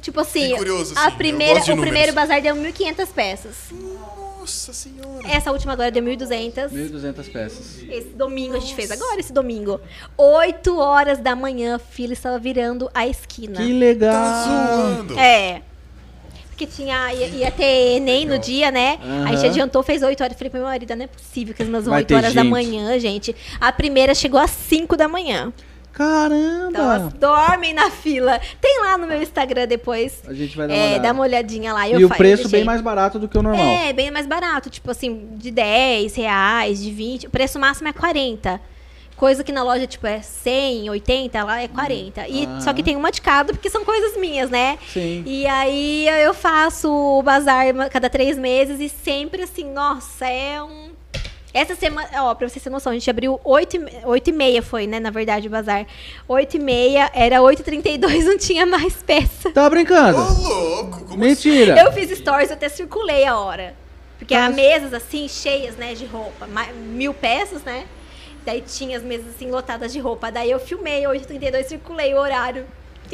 Tipo 0.00 0.20
assim, 0.20 0.54
curioso, 0.56 0.94
a 0.96 1.00
assim, 1.06 1.10
eu 1.10 1.16
primeira, 1.16 1.58
o 1.60 1.64
primeiro 1.64 1.90
números. 1.90 2.14
bazar 2.14 2.40
deu 2.40 2.54
1.500 2.54 3.08
peças. 3.12 3.54
Nossa 3.72 4.23
senhora. 4.46 5.26
Essa 5.28 5.52
última 5.52 5.72
agora 5.72 5.90
deu 5.90 6.02
1.200. 6.02 6.70
1.200 6.70 7.32
peças. 7.32 7.82
Esse 7.88 8.08
domingo 8.10 8.56
a 8.56 8.60
gente 8.60 8.74
fez 8.74 8.90
agora, 8.90 9.18
esse 9.20 9.32
domingo. 9.32 9.80
8 10.16 10.78
horas 10.78 11.18
da 11.18 11.34
manhã, 11.36 11.76
a 11.76 11.78
fila 11.78 12.12
estava 12.12 12.38
virando 12.38 12.90
a 12.94 13.06
esquina. 13.06 13.56
Que 13.56 13.72
legal. 13.72 14.12
Tá 14.12 14.44
zoando. 14.44 15.18
É. 15.18 15.62
Porque 16.50 16.66
tinha, 16.66 17.12
ia, 17.12 17.26
ia 17.26 17.50
ter 17.50 17.96
Enem 17.96 18.24
no 18.26 18.38
dia, 18.38 18.70
né? 18.70 18.98
Aham. 19.02 19.24
A 19.28 19.34
gente 19.34 19.46
adiantou, 19.46 19.82
fez 19.82 20.02
8 20.02 20.20
horas. 20.22 20.32
Eu 20.34 20.38
falei 20.38 20.50
pro 20.50 20.60
meu 20.60 20.68
marido, 20.68 20.94
não 20.94 21.04
é 21.04 21.08
possível 21.08 21.52
que 21.52 21.62
as 21.62 21.68
minhas 21.68 21.84
Vai 21.84 21.98
8 21.98 22.06
ter 22.06 22.14
horas 22.14 22.32
da 22.32 22.42
gente. 22.42 22.50
manhã, 22.50 22.98
gente. 23.00 23.34
A 23.60 23.72
primeira 23.72 24.14
chegou 24.14 24.38
às 24.38 24.50
5 24.50 24.96
da 24.96 25.08
manhã. 25.08 25.52
Caramba. 25.94 26.68
Então 26.70 26.92
elas 26.92 27.12
dormem 27.14 27.72
na 27.72 27.88
fila. 27.90 28.40
Tem 28.60 28.80
lá 28.82 28.98
no 28.98 29.06
meu 29.06 29.22
Instagram 29.22 29.66
depois. 29.66 30.22
A 30.26 30.34
gente 30.34 30.56
vai 30.56 30.66
dar 30.66 30.74
uma 30.74 30.82
É, 30.82 30.98
dá 30.98 31.12
uma 31.12 31.22
olhadinha 31.22 31.72
lá. 31.72 31.88
E 31.88 32.04
o 32.04 32.08
preço 32.08 32.48
bem 32.48 32.64
mais 32.64 32.80
barato 32.80 33.18
do 33.18 33.28
que 33.28 33.38
o 33.38 33.42
normal. 33.42 33.64
É, 33.64 33.92
bem 33.92 34.10
mais 34.10 34.26
barato. 34.26 34.68
Tipo 34.68 34.90
assim, 34.90 35.28
de 35.36 35.50
10 35.52 36.14
reais, 36.16 36.82
de 36.82 36.90
20. 36.90 37.28
O 37.28 37.30
preço 37.30 37.58
máximo 37.58 37.88
é 37.88 37.92
40. 37.92 38.60
Coisa 39.16 39.44
que 39.44 39.52
na 39.52 39.62
loja, 39.62 39.86
tipo, 39.86 40.04
é 40.08 40.20
100, 40.20 40.90
80, 40.90 41.44
lá 41.44 41.62
é 41.62 41.68
40. 41.68 42.26
E, 42.26 42.46
Ah. 42.46 42.60
Só 42.60 42.72
que 42.74 42.82
tem 42.82 42.96
uma 42.96 43.12
de 43.12 43.22
cada, 43.22 43.52
porque 43.52 43.70
são 43.70 43.84
coisas 43.84 44.16
minhas, 44.16 44.50
né? 44.50 44.76
Sim. 44.92 45.22
E 45.24 45.46
aí 45.46 46.08
eu 46.24 46.34
faço 46.34 46.90
o 46.90 47.22
bazar 47.22 47.66
cada 47.90 48.10
três 48.10 48.36
meses 48.36 48.80
e 48.80 48.88
sempre 48.88 49.42
assim, 49.42 49.70
nossa, 49.72 50.26
é 50.26 50.60
um. 50.60 50.93
Essa 51.54 51.76
semana, 51.76 52.08
ó, 52.24 52.34
pra 52.34 52.48
vocês 52.48 52.60
terem 52.62 52.72
noção, 52.74 52.90
a 52.90 52.94
gente 52.94 53.08
abriu 53.08 53.40
8, 53.44 53.76
e- 53.76 53.80
8 54.04 54.28
e 54.28 54.32
meia 54.32 54.60
foi, 54.60 54.88
né, 54.88 54.98
na 54.98 55.10
verdade, 55.10 55.46
o 55.46 55.50
bazar. 55.50 55.86
8 56.26 56.56
e 56.56 56.60
meia, 56.60 57.08
era 57.14 57.40
8h32, 57.40 58.24
não 58.26 58.36
tinha 58.36 58.66
mais 58.66 58.94
peça. 58.96 59.52
Tá 59.52 59.70
brincando? 59.70 60.18
Ô, 60.18 60.48
louco, 60.48 61.04
como 61.04 61.16
Mentira. 61.18 61.78
Eu 61.80 61.92
fiz 61.92 62.10
stories, 62.18 62.50
eu 62.50 62.56
até 62.56 62.68
circulei 62.68 63.24
a 63.24 63.38
hora. 63.38 63.74
Porque 64.18 64.34
Tá. 64.34 64.46
há 64.46 64.50
mesas 64.50 64.92
assim, 64.92 65.28
cheias, 65.28 65.76
né, 65.76 65.94
de 65.94 66.04
roupa. 66.06 66.48
Mil 66.74 67.14
peças, 67.14 67.62
né? 67.62 67.84
Daí 68.44 68.60
tinha 68.60 68.96
as 68.96 69.02
mesas 69.04 69.28
assim, 69.34 69.50
lotadas 69.50 69.92
de 69.92 70.00
roupa. 70.00 70.30
Daí 70.32 70.50
eu 70.50 70.58
filmei 70.58 71.04
8h32, 71.04 71.64
circulei 71.66 72.12
o 72.14 72.18
horário. 72.18 72.66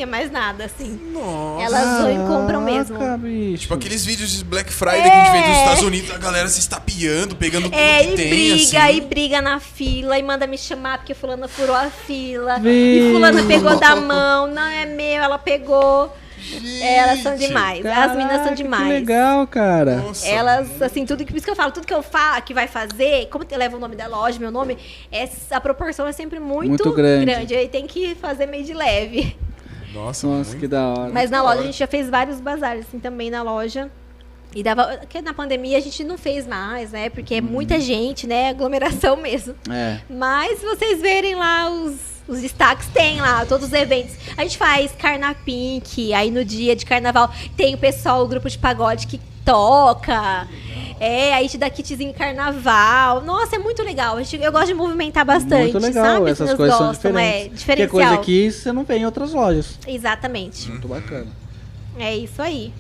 Mais 0.07 0.31
nada, 0.31 0.65
assim. 0.65 0.99
Nossa. 1.13 1.63
Elas 1.65 2.03
vão 2.03 2.11
e 2.13 2.27
compram 2.27 2.61
mesmo. 2.61 2.99
Caraca, 2.99 3.19
bicho. 3.19 3.63
Tipo 3.63 3.75
aqueles 3.75 4.05
vídeos 4.05 4.31
de 4.31 4.45
Black 4.45 4.73
Friday 4.73 5.03
que 5.03 5.09
a 5.09 5.25
gente 5.25 5.33
vê 5.33 5.49
dos 5.49 5.59
Estados 5.59 5.83
Unidos, 5.83 6.11
a 6.11 6.19
galera 6.19 6.49
se 6.49 6.61
estapeando, 6.61 7.37
pegando 7.37 7.65
tudo 7.65 7.77
É, 7.77 8.05
que 8.05 8.13
e 8.13 8.17
tem, 8.17 8.31
briga, 8.31 8.55
assim. 8.85 8.97
e 8.97 9.01
briga 9.01 9.43
na 9.43 9.61
fila, 9.61 10.19
e 10.19 10.23
manda 10.23 10.47
me 10.47 10.59
chamar 10.59 10.99
porque 10.99 11.15
fulana 11.15 11.49
furou 11.49 11.75
a 11.77 11.91
fila. 11.91 12.61
E 12.65 13.11
fulana 13.13 13.43
pegou 13.45 13.79
da 13.79 13.97
mão, 13.97 14.47
não 14.47 14.63
é 14.63 14.87
meu, 14.87 15.23
ela 15.23 15.39
pegou. 15.39 16.13
Gente. 16.41 16.83
Elas 16.83 17.23
são 17.23 17.37
demais. 17.37 17.85
As 17.85 18.13
meninas 18.13 18.37
são 18.37 18.45
Caraca, 18.45 18.55
demais. 18.57 18.85
Que 18.85 18.93
legal, 18.93 19.47
cara. 19.47 19.97
Nossa, 19.97 20.27
Elas, 20.27 20.81
assim, 20.83 21.05
tudo 21.05 21.25
que. 21.25 21.33
Por 21.33 21.37
isso 21.37 21.45
que 21.45 21.51
eu 21.53 21.57
falo, 21.57 21.71
tudo 21.71 21.87
que 21.87 21.93
eu 21.95 22.03
falo, 22.03 22.41
que 22.43 22.55
vai 22.55 22.67
fazer, 22.67 23.27
como 23.27 23.45
eu 23.49 23.59
levo 23.59 23.77
o 23.77 23.81
nome 23.81 23.95
da 23.95 24.07
loja, 24.07 24.39
meu 24.39 24.51
nome, 24.51 24.79
é, 25.13 25.29
a 25.51 25.61
proporção 25.61 26.07
é 26.07 26.13
sempre 26.13 26.41
muito, 26.41 26.69
Muito 26.69 26.93
grande. 26.93 27.55
Aí 27.55 27.69
tem 27.69 27.87
que 27.87 28.15
fazer 28.15 28.47
meio 28.47 28.65
de 28.65 28.73
leve. 28.75 29.37
Nossa, 29.93 30.27
Nossa, 30.27 30.51
muito 30.51 30.61
que 30.61 30.69
da 30.69 30.89
hora. 30.89 31.13
Mas 31.13 31.31
na 31.31 31.43
loja 31.43 31.55
hora. 31.55 31.61
a 31.61 31.65
gente 31.65 31.79
já 31.79 31.87
fez 31.87 32.09
vários 32.09 32.41
bazares, 32.41 32.87
assim, 32.87 32.99
também 32.99 33.31
na 33.31 33.43
loja. 33.43 33.91
E 34.55 34.63
dava. 34.63 34.99
Porque 34.99 35.21
na 35.23 35.33
pandemia 35.33 35.79
a 35.79 35.81
gente 35.81 36.03
não 36.03 36.19
fez 36.19 36.47
mais, 36.47 36.91
né? 36.91 37.09
Porque 37.09 37.37
é 37.37 37.41
muita 37.41 37.79
gente, 37.79 38.27
né? 38.27 38.49
Aglomeração 38.49 39.17
mesmo. 39.17 39.55
É. 39.71 40.01
Mas 40.11 40.59
se 40.59 40.67
vocês 40.67 41.01
verem 41.01 41.37
lá 41.37 41.71
os, 41.71 42.20
os 42.31 42.41
destaques, 42.41 42.87
tem 42.89 43.21
lá 43.21 43.45
todos 43.45 43.67
os 43.69 43.73
eventos. 43.73 44.15
A 44.37 44.43
gente 44.43 44.57
faz 44.57 44.93
Carna 44.93 45.35
Pink, 45.35 46.15
aí 46.15 46.31
no 46.31 46.45
dia 46.45 46.75
de 46.77 46.87
carnaval 46.87 47.31
tem 47.57 47.75
o 47.75 47.79
pessoal, 47.79 48.23
o 48.25 48.29
grupo 48.29 48.49
de 48.49 48.57
pagode 48.59 49.07
que 49.07 49.21
toca. 49.45 50.47
É, 51.01 51.33
aí 51.35 51.49
te 51.49 51.57
dá 51.59 51.69
kitzinho 51.71 52.11
em 52.11 52.13
carnaval. 52.13 53.23
Nossa, 53.23 53.57
é 53.57 53.59
muito 53.59 53.83
legal. 53.83 54.19
Eu 54.21 54.53
gosto 54.53 54.67
de 54.67 54.75
movimentar 54.75 55.25
bastante, 55.25 55.73
Muito 55.73 55.79
legal. 55.79 56.05
sabe? 56.05 56.31
Essas 56.31 56.51
As 56.51 56.57
coisas 56.57 56.77
são 56.77 56.87
gostam, 56.89 57.11
diferentes. 57.11 57.47
É, 57.47 57.49
Que 57.49 57.83
é 57.83 57.87
diferencial. 57.87 57.91
coisa 57.91 58.19
que 58.23 58.51
você 58.53 58.73
não 58.73 58.85
vê 58.85 58.99
em 58.99 59.07
outras 59.07 59.33
lojas. 59.33 59.79
Exatamente. 59.87 60.69
Muito 60.71 60.87
bacana. 60.87 61.27
É 61.99 62.15
isso 62.15 62.41
aí. 62.41 62.73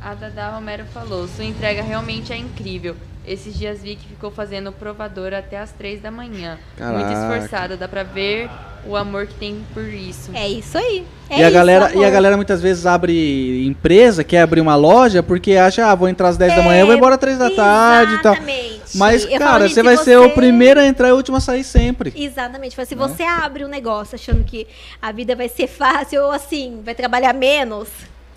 A 0.00 0.14
Dada 0.14 0.50
Romero 0.50 0.84
falou: 0.92 1.28
sua 1.28 1.44
entrega 1.44 1.82
realmente 1.82 2.32
é 2.32 2.36
incrível. 2.36 2.96
Esses 3.26 3.58
dias 3.58 3.80
vi 3.82 3.96
que 3.96 4.06
ficou 4.06 4.30
fazendo 4.30 4.70
provador 4.70 5.34
até 5.34 5.58
as 5.58 5.72
três 5.72 6.00
da 6.00 6.10
manhã. 6.10 6.58
Muito 6.78 6.78
Caraca. 6.78 7.12
esforçada, 7.34 7.76
dá 7.76 7.88
pra 7.88 8.02
ver 8.04 8.48
o 8.86 8.94
amor 8.94 9.26
que 9.26 9.34
tem 9.34 9.64
por 9.74 9.82
isso. 9.82 10.30
É 10.32 10.46
isso 10.48 10.78
aí. 10.78 11.04
É 11.28 11.40
e, 11.40 11.42
a 11.42 11.46
isso, 11.46 11.54
galera, 11.54 11.92
e 11.92 12.04
a 12.04 12.10
galera 12.10 12.36
muitas 12.36 12.62
vezes 12.62 12.86
abre 12.86 13.66
empresa, 13.66 14.22
quer 14.22 14.42
abrir 14.42 14.60
uma 14.60 14.76
loja, 14.76 15.24
porque 15.24 15.56
acha, 15.56 15.84
ah, 15.90 15.94
vou 15.96 16.08
entrar 16.08 16.28
às 16.28 16.36
10 16.36 16.54
da 16.54 16.62
manhã, 16.62 16.86
vou 16.86 16.94
embora 16.94 17.14
às 17.16 17.20
3 17.20 17.36
da 17.36 17.50
tarde 17.50 18.14
e 18.14 18.18
tal. 18.22 18.34
Exatamente. 18.34 18.76
Mas, 18.94 19.24
Eu 19.24 19.30
falo, 19.30 19.40
cara, 19.40 19.62
gente, 19.66 19.74
você 19.74 19.82
vai 19.82 19.96
ser 19.96 20.16
o 20.18 20.30
primeiro 20.30 20.78
a 20.78 20.86
entrar 20.86 21.08
e 21.08 21.12
o 21.12 21.16
último 21.16 21.36
a 21.36 21.40
sair 21.40 21.64
sempre. 21.64 22.12
Exatamente. 22.16 22.76
Mas 22.78 22.88
se 22.88 22.94
Né? 22.94 23.08
você 23.08 23.24
abre 23.24 23.64
um 23.64 23.68
negócio 23.68 24.14
achando 24.14 24.44
que 24.44 24.68
a 25.02 25.10
vida 25.10 25.34
vai 25.34 25.48
ser 25.48 25.66
fácil 25.66 26.22
ou 26.22 26.30
assim, 26.30 26.80
vai 26.84 26.94
trabalhar 26.94 27.32
menos, 27.34 27.88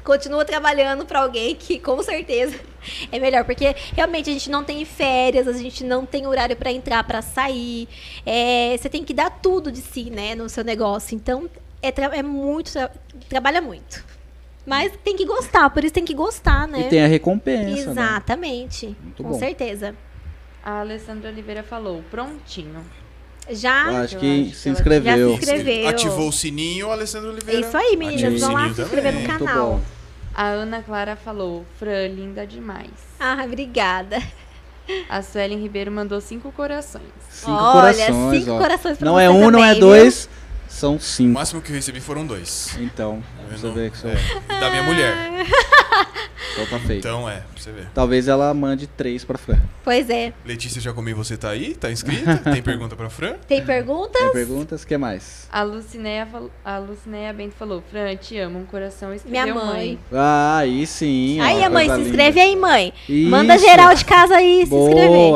continua 0.09 0.43
trabalhando 0.43 1.05
pra 1.05 1.19
alguém 1.21 1.55
que 1.55 1.77
com 1.79 2.01
certeza 2.01 2.55
é 3.11 3.19
melhor. 3.19 3.43
Porque 3.45 3.75
realmente 3.95 4.29
a 4.29 4.33
gente 4.33 4.49
não 4.49 4.63
tem 4.63 4.83
férias, 4.83 5.47
a 5.47 5.53
gente 5.53 5.83
não 5.83 6.03
tem 6.05 6.25
horário 6.25 6.55
pra 6.55 6.71
entrar, 6.71 7.03
pra 7.03 7.21
sair. 7.21 7.87
É, 8.25 8.75
você 8.75 8.89
tem 8.89 9.03
que 9.03 9.13
dar 9.13 9.29
tudo 9.29 9.71
de 9.71 9.79
si, 9.81 10.09
né, 10.09 10.33
no 10.33 10.49
seu 10.49 10.63
negócio. 10.63 11.15
Então, 11.15 11.47
é, 11.81 11.91
tra- 11.91 12.15
é 12.15 12.23
muito. 12.23 12.71
tra- 12.73 12.91
trabalha 13.29 13.61
muito. 13.61 14.03
Mas 14.65 14.91
tem 15.03 15.15
que 15.15 15.25
gostar, 15.25 15.69
por 15.69 15.83
isso 15.83 15.93
tem 15.93 16.05
que 16.05 16.13
gostar, 16.13 16.67
né? 16.67 16.81
E 16.81 16.83
tem 16.89 17.03
a 17.03 17.07
recompensa. 17.07 17.93
né? 17.93 18.01
Exatamente. 18.03 18.95
Muito 19.03 19.23
com 19.23 19.29
bom. 19.31 19.39
certeza. 19.39 19.95
A 20.63 20.79
Alessandra 20.81 21.29
Oliveira 21.29 21.61
falou: 21.63 22.03
prontinho. 22.11 22.83
Já. 23.51 23.91
Eu 23.91 23.97
acho 24.03 24.15
Eu 24.15 24.19
que 24.19 24.41
acho 24.41 24.49
que 24.51 24.55
se 24.57 24.69
inscreveu. 24.69 25.29
Já 25.31 25.37
se 25.37 25.43
inscreveu. 25.43 25.87
Ativou 25.87 26.27
o 26.27 26.31
sininho, 26.31 26.87
o 26.87 26.91
Alessandro 26.91 27.29
É 27.29 27.33
Oliveira. 27.33 27.61
isso 27.67 27.75
aí, 27.77 27.95
meninas. 27.97 28.41
Vão 28.41 28.53
lá 28.53 28.71
se 28.73 28.81
inscrever 28.81 29.13
no 29.13 29.23
canal. 29.27 29.79
A 30.39 30.51
Ana 30.51 30.81
Clara 30.81 31.17
falou: 31.17 31.65
Fran, 31.77 32.07
linda 32.07 32.47
demais. 32.47 32.91
Ah, 33.19 33.41
obrigada. 33.43 34.23
A 35.09 35.21
Suelen 35.21 35.59
Ribeiro 35.59 35.91
mandou 35.91 36.21
cinco 36.21 36.49
corações. 36.53 37.03
Cinco 37.29 37.51
Olha, 37.51 37.93
corações, 37.93 38.39
cinco 38.39 38.51
ó. 38.55 38.57
corações 38.57 38.97
pra 38.97 39.05
Não 39.05 39.19
é 39.19 39.29
um, 39.29 39.51
não 39.51 39.61
é 39.61 39.73
também, 39.75 39.79
dois, 39.81 40.29
são 40.79 40.95
O 40.95 40.99
cinco. 40.99 41.33
máximo 41.33 41.61
que 41.61 41.71
eu 41.71 41.75
recebi 41.75 41.99
foram 41.99 42.25
dois. 42.25 42.75
Então, 42.79 43.21
Eu 43.51 43.57
você 43.57 43.67
não- 43.67 43.73
vê 43.73 43.89
que 43.89 43.97
são... 43.97 44.09
é, 44.09 44.15
da 44.59 44.69
minha 44.69 44.83
mulher. 44.83 45.13
Então 46.53 46.65
tá 46.65 46.79
feio. 46.85 46.99
Então 46.99 47.29
é, 47.29 47.37
pra 47.37 47.45
você 47.61 47.71
ver. 47.71 47.87
Talvez 47.93 48.27
ela 48.27 48.53
mande 48.53 48.87
três 48.87 49.23
pra 49.23 49.37
Fran. 49.37 49.59
Pois 49.83 50.09
é. 50.09 50.33
Letícia 50.43 50.81
Jacomim, 50.81 51.13
você 51.13 51.37
tá 51.37 51.49
aí? 51.51 51.73
Tá 51.75 51.89
inscrita? 51.91 52.37
Tem 52.51 52.61
pergunta 52.61 52.95
pra 52.97 53.09
Fran? 53.09 53.35
Tem 53.47 53.63
perguntas? 53.63 54.19
Tem 54.21 54.31
perguntas? 54.33 54.83
O 54.83 54.87
que 54.87 54.97
mais? 54.97 55.47
A 55.51 55.61
Lucinéia, 55.61 56.27
a 56.65 56.77
Lucinéia 56.79 57.31
Bento 57.31 57.53
falou: 57.55 57.81
Fran, 57.89 58.15
te 58.17 58.37
amo, 58.39 58.59
um 58.59 58.65
coração 58.65 59.15
Minha 59.25 59.53
mãe. 59.53 59.99
Ah, 60.11 60.57
aí 60.57 60.85
sim. 60.87 61.39
ó, 61.39 61.43
aí, 61.43 61.63
a 61.63 61.69
mãe, 61.69 61.87
se 61.87 61.95
linda. 61.95 62.09
inscreve 62.09 62.39
aí, 62.41 62.55
mãe. 62.55 62.93
Manda 63.29 63.55
Isso. 63.55 63.65
geral 63.65 63.93
de 63.95 64.03
casa 64.03 64.35
aí 64.35 64.65
se 64.65 64.73
inscrever. 64.75 65.31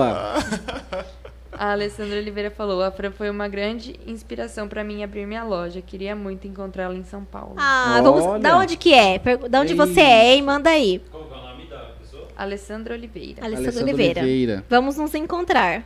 A 1.57 1.71
Alessandra 1.71 2.17
Oliveira 2.17 2.49
falou: 2.51 2.81
a 2.83 2.91
Fran 2.91 3.11
foi 3.11 3.29
uma 3.29 3.47
grande 3.47 3.99
inspiração 4.05 4.67
pra 4.67 4.83
mim 4.83 5.03
abrir 5.03 5.25
minha 5.25 5.43
loja. 5.43 5.81
Queria 5.81 6.15
muito 6.15 6.47
encontrá-la 6.47 6.95
em 6.95 7.03
São 7.03 7.23
Paulo. 7.23 7.55
Ah, 7.57 7.99
vamos. 8.03 8.23
Olha. 8.23 8.39
Da 8.39 8.57
onde 8.57 8.75
que 8.77 8.93
é? 8.93 9.19
Pergu- 9.19 9.47
Da 9.49 9.61
onde 9.61 9.73
Ei. 9.73 9.77
você 9.77 10.01
é, 10.01 10.33
hein? 10.33 10.41
Manda 10.41 10.69
aí. 10.69 11.01
Qual 11.11 11.23
que 11.23 11.33
é 11.33 11.37
o 11.37 11.41
nome 11.41 11.65
da 11.67 11.77
pessoa? 11.99 12.27
Alessandra 12.35 12.93
Oliveira. 12.93 13.41
Alessandra 13.43 13.57
Alessandra 13.69 13.83
Oliveira. 13.93 14.21
Oliveira. 14.21 14.65
Vamos 14.69 14.97
nos 14.97 15.13
encontrar. 15.15 15.83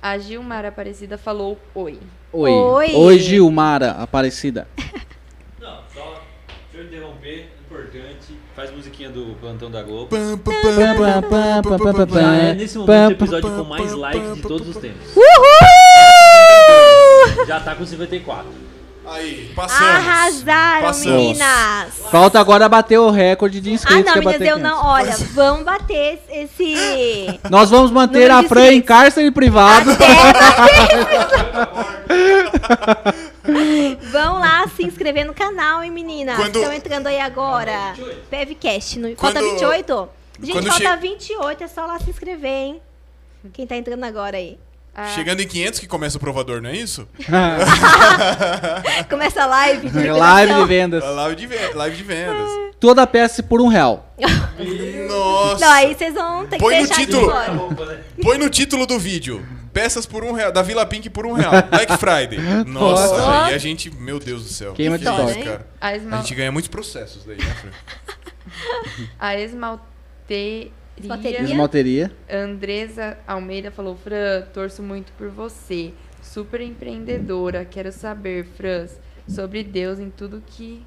A 0.00 0.16
Gilmar 0.18 0.64
Aparecida 0.64 1.18
falou 1.18 1.58
oi. 1.74 1.98
Oi. 2.32 2.50
Oi. 2.50 2.94
Oi, 2.94 3.18
Gilmara 3.18 3.92
Aparecida. 3.92 4.68
Não, 5.60 5.78
só 5.92 6.22
deixa 6.72 6.76
eu 6.78 6.84
interromper. 6.84 7.47
Faz 8.58 8.72
musiquinha 8.72 9.08
do 9.08 9.36
Plantão 9.40 9.70
da 9.70 9.84
Globo. 9.84 10.08
Já 12.12 12.34
é 12.34 12.54
nesse 12.54 12.76
momento 12.76 13.08
o 13.08 13.12
episódio 13.12 13.50
com 13.56 13.62
mais 13.62 13.92
likes 13.92 14.34
de 14.34 14.42
todos 14.42 14.68
os 14.68 14.76
tempos. 14.78 15.14
Uhul! 15.14 15.24
Já 17.46 17.60
tá 17.60 17.76
com 17.76 17.86
54. 17.86 18.46
Aí, 19.06 19.52
passamos. 19.54 19.88
Arrasaram, 19.88 20.86
Passamos. 20.88 21.16
meninas! 21.16 21.94
Falta 22.10 22.40
agora 22.40 22.68
bater 22.68 22.98
o 22.98 23.10
recorde 23.10 23.60
de 23.60 23.70
Ah, 23.70 23.74
inscritos. 23.74 24.04
não, 24.06 24.12
que 24.14 24.18
é 24.18 24.22
meninas, 24.22 24.40
bater 24.40 24.50
eu 24.50 24.56
500. 24.56 24.76
não. 24.76 24.86
Olha, 24.86 25.16
vamos 25.34 25.64
bater 25.64 26.18
esse. 26.28 27.38
Nós 27.48 27.70
vamos 27.70 27.92
manter 27.92 28.22
Número 28.28 28.34
a 28.38 28.42
de 28.42 28.48
Fran 28.48 28.60
em 28.62 28.64
inscritos. 28.78 28.88
cárcere 28.88 29.30
privado. 29.30 29.88
Vão 34.10 34.38
lá 34.38 34.66
se 34.68 34.82
inscrever 34.84 35.24
no 35.26 35.34
canal, 35.34 35.82
hein, 35.82 35.90
meninas? 35.90 36.36
Quando- 36.36 36.56
Estão 36.56 36.72
entrando 36.72 37.06
aí 37.06 37.20
agora. 37.20 37.94
PevCast. 38.30 38.98
No... 38.98 39.08
Falta 39.16 39.40
Quando- 39.40 39.50
28? 39.50 40.08
Gente, 40.40 40.52
quando 40.52 40.66
falta 40.68 40.96
che- 40.96 41.08
28. 41.08 41.64
É 41.64 41.68
só 41.68 41.86
lá 41.86 41.98
se 41.98 42.10
inscrever, 42.10 42.50
hein? 42.50 42.82
Quem 43.52 43.66
tá 43.66 43.76
entrando 43.76 44.04
agora 44.04 44.36
aí. 44.36 44.58
A, 44.94 45.06
Chegando 45.08 45.40
em 45.40 45.46
500 45.46 45.78
que 45.80 45.86
começa 45.86 46.16
o 46.16 46.20
provador, 46.20 46.60
não 46.60 46.70
é 46.70 46.76
isso? 46.76 47.06
Começa 49.08 49.42
a 49.42 49.46
live. 49.46 49.88
de 49.90 50.10
Live 50.10 50.54
de 50.54 50.64
vendas. 50.64 51.04
A 51.04 51.10
live 51.10 51.36
de, 51.36 51.46
ve- 51.46 51.72
live 51.74 51.96
de 51.96 52.02
vendas. 52.02 52.50
Toda 52.80 53.06
peça 53.06 53.42
por 53.42 53.60
um 53.60 53.68
real. 53.68 54.12
Nossa. 55.08 55.64
Não, 55.66 55.72
aí 55.72 55.94
vocês 55.94 56.14
vão 56.14 56.46
ter 56.46 56.56
que 56.56 56.62
Põe 56.62 56.80
no 56.80 56.86
deixar 56.86 57.00
título. 57.00 57.32
Põe 58.22 58.38
no 58.38 58.50
título 58.50 58.86
do 58.86 58.98
vídeo. 58.98 59.46
Peças 59.72 60.06
por 60.06 60.24
um 60.24 60.32
real. 60.32 60.50
Da 60.50 60.62
Vila 60.62 60.84
Pink 60.86 61.08
por 61.10 61.26
um 61.26 61.32
real. 61.32 61.52
Black 61.70 61.96
Friday. 61.96 62.38
Nossa, 62.66 63.06
Nossa. 63.18 63.44
aí 63.46 63.54
a 63.54 63.58
gente. 63.58 63.90
Meu 63.94 64.18
Deus 64.18 64.42
do 64.44 64.48
céu. 64.48 64.72
Queima 64.72 64.98
que 64.98 65.04
de 65.04 65.10
que 65.10 65.20
é 65.20 65.24
isso, 65.30 65.44
cara? 65.44 65.66
a, 65.80 65.86
A 65.88 65.96
esmal, 65.96 66.20
gente 66.22 66.34
ganha 66.34 66.50
muitos 66.52 66.68
processos 66.68 67.24
daí, 67.24 67.36
né, 67.38 67.54
Fran? 67.60 67.70
a 69.18 69.36
esmalteria 69.38 70.70
Esmalteria? 71.00 71.42
Esmalteria. 71.42 72.12
Andresa 72.30 73.18
Almeida 73.26 73.70
falou: 73.70 73.96
Fran, 73.96 74.42
torço 74.52 74.82
muito 74.82 75.12
por 75.12 75.28
você. 75.28 75.92
Super 76.22 76.60
empreendedora. 76.60 77.64
Quero 77.64 77.92
saber, 77.92 78.44
Fran, 78.56 78.86
sobre 79.26 79.62
Deus 79.62 79.98
em 79.98 80.10
tudo 80.10 80.42
que 80.46 80.82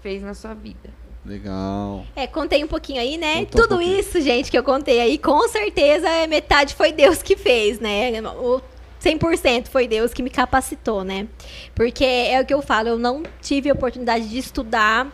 fez 0.00 0.22
na 0.22 0.34
sua 0.34 0.54
vida. 0.54 0.90
Legal. 1.24 2.04
É, 2.14 2.26
contei 2.26 2.62
um 2.62 2.66
pouquinho 2.66 3.00
aí, 3.00 3.16
né? 3.16 3.36
Contou 3.36 3.60
um 3.60 3.62
Tudo 3.62 3.76
pouquinho. 3.76 3.98
isso, 3.98 4.20
gente, 4.20 4.50
que 4.50 4.58
eu 4.58 4.62
contei 4.62 5.00
aí, 5.00 5.16
com 5.16 5.48
certeza 5.48 6.06
é 6.06 6.26
metade 6.26 6.74
foi 6.74 6.92
Deus 6.92 7.22
que 7.22 7.34
fez, 7.34 7.80
né? 7.80 8.20
O 8.20 8.60
100% 9.02 9.68
foi 9.68 9.88
Deus 9.88 10.12
que 10.12 10.22
me 10.22 10.28
capacitou, 10.28 11.02
né? 11.02 11.26
Porque 11.74 12.04
é 12.04 12.40
o 12.40 12.44
que 12.44 12.52
eu 12.52 12.60
falo, 12.60 12.88
eu 12.88 12.98
não 12.98 13.22
tive 13.40 13.70
a 13.70 13.72
oportunidade 13.72 14.28
de 14.28 14.38
estudar. 14.38 15.10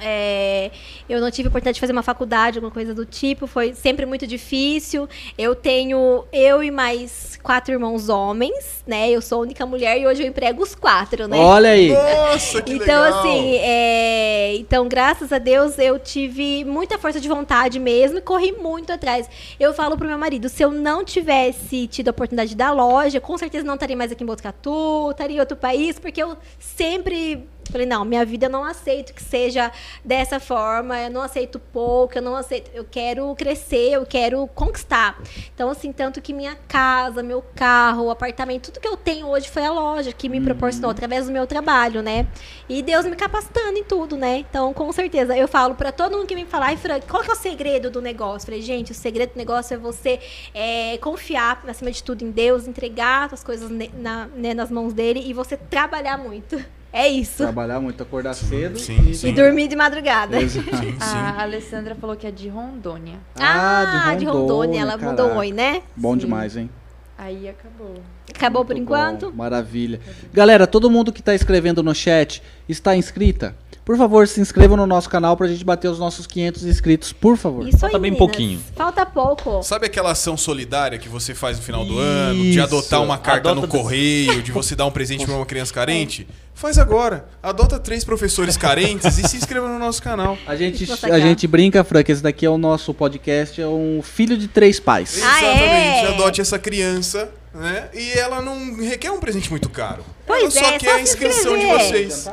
É, 0.00 0.70
eu 1.08 1.20
não 1.20 1.30
tive 1.30 1.48
a 1.48 1.50
oportunidade 1.50 1.74
de 1.74 1.80
fazer 1.80 1.92
uma 1.92 2.02
faculdade, 2.02 2.58
alguma 2.58 2.72
coisa 2.72 2.94
do 2.94 3.04
tipo, 3.04 3.46
foi 3.46 3.74
sempre 3.74 4.06
muito 4.06 4.26
difícil. 4.26 5.08
Eu 5.36 5.54
tenho 5.54 6.24
eu 6.32 6.62
e 6.62 6.70
mais 6.70 7.38
quatro 7.42 7.72
irmãos 7.72 8.08
homens, 8.08 8.82
né? 8.86 9.10
Eu 9.10 9.20
sou 9.20 9.38
a 9.38 9.42
única 9.42 9.64
mulher 9.66 10.00
e 10.00 10.06
hoje 10.06 10.22
eu 10.22 10.26
emprego 10.26 10.62
os 10.62 10.74
quatro, 10.74 11.28
né? 11.28 11.38
Olha 11.38 11.70
aí. 11.70 11.92
Nossa, 11.92 12.62
que 12.62 12.72
então, 12.72 13.02
legal. 13.02 13.20
assim, 13.20 13.56
é, 13.56 14.56
então, 14.56 14.88
graças 14.88 15.32
a 15.32 15.38
Deus, 15.38 15.78
eu 15.78 15.98
tive 15.98 16.64
muita 16.64 16.98
força 16.98 17.20
de 17.20 17.28
vontade 17.28 17.78
mesmo 17.78 18.18
e 18.18 18.20
corri 18.20 18.52
muito 18.52 18.92
atrás. 18.92 19.28
Eu 19.58 19.72
falo 19.74 19.96
pro 19.96 20.06
meu 20.06 20.18
marido, 20.18 20.48
se 20.48 20.62
eu 20.62 20.70
não 20.70 21.04
tivesse 21.04 21.86
tido 21.86 22.08
a 22.08 22.10
oportunidade 22.10 22.54
da 22.54 22.72
loja, 22.72 23.20
com 23.20 23.36
certeza 23.36 23.64
não 23.64 23.74
estaria 23.74 23.96
mais 23.96 24.10
aqui 24.10 24.22
em 24.22 24.26
Botucatu, 24.26 25.10
estaria 25.10 25.36
em 25.36 25.40
outro 25.40 25.56
país, 25.56 25.98
porque 25.98 26.22
eu 26.22 26.36
sempre 26.58 27.46
falei, 27.70 27.86
não, 27.86 28.04
minha 28.04 28.24
vida 28.24 28.46
eu 28.46 28.50
não 28.50 28.64
aceito 28.64 29.12
que 29.14 29.22
seja 29.22 29.70
dessa 30.04 30.38
forma, 30.40 30.98
eu 31.00 31.10
não 31.10 31.22
aceito 31.22 31.58
pouco, 31.58 32.16
eu 32.16 32.22
não 32.22 32.36
aceito, 32.36 32.70
eu 32.74 32.84
quero 32.88 33.34
crescer, 33.34 33.92
eu 33.92 34.06
quero 34.06 34.46
conquistar. 34.48 35.20
Então, 35.54 35.70
assim, 35.70 35.92
tanto 35.92 36.20
que 36.22 36.32
minha 36.32 36.56
casa, 36.68 37.22
meu 37.22 37.42
carro, 37.54 38.04
o 38.04 38.10
apartamento, 38.10 38.70
tudo 38.70 38.80
que 38.80 38.88
eu 38.88 38.96
tenho 38.96 39.26
hoje 39.28 39.48
foi 39.48 39.64
a 39.64 39.72
loja 39.72 40.12
que 40.12 40.28
me 40.28 40.40
proporcionou 40.40 40.90
através 40.90 41.26
do 41.26 41.32
meu 41.32 41.46
trabalho, 41.46 42.02
né? 42.02 42.26
E 42.68 42.82
Deus 42.82 43.04
me 43.06 43.16
capacitando 43.16 43.76
em 43.78 43.84
tudo, 43.84 44.16
né? 44.16 44.38
Então, 44.38 44.72
com 44.72 44.90
certeza, 44.92 45.36
eu 45.36 45.48
falo 45.48 45.74
pra 45.74 45.92
todo 45.92 46.16
mundo 46.16 46.26
que 46.26 46.34
me 46.34 46.44
falar, 46.44 46.66
ai, 46.66 46.76
Fran, 46.76 47.00
qual 47.00 47.22
que 47.22 47.30
é 47.30 47.32
o 47.32 47.36
segredo 47.36 47.90
do 47.90 48.00
negócio? 48.00 48.46
Falei, 48.46 48.62
gente, 48.62 48.92
o 48.92 48.94
segredo 48.94 49.32
do 49.32 49.36
negócio 49.38 49.74
é 49.74 49.76
você 49.76 50.20
é, 50.54 50.98
confiar, 50.98 51.62
acima 51.68 51.90
de 51.90 52.02
tudo, 52.02 52.24
em 52.24 52.30
Deus, 52.30 52.66
entregar 52.66 53.32
as 53.32 53.42
coisas 53.44 53.70
na- 53.94 54.26
né, 54.34 54.54
nas 54.54 54.70
mãos 54.70 54.92
dele 54.92 55.22
e 55.26 55.32
você 55.32 55.56
trabalhar 55.56 56.16
muito. 56.18 56.62
É 56.96 57.08
isso. 57.08 57.38
Trabalhar 57.38 57.80
muito, 57.80 58.00
acordar 58.04 58.34
cedo. 58.34 58.78
sim, 58.78 59.10
e- 59.10 59.14
sim. 59.16 59.28
E 59.30 59.32
dormir 59.32 59.66
de 59.66 59.74
madrugada. 59.74 60.36
A 61.02 61.42
Alessandra 61.42 61.96
falou 61.96 62.14
que 62.14 62.24
é 62.24 62.30
de 62.30 62.48
Rondônia. 62.48 63.18
Ah, 63.36 64.14
de 64.16 64.24
Rondônia, 64.24 64.80
ela 64.82 64.92
caraca. 64.96 65.06
mandou 65.06 65.34
um 65.34 65.38
oi, 65.38 65.50
né? 65.50 65.82
Bom 65.96 66.16
demais, 66.16 66.56
hein? 66.56 66.70
Aí 67.18 67.48
acabou. 67.48 67.94
Acabou 68.32 68.64
por 68.64 68.74
Muito 68.74 68.84
enquanto? 68.84 69.30
bom, 69.30 69.36
Maravilha. 69.36 70.00
Galera, 70.32 70.66
todo 70.68 70.88
mundo 70.90 71.12
que 71.12 71.20
está 71.20 71.34
escrevendo 71.34 71.82
no 71.82 71.94
chat 71.94 72.40
está 72.68 72.94
inscrita? 72.96 73.56
Por 73.84 73.98
favor, 73.98 74.26
se 74.26 74.40
inscreva 74.40 74.76
no 74.78 74.86
nosso 74.86 75.10
canal 75.10 75.36
pra 75.36 75.46
gente 75.46 75.62
bater 75.62 75.88
os 75.88 75.98
nossos 75.98 76.26
500 76.26 76.64
inscritos, 76.64 77.12
por 77.12 77.36
favor. 77.36 77.68
Isso 77.68 77.76
Falta 77.76 77.96
aí, 77.98 78.00
bem 78.02 78.12
meninas. 78.12 78.18
pouquinho. 78.18 78.60
Falta 78.74 79.04
pouco. 79.04 79.62
Sabe 79.62 79.84
aquela 79.86 80.12
ação 80.12 80.38
solidária 80.38 80.98
que 80.98 81.06
você 81.08 81.34
faz 81.34 81.58
no 81.58 81.62
final 81.62 81.84
do 81.84 81.98
ano, 81.98 82.40
de 82.42 82.50
Isso. 82.52 82.62
adotar 82.62 83.02
uma 83.02 83.18
carta 83.18 83.50
Adota- 83.50 83.66
no 83.66 83.68
correio, 83.68 84.42
de 84.42 84.50
você 84.52 84.74
dar 84.74 84.86
um 84.86 84.90
presente 84.90 85.26
pra 85.26 85.34
uma 85.34 85.44
criança 85.44 85.72
carente? 85.74 86.26
Faz 86.54 86.78
agora. 86.78 87.26
Adota 87.42 87.78
três 87.78 88.04
professores 88.04 88.56
carentes 88.56 89.18
e 89.18 89.28
se 89.28 89.36
inscreva 89.36 89.68
no 89.68 89.78
nosso 89.78 90.02
canal. 90.02 90.38
A 90.46 90.56
gente, 90.56 90.86
a 91.10 91.18
gente 91.18 91.46
brinca, 91.46 91.84
Fran, 91.84 92.02
que 92.02 92.12
esse 92.12 92.22
daqui 92.22 92.46
é 92.46 92.50
o 92.50 92.56
nosso 92.56 92.94
podcast, 92.94 93.60
é 93.60 93.66
um 93.66 94.00
filho 94.02 94.38
de 94.38 94.48
três 94.48 94.80
pais. 94.80 95.20
Ah, 95.22 95.38
Exatamente. 95.42 95.66
é? 95.66 96.08
Adote 96.14 96.40
essa 96.40 96.58
criança, 96.58 97.30
né? 97.52 97.88
E 97.92 98.12
ela 98.12 98.40
não 98.40 98.76
requer 98.76 99.10
um 99.10 99.20
presente 99.20 99.50
muito 99.50 99.68
caro. 99.68 100.02
Pois 100.26 100.56
ela 100.56 100.68
só 100.68 100.74
é, 100.74 100.78
quer 100.78 100.90
só 100.90 100.96
a 100.96 101.00
inscrição 101.02 101.58
de 101.58 101.66
vocês. 101.66 102.30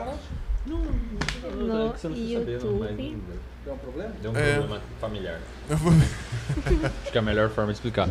No 1.62 1.88
É 1.88 1.90
que 1.90 2.00
você 2.00 2.08
não 2.08 2.16
precisa 2.16 2.40
saber, 2.40 2.60
não, 2.64 2.74
mas 2.80 2.90
YouTube. 2.90 3.24
Deu 3.64 3.74
um 3.74 3.78
problema? 3.78 4.12
Deu 4.22 4.32
um 4.32 4.36
É. 4.38 4.54
problema 4.56 4.82
familiar. 5.00 5.40
Acho 5.70 7.12
que 7.12 7.18
é 7.18 7.20
a 7.20 7.24
melhor 7.24 7.50
forma 7.50 7.72
de 7.72 7.78
explicar. 7.78 8.10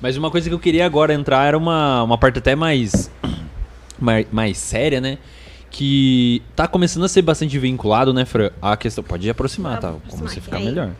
Mas 0.00 0.16
uma 0.16 0.30
coisa 0.30 0.48
que 0.48 0.54
eu 0.54 0.58
queria 0.58 0.84
agora 0.86 1.12
entrar 1.14 1.44
era 1.46 1.56
uma, 1.56 2.02
uma 2.02 2.18
parte 2.18 2.38
até 2.38 2.54
mais, 2.54 3.10
mais, 3.98 4.26
mais 4.30 4.58
séria, 4.58 5.00
né? 5.00 5.18
Que 5.70 6.42
tá 6.54 6.66
começando 6.66 7.04
a 7.04 7.08
ser 7.08 7.22
bastante 7.22 7.58
vinculado, 7.58 8.12
né, 8.14 8.24
Fran? 8.24 8.50
A 8.62 8.76
questão. 8.76 9.02
Pode 9.04 9.28
aproximar, 9.28 9.78
tá? 9.80 9.94
Como 10.08 10.28
você 10.28 10.40
ficar 10.40 10.58
melhor. 10.60 10.90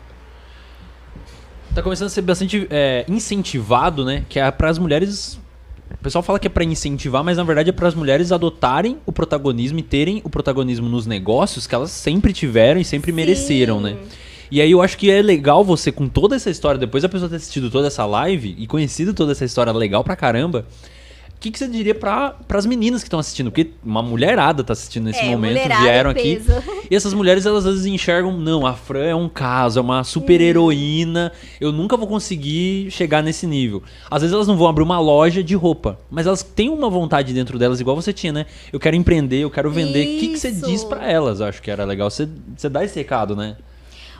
Tá 1.73 1.81
começando 1.81 2.07
a 2.07 2.09
ser 2.09 2.21
bastante 2.21 2.67
é, 2.69 3.05
incentivado, 3.07 4.03
né? 4.05 4.25
Que 4.29 4.39
é 4.39 4.49
para 4.51 4.69
as 4.69 4.77
mulheres. 4.77 5.39
O 5.93 6.03
pessoal 6.03 6.21
fala 6.21 6.39
que 6.39 6.47
é 6.47 6.49
pra 6.49 6.63
incentivar, 6.63 7.23
mas 7.23 7.37
na 7.37 7.43
verdade 7.43 7.69
é 7.69 7.73
para 7.73 7.87
as 7.87 7.95
mulheres 7.95 8.31
adotarem 8.31 8.97
o 9.05 9.11
protagonismo 9.11 9.79
e 9.79 9.83
terem 9.83 10.21
o 10.23 10.29
protagonismo 10.29 10.87
nos 10.87 11.05
negócios 11.05 11.65
que 11.65 11.73
elas 11.73 11.91
sempre 11.91 12.33
tiveram 12.33 12.79
e 12.79 12.85
sempre 12.85 13.11
Sim. 13.11 13.15
mereceram, 13.15 13.79
né? 13.79 13.97
E 14.49 14.61
aí 14.61 14.71
eu 14.71 14.81
acho 14.81 14.97
que 14.97 15.11
é 15.11 15.21
legal 15.21 15.63
você, 15.63 15.91
com 15.91 16.07
toda 16.07 16.35
essa 16.35 16.49
história, 16.49 16.79
depois 16.79 17.03
da 17.03 17.09
pessoa 17.09 17.29
ter 17.29 17.35
assistido 17.35 17.69
toda 17.69 17.87
essa 17.87 18.05
live 18.05 18.55
e 18.57 18.65
conhecido 18.65 19.13
toda 19.13 19.33
essa 19.33 19.43
história 19.43 19.71
legal 19.73 20.03
pra 20.03 20.15
caramba, 20.15 20.65
o 21.37 21.39
que, 21.39 21.51
que 21.51 21.59
você 21.59 21.67
diria 21.67 21.93
pra, 21.93 22.31
pras 22.47 22.65
meninas 22.65 23.03
que 23.03 23.07
estão 23.07 23.19
assistindo? 23.19 23.51
Porque 23.51 23.69
uma 23.85 24.01
mulherada 24.01 24.63
tá 24.63 24.73
assistindo 24.73 25.03
nesse 25.03 25.19
É, 25.19 25.29
momento, 25.29 25.67
vieram 25.81 26.09
aqui. 26.09 26.41
E 26.89 26.95
essas 26.95 27.13
mulheres, 27.13 27.45
elas 27.45 27.63
às 27.63 27.75
vezes 27.75 27.85
enxergam, 27.85 28.35
não, 28.35 28.65
a 28.65 28.73
Fran 28.73 29.03
é 29.03 29.13
um 29.13 29.29
caso, 29.29 29.77
é 29.77 29.81
uma 29.81 30.03
super 30.03 30.41
heroína, 30.41 31.31
eu 31.61 31.71
nunca 31.71 31.95
vou 31.95 32.07
conseguir 32.07 32.89
chegar 32.89 33.21
nesse 33.21 33.45
nível. 33.45 33.83
Às 34.09 34.23
vezes 34.23 34.33
elas 34.33 34.47
não 34.47 34.57
vão 34.57 34.67
abrir 34.67 34.81
uma 34.81 34.99
loja 34.99 35.43
de 35.43 35.53
roupa, 35.53 35.99
mas 36.09 36.25
elas 36.25 36.41
têm 36.41 36.69
uma 36.69 36.89
vontade 36.89 37.31
dentro 37.33 37.59
delas, 37.59 37.79
igual 37.79 37.95
você 37.95 38.11
tinha, 38.11 38.33
né? 38.33 38.47
Eu 38.73 38.79
quero 38.79 38.95
empreender, 38.95 39.41
eu 39.43 39.51
quero 39.51 39.69
vender. 39.69 40.07
O 40.07 40.19
que, 40.19 40.27
que 40.29 40.39
você 40.39 40.51
diz 40.51 40.83
pra 40.83 41.07
elas? 41.07 41.39
Eu 41.39 41.45
acho 41.45 41.61
que 41.61 41.69
era 41.69 41.85
legal 41.85 42.09
você, 42.09 42.27
você 42.57 42.67
dar 42.67 42.83
esse 42.83 42.97
recado, 42.97 43.35
né? 43.35 43.57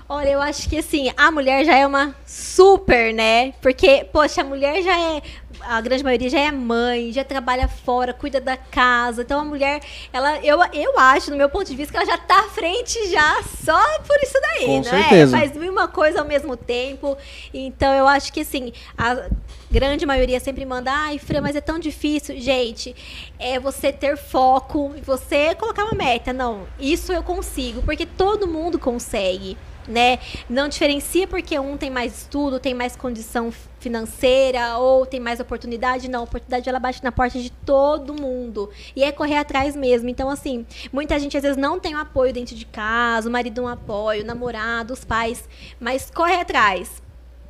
Olha, 0.09 0.29
eu 0.29 0.41
acho 0.41 0.69
que 0.69 0.77
assim, 0.77 1.11
a 1.17 1.29
mulher 1.29 1.65
já 1.65 1.77
é 1.77 1.85
uma 1.85 2.15
super, 2.25 3.13
né? 3.13 3.51
Porque, 3.61 4.05
poxa, 4.13 4.39
a 4.39 4.43
mulher 4.45 4.81
já 4.81 4.97
é. 4.97 5.21
A 5.67 5.81
grande 5.81 6.03
maioria 6.03 6.29
já 6.29 6.39
é 6.39 6.51
mãe, 6.51 7.11
já 7.11 7.23
trabalha 7.23 7.67
fora, 7.67 8.13
cuida 8.13 8.39
da 8.39 8.55
casa. 8.55 9.21
Então 9.21 9.41
a 9.41 9.45
mulher, 9.45 9.81
ela, 10.13 10.37
eu, 10.39 10.59
eu 10.73 10.97
acho, 10.97 11.29
no 11.29 11.37
meu 11.37 11.49
ponto 11.49 11.65
de 11.65 11.75
vista, 11.75 11.91
que 11.91 11.97
ela 11.97 12.05
já 12.05 12.17
tá 12.17 12.39
à 12.39 12.49
frente 12.49 13.11
já 13.11 13.43
só 13.43 13.99
por 13.99 14.17
isso 14.23 14.39
daí, 14.41 14.65
Com 14.65 14.77
né? 14.77 14.83
certeza. 14.83 15.37
Faz 15.37 15.55
mil 15.57 15.71
uma 15.71 15.87
coisa 15.87 16.19
ao 16.19 16.25
mesmo 16.25 16.55
tempo. 16.55 17.17
Então 17.53 17.93
eu 17.93 18.07
acho 18.07 18.31
que 18.31 18.41
assim, 18.41 18.71
a 18.97 19.27
grande 19.69 20.05
maioria 20.05 20.39
sempre 20.39 20.65
manda, 20.65 20.91
ai, 20.91 21.19
Fran, 21.19 21.41
mas 21.41 21.55
é 21.55 21.61
tão 21.61 21.77
difícil. 21.77 22.39
Gente, 22.39 22.95
é 23.37 23.59
você 23.59 23.91
ter 23.91 24.17
foco, 24.17 24.93
você 25.03 25.53
colocar 25.55 25.83
uma 25.83 25.95
meta. 25.95 26.31
Não, 26.31 26.65
isso 26.79 27.11
eu 27.11 27.21
consigo, 27.21 27.81
porque 27.81 28.05
todo 28.05 28.47
mundo 28.47 28.79
consegue. 28.79 29.57
Né? 29.87 30.19
Não 30.49 30.67
diferencia 30.67 31.27
porque 31.27 31.57
um 31.57 31.77
tem 31.77 31.89
mais 31.89 32.21
estudo, 32.21 32.59
tem 32.59 32.73
mais 32.73 32.95
condição 32.95 33.51
financeira 33.79 34.77
ou 34.77 35.05
tem 35.05 35.19
mais 35.19 35.39
oportunidade. 35.39 36.09
Não, 36.09 36.21
a 36.21 36.23
oportunidade 36.23 36.67
ela 36.67 36.79
bate 36.79 37.03
na 37.03 37.11
porta 37.11 37.39
de 37.39 37.49
todo 37.49 38.13
mundo. 38.13 38.69
E 38.95 39.03
é 39.03 39.11
correr 39.11 39.37
atrás 39.37 39.75
mesmo. 39.75 40.09
Então, 40.09 40.29
assim, 40.29 40.65
muita 40.91 41.17
gente 41.19 41.37
às 41.37 41.43
vezes 41.43 41.57
não 41.57 41.79
tem 41.79 41.95
um 41.95 41.99
apoio 41.99 42.33
dentro 42.33 42.55
de 42.55 42.65
casa, 42.65 43.29
o 43.29 43.31
marido 43.31 43.61
um 43.61 43.67
apoio, 43.67 44.23
o 44.23 44.25
namorado, 44.25 44.93
os 44.93 45.05
pais, 45.05 45.47
mas 45.79 46.11
corre 46.11 46.35
atrás 46.35 47.06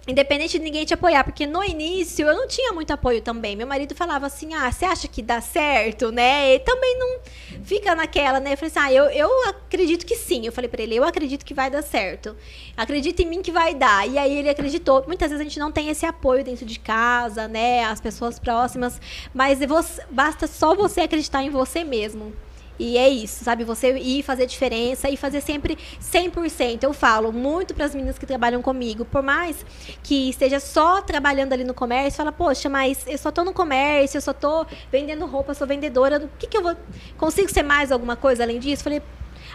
Independente 0.08 0.58
de 0.58 0.64
ninguém 0.64 0.86
te 0.86 0.94
apoiar, 0.94 1.26
porque 1.26 1.46
no 1.46 1.62
início 1.62 2.26
eu 2.26 2.34
não 2.34 2.48
tinha 2.48 2.72
muito 2.72 2.92
apoio 2.92 3.22
também. 3.22 3.58
Meu 3.58 3.68
marido 3.68 3.94
falava 3.94 4.26
assim: 4.26 4.54
ah, 4.54 4.72
você 4.72 4.86
acha 4.86 5.06
que 5.06 5.22
dá 5.22 5.42
certo, 5.42 6.14
né? 6.14 6.56
E 6.56 6.60
também 6.60 6.98
não 6.98 7.20
fica 7.62 7.94
naquela, 7.94 8.40
né? 8.40 8.54
Eu 8.54 8.58
falei 8.58 8.72
assim: 8.72 8.80
ah, 8.80 8.94
eu, 8.94 9.06
eu 9.10 9.50
acredito 9.50 10.06
que 10.06 10.16
sim. 10.16 10.46
Eu 10.46 10.54
falei 10.54 10.70
para 10.70 10.82
ele: 10.82 10.96
eu 10.96 11.04
acredito 11.04 11.44
que 11.44 11.54
vai 11.54 11.70
dar 11.70 11.82
certo. 11.82 12.38
Acredita 12.78 13.22
em 13.22 13.26
mim 13.26 13.42
que 13.42 13.52
vai 13.52 13.76
dar. 13.76 14.08
E 14.08 14.18
aí 14.18 14.38
ele 14.38 14.50
acreditou. 14.50 15.04
Muitas 15.06 15.30
vezes 15.30 15.42
a 15.42 15.44
gente 15.44 15.60
não 15.60 15.74
tem 15.74 15.90
esse 15.90 16.06
apoio 16.06 16.42
dentro 16.42 16.66
de 16.66 16.80
casa, 16.80 17.46
né? 17.50 17.84
As 17.84 18.00
pessoas 18.00 18.40
próximas. 18.40 19.02
Mas 19.34 19.60
você, 19.60 20.02
basta 20.10 20.48
só 20.48 20.74
você 20.74 21.02
acreditar 21.02 21.44
em 21.44 21.50
você 21.50 21.84
mesmo. 21.84 22.34
E 22.80 22.98
é 22.98 23.10
isso, 23.10 23.44
sabe? 23.44 23.64
Você 23.64 23.98
ir 23.98 24.24
fazer 24.24 24.46
diferença 24.46 25.10
e 25.10 25.18
fazer 25.18 25.42
sempre 25.42 25.78
100%. 26.02 26.84
Eu 26.84 26.94
falo 26.94 27.32
muito 27.32 27.74
para 27.74 27.86
as 27.86 27.96
meninas 27.96 28.18
que 28.18 28.26
trabalham 28.26 28.62
comigo, 28.62 29.06
por 29.06 29.24
mais 29.24 29.66
que 30.04 30.30
esteja 30.30 30.60
só 30.60 31.02
trabalhando 31.02 31.54
ali 31.54 31.64
no 31.64 31.74
comércio, 31.74 32.18
fala, 32.18 32.32
poxa, 32.32 32.70
mas 32.70 33.06
eu 33.08 33.18
só 33.18 33.32
tô 33.32 33.44
no 33.44 33.54
comércio, 33.54 34.18
eu 34.18 34.22
só 34.22 34.34
tô 34.34 34.66
vendendo 34.92 35.26
roupa, 35.26 35.54
sou 35.54 35.66
vendedora, 35.66 36.18
o 36.18 36.30
que 36.38 36.48
que 36.48 36.58
eu 36.58 36.64
vou 36.64 36.76
consigo 37.18 37.50
ser 37.50 37.64
mais 37.64 37.92
alguma 37.92 38.16
coisa 38.16 38.44
além 38.44 38.60
disso? 38.60 38.84
Falei, 38.84 39.02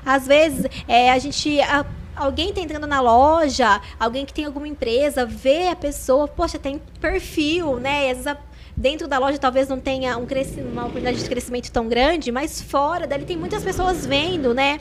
às 0.04 0.26
vezes 0.26 0.66
é, 0.88 1.10
a 1.10 1.18
gente 1.18 1.60
a, 1.60 1.86
alguém 2.16 2.50
está 2.50 2.60
entrando 2.60 2.86
na 2.86 3.00
loja, 3.00 3.80
alguém 3.98 4.24
que 4.26 4.32
tem 4.32 4.44
alguma 4.44 4.68
empresa, 4.68 5.24
vê 5.24 5.68
a 5.68 5.76
pessoa, 5.76 6.28
poxa, 6.28 6.58
tem 6.58 6.80
perfil, 7.00 7.78
né? 7.78 8.08
E 8.08 8.10
às 8.10 8.16
vezes 8.18 8.26
a 8.26 8.36
dentro 8.76 9.06
da 9.08 9.18
loja 9.18 9.38
talvez 9.38 9.68
não 9.68 9.80
tenha 9.80 10.16
um 10.16 10.26
uma 10.72 10.82
oportunidade 10.82 11.22
de 11.22 11.28
crescimento 11.28 11.70
tão 11.70 11.88
grande, 11.88 12.32
mas 12.32 12.60
fora 12.60 13.06
dali 13.06 13.24
tem 13.24 13.36
muitas 13.36 13.62
pessoas 13.62 14.06
vendo, 14.06 14.54
né? 14.54 14.80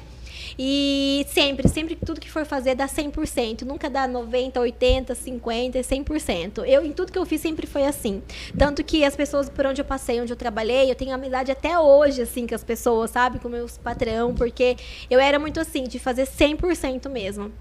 E 0.57 1.25
sempre, 1.29 1.67
sempre 1.67 1.95
tudo 1.95 2.19
que 2.19 2.29
for 2.29 2.45
fazer 2.45 2.75
dá 2.75 2.87
100%, 2.87 3.61
nunca 3.63 3.89
dá 3.89 4.07
90, 4.07 4.59
80, 4.59 5.15
50, 5.15 5.79
100%. 5.79 6.65
Eu 6.65 6.85
em 6.85 6.91
tudo 6.91 7.11
que 7.11 7.17
eu 7.17 7.25
fiz 7.25 7.41
sempre 7.41 7.65
foi 7.65 7.85
assim. 7.85 8.21
Tanto 8.57 8.83
que 8.83 9.03
as 9.03 9.15
pessoas 9.15 9.49
por 9.49 9.65
onde 9.65 9.81
eu 9.81 9.85
passei, 9.85 10.19
onde 10.21 10.31
eu 10.31 10.37
trabalhei, 10.37 10.89
eu 10.91 10.95
tenho 10.95 11.13
amizade 11.13 11.51
até 11.51 11.77
hoje 11.79 12.21
assim 12.21 12.45
com 12.45 12.55
as 12.55 12.63
pessoas, 12.63 13.11
sabe, 13.11 13.39
com 13.39 13.49
meus 13.49 13.77
patrão, 13.77 14.33
porque 14.33 14.75
eu 15.09 15.19
era 15.19 15.39
muito 15.39 15.59
assim 15.59 15.83
de 15.83 15.99
fazer 15.99 16.27
100% 16.27 17.09
mesmo. 17.09 17.51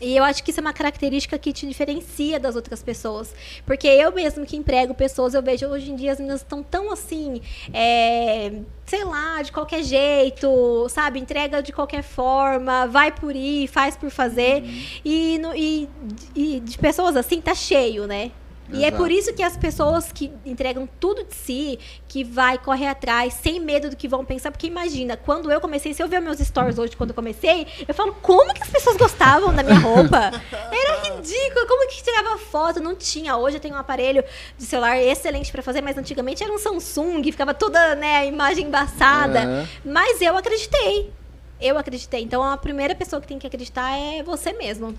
E 0.00 0.16
eu 0.16 0.24
acho 0.24 0.42
que 0.42 0.50
isso 0.50 0.60
é 0.60 0.62
uma 0.62 0.72
característica 0.72 1.38
que 1.38 1.52
te 1.52 1.66
diferencia 1.66 2.40
das 2.40 2.56
outras 2.56 2.82
pessoas. 2.82 3.34
Porque 3.66 3.86
eu 3.86 4.12
mesmo 4.12 4.46
que 4.46 4.56
emprego 4.56 4.94
pessoas, 4.94 5.34
eu 5.34 5.42
vejo 5.42 5.66
hoje 5.66 5.90
em 5.90 5.96
dia 5.96 6.12
as 6.12 6.18
meninas 6.18 6.40
estão 6.40 6.62
tão 6.62 6.90
assim, 6.92 7.42
é, 7.72 8.52
sei 8.86 9.04
lá, 9.04 9.42
de 9.42 9.52
qualquer 9.52 9.82
jeito, 9.82 10.88
sabe? 10.88 11.18
Entrega 11.18 11.62
de 11.62 11.72
qualquer 11.72 12.02
forma, 12.02 12.86
vai 12.86 13.12
por 13.12 13.36
ir, 13.36 13.68
faz 13.68 13.96
por 13.96 14.10
fazer. 14.10 14.62
Uhum. 14.62 14.82
E, 15.04 15.38
no, 15.38 15.54
e, 15.54 15.88
e 16.34 16.60
de 16.60 16.78
pessoas 16.78 17.16
assim 17.16 17.40
tá 17.40 17.54
cheio, 17.54 18.06
né? 18.06 18.30
E 18.72 18.84
é 18.84 18.90
por 18.90 19.10
isso 19.10 19.32
que 19.32 19.42
as 19.42 19.56
pessoas 19.56 20.12
que 20.12 20.32
entregam 20.44 20.88
tudo 20.98 21.24
de 21.24 21.34
si, 21.34 21.78
que 22.08 22.22
vai 22.24 22.58
correr 22.58 22.86
atrás, 22.86 23.34
sem 23.34 23.60
medo 23.60 23.90
do 23.90 23.96
que 23.96 24.08
vão 24.08 24.24
pensar, 24.24 24.50
porque 24.50 24.66
imagina, 24.66 25.16
quando 25.16 25.50
eu 25.50 25.60
comecei, 25.60 25.92
se 25.94 26.02
eu 26.02 26.08
ver 26.08 26.20
meus 26.20 26.38
stories 26.38 26.78
hoje 26.78 26.96
quando 26.96 27.10
eu 27.10 27.14
comecei, 27.14 27.66
eu 27.86 27.94
falo, 27.94 28.14
como 28.22 28.52
que 28.54 28.62
as 28.62 28.68
pessoas 28.68 28.96
gostavam 28.96 29.54
da 29.54 29.62
minha 29.62 29.78
roupa? 29.78 30.30
Era 30.52 31.00
ridículo, 31.02 31.66
como 31.66 31.88
que 31.88 32.02
tirava 32.02 32.38
foto? 32.38 32.80
Não 32.80 32.94
tinha. 32.94 33.36
Hoje 33.36 33.56
eu 33.56 33.60
tenho 33.60 33.74
um 33.74 33.78
aparelho 33.78 34.24
de 34.56 34.64
celular 34.64 34.98
excelente 34.98 35.50
para 35.50 35.62
fazer, 35.62 35.80
mas 35.80 35.96
antigamente 35.96 36.42
era 36.42 36.52
um 36.52 36.58
Samsung, 36.58 37.22
ficava 37.24 37.54
toda, 37.54 37.94
né, 37.94 38.18
a 38.18 38.24
imagem 38.24 38.66
embaçada. 38.66 39.46
Uhum. 39.46 39.66
Mas 39.84 40.20
eu 40.20 40.36
acreditei. 40.36 41.12
Eu 41.60 41.76
acreditei. 41.76 42.22
Então 42.22 42.42
a 42.42 42.56
primeira 42.56 42.94
pessoa 42.94 43.20
que 43.20 43.28
tem 43.28 43.38
que 43.38 43.46
acreditar 43.46 43.96
é 43.96 44.22
você 44.22 44.52
mesmo. 44.52 44.96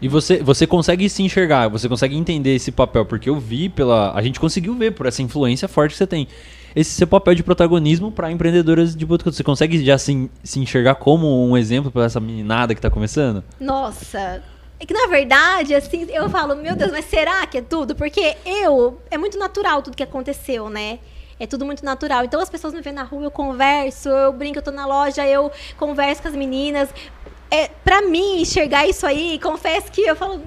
E 0.00 0.08
você, 0.08 0.42
você 0.42 0.66
consegue 0.66 1.08
se 1.08 1.22
enxergar, 1.22 1.68
você 1.68 1.88
consegue 1.88 2.16
entender 2.16 2.54
esse 2.54 2.70
papel, 2.70 3.04
porque 3.04 3.28
eu 3.28 3.38
vi 3.38 3.68
pela. 3.68 4.12
A 4.14 4.22
gente 4.22 4.38
conseguiu 4.38 4.74
ver 4.74 4.92
por 4.92 5.06
essa 5.06 5.22
influência 5.22 5.66
forte 5.66 5.92
que 5.92 5.98
você 5.98 6.06
tem. 6.06 6.28
Esse 6.76 6.90
seu 6.90 7.06
papel 7.06 7.34
de 7.34 7.42
protagonismo 7.42 8.12
para 8.12 8.30
empreendedoras 8.30 8.94
de 8.94 9.04
Botucatu. 9.04 9.34
Você 9.36 9.42
consegue 9.42 9.84
já 9.84 9.98
se, 9.98 10.30
se 10.44 10.60
enxergar 10.60 10.96
como 10.96 11.48
um 11.48 11.56
exemplo 11.56 11.90
para 11.90 12.04
essa 12.04 12.20
meninada 12.20 12.74
que 12.74 12.78
está 12.78 12.90
começando? 12.90 13.42
Nossa, 13.58 14.42
é 14.78 14.86
que 14.86 14.94
na 14.94 15.06
verdade, 15.08 15.74
assim, 15.74 16.06
eu 16.10 16.30
falo, 16.30 16.54
meu 16.54 16.76
Deus, 16.76 16.92
mas 16.92 17.06
será 17.06 17.44
que 17.46 17.58
é 17.58 17.62
tudo? 17.62 17.96
Porque 17.96 18.36
eu, 18.46 19.00
é 19.10 19.18
muito 19.18 19.36
natural 19.36 19.82
tudo 19.82 19.96
que 19.96 20.02
aconteceu, 20.02 20.70
né? 20.70 21.00
É 21.40 21.46
tudo 21.46 21.64
muito 21.64 21.84
natural. 21.84 22.24
Então 22.24 22.40
as 22.40 22.50
pessoas 22.50 22.74
me 22.74 22.80
veem 22.80 22.94
na 22.94 23.04
rua, 23.04 23.24
eu 23.24 23.30
converso, 23.30 24.08
eu 24.08 24.32
brinco, 24.32 24.58
eu 24.58 24.62
tô 24.62 24.70
na 24.70 24.86
loja, 24.86 25.26
eu 25.26 25.50
converso 25.76 26.22
com 26.22 26.28
as 26.28 26.34
meninas 26.34 26.88
é, 27.50 27.68
para 27.68 28.02
mim, 28.02 28.40
enxergar 28.40 28.86
isso 28.86 29.06
aí, 29.06 29.38
confesso 29.42 29.90
que 29.90 30.02
eu 30.02 30.16
falo, 30.16 30.42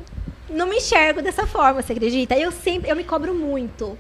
não 0.49 0.67
me 0.67 0.77
enxergo 0.77 1.21
dessa 1.21 1.45
forma, 1.47 1.81
você 1.81 1.93
acredita? 1.93 2.38
Eu 2.38 2.51
sempre, 2.51 2.89
eu 2.89 2.95
me 2.95 3.03
cobro 3.03 3.33
muito. 3.33 3.97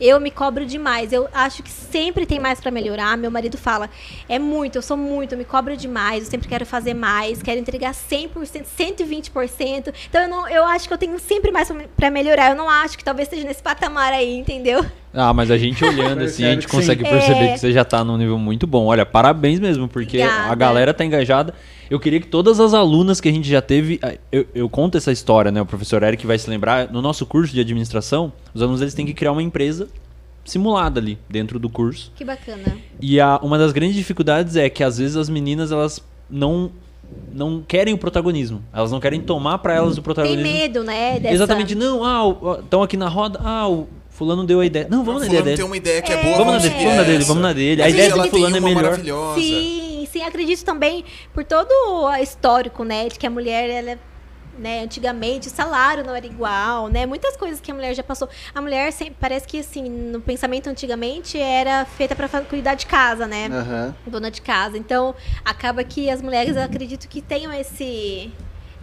Eu 0.00 0.18
me 0.18 0.30
cobro 0.30 0.66
demais. 0.66 1.12
Eu 1.12 1.28
acho 1.32 1.62
que 1.62 1.70
sempre 1.70 2.26
tem 2.26 2.40
mais 2.40 2.60
para 2.60 2.70
melhorar. 2.70 3.16
Meu 3.16 3.30
marido 3.30 3.56
fala, 3.56 3.88
é 4.28 4.38
muito, 4.38 4.76
eu 4.76 4.82
sou 4.82 4.96
muito, 4.96 5.32
eu 5.32 5.38
me 5.38 5.44
cobro 5.44 5.76
demais, 5.76 6.24
eu 6.24 6.30
sempre 6.30 6.48
quero 6.48 6.66
fazer 6.66 6.94
mais, 6.94 7.42
quero 7.42 7.60
entregar 7.60 7.92
100%, 7.92 8.64
120%. 8.76 9.94
Então 10.08 10.22
eu 10.22 10.28
não, 10.28 10.48
eu 10.48 10.64
acho 10.64 10.88
que 10.88 10.94
eu 10.94 10.98
tenho 10.98 11.18
sempre 11.18 11.50
mais 11.50 11.70
para 11.96 12.10
melhorar. 12.10 12.50
Eu 12.50 12.56
não 12.56 12.68
acho 12.68 12.98
que 12.98 13.04
talvez 13.04 13.28
esteja 13.28 13.46
nesse 13.46 13.62
patamar 13.62 14.12
aí, 14.12 14.36
entendeu? 14.36 14.84
Ah, 15.12 15.32
mas 15.32 15.50
a 15.50 15.56
gente 15.56 15.84
olhando 15.84 16.24
assim, 16.24 16.44
a 16.44 16.52
gente 16.52 16.66
consegue 16.66 17.04
perceber 17.04 17.44
é... 17.44 17.52
que 17.52 17.60
você 17.60 17.72
já 17.72 17.84
tá 17.84 18.02
num 18.02 18.16
nível 18.16 18.38
muito 18.38 18.66
bom. 18.66 18.86
Olha, 18.86 19.06
parabéns 19.06 19.60
mesmo, 19.60 19.86
porque 19.86 20.18
Obrigada. 20.18 20.50
a 20.50 20.54
galera 20.54 20.92
tá 20.92 21.04
engajada. 21.04 21.54
Eu 21.90 22.00
queria 22.00 22.20
que 22.20 22.26
todas 22.26 22.60
as 22.60 22.74
alunas 22.74 23.20
que 23.20 23.28
a 23.28 23.32
gente 23.32 23.48
já 23.48 23.60
teve. 23.60 24.00
Eu, 24.32 24.46
eu, 24.54 24.68
conto 24.68 24.96
essa 24.96 25.12
história, 25.12 25.50
né? 25.50 25.60
O 25.60 25.66
professor 25.66 26.02
Eric 26.02 26.26
vai 26.26 26.38
se 26.38 26.48
lembrar. 26.48 26.90
No 26.90 27.02
nosso 27.02 27.26
curso 27.26 27.52
de 27.52 27.60
administração, 27.60 28.32
os 28.54 28.62
alunos 28.62 28.80
eles 28.80 28.94
têm 28.94 29.06
que 29.06 29.14
criar 29.14 29.32
uma 29.32 29.42
empresa 29.42 29.88
simulada 30.44 31.00
ali 31.00 31.18
dentro 31.28 31.58
do 31.58 31.68
curso. 31.68 32.12
Que 32.14 32.24
bacana. 32.24 32.76
E 33.00 33.20
a, 33.20 33.38
uma 33.42 33.58
das 33.58 33.72
grandes 33.72 33.96
dificuldades 33.96 34.56
é 34.56 34.68
que 34.68 34.84
às 34.84 34.98
vezes 34.98 35.16
as 35.16 35.28
meninas 35.28 35.72
elas 35.72 36.02
não 36.28 36.70
não 37.32 37.62
querem 37.66 37.92
o 37.92 37.98
protagonismo. 37.98 38.62
Elas 38.72 38.90
não 38.90 38.98
querem 38.98 39.20
tomar 39.20 39.58
para 39.58 39.74
elas 39.74 39.98
o 39.98 40.02
protagonismo. 40.02 40.42
Tem 40.42 40.52
medo, 40.52 40.82
né? 40.82 41.20
Dessa... 41.20 41.34
Exatamente. 41.34 41.74
Não, 41.74 42.02
ah, 42.02 42.58
estão 42.60 42.82
aqui 42.82 42.96
na 42.96 43.08
roda. 43.08 43.38
Ah, 43.42 43.68
o 43.68 43.86
fulano 44.08 44.44
deu 44.44 44.60
a 44.60 44.66
ideia. 44.66 44.86
Não, 44.90 45.04
vamos 45.04 45.22
na 45.22 45.26
ideia 45.28 45.42
dele. 45.42 45.56
tem 45.56 45.66
uma 45.66 45.76
ideia 45.76 46.00
que 46.00 46.12
é, 46.12 46.18
é 46.18 46.22
boa. 46.22 46.38
Vamos 46.38 46.54
na 46.54 46.58
dele, 46.58 46.74
vamos 46.74 46.96
na 46.96 47.02
dele, 47.02 47.24
vamos 47.24 47.42
na 47.42 47.52
dele. 47.52 47.82
A, 47.82 47.84
a 47.84 47.90
ideia 47.90 48.10
do 48.10 48.28
fulano 48.28 48.56
é 48.56 48.60
melhor. 48.60 48.98
Sim 49.36 49.93
sim, 50.06 50.22
acredito 50.22 50.64
também 50.64 51.04
por 51.32 51.44
todo 51.44 51.70
o 51.70 52.14
histórico, 52.16 52.84
né, 52.84 53.08
de 53.08 53.18
que 53.18 53.26
a 53.26 53.30
mulher 53.30 53.68
ela 53.70 53.98
né, 54.58 54.82
antigamente 54.84 55.48
o 55.48 55.50
salário 55.50 56.04
não 56.04 56.14
era 56.14 56.26
igual, 56.26 56.88
né? 56.88 57.06
Muitas 57.06 57.36
coisas 57.36 57.60
que 57.60 57.70
a 57.70 57.74
mulher 57.74 57.94
já 57.94 58.02
passou. 58.02 58.28
A 58.54 58.60
mulher 58.60 58.92
sempre, 58.92 59.16
parece 59.18 59.46
que 59.46 59.58
assim, 59.58 59.82
no 59.88 60.20
pensamento 60.20 60.68
antigamente 60.68 61.38
era 61.38 61.84
feita 61.84 62.14
para 62.14 62.28
cuidar 62.42 62.74
de 62.74 62.86
casa, 62.86 63.26
né? 63.26 63.48
Uhum. 63.48 64.12
Dona 64.12 64.30
de 64.30 64.40
casa. 64.40 64.78
Então, 64.78 65.14
acaba 65.44 65.82
que 65.82 66.08
as 66.08 66.22
mulheres 66.22 66.56
acredito 66.56 67.08
que 67.08 67.20
tenham 67.20 67.52
esse 67.52 68.32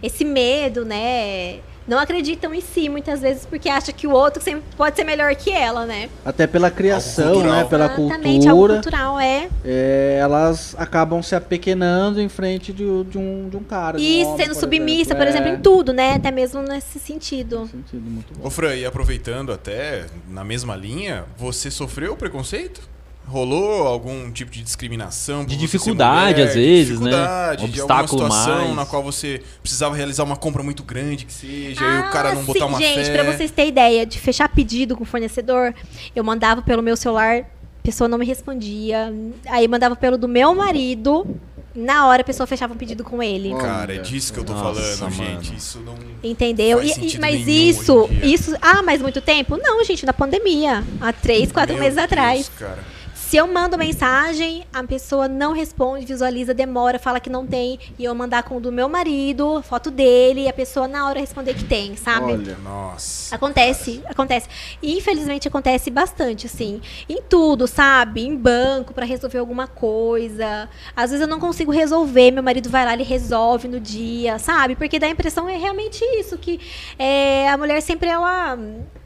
esse 0.02 0.24
medo, 0.24 0.84
né? 0.84 1.60
Não 1.86 1.98
acreditam 1.98 2.54
em 2.54 2.60
si 2.60 2.88
muitas 2.88 3.20
vezes 3.20 3.44
porque 3.44 3.68
acham 3.68 3.94
que 3.94 4.06
o 4.06 4.10
outro 4.12 4.42
sempre 4.42 4.62
pode 4.76 4.96
ser 4.96 5.04
melhor 5.04 5.34
que 5.34 5.50
ela, 5.50 5.84
né? 5.84 6.08
Até 6.24 6.46
pela 6.46 6.70
criação, 6.70 7.42
né? 7.42 7.64
Pela 7.64 7.86
Exatamente, 7.86 8.46
cultura. 8.46 8.74
cultural, 8.74 9.20
é. 9.20 9.48
é. 9.64 10.18
Elas 10.20 10.74
acabam 10.78 11.22
se 11.22 11.34
apequenando 11.34 12.20
em 12.20 12.28
frente 12.28 12.72
de, 12.72 13.04
de 13.04 13.18
um, 13.18 13.48
de 13.48 13.56
um 13.56 13.64
cara. 13.64 13.98
E 13.98 14.24
um 14.24 14.36
sendo 14.36 14.54
submissa, 14.54 15.12
exemplo. 15.12 15.16
por 15.18 15.26
exemplo, 15.26 15.48
é. 15.48 15.54
em 15.54 15.60
tudo, 15.60 15.92
né? 15.92 16.14
Até 16.14 16.30
mesmo 16.30 16.62
nesse 16.62 16.98
sentido. 16.98 17.60
Nesse 17.60 17.72
sentido 17.72 18.10
muito 18.10 18.34
bom. 18.34 18.46
Ô 18.46 18.50
Fran, 18.50 18.74
e 18.74 18.84
aproveitando 18.84 19.52
até 19.52 20.06
na 20.28 20.44
mesma 20.44 20.76
linha, 20.76 21.24
você 21.36 21.70
sofreu 21.70 22.16
preconceito? 22.16 22.92
Rolou 23.26 23.86
algum 23.86 24.30
tipo 24.30 24.50
de 24.50 24.62
discriminação? 24.62 25.44
De 25.44 25.56
dificuldade, 25.56 26.40
mulher, 26.40 26.48
às 26.48 26.54
vezes, 26.54 27.00
né? 27.00 27.10
dificuldade, 27.10 27.62
né? 27.62 27.68
Obstáculo 27.68 28.04
de 28.04 28.10
situação 28.10 28.64
mais. 28.64 28.76
na 28.76 28.86
qual 28.86 29.02
você 29.02 29.42
precisava 29.62 29.94
realizar 29.94 30.24
uma 30.24 30.36
compra 30.36 30.62
muito 30.62 30.82
grande, 30.82 31.24
que 31.24 31.32
seja, 31.32 31.80
ah, 31.82 31.94
e 31.94 32.00
o 32.00 32.10
cara 32.10 32.34
não 32.34 32.40
sim, 32.42 32.46
botar 32.46 32.66
uma 32.66 32.78
gente, 32.78 33.06
fé. 33.06 33.12
pra 33.12 33.32
vocês 33.32 33.50
terem 33.50 33.70
ideia, 33.70 34.04
de 34.04 34.18
fechar 34.18 34.48
pedido 34.48 34.96
com 34.96 35.04
o 35.04 35.06
fornecedor, 35.06 35.72
eu 36.14 36.22
mandava 36.22 36.62
pelo 36.62 36.82
meu 36.82 36.96
celular, 36.96 37.38
a 37.38 37.82
pessoa 37.82 38.06
não 38.06 38.18
me 38.18 38.26
respondia. 38.26 39.12
Aí 39.46 39.66
mandava 39.66 39.96
pelo 39.96 40.16
do 40.18 40.28
meu 40.28 40.54
marido, 40.54 41.26
na 41.74 42.06
hora 42.06 42.22
a 42.22 42.24
pessoa 42.24 42.46
fechava 42.46 42.74
um 42.74 42.76
pedido 42.76 43.02
com 43.02 43.22
ele. 43.22 43.54
Cara, 43.54 43.94
é 43.94 43.98
disso 43.98 44.32
que 44.32 44.38
eu 44.38 44.44
tô 44.44 44.52
Nossa, 44.52 44.80
falando, 44.80 45.16
mano. 45.16 45.42
gente. 45.42 45.56
Isso 45.56 45.80
não. 45.80 45.94
Entendeu? 46.22 46.82
E, 46.82 47.18
mas 47.18 47.46
isso, 47.48 48.08
isso. 48.22 48.54
Ah, 48.60 48.82
mas 48.82 49.00
muito 49.00 49.20
tempo? 49.20 49.56
Não, 49.56 49.82
gente, 49.84 50.04
na 50.04 50.12
pandemia. 50.12 50.84
Há 51.00 51.12
três, 51.12 51.50
quatro 51.50 51.74
Meu 51.74 51.82
meses 51.82 51.96
Deus, 51.96 52.04
atrás. 52.04 52.50
Cara. 52.58 52.84
Se 53.32 53.38
eu 53.38 53.46
mando 53.46 53.78
mensagem, 53.78 54.62
a 54.74 54.84
pessoa 54.84 55.26
não 55.26 55.54
responde, 55.54 56.04
visualiza, 56.04 56.52
demora, 56.52 56.98
fala 56.98 57.18
que 57.18 57.30
não 57.30 57.46
tem, 57.46 57.78
e 57.98 58.04
eu 58.04 58.14
mandar 58.14 58.42
com 58.42 58.58
o 58.58 58.60
do 58.60 58.70
meu 58.70 58.90
marido, 58.90 59.62
foto 59.62 59.90
dele, 59.90 60.42
e 60.42 60.48
a 60.50 60.52
pessoa 60.52 60.86
na 60.86 61.08
hora 61.08 61.18
responder 61.18 61.54
que 61.54 61.64
tem, 61.64 61.96
sabe? 61.96 62.32
Olha. 62.32 62.58
Nossa. 62.58 63.34
Acontece, 63.34 64.02
acontece. 64.04 64.50
E 64.82 64.98
infelizmente 64.98 65.48
acontece 65.48 65.90
bastante, 65.90 66.44
assim. 66.44 66.82
Em 67.08 67.22
tudo, 67.22 67.66
sabe? 67.66 68.20
Em 68.20 68.36
banco, 68.36 68.92
pra 68.92 69.06
resolver 69.06 69.38
alguma 69.38 69.66
coisa. 69.66 70.68
Às 70.94 71.10
vezes 71.10 71.22
eu 71.22 71.26
não 71.26 71.40
consigo 71.40 71.72
resolver, 71.72 72.32
meu 72.32 72.42
marido 72.42 72.68
vai 72.68 72.84
lá, 72.84 72.92
ele 72.92 73.02
resolve 73.02 73.66
no 73.66 73.80
dia, 73.80 74.38
sabe? 74.38 74.76
Porque 74.76 74.98
dá 74.98 75.06
a 75.06 75.10
impressão 75.10 75.48
é 75.48 75.56
realmente 75.56 76.04
isso, 76.18 76.36
que 76.36 76.60
é, 76.98 77.48
a 77.48 77.56
mulher 77.56 77.80
sempre 77.80 78.10
ela 78.10 78.58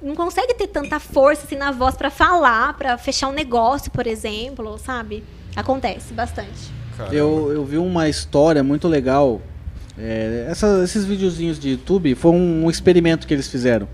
não 0.03 0.17
consegue 0.17 0.53
ter 0.55 0.67
tanta 0.67 0.99
força 0.99 1.47
assim 1.47 1.55
na 1.55 1.71
voz 1.71 1.95
pra 1.95 2.11
falar, 2.11 2.77
pra 2.77 2.99
fechar 2.99 3.29
um 3.29 3.33
negócio, 3.33 3.89
por 3.93 4.05
exemplo, 4.05 4.16
sabe? 4.79 5.23
Acontece 5.55 6.13
bastante. 6.15 6.73
Caramba. 6.97 7.15
Eu, 7.15 7.53
eu 7.53 7.65
vi 7.65 7.77
uma 7.79 8.09
história 8.09 8.63
muito 8.63 8.89
legal. 8.89 9.41
É, 9.99 10.47
essa- 10.51 10.83
esses 10.85 11.05
videozinhos 11.05 11.59
de 11.59 11.71
YouTube 11.71 12.15
foi 12.15 12.31
um, 12.33 12.65
um 12.65 12.71
experimento 12.71 13.27
que 13.27 13.33
eles 13.35 13.49
fizeram. 13.49 13.89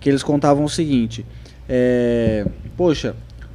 Que 0.00 0.08
eles 0.08 0.22
contavam 0.22 0.64
o 0.64 0.68
seguinte: 0.68 1.24
é, 1.68 2.46
Poxa, 2.76 3.14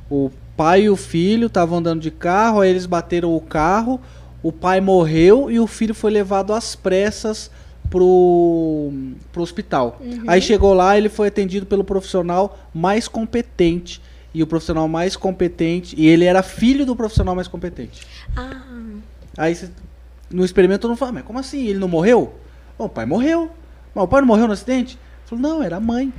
o 0.09 0.29
pai 0.55 0.83
e 0.83 0.89
o 0.89 0.95
filho 0.95 1.47
estavam 1.47 1.77
andando 1.79 2.01
de 2.01 2.11
carro, 2.11 2.61
aí 2.61 2.69
eles 2.69 2.85
bateram 2.85 3.35
o 3.35 3.39
carro, 3.41 3.99
o 4.41 4.51
pai 4.51 4.81
morreu 4.81 5.51
e 5.51 5.59
o 5.59 5.67
filho 5.67 5.93
foi 5.93 6.09
levado 6.11 6.53
às 6.53 6.75
pressas 6.75 7.51
pro, 7.89 8.91
pro 9.31 9.41
hospital. 9.43 10.01
Aí 10.27 10.41
chegou 10.41 10.73
lá, 10.73 10.97
ele 10.97 11.09
foi 11.09 11.27
atendido 11.27 11.65
pelo 11.65 11.83
profissional 11.83 12.57
mais 12.73 13.07
competente. 13.07 14.01
E 14.33 14.43
o 14.43 14.47
profissional 14.47 14.87
mais 14.87 15.15
competente. 15.15 15.95
E 15.97 16.07
ele 16.07 16.25
era 16.25 16.43
filho 16.43 16.85
do 16.85 16.95
profissional 16.95 17.35
mais 17.35 17.47
competente. 17.47 18.05
Ah, 18.35 18.61
Aí 19.37 19.55
cê- 19.55 19.69
no 20.29 20.43
experimento 20.43 20.81
todo 20.81 20.89
mundo 20.91 20.97
fala, 20.99 21.11
mas 21.11 21.23
como 21.23 21.39
assim? 21.39 21.65
Ele 21.67 21.79
não 21.79 21.87
morreu? 21.87 22.33
Bom, 22.77 22.85
o 22.85 22.89
pai 22.89 23.05
morreu. 23.05 23.49
Mas 23.95 24.03
o 24.03 24.07
pai 24.07 24.21
não 24.21 24.27
morreu 24.27 24.47
no 24.47 24.53
acidente? 24.53 24.93
Ele 24.95 25.39
falou, 25.39 25.41
não, 25.41 25.63
era 25.63 25.77
a 25.77 25.79
mãe. 25.79 26.11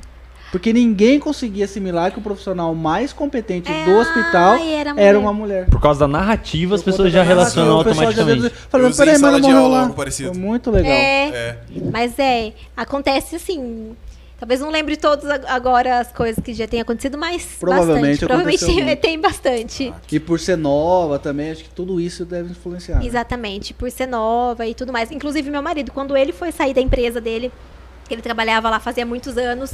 Porque 0.51 0.73
ninguém 0.73 1.19
conseguia 1.19 1.65
assimilar 1.65 2.11
que 2.11 2.17
o 2.17 2.21
profissional 2.23 2.73
mais 2.73 3.13
competente 3.13 3.71
É, 3.71 3.85
do 3.85 3.91
hospital 3.91 4.53
ai, 4.53 4.73
era 4.73 4.93
era, 4.99 5.19
uma 5.19 5.31
mulher. 5.31 5.67
Por 5.69 5.79
causa 5.79 5.99
da 5.99 6.07
narrativa, 6.07 6.73
as 6.73 6.81
pessoas 6.81 7.13
já 7.13 7.21
relacionam 7.21 7.71
já 7.71 7.77
automaticamente. 7.77 8.41
deu- 8.41 8.51
Falando, 8.67 8.95
peraí, 8.97 9.19
mas 9.19 9.31
não 9.33 9.39
de 9.41 9.47
morreu 9.47 9.67
lá. 9.67 9.89
parecido. 9.89 10.29
Foi 10.33 10.41
muito 10.41 10.71
legal. 10.71 10.91
é, 10.91 11.27
É. 11.29 11.57
Mas 11.93 12.17
é, 12.17 12.53
acontece 12.75 13.35
assim. 13.35 13.95
Talvez 14.39 14.61
não 14.61 14.69
lembre 14.69 14.95
todos 14.95 15.25
ag- 15.25 15.45
agora 15.47 15.99
as 15.99 16.11
coisas 16.11 16.41
que 16.43 16.53
já 16.53 16.65
tenham 16.67 16.83
acontecido, 16.83 17.17
mas 17.17 17.57
Provavelmente 17.59 18.25
bastante. 18.25 18.25
Provavelmente 18.25 18.65
muito. 18.83 19.01
tem 19.01 19.19
bastante. 19.19 19.93
E 20.11 20.19
por 20.19 20.39
ser 20.39 20.57
nova 20.57 21.19
também, 21.19 21.51
acho 21.51 21.63
que 21.65 21.69
tudo 21.69 21.99
isso 21.99 22.23
deve 22.25 22.51
influenciar. 22.51 22.99
né? 22.99 23.05
Exatamente, 23.05 23.73
por 23.73 23.91
ser 23.91 24.07
nova 24.07 24.65
e 24.65 24.73
tudo 24.73 24.93
mais. 24.93 25.11
Inclusive, 25.11 25.49
meu 25.51 25.61
marido, 25.61 25.91
quando 25.91 26.15
ele 26.15 26.31
foi 26.31 26.51
sair 26.51 26.73
da 26.73 26.79
empresa 26.81 27.19
dele, 27.19 27.51
que 28.07 28.13
ele 28.15 28.21
trabalhava 28.21 28.69
lá 28.69 28.79
fazia 28.79 29.05
muitos 29.05 29.37
anos, 29.37 29.71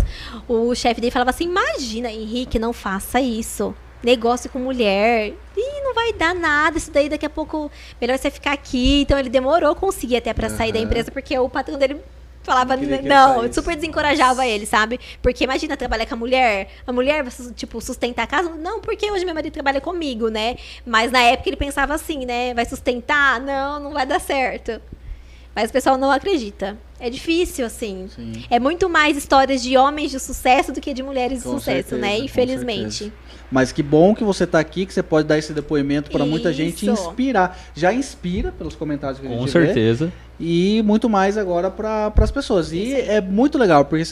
o 0.47 0.73
chefe 0.73 0.99
dele 0.99 1.11
falava 1.11 1.29
assim: 1.29 1.45
Imagina, 1.45 2.09
Henrique, 2.11 2.57
não 2.59 2.73
faça 2.73 3.21
isso. 3.21 3.73
Negócio 4.03 4.49
com 4.51 4.59
mulher. 4.59 5.33
Ih, 5.57 5.81
não 5.83 5.93
vai 5.93 6.11
dar 6.13 6.35
nada. 6.35 6.77
Isso 6.77 6.91
daí 6.91 7.07
daqui 7.09 7.25
a 7.25 7.29
pouco. 7.29 7.71
Melhor 7.99 8.17
você 8.19 8.29
ficar 8.29 8.51
aqui. 8.51 9.01
Então 9.01 9.17
ele 9.17 9.29
demorou 9.29 9.73
conseguir 9.75 10.17
até 10.17 10.31
pra 10.33 10.49
sair 10.49 10.71
da 10.71 10.79
empresa, 10.79 11.09
porque 11.11 11.37
o 11.39 11.47
patrão 11.49 11.77
dele. 11.79 11.97
Falava, 12.45 12.77
Não 12.77 13.51
super 13.51 13.75
desencorajava 13.75 14.45
ele, 14.45 14.67
sabe? 14.67 14.99
Porque 15.19 15.43
imagina 15.43 15.75
trabalhar 15.75 16.05
com 16.05 16.13
a 16.13 16.17
mulher, 16.17 16.67
a 16.85 16.93
mulher 16.93 17.25
tipo, 17.55 17.81
sustentar 17.81 18.23
a 18.23 18.27
casa. 18.27 18.49
Não, 18.49 18.79
porque 18.79 19.11
hoje 19.11 19.25
meu 19.25 19.33
marido 19.33 19.51
trabalha 19.51 19.81
comigo, 19.81 20.29
né? 20.29 20.55
Mas 20.85 21.11
na 21.11 21.21
época 21.21 21.49
ele 21.49 21.57
pensava 21.57 21.95
assim, 21.95 22.23
né? 22.23 22.53
Vai 22.53 22.65
sustentar? 22.65 23.41
Não, 23.41 23.79
não 23.79 23.91
vai 23.91 24.05
dar 24.05 24.19
certo. 24.19 24.79
Mas 25.55 25.69
o 25.69 25.73
pessoal 25.73 25.97
não 25.97 26.11
acredita. 26.11 26.77
É 26.99 27.09
difícil, 27.09 27.65
assim. 27.65 28.07
Sim. 28.13 28.45
É 28.49 28.59
muito 28.59 28.89
mais 28.89 29.17
histórias 29.17 29.63
de 29.63 29.77
homens 29.77 30.11
de 30.11 30.19
sucesso 30.19 30.71
do 30.71 30.79
que 30.81 30.93
de 30.93 31.01
mulheres 31.01 31.39
de 31.39 31.43
Com 31.45 31.51
sucesso, 31.53 31.89
certeza, 31.89 31.97
né? 31.97 32.17
com 32.17 32.23
Infelizmente. 32.25 32.95
certeza. 32.95 33.25
Mas 33.51 33.71
que 33.71 33.81
bom 33.81 34.13
que 34.13 34.23
você 34.23 34.45
tá 34.45 34.59
aqui, 34.59 34.85
que 34.85 34.93
você 34.93 35.03
pode 35.03 35.27
dar 35.27 35.37
esse 35.37 35.53
depoimento 35.53 36.11
para 36.11 36.25
muita 36.25 36.51
gente 36.51 36.85
e 36.85 36.89
inspirar. 36.89 37.57
Já 37.73 37.93
inspira 37.93 38.51
pelos 38.51 38.75
comentários 38.75 39.19
que 39.19 39.25
a 39.25 39.29
Com 39.29 39.47
gente 39.47 39.73
vê. 39.73 40.11
E 40.39 40.81
muito 40.83 41.09
mais 41.09 41.37
agora 41.37 41.71
para 41.71 42.11
as 42.15 42.31
pessoas. 42.31 42.71
E 42.71 42.93
é 42.93 43.21
muito 43.21 43.57
legal, 43.57 43.85
porque 43.85 44.03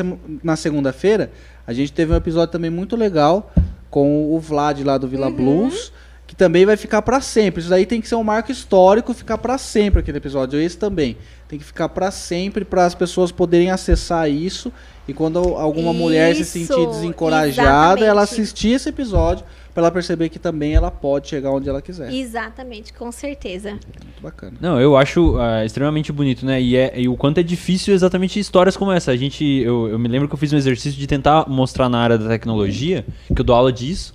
na 0.44 0.56
segunda-feira 0.56 1.32
a 1.66 1.74
gente 1.74 1.92
teve 1.92 2.14
um 2.14 2.16
episódio 2.16 2.52
também 2.52 2.70
muito 2.70 2.96
legal 2.96 3.52
com 3.90 4.34
o 4.34 4.40
Vlad 4.40 4.82
lá 4.82 4.98
do 4.98 5.08
Vila 5.08 5.30
Blues, 5.30 5.92
que 6.26 6.36
também 6.36 6.66
vai 6.66 6.76
ficar 6.76 7.02
para 7.02 7.22
sempre. 7.22 7.62
Isso 7.62 7.70
daí 7.70 7.86
tem 7.86 8.02
que 8.02 8.08
ser 8.08 8.16
um 8.16 8.24
marco 8.24 8.52
histórico, 8.52 9.14
ficar 9.14 9.38
para 9.38 9.58
sempre 9.58 10.00
aquele 10.00 10.18
episódio. 10.18 10.60
Esse 10.60 10.78
também 10.78 11.18
tem 11.48 11.60
que 11.60 11.66
ficar 11.66 11.90
para 11.90 12.10
sempre 12.10 12.66
para 12.66 12.86
as 12.86 12.96
pessoas 12.96 13.32
poderem 13.32 13.70
acessar 13.70 14.30
isso. 14.30 14.74
E 15.08 15.14
quando 15.14 15.38
alguma 15.38 15.94
mulher 15.94 16.34
se 16.34 16.42
Isso, 16.42 16.52
sentir 16.52 16.88
desencorajada, 16.88 18.04
ela 18.06 18.24
exatamente. 18.24 18.42
assistir 18.42 18.70
esse 18.70 18.90
episódio 18.90 19.46
para 19.74 19.84
ela 19.84 19.92
perceber 19.92 20.30
que 20.30 20.38
também 20.38 20.74
ela 20.74 20.92
pode 20.92 21.30
chegar 21.30 21.52
onde 21.52 21.68
ela 21.68 21.82
quiser. 21.82 22.14
Exatamente, 22.14 22.94
com 22.94 23.12
certeza. 23.12 23.72
Muito 23.72 24.22
bacana. 24.22 24.54
Não, 24.62 24.80
eu 24.80 24.96
acho 24.96 25.38
ah, 25.38 25.66
extremamente 25.66 26.12
bonito, 26.12 26.46
né? 26.46 26.62
E, 26.62 26.76
é, 26.76 26.94
e 27.00 27.08
o 27.08 27.18
quanto 27.18 27.40
é 27.40 27.44
difícil 27.44 27.94
exatamente 27.94 28.40
histórias 28.40 28.78
como 28.78 28.92
essa. 28.92 29.12
A 29.12 29.18
gente, 29.18 29.44
eu, 29.44 29.90
eu 29.90 29.98
me 29.98 30.08
lembro 30.08 30.28
que 30.28 30.34
eu 30.36 30.38
fiz 30.38 30.54
um 30.54 30.58
exercício 30.58 31.00
de 31.00 31.08
tentar 31.08 31.50
mostrar 31.50 31.90
na 31.90 32.00
área 32.00 32.18
da 32.18 32.28
tecnologia, 32.28 33.04
que 33.34 33.42
eu 33.42 33.46
dou 33.46 33.56
aula 33.56 33.72
disso, 33.72 34.14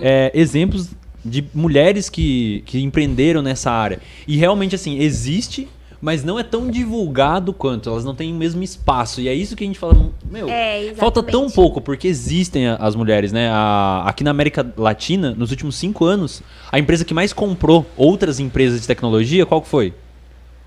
é, 0.00 0.30
exemplos 0.34 0.90
de 1.24 1.44
mulheres 1.54 2.08
que, 2.10 2.62
que 2.66 2.82
empreenderam 2.82 3.42
nessa 3.42 3.70
área. 3.70 4.00
E 4.26 4.36
realmente, 4.36 4.74
assim, 4.74 4.98
existe, 4.98 5.68
mas 6.04 6.22
não 6.22 6.38
é 6.38 6.42
tão 6.42 6.68
divulgado 6.70 7.50
quanto. 7.54 7.88
Elas 7.88 8.04
não 8.04 8.14
têm 8.14 8.30
o 8.30 8.36
mesmo 8.36 8.62
espaço. 8.62 9.22
E 9.22 9.28
é 9.28 9.32
isso 9.32 9.56
que 9.56 9.64
a 9.64 9.66
gente 9.66 9.78
fala, 9.78 10.10
meu, 10.30 10.46
É, 10.50 10.92
falta 10.96 11.22
tão 11.22 11.48
pouco, 11.48 11.80
porque 11.80 12.06
existem 12.06 12.68
as 12.68 12.94
mulheres, 12.94 13.32
né? 13.32 13.48
A- 13.50 14.04
aqui 14.06 14.22
na 14.22 14.30
América 14.30 14.70
Latina, 14.76 15.34
nos 15.34 15.50
últimos 15.50 15.76
cinco 15.76 16.04
anos, 16.04 16.42
a 16.70 16.78
empresa 16.78 17.06
que 17.06 17.14
mais 17.14 17.32
comprou 17.32 17.86
outras 17.96 18.38
empresas 18.38 18.82
de 18.82 18.86
tecnologia, 18.86 19.46
qual 19.46 19.62
que 19.62 19.68
foi? 19.68 19.94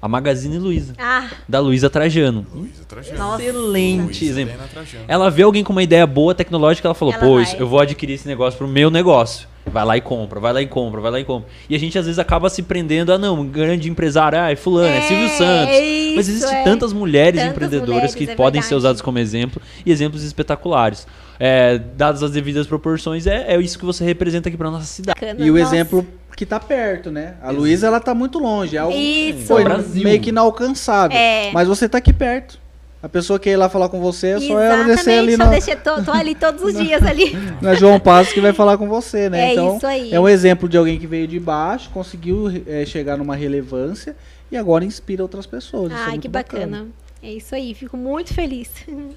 A 0.02 0.08
Magazine 0.08 0.58
Luiza, 0.58 0.94
Ah, 0.98 1.28
da 1.48 1.60
Luiza 1.60 1.88
Trajano. 1.88 2.46
Luísa 2.54 2.84
Trajano. 2.88 3.18
Nossa. 3.20 3.44
Excelente 3.44 4.24
Luísa 4.24 4.42
exemplo. 4.42 4.68
Trajano. 4.74 5.06
Ela 5.08 5.30
vê 5.30 5.44
alguém 5.44 5.64
com 5.64 5.72
uma 5.72 5.84
ideia 5.84 6.08
boa 6.08 6.34
tecnológica, 6.34 6.88
ela 6.88 6.96
falou, 6.96 7.14
Ela 7.14 7.24
pois, 7.24 7.52
vai. 7.52 7.62
eu 7.62 7.68
vou 7.68 7.80
adquirir 7.80 8.14
esse 8.14 8.28
negócio 8.28 8.58
pro 8.58 8.68
meu 8.68 8.90
negócio. 8.90 9.48
Vai 9.72 9.86
lá 9.86 9.98
e 9.98 10.02
compra, 10.02 10.40
vai 10.40 10.54
lá 10.54 10.62
e 10.62 10.68
compra, 10.68 11.02
vai 11.02 11.12
lá 11.12 11.20
e 11.20 11.24
compra. 11.24 11.50
E 11.70 11.76
a 11.76 11.80
gente 11.80 11.98
às 11.98 12.06
vezes 12.06 12.20
acaba 12.20 12.50
se 12.50 12.64
prendendo, 12.64 13.12
ah 13.12 13.18
não, 13.18 13.42
um 13.42 13.48
grande 13.48 13.90
empresário, 13.90 14.40
ah, 14.40 14.52
é 14.52 14.56
fulano, 14.56 14.88
é, 14.88 14.98
É, 14.98 15.02
Silvio 15.02 15.30
Santos. 15.30 15.76
Mas 16.16 16.28
isso, 16.28 16.38
existem 16.38 16.58
é. 16.60 16.64
tantas 16.64 16.94
mulheres 16.94 17.40
Tantas 17.40 17.52
empreendedoras 17.56 17.94
mulheres, 17.94 18.16
que 18.16 18.24
é 18.30 18.36
podem 18.36 18.62
ser 18.62 18.70
verdade. 18.70 18.80
usadas 18.80 19.02
como 19.02 19.20
exemplo 19.20 19.62
e 19.86 19.92
exemplos 19.92 20.24
espetaculares. 20.24 21.08
É, 21.40 21.78
dadas 21.78 22.24
as 22.24 22.32
devidas 22.32 22.66
proporções, 22.66 23.28
é, 23.28 23.54
é 23.54 23.60
isso 23.62 23.78
que 23.78 23.86
você 23.86 24.04
representa 24.04 24.50
aqui 24.50 24.58
pra 24.58 24.72
nossa 24.72 24.86
cidade. 24.86 25.20
bacana. 25.20 25.46
E 25.46 25.52
o 25.52 25.58
Nossa. 25.58 25.76
exemplo 25.76 26.06
que 26.36 26.46
tá 26.46 26.60
perto, 26.60 27.10
né? 27.12 27.34
A 27.42 27.50
Luísa, 27.50 27.88
ela 27.88 28.00
tá 28.00 28.14
muito 28.14 28.38
longe. 28.40 28.78
É 28.78 28.80
algo 28.80 28.96
Isso. 28.96 29.48
foi 29.48 29.64
Brasil. 29.64 30.04
meio 30.04 30.20
que 30.22 30.30
inalcançável. 30.30 31.18
É. 31.18 31.52
Mas 31.52 31.68
você 31.68 31.90
tá 31.90 31.98
aqui 31.98 32.14
perto. 32.14 32.60
A 33.08 33.10
pessoa 33.10 33.40
que 33.40 33.50
ir 33.50 33.56
lá 33.56 33.70
falar 33.70 33.88
com 33.88 34.02
você 34.02 34.32
é 34.32 34.40
só 34.42 34.60
ela 34.60 34.84
descer 34.84 35.20
ali 35.20 35.38
só 35.38 35.46
na, 35.46 35.50
deixei, 35.52 35.78
tô, 35.78 36.04
tô 36.04 36.12
ali 36.12 36.36
todos 36.36 36.62
os 36.62 36.74
dias 36.74 37.02
ali. 37.02 37.32
na 37.64 37.74
João 37.74 37.98
Passos 38.02 38.34
que 38.34 38.42
vai 38.42 38.52
falar 38.52 38.78
com 38.78 38.86
você, 38.90 39.30
né? 39.30 39.48
É 39.48 39.52
então, 39.54 39.78
isso 39.78 39.88
aí. 39.88 40.14
é 40.14 40.20
um 40.20 40.28
exemplo 40.28 40.68
de 40.68 40.76
alguém 40.78 41.00
que 41.00 41.08
veio 41.08 41.26
de 41.26 41.40
baixo, 41.40 41.90
conseguiu 41.92 42.52
eh, 42.68 42.86
chegar 42.86 43.16
numa 43.16 43.34
relevância 43.34 44.14
e 44.52 44.58
agora 44.58 44.84
inspira 44.84 45.24
outras 45.24 45.46
pessoas. 45.46 45.94
Isso 45.94 46.02
é 46.02 46.04
Ai, 46.04 46.10
muito 46.10 46.22
que 46.24 46.28
bacana. 46.28 46.88
É 47.24 47.32
isso 47.32 47.56
aí, 47.56 47.74
fico 47.74 47.96
muito 47.96 48.34
feliz. 48.34 48.70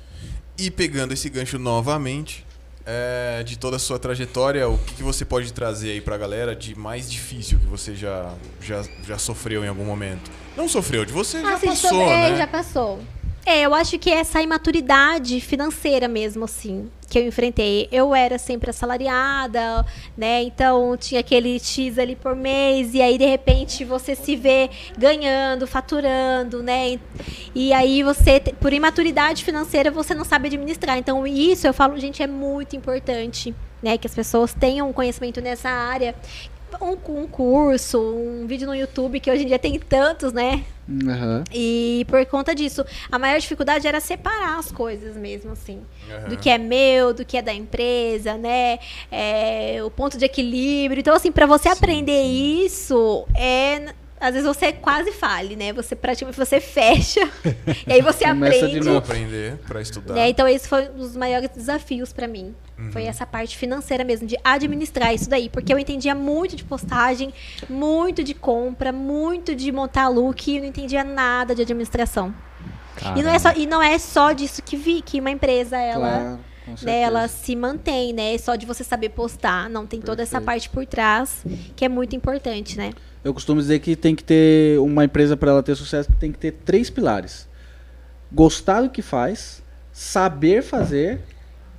E 0.56 0.70
pegando 0.70 1.12
esse 1.14 1.30
gancho 1.30 1.58
novamente, 1.58 2.44
é, 2.84 3.42
de 3.42 3.58
toda 3.58 3.76
a 3.76 3.78
sua 3.78 3.98
trajetória, 3.98 4.68
o 4.68 4.76
que, 4.76 4.96
que 4.96 5.02
você 5.02 5.24
pode 5.24 5.52
trazer 5.54 5.92
aí 5.92 6.00
pra 6.02 6.18
galera 6.18 6.54
de 6.54 6.78
mais 6.78 7.10
difícil 7.10 7.58
que 7.58 7.64
você 7.64 7.96
já, 7.96 8.30
já, 8.60 8.84
já 9.06 9.16
sofreu 9.16 9.64
em 9.64 9.68
algum 9.68 9.86
momento? 9.86 10.30
Não 10.54 10.68
sofreu, 10.68 11.06
de 11.06 11.12
você 11.14 11.40
já 11.40 11.54
Ah, 11.54 11.56
sim, 11.58 11.66
passou, 11.68 11.90
sobre- 11.90 12.04
é, 12.04 12.30
né? 12.32 12.36
já 12.36 12.46
passou. 12.46 13.00
É, 13.44 13.62
eu 13.62 13.74
acho 13.74 13.98
que 13.98 14.10
essa 14.10 14.42
imaturidade 14.42 15.40
financeira 15.40 16.06
mesmo, 16.06 16.44
assim, 16.44 16.90
que 17.08 17.18
eu 17.18 17.26
enfrentei. 17.26 17.88
Eu 17.90 18.14
era 18.14 18.38
sempre 18.38 18.70
assalariada, 18.70 19.84
né? 20.16 20.42
Então 20.42 20.96
tinha 20.96 21.20
aquele 21.20 21.58
X 21.58 21.98
ali 21.98 22.14
por 22.14 22.36
mês, 22.36 22.94
e 22.94 23.02
aí 23.02 23.18
de 23.18 23.24
repente 23.24 23.84
você 23.84 24.14
se 24.14 24.36
vê 24.36 24.70
ganhando, 24.96 25.66
faturando, 25.66 26.62
né? 26.62 27.00
E 27.54 27.72
aí 27.72 28.02
você, 28.02 28.40
por 28.60 28.72
imaturidade 28.72 29.42
financeira, 29.42 29.90
você 29.90 30.14
não 30.14 30.24
sabe 30.24 30.48
administrar. 30.48 30.98
Então, 30.98 31.26
isso 31.26 31.66
eu 31.66 31.74
falo, 31.74 31.98
gente, 31.98 32.22
é 32.22 32.26
muito 32.26 32.76
importante, 32.76 33.54
né? 33.82 33.98
Que 33.98 34.06
as 34.06 34.14
pessoas 34.14 34.54
tenham 34.54 34.92
conhecimento 34.92 35.40
nessa 35.40 35.68
área. 35.70 36.14
Um, 36.80 37.22
um 37.22 37.26
curso, 37.26 38.00
um 38.00 38.46
vídeo 38.46 38.66
no 38.66 38.74
YouTube, 38.74 39.20
que 39.20 39.30
hoje 39.30 39.44
em 39.44 39.46
dia 39.46 39.58
tem 39.58 39.78
tantos, 39.78 40.32
né? 40.32 40.64
Aham. 41.06 41.44
E 41.52 42.04
por 42.08 42.24
conta 42.26 42.54
disso, 42.54 42.84
a 43.10 43.18
maior 43.18 43.38
dificuldade 43.38 43.86
era 43.86 44.00
separar 44.00 44.58
as 44.58 44.72
coisas 44.72 45.16
mesmo, 45.16 45.52
assim. 45.52 45.82
Do 46.28 46.36
que 46.36 46.50
é 46.50 46.58
meu, 46.58 47.14
do 47.14 47.24
que 47.24 47.36
é 47.36 47.42
da 47.42 47.54
empresa, 47.54 48.36
né? 48.36 48.78
É, 49.10 49.80
o 49.84 49.90
ponto 49.90 50.18
de 50.18 50.24
equilíbrio. 50.24 51.00
Então, 51.00 51.14
assim, 51.14 51.30
para 51.30 51.46
você 51.46 51.68
aprender 51.68 52.22
isso, 52.22 53.26
é. 53.34 53.94
Às 54.20 54.34
vezes 54.34 54.46
você 54.46 54.72
quase 54.72 55.12
fale, 55.12 55.56
né? 55.56 55.72
Você 55.72 55.96
praticamente 55.96 56.38
você 56.38 56.60
fecha 56.60 57.20
e 57.86 57.92
aí 57.92 58.02
você 58.02 58.26
Começa 58.26 58.58
de 58.58 58.64
aprende. 58.66 58.86
Novo. 58.86 58.98
aprender, 58.98 59.56
pra 59.66 59.80
estudar. 59.80 60.14
Né? 60.14 60.28
Então, 60.28 60.46
esse 60.46 60.68
foi 60.68 60.88
um 60.90 60.98
dos 60.98 61.16
maiores 61.16 61.48
desafios 61.48 62.12
pra 62.12 62.28
mim. 62.28 62.54
Foi 62.92 63.04
essa 63.04 63.26
parte 63.26 63.58
financeira 63.58 64.04
mesmo, 64.04 64.26
de 64.26 64.38
administrar 64.42 65.14
isso 65.14 65.28
daí. 65.28 65.50
Porque 65.50 65.72
eu 65.72 65.78
entendia 65.78 66.14
muito 66.14 66.56
de 66.56 66.64
postagem, 66.64 67.32
muito 67.68 68.24
de 68.24 68.32
compra, 68.32 68.90
muito 68.90 69.54
de 69.54 69.70
montar 69.70 70.08
look, 70.08 70.50
e 70.50 70.58
não 70.60 70.66
entendia 70.66 71.04
nada 71.04 71.54
de 71.54 71.60
administração. 71.60 72.34
E 73.16 73.22
não, 73.22 73.30
é 73.30 73.38
só, 73.38 73.52
e 73.54 73.66
não 73.66 73.82
é 73.82 73.98
só 73.98 74.32
disso 74.32 74.62
que 74.62 74.76
vi, 74.76 75.00
que 75.02 75.20
uma 75.20 75.30
empresa, 75.30 75.76
ela, 75.78 76.08
Claro, 76.18 76.38
né, 76.82 77.00
ela 77.00 77.28
se 77.28 77.54
mantém, 77.56 78.12
né? 78.12 78.34
É 78.34 78.38
só 78.38 78.56
de 78.56 78.66
você 78.66 78.84
saber 78.84 79.10
postar. 79.10 79.68
Não, 79.68 79.86
tem 79.86 80.00
toda 80.00 80.22
essa 80.22 80.40
Perfeito. 80.40 80.46
parte 80.46 80.70
por 80.70 80.86
trás, 80.86 81.44
que 81.76 81.84
é 81.84 81.88
muito 81.88 82.14
importante, 82.16 82.76
né? 82.76 82.92
Eu 83.22 83.34
costumo 83.34 83.60
dizer 83.60 83.80
que 83.80 83.94
tem 83.96 84.14
que 84.14 84.24
ter 84.24 84.78
uma 84.80 85.04
empresa 85.04 85.36
para 85.36 85.50
ela 85.50 85.62
ter 85.62 85.74
sucesso, 85.74 86.10
tem 86.18 86.32
que 86.32 86.38
ter 86.38 86.52
três 86.64 86.88
pilares: 86.88 87.48
gostar 88.32 88.82
do 88.82 88.90
que 88.90 89.02
faz, 89.02 89.62
saber 89.92 90.62
fazer 90.62 91.20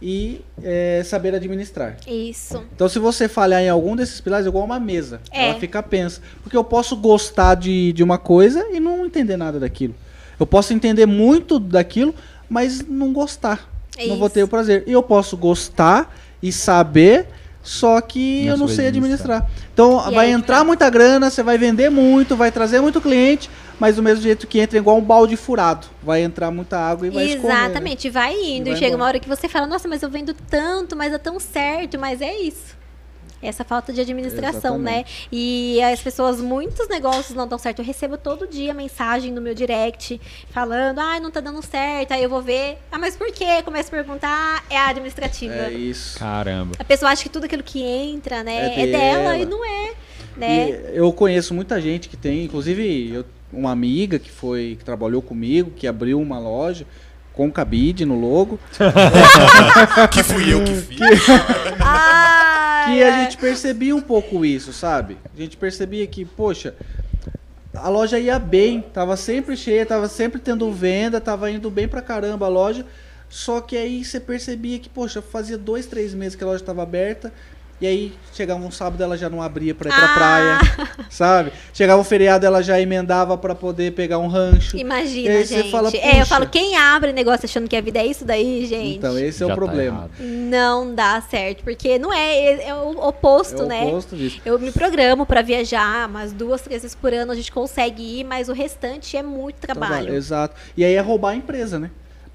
e 0.01 0.41
eh, 0.63 1.01
saber 1.05 1.35
administrar. 1.35 1.97
Isso. 2.07 2.63
Então, 2.73 2.89
se 2.89 2.97
você 2.97 3.27
falhar 3.27 3.61
em 3.61 3.69
algum 3.69 3.95
desses 3.95 4.19
pilares, 4.19 4.45
é 4.45 4.49
igual 4.49 4.65
uma 4.65 4.79
mesa. 4.79 5.21
É. 5.31 5.49
Ela 5.49 5.59
fica 5.59 5.81
pensa. 5.83 6.21
Porque 6.41 6.57
eu 6.57 6.63
posso 6.63 6.95
gostar 6.95 7.55
de, 7.55 7.93
de 7.93 8.03
uma 8.03 8.17
coisa 8.17 8.67
e 8.71 8.79
não 8.79 9.05
entender 9.05 9.37
nada 9.37 9.59
daquilo. 9.59 9.95
Eu 10.39 10.47
posso 10.47 10.73
entender 10.73 11.05
muito 11.05 11.59
daquilo, 11.59 12.15
mas 12.49 12.83
não 12.87 13.13
gostar. 13.13 13.70
É 13.97 14.07
não 14.07 14.17
vou 14.17 14.29
ter 14.29 14.43
o 14.43 14.47
prazer. 14.47 14.83
E 14.87 14.91
eu 14.91 15.03
posso 15.03 15.35
gostar 15.37 16.15
e 16.41 16.51
saber, 16.51 17.27
só 17.61 17.99
que 18.01 18.43
Não 18.45 18.51
eu 18.51 18.57
não 18.57 18.67
sei 18.67 18.87
administrar. 18.87 19.37
administrar. 19.43 19.67
Então, 19.73 20.11
E 20.11 20.15
vai 20.15 20.27
aí, 20.27 20.31
entrar 20.31 20.59
tá. 20.59 20.63
muita 20.63 20.89
grana, 20.89 21.29
você 21.29 21.43
vai 21.43 21.57
vender 21.57 21.89
muito, 21.89 22.35
vai 22.35 22.51
trazer 22.51 22.81
muito 22.81 22.99
cliente, 23.01 23.49
mas 23.79 23.95
do 23.97 24.03
mesmo 24.03 24.23
jeito 24.23 24.47
que 24.47 24.59
entra 24.59 24.77
igual 24.77 24.97
um 24.97 25.01
balde 25.01 25.35
furado. 25.35 25.87
Vai 26.01 26.23
entrar 26.23 26.49
muita 26.51 26.77
água 26.79 27.07
e 27.07 27.09
vai 27.09 27.25
escorrer, 27.25 27.55
né? 27.55 27.63
Exatamente, 27.65 28.09
vai 28.09 28.33
indo. 28.33 28.67
E, 28.67 28.71
vai 28.71 28.75
chega 28.79 28.87
embora. 28.87 28.95
uma 28.95 29.05
hora 29.07 29.19
que 29.19 29.27
você 29.29 29.47
fala, 29.47 29.67
nossa, 29.67 29.87
mas 29.87 30.01
eu 30.01 30.09
vendo 30.09 30.33
tanto, 30.33 30.95
mas 30.95 31.13
é 31.13 31.17
tão 31.17 31.39
certo, 31.39 31.99
mas 31.99 32.21
é 32.21 32.35
isso. 32.39 32.80
Essa 33.41 33.63
falta 33.63 33.91
de 33.91 34.01
administração, 34.01 34.77
né? 34.77 35.03
E 35.31 35.81
as 35.81 35.99
pessoas, 35.99 36.39
muitos 36.39 36.87
negócios 36.87 37.35
não 37.35 37.47
dão 37.47 37.57
certo. 37.57 37.79
Eu 37.79 37.85
recebo 37.85 38.17
todo 38.17 38.47
dia 38.47 38.73
mensagem 38.73 39.31
no 39.31 39.41
meu 39.41 39.53
direct 39.55 40.19
falando, 40.51 40.99
ah, 40.99 41.19
não 41.19 41.31
tá 41.31 41.39
dando 41.39 41.61
certo. 41.65 42.11
Aí 42.11 42.21
eu 42.23 42.29
vou 42.29 42.41
ver, 42.41 42.77
ah, 42.91 42.97
mas 42.99 43.15
por 43.15 43.31
quê? 43.31 43.61
Começo 43.63 43.89
a 43.89 43.91
perguntar, 43.91 44.63
é 44.69 44.77
a 44.77 44.89
administrativa. 44.89 45.53
É 45.53 45.71
isso. 45.71 46.19
Caramba. 46.19 46.73
A 46.77 46.83
pessoa 46.83 47.11
acha 47.11 47.23
que 47.23 47.29
tudo 47.29 47.45
aquilo 47.45 47.63
que 47.63 47.81
entra, 47.81 48.43
né, 48.43 48.75
É 48.75 48.81
é, 48.83 48.87
dela 48.87 49.21
dela. 49.31 49.37
e 49.37 49.45
não 49.45 49.65
é, 49.65 49.91
né? 50.37 50.69
E 50.69 50.97
eu 50.97 51.11
conheço 51.11 51.53
muita 51.53 51.81
gente 51.81 52.09
que 52.09 52.17
tem, 52.17 52.43
inclusive 52.45 53.11
eu- 53.13 53.25
uma 53.51 53.71
amiga 53.71 54.17
que 54.19 54.31
foi 54.31 54.75
que 54.79 54.85
trabalhou 54.85 55.21
comigo, 55.21 55.71
que 55.71 55.85
abriu 55.87 56.21
uma 56.21 56.39
loja 56.39 56.85
com 57.33 57.51
cabide 57.51 58.05
no 58.05 58.19
logo, 58.19 58.59
Que 60.11 60.23
fui 60.23 60.53
eu 60.53 60.63
que 60.63 60.73
fiz. 60.75 60.99
Ah, 61.79 62.40
que 62.85 63.03
a 63.03 63.23
gente 63.23 63.37
percebia 63.37 63.95
um 63.95 64.01
pouco 64.01 64.45
isso, 64.45 64.71
sabe? 64.73 65.17
A 65.33 65.39
gente 65.39 65.57
percebia 65.57 66.05
que, 66.07 66.25
poxa, 66.25 66.75
a 67.73 67.89
loja 67.89 68.19
ia 68.19 68.37
bem, 68.37 68.81
tava 68.81 69.15
sempre 69.15 69.55
cheia, 69.55 69.85
tava 69.85 70.07
sempre 70.07 70.39
tendo 70.39 70.71
venda, 70.71 71.21
tava 71.21 71.49
indo 71.49 71.69
bem 71.69 71.87
pra 71.87 72.01
caramba 72.01 72.45
a 72.45 72.49
loja. 72.49 72.85
Só 73.29 73.61
que 73.61 73.77
aí 73.77 74.03
você 74.03 74.19
percebia 74.19 74.77
que, 74.77 74.89
poxa, 74.89 75.21
fazia 75.21 75.57
dois, 75.57 75.85
três 75.85 76.13
meses 76.13 76.35
que 76.35 76.43
a 76.43 76.47
loja 76.47 76.61
estava 76.61 76.83
aberta. 76.83 77.31
E 77.81 77.87
aí 77.87 78.13
chegava 78.31 78.63
um 78.63 78.69
sábado 78.69 79.01
ela 79.03 79.17
já 79.17 79.27
não 79.27 79.41
abria 79.41 79.73
pra 79.73 79.89
ir 79.89 79.93
pra 79.93 80.05
Ah. 80.05 80.13
praia, 80.13 80.59
sabe? 81.09 81.51
Chegava 81.73 81.99
um 81.99 82.03
feriado 82.03 82.45
ela 82.45 82.61
já 82.61 82.79
emendava 82.79 83.35
pra 83.37 83.55
poder 83.55 83.91
pegar 83.93 84.19
um 84.19 84.27
rancho. 84.27 84.77
Imagina, 84.77 85.29
E 85.33 85.37
aí 85.37 85.45
você 85.47 85.55
gente. 85.63 85.71
fala, 85.71 85.89
é, 85.95 86.21
eu 86.21 86.25
falo, 86.27 86.47
quem 86.47 86.77
abre 86.77 87.11
negócio 87.11 87.45
achando 87.45 87.67
que 87.67 87.75
a 87.75 87.81
vida 87.81 87.97
é 87.99 88.05
isso 88.05 88.23
daí, 88.23 88.67
gente? 88.67 88.97
Então 88.97 89.17
esse 89.17 89.43
é 89.43 89.45
Já 89.45 89.45
o 89.47 89.49
tá 89.49 89.55
problema. 89.55 89.97
errado. 89.97 90.11
Não 90.19 90.93
dá 90.93 91.19
certo, 91.21 91.63
porque 91.63 91.97
não 91.97 92.13
é, 92.13 92.67
é 92.67 92.73
o 92.75 93.03
oposto, 93.07 93.63
é 93.63 93.65
o 93.65 93.67
né? 93.67 93.83
oposto 93.87 94.15
disso. 94.15 94.39
Eu 94.45 94.59
me 94.59 94.71
programo 94.71 95.25
pra 95.25 95.41
viajar, 95.41 96.07
umas 96.07 96.31
duas, 96.31 96.61
três 96.61 96.83
vezes 96.83 96.93
por 96.95 97.11
ano 97.11 97.31
a 97.31 97.35
gente 97.35 97.51
consegue 97.51 98.19
ir, 98.19 98.23
mas 98.23 98.47
o 98.47 98.53
restante 98.53 99.17
é 99.17 99.23
muito 99.23 99.55
trabalho. 99.55 100.13
Exato. 100.13 100.55
E 100.77 100.85
aí 100.85 100.93
é 100.93 101.01
roubar 101.01 101.31
a 101.31 101.35
empresa, 101.35 101.79
né? 101.79 101.89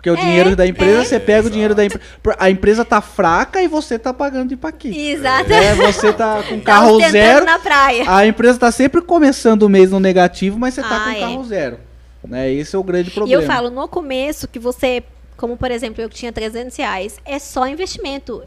Porque 0.06 0.10
o 0.10 0.16
É, 0.16 0.20
dinheiro 0.24 0.54
da 0.54 0.64
empresa, 0.66 1.02
é. 1.02 1.04
você 1.04 1.18
pega 1.20 1.48
o 1.48 1.50
dinheiro 1.50 1.74
da 1.74 1.84
empresa. 1.84 2.04
A 2.38 2.48
empresa 2.50 2.84
tá 2.84 3.00
fraca 3.00 3.60
e 3.60 3.66
você 3.66 3.98
tá 3.98 4.14
pagando 4.14 4.48
de 4.50 4.56
paqui. 4.56 4.96
Exato. 5.10 5.52
É, 5.52 5.74
você 5.74 6.12
tá 6.12 6.42
com 6.48 6.58
Tá 6.60 6.64
carro 6.64 6.92
ostentando 6.92 7.12
zero. 7.12 7.44
na 7.44 7.58
praia. 7.58 8.04
A 8.06 8.24
empresa 8.26 8.58
tá 8.58 8.70
sempre 8.70 9.00
começando 9.02 9.64
o 9.64 9.68
mês 9.68 9.90
no 9.90 9.98
negativo, 9.98 10.58
mas 10.58 10.74
você 10.74 10.82
tá 10.82 10.96
Ah, 10.96 11.04
com 11.04 11.10
é. 11.10 11.20
carro 11.20 11.44
zero. 11.44 11.80
Né? 12.24 12.52
Esse 12.52 12.76
é 12.76 12.78
o 12.78 12.82
grande 12.84 13.08
E 13.10 13.12
problema. 13.12 13.42
eu 13.42 13.46
falo, 13.46 13.68
no 13.70 13.88
começo, 13.88 14.46
que 14.46 14.58
você, 14.60 15.02
como 15.36 15.56
por 15.56 15.70
exemplo, 15.72 16.00
eu 16.02 16.08
que 16.08 16.14
tinha 16.14 16.32
300 16.32 16.76
reais, 16.76 17.16
é 17.24 17.38
só 17.40 17.66
investimento. 17.66 18.42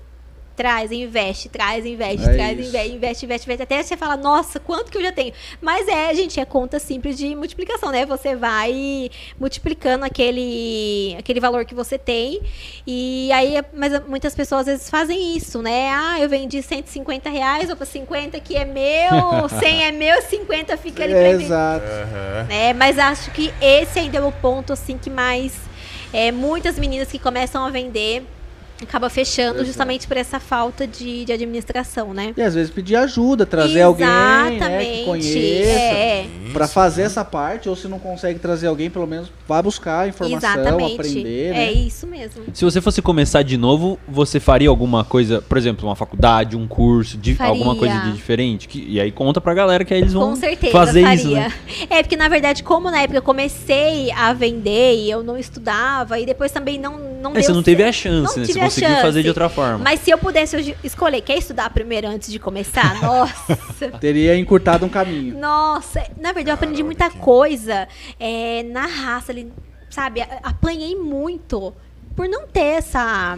Traz, 0.59 0.91
investe, 0.91 1.47
traz, 1.47 1.85
investe, 1.85 2.27
É 2.29 2.33
traz, 2.33 2.59
isso. 2.59 2.67
investe, 2.67 2.95
investe, 2.95 3.25
investe, 3.25 3.45
investe, 3.47 3.63
até 3.63 3.81
você 3.81 3.95
fala, 3.95 4.17
nossa, 4.17 4.59
quanto 4.59 4.91
que 4.91 4.97
eu 4.97 5.01
já 5.01 5.11
tenho? 5.13 5.31
Mas 5.61 5.87
é, 5.87 6.13
gente, 6.13 6.37
é 6.37 6.43
conta 6.43 6.77
simples 6.79 7.17
de 7.17 7.33
multiplicação, 7.33 7.91
né? 7.93 8.05
Você 8.05 8.35
vai 8.35 9.09
multiplicando 9.39 10.03
aquele, 10.03 11.15
aquele 11.17 11.39
valor 11.39 11.63
que 11.63 11.73
você 11.73 11.97
tem. 11.97 12.41
E 12.85 13.31
aí, 13.31 13.53
mas 13.73 14.05
muitas 14.05 14.35
pessoas 14.35 14.61
às 14.61 14.65
vezes 14.67 14.89
fazem 14.89 15.37
isso, 15.37 15.61
né? 15.61 15.91
Ah, 15.93 16.19
eu 16.19 16.27
vendi 16.27 16.61
150 16.61 17.29
reais, 17.29 17.69
opa, 17.69 17.85
50 17.85 18.37
que 18.41 18.57
é 18.57 18.65
meu, 18.65 19.47
100 19.47 19.83
é 19.85 19.91
meu, 19.93 20.21
50 20.21 20.75
fica 20.75 21.05
ali 21.05 21.13
pra 21.13 21.21
É, 21.21 21.37
mim 21.37 21.43
exato. 21.45 21.85
Aham. 21.85 22.43
né? 22.49 22.73
Mas 22.73 22.99
acho 22.99 23.31
que 23.31 23.53
esse 23.61 23.97
ainda 23.97 24.17
é 24.17 24.21
o 24.21 24.31
ponto 24.33 24.73
assim 24.73 24.97
que 24.97 25.09
mais 25.09 25.55
é, 26.11 26.33
muitas 26.33 26.77
meninas 26.77 27.09
que 27.09 27.17
começam 27.17 27.65
a 27.65 27.69
vender 27.69 28.25
acaba 28.81 29.09
fechando 29.09 29.55
Exato. 29.55 29.65
justamente 29.65 30.07
por 30.07 30.17
essa 30.17 30.39
falta 30.39 30.87
de, 30.87 31.25
de 31.25 31.31
administração, 31.33 32.13
né? 32.13 32.33
E 32.37 32.41
às 32.41 32.53
vezes 32.55 32.71
pedir 32.71 32.95
ajuda, 32.95 33.45
trazer 33.45 33.81
alguém 33.81 34.07
né, 34.07 34.49
que 34.49 34.55
Exatamente. 34.55 35.05
conheça. 35.05 35.69
É, 35.79 36.27
Pra 36.53 36.67
fazer 36.67 37.03
essa 37.03 37.23
parte, 37.23 37.69
ou 37.69 37.75
se 37.75 37.87
não 37.87 37.99
consegue 37.99 38.39
trazer 38.39 38.65
alguém, 38.67 38.89
pelo 38.89 39.05
menos 39.05 39.31
vá 39.47 39.61
buscar 39.61 40.07
informação, 40.09 40.37
exatamente. 40.59 40.93
aprender, 40.95 41.47
É 41.49 41.53
né? 41.53 41.71
isso 41.71 42.07
mesmo. 42.07 42.43
Se 42.53 42.65
você 42.65 42.81
fosse 42.81 43.01
começar 43.03 43.43
de 43.43 43.55
novo, 43.55 43.99
você 44.07 44.39
faria 44.39 44.67
alguma 44.67 45.03
coisa, 45.03 45.41
por 45.43 45.57
exemplo, 45.59 45.87
uma 45.87 45.95
faculdade, 45.95 46.57
um 46.57 46.67
curso, 46.67 47.17
de, 47.17 47.35
alguma 47.39 47.75
coisa 47.75 47.99
de 47.99 48.13
diferente? 48.13 48.67
Que- 48.67 48.83
e 48.89 48.99
aí 48.99 49.11
conta 49.11 49.39
pra 49.39 49.53
galera 49.53 49.85
que 49.85 49.93
aí 49.93 50.01
eles 50.01 50.13
vão 50.13 50.29
Com 50.31 50.35
certeza, 50.35 50.71
fazer 50.71 51.03
faria. 51.03 51.15
isso, 51.15 51.29
né? 51.29 51.53
É, 51.89 52.01
porque 52.01 52.15
na 52.17 52.27
verdade, 52.27 52.63
como 52.63 52.89
na 52.89 53.01
época 53.01 53.19
eu 53.19 53.23
comecei 53.23 54.11
a 54.11 54.33
vender 54.33 54.95
e 54.95 55.09
eu 55.11 55.21
não 55.23 55.37
estudava, 55.37 56.19
e 56.19 56.25
depois 56.25 56.51
também 56.51 56.79
não, 56.79 56.97
não 57.21 57.29
É, 57.31 57.33
deu 57.35 57.43
você 57.43 57.51
não 57.51 57.61
teve 57.61 57.83
a 57.83 57.93
certo. 57.93 57.95
chance, 58.03 58.39
Não 58.39 58.45
né? 58.47 58.53
Você 58.53 58.53
conseguiu 58.69 58.89
chance. 58.89 59.01
fazer 59.01 59.21
de 59.23 59.27
outra 59.29 59.49
forma. 59.49 59.79
Mas 59.79 59.99
se 59.99 60.09
eu 60.09 60.17
pudesse 60.17 60.75
escolher, 60.83 61.21
quer 61.21 61.37
estudar 61.37 61.69
primeiro 61.69 62.07
antes 62.07 62.31
de 62.31 62.39
começar? 62.39 62.95
Nossa! 63.01 63.57
Teria 63.99 64.35
encurtado 64.37 64.85
um 64.85 64.89
caminho. 64.89 65.37
Nossa, 65.37 65.99
na 66.17 66.31
verdade 66.31 66.49
eu 66.49 66.53
aprendi 66.55 66.83
muita 66.83 67.09
coisa 67.09 67.87
é, 68.19 68.63
na 68.63 68.85
raça 68.85 69.31
ali, 69.31 69.51
sabe? 69.89 70.21
Apanhei 70.43 70.95
muito 70.95 71.73
por 72.15 72.27
não 72.27 72.47
ter 72.47 72.77
essa, 72.77 73.37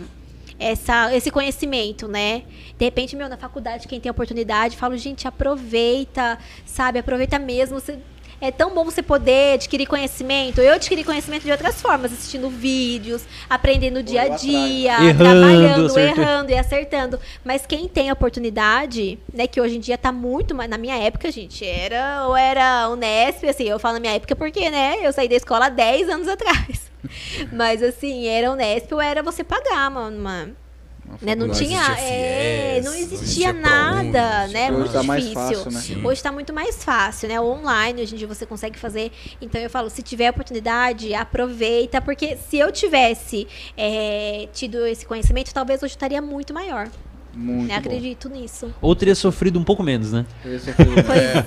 essa, 0.59 1.15
esse 1.15 1.29
conhecimento, 1.31 2.07
né? 2.07 2.43
De 2.77 2.85
repente, 2.85 3.15
meu, 3.15 3.29
na 3.29 3.37
faculdade, 3.37 3.87
quem 3.87 3.99
tem 3.99 4.09
oportunidade, 4.11 4.75
falo, 4.77 4.97
gente, 4.97 5.27
aproveita, 5.27 6.37
sabe? 6.65 6.99
Aproveita 6.99 7.37
mesmo. 7.37 7.79
Você- 7.79 7.99
é 8.41 8.51
tão 8.51 8.73
bom 8.73 8.83
você 8.83 9.01
poder 9.03 9.53
adquirir 9.53 9.85
conhecimento. 9.85 10.59
Eu 10.59 10.73
adquiri 10.73 11.03
conhecimento 11.03 11.43
de 11.43 11.51
outras 11.51 11.81
formas, 11.81 12.11
assistindo 12.11 12.49
vídeos, 12.49 13.23
aprendendo 13.49 14.01
dia 14.01 14.21
a 14.21 14.23
atrás. 14.23 14.41
dia, 14.41 14.93
Errando, 15.03 15.17
trabalhando, 15.17 15.85
acertando. 15.85 16.21
errando 16.21 16.51
e 16.51 16.55
acertando. 16.57 17.19
Mas 17.45 17.65
quem 17.65 17.87
tem 17.87 18.09
a 18.09 18.13
oportunidade, 18.13 19.19
né, 19.33 19.47
que 19.47 19.61
hoje 19.61 19.77
em 19.77 19.79
dia 19.79 19.97
tá 19.97 20.11
muito 20.11 20.55
mais. 20.55 20.69
Na 20.69 20.77
minha 20.77 20.97
época, 20.97 21.31
gente, 21.31 21.65
era 21.65 22.27
ou 22.27 22.35
era 22.35 22.89
Unesp, 22.89 23.45
assim, 23.47 23.65
eu 23.65 23.79
falo 23.79 23.93
na 23.95 23.99
minha 23.99 24.13
época 24.15 24.35
porque, 24.35 24.69
né, 24.69 24.97
eu 25.01 25.13
saí 25.13 25.27
da 25.29 25.35
escola 25.35 25.67
há 25.67 25.69
10 25.69 26.09
anos 26.09 26.27
atrás. 26.27 26.91
Mas 27.51 27.81
assim, 27.83 28.27
era 28.27 28.51
Unesp 28.51 28.91
ou 28.93 29.01
era 29.01 29.21
você 29.23 29.43
pagar 29.43 29.89
uma. 29.89 30.07
uma- 30.07 30.49
né, 31.21 31.35
não, 31.35 31.47
Não 31.47 31.53
tinha. 31.53 31.79
existia 31.81 32.05
é, 32.05 32.81
não 32.83 32.91
não 32.91 32.97
existia 32.97 33.21
existia 33.21 33.53
nada, 33.53 34.47
né? 34.47 34.71
Hoje 34.71 34.79
Muito 34.79 34.93
tá 34.93 35.03
mais 35.03 35.23
difícil. 35.23 35.63
fácil, 35.63 35.71
né? 36.01 36.07
Hoje 36.07 36.23
tá 36.23 36.31
muito 36.31 36.53
mais 36.53 36.83
fácil, 36.83 37.29
né? 37.29 37.39
Online, 37.39 38.01
hoje 38.01 38.15
em 38.15 38.17
dia 38.17 38.27
você 38.27 38.45
consegue 38.45 38.77
fazer. 38.79 39.11
Então 39.41 39.59
eu 39.59 39.69
falo, 39.69 39.89
se 39.89 40.01
tiver 40.01 40.29
oportunidade, 40.29 41.13
aproveita, 41.13 42.01
porque 42.01 42.37
se 42.37 42.57
eu 42.57 42.71
tivesse 42.71 43.47
é, 43.77 44.47
tido 44.53 44.85
esse 44.85 45.05
conhecimento, 45.05 45.53
talvez 45.53 45.81
hoje 45.81 45.93
eu 45.93 45.95
estaria 45.95 46.21
muito 46.21 46.53
maior. 46.53 46.89
Muito 47.33 47.63
Eu 47.63 47.67
bom. 47.69 47.75
acredito 47.87 48.29
nisso. 48.29 48.73
Ou 48.81 48.95
teria 48.95 49.15
sofrido 49.15 49.57
um 49.59 49.63
pouco 49.63 49.81
menos, 49.83 50.11
né? 50.11 50.25
Pois 50.43 50.67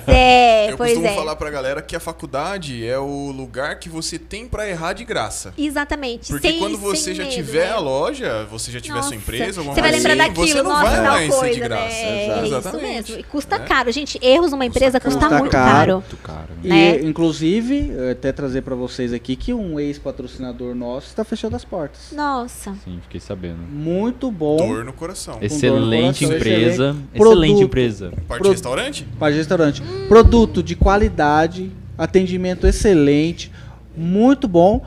é, 0.07 0.71
Eu 0.71 0.77
pois 0.77 0.91
costumo 0.91 1.07
é. 1.07 1.15
falar 1.15 1.35
pra 1.35 1.49
galera 1.49 1.81
que 1.81 1.95
a 1.95 1.99
faculdade 1.99 2.85
é 2.85 2.97
o 2.97 3.31
lugar 3.31 3.79
que 3.79 3.87
você 3.89 4.17
tem 4.17 4.47
pra 4.47 4.67
errar 4.67 4.93
de 4.93 5.03
graça. 5.05 5.53
Exatamente. 5.57 6.27
Porque 6.31 6.49
sem, 6.49 6.59
quando 6.59 6.77
você 6.77 7.13
já 7.13 7.23
medo, 7.23 7.35
tiver 7.35 7.67
né? 7.67 7.73
a 7.73 7.79
loja, 7.79 8.45
você 8.49 8.71
já 8.71 8.79
tiver 8.81 8.95
Nossa, 8.95 9.09
sua 9.09 9.17
empresa, 9.17 9.59
alguma 9.61 9.75
Você 9.75 9.81
vai 9.81 9.91
lembrar 9.91 10.13
assim, 10.13 10.17
daquilo, 10.27 10.47
você 10.47 10.61
não 10.63 10.69
nossa, 10.71 10.83
vai 10.83 10.95
tal 10.95 11.03
mais 11.05 11.33
ser 11.33 11.39
coisa, 11.39 11.53
de 11.53 11.59
graça. 11.59 11.83
né? 11.83 12.25
É 12.25 12.47
isso 12.47 12.77
mesmo. 12.77 13.19
E 13.19 13.23
custa 13.23 13.57
Né? 13.59 13.65
caro. 13.65 13.91
Gente, 13.91 14.19
erros 14.21 14.51
numa 14.51 14.65
empresa 14.65 14.99
caro. 14.99 15.13
custa, 15.13 15.27
Custa 15.29 15.39
muito 15.39 15.51
caro. 15.51 15.71
caro. 15.71 15.93
Muito 15.93 16.17
caro. 16.17 16.47
E, 16.63 16.67
né? 16.67 16.99
inclusive, 17.01 17.89
eu 17.89 18.11
até 18.11 18.31
trazer 18.31 18.61
pra 18.61 18.75
vocês 18.75 19.13
aqui 19.13 19.35
que 19.35 19.53
um 19.53 19.79
ex-patrocinador 19.79 20.73
nosso 20.75 21.07
está 21.07 21.23
fechando 21.23 21.55
as 21.55 21.63
portas. 21.65 22.11
Nossa. 22.11 22.75
Sim, 22.83 22.99
fiquei 23.03 23.19
sabendo. 23.19 23.59
Muito 23.69 24.31
bom. 24.31 24.57
Dor 24.57 24.83
no 24.83 24.93
coração. 24.93 25.37
Esse- 25.41 25.74
Excelente 25.77 26.25
empresa. 26.25 26.43
excelente 26.89 26.97
Excelente 27.13 27.47
produto. 27.53 27.63
empresa. 27.63 28.13
Parte 28.27 28.39
Pro- 28.41 28.43
de 28.43 28.49
restaurante? 28.55 29.07
Para 29.19 29.33
restaurante. 29.35 29.83
Produto 30.07 30.63
de 30.63 30.75
qualidade, 30.75 31.71
atendimento 31.97 32.65
excelente, 32.67 33.51
muito 33.95 34.47
bom. 34.47 34.83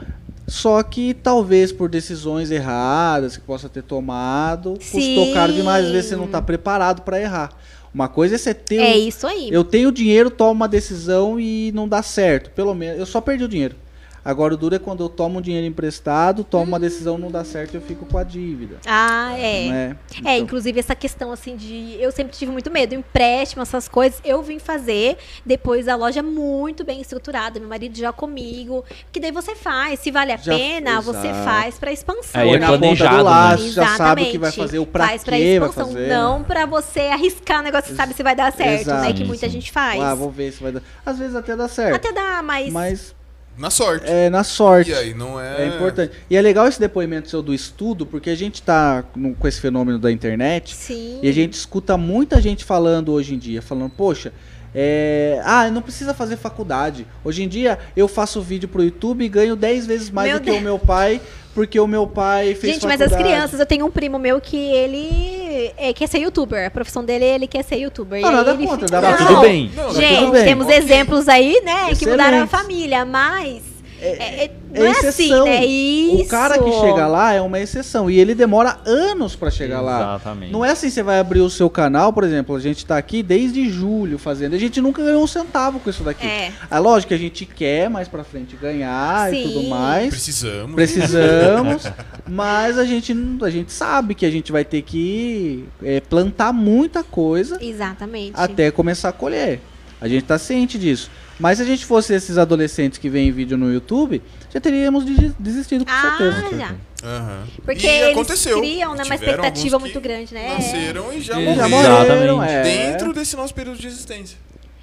Só 0.46 0.82
que 0.82 1.12
talvez 1.12 1.70
por 1.72 1.90
decisões 1.90 2.50
erradas 2.50 3.36
que 3.36 3.42
possa 3.42 3.68
ter 3.68 3.82
tomado, 3.82 4.74
custou 4.78 5.26
Sim. 5.26 5.32
caro 5.34 5.52
demais. 5.52 5.84
Às 5.84 5.92
vezes 5.92 6.08
você 6.08 6.16
não 6.16 6.24
está 6.24 6.40
preparado 6.40 7.02
para 7.02 7.20
errar. 7.20 7.50
Uma 7.92 8.08
coisa 8.08 8.34
é 8.34 8.38
você 8.38 8.54
ter. 8.54 8.78
É 8.80 8.96
isso 8.96 9.26
aí. 9.26 9.48
Eu 9.50 9.62
tenho 9.64 9.92
dinheiro, 9.92 10.30
tomo 10.30 10.52
uma 10.52 10.68
decisão 10.68 11.38
e 11.38 11.70
não 11.74 11.86
dá 11.86 12.02
certo. 12.02 12.50
Pelo 12.50 12.74
menos, 12.74 12.98
eu 12.98 13.04
só 13.06 13.20
perdi 13.20 13.44
o 13.44 13.48
dinheiro. 13.48 13.74
Agora 14.24 14.54
o 14.54 14.56
duro 14.56 14.74
é 14.74 14.78
quando 14.78 15.02
eu 15.02 15.08
tomo 15.08 15.38
um 15.38 15.42
dinheiro 15.42 15.66
emprestado, 15.66 16.44
tomo 16.44 16.64
uma 16.64 16.78
decisão, 16.80 17.16
não 17.18 17.30
dá 17.30 17.44
certo, 17.44 17.74
eu 17.74 17.80
fico 17.80 18.04
com 18.06 18.18
a 18.18 18.24
dívida. 18.24 18.76
Ah, 18.86 19.32
é. 19.38 19.68
né? 19.68 19.96
É, 20.16 20.18
Então, 20.18 20.36
inclusive 20.36 20.78
essa 20.80 20.94
questão 20.94 21.32
assim 21.32 21.56
de. 21.56 21.96
Eu 22.00 22.10
sempre 22.12 22.36
tive 22.36 22.50
muito 22.52 22.70
medo, 22.70 22.94
empréstimo, 22.94 23.62
essas 23.62 23.88
coisas. 23.88 24.20
Eu 24.24 24.42
vim 24.42 24.58
fazer 24.58 25.16
depois 25.46 25.88
a 25.88 25.96
loja 25.96 26.22
muito 26.22 26.84
bem 26.84 27.00
estruturada, 27.00 27.58
meu 27.58 27.68
marido 27.68 27.96
já 27.96 28.12
comigo. 28.12 28.84
Que 29.12 29.20
daí 29.20 29.32
você 29.32 29.54
faz, 29.54 30.00
se 30.00 30.10
vale 30.10 30.32
a 30.32 30.36
Já- 30.36 30.54
pena, 30.54 31.00
você 31.00 31.28
exato. 31.28 31.44
faz 31.44 31.78
pra 31.78 31.92
expansão. 31.92 32.40
Aí 32.40 32.50
é 32.50 32.58
na 32.58 32.58
né? 32.58 32.66
ponta 32.66 32.78
planejado, 32.78 33.10
do 33.10 33.16
né? 33.16 33.22
laço, 33.30 33.68
já 33.70 33.96
sabe 33.96 34.22
o 34.22 34.24
que 34.24 34.36
Exatamente. 34.36 34.38
vai 34.38 34.52
fazer, 34.52 34.78
o 34.78 34.86
pra 34.86 35.06
faz 35.08 35.24
pra 35.24 35.38
expansão, 35.38 35.86
fazer. 35.88 36.08
não 36.08 36.42
pra 36.42 36.66
você 36.66 37.00
arriscar 37.00 37.60
um 37.60 37.64
negócio 37.64 37.94
sabe 37.96 38.14
se 38.14 38.22
vai 38.22 38.34
dar 38.36 38.52
certo, 38.52 38.86
né? 38.86 38.98
Exato. 39.00 39.14
Que 39.14 39.24
muita 39.24 39.48
gente 39.48 39.70
faz. 39.72 40.00
Ah, 40.02 40.14
vou 40.14 40.30
ver 40.30 40.52
se 40.52 40.62
vai 40.62 40.72
dar. 40.72 40.82
Às 41.04 41.18
vezes 41.18 41.34
até 41.34 41.56
dá 41.56 41.68
certo. 41.68 41.94
Até 41.96 42.12
dá, 42.12 42.42
mas. 42.42 42.72
Mas 42.72 43.14
Na 43.58 43.70
sorte. 43.70 44.06
é 44.08 44.30
na 44.30 44.44
sorte. 44.44 44.90
E 44.90 44.94
aí, 44.94 45.14
não 45.14 45.40
é... 45.40 45.64
É 45.64 45.66
importante. 45.66 46.12
E 46.30 46.36
é 46.36 46.40
legal 46.40 46.68
esse 46.68 46.78
depoimento 46.78 47.28
seu 47.28 47.42
do 47.42 47.52
estudo, 47.52 48.06
porque 48.06 48.30
a 48.30 48.34
gente 48.36 48.62
tá 48.62 49.04
no- 49.16 49.34
com 49.34 49.48
esse 49.48 49.60
fenômeno 49.60 49.98
da 49.98 50.12
internet 50.12 50.74
Sim. 50.76 51.18
e 51.22 51.28
a 51.28 51.32
gente 51.32 51.54
escuta 51.54 51.96
muita 51.96 52.40
gente 52.40 52.64
falando 52.64 53.12
hoje 53.12 53.34
em 53.34 53.38
dia, 53.38 53.60
falando, 53.60 53.90
poxa, 53.90 54.32
é, 54.80 55.40
ah, 55.44 55.68
não 55.70 55.82
precisa 55.82 56.14
fazer 56.14 56.36
faculdade. 56.36 57.04
Hoje 57.24 57.42
em 57.42 57.48
dia 57.48 57.76
eu 57.96 58.06
faço 58.06 58.40
vídeo 58.40 58.68
pro 58.68 58.84
YouTube 58.84 59.24
e 59.24 59.28
ganho 59.28 59.56
10 59.56 59.86
vezes 59.86 60.08
mais 60.08 60.30
Meu 60.30 60.38
do 60.38 60.44
que 60.44 60.50
Deus. 60.50 60.60
o 60.60 60.64
meu 60.64 60.78
pai, 60.78 61.20
porque 61.52 61.80
o 61.80 61.86
meu 61.88 62.06
pai 62.06 62.54
fez 62.54 62.74
Gente, 62.74 62.86
mas 62.86 62.98
faculdade. 63.00 63.14
as 63.24 63.28
crianças, 63.28 63.58
eu 63.58 63.66
tenho 63.66 63.84
um 63.86 63.90
primo 63.90 64.20
meu 64.20 64.40
que 64.40 64.56
ele 64.56 65.72
é, 65.76 65.92
quer 65.92 66.06
ser 66.06 66.18
youtuber. 66.18 66.64
A 66.66 66.70
profissão 66.70 67.04
dele, 67.04 67.24
ele 67.24 67.46
quer 67.48 67.64
ser 67.64 67.76
youtuber. 67.76 68.20
Não, 68.20 68.28
E 68.28 68.30
aí 68.30 68.36
nada 68.36 68.50
ele 68.52 68.66
contra, 68.68 68.86
fica- 68.86 69.00
dá 69.00 69.16
pra- 69.16 69.26
tudo 69.26 69.40
bem. 69.40 69.70
Não, 69.74 69.92
Gente, 69.94 70.18
tudo 70.20 70.32
bem. 70.32 70.44
temos 70.44 70.66
Ok. 70.66 70.78
exemplos 70.78 71.28
aí, 71.28 71.60
né, 71.64 71.94
que 71.96 72.06
mudaram 72.06 72.42
a 72.42 72.46
família, 72.46 73.04
mas 73.04 73.62
é, 74.00 74.44
é- 74.44 74.50
não 74.74 74.84
É 74.84 74.88
é, 74.88 74.90
assim, 74.90 75.24
exceção. 75.24 75.44
né? 75.46 75.64
Isso. 75.64 76.22
O 76.24 76.28
cara 76.28 76.58
que 76.58 76.70
chega 76.72 77.06
lá 77.06 77.32
é 77.32 77.40
uma 77.40 77.58
exceção 77.58 78.10
e 78.10 78.18
ele 78.20 78.34
demora 78.34 78.78
anos 78.86 79.34
pra 79.34 79.50
chegar 79.50 79.80
lá. 79.80 79.98
Exatamente. 80.16 80.52
Não 80.52 80.64
é 80.64 80.70
assim, 80.72 80.90
você 80.90 81.02
vai 81.02 81.18
abrir 81.18 81.40
o 81.40 81.48
seu 81.48 81.70
canal, 81.70 82.12
por 82.12 82.22
exemplo, 82.22 82.54
a 82.54 82.60
gente 82.60 82.84
tá 82.84 82.98
aqui 82.98 83.22
desde 83.22 83.68
julho 83.70 84.18
fazendo, 84.18 84.54
a 84.54 84.58
gente 84.58 84.80
nunca 84.80 85.02
ganhou 85.02 85.22
um 85.22 85.26
centavo 85.26 85.80
com 85.80 85.88
isso 85.88 86.02
daqui. 86.02 86.26
É. 86.26 86.52
É 86.70 86.78
lógico 86.78 87.08
que 87.08 87.14
a 87.14 87.18
gente 87.18 87.46
quer 87.46 87.88
mais 87.88 88.08
pra 88.08 88.22
frente 88.24 88.56
ganhar 88.56 89.32
e 89.32 89.42
Sim. 89.42 89.52
tudo 89.52 89.68
mais. 89.68 90.10
Precisamos. 90.10 90.74
Precisamos, 90.74 91.82
mas 92.28 92.78
a 92.78 92.84
gente, 92.84 93.16
a 93.42 93.50
gente 93.50 93.72
sabe 93.72 94.14
que 94.14 94.26
a 94.26 94.30
gente 94.30 94.52
vai 94.52 94.64
ter 94.64 94.82
que 94.82 95.64
é, 95.82 96.00
plantar 96.00 96.52
muita 96.52 97.02
coisa 97.02 97.58
Exatamente. 97.60 98.32
até 98.34 98.70
começar 98.70 99.08
a 99.08 99.12
colher. 99.12 99.60
A 100.00 100.06
gente 100.06 100.22
tá 100.24 100.38
ciente 100.38 100.78
disso. 100.78 101.10
Mas 101.38 101.58
se 101.58 101.64
a 101.64 101.66
gente 101.66 101.84
fosse 101.86 102.12
esses 102.14 102.36
adolescentes 102.36 102.98
que 102.98 103.08
veem 103.08 103.30
vídeo 103.30 103.56
no 103.56 103.72
YouTube, 103.72 104.20
já 104.52 104.60
teríamos 104.60 105.04
de- 105.06 105.32
desistido 105.38 105.84
com 105.84 105.90
Ah, 105.92 106.16
certeza. 106.18 106.58
já. 106.58 106.74
Aham. 107.04 107.44
Porque 107.64 107.86
e 107.86 107.90
eles 107.90 108.10
aconteceu. 108.10 108.58
criam, 108.58 108.94
né, 108.94 109.04
uma 109.04 109.14
expectativa 109.14 109.78
muito 109.78 110.00
grande, 110.00 110.34
né? 110.34 110.54
Nasceram 110.54 111.12
e 111.12 111.20
já. 111.20 111.34
Já 111.34 111.68
morreram. 111.68 111.98
Morreram, 112.08 112.42
é. 112.42 112.62
Dentro 112.62 113.12
desse 113.12 113.36
nosso 113.36 113.54
período 113.54 113.78
de 113.78 113.86
existência. 113.86 114.36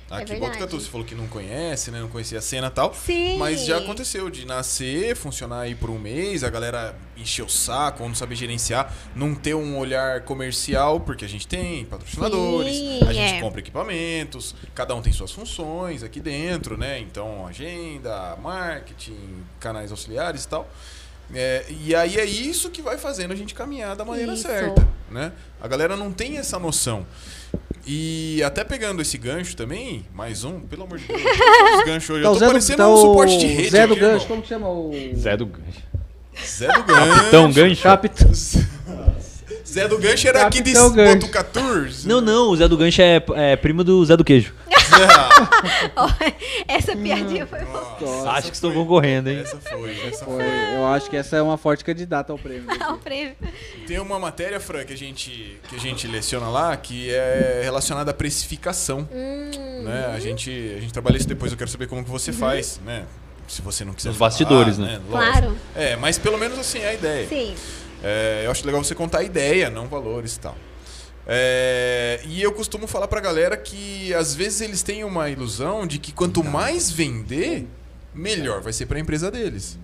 É 0.09 0.17
Aqui 0.17 0.23
em 0.23 0.25
verdade. 0.39 0.51
Botucatu, 0.51 0.79
você 0.79 0.89
falou 0.89 1.05
que 1.05 1.15
não 1.15 1.27
conhece, 1.27 1.89
né? 1.89 1.99
Não 1.99 2.07
conhecia 2.07 2.37
a 2.37 2.41
cena 2.41 2.67
e 2.67 2.71
tal. 2.71 2.93
Sim. 2.93 3.37
Mas 3.37 3.65
já 3.65 3.79
aconteceu 3.79 4.29
de 4.29 4.45
nascer, 4.45 5.15
funcionar 5.15 5.61
aí 5.61 5.73
por 5.73 5.89
um 5.89 5.97
mês, 5.97 6.43
a 6.43 6.49
galera 6.49 6.95
encher 7.17 7.43
o 7.43 7.49
saco, 7.49 8.03
ou 8.03 8.09
não 8.09 8.15
saber 8.15 8.35
gerenciar, 8.35 8.93
não 9.15 9.33
ter 9.33 9.55
um 9.55 9.77
olhar 9.79 10.21
comercial, 10.21 10.99
porque 10.99 11.25
a 11.25 11.27
gente 11.27 11.47
tem 11.47 11.85
patrocinadores, 11.85 12.75
Sim, 12.75 12.99
a 13.01 13.13
gente 13.13 13.33
é. 13.35 13.41
compra 13.41 13.59
equipamentos, 13.59 14.53
cada 14.75 14.93
um 14.93 15.01
tem 15.01 15.11
suas 15.11 15.31
funções 15.31 16.03
aqui 16.03 16.19
dentro, 16.19 16.77
né? 16.77 16.99
Então, 16.99 17.47
agenda, 17.47 18.35
marketing, 18.35 19.43
canais 19.59 19.89
auxiliares 19.89 20.43
e 20.43 20.47
tal. 20.47 20.69
É, 21.33 21.65
e 21.69 21.95
aí 21.95 22.17
é 22.19 22.25
isso 22.25 22.69
que 22.69 22.83
vai 22.83 22.99
fazendo 22.99 23.31
a 23.31 23.35
gente 23.35 23.55
caminhar 23.55 23.95
da 23.95 24.05
maneira 24.05 24.33
Isso. 24.33 24.43
certa, 24.43 24.87
né? 25.09 25.31
A 25.59 25.67
galera 25.67 25.97
não 25.97 26.11
tem 26.11 26.37
essa 26.37 26.59
noção. 26.59 27.05
E 27.87 28.41
até 28.43 28.63
pegando 28.63 29.01
esse 29.01 29.17
gancho 29.17 29.55
também, 29.55 30.03
mais 30.13 30.43
um, 30.43 30.59
pelo 30.61 30.83
amor 30.83 30.97
de 30.97 31.05
Deus, 31.07 31.21
os 31.79 31.85
ganchos 31.85 32.09
hoje. 32.09 32.23
Tá 32.23 32.29
Eu 32.29 32.31
o 32.31 32.33
tô 32.33 32.39
Zé 32.39 32.45
do, 32.45 32.51
parecendo 32.51 32.77
tá 32.77 32.89
um 32.89 32.97
suporte 32.97 33.37
de 33.37 33.45
rede 33.45 33.69
Zé 33.69 33.85
do 33.87 33.93
aqui, 33.93 34.01
Gancho, 34.01 34.13
irmão. 34.15 34.27
como 34.27 34.41
que 34.41 34.47
chama 34.47 34.69
o... 34.69 34.91
Zé 35.15 35.37
do 35.37 35.45
Gancho. 35.45 35.83
Zé 36.43 36.67
do 36.67 36.83
Gancho. 36.83 37.15
Capitão 37.15 37.51
Gancho? 37.51 37.83
Capitão. 37.83 38.31
Zé 39.67 39.87
do 39.87 39.97
Gancho 39.97 40.27
era 40.27 40.45
aqui 40.45 40.61
de 40.61 40.73
Capitão 40.73 40.93
Gancho. 40.93 41.15
Botucatu. 41.15 41.59
Não, 42.05 42.21
não, 42.21 42.49
o 42.49 42.55
Zé 42.55 42.67
do 42.67 42.77
Gancho 42.77 43.01
é, 43.01 43.23
é 43.35 43.55
primo 43.55 43.83
do 43.83 44.05
Zé 44.05 44.15
do 44.15 44.23
Queijo. 44.23 44.53
Ó, 45.95 46.09
Essa 46.67 46.95
piadinha 46.95 47.45
foi 47.47 47.59
boa. 47.65 47.97
Nossa, 47.99 48.31
Acho 48.31 48.47
que 48.49 48.55
estou 48.55 48.71
concorrendo, 48.71 49.29
hein? 49.29 49.39
Essa 49.39 49.57
foi, 49.57 50.07
essa 50.07 50.25
foi. 50.25 50.35
foi. 50.35 50.75
Eu 50.75 50.85
acho 50.87 51.09
que 51.09 51.17
essa 51.17 51.35
é 51.35 51.41
uma 51.41 51.57
forte 51.57 51.83
candidata 51.83 52.31
ao 52.31 52.37
prêmio. 52.37 52.65
O 52.85 52.97
prêmio. 52.99 53.35
Tem 53.87 53.99
uma 53.99 54.19
matéria, 54.19 54.59
Fran, 54.59 54.85
que 54.85 54.93
a 54.93 54.97
gente, 54.97 55.59
que 55.67 55.75
a 55.75 55.79
gente 55.79 56.07
leciona 56.07 56.47
lá, 56.47 56.77
que 56.77 57.11
é 57.11 57.61
relacionada 57.63 58.11
à 58.11 58.13
precificação. 58.13 59.07
Hum. 59.11 59.83
Né? 59.83 60.11
A, 60.13 60.19
gente, 60.19 60.49
a 60.77 60.79
gente 60.79 60.93
trabalha 60.93 61.17
isso 61.17 61.27
depois, 61.27 61.51
eu 61.51 61.57
quero 61.57 61.69
saber 61.69 61.87
como 61.87 62.03
que 62.03 62.09
você 62.09 62.31
faz, 62.31 62.79
né? 62.85 63.05
Se 63.47 63.61
você 63.61 63.83
não 63.83 63.93
quiser 63.93 64.09
Nos 64.09 64.17
falar, 64.17 64.29
bastidores, 64.29 64.77
né? 64.77 64.99
Lógico. 65.09 65.31
Claro. 65.31 65.57
É, 65.75 65.95
mas 65.95 66.17
pelo 66.17 66.37
menos 66.37 66.57
assim 66.57 66.79
é 66.79 66.89
a 66.89 66.93
ideia. 66.93 67.27
Sim. 67.27 67.55
É, 68.07 68.43
eu 68.45 68.51
acho 68.51 68.63
legal 68.63 68.83
você 68.83 68.93
contar 68.93 69.19
a 69.19 69.23
ideia, 69.23 69.67
não 69.67 69.87
valores 69.87 70.35
e 70.35 70.39
tal. 70.39 70.55
É, 71.25 72.21
e 72.25 72.39
eu 72.39 72.51
costumo 72.51 72.85
falar 72.85 73.07
pra 73.07 73.19
galera 73.19 73.57
que 73.57 74.13
às 74.13 74.35
vezes 74.35 74.61
eles 74.61 74.83
têm 74.83 75.03
uma 75.03 75.27
ilusão 75.27 75.87
de 75.87 75.97
que 75.97 76.11
quanto 76.11 76.43
mais 76.43 76.91
vender, 76.91 77.67
melhor 78.13 78.61
vai 78.61 78.71
ser 78.71 78.85
pra 78.85 78.99
empresa 78.99 79.31
deles. 79.31 79.79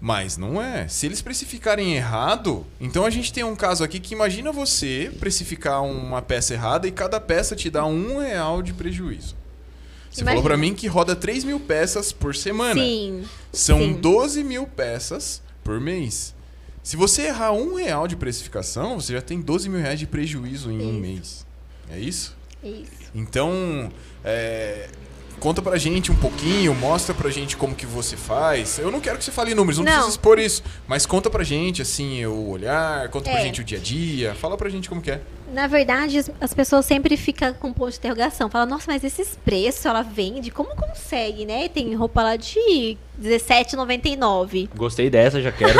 Mas 0.00 0.38
não 0.38 0.62
é. 0.62 0.88
Se 0.88 1.04
eles 1.04 1.20
precificarem 1.20 1.94
errado, 1.94 2.64
então 2.80 3.04
a 3.04 3.10
gente 3.10 3.32
tem 3.34 3.44
um 3.44 3.54
caso 3.54 3.84
aqui 3.84 4.00
que 4.00 4.14
imagina 4.14 4.50
você 4.50 5.12
precificar 5.20 5.82
uma 5.84 6.22
peça 6.22 6.54
errada 6.54 6.88
e 6.88 6.92
cada 6.92 7.20
peça 7.20 7.54
te 7.54 7.68
dá 7.68 7.84
um 7.84 8.18
real 8.18 8.62
de 8.62 8.72
prejuízo. 8.72 9.36
Você 10.10 10.20
falou 10.24 10.40
Imagina. 10.40 10.42
pra 10.48 10.56
mim 10.56 10.74
que 10.74 10.86
roda 10.86 11.14
3 11.14 11.44
mil 11.44 11.60
peças 11.60 12.12
por 12.12 12.34
semana. 12.34 12.80
Sim. 12.80 13.24
São 13.52 13.80
Sim. 13.80 13.92
12 13.92 14.42
mil 14.42 14.66
peças 14.66 15.42
por 15.62 15.78
mês. 15.78 16.34
Se 16.88 16.96
você 16.96 17.26
errar 17.26 17.52
um 17.52 17.74
real 17.74 18.08
de 18.08 18.16
precificação, 18.16 18.98
você 18.98 19.12
já 19.12 19.20
tem 19.20 19.42
12 19.42 19.68
mil 19.68 19.78
reais 19.78 19.98
de 19.98 20.06
prejuízo 20.06 20.70
em 20.72 20.78
um 20.80 20.90
Isso. 20.92 20.98
mês. 20.98 21.46
É 21.90 21.98
isso? 21.98 22.34
Isso. 22.64 23.10
Então, 23.14 23.92
é, 24.24 24.88
conta 25.38 25.60
pra 25.60 25.76
gente 25.76 26.10
um 26.10 26.14
pouquinho, 26.16 26.74
mostra 26.74 27.14
pra 27.14 27.28
gente 27.28 27.58
como 27.58 27.74
que 27.74 27.84
você 27.84 28.16
faz. 28.16 28.78
Eu 28.78 28.90
não 28.90 29.00
quero 29.02 29.18
que 29.18 29.24
você 29.24 29.30
fale 29.30 29.54
números, 29.54 29.76
não, 29.76 29.84
Não. 29.84 29.92
precisa 29.92 30.12
expor 30.12 30.38
isso. 30.38 30.62
Mas 30.86 31.04
conta 31.04 31.28
pra 31.28 31.44
gente, 31.44 31.82
assim, 31.82 32.24
o 32.24 32.48
olhar, 32.48 33.06
conta 33.10 33.28
pra 33.30 33.38
É. 33.40 33.42
gente 33.42 33.60
o 33.60 33.64
dia 33.64 33.76
a 33.76 33.80
dia. 33.82 34.34
Fala 34.34 34.56
pra 34.56 34.70
gente 34.70 34.88
como 34.88 35.02
que 35.02 35.10
é. 35.10 35.20
Na 35.52 35.66
verdade, 35.66 36.18
as- 36.18 36.30
as 36.40 36.54
pessoas 36.54 36.84
sempre 36.84 37.16
ficam 37.16 37.52
com 37.54 37.72
ponto 37.72 37.90
de 37.90 37.96
interrogação. 37.98 38.50
Falam, 38.50 38.66
nossa, 38.66 38.84
mas 38.90 39.02
esses 39.02 39.36
preços 39.44 39.84
ela 39.86 40.02
vende? 40.02 40.50
Como 40.50 40.70
consegue, 40.76 41.44
né? 41.46 41.68
Tem 41.68 41.94
roupa 41.94 42.22
lá 42.22 42.36
de 42.36 42.58
R$17,99. 42.58 44.68
Gostei 44.76 45.08
dessa, 45.10 45.40
já 45.40 45.50
quero. 45.52 45.72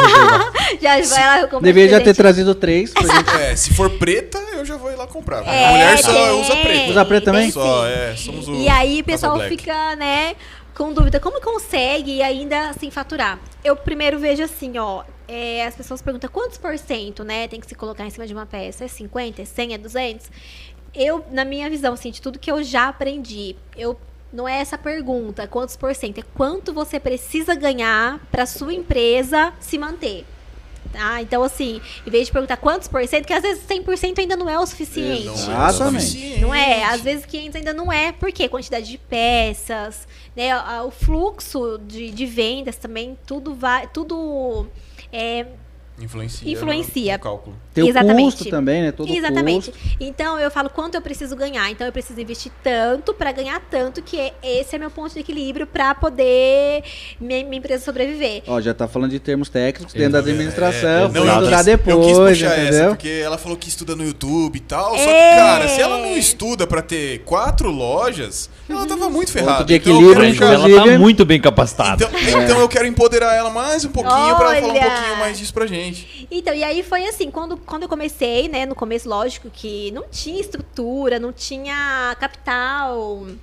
Já 0.81 1.01
vai 1.03 1.27
lá 1.27 1.41
comprar 1.49 1.61
Deveria 1.61 1.99
já 1.99 2.01
ter 2.01 2.15
trazido 2.15 2.55
três 2.55 2.93
pra 2.93 3.03
gente. 3.03 3.31
É, 3.37 3.57
se 3.57 3.75
for 3.75 3.91
preta, 3.91 4.39
eu 4.53 4.65
já 4.65 4.77
vou 4.77 4.91
ir 4.93 4.97
lá 4.97 5.07
comprar. 5.07 5.45
É, 5.47 5.67
A 5.67 5.71
mulher 5.71 5.99
só 5.99 6.13
tem, 6.13 6.41
usa 6.41 6.57
preto. 6.57 6.91
Usa 6.91 7.05
preto 7.05 7.25
também? 7.25 7.51
Só, 7.51 7.87
é, 7.87 8.15
somos 8.17 8.49
o 8.49 8.55
E 8.55 8.69
aí 8.69 9.01
o 9.01 9.05
pessoal 9.05 9.39
fica, 9.49 9.97
né, 9.97 10.35
com 10.75 10.93
dúvida, 10.93 11.19
como 11.21 11.41
consegue 11.41 12.23
ainda 12.23 12.71
assim 12.71 12.91
faturar? 12.91 13.39
Eu 13.65 13.77
primeiro 13.77 14.19
vejo 14.19 14.43
assim, 14.43 14.79
ó, 14.79 15.03
é, 15.29 15.67
as 15.67 15.77
pessoas 15.77 16.01
perguntam 16.01 16.31
quantos 16.31 16.57
por 16.57 16.77
cento, 16.79 17.23
né, 17.23 17.47
tem 17.47 17.61
que 17.61 17.67
se 17.67 17.75
colocar 17.75 18.07
em 18.07 18.11
cima 18.11 18.27
de 18.27 18.33
uma 18.33 18.47
peça? 18.47 18.85
É 18.85 18.89
50, 18.89 19.43
é 19.43 19.45
100, 19.45 19.75
é 19.75 19.79
200? 19.79 20.31
Eu, 20.95 21.25
na 21.31 21.45
minha 21.45 21.69
visão, 21.69 21.93
assim, 21.93 22.11
de 22.11 22.21
tudo 22.21 22.39
que 22.39 22.51
eu 22.51 22.63
já 22.65 22.89
aprendi, 22.89 23.55
eu 23.77 23.97
não 24.33 24.49
é 24.49 24.59
essa 24.59 24.77
pergunta, 24.77 25.47
quantos 25.47 25.77
por 25.77 25.95
cento, 25.95 26.19
é 26.19 26.23
quanto 26.35 26.73
você 26.73 26.99
precisa 26.99 27.55
ganhar 27.55 28.19
para 28.31 28.47
sua 28.47 28.73
empresa 28.73 29.53
se 29.61 29.79
manter. 29.79 30.25
Tá? 30.93 31.21
Então, 31.21 31.43
assim, 31.43 31.83
em 32.07 32.11
vez 32.11 32.27
de 32.27 32.33
perguntar 32.33 32.57
quantos 32.57 32.89
por 32.89 33.07
cento, 33.07 33.27
que 33.27 33.33
às 33.33 33.43
vezes 33.43 33.63
100% 33.67 34.19
ainda 34.19 34.37
não 34.37 34.49
é 34.49 34.59
o 34.59 34.67
suficiente. 34.67 35.27
Não 35.27 35.35
é 35.35 35.69
Exatamente. 35.69 36.41
Não 36.41 36.55
é? 36.55 36.85
Às 36.85 37.03
vezes 37.03 37.27
500 37.27 37.57
ainda 37.57 37.75
não 37.75 37.93
é. 37.93 38.13
Por 38.13 38.33
quê? 38.33 38.49
Quantidade 38.49 38.89
de 38.89 38.97
peças, 38.97 40.09
né? 40.35 40.51
O 40.83 40.91
fluxo 40.91 41.79
de, 41.87 42.11
de 42.11 42.25
vendas 42.25 42.77
também, 42.77 43.19
tudo 43.27 43.55
vai, 43.55 43.87
tudo 43.89 44.67
é, 45.13 45.47
Influencia. 46.01 46.51
Influencia. 46.51 47.13
No, 47.13 47.19
no 47.19 47.23
cálculo. 47.23 47.57
Tem 47.81 47.85
o 47.85 47.89
Exatamente. 47.91 48.37
custo 48.37 48.51
também, 48.51 48.83
né? 48.83 48.93
Todo 48.93 49.11
o 49.11 49.15
Exatamente. 49.15 49.71
custo. 49.71 49.87
Então 50.01 50.39
eu 50.39 50.51
falo 50.51 50.69
quanto 50.71 50.95
eu 50.97 51.03
preciso 51.03 51.37
ganhar. 51.37 51.71
Então 51.71 51.87
eu 51.87 51.93
preciso 51.93 52.21
investir 52.21 52.51
tanto 52.63 53.15
para 53.15 53.31
ganhar 53.33 53.61
tanto 53.71 54.03
que 54.03 54.19
é- 54.19 54.33
esse 54.43 54.75
é 54.75 54.79
meu 54.79 54.91
ponto 54.91 55.13
de 55.15 55.21
equilíbrio 55.21 55.67
para 55.67 55.95
poder 55.95 56.83
minha, 57.21 57.45
minha 57.45 57.59
empresa 57.59 57.85
sobreviver. 57.85 58.43
Ó, 58.47 58.61
já 58.61 58.75
tá 58.75 58.89
falando 58.89 59.11
de 59.11 59.19
termos 59.21 59.49
técnicos 59.49 59.93
dentro 59.95 60.13
da 60.13 60.19
É, 60.19 60.21
administração. 60.23 60.89
é, 60.89 61.09
não, 61.09 61.25
eu 61.25 61.33
estudar 61.39 61.59
quis- 61.59 61.69
Eu 61.69 62.01
quis 62.01 62.07
depois, 62.07 62.39
puxar 62.39 62.53
essa, 62.59 62.63
entendeu? 62.69 62.89
porque 62.91 63.09
ela 63.25 63.39
falou 63.39 63.57
que 63.57 63.69
estuda 63.69 63.95
no 63.95 64.05
YouTube 64.05 64.57
e 64.57 64.61
tal. 64.61 64.97
Só 64.97 65.11
É. 65.11 65.31
que, 65.31 65.37
cara, 65.37 65.69
se 65.69 65.81
ela 65.81 65.99
não 65.99 66.17
estuda 66.17 66.67
pra 66.67 66.83
ter 66.83 67.21
quatro 67.21 67.71
lojas, 67.71 68.51
ela 68.69 68.87
tava 68.87 69.09
muito 69.09 69.31
ferrada. 69.33 69.65
de 69.65 69.75
Então 69.75 69.93
equilíbrio, 69.93 70.31
puxar- 70.31 70.53
ela 70.53 70.85
tá 70.85 70.99
muito 70.99 71.25
bem 71.25 71.41
capacitada. 71.41 72.05
Então, 72.05 72.43
então 72.43 72.59
eu 72.61 72.69
quero 72.69 72.87
empoderar 72.87 73.35
ela 73.35 73.51
mais 73.51 73.85
um 73.85 73.91
pouquinho 73.91 74.37
pra 74.37 74.57
ela 74.57 74.61
falar 74.61 74.75
um 74.75 74.81
pouquinho 74.81 75.17
mais 75.19 75.39
disso 75.39 75.53
pra 75.55 75.67
gente. 75.67 76.27
Então, 76.31 76.55
e 76.55 76.63
aí 76.65 76.83
foi 76.83 77.05
assim, 77.07 77.31
quando, 77.31 77.57
quando 77.69 77.83
eu 77.85 77.89
comecei, 77.89 78.49
né, 78.49 78.67
no 78.67 78.75
começo, 78.75 79.09
lógico 79.09 79.49
que 79.51 79.91
não 79.93 80.05
tinha 80.11 80.41
estrutura, 80.41 81.19
não 81.21 81.33
tinha 81.33 82.17
capital, 82.19 83.21
não 83.27 83.37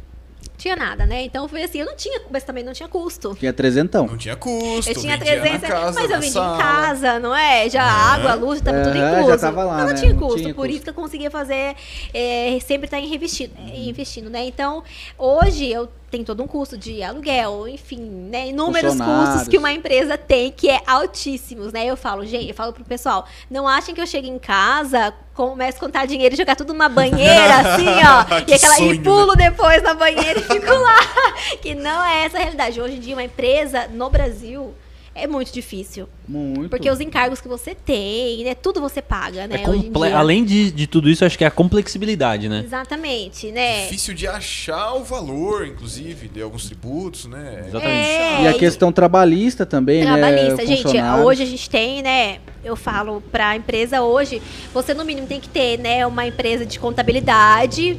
tinha 0.58 0.76
nada, 0.76 1.06
né? 1.06 1.22
Então 1.24 1.48
foi 1.50 1.64
assim, 1.64 1.80
eu 1.80 1.86
não 1.86 1.95
tinha, 1.95 2.22
mas 2.32 2.44
também 2.44 2.64
não 2.64 2.72
tinha 2.74 2.88
custo. 2.88 3.36
Tinha 3.36 3.52
trezentão. 3.54 4.08
Não 4.08 4.18
tinha 4.18 4.36
custo, 4.36 4.90
Eu 4.90 4.95
tinha 5.02 5.18
vendia 5.18 5.42
300, 5.42 5.62
na 5.62 5.68
casa, 5.76 6.00
mas 6.02 6.12
eu 6.12 6.20
vendi 6.20 6.34
sala. 6.34 6.56
em 6.56 6.60
casa, 6.62 7.20
não 7.20 7.36
é? 7.36 7.70
Já 7.70 7.84
a 7.84 8.14
água, 8.14 8.32
a 8.32 8.36
luz, 8.36 8.62
tava 8.62 8.82
tudo 8.84 8.98
É, 8.98 9.12
incluso. 9.12 9.30
já 9.32 9.38
tava 9.38 9.64
lá, 9.66 9.74
Então 9.74 9.86
não 9.88 9.94
né? 9.94 10.00
tinha 10.00 10.14
Não 10.14 10.20
custo, 10.20 10.38
tinha 10.42 10.54
por 10.54 10.62
custo. 10.62 10.74
isso 10.76 10.84
que 10.84 10.90
eu 10.90 10.94
conseguia 10.94 11.30
fazer, 11.30 11.76
é, 12.14 12.58
sempre 12.66 12.86
estar 12.86 13.00
investindo, 13.00 13.52
investindo, 13.74 14.30
né? 14.30 14.45
Então, 14.45 14.82
hoje 15.18 15.70
eu 15.70 15.90
tenho 16.16 16.26
todo 16.26 16.42
um 16.42 16.48
custo 16.48 16.77
de 16.77 17.03
aluguel, 17.03 17.68
enfim, 17.68 18.00
né? 18.00 18.48
Inúmeros 18.48 18.95
custos 18.95 19.48
que 19.50 19.58
uma 19.58 19.74
empresa 19.74 20.18
tem, 20.18 20.50
que 20.50 20.69
é 20.69 20.82
altíssimos, 20.88 21.74
né? 21.74 21.85
Eu 21.85 21.98
falo, 21.98 22.26
gente, 22.26 22.48
eu 22.48 22.56
falo 22.56 22.72
pro 22.72 22.85
pessoal, 22.85 23.27
não 23.52 23.68
achem 23.68 23.94
que 23.94 24.00
eu 24.00 24.08
chego 24.08 24.27
em 24.27 24.40
casa, 24.40 25.14
começo 25.34 25.77
a 25.77 25.80
contar 25.82 26.06
dinheiro 26.06 26.34
e 26.34 26.38
jogar 26.38 26.56
tudo 26.56 26.72
numa 26.72 26.88
banheira, 26.88 27.56
assim, 27.60 27.88
ó, 27.88 28.40
e, 28.48 28.53
aquela, 28.53 28.76
sonho, 28.76 28.94
e 28.94 29.00
pulo 29.00 29.35
depois 29.35 29.84
na 29.84 29.94
banheira 29.94 30.40
e 30.40 30.44
fico 30.44 30.74
lá. 30.74 30.98
que 31.61 31.76
não 31.76 32.03
é 32.03 32.24
essa 32.24 32.38
a 32.38 32.40
realidade. 32.40 32.80
Hoje 32.80 32.95
em 32.95 33.00
dia, 33.00 33.16
uma 33.16 33.24
empresa 33.24 33.88
no 33.88 34.10
Brasil 34.10 34.74
é 35.16 35.26
muito 35.26 35.52
difícil. 35.52 36.08
Muito. 36.27 36.69
Porque 36.69 36.92
os 36.92 37.00
encargos 37.00 37.40
que 37.40 37.48
você 37.48 37.74
tem, 37.74 38.44
né? 38.44 38.53
Tudo 38.53 38.82
você 38.82 39.02
paga, 39.02 39.48
né? 39.48 39.64
É 39.64 39.69
hoje 39.69 39.80
em 39.80 39.84
comple- 39.92 40.10
dia. 40.10 40.18
Além 40.18 40.44
de, 40.44 40.69
de 40.72 40.85
tudo 40.88 41.10
isso, 41.10 41.24
acho 41.24 41.38
que 41.38 41.44
é 41.44 41.48
a 41.48 41.52
complexibilidade, 41.52 42.50
né? 42.50 42.61
Exatamente, 42.66 43.50
né? 43.52 43.84
Difícil 43.85 44.14
de 44.14 44.27
achar 44.27 44.94
o 44.94 45.03
valor, 45.03 45.66
inclusive, 45.66 46.27
de 46.27 46.42
alguns 46.42 46.66
tributos, 46.66 47.26
né? 47.26 47.64
Exatamente. 47.68 48.08
É, 48.10 48.42
E 48.44 48.48
a 48.50 48.53
questão 48.53 48.92
trabalhista 48.92 49.66
também, 49.66 50.03
Trabalhista, 50.03 50.56
né? 50.58 50.66
gente, 50.66 50.82
Funcionários. 50.84 51.26
hoje 51.26 51.44
a 51.44 51.45
gente 51.45 51.69
tem, 51.69 52.02
né? 52.02 52.40
Eu 52.64 52.76
falo 52.76 53.22
pra 53.32 53.56
empresa 53.56 54.02
hoje, 54.02 54.42
você 54.74 54.94
no 54.94 55.06
mínimo 55.06 55.27
tem 55.27 55.40
que 55.40 55.48
ter, 55.48 55.77
né, 55.80 56.06
uma 56.06 56.26
empresa 56.27 56.66
de 56.66 56.77
contabilidade 56.80 57.98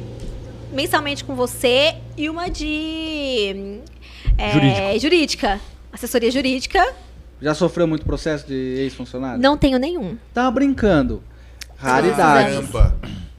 mensalmente 0.73 1.23
com 1.23 1.33
você 1.35 1.95
e 2.17 2.29
uma 2.29 2.49
de 2.49 3.79
é, 4.37 4.51
Jurídico. 4.51 4.99
jurídica. 4.99 5.61
Assessoria 5.91 6.29
jurídica, 6.29 6.85
Já 7.41 7.53
sofreu 7.53 7.87
muito 7.87 8.05
processo 8.05 8.47
de 8.47 8.53
ex-funcionário? 8.55 9.41
não 9.41 9.57
tenho 9.57 9.77
nenhum. 9.77 10.17
Tava 10.33 10.49
brincando. 10.51 11.21
Raridade. 11.77 12.49
Caramba. 12.51 12.95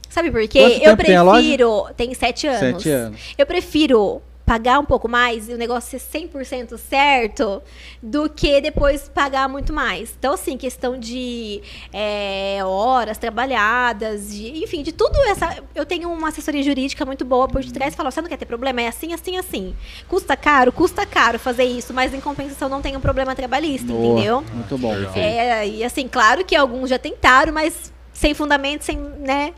Sabe 0.09 0.31
por 0.31 0.47
quê? 0.47 0.59
Quanto 0.61 0.73
Eu 0.73 0.79
tempo 0.91 1.03
tem 1.03 1.15
a 1.15 1.21
loja? 1.21 1.39
prefiro. 1.41 1.85
Tem 1.95 2.13
sete 2.13 2.47
anos. 2.47 2.59
Sete 2.59 2.89
anos. 2.89 3.19
Eu 3.37 3.45
prefiro 3.45 4.21
pagar 4.49 4.79
um 4.79 4.85
pouco 4.85 5.07
mais 5.07 5.47
e 5.47 5.53
o 5.53 5.57
negócio 5.59 5.99
ser 5.99 6.27
100% 6.27 6.75
certo 6.75 7.61
do 8.01 8.27
que 8.27 8.59
depois 8.59 9.07
pagar 9.07 9.47
muito 9.47 9.71
mais. 9.71 10.15
Então, 10.17 10.33
assim, 10.33 10.57
questão 10.57 10.97
de 10.97 11.61
é, 11.93 12.57
horas 12.65 13.19
trabalhadas, 13.19 14.31
de, 14.31 14.63
enfim, 14.63 14.81
de 14.81 14.91
tudo 14.91 15.15
essa. 15.27 15.63
Eu 15.75 15.85
tenho 15.85 16.11
uma 16.11 16.29
assessoria 16.29 16.63
jurídica 16.63 17.05
muito 17.05 17.23
boa 17.23 17.47
por 17.47 17.63
detrás 17.63 17.93
e 17.93 17.95
falo: 17.95 18.09
você 18.09 18.23
não 18.23 18.27
quer 18.27 18.37
ter 18.37 18.47
problema? 18.47 18.81
É 18.81 18.87
assim, 18.87 19.13
assim, 19.13 19.37
assim. 19.37 19.75
Custa 20.07 20.35
caro? 20.35 20.71
Custa 20.71 21.05
caro 21.05 21.37
fazer 21.37 21.65
isso, 21.65 21.93
mas 21.93 22.11
em 22.11 22.19
compensação 22.19 22.67
não 22.69 22.81
tem 22.81 22.97
um 22.97 23.01
problema 23.01 23.35
trabalhista, 23.35 23.93
Boa. 23.93 24.03
entendeu? 24.03 24.43
Muito 24.51 24.77
bom. 24.79 24.95
É, 25.13 25.67
e 25.67 25.83
assim, 25.83 26.07
claro 26.07 26.43
que 26.43 26.55
alguns 26.55 26.89
já 26.89 26.97
tentaram, 26.97 27.53
mas 27.53 27.93
sem 28.11 28.33
fundamento, 28.33 28.81
sem, 28.81 28.97
né? 28.97 29.53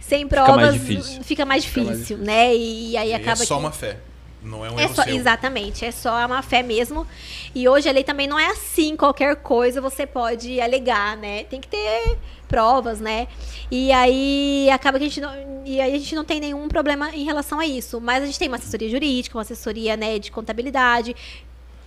Sem 0.00 0.26
provas, 0.26 0.56
mais 0.56 0.72
difícil. 0.72 1.22
fica 1.22 1.46
mais 1.46 1.64
Fica 1.64 1.84
mais 1.84 1.98
difícil, 1.98 2.18
né? 2.18 2.56
E, 2.56 2.96
aí 2.96 3.10
E 3.10 3.14
acaba 3.14 3.40
é 3.40 3.46
só 3.46 3.54
que... 3.54 3.60
uma 3.60 3.70
fé. 3.70 3.98
Não 4.42 4.64
é 4.64 4.70
um 4.70 4.78
É 4.78 4.88
só, 4.88 5.04
exatamente, 5.04 5.84
é 5.84 5.90
só 5.90 6.26
uma 6.26 6.42
fé 6.42 6.62
mesmo. 6.62 7.06
E 7.54 7.68
hoje 7.68 7.88
a 7.88 7.92
lei 7.92 8.02
também 8.02 8.26
não 8.26 8.38
é 8.38 8.46
assim, 8.46 8.96
qualquer 8.96 9.36
coisa 9.36 9.80
você 9.80 10.06
pode 10.06 10.60
alegar, 10.60 11.16
né? 11.16 11.44
Tem 11.44 11.60
que 11.60 11.68
ter 11.68 12.18
provas, 12.48 13.00
né? 13.00 13.28
E 13.70 13.92
aí 13.92 14.68
acaba 14.70 14.98
que 14.98 15.04
a 15.04 15.08
gente 15.08 15.20
não, 15.20 15.32
e 15.64 15.80
aí 15.80 15.94
a 15.94 15.98
gente 15.98 16.14
não 16.14 16.24
tem 16.24 16.40
nenhum 16.40 16.68
problema 16.68 17.10
em 17.14 17.24
relação 17.24 17.58
a 17.58 17.66
isso, 17.66 18.00
mas 18.00 18.22
a 18.22 18.26
gente 18.26 18.38
tem 18.38 18.48
uma 18.48 18.56
assessoria 18.56 18.88
jurídica, 18.90 19.38
uma 19.38 19.42
assessoria, 19.42 19.96
né, 19.96 20.18
de 20.18 20.30
contabilidade, 20.30 21.14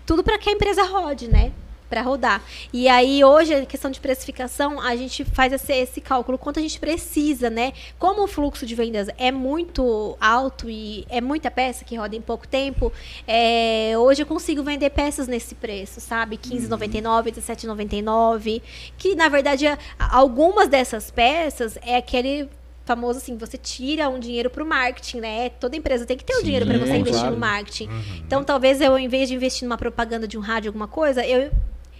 tudo 0.05 0.23
para 0.23 0.37
que 0.37 0.49
a 0.49 0.53
empresa 0.53 0.83
rode, 0.83 1.27
né? 1.27 1.51
Para 1.89 2.01
rodar. 2.01 2.41
E 2.73 2.87
aí, 2.87 3.23
hoje, 3.23 3.53
a 3.53 3.65
questão 3.65 3.91
de 3.91 3.99
precificação, 3.99 4.81
a 4.81 4.95
gente 4.95 5.23
faz 5.23 5.53
esse, 5.53 5.71
esse 5.73 6.01
cálculo, 6.01 6.37
quanto 6.37 6.59
a 6.59 6.61
gente 6.61 6.79
precisa, 6.79 7.49
né? 7.49 7.73
Como 7.99 8.23
o 8.23 8.27
fluxo 8.27 8.65
de 8.65 8.73
vendas 8.73 9.07
é 9.17 9.31
muito 9.31 10.17
alto 10.19 10.69
e 10.69 11.05
é 11.09 11.21
muita 11.21 11.51
peça 11.51 11.85
que 11.85 11.95
roda 11.95 12.15
em 12.15 12.21
pouco 12.21 12.47
tempo, 12.47 12.91
é, 13.27 13.93
hoje 13.97 14.23
eu 14.23 14.25
consigo 14.25 14.63
vender 14.63 14.89
peças 14.89 15.27
nesse 15.27 15.53
preço, 15.55 16.01
sabe? 16.01 16.39
R$15,99, 16.43 17.25
R$17,99. 17.25 18.61
Que, 18.97 19.15
na 19.15 19.29
verdade, 19.29 19.65
algumas 19.99 20.67
dessas 20.67 21.11
peças 21.11 21.77
é 21.81 21.97
aquele 21.97 22.49
famoso 22.85 23.17
assim, 23.17 23.35
você 23.35 23.57
tira 23.57 24.07
um 24.07 24.19
dinheiro 24.19 24.49
pro 24.49 24.65
marketing, 24.65 25.19
né? 25.19 25.49
Toda 25.49 25.75
empresa 25.75 26.05
tem 26.05 26.15
que 26.15 26.23
ter 26.23 26.33
um 26.33 26.37
Sim, 26.37 26.45
dinheiro 26.45 26.65
para 26.65 26.77
você 26.77 26.85
claro. 26.85 26.99
investir 26.99 27.31
no 27.31 27.37
marketing. 27.37 27.89
Então, 28.25 28.43
talvez 28.43 28.79
eu, 28.79 28.97
em 28.97 29.07
vez 29.07 29.27
de 29.27 29.35
investir 29.35 29.67
numa 29.67 29.77
propaganda 29.77 30.27
de 30.27 30.37
um 30.37 30.41
rádio, 30.41 30.69
alguma 30.69 30.87
coisa, 30.87 31.25
eu, 31.25 31.51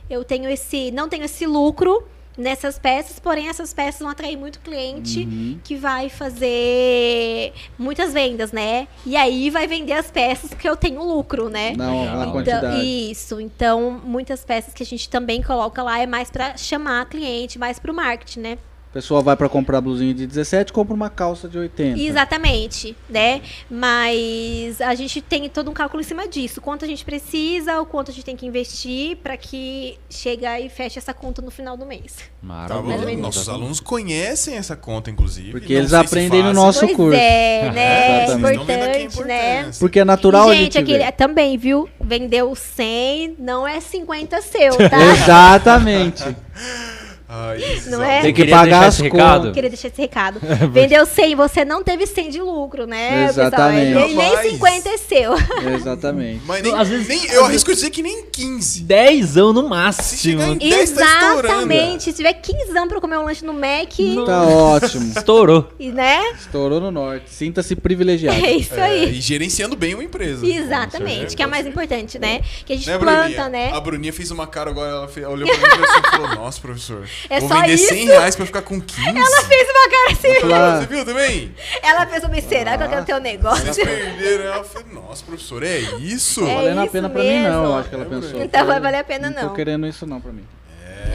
eu 0.10 0.24
tenho 0.24 0.50
esse. 0.50 0.92
não 0.92 1.08
tenho 1.10 1.24
esse 1.24 1.46
lucro 1.46 2.04
nessas 2.38 2.78
peças, 2.78 3.18
porém 3.18 3.48
essas 3.48 3.74
peças 3.74 4.02
vão 4.02 4.10
atrair 4.10 4.36
muito 4.36 4.60
cliente 4.60 5.22
Uhum. 5.22 5.58
que 5.64 5.76
vai 5.78 6.10
fazer 6.10 7.54
muitas 7.80 8.12
vendas, 8.14 8.52
né? 8.52 8.88
E 9.06 9.16
aí 9.16 9.50
vai 9.50 9.68
vender 9.68 9.94
as 9.94 10.12
peças 10.12 10.50
porque 10.50 10.68
eu 10.68 10.76
tenho 10.76 11.02
lucro, 11.04 11.50
né? 11.50 11.74
Não, 11.78 12.06
na 12.06 12.12
Então, 12.24 12.32
quantidade. 12.34 12.82
isso, 13.12 13.40
então 13.40 14.02
muitas 14.04 14.44
peças 14.44 14.74
que 14.74 14.84
a 14.84 14.86
gente 14.86 15.10
também 15.10 15.42
coloca 15.42 15.82
lá 15.82 16.00
é 16.00 16.06
mais 16.06 16.30
para 16.30 16.58
chamar 16.58 17.06
cliente, 17.08 17.58
mais 17.58 17.80
pro 17.80 17.94
marketing, 17.94 18.40
né? 18.42 18.58
A 18.96 19.04
pessoa 19.04 19.22
vai 19.22 19.36
pra 19.36 19.50
comprar 19.50 19.82
blusinha 19.82 20.14
de 20.14 20.26
17, 20.26 20.72
compra 20.72 20.94
uma 20.94 21.10
calça 21.10 21.50
de 21.50 21.58
80. 21.58 22.00
Exatamente, 22.00 22.96
né? 23.10 23.42
Mas 23.70 24.80
a 24.80 24.96
gente 24.96 25.20
tem 25.20 25.50
todo 25.50 25.70
um 25.70 25.74
cálculo 25.74 26.00
em 26.00 26.06
cima 26.06 26.30
disso. 26.30 26.62
Quanto 26.62 26.86
a 26.86 26.88
gente 26.88 27.04
precisa, 27.04 27.82
o 27.82 27.86
quanto 27.86 28.10
a 28.10 28.14
gente 28.14 28.24
tem 28.24 28.38
que 28.38 28.46
investir 28.46 29.18
para 29.18 29.36
que 29.36 29.98
chegue 30.10 30.46
e 30.46 30.70
feche 30.70 30.98
essa 30.98 31.14
conta 31.14 31.42
no 31.42 31.52
final 31.52 31.76
do 31.76 31.86
mês. 31.86 32.16
Tá 32.16 32.24
Maravilha. 32.42 32.98
menos 33.00 33.22
Nossos 33.22 33.50
alunos 33.50 33.82
conhecem 33.82 34.56
essa 34.56 34.78
conta, 34.78 35.12
inclusive. 35.12 35.52
Porque 35.52 35.74
eles 35.74 35.92
aprendem 35.92 36.42
no 36.42 36.54
nosso 36.54 36.86
pois 36.86 36.96
curso. 36.96 37.20
é, 37.20 37.72
né? 37.72 38.26
É 38.32 39.04
importante, 39.04 39.24
né? 39.26 39.72
Porque 39.78 40.00
é 40.00 40.06
natural 40.06 40.48
E, 40.48 40.52
a 40.52 40.56
gente, 40.56 40.78
aquele, 40.78 41.04
ver. 41.04 41.12
também, 41.12 41.58
viu? 41.58 41.90
Vendeu 42.00 42.56
100, 42.56 43.36
não 43.40 43.68
é 43.68 43.82
50 43.82 44.42
seu, 44.42 44.78
tá? 44.90 45.04
Exatamente. 45.12 46.24
Ai, 47.28 47.60
Não 47.88 48.04
é? 48.04 48.22
Tem 48.22 48.34
que 48.34 48.42
Queria 48.42 48.56
pagar 48.56 48.86
as 48.88 49.02
contas. 49.02 49.52
Queria 49.54 49.70
deixar 49.70 49.88
esse 49.88 50.00
recado. 50.02 50.40
Vendeu 50.72 51.06
100, 51.06 51.36
você 51.36 51.66
não 51.66 51.84
teve 51.84 52.06
100 52.06 52.30
de 52.30 52.42
lucro, 52.42 52.86
né, 52.86 53.26
Exatamente. 53.26 53.88
pessoal? 53.94 54.08
Nem, 54.08 54.16
nem 54.16 54.30
Rapaz. 54.30 54.52
50 54.52 54.90
é 54.90 54.98
seu. 54.98 55.32
Exatamente. 55.76 56.42
Mas 56.46 56.62
nem, 56.64 56.74
Às 56.76 56.88
vezes- 56.88 57.08
nem- 57.08 57.26
eu 57.32 57.46
arrisco 57.46 57.74
dizer 57.74 57.90
que 57.90 58.02
nem 58.02 58.26
15. 58.32 58.82
Dezão 58.84 59.52
no 59.54 59.64
Se 59.64 59.70
máximo. 59.70 60.18
chegar 60.42 60.48
em 60.50 60.58
10, 60.58 60.92
tá 60.92 61.06
estourando. 61.06 61.48
Exatamente. 61.48 62.04
Se 62.04 62.14
tiver 62.14 62.34
15 62.34 62.72
anos 62.78 62.90
pra 62.90 63.02
comer 63.02 63.18
um 63.18 63.24
lanche 63.26 63.44
no 63.46 63.54
Mac, 63.54 63.94
Tá 64.26 64.44
ótimo. 64.44 65.12
Estourou. 65.18 65.70
e, 65.80 65.92
né? 65.92 66.22
Estourou 66.40 66.80
no 66.80 66.92
norte. 66.92 67.26
Sinta-se 67.34 67.76
privilegiado. 67.76 68.46
É 68.46 68.52
isso 68.52 68.74
É, 68.76 68.84
aí. 68.84 69.18
e 69.18 69.22
gerenciando 69.22 69.76
bem 69.76 69.94
uma 69.94 70.04
empresa. 70.04 70.46
Exatamente, 70.46 71.36
que 71.36 71.42
é 71.42 71.48
o 71.48 71.50
mais 71.50 71.66
importante, 71.66 72.20
né? 72.20 72.42
Que 72.66 72.74
a 72.74 72.76
gente 72.76 72.90
Né, 72.90 72.98
planta, 72.98 73.22
Bruninha? 73.24 73.50
né? 73.50 73.72
A 73.74 73.80
Bruninha 73.80 74.14
fez 74.14 74.32
uma 74.32 74.46
cara 74.48 74.70
agora, 74.70 74.90
ela 75.18 75.30
olhou 75.30 75.48
pra 75.48 75.58
mim 75.58 75.82
e 75.82 75.86
assim, 75.86 76.02
falou, 76.12 76.36
nossa, 76.36 76.60
professor, 76.62 77.08
É 77.30 77.40
vou 77.40 77.50
só 77.50 77.56
vender 77.62 77.74
isso? 77.74 77.88
100 77.88 78.06
reais 78.06 78.36
pra 78.36 78.46
ficar 78.46 78.62
com 78.62 78.80
15? 78.82 79.10
Ela 79.10 79.42
fez 79.44 79.68
uma 79.70 79.90
cara 79.90 80.12
assim. 80.12 80.40
Falar, 80.42 80.80
Você 80.82 80.86
viu 80.88 81.06
também? 81.06 81.56
Ela 81.82 82.06
pensou, 82.06 82.30
mas 82.30 82.44
será 82.46 82.78
que 82.78 82.84
eu 82.84 82.90
quero 82.90 83.06
ter 83.06 83.16
um 83.16 83.20
negócio? 83.20 83.66
Vocês 83.74 83.88
perderam. 83.88 84.44
Ela 84.46 84.64
falou, 84.64 84.88
nossa, 84.94 85.24
professor, 85.26 85.64
é 85.64 85.80
isso? 86.00 86.46
É 86.48 86.56
valendo 86.56 86.80
a 86.80 86.84
isso 86.84 86.92
pena 86.94 87.10
pra 87.10 87.22
mim, 87.24 87.44
não, 87.44 87.50
mesmo. 87.62 87.66
eu 87.66 87.76
acho 87.78 87.90
que 87.90 87.96
ela 87.96 88.06
pensou. 88.06 88.42
Então 88.44 88.66
vai 88.66 88.80
valer 88.80 88.98
a 89.00 89.04
pena, 89.04 89.30
Não 89.30 89.42
não. 89.42 89.50
tô 89.50 89.56
querendo 89.56 89.88
isso 89.88 90.06
não 90.06 90.20
pra 90.22 90.32
mim. 90.32 90.44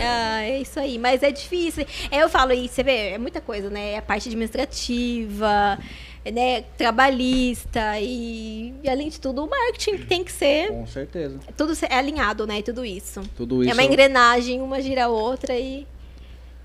Ah, 0.03 0.43
é 0.43 0.61
isso 0.61 0.81
aí, 0.81 0.99
mas 0.99 1.23
é 1.23 1.31
difícil. 1.31 1.87
É, 2.11 2.23
eu 2.23 2.29
falo 2.29 2.53
aí, 2.53 2.69
você 2.69 2.83
vê, 2.83 3.11
é 3.11 3.19
muita 3.19 3.41
coisa, 3.41 3.69
né? 3.69 3.99
A 3.99 4.03
parte 4.03 4.29
administrativa, 4.29 5.79
né? 6.25 6.63
Trabalhista 6.77 7.99
e, 8.01 8.75
e 8.83 8.89
além 8.89 9.09
de 9.09 9.21
tudo, 9.21 9.45
o 9.45 9.49
marketing 9.49 9.99
que 9.99 10.07
tem 10.07 10.25
que 10.25 10.33
ser 10.33 10.69
Com 10.69 10.87
certeza. 10.87 11.39
tudo 11.57 11.73
é 11.89 11.95
alinhado, 11.95 12.47
né? 12.47 12.61
Tudo 12.63 12.85
isso. 12.85 13.21
Tudo 13.37 13.63
isso 13.63 13.71
é 13.71 13.75
uma 13.75 13.83
engrenagem, 13.85 14.61
uma 14.61 14.81
gira 14.81 15.05
a 15.05 15.09
outra 15.09 15.57
e 15.59 15.87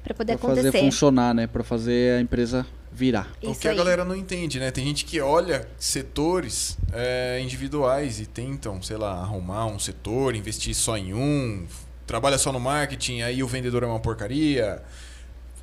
para 0.04 0.14
poder 0.14 0.38
pra 0.38 0.50
fazer 0.50 0.62
acontecer. 0.62 0.86
funcionar, 0.86 1.34
né? 1.34 1.48
Pra 1.48 1.64
fazer 1.64 2.18
a 2.18 2.22
empresa 2.22 2.66
virar. 2.92 3.30
O 3.44 3.52
Isso 3.52 3.60
que 3.60 3.68
a 3.68 3.72
aí. 3.72 3.78
galera 3.78 4.06
não 4.06 4.16
entende, 4.16 4.60
né? 4.60 4.72
Tem 4.72 4.86
gente 4.86 5.04
que 5.04 5.20
olha 5.20 5.68
setores 5.78 6.78
é, 6.94 7.40
individuais 7.42 8.20
e 8.22 8.26
tentam, 8.26 8.82
sei 8.82 8.96
lá, 8.96 9.14
arrumar 9.20 9.66
um 9.66 9.78
setor, 9.78 10.34
investir 10.36 10.74
só 10.74 10.96
em 10.98 11.14
um, 11.14 11.66
trabalha 12.08 12.38
só 12.38 12.54
no 12.54 12.60
marketing, 12.60 13.22
aí 13.22 13.44
o 13.44 13.48
vendedor 13.48 13.84
é 13.84 13.86
uma 13.86 14.00
porcaria, 14.00 14.82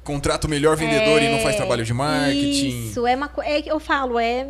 contrata 0.05 0.47
o 0.47 0.51
melhor 0.51 0.77
vendedor 0.77 1.23
e 1.23 1.29
não 1.29 1.39
faz 1.41 1.57
trabalho 1.57 1.85
de 1.85 1.95
marketing. 1.95 2.89
Isso, 2.89 3.07
é 3.07 3.15
uma 3.15 3.31
é 3.45 3.63
eu 3.67 3.79
falo, 3.81 4.19
é 4.19 4.47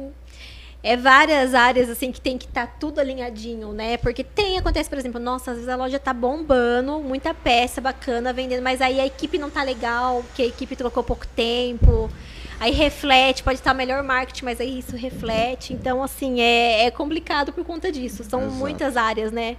é 0.84 0.96
várias 0.96 1.54
áreas 1.54 1.88
assim 1.88 2.10
que 2.10 2.20
tem 2.20 2.36
que 2.36 2.44
estar 2.44 2.66
tudo 2.66 2.98
alinhadinho, 2.98 3.72
né? 3.72 3.96
Porque 3.98 4.24
tem 4.24 4.58
acontece, 4.58 4.88
por 4.90 4.98
exemplo, 4.98 5.20
nossa, 5.20 5.52
às 5.52 5.58
vezes 5.58 5.68
a 5.68 5.76
loja 5.76 5.98
tá 5.98 6.12
bombando, 6.12 6.98
muita 6.98 7.32
peça 7.32 7.80
bacana 7.80 8.32
vendendo, 8.32 8.62
mas 8.62 8.80
aí 8.80 9.00
a 9.00 9.06
equipe 9.06 9.38
não 9.38 9.48
tá 9.48 9.62
legal, 9.62 10.24
que 10.34 10.42
a 10.42 10.46
equipe 10.46 10.74
trocou 10.74 11.04
pouco 11.04 11.26
tempo. 11.28 12.10
Aí 12.58 12.72
reflete, 12.72 13.42
pode 13.42 13.58
estar 13.58 13.74
melhor 13.74 14.02
marketing, 14.02 14.44
mas 14.44 14.60
aí 14.60 14.78
isso 14.78 14.96
reflete. 14.96 15.72
Então, 15.72 16.02
assim, 16.02 16.40
é, 16.40 16.84
é 16.84 16.90
complicado 16.92 17.52
por 17.52 17.64
conta 17.64 17.90
disso. 17.90 18.22
São 18.22 18.42
Exato. 18.42 18.54
muitas 18.54 18.96
áreas, 18.96 19.32
né? 19.32 19.56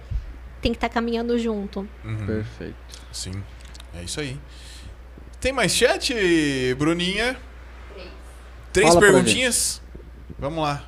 Tem 0.62 0.72
que 0.72 0.78
estar 0.78 0.88
caminhando 0.88 1.38
junto. 1.38 1.86
Uhum, 2.02 2.26
Perfeito. 2.26 2.74
Sim, 3.12 3.42
é 3.94 4.02
isso 4.02 4.20
aí. 4.20 4.38
Tem 5.44 5.52
mais 5.52 5.72
chat, 5.72 6.14
Bruninha? 6.78 7.36
Três 8.72 8.88
Fala 8.88 8.98
pra 8.98 9.12
perguntinhas? 9.12 9.78
Vamos 10.38 10.64
lá. 10.64 10.82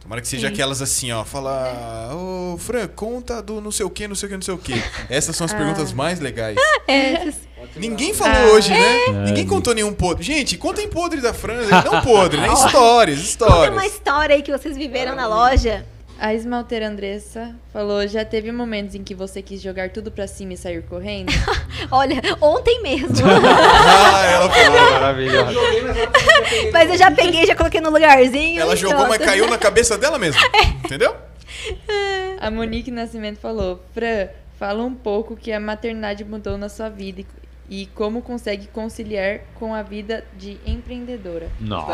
Tomara 0.00 0.22
que 0.22 0.26
seja 0.26 0.48
aquelas 0.48 0.80
assim, 0.80 1.12
ó. 1.12 1.22
Fala, 1.22 2.10
ô 2.14 2.56
Fran, 2.56 2.88
conta 2.88 3.42
do 3.42 3.60
não 3.60 3.70
sei 3.70 3.84
o 3.84 3.90
que, 3.90 4.08
não 4.08 4.14
sei 4.14 4.26
o 4.26 4.30
que, 4.30 4.36
não 4.36 4.42
sei 4.42 4.54
o 4.54 4.58
que. 4.58 4.82
Essas 5.10 5.36
são 5.36 5.44
as 5.44 5.52
perguntas 5.52 5.92
mais 5.92 6.18
legais. 6.18 6.56
É, 6.86 7.32
Ninguém 7.76 8.12
falou 8.12 8.54
hoje, 8.54 8.70
né? 8.70 9.24
Ninguém 9.24 9.46
contou 9.46 9.74
nenhum 9.74 9.92
podre. 9.94 10.22
Gente, 10.22 10.56
contem 10.58 10.86
podre 10.86 11.20
da 11.22 11.32
Fran, 11.32 11.66
não 11.84 12.02
podre, 12.02 12.38
né? 12.40 12.52
Histórias, 12.52 13.36
conta 13.36 13.52
uma 13.52 13.86
histórias. 13.86 13.92
história 13.92 14.36
aí 14.36 14.42
que 14.42 14.52
vocês 14.52 14.76
viveram 14.76 15.14
na 15.14 15.26
loja. 15.26 15.86
A 16.18 16.32
esmalteira 16.32 16.88
Andressa 16.88 17.54
falou: 17.72 18.06
já 18.06 18.24
teve 18.24 18.50
momentos 18.52 18.94
em 18.94 19.02
que 19.02 19.14
você 19.14 19.42
quis 19.42 19.60
jogar 19.60 19.90
tudo 19.90 20.10
pra 20.10 20.26
cima 20.26 20.52
e 20.54 20.56
sair 20.56 20.82
correndo? 20.82 21.32
Olha, 21.90 22.20
ontem 22.40 22.82
mesmo. 22.82 23.14
Ah, 23.86 24.24
ela 24.26 24.50
falou. 24.50 24.90
Maravilhoso. 24.92 25.58
mas 26.72 26.90
eu 26.90 26.96
já 26.96 27.10
peguei, 27.10 27.46
já 27.46 27.54
coloquei 27.54 27.80
no 27.80 27.90
lugarzinho. 27.90 28.60
Ela 28.60 28.74
e 28.74 28.76
jogou, 28.76 29.06
mas 29.06 29.16
pronto. 29.16 29.28
caiu 29.28 29.48
na 29.48 29.58
cabeça 29.58 29.98
dela 29.98 30.18
mesmo. 30.18 30.40
Entendeu? 30.84 31.14
A 32.40 32.50
Monique 32.50 32.90
Nascimento 32.90 33.38
falou: 33.38 33.82
Fran, 33.92 34.28
fala 34.58 34.82
um 34.82 34.94
pouco 34.94 35.36
que 35.36 35.52
a 35.52 35.60
maternidade 35.60 36.24
mudou 36.24 36.56
na 36.56 36.68
sua 36.68 36.88
vida 36.88 37.22
e, 37.74 37.86
como 37.92 38.22
consegue 38.22 38.68
conciliar 38.68 39.40
com 39.58 39.74
a 39.74 39.82
vida 39.82 40.22
de 40.38 40.58
empreendedora. 40.64 41.48
Nossa. 41.60 41.88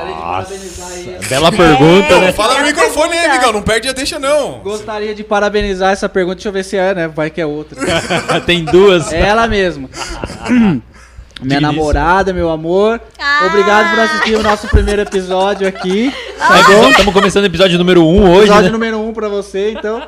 Bela 1.26 1.50
pergunta, 1.50 2.15
É. 2.15 2.20
né? 2.20 2.33
Fala 2.34 2.52
no 2.52 2.59
Ela 2.60 2.67
microfone 2.67 3.15
aí, 3.17 3.26
amigão. 3.31 3.52
Não 3.55 3.62
perde 3.62 3.89
a 3.89 3.92
deixa, 3.92 4.18
não. 4.18 4.59
Gostaria 4.59 5.15
de 5.15 5.25
parabenizar 5.25 5.91
essa 5.91 6.07
pergunta. 6.07 6.34
Deixa 6.34 6.49
eu 6.50 6.52
ver 6.52 6.65
se 6.65 6.76
é, 6.76 6.94
né? 6.94 7.09
Vai 7.09 7.31
que 7.31 7.41
é 7.41 7.47
outra. 7.47 7.81
Tem 8.44 8.62
duas. 8.62 9.10
É 9.10 9.20
ela 9.20 9.49
mesma. 9.49 9.89
Minha 11.41 11.62
namorada, 11.62 12.34
meu 12.34 12.50
amor. 12.50 13.00
Ah! 13.18 13.47
Obrigado 13.47 13.89
por 13.89 14.00
assistir 14.00 14.34
o 14.34 14.42
nosso 14.42 14.68
primeiro 14.68 15.00
episódio 15.00 15.67
aqui. 15.67 16.12
Tá 16.36 16.62
bom? 16.65 16.91
Estamos 16.91 17.15
começando 17.15 17.44
o 17.44 17.47
episódio 17.47 17.78
número 17.78 18.05
1 18.05 18.07
um 18.07 18.31
hoje, 18.31 18.41
Episódio 18.41 18.65
né? 18.65 18.70
número 18.70 18.99
1 18.99 19.09
um 19.09 19.12
pra 19.15 19.28
você, 19.31 19.73
então. 19.73 20.07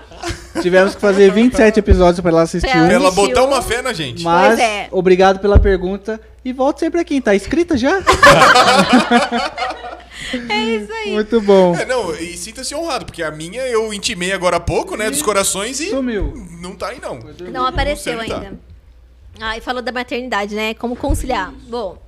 Tivemos 0.61 0.95
que 0.95 1.01
fazer 1.01 1.33
27 1.33 1.79
episódios 1.79 2.21
pra 2.21 2.31
ela 2.31 2.43
assistir 2.43 2.71
Pra 2.71 2.81
um. 2.83 2.91
Ela 2.91 3.11
botar 3.11 3.45
uma 3.45 3.63
fé 3.63 3.81
na 3.81 3.93
gente. 3.93 4.23
Mas, 4.23 4.49
Pois 4.57 4.61
é. 4.61 4.89
obrigado 4.91 5.39
pela 5.39 5.59
pergunta. 5.59 6.21
E 6.45 6.53
volto 6.53 6.81
sempre 6.81 7.01
aqui. 7.01 7.21
Tá 7.21 7.35
inscrita 7.35 7.77
já? 7.77 8.03
É 10.49 10.61
isso 10.65 10.91
aí. 10.93 11.13
Muito 11.13 11.41
bom. 11.43 11.75
É, 11.77 11.85
não, 11.85 12.15
e 12.15 12.37
sinta-se 12.39 12.75
honrado, 12.75 13.05
porque 13.05 13.23
a 13.23 13.31
minha 13.31 13.61
eu 13.67 13.93
intimei 13.93 14.33
agora 14.33 14.57
há 14.57 14.61
pouco, 14.61 14.97
né, 14.97 15.11
dos 15.11 15.21
corações 15.21 15.79
e 15.79 15.91
Sumiu. 15.91 16.33
não 16.59 16.75
tá 16.75 16.89
aí, 16.89 16.99
não. 17.03 17.19
Não 17.51 17.67
apareceu 17.67 18.15
sei 18.15 18.17
onde 18.17 18.29
tá. 18.29 18.37
ainda. 18.41 18.59
Ah, 19.41 19.57
e 19.59 19.61
falou 19.61 19.83
da 19.83 19.93
maternidade, 19.93 20.55
né? 20.55 20.73
Como 20.75 20.97
conciliar. 20.97 21.53
Bom, 21.69 21.99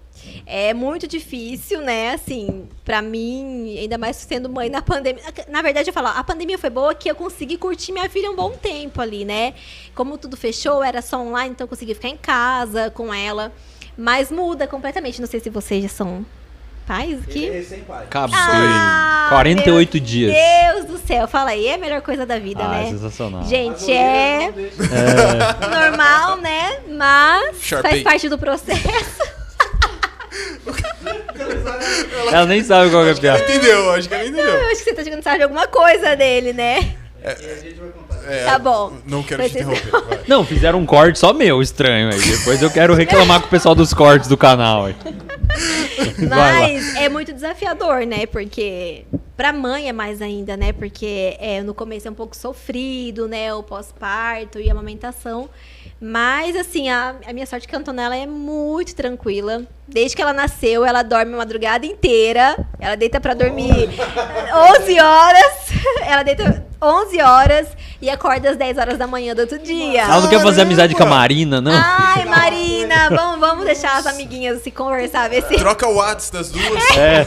é 0.46 0.74
muito 0.74 1.06
difícil, 1.06 1.80
né? 1.80 2.12
Assim, 2.12 2.68
pra 2.84 3.00
mim, 3.02 3.76
ainda 3.78 3.96
mais 3.98 4.16
sendo 4.16 4.48
mãe 4.48 4.68
na 4.68 4.82
pandemia. 4.82 5.22
Na 5.48 5.62
verdade, 5.62 5.90
eu 5.90 5.94
falo, 5.94 6.08
a 6.08 6.22
pandemia 6.24 6.58
foi 6.58 6.70
boa 6.70 6.94
que 6.94 7.10
eu 7.10 7.14
consegui 7.14 7.56
curtir 7.56 7.92
minha 7.92 8.08
filha 8.08 8.30
um 8.30 8.36
bom 8.36 8.50
tempo 8.50 9.00
ali, 9.00 9.24
né? 9.24 9.54
Como 9.94 10.18
tudo 10.18 10.36
fechou, 10.36 10.82
era 10.82 11.00
só 11.02 11.18
online, 11.20 11.50
então 11.50 11.64
eu 11.64 11.68
consegui 11.68 11.94
ficar 11.94 12.08
em 12.08 12.16
casa 12.16 12.90
com 12.90 13.12
ela. 13.12 13.52
Mas 13.96 14.30
muda 14.30 14.66
completamente. 14.66 15.20
Não 15.20 15.28
sei 15.28 15.40
se 15.40 15.48
vocês 15.50 15.82
já 15.82 15.88
são 15.88 16.26
pais 16.86 17.22
aqui. 17.22 17.48
Acabou. 18.02 18.36
Ah, 18.38 19.26
48 19.30 20.00
dias. 20.00 20.34
Deus 20.34 20.84
do 20.84 20.98
céu, 21.06 21.26
fala 21.28 21.50
aí, 21.50 21.66
é 21.68 21.74
a 21.74 21.78
melhor 21.78 22.02
coisa 22.02 22.26
da 22.26 22.38
vida, 22.38 22.62
Ah, 22.62 22.68
né? 22.68 22.90
sensacional. 22.90 23.44
Gente, 23.44 23.90
é 23.90 24.52
normal, 25.70 26.36
né? 26.38 26.78
Mas 26.88 27.62
Sharpei. 27.62 27.90
faz 27.90 28.02
parte 28.02 28.28
do 28.28 28.36
processo. 28.38 29.33
Ela 32.32 32.46
nem 32.46 32.62
sabe 32.62 32.90
qual 32.90 33.06
é 33.06 33.12
a 33.12 33.14
piada. 33.14 33.42
Entendeu? 33.42 33.90
Acho 33.92 34.08
que 34.08 34.14
ela 34.14 34.24
entendeu. 34.24 34.44
Eu 34.44 34.66
acho 34.66 34.78
que 34.78 34.90
você 34.90 34.94
tá 34.94 35.04
chegando 35.04 35.22
sabe 35.22 35.38
de 35.38 35.42
alguma 35.44 35.66
coisa 35.66 36.16
dele, 36.16 36.52
né? 36.52 36.94
É, 37.22 38.44
Tá 38.44 38.58
bom. 38.58 38.92
Não 39.06 39.22
quero 39.22 39.42
Vai 39.42 39.50
te 39.50 39.58
interromper. 39.58 39.90
vai. 39.90 40.20
Não, 40.26 40.44
fizeram 40.44 40.78
um 40.78 40.86
corte 40.86 41.18
só 41.18 41.32
meu, 41.32 41.60
estranho 41.62 42.10
aí. 42.12 42.20
Depois 42.20 42.62
eu 42.62 42.70
quero 42.70 42.94
reclamar 42.94 43.40
com 43.40 43.46
o 43.46 43.50
pessoal 43.50 43.74
dos 43.74 43.92
cortes 43.94 44.28
do 44.28 44.36
canal 44.36 44.86
aí. 44.86 44.96
Vai. 46.28 46.72
Mas 46.72 46.96
é 46.96 47.08
muito 47.08 47.32
desafiador, 47.32 48.06
né? 48.06 48.26
Porque 48.26 49.04
pra 49.36 49.52
mãe 49.52 49.88
é 49.88 49.92
mais 49.92 50.20
ainda, 50.20 50.56
né? 50.56 50.72
Porque 50.72 51.36
é, 51.38 51.62
no 51.62 51.74
começo 51.74 52.08
é 52.08 52.10
um 52.10 52.14
pouco 52.14 52.36
sofrido, 52.36 53.28
né? 53.28 53.54
O 53.54 53.62
pós-parto 53.62 54.58
e 54.58 54.68
a 54.68 54.72
amamentação. 54.72 55.48
Mas, 56.00 56.56
assim, 56.56 56.88
a, 56.90 57.14
a 57.26 57.32
minha 57.32 57.46
sorte 57.46 57.66
é 57.66 57.70
que 57.70 57.74
a 57.76 57.78
Antonella 57.78 58.16
é 58.16 58.26
muito 58.26 58.94
tranquila. 58.94 59.62
Desde 59.86 60.16
que 60.16 60.22
ela 60.22 60.32
nasceu, 60.32 60.84
ela 60.84 61.02
dorme 61.02 61.34
a 61.34 61.36
madrugada 61.36 61.84
inteira. 61.84 62.56
Ela 62.80 62.96
deita 62.96 63.20
pra 63.20 63.34
dormir 63.34 63.90
11 64.80 65.00
horas. 65.00 65.54
Ela 66.06 66.22
deita 66.22 66.64
11 66.80 67.20
horas 67.22 67.68
e 68.00 68.10
acorda 68.10 68.50
às 68.50 68.56
10 68.56 68.76
horas 68.76 68.98
da 68.98 69.06
manhã 69.06 69.34
do 69.34 69.40
outro 69.40 69.58
dia. 69.58 70.02
Ela 70.02 70.20
não 70.20 70.28
quer 70.28 70.40
fazer 70.42 70.62
amizade 70.62 70.94
com 70.94 71.02
a 71.02 71.06
Marina, 71.06 71.60
não? 71.60 71.72
Ai, 71.72 72.24
Marina, 72.28 73.08
vamos, 73.08 73.40
vamos 73.40 73.64
deixar 73.64 73.96
as 73.96 74.06
amiguinhas 74.06 74.62
se 74.62 74.70
conversar, 74.70 75.28
ver 75.30 75.42
se. 75.44 75.56
Troca 75.56 75.88
o 75.88 75.96
Whats 75.96 76.30
das 76.30 76.50
duas. 76.50 76.64
É. 76.94 77.26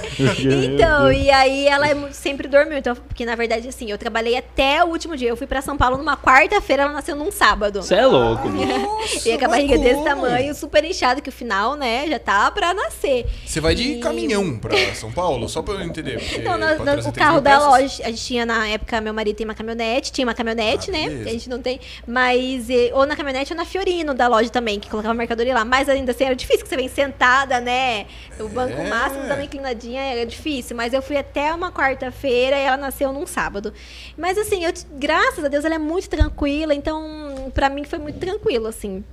Então, 0.65 1.11
e 1.11 1.29
aí 1.29 1.67
ela 1.67 1.87
é 1.87 1.95
sempre 2.11 2.47
dormiu. 2.47 2.77
Então, 2.77 2.95
porque 2.95 3.25
na 3.25 3.35
verdade, 3.35 3.67
assim, 3.67 3.91
eu 3.91 3.97
trabalhei 3.97 4.37
até 4.37 4.83
o 4.83 4.87
último 4.87 5.15
dia. 5.17 5.29
Eu 5.29 5.35
fui 5.35 5.45
pra 5.45 5.61
São 5.61 5.75
Paulo 5.75 5.97
numa 5.97 6.15
quarta-feira, 6.15 6.83
ela 6.83 6.93
nasceu 6.93 7.15
num 7.15 7.31
sábado. 7.31 7.81
Você 7.81 7.95
é 7.95 8.05
louco, 8.05 8.47
bicho. 8.49 9.27
E 9.27 9.37
com 9.37 9.45
a 9.45 9.47
barriga 9.47 9.77
desse 9.77 10.03
tamanho, 10.03 10.53
super 10.55 10.85
inchado, 10.85 11.21
que 11.21 11.29
o 11.29 11.31
final, 11.31 11.75
né, 11.75 12.07
já 12.07 12.19
tá 12.19 12.46
pra 12.51 12.73
nascer. 12.73 13.25
Você 13.45 13.59
vai 13.59 13.75
de 13.75 13.93
E- 13.93 13.99
caminhão 13.99 14.57
pra 14.57 14.75
São 14.95 15.11
Paulo? 15.11 15.47
Só 15.49 15.61
pra 15.61 15.75
eu 15.75 15.81
entender. 15.81 16.21
Então, 16.33 16.43
pra 16.43 16.57
na- 16.57 16.75
trazer 16.75 17.09
o 17.09 17.11
3 17.11 17.15
carro 17.27 17.41
da 17.41 17.69
loja, 17.69 18.03
a 18.03 18.09
gente 18.09 18.23
tinha 18.25 18.45
na 18.45 18.67
época, 18.67 18.99
meu 19.01 19.13
marido 19.13 19.35
tem 19.35 19.45
uma 19.45 19.53
caminhonete, 19.55 20.11
tinha 20.11 20.25
uma 20.25 20.33
caminhonete, 20.33 20.89
Ah, 20.89 20.93
né? 20.93 21.09
beleza. 21.09 21.29
A 21.29 21.31
gente 21.31 21.49
não 21.49 21.61
tem. 21.61 21.79
Mas. 22.05 22.67
Ou 22.93 23.05
na 23.05 23.15
caminhonete 23.15 23.53
ou 23.53 23.57
na 23.57 23.65
Fiorino 23.65 24.13
da 24.13 24.27
loja 24.27 24.49
também, 24.49 24.79
que 24.79 24.89
colocava 24.89 25.13
mercadoria 25.13 25.53
lá. 25.53 25.65
Mas 25.65 25.87
ainda 25.89 26.11
assim 26.11 26.23
era 26.25 26.35
difícil, 26.35 26.63
que 26.63 26.69
você 26.69 26.75
vem 26.75 26.87
sentada, 26.89 27.59
né? 27.59 28.05
O 28.39 28.47
banco 28.47 28.73
É. 28.79 28.87
máximo 28.89 29.23
dando 29.27 29.41
inclinadinha 29.43 30.01
era 30.01 30.25
difícil. 30.25 30.75
Mas 30.75 30.93
eu 30.93 31.01
fui 31.01 31.17
até 31.17 31.53
uma 31.53 31.71
quarta-feira 31.71 32.57
e 32.57 32.61
ela 32.63 32.77
nasceu 32.77 33.11
num 33.13 33.25
sábado. 33.27 33.73
Mas 34.17 34.37
assim, 34.37 34.63
eu, 34.65 34.73
graças 34.93 35.43
a 35.43 35.47
Deus, 35.47 35.65
ela 35.65 35.75
é 35.75 35.79
muito 35.79 36.09
tranquila. 36.09 36.73
Então, 36.73 37.51
pra 37.53 37.69
mim 37.69 37.83
foi 37.83 37.99
muito 37.99 38.19
tranquilo, 38.19 38.67
assim. 38.67 39.03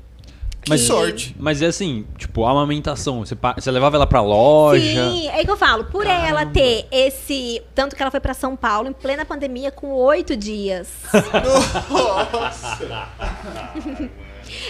Que 0.64 0.70
Mas- 0.70 0.80
sorte. 0.80 1.36
Mas 1.38 1.60
é 1.60 1.66
assim, 1.66 2.06
tipo, 2.16 2.44
a 2.46 2.50
amamentação, 2.50 3.24
você, 3.24 3.34
pa- 3.36 3.54
você 3.58 3.70
levava 3.70 3.96
ela 3.96 4.06
pra 4.06 4.22
loja. 4.22 4.80
Sim, 5.10 5.28
é 5.28 5.44
que 5.44 5.50
eu 5.50 5.56
falo, 5.58 5.84
por 5.84 6.06
ela 6.06 6.46
ter 6.46 6.86
esse. 6.90 7.62
Tanto 7.74 7.94
que 7.94 8.00
ela 8.02 8.10
foi 8.10 8.20
pra 8.20 8.32
São 8.32 8.56
Paulo 8.56 8.88
em 8.88 8.92
plena 8.94 9.24
pandemia 9.26 9.70
com 9.70 9.92
oito 9.92 10.34
dias. 10.36 10.88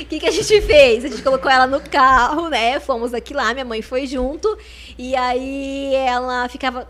O 0.01 0.05
que, 0.09 0.19
que 0.21 0.27
a 0.27 0.31
gente 0.31 0.61
fez? 0.63 1.05
A 1.05 1.09
gente 1.09 1.23
colocou 1.23 1.51
ela 1.51 1.67
no 1.67 1.81
carro, 1.81 2.49
né? 2.49 2.81
Fomos 2.81 3.13
aqui 3.15 3.35
lá, 3.35 3.53
minha 3.53 3.65
mãe 3.65 3.83
foi 3.83 4.07
junto. 4.07 4.57
E 4.99 5.15
aí 5.15 5.95
ela 5.95 6.49
ficava. 6.49 6.89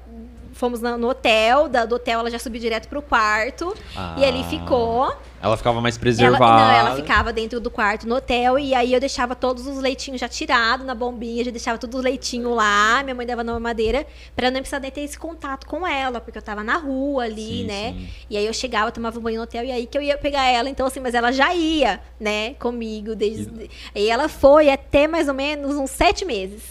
Fomos 0.52 0.80
na- 0.80 0.96
no 0.96 1.08
hotel, 1.08 1.68
da- 1.68 1.84
do 1.84 1.96
hotel 1.96 2.20
ela 2.20 2.30
já 2.30 2.38
subiu 2.38 2.60
direto 2.60 2.88
pro 2.88 3.02
quarto. 3.02 3.74
E 4.16 4.24
ali 4.24 4.40
Ah. 4.40 4.44
ficou. 4.48 5.12
Ela 5.44 5.58
ficava 5.58 5.78
mais 5.78 5.94
Ela, 5.96 6.00
preservada. 6.00 6.64
não, 6.64 6.70
ela 6.72 6.96
ficava 6.96 7.30
dentro 7.30 7.60
do 7.60 7.70
quarto 7.70 8.08
no 8.08 8.16
hotel 8.16 8.58
e 8.58 8.74
aí 8.74 8.94
eu 8.94 8.98
deixava 8.98 9.34
todos 9.34 9.66
os 9.66 9.76
leitinhos 9.78 10.18
já 10.18 10.26
tirados 10.26 10.86
na 10.86 10.94
bombinha, 10.94 11.44
já 11.44 11.50
deixava 11.50 11.76
todos 11.76 11.98
os 11.98 12.02
leitinhos 12.02 12.56
lá, 12.56 13.02
minha 13.02 13.14
mãe 13.14 13.26
dava 13.26 13.44
na 13.44 13.52
mamadeira, 13.52 14.06
pra 14.34 14.46
eu 14.48 14.50
não 14.52 14.60
precisar 14.60 14.80
nem 14.80 14.90
ter 14.90 15.02
esse 15.02 15.18
contato 15.18 15.66
com 15.66 15.86
ela, 15.86 16.18
porque 16.18 16.38
eu 16.38 16.42
tava 16.42 16.64
na 16.64 16.78
rua 16.78 17.24
ali, 17.24 17.58
Sim, 17.58 17.64
né? 17.66 17.92
sim. 17.92 18.08
E 18.30 18.36
aí 18.38 18.46
eu 18.46 18.54
chegava, 18.54 18.90
tomava 18.90 19.20
banho 19.20 19.36
no 19.36 19.42
hotel 19.42 19.64
e 19.64 19.70
aí 19.70 19.86
que 19.86 19.98
eu 19.98 20.02
ia 20.02 20.16
pegar 20.16 20.44
ela, 20.46 20.70
então 20.70 20.86
assim, 20.86 21.00
mas 21.00 21.14
ela 21.14 21.30
já 21.30 21.54
ia, 21.54 22.00
né, 22.18 22.54
comigo 22.54 23.14
desde 23.14 23.68
e 23.94 24.08
ela 24.08 24.28
foi 24.30 24.70
até 24.70 25.06
mais 25.06 25.28
ou 25.28 25.34
menos 25.34 25.76
uns 25.76 25.90
sete 25.90 26.24
meses. 26.24 26.62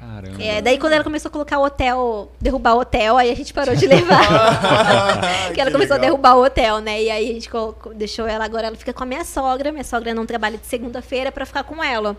Caramba. 0.00 0.42
É, 0.42 0.62
daí 0.62 0.78
quando 0.78 0.94
ela 0.94 1.04
começou 1.04 1.28
a 1.28 1.32
colocar 1.32 1.58
o 1.58 1.64
hotel, 1.64 2.32
derrubar 2.40 2.74
o 2.74 2.80
hotel, 2.80 3.18
aí 3.18 3.30
a 3.30 3.34
gente 3.36 3.52
parou 3.52 3.76
de 3.76 3.86
levar. 3.86 4.18
Porque 5.46 5.60
ela 5.60 5.70
começou 5.70 5.94
a 5.94 5.98
legal. 5.98 6.10
derrubar 6.12 6.36
o 6.36 6.44
hotel, 6.44 6.78
né? 6.80 7.02
E 7.02 7.10
aí 7.10 7.30
a 7.30 7.34
gente 7.34 7.50
colocou- 7.50 7.92
deixou 7.92 8.26
ela, 8.26 8.44
agora 8.44 8.68
ela 8.68 8.76
fica 8.76 8.92
com 8.94 9.02
a 9.02 9.06
minha 9.06 9.24
sogra. 9.24 9.70
Minha 9.70 9.84
sogra 9.84 10.14
não 10.14 10.24
trabalha 10.24 10.56
de 10.56 10.66
segunda-feira 10.66 11.30
pra 11.30 11.44
ficar 11.44 11.64
com 11.64 11.84
ela. 11.84 12.16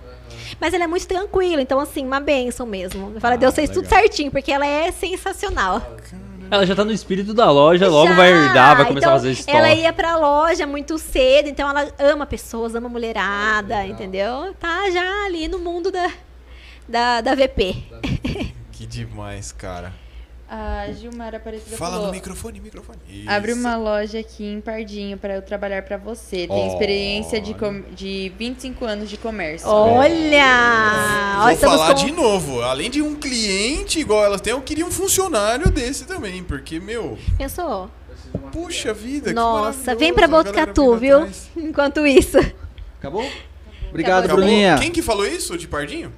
Mas 0.60 0.74
ela 0.76 0.84
é 0.84 0.88
muito 0.88 1.08
tranquila, 1.08 1.60
então 1.62 1.80
assim, 1.80 2.06
uma 2.06 2.20
benção 2.20 2.66
mesmo. 2.68 3.12
Eu 3.16 3.20
falo, 3.20 3.34
Ah, 3.34 3.38
Deus 3.38 3.56
fez 3.56 3.70
tudo 3.70 3.86
legal. 3.86 4.00
certinho, 4.00 4.30
porque 4.32 4.52
ela 4.52 4.66
é 4.66 4.92
sensacional. 4.92 5.82
Ela 6.52 6.66
já 6.66 6.76
tá 6.76 6.84
no 6.84 6.92
espírito 6.92 7.34
da 7.34 7.50
loja, 7.50 7.88
logo 7.88 8.14
vai 8.14 8.30
herdar, 8.32 8.76
vai 8.76 8.86
começar 8.86 9.08
então, 9.08 9.12
a 9.14 9.18
fazer 9.20 9.32
estoque. 9.32 9.58
Ela 9.58 9.74
ia 9.74 9.94
pra 9.94 10.18
loja 10.18 10.68
muito 10.68 10.98
cedo, 11.00 11.48
então 11.48 11.70
ela 11.70 11.88
ama 11.98 12.26
pessoas, 12.26 12.76
ama 12.76 12.90
mulherada, 12.90 13.86
entendeu? 13.86 14.54
Tá 14.60 14.90
já 14.92 15.26
ali 15.26 15.48
no 15.48 15.58
mundo 15.60 15.90
da, 15.90 16.10
da, 16.92 17.22
da 17.22 17.34
VP. 17.36 17.76
Que 18.72 18.86
demais, 18.86 19.52
cara. 19.52 19.94
A 20.54 20.92
Gilmar 20.92 21.34
Aparecida 21.34 21.78
Fala 21.78 21.92
falou... 21.94 22.08
no 22.08 22.12
microfone, 22.12 22.60
microfone. 22.60 23.00
Abre 23.26 23.52
Isso. 23.52 23.62
uma 23.62 23.78
loja 23.78 24.20
aqui 24.20 24.44
em 24.44 24.60
Pardinho 24.60 25.18
para 25.18 25.36
eu 25.36 25.42
trabalhar 25.42 25.82
para 25.84 25.96
você. 25.96 26.46
Tem 26.46 26.68
experiência 26.68 27.40
de, 27.40 27.54
com- 27.54 27.84
de 27.96 28.34
25 28.38 28.84
anos 28.84 29.10
de 29.10 29.16
comércio. 29.16 29.70
Olha! 29.70 31.36
Vou 31.38 31.46
Olha, 31.46 31.56
falar 31.58 31.96
com- 31.96 32.06
de 32.06 32.12
novo. 32.12 32.62
Além 32.64 32.90
de 32.90 33.02
um 33.02 33.16
cliente 33.16 34.00
igual 34.00 34.26
elas 34.26 34.42
têm, 34.42 34.52
eu 34.52 34.62
queria 34.62 34.86
um 34.86 34.92
funcionário 34.92 35.72
desse 35.72 36.04
também. 36.06 36.44
Porque, 36.44 36.82
meu, 36.82 37.18
Pensou? 37.38 37.90
puxa 38.52 38.94
vida. 38.94 39.30
que 39.30 39.34
Nossa, 39.34 39.96
vem 39.96 40.14
pra 40.14 40.26
a 40.26 40.28
galera 40.28 40.52
Botucatu, 40.52 40.98
viu? 40.98 41.18
atrás. 41.20 41.50
Enquanto 41.56 42.06
isso. 42.06 42.38
Acabou? 43.00 43.26
Obrigado, 43.90 44.26
Acabou. 44.26 44.44
Bruninha. 44.44 44.78
Quem 44.80 44.92
que 44.92 45.02
falou 45.02 45.26
isso 45.26 45.58
de 45.58 45.66
Pardinho? 45.68 46.12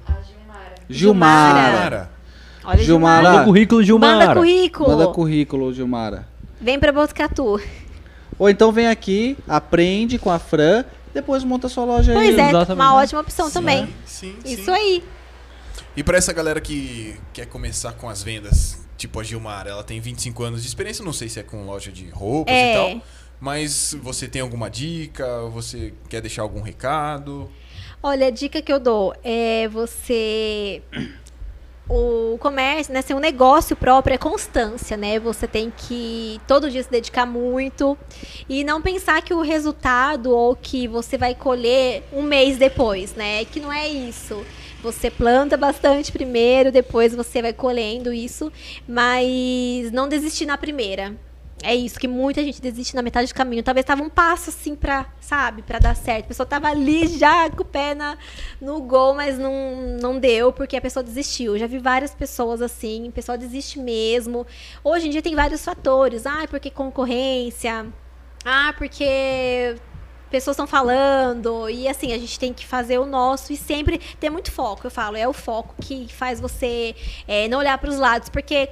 Gilmara. 0.88 1.72
Mara. 1.72 2.10
Olha, 2.64 2.82
Gilmara. 2.82 3.22
Manda 3.22 3.28
o 3.28 3.32
Gilmara. 3.32 3.44
currículo, 3.44 3.82
Gilmar. 3.82 4.16
Manda 4.18 4.34
currículo. 4.34 4.88
Manda 4.90 5.06
currículo, 5.08 5.74
Gilmara. 5.74 6.28
Vem 6.60 6.78
pra 6.78 6.92
Botucatu. 6.92 7.60
Ou 8.38 8.48
então 8.48 8.72
vem 8.72 8.88
aqui, 8.88 9.36
aprende 9.46 10.18
com 10.18 10.30
a 10.30 10.38
Fran, 10.38 10.84
depois 11.12 11.44
monta 11.44 11.68
sua 11.68 11.84
loja 11.84 12.12
aí. 12.12 12.18
Pois 12.18 12.38
é, 12.38 12.48
exatamente. 12.48 12.72
uma 12.80 12.94
ótima 12.94 13.20
opção 13.20 13.50
também. 13.50 13.88
Sim, 14.04 14.34
Isso 14.44 14.64
sim. 14.64 14.70
aí. 14.70 15.04
E 15.96 16.02
pra 16.02 16.16
essa 16.18 16.32
galera 16.32 16.60
que 16.60 17.16
quer 17.32 17.46
começar 17.46 17.92
com 17.92 18.08
as 18.08 18.22
vendas, 18.22 18.84
tipo 18.96 19.20
a 19.20 19.22
Gilmar, 19.22 19.66
ela 19.68 19.84
tem 19.84 20.00
25 20.00 20.42
anos 20.42 20.62
de 20.62 20.68
experiência, 20.68 21.04
não 21.04 21.12
sei 21.12 21.28
se 21.28 21.38
é 21.38 21.42
com 21.44 21.64
loja 21.64 21.92
de 21.92 22.08
roupas 22.10 22.52
É. 22.52 22.72
e 22.72 22.74
tal. 22.94 23.02
Mas 23.40 23.96
você 24.02 24.26
tem 24.26 24.40
alguma 24.42 24.68
dica? 24.70 25.24
Você 25.52 25.92
quer 26.08 26.20
deixar 26.20 26.42
algum 26.42 26.62
recado? 26.62 27.48
Olha, 28.06 28.26
a 28.26 28.30
dica 28.30 28.60
que 28.60 28.70
eu 28.70 28.78
dou 28.78 29.14
é 29.24 29.66
você. 29.66 30.82
O 31.88 32.36
comércio, 32.38 32.92
né, 32.92 33.00
ser 33.00 33.14
um 33.14 33.18
negócio 33.18 33.74
próprio 33.74 34.12
é 34.12 34.18
constância, 34.18 34.94
né? 34.94 35.18
Você 35.18 35.46
tem 35.48 35.72
que 35.74 36.38
todo 36.46 36.70
dia 36.70 36.82
se 36.82 36.90
dedicar 36.90 37.24
muito 37.24 37.96
e 38.46 38.62
não 38.62 38.82
pensar 38.82 39.22
que 39.22 39.32
o 39.32 39.40
resultado 39.40 40.30
ou 40.36 40.54
que 40.54 40.86
você 40.86 41.16
vai 41.16 41.34
colher 41.34 42.02
um 42.12 42.20
mês 42.20 42.58
depois, 42.58 43.14
né? 43.14 43.42
Que 43.46 43.58
não 43.58 43.72
é 43.72 43.88
isso. 43.88 44.44
Você 44.82 45.10
planta 45.10 45.56
bastante 45.56 46.12
primeiro, 46.12 46.70
depois 46.70 47.14
você 47.14 47.40
vai 47.40 47.54
colhendo 47.54 48.12
isso, 48.12 48.52
mas 48.86 49.90
não 49.92 50.06
desistir 50.06 50.44
na 50.44 50.58
primeira. 50.58 51.16
É 51.66 51.74
isso, 51.74 51.98
que 51.98 52.06
muita 52.06 52.44
gente 52.44 52.60
desiste 52.60 52.94
na 52.94 53.00
metade 53.00 53.32
do 53.32 53.34
caminho. 53.34 53.62
Talvez 53.62 53.86
tava 53.86 54.02
um 54.02 54.10
passo 54.10 54.50
assim 54.50 54.76
pra, 54.76 55.06
sabe, 55.18 55.62
pra 55.62 55.78
dar 55.78 55.96
certo. 55.96 56.26
A 56.26 56.28
pessoa 56.28 56.46
tava 56.46 56.68
ali 56.68 57.06
já 57.18 57.48
com 57.48 57.62
o 57.62 57.64
pé 57.64 57.94
na, 57.94 58.18
no 58.60 58.82
gol, 58.82 59.14
mas 59.14 59.38
não, 59.38 59.96
não 59.98 60.18
deu 60.18 60.52
porque 60.52 60.76
a 60.76 60.80
pessoa 60.80 61.02
desistiu. 61.02 61.56
Já 61.58 61.66
vi 61.66 61.78
várias 61.78 62.14
pessoas 62.14 62.60
assim, 62.60 63.08
o 63.08 63.12
pessoal 63.12 63.38
desiste 63.38 63.78
mesmo. 63.78 64.46
Hoje 64.84 65.06
em 65.06 65.10
dia 65.10 65.22
tem 65.22 65.34
vários 65.34 65.64
fatores. 65.64 66.26
Ah, 66.26 66.44
porque 66.50 66.70
concorrência. 66.70 67.86
Ah, 68.44 68.74
porque 68.76 69.74
pessoas 70.30 70.56
estão 70.56 70.66
falando. 70.66 71.70
E 71.70 71.88
assim, 71.88 72.12
a 72.12 72.18
gente 72.18 72.38
tem 72.38 72.52
que 72.52 72.66
fazer 72.66 72.98
o 72.98 73.06
nosso 73.06 73.54
e 73.54 73.56
sempre 73.56 73.96
ter 74.20 74.28
muito 74.28 74.52
foco. 74.52 74.86
Eu 74.86 74.90
falo, 74.90 75.16
é 75.16 75.26
o 75.26 75.32
foco 75.32 75.74
que 75.80 76.12
faz 76.12 76.38
você 76.38 76.94
é, 77.26 77.48
não 77.48 77.58
olhar 77.58 77.78
para 77.78 77.88
os 77.88 77.96
lados, 77.96 78.28
porque 78.28 78.68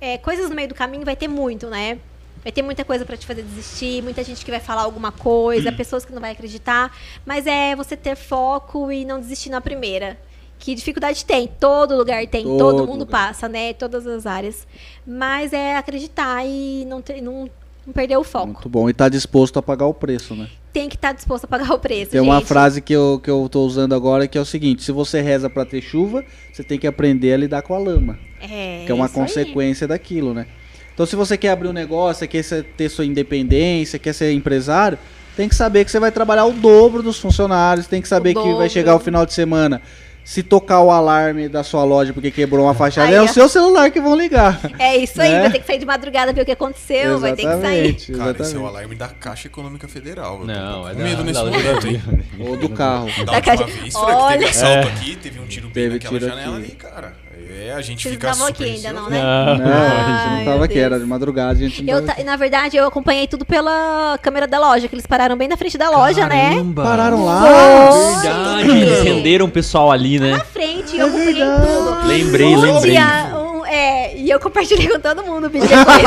é, 0.00 0.16
coisas 0.16 0.48
no 0.48 0.56
meio 0.56 0.68
do 0.68 0.74
caminho 0.74 1.04
vai 1.04 1.16
ter 1.16 1.28
muito, 1.28 1.68
né? 1.68 2.00
Vai 2.44 2.52
ter 2.52 2.60
muita 2.60 2.84
coisa 2.84 3.06
para 3.06 3.16
te 3.16 3.26
fazer 3.26 3.42
desistir, 3.42 4.02
muita 4.02 4.22
gente 4.22 4.44
que 4.44 4.50
vai 4.50 4.60
falar 4.60 4.82
alguma 4.82 5.10
coisa, 5.10 5.72
pessoas 5.72 6.04
que 6.04 6.12
não 6.12 6.20
vai 6.20 6.32
acreditar, 6.32 6.94
mas 7.24 7.46
é 7.46 7.74
você 7.74 7.96
ter 7.96 8.14
foco 8.14 8.92
e 8.92 9.02
não 9.04 9.18
desistir 9.18 9.48
na 9.48 9.62
primeira. 9.62 10.18
Que 10.58 10.74
dificuldade 10.74 11.24
tem, 11.24 11.48
todo 11.48 11.96
lugar 11.96 12.26
tem, 12.26 12.44
todo, 12.44 12.58
Todo 12.58 12.86
mundo 12.86 13.00
lugar. 13.00 13.28
passa, 13.28 13.48
né? 13.48 13.72
Todas 13.72 14.06
as 14.06 14.26
áreas. 14.26 14.66
Mas 15.06 15.52
é 15.52 15.76
acreditar 15.76 16.46
e 16.46 16.84
não, 16.86 17.02
ter, 17.02 17.20
não, 17.20 17.50
não 17.86 17.92
perder 17.92 18.16
o 18.18 18.24
foco. 18.24 18.46
Muito 18.46 18.68
bom. 18.68 18.88
E 18.88 18.94
tá 18.94 19.08
disposto 19.08 19.58
a 19.58 19.62
pagar 19.62 19.86
o 19.86 19.94
preço, 19.94 20.34
né? 20.34 20.48
Tem 20.72 20.88
que 20.88 20.96
estar 20.96 21.12
disposto 21.12 21.44
a 21.44 21.48
pagar 21.48 21.72
o 21.72 21.78
preço. 21.78 22.12
Tem 22.12 22.20
uma 22.20 22.38
gente. 22.38 22.48
frase 22.48 22.80
que 22.80 22.92
eu, 22.92 23.20
que 23.22 23.30
eu 23.30 23.48
tô 23.50 23.64
usando 23.64 23.94
agora 23.94 24.26
que 24.28 24.36
é 24.36 24.40
o 24.40 24.44
seguinte: 24.44 24.82
se 24.82 24.92
você 24.92 25.20
reza 25.20 25.48
pra 25.50 25.64
ter 25.64 25.80
chuva, 25.82 26.24
você 26.52 26.62
tem 26.62 26.78
que 26.78 26.86
aprender 26.86 27.32
a 27.32 27.36
lidar 27.36 27.62
com 27.62 27.74
a 27.74 27.78
lama. 27.78 28.18
É, 28.40 28.84
que 28.84 28.92
é 28.92 28.94
uma 28.94 29.06
isso 29.06 29.18
aí. 29.18 29.22
consequência 29.22 29.88
daquilo, 29.88 30.32
né? 30.34 30.46
Então, 30.94 31.04
se 31.04 31.16
você 31.16 31.36
quer 31.36 31.50
abrir 31.50 31.68
um 31.68 31.72
negócio, 31.72 32.26
quer 32.28 32.44
ter 32.76 32.88
sua 32.88 33.04
independência, 33.04 33.98
quer 33.98 34.12
ser 34.12 34.32
empresário, 34.32 34.96
tem 35.36 35.48
que 35.48 35.54
saber 35.54 35.84
que 35.84 35.90
você 35.90 35.98
vai 35.98 36.12
trabalhar 36.12 36.44
o 36.44 36.52
dobro 36.52 37.02
dos 37.02 37.18
funcionários, 37.18 37.86
tem 37.88 38.00
que 38.00 38.08
saber 38.08 38.34
que 38.34 38.54
vai 38.54 38.68
chegar 38.68 38.94
o 38.94 39.00
final 39.00 39.26
de 39.26 39.32
semana. 39.34 39.82
Se 40.24 40.42
tocar 40.42 40.80
o 40.80 40.90
alarme 40.90 41.50
da 41.50 41.62
sua 41.62 41.84
loja 41.84 42.14
porque 42.14 42.30
quebrou 42.30 42.64
uma 42.64 42.72
fachada, 42.72 43.08
Aí, 43.08 43.14
é 43.14 43.20
o 43.20 43.28
seu 43.28 43.46
celular 43.46 43.90
que 43.90 44.00
vão 44.00 44.16
ligar. 44.16 44.58
É 44.78 44.96
isso 44.96 45.20
aí, 45.20 45.30
Né? 45.30 45.40
vai 45.42 45.50
ter 45.52 45.58
que 45.58 45.66
sair 45.66 45.76
de 45.78 45.84
madrugada 45.84 46.32
ver 46.32 46.40
o 46.40 46.44
que 46.46 46.52
aconteceu, 46.52 47.18
vai 47.18 47.34
ter 47.34 47.42
que 47.42 47.48
sair. 47.60 47.88
Exatamente, 47.88 48.12
Cara, 48.12 48.30
esse 48.30 48.40
é 48.40 48.44
o 48.44 48.46
exatamente. 48.46 48.66
alarme 48.68 48.94
da 48.94 49.08
Caixa 49.08 49.48
Econômica 49.48 49.86
Federal. 49.86 50.40
Eu 50.40 50.46
Não, 50.46 50.82
tô 50.84 50.88
é 50.88 50.92
com 50.92 50.98
da, 50.98 51.04
medo 51.04 51.16
da 51.18 51.22
nesse 51.24 51.40
loja 51.40 51.58
momento, 51.58 51.82
da 51.82 51.88
hein? 51.90 52.02
Ou 52.40 52.56
do 52.56 52.68
carro. 52.70 53.06
Da 53.18 53.24
Da 53.24 53.32
última 53.34 53.40
Caixa- 53.42 53.64
vez, 53.66 53.92
Fran, 53.92 54.06
que 54.06 54.12
Olha- 54.12 54.38
teve 54.38 54.50
assalto 54.50 54.88
aqui, 54.88 55.16
teve 55.16 55.40
um 55.40 55.46
tiro 55.46 55.66
bem 55.66 55.74
Teve 55.74 55.94
naquela 55.96 56.18
tiro 56.18 56.30
janela 56.30 56.56
aqui. 56.56 56.66
ali, 56.68 56.74
cara. 56.76 57.12
É, 57.56 57.72
a 57.72 57.80
gente 57.80 58.02
Vocês 58.02 58.14
fica 58.14 58.28
estavam 58.30 58.48
aqui 58.48 58.64
ainda, 58.64 58.92
não, 58.92 59.08
né? 59.08 59.22
Não, 59.22 59.28
a 59.28 60.26
gente 60.26 60.38
não 60.38 60.44
tava 60.52 60.64
aqui, 60.64 60.78
era 60.78 60.98
de 60.98 61.06
madrugada, 61.06 61.52
a 61.52 61.54
gente 61.54 61.82
não 61.82 61.94
Eu, 61.94 62.02
tava 62.04 62.18
ta- 62.18 62.24
na 62.24 62.36
verdade, 62.36 62.76
eu 62.76 62.84
acompanhei 62.86 63.26
tudo 63.28 63.44
pela 63.44 64.18
câmera 64.20 64.46
da 64.46 64.58
loja, 64.58 64.88
que 64.88 64.94
eles 64.94 65.06
pararam 65.06 65.36
bem 65.36 65.46
na 65.46 65.56
frente 65.56 65.78
da 65.78 65.88
loja, 65.88 66.26
né? 66.26 66.50
Caramba. 66.50 66.82
Pararam 66.82 67.24
lá. 67.24 67.40
Foi. 67.40 68.22
Verdade, 68.22 68.70
eles 68.70 69.02
renderam 69.02 69.46
o 69.46 69.50
pessoal 69.50 69.92
ali, 69.92 70.18
né? 70.18 70.32
Na 70.32 70.44
frente, 70.44 70.96
eu 70.96 71.06
acompanhei 71.06 71.34
verdade. 71.34 71.66
tudo. 71.66 72.06
Lembrei, 72.08 72.46
Um 72.56 72.60
lembrei. 72.60 72.92
dia, 72.92 73.32
um- 73.36 73.64
é, 73.66 74.16
e 74.16 74.28
eu 74.30 74.40
compartilhei 74.40 74.88
com 74.88 74.98
todo 74.98 75.22
mundo 75.22 75.46
o 75.46 75.50
vídeo 75.50 75.68
depois. 75.68 76.02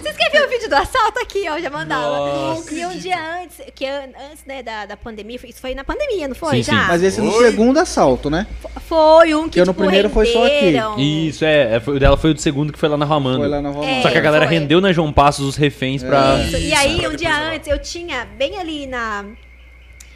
Vocês 0.00 0.16
querem 0.16 0.32
ver 0.32 0.46
o 0.46 0.50
vídeo 0.50 0.61
do 0.74 0.76
assalto 0.76 1.18
aqui, 1.20 1.40
reunião, 1.42 1.60
já 1.62 1.70
mandava. 1.70 2.16
Nossa. 2.18 2.74
E 2.74 2.86
um 2.86 2.96
dia 2.98 3.16
antes, 3.42 3.60
que 3.74 3.84
an- 3.86 4.08
antes 4.30 4.44
né, 4.46 4.62
da, 4.62 4.86
da 4.86 4.96
pandemia, 4.96 5.38
isso 5.44 5.60
foi 5.60 5.74
na 5.74 5.84
pandemia, 5.84 6.28
não 6.28 6.34
foi? 6.34 6.56
Sim, 6.56 6.62
já? 6.62 6.72
sim. 6.82 6.88
Mas 6.88 7.02
esse 7.02 7.20
no 7.20 7.30
Oi? 7.32 7.44
segundo 7.50 7.78
assalto, 7.78 8.30
né? 8.30 8.46
Foi 8.88 9.34
um 9.34 9.42
que, 9.42 9.44
Porque 9.44 9.60
no 9.60 9.66
tipo, 9.66 9.78
primeiro 9.80 10.08
foi 10.10 10.26
só 10.26 10.44
aqui. 10.46 10.54
renderam. 10.60 10.98
Isso, 10.98 11.44
é. 11.44 11.76
é, 11.76 11.80
foi- 11.80 11.96
O 11.96 12.00
dela 12.00 12.16
foi 12.16 12.30
o 12.30 12.34
do 12.34 12.40
segundo 12.40 12.72
que 12.72 12.78
foi 12.78 12.88
lá 12.88 12.96
na 12.96 13.04
Romano. 13.04 13.38
Foi 13.38 13.48
lá 13.48 13.60
na 13.60 13.68
Romana. 13.70 13.90
É, 13.90 14.02
Só 14.02 14.10
que 14.10 14.18
a 14.18 14.20
galera 14.20 14.46
foi. 14.46 14.56
rendeu 14.58 14.80
na 14.80 14.92
João 14.92 15.12
Passos 15.12 15.46
os 15.46 15.56
reféns 15.56 16.02
pra. 16.02 16.38
Isso, 16.42 16.56
E 16.56 16.72
aí, 16.72 17.06
um 17.06 17.14
dia 17.14 17.36
antes, 17.52 17.68
eu 17.68 17.78
tinha 17.78 18.24
bem 18.24 18.58
ali 18.58 18.86
na. 18.86 19.24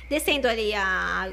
Descendo 0.08 0.46
ali 0.48 0.72
a. 0.74 1.28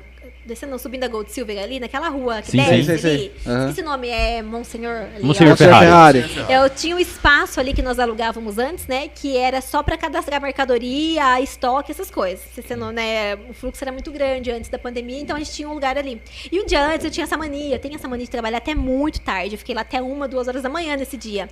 Descendo, 0.45 0.71
não, 0.71 0.77
subindo 0.77 1.05
a 1.05 1.07
Gold 1.07 1.31
Silver 1.31 1.61
ali, 1.61 1.79
naquela 1.79 2.09
rua 2.09 2.41
que 2.41 2.51
Sim, 2.51 2.57
desce 2.57 2.83
sim. 2.83 2.97
Sei, 2.97 3.11
ali. 3.11 3.31
Esqueci 3.69 3.81
o 3.81 3.85
nome, 3.85 4.09
é 4.09 4.41
Monsenhor. 4.41 5.07
Ali, 5.15 5.23
Monsenhor 5.23 5.53
ó. 5.53 5.55
Ferrari. 5.55 6.25
Eu 6.49 6.69
tinha 6.69 6.95
um 6.95 6.99
espaço 6.99 7.59
ali 7.59 7.73
que 7.73 7.81
nós 7.81 7.97
alugávamos 7.97 8.57
antes, 8.57 8.85
né? 8.85 9.07
Que 9.07 9.37
era 9.37 9.61
só 9.61 9.81
pra 9.81 9.97
cadastrar 9.97 10.41
mercadoria, 10.41 11.39
estoque, 11.39 11.91
essas 11.91 12.11
coisas. 12.11 12.43
Se 12.53 12.61
você 12.61 12.75
não, 12.75 12.91
né, 12.91 13.35
o 13.49 13.53
fluxo 13.53 13.83
era 13.83 13.91
muito 13.91 14.11
grande 14.11 14.51
antes 14.51 14.69
da 14.69 14.77
pandemia, 14.77 15.21
então 15.21 15.35
a 15.35 15.39
gente 15.39 15.51
tinha 15.51 15.69
um 15.69 15.73
lugar 15.73 15.97
ali. 15.97 16.21
E 16.51 16.59
um 16.59 16.65
dia 16.65 16.85
antes 16.85 17.05
eu 17.05 17.11
tinha 17.11 17.23
essa 17.23 17.37
mania, 17.37 17.75
eu 17.75 17.79
tenho 17.79 17.95
essa 17.95 18.07
mania 18.07 18.25
de 18.25 18.31
trabalhar 18.31 18.57
até 18.57 18.75
muito 18.75 19.21
tarde. 19.21 19.55
Eu 19.55 19.59
fiquei 19.59 19.73
lá 19.73 19.81
até 19.81 20.01
uma, 20.01 20.27
duas 20.27 20.47
horas 20.47 20.63
da 20.63 20.69
manhã 20.69 20.97
nesse 20.97 21.15
dia. 21.15 21.47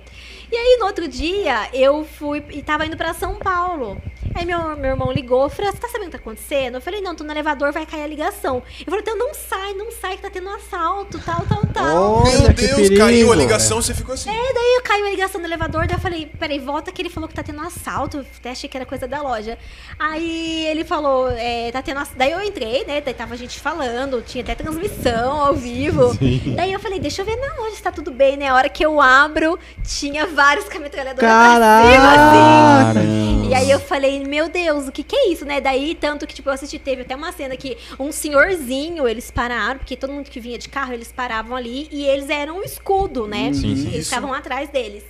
E 0.50 0.56
aí 0.56 0.76
no 0.78 0.86
outro 0.86 1.08
dia 1.08 1.68
eu 1.72 2.04
fui 2.04 2.44
e 2.50 2.60
tava 2.62 2.84
indo 2.84 2.96
pra 2.96 3.14
São 3.14 3.36
Paulo. 3.36 4.00
Aí 4.34 4.46
meu, 4.46 4.76
meu 4.76 4.92
irmão 4.92 5.12
ligou, 5.12 5.48
falou: 5.48 5.70
Você 5.72 5.78
tá 5.78 5.88
sabendo 5.88 6.08
o 6.08 6.10
que 6.10 6.16
tá 6.16 6.22
acontecendo? 6.22 6.76
Eu 6.76 6.80
falei: 6.80 7.00
Não, 7.00 7.14
tô 7.14 7.24
no 7.24 7.32
elevador, 7.32 7.72
vai 7.72 7.84
cair 7.84 8.02
a 8.02 8.06
ligação. 8.06 8.62
Ele 8.82 8.90
falou: 8.90 9.00
Então 9.00 9.16
não 9.16 9.32
sai, 9.34 9.72
não 9.74 9.90
sai, 9.90 10.16
que 10.16 10.22
tá 10.22 10.30
tendo 10.30 10.48
um 10.48 10.54
assalto, 10.54 11.18
tal, 11.20 11.42
tal, 11.48 11.62
tal. 11.72 12.22
Olha 12.24 12.38
Meu 12.40 12.52
Deus, 12.52 12.74
perigo. 12.76 12.96
caiu 12.98 13.32
a 13.32 13.36
ligação, 13.36 13.80
você 13.80 13.94
ficou 13.94 14.14
assim. 14.14 14.30
É, 14.30 14.52
daí 14.52 14.74
eu 14.76 14.82
caiu 14.82 15.06
a 15.06 15.10
ligação 15.10 15.40
no 15.40 15.46
elevador, 15.46 15.86
daí 15.86 15.96
eu 15.96 16.00
falei, 16.00 16.26
peraí, 16.38 16.58
volta 16.58 16.90
que 16.92 17.00
ele 17.00 17.08
falou 17.10 17.28
que 17.28 17.34
tá 17.34 17.42
tendo 17.42 17.60
um 17.62 17.66
assalto. 17.66 18.18
Eu 18.18 18.26
até 18.38 18.50
achei 18.50 18.68
que 18.68 18.76
era 18.76 18.84
coisa 18.84 19.06
da 19.08 19.22
loja. 19.22 19.56
Aí 19.98 20.66
ele 20.66 20.84
falou, 20.84 21.30
é, 21.30 21.70
tá 21.72 21.80
tendo 21.82 22.00
ass- 22.00 22.12
Daí 22.16 22.32
eu 22.32 22.42
entrei, 22.42 22.84
né? 22.84 23.00
Daí 23.00 23.14
tava 23.14 23.34
a 23.34 23.36
gente 23.36 23.58
falando, 23.60 24.22
tinha 24.22 24.42
até 24.42 24.54
transmissão 24.54 25.40
ao 25.40 25.54
vivo. 25.54 26.16
Daí 26.56 26.72
eu 26.72 26.80
falei, 26.80 26.98
deixa 26.98 27.22
eu 27.22 27.26
ver 27.26 27.36
na 27.36 27.54
loja 27.56 27.76
se 27.76 27.82
tá 27.82 27.92
tudo 27.92 28.10
bem, 28.10 28.36
né? 28.36 28.48
A 28.48 28.54
hora 28.54 28.68
que 28.68 28.84
eu 28.84 29.00
abro, 29.00 29.58
tinha 29.86 30.26
vários 30.26 30.66
metralhadora 30.82 31.26
pra 31.26 31.58
cima, 31.92 32.90
assim. 32.90 33.48
E 33.48 33.54
aí 33.54 33.70
eu 33.70 33.78
falei, 33.78 34.24
meu 34.24 34.48
Deus, 34.48 34.88
o 34.88 34.92
que 34.92 35.02
que 35.02 35.14
é 35.14 35.28
isso, 35.28 35.44
né? 35.44 35.60
Daí, 35.60 35.94
tanto 35.94 36.26
que, 36.26 36.34
tipo, 36.34 36.48
eu 36.48 36.52
assisti, 36.54 36.78
teve 36.78 37.02
até 37.02 37.14
uma 37.14 37.30
cena 37.32 37.56
que 37.56 37.76
um 38.00 38.10
senhorzinho, 38.10 38.71
eles 39.08 39.30
pararam, 39.30 39.78
porque 39.78 39.96
todo 39.96 40.12
mundo 40.12 40.30
que 40.30 40.40
vinha 40.40 40.58
de 40.58 40.68
carro, 40.68 40.92
eles 40.92 41.12
paravam 41.12 41.56
ali, 41.56 41.88
e 41.90 42.04
eles 42.04 42.28
eram 42.30 42.58
um 42.58 42.62
escudo, 42.62 43.26
né? 43.26 43.52
Sim, 43.52 43.76
sim. 43.76 43.88
Eles 43.88 44.04
estavam 44.06 44.32
atrás 44.32 44.68
deles. 44.68 45.04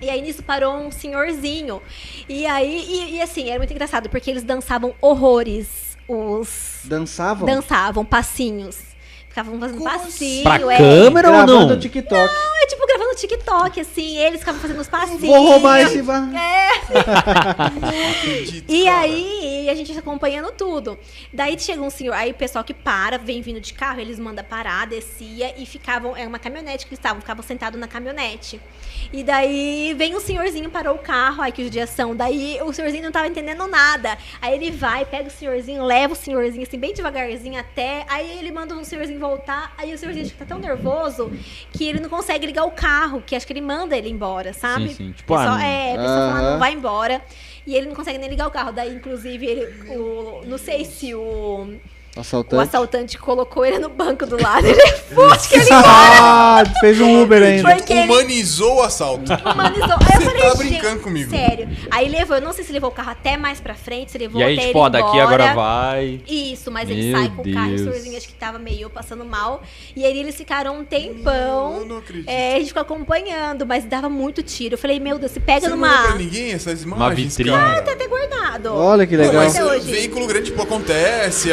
E 0.00 0.08
aí 0.08 0.22
nisso 0.22 0.42
parou 0.42 0.74
um 0.76 0.90
senhorzinho. 0.90 1.82
E 2.28 2.46
aí, 2.46 2.86
e, 2.88 3.16
e 3.16 3.22
assim, 3.22 3.48
era 3.48 3.58
muito 3.58 3.72
engraçado, 3.72 4.08
porque 4.08 4.30
eles 4.30 4.42
dançavam 4.42 4.94
horrores. 5.00 5.96
Os. 6.06 6.80
Dançavam? 6.84 7.46
Dançavam 7.46 8.04
passinhos. 8.04 8.87
Ficavam 9.38 9.60
fazendo 9.60 9.78
Como 9.78 9.90
passinho. 9.90 10.42
Pra 10.42 10.54
é. 10.56 10.76
câmera 10.78 11.28
ou 11.28 11.34
Gravando 11.34 11.68
não? 11.68 11.78
TikTok. 11.78 12.34
É 12.60 12.66
tipo 12.66 12.86
gravando 12.86 13.14
TikTok, 13.14 13.80
assim, 13.80 14.16
eles 14.18 14.40
ficavam 14.40 14.60
fazendo 14.60 14.80
os 14.80 14.88
passinhos. 14.88 15.20
Vou 15.22 15.46
roubar 15.46 15.80
esse... 15.80 16.02
va- 16.02 16.28
Acredito, 18.10 18.72
E 18.72 18.88
aí, 18.88 19.68
a 19.70 19.74
gente 19.74 19.96
acompanhando 19.96 20.50
tudo. 20.52 20.98
Daí 21.32 21.58
chega 21.58 21.80
um 21.80 21.90
senhor, 21.90 22.14
aí 22.14 22.30
o 22.32 22.34
pessoal 22.34 22.64
que 22.64 22.74
para, 22.74 23.16
vem 23.18 23.40
vindo 23.40 23.60
de 23.60 23.72
carro, 23.72 24.00
eles 24.00 24.18
mandam 24.18 24.44
parar, 24.44 24.86
descia 24.86 25.54
e 25.56 25.64
ficavam, 25.66 26.16
é 26.16 26.26
uma 26.26 26.38
caminhonete 26.38 26.84
que 26.86 26.90
eles 26.90 26.98
estavam, 26.98 27.20
ficavam 27.20 27.42
sentados 27.42 27.78
na 27.78 27.86
caminhonete. 27.86 28.60
E 29.12 29.22
daí 29.22 29.94
vem 29.96 30.16
um 30.16 30.20
senhorzinho, 30.20 30.68
parou 30.68 30.96
o 30.96 30.98
carro, 30.98 31.42
ai 31.42 31.52
que 31.52 31.62
judiação. 31.62 32.14
Daí 32.16 32.58
o 32.62 32.72
senhorzinho 32.72 33.04
não 33.04 33.12
tava 33.12 33.28
entendendo 33.28 33.66
nada. 33.66 34.18
Aí 34.42 34.54
ele 34.54 34.70
vai, 34.70 35.04
pega 35.04 35.28
o 35.28 35.30
senhorzinho, 35.30 35.84
leva 35.84 36.12
o 36.12 36.16
senhorzinho 36.16 36.62
assim, 36.66 36.78
bem 36.78 36.92
devagarzinho 36.92 37.58
até. 37.58 38.04
Aí 38.08 38.38
ele 38.38 38.50
manda 38.50 38.74
o 38.74 38.84
senhorzinho 38.84 39.18
voltar. 39.20 39.27
Aí 39.76 39.92
o 39.94 39.98
que 40.32 40.38
tá 40.38 40.44
tão 40.44 40.58
nervoso 40.58 41.30
que 41.72 41.84
ele 41.84 42.00
não 42.00 42.08
consegue 42.08 42.46
ligar 42.46 42.64
o 42.64 42.70
carro, 42.70 43.22
que 43.26 43.36
acho 43.36 43.46
que 43.46 43.52
ele 43.52 43.60
manda 43.60 43.96
ele 43.96 44.08
embora, 44.08 44.52
sabe? 44.52 44.88
Sim, 44.88 44.94
sim. 44.94 45.12
Tipo, 45.12 45.34
Pessoal- 45.34 45.54
ah, 45.54 45.58
não- 45.58 45.64
é, 45.64 45.92
a 45.92 45.96
pessoa 45.98 46.32
fala, 46.32 46.50
não 46.52 46.58
vai 46.58 46.72
embora. 46.72 47.22
E 47.66 47.74
ele 47.74 47.86
não 47.88 47.94
consegue 47.94 48.18
nem 48.18 48.30
ligar 48.30 48.46
o 48.46 48.50
carro. 48.50 48.72
Daí, 48.72 48.94
inclusive, 48.94 49.44
ele. 49.44 49.90
O, 49.96 50.42
não 50.46 50.56
sei 50.56 50.84
se 50.86 51.14
o, 51.14 51.74
o 52.16 52.20
Assaltante. 52.20 52.62
assaltante 52.62 53.18
colocou 53.18 53.64
ele 53.64 53.78
no 53.78 53.88
banco 53.88 54.26
do 54.26 54.42
lado. 54.42 54.66
Ele 54.66 54.80
é 54.80 54.92
forte 54.92 55.48
que 55.48 55.54
ele 55.56 55.68
Ah, 55.72 56.64
fez 56.80 57.00
um 57.00 57.22
Uber 57.22 57.40
ainda. 57.42 57.76
Porque 57.76 57.92
ele- 57.92 58.10
Humanizou 58.12 58.76
o 58.78 58.82
assalto. 58.82 59.32
humanizou. 59.32 59.84
Aí 60.00 60.14
eu 60.16 60.20
Você 60.20 60.24
falei, 60.24 60.42
tá 60.42 60.48
gente, 60.48 60.56
brincando 60.58 61.00
comigo. 61.00 61.30
Sério. 61.30 61.68
Aí 61.90 62.08
levou, 62.08 62.36
eu 62.36 62.42
não 62.42 62.52
sei 62.52 62.64
se 62.64 62.72
levou 62.72 62.90
o 62.90 62.92
carro 62.92 63.10
até 63.10 63.36
mais 63.36 63.60
pra 63.60 63.74
frente, 63.74 64.10
se 64.10 64.18
levou 64.18 64.40
E 64.40 64.44
aí, 64.44 64.54
até 64.56 64.66
tipo, 64.66 64.78
ele 64.78 64.84
ó, 64.86 64.88
daqui 64.88 65.08
embora. 65.16 65.22
agora 65.24 65.54
vai. 65.54 66.20
Isso, 66.26 66.70
mas 66.72 66.90
ele 66.90 67.10
Meu 67.12 67.18
sai 67.18 67.28
com 67.30 67.42
o 67.42 67.52
carro 67.54 67.68
e 67.70 67.72
o 67.72 67.76
Deus. 67.76 67.80
senhorzinho 67.82 68.16
acho 68.16 68.26
que 68.26 68.34
tava 68.34 68.58
meio 68.58 68.90
passando 68.90 69.24
mal. 69.24 69.62
E 69.94 70.04
aí 70.04 70.18
eles 70.18 70.34
ficaram 70.34 70.76
um 70.78 70.84
tempão. 70.84 71.76
Eu 71.80 71.86
não 71.86 71.98
acredito. 71.98 72.28
É, 72.28 72.54
a 72.56 72.58
gente 72.58 72.68
ficou 72.68 72.82
acompanhando, 72.82 73.64
mas 73.64 73.84
dava 73.84 74.08
muito 74.08 74.42
tiro. 74.42 74.74
Eu 74.74 74.78
falei, 74.78 74.98
meu 74.98 75.18
Deus, 75.18 75.30
se 75.32 75.40
pega 75.40 75.60
Você 75.60 75.68
não 75.68 75.76
numa. 75.76 76.02
pra 76.02 76.14
ninguém 76.16 76.52
essas 76.52 76.82
imagens, 76.82 77.36
vitrine. 77.36 77.56
cara? 77.56 77.82
Tá 77.82 77.92
até 77.92 78.08
guardado. 78.08 78.74
Olha 78.74 79.06
que 79.06 79.16
Pô, 79.16 79.22
legal. 79.22 79.44
mas 79.44 79.54
Até 79.54 79.64
hoje. 79.64 79.90
veículo 79.90 80.26
grande, 80.26 80.46
tipo, 80.46 80.62
acontece, 80.62 81.52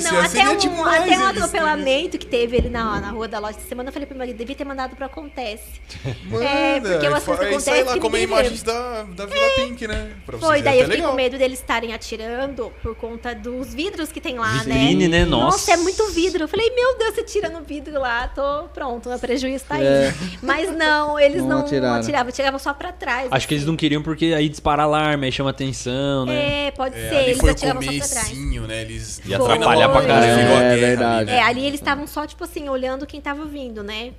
Não, 0.00 0.28
seria 0.28 0.44
até 0.44 0.50
um, 0.50 0.56
demais 0.56 1.02
até 1.02 1.18
um 1.18 1.26
atropelamento 1.26 2.18
que 2.18 2.26
teve 2.26 2.56
ali 2.58 2.68
na, 2.68 3.00
na 3.00 3.10
rua 3.10 3.28
da 3.28 3.38
loja 3.38 3.58
essa 3.58 3.68
semana, 3.68 3.88
eu 3.88 3.92
falei 3.92 4.06
pro 4.06 4.16
meu 4.16 4.26
marido, 4.26 4.36
devia 4.38 4.54
ter 4.56 4.64
mandado 4.64 4.94
pro 4.96 5.04
Acontece. 5.04 5.62
Manda, 6.26 6.44
É, 6.44 6.80
porque 6.80 7.06
o 7.06 7.10
e 7.10 7.14
assunto 7.14 7.42
e 7.42 7.46
acontece 7.46 7.64
sai 7.64 7.82
lá 7.84 7.98
como 7.98 8.16
é 8.16 8.22
imagens 8.22 8.62
da, 8.62 9.02
da 9.04 9.26
Vila 9.26 9.50
Pink, 9.56 9.86
né? 9.86 10.10
Pra 10.24 10.38
Foi, 10.38 10.62
daí 10.62 10.78
é 10.78 10.80
eu 10.82 10.84
fiquei 10.84 11.00
com 11.00 11.08
legal. 11.08 11.16
medo 11.16 11.38
deles 11.38 11.58
estarem 11.58 11.92
atirando 11.92 12.72
por 12.82 12.94
conta 12.94 13.34
dos 13.34 13.74
vidros 13.74 14.10
que 14.12 14.20
tem 14.20 14.38
lá, 14.38 14.52
Vitrine, 14.52 15.08
né? 15.08 15.24
Nossa. 15.24 15.72
é 15.72 15.76
muito 15.76 16.06
vidro. 16.08 16.44
Eu 16.44 16.48
falei, 16.48 16.70
meu 16.74 16.98
Deus, 16.98 17.14
você 17.14 17.22
tira 17.24 17.48
no 17.48 17.62
vidro 17.62 17.98
lá, 18.00 18.28
tô 18.28 18.64
pronto, 18.74 19.08
meu 19.08 19.18
prejuízo 19.18 19.64
tá 19.68 19.76
aí. 19.76 19.84
É. 19.86 20.14
Mas 20.42 20.74
não, 20.76 21.18
eles 21.18 21.42
Não 21.42 21.48
não, 21.48 21.58
atiraram. 21.60 22.00
atiravam, 22.00 22.32
tiravam 22.32 22.58
só 22.58 22.72
pra 22.72 22.92
trás. 22.92 23.28
Acho 23.30 23.46
que 23.48 23.54
eles 23.54 23.66
não 23.66 23.76
queriam 23.76 24.02
porque 24.02 24.26
aí 24.36 24.48
dispara 24.48 24.82
alarme, 24.84 25.26
aí 25.26 25.32
chama 25.32 25.50
atenção, 25.50 26.24
né? 26.26 26.66
É, 26.66 26.70
pode 26.70 26.98
É, 26.98 27.08
ser, 27.08 27.16
ali 27.16 27.24
eles 27.26 27.38
foi 27.38 27.48
o 27.50 27.52
atiravam 27.52 27.82
só 27.82 27.88
pra 27.98 28.08
trás. 28.08 28.32
né? 28.32 28.82
Eles 28.82 29.20
Ia 29.26 29.38
foi 29.38 29.58
pra 29.88 30.02
caramba. 30.02 30.42
É, 30.42 30.72
ali, 30.72 30.80
verdade. 30.80 31.30
É, 31.30 31.42
ali 31.42 31.66
eles 31.66 31.80
estavam 31.80 32.06
só, 32.06 32.26
tipo 32.26 32.44
assim, 32.44 32.68
olhando 32.68 33.06
quem 33.06 33.20
tava 33.20 33.44
vindo, 33.44 33.82
né? 33.82 34.12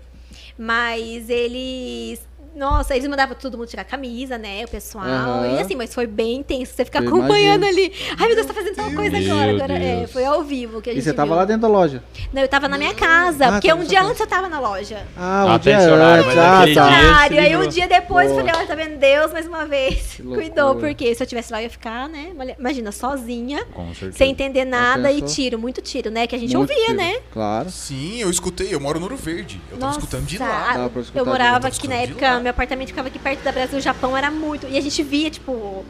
Mas 0.58 1.30
eles. 1.30 2.28
Nossa, 2.56 2.96
eles 2.96 3.08
mandavam 3.08 3.36
todo 3.36 3.58
mundo 3.58 3.68
tirar 3.68 3.82
a 3.82 3.86
camisa, 3.86 4.38
né? 4.38 4.64
O 4.64 4.68
pessoal. 4.68 5.06
Aham. 5.06 5.56
E 5.58 5.62
assim, 5.62 5.76
mas 5.76 5.94
foi 5.94 6.06
bem 6.06 6.36
intenso. 6.36 6.74
Você 6.76 6.86
ficar 6.86 7.02
Eu 7.04 7.08
acompanhando 7.10 7.64
ali. 7.66 7.92
Ai, 8.20 8.28
meu 8.28 8.36
Deus, 8.36 8.46
tá 8.48 8.54
fazendo 8.54 8.76
tal 8.76 8.92
coisa 8.92 9.20
Meu 9.20 9.32
agora. 9.34 9.52
Agora 9.52 9.74
é, 9.74 10.08
foi 10.08 10.24
ao 10.26 10.44
vivo 10.44 10.82
que 10.82 10.90
a 10.90 10.94
E 10.94 10.96
gente 10.98 11.06
você 11.06 11.14
tava 11.14 11.30
viu. 11.30 11.36
lá 11.38 11.46
dentro 11.46 11.64
da 11.64 11.68
loja? 11.68 12.04
Não, 12.32 12.42
eu 12.42 12.48
tava 12.48 12.68
na 12.68 12.78
minha 12.78 12.94
casa. 12.94 13.48
Ah, 13.48 13.52
porque 13.54 13.68
tava 13.70 13.82
um 13.82 13.86
dia 13.86 14.04
antes 14.04 14.20
eu 14.20 14.28
tava 14.28 14.48
na 14.50 14.60
loja. 14.60 15.02
Ah, 15.18 15.46
um 15.48 15.52
Até 15.54 15.72
dia 15.78 15.94
antes. 15.94 16.30
Ah, 16.38 16.60
tá. 16.60 16.66
dia- 16.66 16.84
Horário. 16.84 17.40
Aí 17.40 17.58
um 17.58 17.68
dia 17.68 17.88
depois 17.88 18.28
eu 18.30 18.36
Boa. 18.36 18.46
falei, 18.46 18.56
olha, 18.60 18.68
tá 18.68 18.76
vendo 18.76 19.00
Deus 19.00 19.34
mais 19.34 19.48
uma 19.48 19.66
vez. 19.66 20.22
Cuidou, 20.24 20.76
porque 20.76 21.14
se 21.16 21.24
eu 21.24 21.28
tivesse 21.28 21.52
lá, 21.52 21.60
eu 21.60 21.64
ia 21.64 21.70
ficar, 21.70 22.08
né? 22.08 22.32
Imagina, 22.60 22.92
sozinha, 22.92 23.66
Com 23.74 23.88
certeza. 23.94 24.18
sem 24.18 24.32
entender 24.32 24.66
nada 24.66 25.12
e 25.12 25.22
tiro, 25.24 25.58
muito 25.58 25.82
tiro, 25.82 26.12
né? 26.12 26.28
Que 26.28 26.36
a 26.36 26.40
gente 26.40 26.56
Muito 26.56 26.70
ouvia, 26.70 26.86
tiro. 26.86 26.98
né? 26.98 27.16
Claro. 27.32 27.70
Sim, 27.72 28.20
eu 28.20 28.30
escutei, 28.30 28.74
eu 28.74 28.80
moro 28.80 29.00
no 29.00 29.06
Ouro 29.06 29.18
Verde. 29.18 29.60
Eu 29.72 29.78
tava 29.78 29.92
escutando 29.94 30.26
de 30.26 30.38
lá. 30.38 30.68
ah, 30.70 30.74
Dava 30.74 30.90
pra 30.90 31.02
escutar 31.02 31.20
Eu 31.20 31.26
morava 31.26 31.68
aqui 31.68 31.88
na 31.88 31.96
época. 31.96 32.43
Meu 32.44 32.52
apartamento 32.52 32.90
ficava 32.90 33.08
aqui 33.08 33.18
perto 33.18 33.42
da 33.44 33.52
Brasil, 33.52 33.78
o 33.78 33.82
Japão 33.82 34.16
era 34.16 34.30
muito. 34.30 34.68
E 34.68 34.78
a 34.78 34.82
gente 34.82 35.02
via, 35.02 35.30
tipo. 35.32 35.84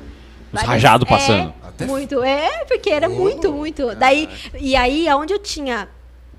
várias- 0.51 0.69
rajados 0.69 1.05
é, 1.05 1.09
passando. 1.09 1.53
Até 1.63 1.85
Muito, 1.85 2.23
é, 2.23 2.63
porque 2.65 2.89
era 2.89 3.09
muito, 3.09 3.51
muito. 3.51 3.95
Daí, 3.95 4.29
e 4.59 4.75
aí, 4.75 5.09
aonde 5.09 5.33
eu 5.33 5.39
tinha 5.39 5.87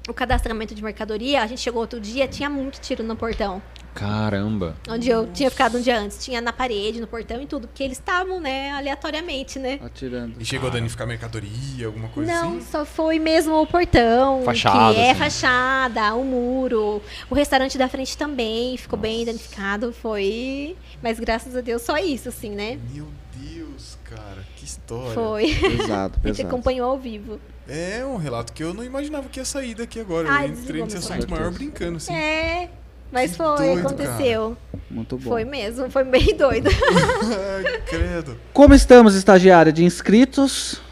o 0.08 0.14
cadastramento 0.14 0.74
de 0.74 0.82
mercadoria, 0.82 1.42
a 1.42 1.46
gente 1.46 1.60
chegou 1.60 1.80
outro 1.80 1.98
dia, 2.00 2.28
tinha 2.28 2.48
muito 2.48 2.80
tiro 2.80 3.02
no 3.02 3.16
portão. 3.16 3.60
Caramba. 3.94 4.74
Onde 4.88 5.08
eu 5.08 5.26
tinha 5.32 5.50
ficado 5.50 5.78
um 5.78 5.80
dia 5.80 5.98
antes. 5.98 6.22
Tinha 6.24 6.40
na 6.40 6.52
parede, 6.52 7.00
no 7.00 7.06
portão 7.06 7.40
e 7.40 7.46
tudo. 7.46 7.68
Porque 7.68 7.82
eles 7.82 7.96
estavam, 7.98 8.40
né, 8.40 8.72
aleatoriamente, 8.72 9.58
né? 9.58 9.78
Atirando. 9.84 10.34
E 10.40 10.44
chegou 10.44 10.68
a 10.68 10.72
danificar 10.72 11.06
mercadoria, 11.06 11.86
alguma 11.86 12.08
coisa 12.08 12.30
Não, 12.32 12.56
assim? 12.58 12.66
só 12.70 12.84
foi 12.84 13.18
mesmo 13.18 13.54
o 13.60 13.66
portão. 13.66 14.42
Fachada, 14.44 14.94
Que 14.94 15.00
é 15.00 15.10
assim. 15.12 15.20
fachada, 15.20 16.14
o 16.14 16.24
muro. 16.24 17.00
O 17.30 17.34
restaurante 17.34 17.78
da 17.78 17.88
frente 17.88 18.16
também 18.16 18.76
ficou 18.76 18.98
bem 18.98 19.24
danificado. 19.24 19.92
Foi. 19.92 20.76
Mas 21.02 21.18
graças 21.20 21.54
a 21.56 21.60
Deus 21.60 21.82
só 21.82 21.96
isso, 21.98 22.28
assim, 22.28 22.50
né? 22.50 22.78
Meu 22.92 23.06
Deus, 23.36 23.96
cara, 24.04 24.44
que 24.56 24.64
história. 24.64 25.12
Foi. 25.14 25.54
Pesado, 25.76 26.14
A 26.22 26.26
gente 26.26 26.36
pesado. 26.36 26.48
acompanhou 26.48 26.90
ao 26.90 26.98
vivo. 26.98 27.38
É 27.68 28.04
um 28.04 28.16
relato 28.16 28.52
que 28.52 28.62
eu 28.62 28.74
não 28.74 28.84
imaginava 28.84 29.28
que 29.28 29.38
ia 29.40 29.44
sair 29.44 29.74
daqui 29.74 29.98
agora. 30.00 30.28
Ai, 30.30 30.46
eu 30.48 30.52
entrei 30.52 30.82
nesse 30.82 30.96
assunto 30.98 31.30
maior 31.30 31.50
brincando, 31.50 31.96
assim. 31.96 32.12
É. 32.14 32.68
Mas 33.14 33.30
Que 33.30 33.36
foi, 33.38 33.56
doido, 33.56 33.78
aconteceu. 33.86 34.56
Muito 34.90 35.16
bom. 35.16 35.30
Foi 35.30 35.44
mesmo, 35.44 35.88
foi 35.88 36.02
bem 36.04 36.34
doido. 36.36 36.68
Ai, 36.68 37.80
credo. 37.86 38.36
Como 38.52 38.74
estamos, 38.74 39.14
estagiária, 39.14 39.72
de 39.72 39.84
inscritos? 39.84 40.82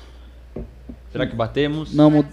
Será 1.11 1.27
que 1.27 1.35
batemos? 1.37 1.93
Não 1.93 2.09
mu- 2.11 2.25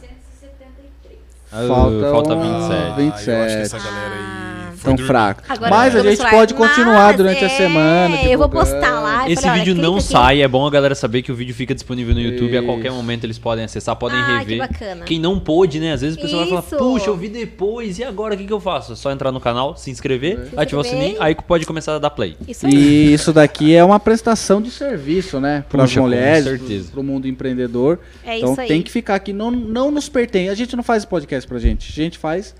Ah, 1.51 1.65
Falta 1.67 2.11
falta 2.11 2.35
um- 2.35 2.41
27. 2.41 2.71
Ah, 2.71 3.01
eu 3.01 3.09
acho 3.11 3.25
que 3.25 3.31
27. 3.31 3.61
essa 3.61 3.79
galera 3.79 4.13
aí 4.15 4.38
tão 4.83 4.98
fraco. 4.98 5.43
Agora 5.48 5.69
Mas 5.69 5.95
a 5.95 6.01
gente 6.03 6.30
pode 6.30 6.53
continuar 6.53 7.14
durante 7.16 7.43
a 7.43 7.48
é, 7.48 7.49
semana. 7.49 8.16
Eu 8.24 8.38
vou 8.38 8.48
divulgando. 8.48 8.49
postar 8.49 8.99
lá. 8.99 9.30
Esse 9.30 9.41
falei, 9.43 9.59
vídeo 9.59 9.75
não 9.75 9.95
aqui. 9.95 10.03
sai, 10.03 10.41
é 10.41 10.48
bom 10.48 10.66
a 10.66 10.69
galera 10.72 10.95
saber 10.95 11.22
que 11.22 11.32
o 11.32 11.35
vídeo 11.35 11.53
fica 11.53 11.74
disponível 11.75 12.14
no 12.16 12.22
YouTube. 12.22 12.58
A 12.58 12.64
qualquer 12.64 12.88
Isso. 12.88 12.95
momento 12.95 13.24
eles 13.25 13.38
podem 13.38 13.66
acessar, 13.66 13.95
podem 13.95 14.19
Ah, 14.19 14.25
que 14.25 14.49
rever. 14.51 14.58
bacana. 14.59 15.06
Quem 15.06 15.19
não 15.19 15.40
pôde, 15.40 15.80
né? 15.80 15.93
Às 15.93 16.01
vezes 16.01 16.17
o 16.17 16.22
pessoal 16.22 16.45
vai 16.45 16.59
Isso. 16.59 16.69
falar, 16.69 16.82
puxa, 16.82 17.08
eu 17.09 17.17
vi 17.17 17.30
depois, 17.30 17.99
e 17.99 18.03
agora 18.03 18.33
o 18.35 18.38
que, 18.38 18.45
que 18.45 18.53
eu 18.53 18.59
faço? 18.59 18.93
É 18.93 18.95
só 18.95 19.11
entrar 19.11 19.32
no 19.32 19.40
canal, 19.40 19.75
se 19.75 19.91
inscrever, 19.91 20.48
Se 20.49 20.59
ativar 20.59 20.83
o 20.83 20.85
inscrever. 20.85 21.08
sininho, 21.08 21.22
aí 21.24 21.35
pode 21.35 21.66
começar 21.66 21.95
a 21.95 21.99
dar 21.99 22.09
play. 22.09 22.35
Isso 22.48 22.66
aí. 22.66 22.74
E 22.74 23.14
isso 23.14 23.32
daqui 23.33 23.75
é 23.75 23.83
uma 23.83 23.99
prestação 23.99 24.61
de 24.61 24.72
serviço, 24.72 25.40
né? 25.40 25.64
Para 25.69 25.83
as 25.83 25.95
mulheres, 25.95 26.43
certeza. 26.45 26.91
para 26.91 26.99
o 26.99 27.03
mundo 27.03 27.27
empreendedor. 27.27 27.99
É 28.25 28.38
então 28.38 28.51
isso 28.53 28.61
aí. 28.61 28.67
tem 28.67 28.82
que 28.82 28.91
ficar 28.91 29.16
aqui. 29.16 29.33
Não, 29.33 29.51
não 29.51 29.91
nos 29.91 30.08
pertence. 30.09 30.49
A 30.49 30.56
gente 30.56 30.75
não 30.75 30.83
faz 30.83 31.06
podcast 31.06 31.48
pra 31.48 31.59
gente. 31.59 31.91
A 31.91 31.95
gente 32.03 32.17
faz 32.17 32.56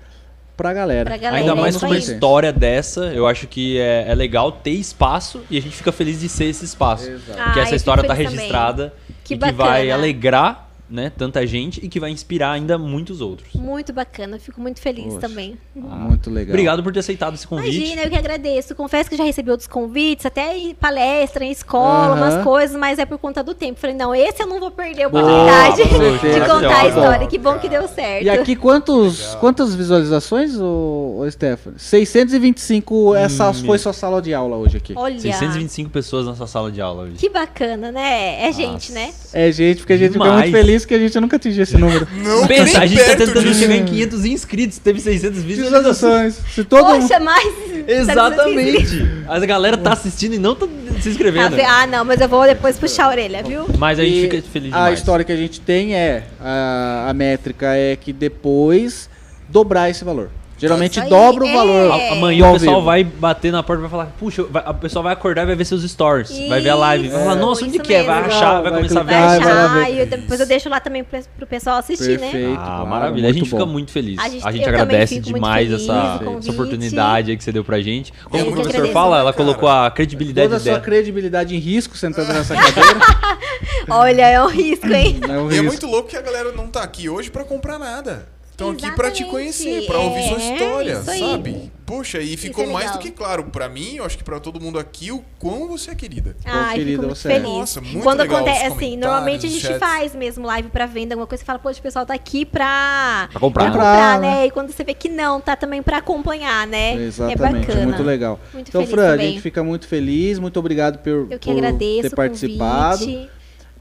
pra 0.60 0.74
galera. 0.74 1.04
Pra 1.04 1.16
galera, 1.16 1.36
Ainda 1.42 1.52
é 1.52 1.54
mais 1.62 1.76
com 1.76 1.86
uma 1.86 1.96
história 1.96 2.52
dessa, 2.52 3.06
eu 3.06 3.26
acho 3.26 3.46
que 3.46 3.78
é, 3.78 4.04
é 4.08 4.14
legal 4.14 4.52
ter 4.52 4.72
espaço 4.72 5.42
e 5.50 5.56
a 5.56 5.62
gente 5.62 5.74
fica 5.74 5.90
feliz 5.90 6.20
de 6.20 6.28
ser 6.28 6.44
esse 6.44 6.64
espaço. 6.66 7.08
Exato. 7.10 7.40
Ah, 7.40 7.44
Porque 7.44 7.58
eu 7.58 7.62
essa 7.62 7.76
história 7.76 8.02
tá 8.02 8.14
também. 8.14 8.26
registrada 8.30 8.92
Que 9.24 9.34
e 9.34 9.38
que 9.38 9.52
vai 9.52 9.90
alegrar 9.90 10.69
né, 10.90 11.10
tanta 11.16 11.46
gente 11.46 11.78
e 11.84 11.88
que 11.88 12.00
vai 12.00 12.10
inspirar 12.10 12.52
ainda 12.52 12.76
muitos 12.76 13.20
outros. 13.20 13.54
Muito 13.54 13.92
bacana, 13.92 14.38
fico 14.38 14.60
muito 14.60 14.80
feliz 14.80 15.14
Poxa. 15.14 15.20
também. 15.20 15.56
Muito 15.74 16.28
legal. 16.30 16.50
Obrigado 16.52 16.82
por 16.82 16.92
ter 16.92 16.98
aceitado 17.00 17.34
esse 17.34 17.46
convite. 17.46 17.76
Imagina, 17.76 18.02
eu 18.02 18.10
que 18.10 18.16
agradeço. 18.16 18.74
Confesso 18.74 19.08
que 19.08 19.16
já 19.16 19.24
recebi 19.24 19.50
outros 19.50 19.68
convites, 19.68 20.26
até 20.26 20.56
em 20.56 20.74
palestra, 20.74 21.44
em 21.44 21.50
escola, 21.50 22.14
umas 22.16 22.42
coisas, 22.42 22.76
mas 22.76 22.98
é 22.98 23.06
por 23.06 23.18
conta 23.18 23.42
do 23.42 23.54
tempo. 23.54 23.78
Falei, 23.78 23.94
não, 23.96 24.14
esse 24.14 24.42
eu 24.42 24.46
não 24.46 24.58
vou 24.58 24.70
perder 24.70 25.04
a 25.04 25.08
Boa, 25.08 25.22
oportunidade 25.22 25.76
perfeito. 26.18 26.34
de 26.40 26.50
contar 26.50 26.80
a 26.80 26.88
história. 26.88 27.26
Que 27.26 27.38
bom 27.38 27.58
que 27.58 27.68
deu 27.68 27.86
certo. 27.86 28.24
E 28.24 28.30
aqui 28.30 28.56
quantos, 28.56 29.34
quantas 29.36 29.74
visualizações, 29.74 30.56
ô, 30.58 31.18
ô 31.20 31.30
Stephanie? 31.30 31.78
625, 31.78 33.14
essa 33.14 33.50
Hum, 33.50 33.54
foi 33.54 33.78
sua 33.78 33.92
sala 33.92 34.20
de 34.20 34.32
aula 34.34 34.56
hoje 34.56 34.76
aqui. 34.76 34.92
Olha, 34.96 35.18
625 35.18 35.90
pessoas 35.90 36.26
nessa 36.26 36.46
sala 36.46 36.70
de 36.70 36.80
aula. 36.80 37.04
hoje. 37.04 37.14
que 37.16 37.28
bacana, 37.28 37.90
né? 37.92 38.48
É 38.48 38.52
gente, 38.52 38.90
Nossa. 38.90 38.92
né? 38.92 39.12
É, 39.32 39.50
gente, 39.52 39.78
porque 39.78 39.92
a 39.94 39.96
gente 39.96 40.12
fica 40.12 40.24
Demais. 40.24 40.42
muito 40.50 40.56
feliz 40.56 40.79
que 40.86 40.94
a 40.94 40.98
gente 40.98 41.18
nunca 41.20 41.36
atingiu 41.36 41.62
esse 41.62 41.76
número. 41.76 42.06
Não, 42.22 42.46
Pensa, 42.46 42.80
a 42.80 42.86
gente 42.86 43.02
tá 43.04 43.16
tentando 43.16 43.42
disso. 43.42 43.60
chegar 43.60 43.76
em 43.76 43.84
500 43.84 44.24
inscritos, 44.24 44.78
teve 44.78 45.00
600 45.00 45.42
visualizações. 45.42 46.38
Se 46.54 46.64
todo 46.64 46.86
mundo... 46.86 47.02
Poxa, 47.02 47.20
mas... 47.20 47.52
Exatamente. 47.86 49.06
A 49.28 49.38
galera 49.40 49.76
tá 49.76 49.92
assistindo 49.92 50.34
e 50.34 50.38
não 50.38 50.54
tá 50.54 50.66
se 51.00 51.08
inscrevendo. 51.08 51.56
Ah, 51.66 51.86
não, 51.86 52.04
mas 52.04 52.20
eu 52.20 52.28
vou 52.28 52.44
depois 52.44 52.78
puxar 52.78 53.06
a 53.06 53.08
orelha, 53.08 53.42
viu? 53.42 53.66
Mas 53.78 53.98
a 53.98 54.04
gente 54.04 54.18
E 54.18 54.22
fica 54.30 54.42
feliz 54.42 54.72
A 54.72 54.76
demais. 54.76 54.98
história 54.98 55.24
que 55.24 55.32
a 55.32 55.36
gente 55.36 55.60
tem 55.60 55.94
é, 55.94 56.24
a, 56.40 57.06
a 57.08 57.14
métrica 57.14 57.74
é 57.74 57.96
que 57.96 58.12
depois 58.12 59.08
dobrar 59.48 59.90
esse 59.90 60.04
valor. 60.04 60.30
Geralmente 60.60 61.00
Isso 61.00 61.08
dobra 61.08 61.44
o 61.44 61.48
é. 61.48 61.52
valor. 61.54 61.90
A- 61.92 62.12
Amanhã 62.12 62.50
o 62.50 62.52
pessoal 62.52 62.82
vai 62.82 63.02
bater 63.02 63.50
na 63.50 63.62
porta 63.62 63.80
e 63.80 63.82
vai 63.82 63.90
falar, 63.90 64.06
puxa, 64.18 64.42
vai- 64.44 64.62
a 64.66 64.74
pessoa 64.74 65.02
vai 65.02 65.12
acordar 65.14 65.42
e 65.42 65.46
vai 65.46 65.56
ver 65.56 65.64
seus 65.64 65.82
stories, 65.90 66.30
vai 66.48 66.60
ver 66.60 66.68
a 66.70 66.74
live, 66.74 67.08
vai 67.08 67.18
falar, 67.20 67.32
Isso, 67.36 67.40
nossa, 67.46 67.64
onde 67.64 67.74
isso 67.76 67.82
que 67.84 67.94
é? 67.94 68.02
Vai 68.02 68.18
achar, 68.24 68.60
vai 68.60 68.70
Vai 68.70 68.80
começar 68.82 69.00
a 69.00 69.02
ver. 69.02 69.10
Vai 69.14 69.20
Vai, 69.20 69.38
vai 69.40 69.54
lá 69.54 69.64
achar, 69.64 69.74
ver. 69.86 69.94
e 69.94 69.98
eu- 70.00 70.06
depois 70.06 70.40
eu 70.40 70.46
deixo 70.46 70.68
lá 70.68 70.80
também 70.80 71.02
pro, 71.02 71.46
pessoal 71.46 71.78
assistir, 71.78 72.18
né? 72.20 72.30
Perfeito. 72.30 72.60
Ah, 72.60 72.64
claro, 72.64 72.86
maravilha. 72.88 73.28
A 73.28 73.32
gente 73.32 73.48
fica 73.48 73.64
bom. 73.64 73.72
muito 73.72 73.90
feliz. 73.90 74.18
A 74.18 74.22
A 74.22 74.28
gente- 74.28 74.42
gente, 74.42 74.44
eu 74.58 74.64
também 74.64 74.68
agradece 74.82 75.18
demais 75.20 75.68
feliz 75.68 75.82
essa, 75.82 76.20
essa 76.38 76.50
oportunidade 76.50 77.30
aí 77.30 77.36
que 77.36 77.42
você 77.44 77.52
deu 77.52 77.64
pra 77.64 77.80
gente. 77.80 78.12
Como 78.30 78.50
o 78.50 78.52
professor 78.52 78.86
fala, 78.88 79.18
ela 79.18 79.32
Cara. 79.32 79.44
colocou 79.44 79.68
a 79.68 79.90
credibilidade 79.90 80.48
Toda 80.48 80.56
a 80.56 80.60
sua 80.60 80.78
credibilidade 80.80 81.54
em 81.56 81.58
risco 81.58 81.96
sentando 81.96 82.32
nessa 82.32 82.54
cadeira. 82.54 82.98
Olha, 83.88 84.22
é 84.28 84.42
um 84.42 84.48
risco, 84.48 84.86
hein? 84.86 85.20
é 85.26 85.32
um 85.38 85.46
E 85.50 85.54
é 85.54 85.60
risco. 85.60 85.64
muito 85.66 85.86
louco 85.86 86.08
que 86.08 86.16
a 86.16 86.22
galera 86.22 86.52
não 86.52 86.66
tá 86.68 86.82
aqui 86.82 87.08
hoje 87.08 87.30
pra 87.30 87.44
comprar 87.44 87.78
nada. 87.78 88.28
Estão 88.60 88.70
aqui 88.70 88.96
pra 88.96 89.10
te 89.10 89.24
conhecer, 89.24 89.86
pra 89.86 89.98
ouvir 89.98 90.28
sua 90.28 90.40
É, 90.40 90.52
história, 90.54 91.02
sabe? 91.02 91.72
Poxa, 91.86 92.20
e 92.20 92.36
ficou 92.36 92.64
é 92.64 92.66
mais 92.68 92.92
do 92.92 92.98
que 92.98 93.10
claro 93.10 93.44
pra 93.44 93.68
mim, 93.68 93.96
eu 93.96 94.04
acho 94.04 94.16
que 94.16 94.22
pra 94.22 94.38
todo 94.38 94.60
mundo 94.60 94.78
aqui, 94.78 95.10
o 95.10 95.24
quão 95.40 95.66
você 95.66 95.90
é 95.90 95.94
querida. 95.96 96.36
Ai, 96.44 96.74
querida, 96.76 96.90
fico 96.92 97.02
muito 97.06 97.16
você 97.18 97.28
é. 97.28 97.34
feliz. 97.34 97.48
Nossa, 97.50 97.80
muito 97.80 98.02
Quando 98.02 98.20
legal 98.20 98.36
acontece, 98.36 98.66
assim, 98.66 98.96
normalmente 98.96 99.46
a 99.46 99.48
gente 99.48 99.62
chats. 99.62 99.78
faz 99.78 100.14
mesmo 100.14 100.46
live 100.46 100.68
pra 100.68 100.86
venda, 100.86 101.14
alguma 101.14 101.26
coisa, 101.26 101.40
você 101.42 101.46
fala, 101.46 101.58
poxa, 101.58 101.80
o 101.80 101.82
pessoal 101.82 102.06
tá 102.06 102.14
aqui 102.14 102.44
pra, 102.44 103.28
Pra 103.32 103.40
comprar. 103.40 103.64
pra 103.64 103.72
Pra 103.72 103.80
comprar, 103.80 104.14
comprar, 104.14 104.20
né? 104.20 104.46
E 104.46 104.50
quando 104.52 104.70
você 104.70 104.84
vê 104.84 104.94
que 104.94 105.08
não, 105.08 105.40
tá 105.40 105.56
também 105.56 105.82
pra 105.82 105.96
acompanhar, 105.98 106.64
né? 106.66 106.94
Exatamente, 106.94 107.42
é 107.42 107.66
bacana. 107.66 107.84
muito 107.86 108.02
legal. 108.04 108.38
Muito 108.54 108.68
então, 108.68 108.82
feliz 108.82 108.94
Fran, 108.94 109.08
a 109.08 109.12
também. 109.12 109.30
gente 109.32 109.40
fica 109.42 109.64
muito 109.64 109.88
feliz, 109.88 110.38
muito 110.38 110.60
obrigado 110.60 110.98
por, 110.98 111.10
Eu 111.32 111.38
que 111.40 111.50
por 111.50 111.56
agradeço 111.58 112.02
ter 112.02 112.06
o 112.12 112.16
participado. 112.16 112.98
convite. 113.00 113.30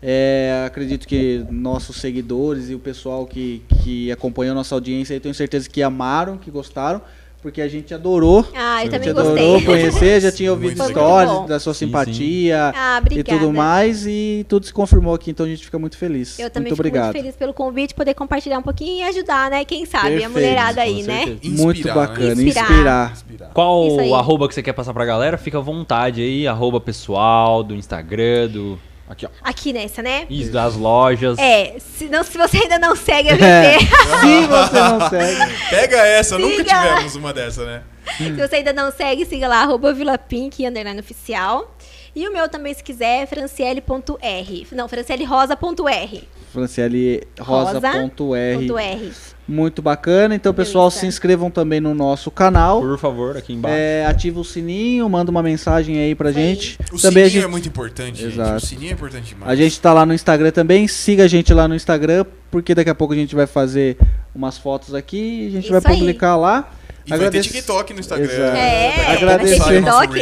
É, 0.02 0.64
acredito 0.66 1.08
que 1.08 1.46
nossos 1.50 1.98
seguidores 1.98 2.70
e 2.70 2.76
o 2.76 2.80
pessoal 2.80 3.26
que, 3.26 3.62
que 3.84 4.12
acompanhou 4.12 4.56
nossa 4.56 4.74
audiência, 4.74 5.14
eu 5.14 5.20
tenho 5.20 5.36
certeza 5.36 5.70
que 5.70 5.84
amaram, 5.84 6.38
que 6.38 6.50
gostaram, 6.50 7.02
porque 7.42 7.62
a 7.62 7.68
gente 7.70 7.94
adorou. 7.94 8.46
Ah, 8.54 8.58
eu 8.58 8.60
a 8.78 8.82
gente 8.82 8.92
também 8.92 9.10
adorou 9.10 9.32
gostei. 9.32 9.66
conhecer, 9.66 10.22
já 10.22 10.32
tinha 10.32 10.52
ouvido 10.52 10.82
histórias 10.82 11.48
da 11.48 11.60
sua 11.60 11.74
Sim, 11.74 11.86
simpatia 11.86 12.72
Ah, 12.76 13.02
e 13.10 13.24
tudo 13.24 13.52
mais, 13.54 14.06
e 14.06 14.46
tudo 14.48 14.66
se 14.66 14.74
confirmou 14.74 15.14
aqui, 15.14 15.32
então 15.32 15.46
a 15.46 15.50
gente 15.50 15.64
fica 15.64 15.80
muito 15.80 15.98
feliz. 15.98 16.38
Eu 16.40 16.50
também 16.50 16.70
muito 16.70 16.76
fico 16.76 16.88
obrigado. 16.88 17.06
muito 17.14 17.18
feliz 17.18 17.36
pelo 17.36 17.54
convite, 17.54 17.94
poder 17.94 18.14
compartilhar 18.14 18.60
um 18.60 18.64
pouquinho 18.64 19.00
e 19.00 19.04
ajudar, 19.04 19.50
né? 19.50 19.64
Quem 19.66 19.86
sabe, 19.86 20.10
Perfeito, 20.12 20.26
a 20.26 20.30
mulherada 20.30 20.82
aí, 20.82 21.04
né? 21.04 21.26
certeza. 21.26 21.64
Muito 21.64 21.78
Inspirar, 21.78 21.96
né? 21.96 22.08
bacana, 22.08 22.32
Inspirar. 22.44 22.64
inspirar. 22.64 23.12
Inspirar. 23.14 23.50
Qual 23.54 24.00
aí. 24.00 24.14
arroba 24.14 24.48
que 24.48 24.54
você 24.54 24.64
quer 24.64 24.74
passar 24.74 24.94
pra 24.94 25.06
galera? 25.06 25.38
Fica 25.38 25.58
à 25.58 25.62
vontade 25.62 26.22
aí, 26.22 26.46
arroba 26.48 26.80
pessoal, 26.82 27.64
do 27.64 27.74
Instagram, 27.76 28.48
do... 28.50 28.80
Aqui, 29.10 29.26
ó. 29.26 29.30
Aqui 29.42 29.74
nessa, 29.74 30.04
né? 30.04 30.28
Isso, 30.30 30.52
das 30.52 30.76
lojas. 30.76 31.38
É, 31.40 31.76
se, 31.80 32.06
não, 32.06 32.24
se 32.24 32.38
você 32.38 32.58
ainda 32.58 32.78
não 32.78 32.96
segue 32.96 33.30
a 33.30 33.34
É. 33.44 33.78
VP, 33.80 33.86
Se 33.86 34.48
você 34.48 34.80
não 34.80 35.10
segue, 35.10 35.54
Pega 35.72 35.98
essa, 35.98 36.38
nunca 36.38 36.58
Siga. 36.58 36.82
tivemos 36.82 37.16
uma 37.16 37.34
dessa, 37.34 37.66
né? 37.66 37.82
se 38.18 38.32
você 38.32 38.58
ainda 38.58 38.72
não 38.74 38.92
segue, 38.92 39.26
siga 39.26 39.48
lá, 39.48 39.64
arroba 39.64 39.92
VilaPink, 39.94 40.66
underline 40.66 41.00
oficial. 41.00 41.76
E 42.16 42.28
o 42.28 42.34
meu 42.34 42.48
também, 42.50 42.74
se 42.74 42.84
quiser, 42.84 43.24
é 43.24 43.26
franciele.r. 43.26 44.68
Não, 44.72 44.88
francielerosa.r. 44.88 46.28
Franciele 46.52 47.24
Rosa.r. 47.40 49.12
Muito 49.50 49.82
bacana. 49.82 50.36
Então, 50.36 50.54
pessoal, 50.54 50.92
se 50.92 51.08
inscrevam 51.08 51.50
também 51.50 51.80
no 51.80 51.96
nosso 51.96 52.30
canal. 52.30 52.82
Por 52.82 53.00
favor, 53.00 53.36
aqui 53.36 53.54
embaixo. 53.54 53.76
É, 53.76 54.06
ativa 54.06 54.40
o 54.40 54.46
sininho, 54.46 55.10
manda 55.10 55.32
uma 55.32 55.42
mensagem 55.42 55.98
aí 56.00 56.14
pra 56.14 56.32
gente. 56.32 56.78
O 56.92 57.00
também 57.02 57.24
a 57.24 57.26
sininho 57.26 57.30
gente, 57.30 57.44
é 57.44 57.48
muito 57.48 57.68
importante, 57.68 58.22
gente. 58.22 58.34
Exato. 58.34 58.58
O 58.58 58.60
sininho 58.68 58.92
é 58.92 58.94
importante 58.94 59.30
demais. 59.30 59.52
a 59.52 59.56
gente 59.56 59.82
tá 59.82 59.92
lá 59.92 60.06
no 60.06 60.14
Instagram 60.14 60.52
também. 60.52 60.88
Siga 60.88 61.24
a 61.24 61.28
gente 61.28 61.52
lá 61.52 61.68
no 61.68 61.74
Instagram, 61.74 62.26
porque 62.52 62.76
daqui 62.76 62.92
a 62.92 62.96
pouco 62.96 63.14
a 63.14 63.18
gente 63.18 63.36
vai 63.36 63.48
fazer 63.48 63.98
umas 64.36 64.56
fotos 64.58 64.94
aqui 64.94 65.18
e 65.18 65.48
a 65.48 65.50
gente 65.50 65.64
Isso 65.64 65.74
vai 65.74 65.82
aí. 65.94 65.98
publicar 66.00 66.36
lá. 66.36 66.72
E 67.06 67.10
vai 67.10 67.18
ter 67.18 67.26
Agradeço- 67.26 67.50
TikTok 67.50 67.94
no 67.94 68.00
Instagram. 68.02 68.26
Exato. 68.32 68.56
É, 68.58 69.14
Agradecer. 69.14 69.64
TikTok. 69.64 70.20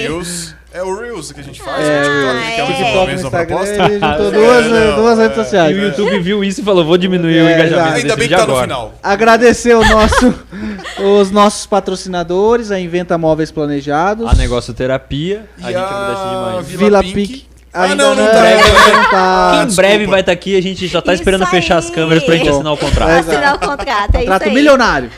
É 0.77 0.83
o 0.83 0.95
Reels 0.99 1.31
que 1.31 1.39
a 1.39 1.43
gente 1.43 1.61
faz. 1.61 1.83
É, 1.83 2.01
o 2.01 2.03
TikTok, 2.03 2.37
é. 2.37 2.55
que 2.55 2.61
é 2.61 2.63
um 2.63 2.67
TikTok 2.67 2.99
no 2.99 3.05
da 3.07 3.13
Instagram, 3.13 3.47
proposta. 3.57 3.83
ele 3.85 3.93
juntou 3.99 4.27
É, 4.27 4.31
duas, 4.31 4.65
não, 4.67 4.95
duas 4.97 5.19
é. 5.19 5.21
redes 5.23 5.37
E 5.37 5.41
sociais. 5.43 5.75
o 5.75 5.79
YouTube 5.79 6.19
viu 6.19 6.43
isso 6.43 6.61
e 6.61 6.63
falou, 6.63 6.85
vou 6.85 6.97
diminuir 6.97 7.41
o 7.41 7.47
É, 7.47 7.53
engajamento 7.55 7.95
Ainda 7.95 8.15
bem 8.15 8.27
que 8.27 8.35
tá 8.35 8.45
no 8.45 8.51
agora. 8.51 8.61
final. 8.67 8.93
Agradecer 9.01 9.73
o 9.75 9.83
nosso, 9.83 10.33
os 11.19 11.31
nossos 11.31 11.65
patrocinadores, 11.65 12.69
a 12.71 12.79
Inventa 12.79 13.17
Móveis 13.17 13.51
Planejados. 13.51 14.27
A 14.29 14.35
Negócio 14.35 14.73
Terapia, 14.73 15.45
a 15.63 15.71
E 15.71 15.73
gente 15.73 15.75
agradece 15.83 16.21
demais. 16.29 16.67
Vila, 16.67 16.79
Vila 16.85 17.03
Pink. 17.03 17.13
Pink. 17.15 17.47
Ah, 17.73 17.87
não, 17.89 18.15
não 18.15 18.23
não, 18.23 18.31
tá. 18.31 18.41
ainda 18.41 18.63
não 18.63 19.09
tá. 19.09 19.49
Que 19.51 19.57
em 19.63 19.65
desculpa. 19.67 19.75
breve 19.75 20.05
vai 20.07 20.19
estar 20.21 20.31
aqui, 20.31 20.57
a 20.57 20.61
gente 20.61 20.87
já 20.87 21.01
tá 21.01 21.13
Isso 21.13 21.21
esperando 21.21 21.45
fechar 21.47 21.77
as 21.77 21.89
câmeras 21.89 22.23
pra 22.23 22.35
gente 22.35 22.49
assinar 22.49 22.73
o 22.73 22.77
contrato. 22.77 23.09
É. 23.09 23.19
Assinar 23.19 23.55
o 23.55 23.59
contrato, 23.59 24.15
é 24.15 24.19
Contrato 24.19 24.41
isso 24.41 24.49
aí. 24.49 24.55
milionário. 24.55 25.11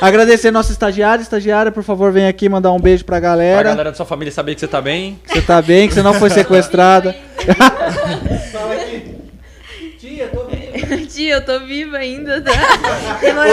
Agradecer 0.00 0.50
nosso 0.50 0.72
estagiário. 0.72 1.22
Estagiária, 1.22 1.70
por 1.72 1.82
favor, 1.82 2.12
vem 2.12 2.26
aqui 2.26 2.48
mandar 2.48 2.72
um 2.72 2.80
beijo 2.80 3.04
pra 3.04 3.16
Pra 3.16 3.28
galera. 3.30 3.68
galera 3.70 3.90
da 3.90 3.96
sua 3.96 4.06
família 4.06 4.32
saber 4.32 4.54
que 4.54 4.60
você 4.60 4.68
tá 4.68 4.80
bem. 4.80 5.18
Que 5.26 5.34
você 5.34 5.40
tá 5.42 5.60
bem, 5.62 5.88
que 5.88 5.94
você 5.94 6.02
não 6.02 6.14
foi 6.14 6.30
sequestrada. 6.30 7.14
Tia, 11.08 11.34
eu 11.34 11.44
tô 11.44 11.60
viva 11.60 11.96
ainda, 11.96 12.40
tá? 12.42 12.52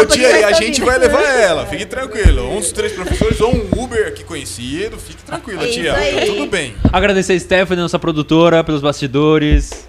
Ô 0.01 0.05
tia, 0.05 0.39
e 0.39 0.43
a 0.43 0.51
tô 0.51 0.57
gente 0.61 0.81
vai 0.81 0.97
levar 0.97 1.23
ela, 1.23 1.65
fique 1.65 1.85
tranquilo. 1.85 2.49
Um 2.51 2.59
dos 2.59 2.71
três 2.71 2.91
professores 2.91 3.39
ou 3.39 3.53
um 3.55 3.69
Uber 3.83 4.07
aqui 4.07 4.23
conhecido, 4.23 4.97
fique 4.97 5.23
tranquila, 5.23 5.63
É 5.63 5.67
tia. 5.67 5.93
aí. 5.95 6.15
Tá 6.19 6.25
tudo 6.25 6.45
bem. 6.47 6.75
Agradecer 6.91 7.33
a 7.33 7.39
Stephanie, 7.39 7.81
nossa 7.81 7.97
produtora, 7.97 8.63
pelos 8.63 8.81
bastidores. 8.81 9.87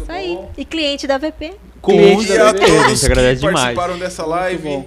Isso 0.00 0.10
aí. 0.10 0.38
E 0.56 0.64
cliente 0.64 1.06
da 1.06 1.18
VP. 1.18 1.52
Com 1.82 1.92
Cliente 1.92 2.32
E 2.32 2.38
da 2.38 2.50
a 2.50 2.52
VP. 2.52 2.64
a 2.64 2.66
todos 2.66 2.86
gente 2.88 3.00
que 3.00 3.06
agradece 3.06 3.40
demais. 3.40 3.54
participaram 3.56 3.98
dessa 3.98 4.24
live. 4.26 4.84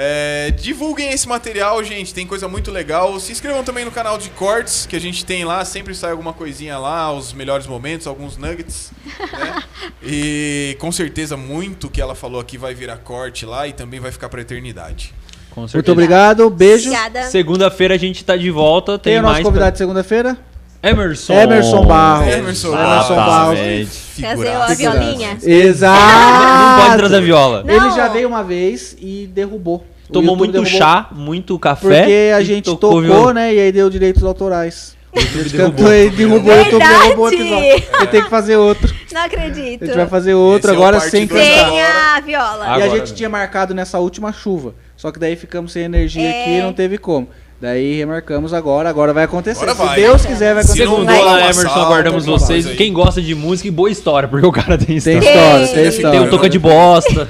É, 0.00 0.52
divulguem 0.52 1.10
esse 1.10 1.26
material, 1.26 1.82
gente. 1.82 2.14
Tem 2.14 2.24
coisa 2.24 2.46
muito 2.46 2.70
legal. 2.70 3.18
Se 3.18 3.32
inscrevam 3.32 3.64
também 3.64 3.84
no 3.84 3.90
canal 3.90 4.16
de 4.16 4.30
cortes 4.30 4.86
que 4.86 4.94
a 4.94 5.00
gente 5.00 5.24
tem 5.24 5.44
lá. 5.44 5.64
Sempre 5.64 5.92
sai 5.92 6.12
alguma 6.12 6.32
coisinha 6.32 6.78
lá, 6.78 7.12
os 7.12 7.32
melhores 7.32 7.66
momentos, 7.66 8.06
alguns 8.06 8.36
nuggets. 8.36 8.92
né? 9.32 9.62
E 10.00 10.76
com 10.78 10.92
certeza 10.92 11.36
muito 11.36 11.90
que 11.90 12.00
ela 12.00 12.14
falou 12.14 12.40
aqui 12.40 12.56
vai 12.56 12.74
virar 12.74 12.98
corte 12.98 13.44
lá 13.44 13.66
e 13.66 13.72
também 13.72 13.98
vai 13.98 14.12
ficar 14.12 14.28
pra 14.28 14.40
eternidade. 14.40 15.12
Com 15.50 15.62
Muito 15.62 15.72
certeza. 15.72 15.92
obrigado, 15.92 16.48
beijo. 16.48 16.90
Segunda-feira 17.30 17.94
a 17.94 17.98
gente 17.98 18.24
tá 18.24 18.36
de 18.36 18.50
volta. 18.50 18.96
Tem, 18.98 19.14
Tem 19.14 19.18
o 19.18 19.22
nosso 19.22 19.34
mais 19.34 19.44
convidado 19.44 19.72
de 19.72 19.78
segunda-feira? 19.78 20.38
Emerson. 20.82 21.32
Emerson 21.34 21.84
Barros. 21.86 22.34
Emerson 22.34 22.68
Emerson 22.68 23.14
Barros. 23.16 23.58
Exatamente. 23.58 23.90
Trazer 24.20 24.48
a 24.48 24.74
violinha. 24.74 25.38
Não 25.42 25.48
Exato. 25.52 26.82
pode 26.86 26.96
trazer 26.98 27.16
a 27.16 27.20
viola. 27.20 27.64
Não. 27.64 27.74
Ele 27.74 27.90
já 27.94 28.08
veio 28.08 28.28
uma 28.28 28.42
vez 28.44 28.96
e 29.00 29.28
derrubou. 29.32 29.84
Tomou 30.12 30.36
muito 30.36 30.52
derrubou- 30.52 30.72
chá, 30.78 31.08
muito 31.12 31.58
café. 31.58 32.00
Porque 32.00 32.32
a 32.34 32.42
gente 32.42 32.64
tocou, 32.64 33.02
tocou, 33.02 33.34
né? 33.34 33.54
E 33.54 33.60
aí 33.60 33.72
deu 33.72 33.90
direitos 33.90 34.22
autorais. 34.24 34.96
A 35.14 35.20
derrubou. 35.20 35.58
cantou 35.70 35.92
e 35.94 36.10
derrubou 36.10 36.40
Verdade! 36.54 36.78
derrubou 37.02 37.24
o 37.26 37.28
episódio. 37.32 37.84
Vai 37.92 38.06
ter 38.06 38.24
que 38.24 38.30
fazer 38.30 38.56
outro. 38.56 38.94
Não 39.12 39.20
A 39.20 39.24
acredito. 39.24 39.84
gente 39.86 39.96
vai 39.96 40.06
fazer 40.06 40.34
outro 40.34 40.70
Esse 40.70 40.76
é 40.76 40.80
agora 40.80 40.98
parte 40.98 41.10
sem 41.10 41.26
cantar. 41.26 41.42
Sem 41.44 41.82
a 41.82 42.20
viola. 42.20 42.64
E 42.64 42.68
a 42.68 42.72
Agora, 42.74 42.90
gente 42.90 43.10
né? 43.10 43.16
tinha 43.16 43.28
marcado 43.28 43.74
nessa 43.74 43.98
última 43.98 44.32
chuva. 44.32 44.74
Só 44.96 45.10
que 45.10 45.18
daí 45.18 45.34
ficamos 45.36 45.72
sem 45.72 45.82
energia 45.84 46.22
É. 46.28 46.40
aqui 46.42 46.50
e 46.58 46.62
não 46.62 46.72
teve 46.72 46.98
como. 46.98 47.28
Daí 47.60 47.96
remarcamos 47.98 48.54
agora, 48.54 48.88
agora 48.88 49.12
vai 49.12 49.24
acontecer. 49.24 49.64
Agora 49.64 49.74
Se 49.76 49.84
vai. 49.84 50.00
Deus 50.00 50.24
quiser, 50.24 50.54
vai 50.54 50.62
Se 50.62 50.68
acontecer. 50.70 50.84
não 50.86 50.96
Segundo 50.98 51.10
Uma 51.26 51.40
Emerson, 51.40 51.68
aguardamos 51.68 52.24
vocês. 52.24 52.66
Quem 52.66 52.92
gosta 52.92 53.20
de 53.20 53.34
música 53.34 53.66
e 53.66 53.70
boa 53.72 53.90
história, 53.90 54.28
porque 54.28 54.46
o 54.46 54.52
cara 54.52 54.78
tem 54.78 54.86
Tem 54.86 54.96
história. 54.96 55.18
história, 55.18 55.66
tem 55.66 55.74
Tem. 55.74 55.88
história. 55.88 56.18
Tem 56.20 56.28
um 56.28 56.30
toca 56.30 56.48
de 56.48 56.58
bosta. 56.58 57.28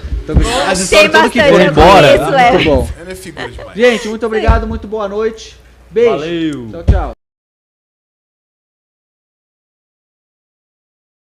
As 0.70 0.80
histórias 0.80 1.10
tudo 1.10 1.30
que 1.30 1.38
bastante, 1.38 1.50
for 1.52 1.60
eu 1.62 1.70
embora. 1.70 2.18
conheço, 2.18 2.34
é. 2.34 2.52
Muito 2.52 2.64
bom. 2.66 2.88
Ela 3.00 3.10
é 3.10 3.14
figura 3.14 3.48
demais. 3.48 3.76
Gente, 3.78 4.08
muito 4.08 4.26
obrigado, 4.26 4.66
muito 4.66 4.86
boa 4.86 5.08
noite. 5.08 5.56
Beijo. 5.90 6.10
Valeu. 6.10 6.68
Tchau, 6.70 6.84
tchau. 6.84 7.17